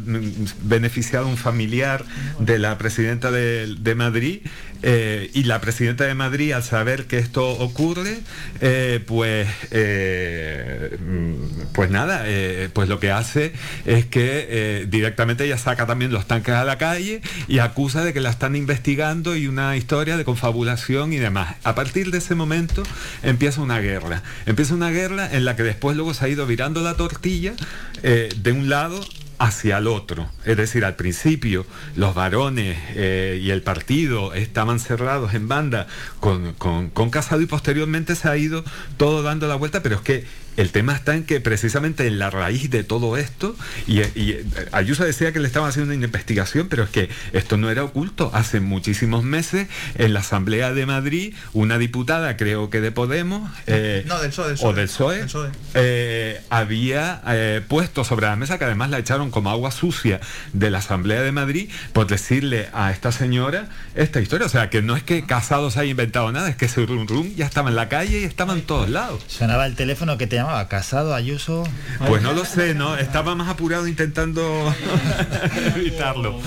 beneficiado 0.63 1.27
un 1.27 1.37
familiar 1.37 2.05
de 2.39 2.59
la 2.59 2.77
presidenta 2.77 3.31
de, 3.31 3.75
de 3.79 3.95
Madrid. 3.95 4.41
Eh, 4.81 5.29
y 5.33 5.43
la 5.43 5.59
presidenta 5.61 6.05
de 6.05 6.13
Madrid, 6.13 6.51
al 6.51 6.63
saber 6.63 7.05
que 7.05 7.17
esto 7.17 7.47
ocurre, 7.47 8.19
eh, 8.61 9.03
pues, 9.05 9.47
eh, 9.71 10.97
mm, 10.99 11.73
pues 11.73 11.89
nada, 11.89 12.25
pues 12.73 12.89
lo 12.89 12.99
que 12.99 13.11
hace 13.11 13.53
es 13.85 14.05
que 14.05 14.85
directamente 14.89 15.45
ella 15.45 15.57
saca 15.57 15.85
también 15.85 16.11
los 16.11 16.27
tanques 16.27 16.55
a 16.55 16.63
la 16.63 16.77
calle 16.77 17.21
y 17.47 17.59
acusa 17.59 18.03
de 18.03 18.13
que 18.13 18.21
la 18.21 18.29
están 18.29 18.55
investigando 18.55 19.35
y 19.35 19.47
una 19.47 19.77
historia 19.77 20.17
de 20.17 20.23
confabulación 20.23 21.13
y 21.13 21.17
demás. 21.17 21.55
A 21.63 21.75
partir 21.75 22.11
de 22.11 22.17
ese 22.17 22.35
momento 22.35 22.83
empieza 23.23 23.61
una 23.61 23.79
guerra. 23.79 24.23
Empieza 24.45 24.73
una 24.73 24.89
guerra 24.89 25.29
en 25.31 25.45
la 25.45 25.55
que 25.55 25.63
después 25.63 25.95
luego 25.95 26.13
se 26.13 26.25
ha 26.25 26.27
ido 26.29 26.45
virando 26.45 26.81
la 26.81 26.95
tortilla 26.95 27.53
de 28.01 28.51
un 28.51 28.69
lado 28.69 28.99
hacia 29.39 29.77
el 29.77 29.87
otro. 29.87 30.29
Es 30.45 30.57
decir, 30.57 30.85
al 30.85 30.95
principio 30.95 31.65
los 31.95 32.15
varones 32.15 32.77
eh, 32.95 33.39
y 33.41 33.51
el 33.51 33.61
partido 33.61 34.33
estaban 34.33 34.79
cerrados 34.79 35.33
en 35.33 35.47
banda 35.47 35.87
con, 36.19 36.53
con, 36.53 36.89
con 36.89 37.09
Casado 37.09 37.41
y 37.41 37.45
posteriormente 37.45 38.15
se 38.15 38.29
ha 38.29 38.37
ido 38.37 38.63
todo 38.97 39.23
dando 39.23 39.47
la 39.47 39.55
vuelta, 39.55 39.83
pero 39.83 39.95
es 39.95 40.01
que 40.01 40.25
el 40.57 40.71
tema 40.71 40.93
está 40.93 41.15
en 41.15 41.23
que 41.23 41.39
precisamente 41.39 42.05
en 42.07 42.19
la 42.19 42.29
raíz 42.29 42.69
de 42.69 42.83
todo 42.83 43.15
esto, 43.17 43.55
y, 43.87 43.99
y, 44.01 44.31
eh, 44.31 44.45
Ayuso 44.71 45.05
decía 45.05 45.31
que 45.31 45.39
le 45.39 45.47
estaban 45.47 45.69
haciendo 45.69 45.93
una 45.93 46.03
investigación, 46.05 46.67
pero 46.67 46.83
es 46.83 46.89
que 46.89 47.09
esto 47.33 47.57
no 47.57 47.69
era 47.69 47.83
oculto. 47.83 48.31
Hace 48.33 48.59
muchísimos 48.59 49.23
meses 49.23 49.67
en 49.95 50.13
la 50.13 50.19
Asamblea 50.19 50.73
de 50.73 50.85
Madrid, 50.85 51.33
una 51.53 51.77
diputada, 51.77 52.35
creo 52.37 52.69
que 52.69 52.81
de 52.81 52.91
Podemos, 52.91 53.49
eh, 53.67 54.03
No, 54.07 54.19
del 54.19 54.29
PSOE, 54.31 54.47
del 54.49 54.55
o 54.55 54.57
PSOE. 54.59 54.75
del 54.75 54.87
PSOE, 54.87 55.17
Del 55.17 55.25
PSOE. 55.27 55.49
eh, 55.75 56.41
había 56.49 57.21
eh, 57.27 57.61
puesto 57.67 58.03
sobre 58.03 58.25
la 58.27 58.35
mesa, 58.35 58.57
que 58.57 58.65
además 58.65 58.89
la 58.89 58.97
echaron 58.99 59.31
como 59.31 59.49
agua 59.51 59.71
sucia 59.71 60.19
de 60.53 60.71
la 60.71 60.79
Asamblea 60.79 61.21
de 61.21 61.31
Madrid, 61.31 61.69
por 61.93 62.07
decirle 62.07 62.67
a 62.73 62.91
esta 62.91 63.11
señora 63.11 63.69
esta 63.95 64.19
historia. 64.21 64.45
O 64.47 64.49
sea, 64.49 64.69
que 64.69 64.81
no 64.81 64.95
es 64.95 65.03
que 65.03 65.25
Casado 65.25 65.69
se 65.71 65.79
haya 65.79 65.91
inventado 65.91 66.31
nada, 66.31 66.49
es 66.49 66.55
que 66.55 66.65
ese 66.65 66.85
rum 66.85 67.05
rum 67.07 67.33
ya 67.35 67.45
estaba 67.45 67.69
en 67.69 67.75
la 67.75 67.89
calle 67.89 68.21
y 68.21 68.23
estaba 68.23 68.53
en 68.53 68.61
todos 68.63 68.89
lados. 68.89 69.23
Sonaba 69.27 69.65
el 69.65 69.75
teléfono 69.75 70.17
que 70.17 70.25
te 70.27 70.37
llamaba, 70.37 70.46
Casado, 70.69 71.13
Ayuso. 71.13 71.63
Pues 72.07 72.21
no 72.21 72.33
lo 72.33 72.45
sé, 72.45 72.73
¿no? 72.73 72.97
Estaba 72.97 73.35
más 73.35 73.49
apurado 73.49 73.87
intentando 73.87 74.73
evitarlo. 75.75 76.39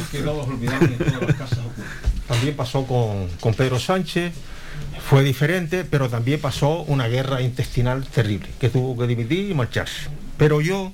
También 2.26 2.56
pasó 2.56 2.86
con, 2.86 3.28
con 3.40 3.54
Pedro 3.54 3.78
Sánchez, 3.78 4.32
fue 5.08 5.22
diferente, 5.24 5.84
pero 5.84 6.08
también 6.08 6.40
pasó 6.40 6.82
una 6.82 7.08
guerra 7.08 7.42
intestinal 7.42 8.06
terrible, 8.06 8.48
que 8.60 8.68
tuvo 8.68 8.96
que 8.96 9.06
dividir 9.06 9.50
y 9.50 9.54
marcharse. 9.54 10.08
Pero 10.38 10.60
yo 10.60 10.92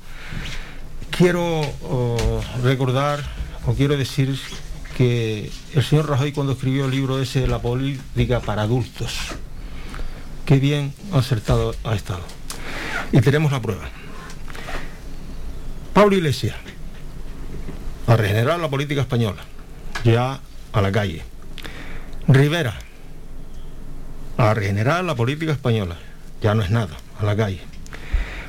quiero 1.11 1.61
oh, 1.83 2.43
recordar, 2.63 3.23
o 3.67 3.75
quiero 3.75 3.97
decir 3.97 4.39
que 4.97 5.51
el 5.75 5.85
señor 5.85 6.09
Rajoy 6.09 6.33
cuando 6.33 6.55
escribió 6.55 6.87
el 6.87 6.91
libro 6.91 7.21
ese 7.21 7.41
de 7.41 7.49
la 7.49 7.61
política 7.61 8.41
para 8.41 8.63
adultos, 8.63 9.15
qué 10.47 10.59
bien 10.59 10.95
acertado 11.13 11.75
ha 11.85 11.95
estado. 11.95 12.36
Y 13.13 13.21
tenemos 13.21 13.53
la 13.53 13.61
prueba. 13.61 13.89
Pablo 15.93 16.17
Iglesias, 16.17 16.57
a 18.07 18.17
regenerar 18.17 18.61
la 18.61 18.69
política 18.69 19.01
española, 19.01 19.43
ya 20.05 20.41
a 20.73 20.83
la 20.83 20.93
calle. 20.93 21.23
Rivera, 22.29 22.79
a 24.37 24.53
regenerar 24.53 25.05
la 25.05 25.15
política 25.15 25.53
española, 25.53 25.97
ya 26.43 26.55
no 26.55 26.63
es 26.63 26.71
nada, 26.71 26.97
a 27.19 27.25
la 27.25 27.37
calle. 27.37 27.61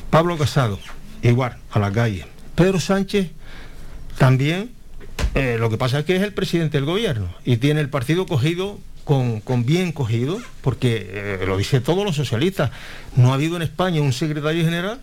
Pablo 0.09 0.37
Casado, 0.37 0.79
igual, 1.21 1.57
a 1.71 1.79
la 1.79 1.91
calle. 1.91 2.25
Pedro 2.55 2.79
Sánchez, 2.79 3.31
también, 4.17 4.71
eh, 5.35 5.57
lo 5.59 5.69
que 5.69 5.77
pasa 5.77 5.99
es 5.99 6.05
que 6.05 6.15
es 6.15 6.23
el 6.23 6.33
presidente 6.33 6.77
del 6.77 6.85
gobierno 6.85 7.29
y 7.45 7.57
tiene 7.57 7.81
el 7.81 7.89
partido 7.89 8.25
cogido 8.25 8.79
con, 9.07 9.39
con 9.39 9.65
bien 9.65 9.93
cogido, 9.93 10.37
porque 10.61 11.09
eh, 11.09 11.45
lo 11.47 11.55
dice 11.55 11.79
todos 11.79 12.03
los 12.03 12.17
socialistas, 12.17 12.71
no 13.15 13.31
ha 13.31 13.35
habido 13.35 13.55
en 13.55 13.61
España 13.61 14.01
un 14.01 14.11
secretario 14.11 14.65
general 14.65 14.99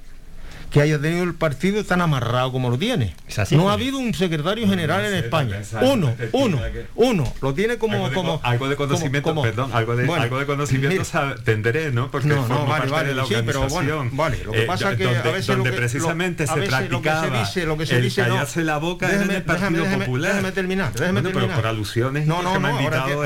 que 0.74 0.80
haya 0.82 1.00
tenido 1.00 1.22
el 1.22 1.34
partido 1.34 1.84
tan 1.84 2.00
amarrado 2.00 2.50
como 2.50 2.68
lo 2.68 2.76
tiene. 2.76 3.14
no 3.52 3.70
ha 3.70 3.74
habido 3.74 3.96
un 3.98 4.12
secretario 4.12 4.68
general 4.68 5.04
en 5.04 5.14
España. 5.14 5.60
Uno, 5.82 6.12
uno, 6.32 6.60
uno. 6.96 7.32
Lo 7.40 7.54
tiene 7.54 7.78
como... 7.78 7.94
Algo 7.94 8.08
de, 8.08 8.14
como, 8.14 8.40
algo 8.42 8.68
de 8.68 8.74
conocimiento, 8.74 9.28
como- 9.28 9.42
perdón, 9.42 9.70
algo 9.72 9.94
de, 9.94 10.04
Bueno, 10.04 10.24
algo 10.24 10.38
de 10.40 10.46
conocimiento 10.46 10.90
mira. 10.90 11.04
sabe- 11.04 11.36
tendré, 11.44 11.92
¿no? 11.92 12.10
Porque 12.10 12.26
No, 12.26 12.34
no, 12.36 12.42
formo 12.42 12.66
vale, 12.66 12.78
parte 12.80 12.90
vale, 12.92 13.08
de 13.10 13.14
la 13.14 13.24
sí, 13.24 13.34
pero 13.46 13.68
bueno, 13.68 14.08
vale, 14.12 14.42
lo 14.44 14.50
que 14.50 14.62
eh, 14.62 14.66
pasa 14.66 14.90
es 14.90 14.98
que 14.98 15.04
donde, 15.04 15.18
a 15.20 15.22
veces 15.22 15.46
donde 15.46 15.70
lo 15.70 15.74
que- 15.76 15.80
precisamente 15.80 16.44
lo- 16.46 16.52
se 16.54 16.58
veces 16.60 16.70
lo 16.72 16.78
que 16.80 17.08
se 17.08 17.14
practicaba 17.14 17.38
dice- 17.38 17.66
lo 17.66 17.78
que 17.78 17.86
se 17.86 17.96
el 17.96 18.02
dice, 18.02 18.22
no. 18.22 18.28
callarse 18.30 18.64
la 18.64 18.78
boca 18.78 19.06
Déjame- 19.08 19.24
en 19.24 19.30
el 19.30 19.42
Partido 19.44 19.84
Popular. 19.84 20.32
déjame 20.32 20.50
terminar, 20.52 20.92
déjame 20.92 21.12
Bueno, 21.12 21.28
pero 21.28 21.38
terminar. 21.38 21.56
por 21.56 21.66
alusiones 21.68 22.26
No, 22.26 22.38
que 22.38 22.42
no, 22.42 22.58
me 22.60 22.68
ha 22.68 22.72
invitado 22.72 23.22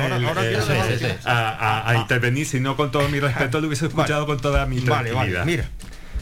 a, 1.24 1.96
intervenir, 1.96 2.46
si 2.46 2.60
no 2.60 2.76
con 2.76 2.90
todo 2.90 3.08
mi 3.08 3.20
respeto 3.20 3.58
lo 3.62 3.68
hubiese 3.68 3.86
escuchado 3.86 4.26
con 4.26 4.38
toda 4.38 4.66
mi 4.66 4.80
tranquilidad. 4.80 5.14
vale, 5.40 5.44
mira. 5.46 5.68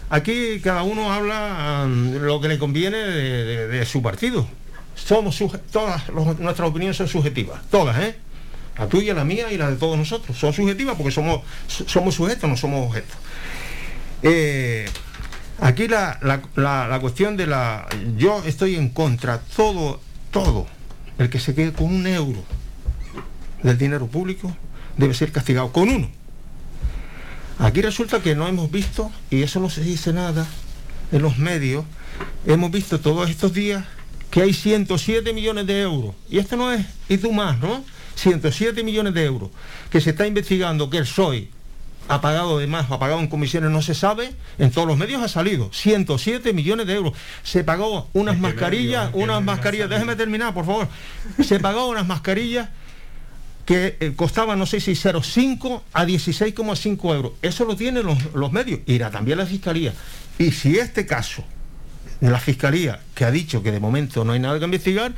Aquí 0.09 0.61
cada 0.63 0.83
uno 0.85 1.13
habla 1.13 1.87
mm, 1.89 2.17
lo 2.19 2.41
que 2.41 2.49
le 2.49 2.59
conviene 2.59 2.97
de, 2.99 3.85
su 3.87 4.03
partido. 4.03 4.47
Somos 4.95 5.43
todas 5.73 6.09
nuestras 6.39 6.69
opiniones 6.69 6.97
son 6.97 7.09
subjetivas, 7.09 7.61
todas, 7.71 7.99
¿eh? 8.01 8.17
La 8.79 8.87
tuya, 8.89 9.15
la 9.15 9.25
mía 9.25 9.51
y 9.53 9.57
la 9.59 9.71
de 9.71 9.77
todos 9.77 9.97
nosotros. 9.99 10.37
Son 10.39 10.53
subjetivas 10.53 10.97
porque 10.97 11.11
somos, 11.11 11.41
so- 11.67 11.89
somos 11.89 12.15
sujetos, 12.15 12.49
no 12.49 12.57
somos 12.57 12.87
objetos. 12.89 13.17
Eh, 14.23 14.87
aquí 15.61 15.89
la- 15.89 16.19
la- 16.23 16.89
la 16.89 17.01
cuestión 17.01 17.37
de 17.37 17.47
la... 17.47 17.87
Yo 18.17 18.43
estoy 18.47 18.77
en 18.77 18.89
contra, 18.91 19.41
todo, 19.57 20.01
todo, 20.31 20.67
el 21.19 21.31
que 21.31 21.41
se 21.41 21.55
quede 21.55 21.73
con 21.73 21.87
un 21.87 22.07
euro 22.07 22.43
del 23.63 23.77
dinero 23.79 24.07
público 24.07 24.55
debe 24.97 25.15
ser 25.15 25.33
castigado 25.33 25.73
con 25.73 25.89
uno. 25.89 26.11
Aquí 27.59 27.81
resulta 27.81 28.21
que 28.21 28.35
no 28.35 28.47
hemos 28.47 28.71
visto, 28.71 29.11
y 29.31 29.43
eso 29.43 29.61
no 29.61 29.71
se 29.71 29.81
dice 29.83 30.13
nada 30.13 30.47
en 31.11 31.23
los 31.23 31.39
medios, 31.39 31.85
hemos 32.47 32.71
visto 32.71 33.01
todos 33.01 33.31
estos 33.31 33.53
días 33.55 33.85
que 34.31 34.43
hay 34.43 34.53
107 34.53 35.33
millones 35.33 35.67
de 35.67 35.81
euros. 35.81 36.15
Y 36.29 36.39
esto 36.39 36.57
no 36.57 36.73
es, 36.73 36.85
y 37.09 37.17
tú 37.17 37.33
más, 37.33 37.59
¿no? 37.59 37.83
107 38.17 38.83
millones 38.83 39.15
de 39.15 39.25
euros 39.25 39.51
que 39.91 40.01
se 40.01 40.11
está 40.11 40.27
investigando 40.27 40.91
que 40.91 40.99
el 40.99 41.05
PSOE 41.05 41.51
ha 42.09 42.21
pagado 42.21 42.59
de 42.59 42.67
más 42.67 42.91
o 42.91 42.95
ha 42.95 42.99
pagado 42.99 43.21
en 43.21 43.27
comisiones, 43.27 43.71
no 43.71 43.83
se 43.83 43.95
sabe, 43.95 44.33
en 44.59 44.71
todos 44.71 44.87
los 44.87 44.97
medios 44.97 45.23
ha 45.23 45.29
salido. 45.29 45.71
107 45.73 46.53
millones 46.53 46.87
de 46.87 46.95
euros. 46.95 47.15
Se 47.43 47.65
pagó 47.65 48.09
unas 48.13 48.39
mascarillas, 48.39 49.11
unas 49.13 49.43
mascarillas, 49.43 49.89
déjeme 49.91 50.15
terminar, 50.15 50.55
por 50.55 50.67
favor. 50.67 50.89
Se 51.45 51.59
pagó 51.59 51.89
unas 51.89 52.07
mascarillas 52.07 52.69
que 53.67 53.97
eh, 54.01 54.13
costaban, 54.17 54.59
no 54.59 54.65
sé 54.65 54.81
si 54.81 54.93
0,5 54.93 55.83
a 55.93 56.07
16,5 56.07 57.15
euros. 57.15 57.33
Eso 57.43 57.65
lo 57.67 57.77
tienen 57.77 58.07
los, 58.07 58.33
los 58.33 58.53
medios. 58.53 58.81
Irá 58.87 59.11
también 59.11 59.37
la 59.37 59.45
Fiscalía. 59.45 59.93
Y 60.39 60.53
si 60.53 60.79
este 60.79 61.05
caso 61.05 61.45
la 62.21 62.39
Fiscalía, 62.39 63.01
que 63.15 63.25
ha 63.25 63.31
dicho 63.31 63.63
que 63.63 63.73
de 63.73 63.81
momento 63.81 64.25
no 64.25 64.33
hay 64.33 64.41
nada 64.41 64.59
que 64.59 64.65
investigar, 64.65 65.13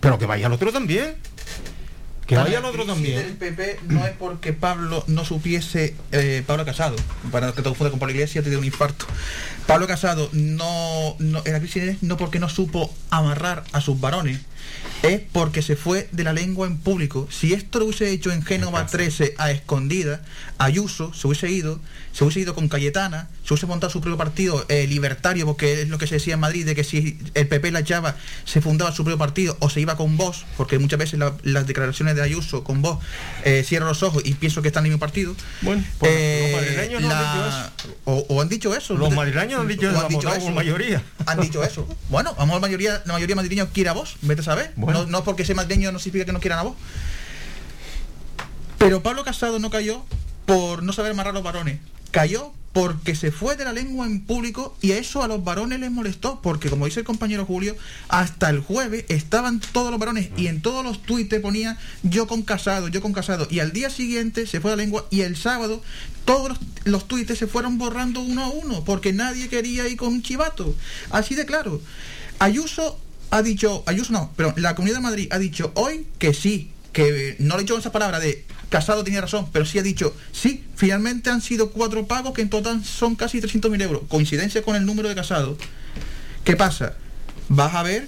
pero 0.00 0.18
que 0.18 0.26
vaya 0.26 0.46
al 0.46 0.52
otro 0.52 0.72
también. 0.72 1.16
Que 2.26 2.36
vaya 2.36 2.58
al 2.58 2.64
otro 2.64 2.82
El 2.82 2.88
también. 2.88 3.36
PP 3.36 3.80
no 3.88 4.06
es 4.06 4.12
porque 4.12 4.52
Pablo 4.52 5.02
no 5.08 5.24
supiese, 5.24 5.96
eh, 6.12 6.44
Pablo 6.46 6.64
Casado, 6.64 6.94
para 7.32 7.48
que 7.48 7.56
te 7.56 7.64
confundas 7.64 7.90
con 7.90 7.98
Pablo 7.98 8.14
Iglesias, 8.14 8.44
te 8.44 8.50
dio 8.50 8.60
un 8.60 8.64
infarto. 8.64 9.04
Pablo 9.66 9.88
Casado 9.88 10.28
no, 10.32 11.16
no 11.18 11.42
era 11.44 11.58
crisis 11.58 12.02
no 12.02 12.16
porque 12.16 12.38
no 12.38 12.48
supo 12.48 12.94
amarrar 13.10 13.64
a 13.72 13.80
sus 13.80 14.00
varones, 14.00 14.38
es 15.02 15.20
porque 15.32 15.62
se 15.62 15.76
fue 15.76 16.08
de 16.12 16.24
la 16.24 16.32
lengua 16.32 16.66
en 16.66 16.78
público. 16.78 17.26
Si 17.30 17.52
esto 17.54 17.78
lo 17.78 17.86
hubiese 17.86 18.10
hecho 18.10 18.30
en 18.32 18.42
Génova 18.44 18.86
13 18.86 19.34
a 19.38 19.50
escondida, 19.50 20.20
Ayuso 20.58 21.14
se 21.14 21.26
hubiese 21.26 21.48
ido, 21.50 21.80
se 22.12 22.22
hubiese 22.24 22.40
ido 22.40 22.54
con 22.54 22.68
Cayetana, 22.68 23.28
se 23.46 23.54
hubiese 23.54 23.66
montado 23.66 23.90
su 23.90 24.02
propio 24.02 24.18
partido 24.18 24.66
eh, 24.68 24.86
libertario, 24.86 25.46
porque 25.46 25.80
es 25.82 25.88
lo 25.88 25.96
que 25.96 26.06
se 26.06 26.16
decía 26.16 26.34
en 26.34 26.40
Madrid, 26.40 26.66
de 26.66 26.74
que 26.74 26.84
si 26.84 27.18
el 27.32 27.48
PP 27.48 27.70
la 27.72 27.80
echaba, 27.80 28.16
se 28.44 28.60
fundaba 28.60 28.92
su 28.92 29.02
propio 29.04 29.16
partido 29.16 29.56
o 29.60 29.70
se 29.70 29.80
iba 29.80 29.96
con 29.96 30.18
vos, 30.18 30.44
porque 30.58 30.78
muchas 30.78 30.98
veces 30.98 31.18
la- 31.18 31.34
las 31.44 31.66
declaraciones 31.66 32.14
de 32.14 32.22
Ayuso 32.22 32.62
con 32.62 32.82
vos 32.82 32.98
eh, 33.44 33.64
cierro 33.66 33.86
los 33.86 34.02
ojos 34.02 34.22
y 34.26 34.34
pienso 34.34 34.60
que 34.60 34.68
están 34.68 34.84
en 34.84 34.92
mi 34.92 34.98
partido. 34.98 35.34
Bueno, 35.62 35.82
pues 35.98 36.12
Eh, 36.14 36.50
los 36.52 36.60
madrileños 36.60 37.02
no 37.02 37.10
han 37.10 37.22
la- 37.22 37.72
dicho 37.78 37.96
O, 38.04 38.26
o 38.28 38.42
han 38.42 38.48
dicho 38.50 38.74
eso. 38.76 38.94
Los 38.96 39.14
madrileños 39.14 39.60
han 39.60 39.68
dicho 39.68 39.88
eso, 39.90 40.08
por 40.44 40.52
mayoría. 40.52 41.02
Han 41.24 41.40
dicho 41.40 41.62
eso. 41.64 41.86
Bueno, 42.10 42.34
vamos 42.36 42.56
la 42.56 42.60
mayoría, 42.60 43.02
la 43.06 43.14
mayoría 43.14 43.34
madrileños 43.36 43.68
quiere 43.72 43.88
a 43.88 43.92
vos, 43.94 44.16
vete 44.20 44.42
a 44.42 44.44
saber. 44.54 44.72
No, 44.76 45.06
no 45.06 45.24
porque 45.24 45.44
sea 45.44 45.54
madrileño 45.54 45.92
no 45.92 45.98
significa 45.98 46.26
que 46.26 46.32
no 46.32 46.40
quieran 46.40 46.60
a 46.60 46.62
vos. 46.62 46.76
Pero 48.78 49.02
Pablo 49.02 49.24
Casado 49.24 49.58
no 49.58 49.70
cayó 49.70 50.04
por 50.46 50.82
no 50.82 50.92
saber 50.92 51.12
amarrar 51.12 51.32
a 51.32 51.34
los 51.34 51.44
varones. 51.44 51.80
Cayó 52.10 52.52
porque 52.72 53.16
se 53.16 53.32
fue 53.32 53.56
de 53.56 53.64
la 53.64 53.72
lengua 53.72 54.06
en 54.06 54.24
público 54.24 54.76
y 54.80 54.92
a 54.92 54.98
eso 54.98 55.22
a 55.22 55.28
los 55.28 55.42
varones 55.42 55.80
les 55.80 55.90
molestó, 55.90 56.40
porque 56.40 56.70
como 56.70 56.86
dice 56.86 57.00
el 57.00 57.06
compañero 57.06 57.44
Julio, 57.44 57.76
hasta 58.08 58.48
el 58.48 58.60
jueves 58.60 59.04
estaban 59.08 59.60
todos 59.60 59.90
los 59.90 59.98
varones 59.98 60.30
y 60.36 60.46
en 60.46 60.62
todos 60.62 60.84
los 60.84 61.02
tuites 61.02 61.40
ponía 61.40 61.78
yo 62.02 62.26
con 62.26 62.42
casado, 62.42 62.88
yo 62.88 63.00
con 63.00 63.12
casado, 63.12 63.48
y 63.50 63.58
al 63.58 63.72
día 63.72 63.90
siguiente 63.90 64.46
se 64.46 64.60
fue 64.60 64.70
de 64.70 64.76
la 64.76 64.82
lengua 64.82 65.06
y 65.10 65.22
el 65.22 65.36
sábado 65.36 65.82
todos 66.24 66.50
los, 66.50 66.58
los 66.84 67.08
tuites 67.08 67.38
se 67.38 67.48
fueron 67.48 67.76
borrando 67.76 68.20
uno 68.20 68.44
a 68.44 68.48
uno, 68.48 68.84
porque 68.84 69.12
nadie 69.12 69.48
quería 69.48 69.88
ir 69.88 69.96
con 69.96 70.08
un 70.08 70.22
chivato. 70.22 70.74
Así 71.10 71.34
de 71.34 71.46
claro. 71.46 71.80
Ayuso 72.38 72.98
ha 73.30 73.42
dicho, 73.42 73.82
Ayuso 73.86 74.12
no, 74.12 74.32
pero 74.36 74.54
la 74.56 74.74
Comunidad 74.74 74.98
de 74.98 75.02
Madrid 75.02 75.28
ha 75.30 75.38
dicho 75.38 75.72
hoy 75.74 76.06
que 76.18 76.34
sí, 76.34 76.72
que 76.92 77.36
no 77.38 77.54
le 77.54 77.60
he 77.60 77.64
dicho 77.64 77.78
esa 77.78 77.92
palabra 77.92 78.18
de 78.18 78.44
Casado 78.70 79.02
tenía 79.02 79.20
razón, 79.20 79.48
pero 79.52 79.64
sí 79.64 79.78
ha 79.80 79.82
dicho, 79.82 80.14
sí, 80.32 80.64
finalmente 80.76 81.28
han 81.28 81.40
sido 81.40 81.70
cuatro 81.70 82.06
pagos 82.06 82.34
que 82.34 82.42
en 82.42 82.50
total 82.50 82.84
son 82.84 83.16
casi 83.16 83.40
300.000 83.40 83.82
euros. 83.82 84.02
Coincidencia 84.08 84.62
con 84.62 84.76
el 84.76 84.86
número 84.86 85.08
de 85.08 85.16
Casado. 85.16 85.58
¿Qué 86.44 86.54
pasa? 86.54 86.94
Vas 87.48 87.74
a 87.74 87.82
ver 87.82 88.06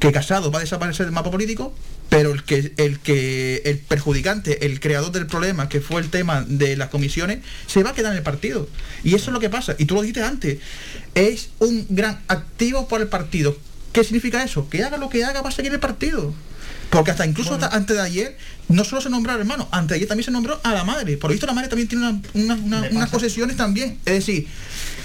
que 0.00 0.10
Casado 0.10 0.50
va 0.50 0.58
a 0.58 0.62
desaparecer 0.62 1.06
del 1.06 1.14
mapa 1.14 1.30
político, 1.30 1.72
pero 2.08 2.32
el 2.32 2.42
que, 2.42 2.72
el 2.76 2.98
que, 2.98 3.62
el 3.64 3.78
perjudicante, 3.78 4.66
el 4.66 4.80
creador 4.80 5.12
del 5.12 5.26
problema, 5.28 5.68
que 5.68 5.80
fue 5.80 6.00
el 6.00 6.10
tema 6.10 6.44
de 6.46 6.76
las 6.76 6.88
comisiones, 6.88 7.38
se 7.68 7.84
va 7.84 7.90
a 7.90 7.94
quedar 7.94 8.12
en 8.12 8.18
el 8.18 8.24
partido. 8.24 8.68
Y 9.04 9.14
eso 9.14 9.30
es 9.30 9.32
lo 9.32 9.40
que 9.40 9.50
pasa. 9.50 9.76
Y 9.78 9.84
tú 9.84 9.94
lo 9.94 10.02
dijiste 10.02 10.22
antes. 10.22 10.58
Es 11.14 11.50
un 11.60 11.86
gran 11.88 12.20
activo 12.26 12.88
para 12.88 13.04
el 13.04 13.08
partido. 13.08 13.56
¿Qué 13.98 14.04
significa 14.04 14.42
eso? 14.44 14.68
Que 14.68 14.84
haga 14.84 14.96
lo 14.96 15.08
que 15.08 15.24
haga, 15.24 15.42
va 15.42 15.48
a 15.48 15.52
seguir 15.52 15.72
el 15.72 15.80
partido. 15.80 16.32
Porque 16.90 17.10
hasta 17.10 17.26
incluso 17.26 17.54
hasta 17.54 17.66
antes 17.76 17.96
de 17.96 18.02
ayer, 18.02 18.38
no 18.68 18.84
solo 18.84 19.02
se 19.02 19.10
nombró 19.10 19.32
al 19.32 19.40
hermano, 19.40 19.68
antes 19.72 19.88
de 19.90 19.94
ayer 19.96 20.08
también 20.08 20.24
se 20.24 20.30
nombró 20.30 20.58
a 20.62 20.72
la 20.72 20.84
madre. 20.84 21.16
Por 21.16 21.30
lo 21.30 21.32
visto 21.32 21.46
la 21.46 21.52
madre 21.52 21.68
también 21.68 21.88
tiene 21.88 22.08
una- 22.08 22.20
una- 22.34 22.54
una- 22.54 22.88
unas 22.92 23.10
posesiones 23.10 23.56
también. 23.56 23.98
Es 24.06 24.14
decir, 24.24 24.46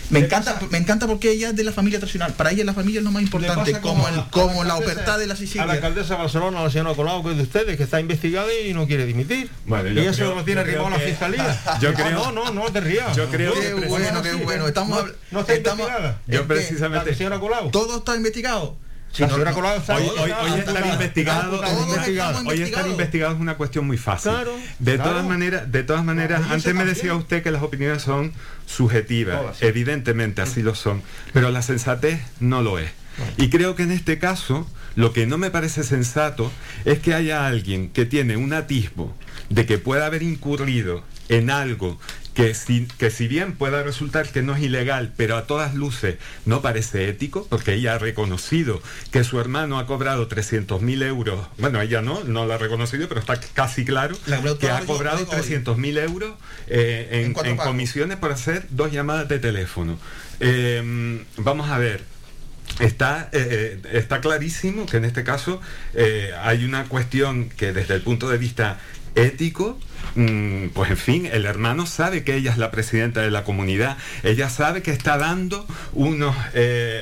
me 0.09 0.19
encanta, 0.19 0.59
me 0.69 0.77
encanta 0.77 1.07
porque 1.07 1.31
ella 1.31 1.49
es 1.49 1.55
de 1.55 1.63
la 1.63 1.71
familia 1.71 1.99
tradicional. 1.99 2.33
Para 2.33 2.51
ella 2.51 2.63
la 2.63 2.73
familia 2.73 2.99
es 2.99 3.03
lo 3.03 3.11
más 3.11 3.23
importante, 3.23 3.71
como, 3.79 4.03
como 4.03 4.07
el, 4.07 4.23
como 4.29 4.63
la 4.63 4.75
oferta 4.75 5.17
de 5.17 5.27
la 5.27 5.33
A 5.33 5.35
la 5.35 5.39
Sicilia. 5.39 5.63
alcaldesa 5.71 6.13
de 6.15 6.19
Barcelona, 6.21 6.63
la 6.63 6.69
señora 6.69 6.93
Colau, 6.95 7.23
que 7.23 7.31
es 7.31 7.37
de 7.37 7.43
ustedes, 7.43 7.77
que 7.77 7.83
está 7.83 7.99
investigada 7.99 8.47
y 8.53 8.73
no 8.73 8.85
quiere 8.87 9.05
dimitir. 9.05 9.49
Bueno, 9.65 9.89
y 9.89 10.05
eso 10.05 10.17
creo- 10.17 10.35
lo 10.35 10.43
tiene 10.43 10.61
arrimado 10.61 10.89
la 10.91 10.99
fiscalía. 10.99 11.61
yo 11.81 11.91
No, 11.91 11.95
creo- 11.97 12.11
no, 12.11 12.31
no, 12.31 12.51
no 12.53 12.71
te 12.71 12.81
rías. 12.81 13.15
yo 13.15 13.29
creo 13.29 13.53
que 13.53 13.59
Qué 13.61 13.69
no, 13.71 13.87
bueno, 13.87 14.11
no, 14.11 14.21
qué 14.21 14.33
bueno. 14.33 14.67
Estamos, 14.67 15.05
no, 15.05 15.11
no 15.31 15.39
está 15.41 15.53
estamos- 15.53 15.79
investigada. 15.87 16.19
Yo 16.27 16.47
precisamente- 16.47 17.11
La 17.11 17.17
señora 17.17 17.39
Colau. 17.39 17.71
todo 17.71 17.97
está 17.97 18.15
investigado. 18.15 18.77
Si 19.13 19.21
no- 19.21 19.27
no- 19.37 19.43
Hoy, 19.95 20.59
estar 20.59 20.85
investigado, 20.87 21.61
hoy 22.47 22.61
estar 22.61 22.87
es 22.87 23.39
una 23.39 23.55
cuestión 23.57 23.85
muy 23.85 23.97
fácil. 23.97 24.31
Claro, 24.31 24.55
de 24.79 24.95
claro. 24.95 25.09
todas 25.11 25.25
maneras, 25.25 25.71
de 25.71 25.83
todas 25.83 26.03
maneras, 26.03 26.41
antes 26.49 26.73
me 26.73 26.83
decía 26.83 27.13
usted 27.13 27.43
que 27.43 27.51
las 27.51 27.61
opiniones 27.61 28.01
son 28.01 28.33
subjetivas, 28.65 29.39
Todas. 29.39 29.61
evidentemente 29.61 30.41
así 30.41 30.63
lo 30.63 30.73
son, 30.73 31.03
pero 31.31 31.51
la 31.51 31.61
sensatez 31.61 32.21
no 32.39 32.61
lo 32.63 32.79
es. 32.79 32.89
Y 33.37 33.49
creo 33.49 33.75
que 33.75 33.83
en 33.83 33.91
este 33.91 34.17
caso, 34.17 34.67
lo 34.95 35.13
que 35.13 35.27
no 35.27 35.37
me 35.37 35.51
parece 35.51 35.83
sensato 35.83 36.51
es 36.83 36.97
que 36.99 37.13
haya 37.13 37.45
alguien 37.45 37.89
que 37.89 38.05
tiene 38.05 38.35
un 38.37 38.51
atisbo 38.53 39.15
de 39.49 39.67
que 39.67 39.77
pueda 39.77 40.07
haber 40.07 40.23
incurrido 40.23 41.03
en 41.29 41.51
algo 41.51 41.99
que 42.33 42.53
si, 42.53 42.87
que 42.97 43.11
si 43.11 43.27
bien 43.27 43.53
pueda 43.53 43.83
resultar 43.83 44.27
que 44.29 44.41
no 44.41 44.55
es 44.55 44.63
ilegal, 44.63 45.13
pero 45.15 45.37
a 45.37 45.45
todas 45.45 45.75
luces 45.75 46.15
no 46.45 46.61
parece 46.61 47.07
ético, 47.07 47.45
porque 47.49 47.73
ella 47.73 47.95
ha 47.95 47.99
reconocido 47.99 48.81
que 49.11 49.23
su 49.23 49.39
hermano 49.39 49.79
ha 49.79 49.85
cobrado 49.85 50.27
300.000 50.27 51.03
euros, 51.03 51.47
bueno, 51.57 51.81
ella 51.81 52.01
no, 52.01 52.23
no 52.23 52.45
lo 52.45 52.53
ha 52.53 52.57
reconocido, 52.57 53.07
pero 53.07 53.19
está 53.19 53.39
casi 53.53 53.85
claro 53.85 54.15
que 54.59 54.69
ha 54.69 54.81
cobrado 54.81 55.25
300.000 55.27 55.99
euros 55.99 56.33
eh, 56.67 57.23
en, 57.23 57.45
en 57.45 57.57
comisiones 57.57 58.17
por 58.17 58.31
hacer 58.31 58.65
dos 58.69 58.91
llamadas 58.91 59.27
de 59.27 59.39
teléfono. 59.39 59.97
Eh, 60.39 61.23
vamos 61.37 61.69
a 61.69 61.77
ver, 61.77 62.13
Está, 62.79 63.29
eh, 63.33 63.79
eh, 63.83 63.99
está 63.99 64.19
clarísimo 64.19 64.87
que 64.87 64.97
en 64.97 65.05
este 65.05 65.23
caso 65.23 65.61
eh, 65.93 66.31
hay 66.41 66.65
una 66.65 66.85
cuestión 66.85 67.49
que 67.49 67.71
desde 67.71 67.93
el 67.93 68.01
punto 68.01 68.29
de 68.29 68.37
vista 68.39 68.79
ético, 69.15 69.79
mm, 70.15 70.67
pues 70.73 70.91
en 70.91 70.97
fin, 70.97 71.25
el 71.31 71.45
hermano 71.45 71.85
sabe 71.85 72.23
que 72.23 72.35
ella 72.35 72.51
es 72.51 72.57
la 72.57 72.71
presidenta 72.71 73.21
de 73.21 73.31
la 73.31 73.43
comunidad, 73.43 73.97
ella 74.23 74.49
sabe 74.49 74.81
que 74.81 74.91
está 74.91 75.17
dando 75.17 75.65
unos, 75.93 76.35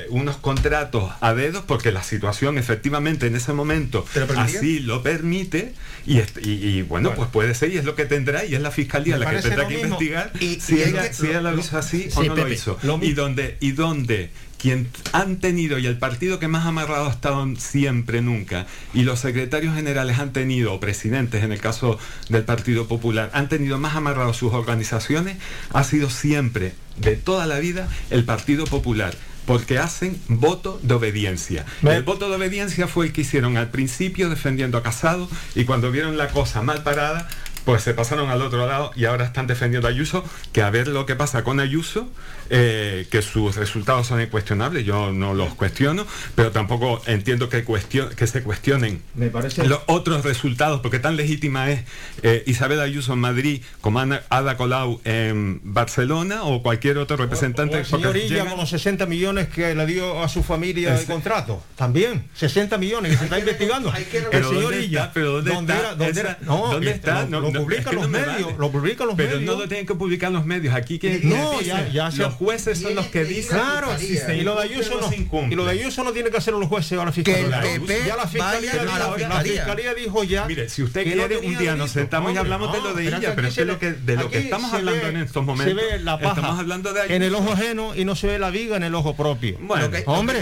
unos 0.10 0.38
contratos 0.38 1.12
a 1.20 1.34
dedos 1.34 1.64
porque 1.66 1.92
la 1.92 2.04
situación 2.04 2.58
efectivamente 2.58 3.28
en 3.28 3.36
ese 3.36 3.54
momento 3.54 4.06
así 4.38 4.80
lo 4.80 5.04
permite 5.04 5.74
y, 6.06 6.82
bueno, 6.84 7.14
pues 7.16 7.30
puede 7.30 7.54
ser 7.54 7.72
y 7.72 7.78
es 7.78 7.86
lo 7.86 7.96
que 7.96 8.06
tendrá 8.06 8.46
y 8.46 8.56
es 8.56 8.62
la 8.62 8.72
fiscalía 8.72 9.18
la 9.18 9.30
que 9.30 9.42
tendrá 9.42 9.68
que 9.68 9.82
investigar 9.82 10.32
si, 10.60 10.82
ella, 10.82 11.42
lo, 11.42 11.58
hizo 11.58 11.78
así 11.78 12.10
o 12.16 12.24
no 12.24 12.36
lo 12.36 12.48
hizo. 12.48 12.78
y 13.02 13.14
donde, 13.14 13.58
y 13.60 13.72
donde 13.72 14.32
quien 14.62 14.90
han 15.12 15.38
tenido 15.38 15.80
y 15.80 15.88
el 15.88 15.98
partido 15.98 16.38
que 16.38 16.48
más 16.48 16.68
amarrado 16.68 17.08
ha 17.08 17.12
estado 17.12 17.46
siempre, 17.58 18.22
nunca, 18.22 18.68
y 18.94 19.04
los 19.04 19.20
secretarios 19.20 19.76
generales 19.76 20.20
han 20.20 20.34
tenido, 20.34 20.74
o 20.74 20.80
presidentes 20.80 21.44
en 21.44 21.52
el 21.52 21.60
caso 21.60 21.98
del 22.30 22.44
Partido 22.44 22.88
Popular, 22.88 23.32
han 23.34 23.50
tenido 23.50 23.80
más 23.80 23.96
amarrados 23.96 24.38
sus 24.38 24.54
organizaciones, 24.54 25.38
ha 25.74 25.84
sido 25.84 26.10
siempre, 26.10 26.74
de 26.98 27.16
toda 27.16 27.48
la 27.48 27.60
vida, 27.60 27.88
el 28.12 28.24
Partido 28.24 28.66
Popular 28.66 29.16
porque 29.48 29.80
hacen 29.80 30.22
voto 30.28 30.80
de 30.84 30.94
obediencia. 30.94 31.66
El 31.82 32.04
voto 32.04 32.30
de 32.30 32.36
obediencia 32.36 32.88
fue 32.88 33.08
el 33.08 33.12
que 33.12 33.22
hicieron 33.22 33.58
al 33.58 33.70
principio 33.70 34.30
defendiendo 34.30 34.78
a 34.78 34.84
Casado 34.84 35.28
y 35.56 35.66
cuando 35.66 35.92
vieron 35.92 36.16
la 36.16 36.28
cosa 36.28 36.62
mal 36.62 36.84
parada, 36.84 37.28
pues 37.66 37.84
se 37.84 37.94
pasaron 37.94 38.30
al 38.30 38.42
otro 38.42 38.66
lado 38.68 38.92
y 38.96 39.06
ahora 39.06 39.26
están 39.26 39.48
defendiendo 39.48 39.88
a 39.88 39.92
Ayuso, 39.92 40.24
que 40.54 40.62
a 40.62 40.70
ver 40.70 40.88
lo 40.88 41.06
que 41.06 41.16
pasa 41.16 41.44
con 41.44 41.60
Ayuso, 41.60 42.10
eh, 42.54 43.08
que 43.10 43.22
sus 43.22 43.56
resultados 43.56 44.08
son 44.08 44.22
incuestionables, 44.22 44.86
yo 44.86 45.14
no 45.14 45.34
los 45.34 45.56
cuestiono, 45.56 46.06
pero 46.36 46.52
tampoco 46.52 47.02
entiendo 47.06 47.48
que, 47.48 47.64
que 47.64 48.28
se 48.28 48.44
cuestionen 48.44 49.02
los 49.16 49.80
otros 49.88 50.26
resultados, 50.26 50.82
porque 50.82 51.00
tan 51.00 51.16
legítima 51.16 51.72
es 51.72 51.86
eh, 52.24 52.44
Isabel 52.48 52.82
Ayuso 52.82 53.14
en 53.14 53.20
Madrid 53.20 53.62
como 53.80 54.02
Ada 54.02 54.58
Colau 54.58 55.00
en 55.06 55.62
Barcelona 55.64 56.44
o 56.44 56.62
cualquier 56.62 56.98
otro 56.98 57.16
representante. 57.16 57.80
O, 57.80 57.86
señor 57.86 58.18
con 58.50 58.58
los 58.58 58.70
60 58.70 59.06
millones 59.06 59.48
que 59.48 59.74
le 59.74 59.86
dio 59.86 60.22
a 60.22 60.28
su 60.28 60.44
familia 60.44 60.94
de 60.96 61.06
contrato, 61.06 61.64
también, 61.78 62.26
60 62.34 62.78
millones 62.78 63.14
que 63.14 63.18
se 63.18 63.24
está 63.24 63.40
investigando. 63.40 63.94
el 64.32 64.44
señor 64.44 64.74
Illa, 64.74 65.12
pero 65.14 65.42
¿dónde, 65.42 65.74
está? 65.74 65.96
¿Dónde, 66.44 66.92
está? 66.92 67.26
lo, 67.28 67.50
publican 67.54 67.96
los 67.96 68.10
medios, 68.10 68.58
lo 68.58 68.70
publican 68.70 69.08
los 69.08 69.16
medios. 69.16 69.36
Pero 69.40 69.46
no 69.46 69.58
lo 69.58 69.68
tienen 69.70 69.86
que 69.86 69.96
publicar 69.96 70.34
los 70.34 70.46
medios, 70.46 70.76
aquí 70.76 71.00
que... 71.00 71.22
No, 71.24 71.62
ya, 71.62 71.88
ya 71.88 72.12
se 72.12 72.24
jueces 72.42 72.80
son 72.80 72.96
los 72.96 73.08
que 73.08 73.24
dicen. 73.24 73.58
Claro, 73.58 73.90
y 74.02 74.42
lo 74.42 74.56
de 74.56 74.64
Ayuso 74.64 75.00
no. 75.00 75.48
Y 75.50 75.56
lo 75.56 75.66
de 75.66 75.72
Ayuso 75.72 76.04
no 76.04 76.12
tiene 76.12 76.32
que 76.32 76.38
hacer 76.38 76.54
los 76.54 76.68
jueces 76.68 76.98
o 76.98 77.06
la 77.06 77.12
fiscalía. 77.12 77.62
ya 78.06 78.16
la 78.16 78.28
fiscalía, 78.28 78.84
la, 78.84 79.42
fiscalía 79.42 79.94
dijo 79.94 80.24
ya. 80.24 80.46
Mire, 80.46 80.70
si 80.70 80.84
usted 80.84 81.04
quiere, 81.04 81.38
un 81.38 81.58
día 81.58 81.76
nos 81.76 81.92
sentamos 81.92 82.34
y 82.34 82.38
hablamos 82.38 82.74
de 82.74 82.82
lo 82.82 82.94
de 82.94 83.08
ella, 83.08 83.34
pero 83.36 83.48
es 83.48 83.56
que 83.56 83.66
lo 83.66 83.80
que 83.80 83.94
de 83.94 84.16
lo 84.16 84.30
que 84.30 84.40
estamos 84.40 84.74
hablando 84.74 85.08
en 85.08 85.18
estos 85.18 85.46
momentos. 85.46 85.68
Se 85.68 85.74
ve 85.74 86.00
la 86.00 86.20
paja 86.20 86.36
estamos 86.36 86.60
hablando 86.60 86.94
de 86.94 87.16
en 87.16 87.24
el 87.24 87.36
ojo 87.36 87.52
ajeno 87.52 87.96
y 87.96 88.06
no 88.06 88.16
se 88.16 88.28
ve 88.28 88.40
la 88.40 88.50
viga 88.50 88.78
en 88.78 88.84
el 88.84 88.96
ojo 88.96 89.16
propio. 89.16 89.58
Bueno, 89.62 89.90
hombre, 90.06 90.40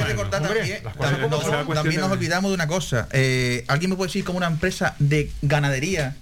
también 1.73 2.01
nos 2.01 2.11
olvidamos 2.11 2.51
de 2.51 2.55
una 2.55 2.67
cosa. 2.67 3.07
Eh, 3.11 3.65
¿Alguien 3.67 3.91
me 3.91 3.97
puede 3.97 4.07
decir 4.07 4.23
como 4.23 4.37
una 4.37 4.47
empresa 4.47 4.95
de 4.99 5.31
ganadería 5.41 6.15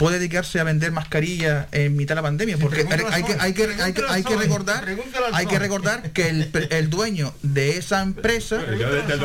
puede 0.00 0.18
dedicarse 0.18 0.58
a 0.58 0.64
vender 0.64 0.92
mascarillas 0.92 1.66
en 1.72 1.94
mitad 1.94 2.12
de 2.12 2.22
la 2.22 2.22
pandemia 2.22 2.56
porque 2.56 2.80
hay 2.80 2.86
que, 2.86 2.94
hay 3.04 3.22
que, 3.52 3.64
hay 3.64 3.92
que, 3.92 4.02
hay 4.08 4.24
que 4.24 4.34
recordar 4.34 4.88
hay 5.34 5.46
que 5.46 5.58
recordar 5.58 6.10
que 6.12 6.30
el, 6.30 6.68
el 6.70 6.88
dueño 6.88 7.34
de 7.42 7.76
esa 7.76 8.00
empresa 8.00 8.64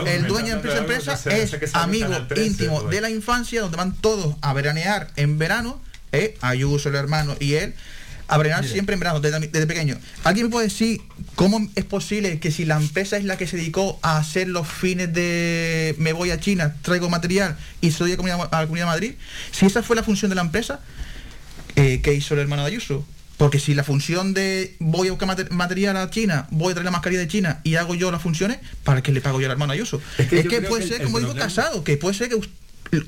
el 0.05 0.27
dueño 0.27 0.61
de 0.61 0.69
esa 0.69 0.79
empresa 0.79 1.13
es 1.31 1.73
amigo 1.73 2.13
íntimo 2.35 2.83
de 2.83 2.99
la 2.99 3.09
infancia 3.09 3.61
donde 3.61 3.77
van 3.77 3.95
todos 3.95 4.35
a 4.41 4.51
veranear 4.51 5.11
en 5.15 5.37
verano 5.37 5.81
eh, 6.11 6.37
Ayuso 6.41 6.89
el 6.89 6.95
hermano 6.95 7.37
y 7.39 7.53
él 7.53 7.73
a 8.27 8.63
siempre 8.63 8.93
en 8.93 8.99
verano, 8.99 9.19
desde, 9.19 9.67
pequeño. 9.67 9.97
¿Alguien 10.23 10.47
me 10.47 10.51
puede 10.51 10.67
decir 10.67 11.01
cómo 11.35 11.67
es 11.75 11.85
posible 11.85 12.39
que 12.39 12.51
si 12.51 12.65
la 12.65 12.77
empresa 12.77 13.17
es 13.17 13.25
la 13.25 13.37
que 13.37 13.47
se 13.47 13.57
dedicó 13.57 13.99
a 14.01 14.17
hacer 14.17 14.47
los 14.47 14.67
fines 14.67 15.13
de 15.13 15.95
me 15.97 16.13
voy 16.13 16.31
a 16.31 16.39
China, 16.39 16.75
traigo 16.81 17.09
material 17.09 17.57
y 17.81 17.91
soy 17.91 18.13
a, 18.13 18.15
a 18.15 18.61
la 18.61 18.65
Comunidad 18.65 18.85
de 18.85 18.91
Madrid, 18.91 19.13
si 19.51 19.65
esa 19.65 19.83
fue 19.83 19.95
la 19.95 20.03
función 20.03 20.29
de 20.29 20.35
la 20.35 20.41
empresa, 20.41 20.79
eh, 21.75 22.01
¿qué 22.01 22.13
hizo 22.13 22.33
el 22.33 22.39
hermano 22.39 22.63
de 22.63 22.69
Ayuso? 22.69 23.05
Porque 23.37 23.59
si 23.59 23.73
la 23.73 23.83
función 23.83 24.33
de 24.33 24.75
voy 24.79 25.09
a 25.09 25.11
buscar 25.11 25.51
material 25.51 25.97
a 25.97 26.09
China, 26.09 26.47
voy 26.51 26.71
a 26.71 26.73
traer 26.73 26.85
la 26.85 26.91
mascarilla 26.91 27.21
de 27.21 27.27
China 27.27 27.59
y 27.63 27.75
hago 27.75 27.93
yo 27.93 28.09
las 28.11 28.21
funciones, 28.21 28.59
¿para 28.83 29.03
qué 29.03 29.11
le 29.11 29.19
pago 29.19 29.41
yo 29.41 29.47
al 29.47 29.51
hermano 29.51 29.73
Ayuso? 29.73 30.01
Es 30.17 30.47
que, 30.47 30.61
puede 30.61 30.87
ser, 30.87 31.03
como 31.03 31.19
digo, 31.19 31.35
casado, 31.35 31.83
que 31.83 31.97
puede 31.97 32.15
ser 32.15 32.29
que 32.29 32.35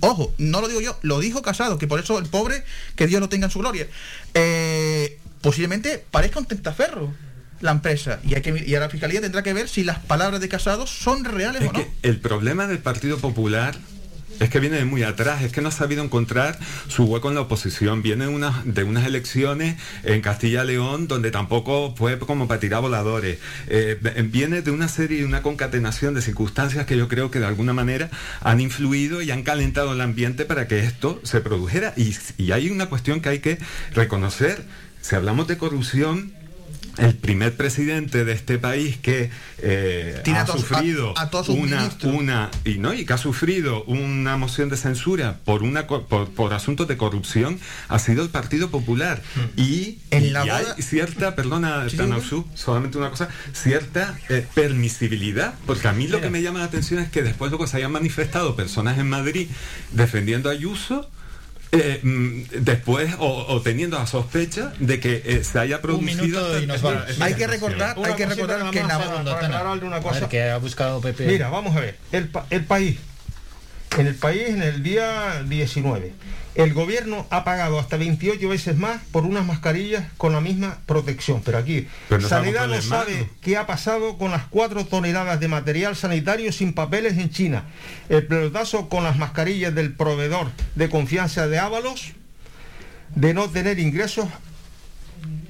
ojo, 0.01 0.33
no 0.37 0.61
lo 0.61 0.67
digo 0.67 0.81
yo, 0.81 0.97
lo 1.01 1.19
dijo 1.19 1.41
Casado, 1.41 1.77
que 1.77 1.87
por 1.87 1.99
eso 1.99 2.17
el 2.19 2.25
pobre, 2.25 2.63
que 2.95 3.07
Dios 3.07 3.21
lo 3.21 3.29
tenga 3.29 3.45
en 3.45 3.51
su 3.51 3.59
gloria, 3.59 3.87
eh, 4.33 5.19
posiblemente 5.41 6.03
parezca 6.11 6.39
un 6.39 6.45
tentaferro 6.45 7.13
la 7.59 7.71
empresa 7.71 8.19
y, 8.23 8.35
hay 8.35 8.41
que, 8.41 8.63
y 8.65 8.75
a 8.75 8.79
la 8.79 8.89
fiscalía 8.89 9.21
tendrá 9.21 9.41
que 9.41 9.53
ver 9.53 9.67
si 9.67 9.83
las 9.83 9.99
palabras 9.99 10.41
de 10.41 10.49
Casado 10.49 10.85
son 10.85 11.25
reales 11.25 11.61
o 11.67 11.73
no. 11.73 11.85
el 12.03 12.19
problema 12.19 12.67
del 12.67 12.79
Partido 12.79 13.17
Popular 13.17 13.75
es 14.39 14.49
que 14.49 14.59
viene 14.59 14.77
de 14.77 14.85
muy 14.85 15.03
atrás, 15.03 15.43
es 15.43 15.51
que 15.51 15.61
no 15.61 15.69
ha 15.69 15.71
sabido 15.71 16.03
encontrar 16.03 16.59
su 16.87 17.05
hueco 17.05 17.29
en 17.29 17.35
la 17.35 17.41
oposición. 17.41 18.01
Viene 18.01 18.25
de 18.27 18.83
unas 18.83 19.05
elecciones 19.05 19.75
en 20.03 20.21
Castilla-León 20.21 21.07
donde 21.07 21.31
tampoco 21.31 21.93
fue 21.95 22.19
como 22.19 22.47
para 22.47 22.59
tirar 22.59 22.81
voladores. 22.81 23.39
Eh, 23.67 23.97
viene 24.31 24.61
de 24.61 24.71
una 24.71 24.87
serie, 24.87 25.19
de 25.19 25.25
una 25.25 25.41
concatenación 25.41 26.13
de 26.13 26.21
circunstancias 26.21 26.85
que 26.85 26.97
yo 26.97 27.07
creo 27.07 27.31
que 27.31 27.39
de 27.39 27.45
alguna 27.45 27.73
manera 27.73 28.09
han 28.41 28.61
influido 28.61 29.21
y 29.21 29.31
han 29.31 29.43
calentado 29.43 29.93
el 29.93 30.01
ambiente 30.01 30.45
para 30.45 30.67
que 30.67 30.79
esto 30.79 31.19
se 31.23 31.41
produjera. 31.41 31.93
Y, 31.97 32.15
y 32.37 32.51
hay 32.51 32.69
una 32.69 32.87
cuestión 32.87 33.21
que 33.21 33.29
hay 33.29 33.39
que 33.39 33.57
reconocer. 33.93 34.63
Si 35.01 35.15
hablamos 35.15 35.47
de 35.47 35.57
corrupción, 35.57 36.33
el 36.97 37.15
primer 37.15 37.55
presidente 37.55 38.25
de 38.25 38.33
este 38.33 38.57
país 38.57 38.97
que 38.97 39.29
eh, 39.59 40.21
ha 40.35 40.47
sufrido 40.47 41.13
una, 41.49 41.89
una 42.03 42.51
y 42.65 42.75
no 42.75 42.93
y 42.93 43.05
que 43.05 43.13
ha 43.13 43.17
sufrido 43.17 43.83
una 43.85 44.37
moción 44.37 44.69
de 44.69 44.77
censura 44.77 45.37
por 45.45 45.63
una 45.63 45.87
por, 45.87 46.53
asuntos 46.53 46.87
de 46.87 46.97
corrupción 46.97 47.59
ha 47.87 47.99
sido 47.99 48.23
el 48.23 48.29
Partido 48.29 48.69
Popular. 48.69 49.21
Mm. 49.35 49.59
y, 49.59 49.99
en 50.11 50.33
la 50.33 50.41
hay 50.41 50.65
cierta 50.81 51.35
perdona 51.35 51.85
solamente 52.55 52.97
una 52.97 53.09
cosa 53.09 53.29
cierta 53.53 54.17
eh, 54.29 54.45
permisibilidad 54.53 55.55
porque 55.65 55.87
a 55.87 55.93
mí 55.93 56.07
lo 56.07 56.21
que 56.21 56.29
me 56.29 56.41
llama 56.41 56.59
la 56.59 56.65
atención 56.65 56.99
es 56.99 57.09
que 57.09 57.21
después 57.23 57.51
luego 57.51 57.67
se 57.67 57.77
hayan 57.77 57.91
manifestado 57.91 58.55
personas 58.55 58.97
en 58.97 59.09
Madrid 59.09 59.47
defendiendo 59.91 60.49
a 60.49 60.53
Ayuso 60.53 61.09
eh, 61.71 61.99
mm, 62.01 62.63
después 62.63 63.13
o, 63.19 63.61
teniendo 63.61 63.97
la 63.97 64.07
sospecha 64.07 64.73
de 64.79 64.99
que 64.99 65.21
eh, 65.25 65.43
se 65.43 65.59
haya 65.59 65.81
producido 65.81 66.53
hay 67.19 67.33
que 67.33 67.47
recordar 67.47 67.97
hay 68.03 68.13
que 68.13 68.25
recordar 68.25 68.71
que 68.71 68.81
una 69.85 70.01
cosa. 70.01 70.29
que 70.29 70.49
ha 70.49 70.57
buscado 70.57 71.01
Pepe. 71.01 71.25
Mira 71.25 71.49
vamos 71.49 71.75
a 71.75 71.81
ver. 71.81 71.97
El, 72.11 72.29
el 72.49 72.65
país 72.65 72.97
en 73.97 74.07
el 74.07 74.15
país 74.15 74.49
en 74.49 74.61
el 74.61 74.83
día 74.83 75.43
19 75.43 76.13
el 76.57 76.73
gobierno 76.73 77.27
ha 77.29 77.43
pagado 77.43 77.77
hasta 77.79 77.97
28 77.97 78.49
veces 78.49 78.75
más 78.77 78.99
por 79.11 79.25
unas 79.25 79.45
mascarillas 79.45 80.05
con 80.17 80.33
la 80.33 80.41
misma 80.41 80.79
protección. 80.87 81.43
Pero 81.45 81.59
aquí, 81.59 81.87
Sanidad 82.27 82.67
no 82.67 82.81
sabe 82.81 83.29
qué 83.41 83.57
ha 83.57 83.67
pasado 83.67 84.17
con 84.17 84.31
las 84.31 84.47
4 84.47 84.85
toneladas 84.87 85.39
de 85.39 85.47
material 85.47 85.95
sanitario 85.95 86.51
sin 86.51 86.73
papeles 86.73 87.15
en 87.19 87.29
China. 87.29 87.65
El 88.09 88.25
pelotazo 88.25 88.89
con 88.89 89.03
las 89.03 89.17
mascarillas 89.17 89.75
del 89.75 89.93
proveedor 89.93 90.51
de 90.73 90.89
confianza 90.89 91.47
de 91.47 91.59
Ábalos, 91.59 92.13
de 93.13 93.35
no 93.35 93.49
tener 93.51 93.77
ingresos, 93.77 94.27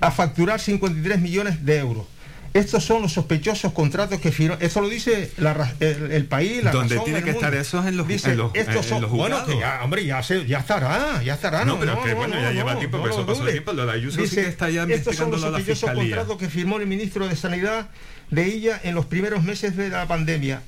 a 0.01 0.11
facturar 0.11 0.59
53 0.59 1.21
millones 1.21 1.65
de 1.65 1.77
euros. 1.77 2.05
Estos 2.53 2.83
son 2.83 3.01
los 3.01 3.13
sospechosos 3.13 3.73
contratos 3.73 4.19
que 4.19 4.31
firmó. 4.31 4.57
Eso 4.59 4.81
lo 4.81 4.89
dice 4.89 5.31
el, 5.79 6.25
país, 6.25 6.63
la 6.63 6.71
Donde 6.71 6.99
tiene 6.99 7.23
que 7.23 7.31
estar 7.31 7.53
eso 7.53 7.85
en 7.87 7.97
los, 7.97 8.07
dice, 8.07 8.35
estos 8.53 8.85
son, 8.85 9.09
Bueno, 9.09 9.45
ya, 9.59 9.81
hombre, 9.83 10.05
ya, 10.05 10.21
ya 10.21 10.59
estará, 10.59 11.21
ya 11.23 11.33
estará. 11.35 11.65
No, 11.65 11.79
pero 11.79 12.01
que 12.03 12.13
bueno, 12.13 12.35
ya 12.39 12.51
lleva 12.51 12.77
tiempo, 12.77 12.99
pero 13.01 13.13
eso 13.13 13.25
pasó 13.25 13.45
tiempo. 13.45 13.73
De 13.73 13.91
Ayuso 13.91 14.21
dice, 14.21 14.35
sí 14.35 14.41
que 14.41 14.47
está 14.47 14.69
ya 14.69 14.83
Estos 14.83 15.15
son 15.15 15.31
los 15.31 15.41
sospechosos 15.41 15.91
contratos 15.91 16.37
que 16.37 16.49
firmó 16.49 16.77
el 16.77 16.87
ministro 16.87 17.27
de 17.27 17.35
Sanidad 17.35 17.89
de 18.29 18.45
ella 18.45 18.79
en 18.83 18.95
los 18.95 19.05
primeros 19.05 19.43
meses 19.43 19.77
de 19.77 19.89
la 19.89 20.05
pandemia 20.07 20.61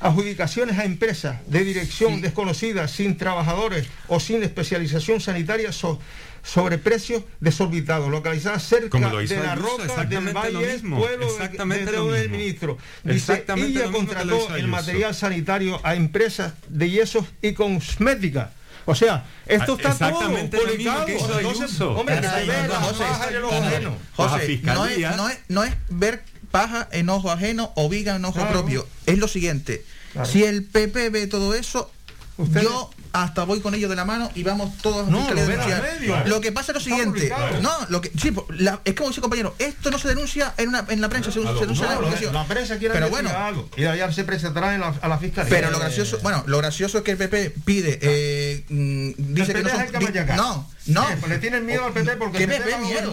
adjudicaciones 0.00 0.78
a 0.78 0.84
empresas 0.84 1.38
de 1.46 1.64
dirección 1.64 2.20
desconocida, 2.20 2.88
sin 2.88 3.16
trabajadores 3.16 3.86
o 4.08 4.18
sin 4.18 4.42
especialización 4.42 5.20
sanitaria 5.20 5.70
sobre 5.72 6.78
precios 6.78 7.22
desorbitados, 7.40 8.10
localizadas 8.10 8.62
cerca 8.62 8.98
de 8.98 9.36
la 9.36 9.54
roca 9.54 10.04
del 10.04 10.34
Valle, 10.34 10.80
pueblo 10.80 11.26
exactamente 11.26 11.92
de, 11.92 12.12
del 12.12 12.30
ministro. 12.30 12.78
Dice, 13.04 13.44
ella 13.56 13.90
contrató 13.90 14.56
el 14.56 14.68
material 14.68 15.14
sanitario 15.14 15.80
a 15.84 15.94
empresas 15.94 16.54
de 16.68 16.90
yesos 16.90 17.26
y 17.42 17.52
cosmética. 17.52 18.52
O 18.86 18.94
sea, 18.94 19.26
esto 19.46 19.78
está 19.78 20.10
todo 20.10 20.34
publicado. 20.50 21.06
Entonces, 21.06 21.80
hombre, 21.80 22.20
que 22.20 22.28
se 22.28 22.46
ve 22.46 22.68
la 22.68 22.80
paja 22.80 23.28
en 23.28 23.36
el 23.36 23.44
ojo 23.44 23.54
ajeno. 23.56 23.96
José, 24.16 24.60
no 24.62 24.86
es, 24.86 25.16
no, 25.16 25.28
es, 25.28 25.38
no 25.48 25.64
es 25.64 25.74
ver 25.90 26.24
paja 26.50 26.88
en 26.90 27.08
ojo 27.08 27.30
ajeno 27.30 27.72
o 27.76 27.88
viga 27.88 28.16
en 28.16 28.24
ojo 28.24 28.44
propio. 28.48 28.86
Es 29.06 29.18
lo 29.18 29.28
siguiente. 29.28 29.84
Si 30.24 30.44
el 30.44 30.64
PP 30.64 31.10
ve 31.10 31.26
todo 31.26 31.54
eso, 31.54 31.90
yo 32.38 32.90
hasta 33.12 33.44
voy 33.44 33.60
con 33.60 33.74
ellos 33.74 33.90
de 33.90 33.96
la 33.96 34.04
mano 34.04 34.30
y 34.34 34.42
vamos 34.42 34.76
todos 34.78 35.08
no, 35.08 35.26
a 35.26 35.34
denunciar. 35.34 35.82
Lo 36.26 36.40
que 36.40 36.52
pasa 36.52 36.72
es 36.72 36.76
lo 36.76 36.80
siguiente, 36.80 37.32
no, 37.60 37.70
lo 37.88 38.00
que 38.00 38.10
sí, 38.16 38.32
la, 38.50 38.80
es 38.84 38.94
como 38.94 39.08
dice 39.08 39.20
compañero, 39.20 39.54
esto 39.58 39.90
no 39.90 39.98
se 39.98 40.08
denuncia 40.08 40.54
en 40.56 40.68
una 40.68 40.84
en 40.88 41.00
la 41.00 41.08
prensa, 41.08 41.32
se, 41.32 41.40
se 41.42 41.48
denuncia 41.60 41.86
no, 41.94 42.06
en 42.06 42.24
la 42.24 42.32
La 42.32 42.46
prensa 42.46 42.78
quiere 42.78 42.94
pero 42.94 43.10
bueno, 43.10 43.30
algo. 43.30 43.68
Y 43.76 43.82
ya 43.82 44.12
se 44.12 44.24
presentará 44.24 44.74
en 44.74 44.80
la, 44.80 44.94
a 45.00 45.08
la 45.08 45.18
fiscalía. 45.18 45.50
Pero 45.50 45.70
lo 45.70 45.78
gracioso, 45.78 46.18
bueno, 46.22 46.44
lo 46.46 46.58
gracioso 46.58 46.98
es 46.98 47.04
que 47.04 47.12
el 47.12 47.16
PP 47.16 47.54
pide 47.64 47.98
eh, 48.00 48.64
mm, 48.68 49.34
dice 49.34 49.52
que 49.52 49.62
no 49.62 49.70
son, 49.70 49.86
no, 50.36 50.68
no, 50.86 51.06
pues 51.18 51.30
le 51.30 51.38
tienen 51.38 51.66
miedo 51.66 51.84
al 51.84 51.92
PP 51.92 52.16
porque 52.16 52.44
el 52.44 52.50
PP 52.50 52.78
miedo. 52.78 53.12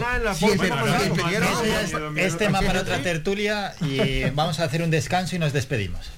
es 2.16 2.38
tema 2.38 2.62
para 2.62 2.82
otra 2.82 3.02
tertulia 3.02 3.76
y 3.82 4.30
vamos 4.32 4.60
a 4.60 4.66
hacer 4.66 4.82
un 4.82 4.92
descanso 4.92 5.36
y 5.36 5.40
nos 5.40 5.54
despedimos. 5.54 6.18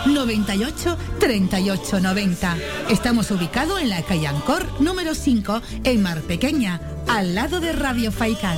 98 0.05 0.97
38 1.19 1.99
90. 1.99 2.57
Estamos 2.89 3.31
ubicados 3.31 3.81
en 3.81 3.89
la 3.89 4.01
calle 4.03 4.27
Ancor 4.27 4.65
número 4.81 5.15
5 5.15 5.61
en 5.83 6.01
Mar 6.01 6.21
Pequeña, 6.21 6.81
al 7.07 7.35
lado 7.35 7.59
de 7.59 7.73
Radio 7.73 8.11
Faikán. 8.11 8.57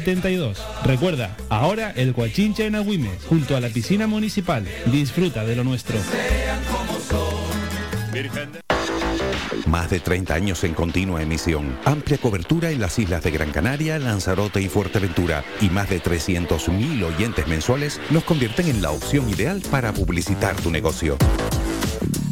Recuerda, 0.83 1.35
ahora 1.49 1.91
el 1.95 2.13
Coachincha 2.13 2.65
en 2.65 2.75
Agüimes, 2.75 3.23
junto 3.27 3.55
a 3.55 3.59
la 3.59 3.69
piscina 3.69 4.07
municipal. 4.07 4.65
Disfruta 4.85 5.45
de 5.45 5.55
lo 5.55 5.63
nuestro. 5.63 5.97
Más 9.67 9.89
de 9.89 9.99
30 9.99 10.33
años 10.33 10.63
en 10.63 10.73
continua 10.73 11.21
emisión, 11.21 11.77
amplia 11.85 12.17
cobertura 12.17 12.71
en 12.71 12.81
las 12.81 12.99
islas 12.99 13.23
de 13.23 13.31
Gran 13.31 13.51
Canaria, 13.51 13.99
Lanzarote 13.99 14.61
y 14.61 14.67
Fuerteventura 14.67 15.45
y 15.61 15.69
más 15.69 15.89
de 15.89 16.01
300.000 16.01 17.03
oyentes 17.03 17.47
mensuales 17.47 18.01
nos 18.09 18.23
convierten 18.23 18.67
en 18.67 18.81
la 18.81 18.91
opción 18.91 19.29
ideal 19.29 19.61
para 19.71 19.93
publicitar 19.93 20.55
tu 20.57 20.71
negocio. 20.71 21.17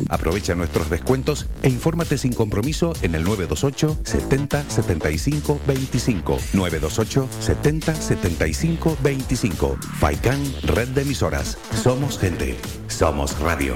Aprovecha 0.09 0.55
nuestros 0.55 0.89
descuentos 0.89 1.45
e 1.61 1.69
infórmate 1.69 2.17
sin 2.17 2.33
compromiso 2.33 2.93
en 3.03 3.15
el 3.15 3.23
928 3.23 3.99
70 4.03 4.69
75 4.69 5.59
25. 5.67 6.37
928 6.53 7.29
70 7.39 7.95
75 7.95 8.97
25. 9.01 9.77
Faikan 9.99 10.39
Red 10.63 10.89
de 10.89 11.03
Emisoras. 11.03 11.57
Somos 11.81 12.17
gente. 12.19 12.57
Somos 12.87 13.39
radio. 13.39 13.75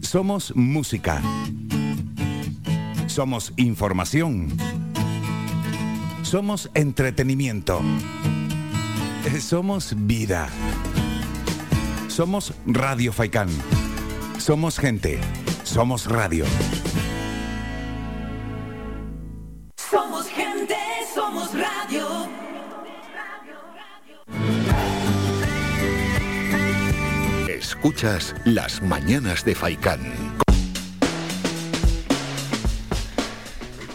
Somos 0.00 0.54
música. 0.54 1.20
Somos 3.06 3.52
información. 3.56 4.48
Somos 6.22 6.70
entretenimiento. 6.74 7.82
Somos 9.34 9.92
vida. 10.06 10.48
Somos 12.08 12.54
Radio 12.64 13.12
Faikán. 13.12 13.48
Somos 14.38 14.78
gente. 14.78 15.20
Somos 15.64 16.06
radio. 16.06 16.44
Somos 19.76 20.28
gente, 20.28 20.76
somos 21.12 21.50
radio. 21.52 22.06
Escuchas 27.48 28.34
las 28.44 28.80
mañanas 28.80 29.44
de 29.44 29.54
Faikán. 29.54 30.45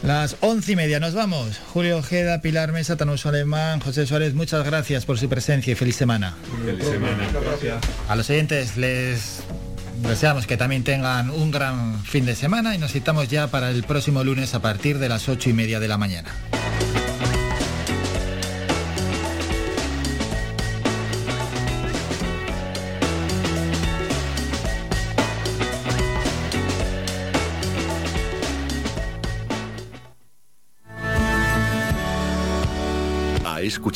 Las 0.03 0.35
once 0.41 0.71
y 0.71 0.75
media 0.75 0.99
nos 0.99 1.13
vamos. 1.13 1.59
Julio 1.73 1.97
Ojeda, 1.97 2.41
Pilar 2.41 2.71
Mesa, 2.71 2.97
Tanuso 2.97 3.29
Alemán, 3.29 3.79
José 3.79 4.07
Suárez, 4.07 4.33
muchas 4.33 4.65
gracias 4.65 5.05
por 5.05 5.19
su 5.19 5.29
presencia 5.29 5.73
y 5.73 5.75
feliz 5.75 5.95
semana. 5.95 6.35
Feliz 6.65 6.85
semana. 6.85 7.27
A 8.09 8.15
los 8.15 8.29
oyentes 8.29 8.77
les 8.77 9.43
deseamos 10.01 10.47
que 10.47 10.57
también 10.57 10.83
tengan 10.83 11.29
un 11.29 11.51
gran 11.51 12.03
fin 12.03 12.25
de 12.25 12.35
semana 12.35 12.73
y 12.73 12.79
nos 12.79 12.91
citamos 12.91 13.27
ya 13.27 13.47
para 13.47 13.69
el 13.69 13.83
próximo 13.83 14.23
lunes 14.23 14.55
a 14.55 14.61
partir 14.61 14.97
de 14.97 15.07
las 15.07 15.29
ocho 15.29 15.51
y 15.51 15.53
media 15.53 15.79
de 15.79 15.87
la 15.87 15.97
mañana. 15.97 16.29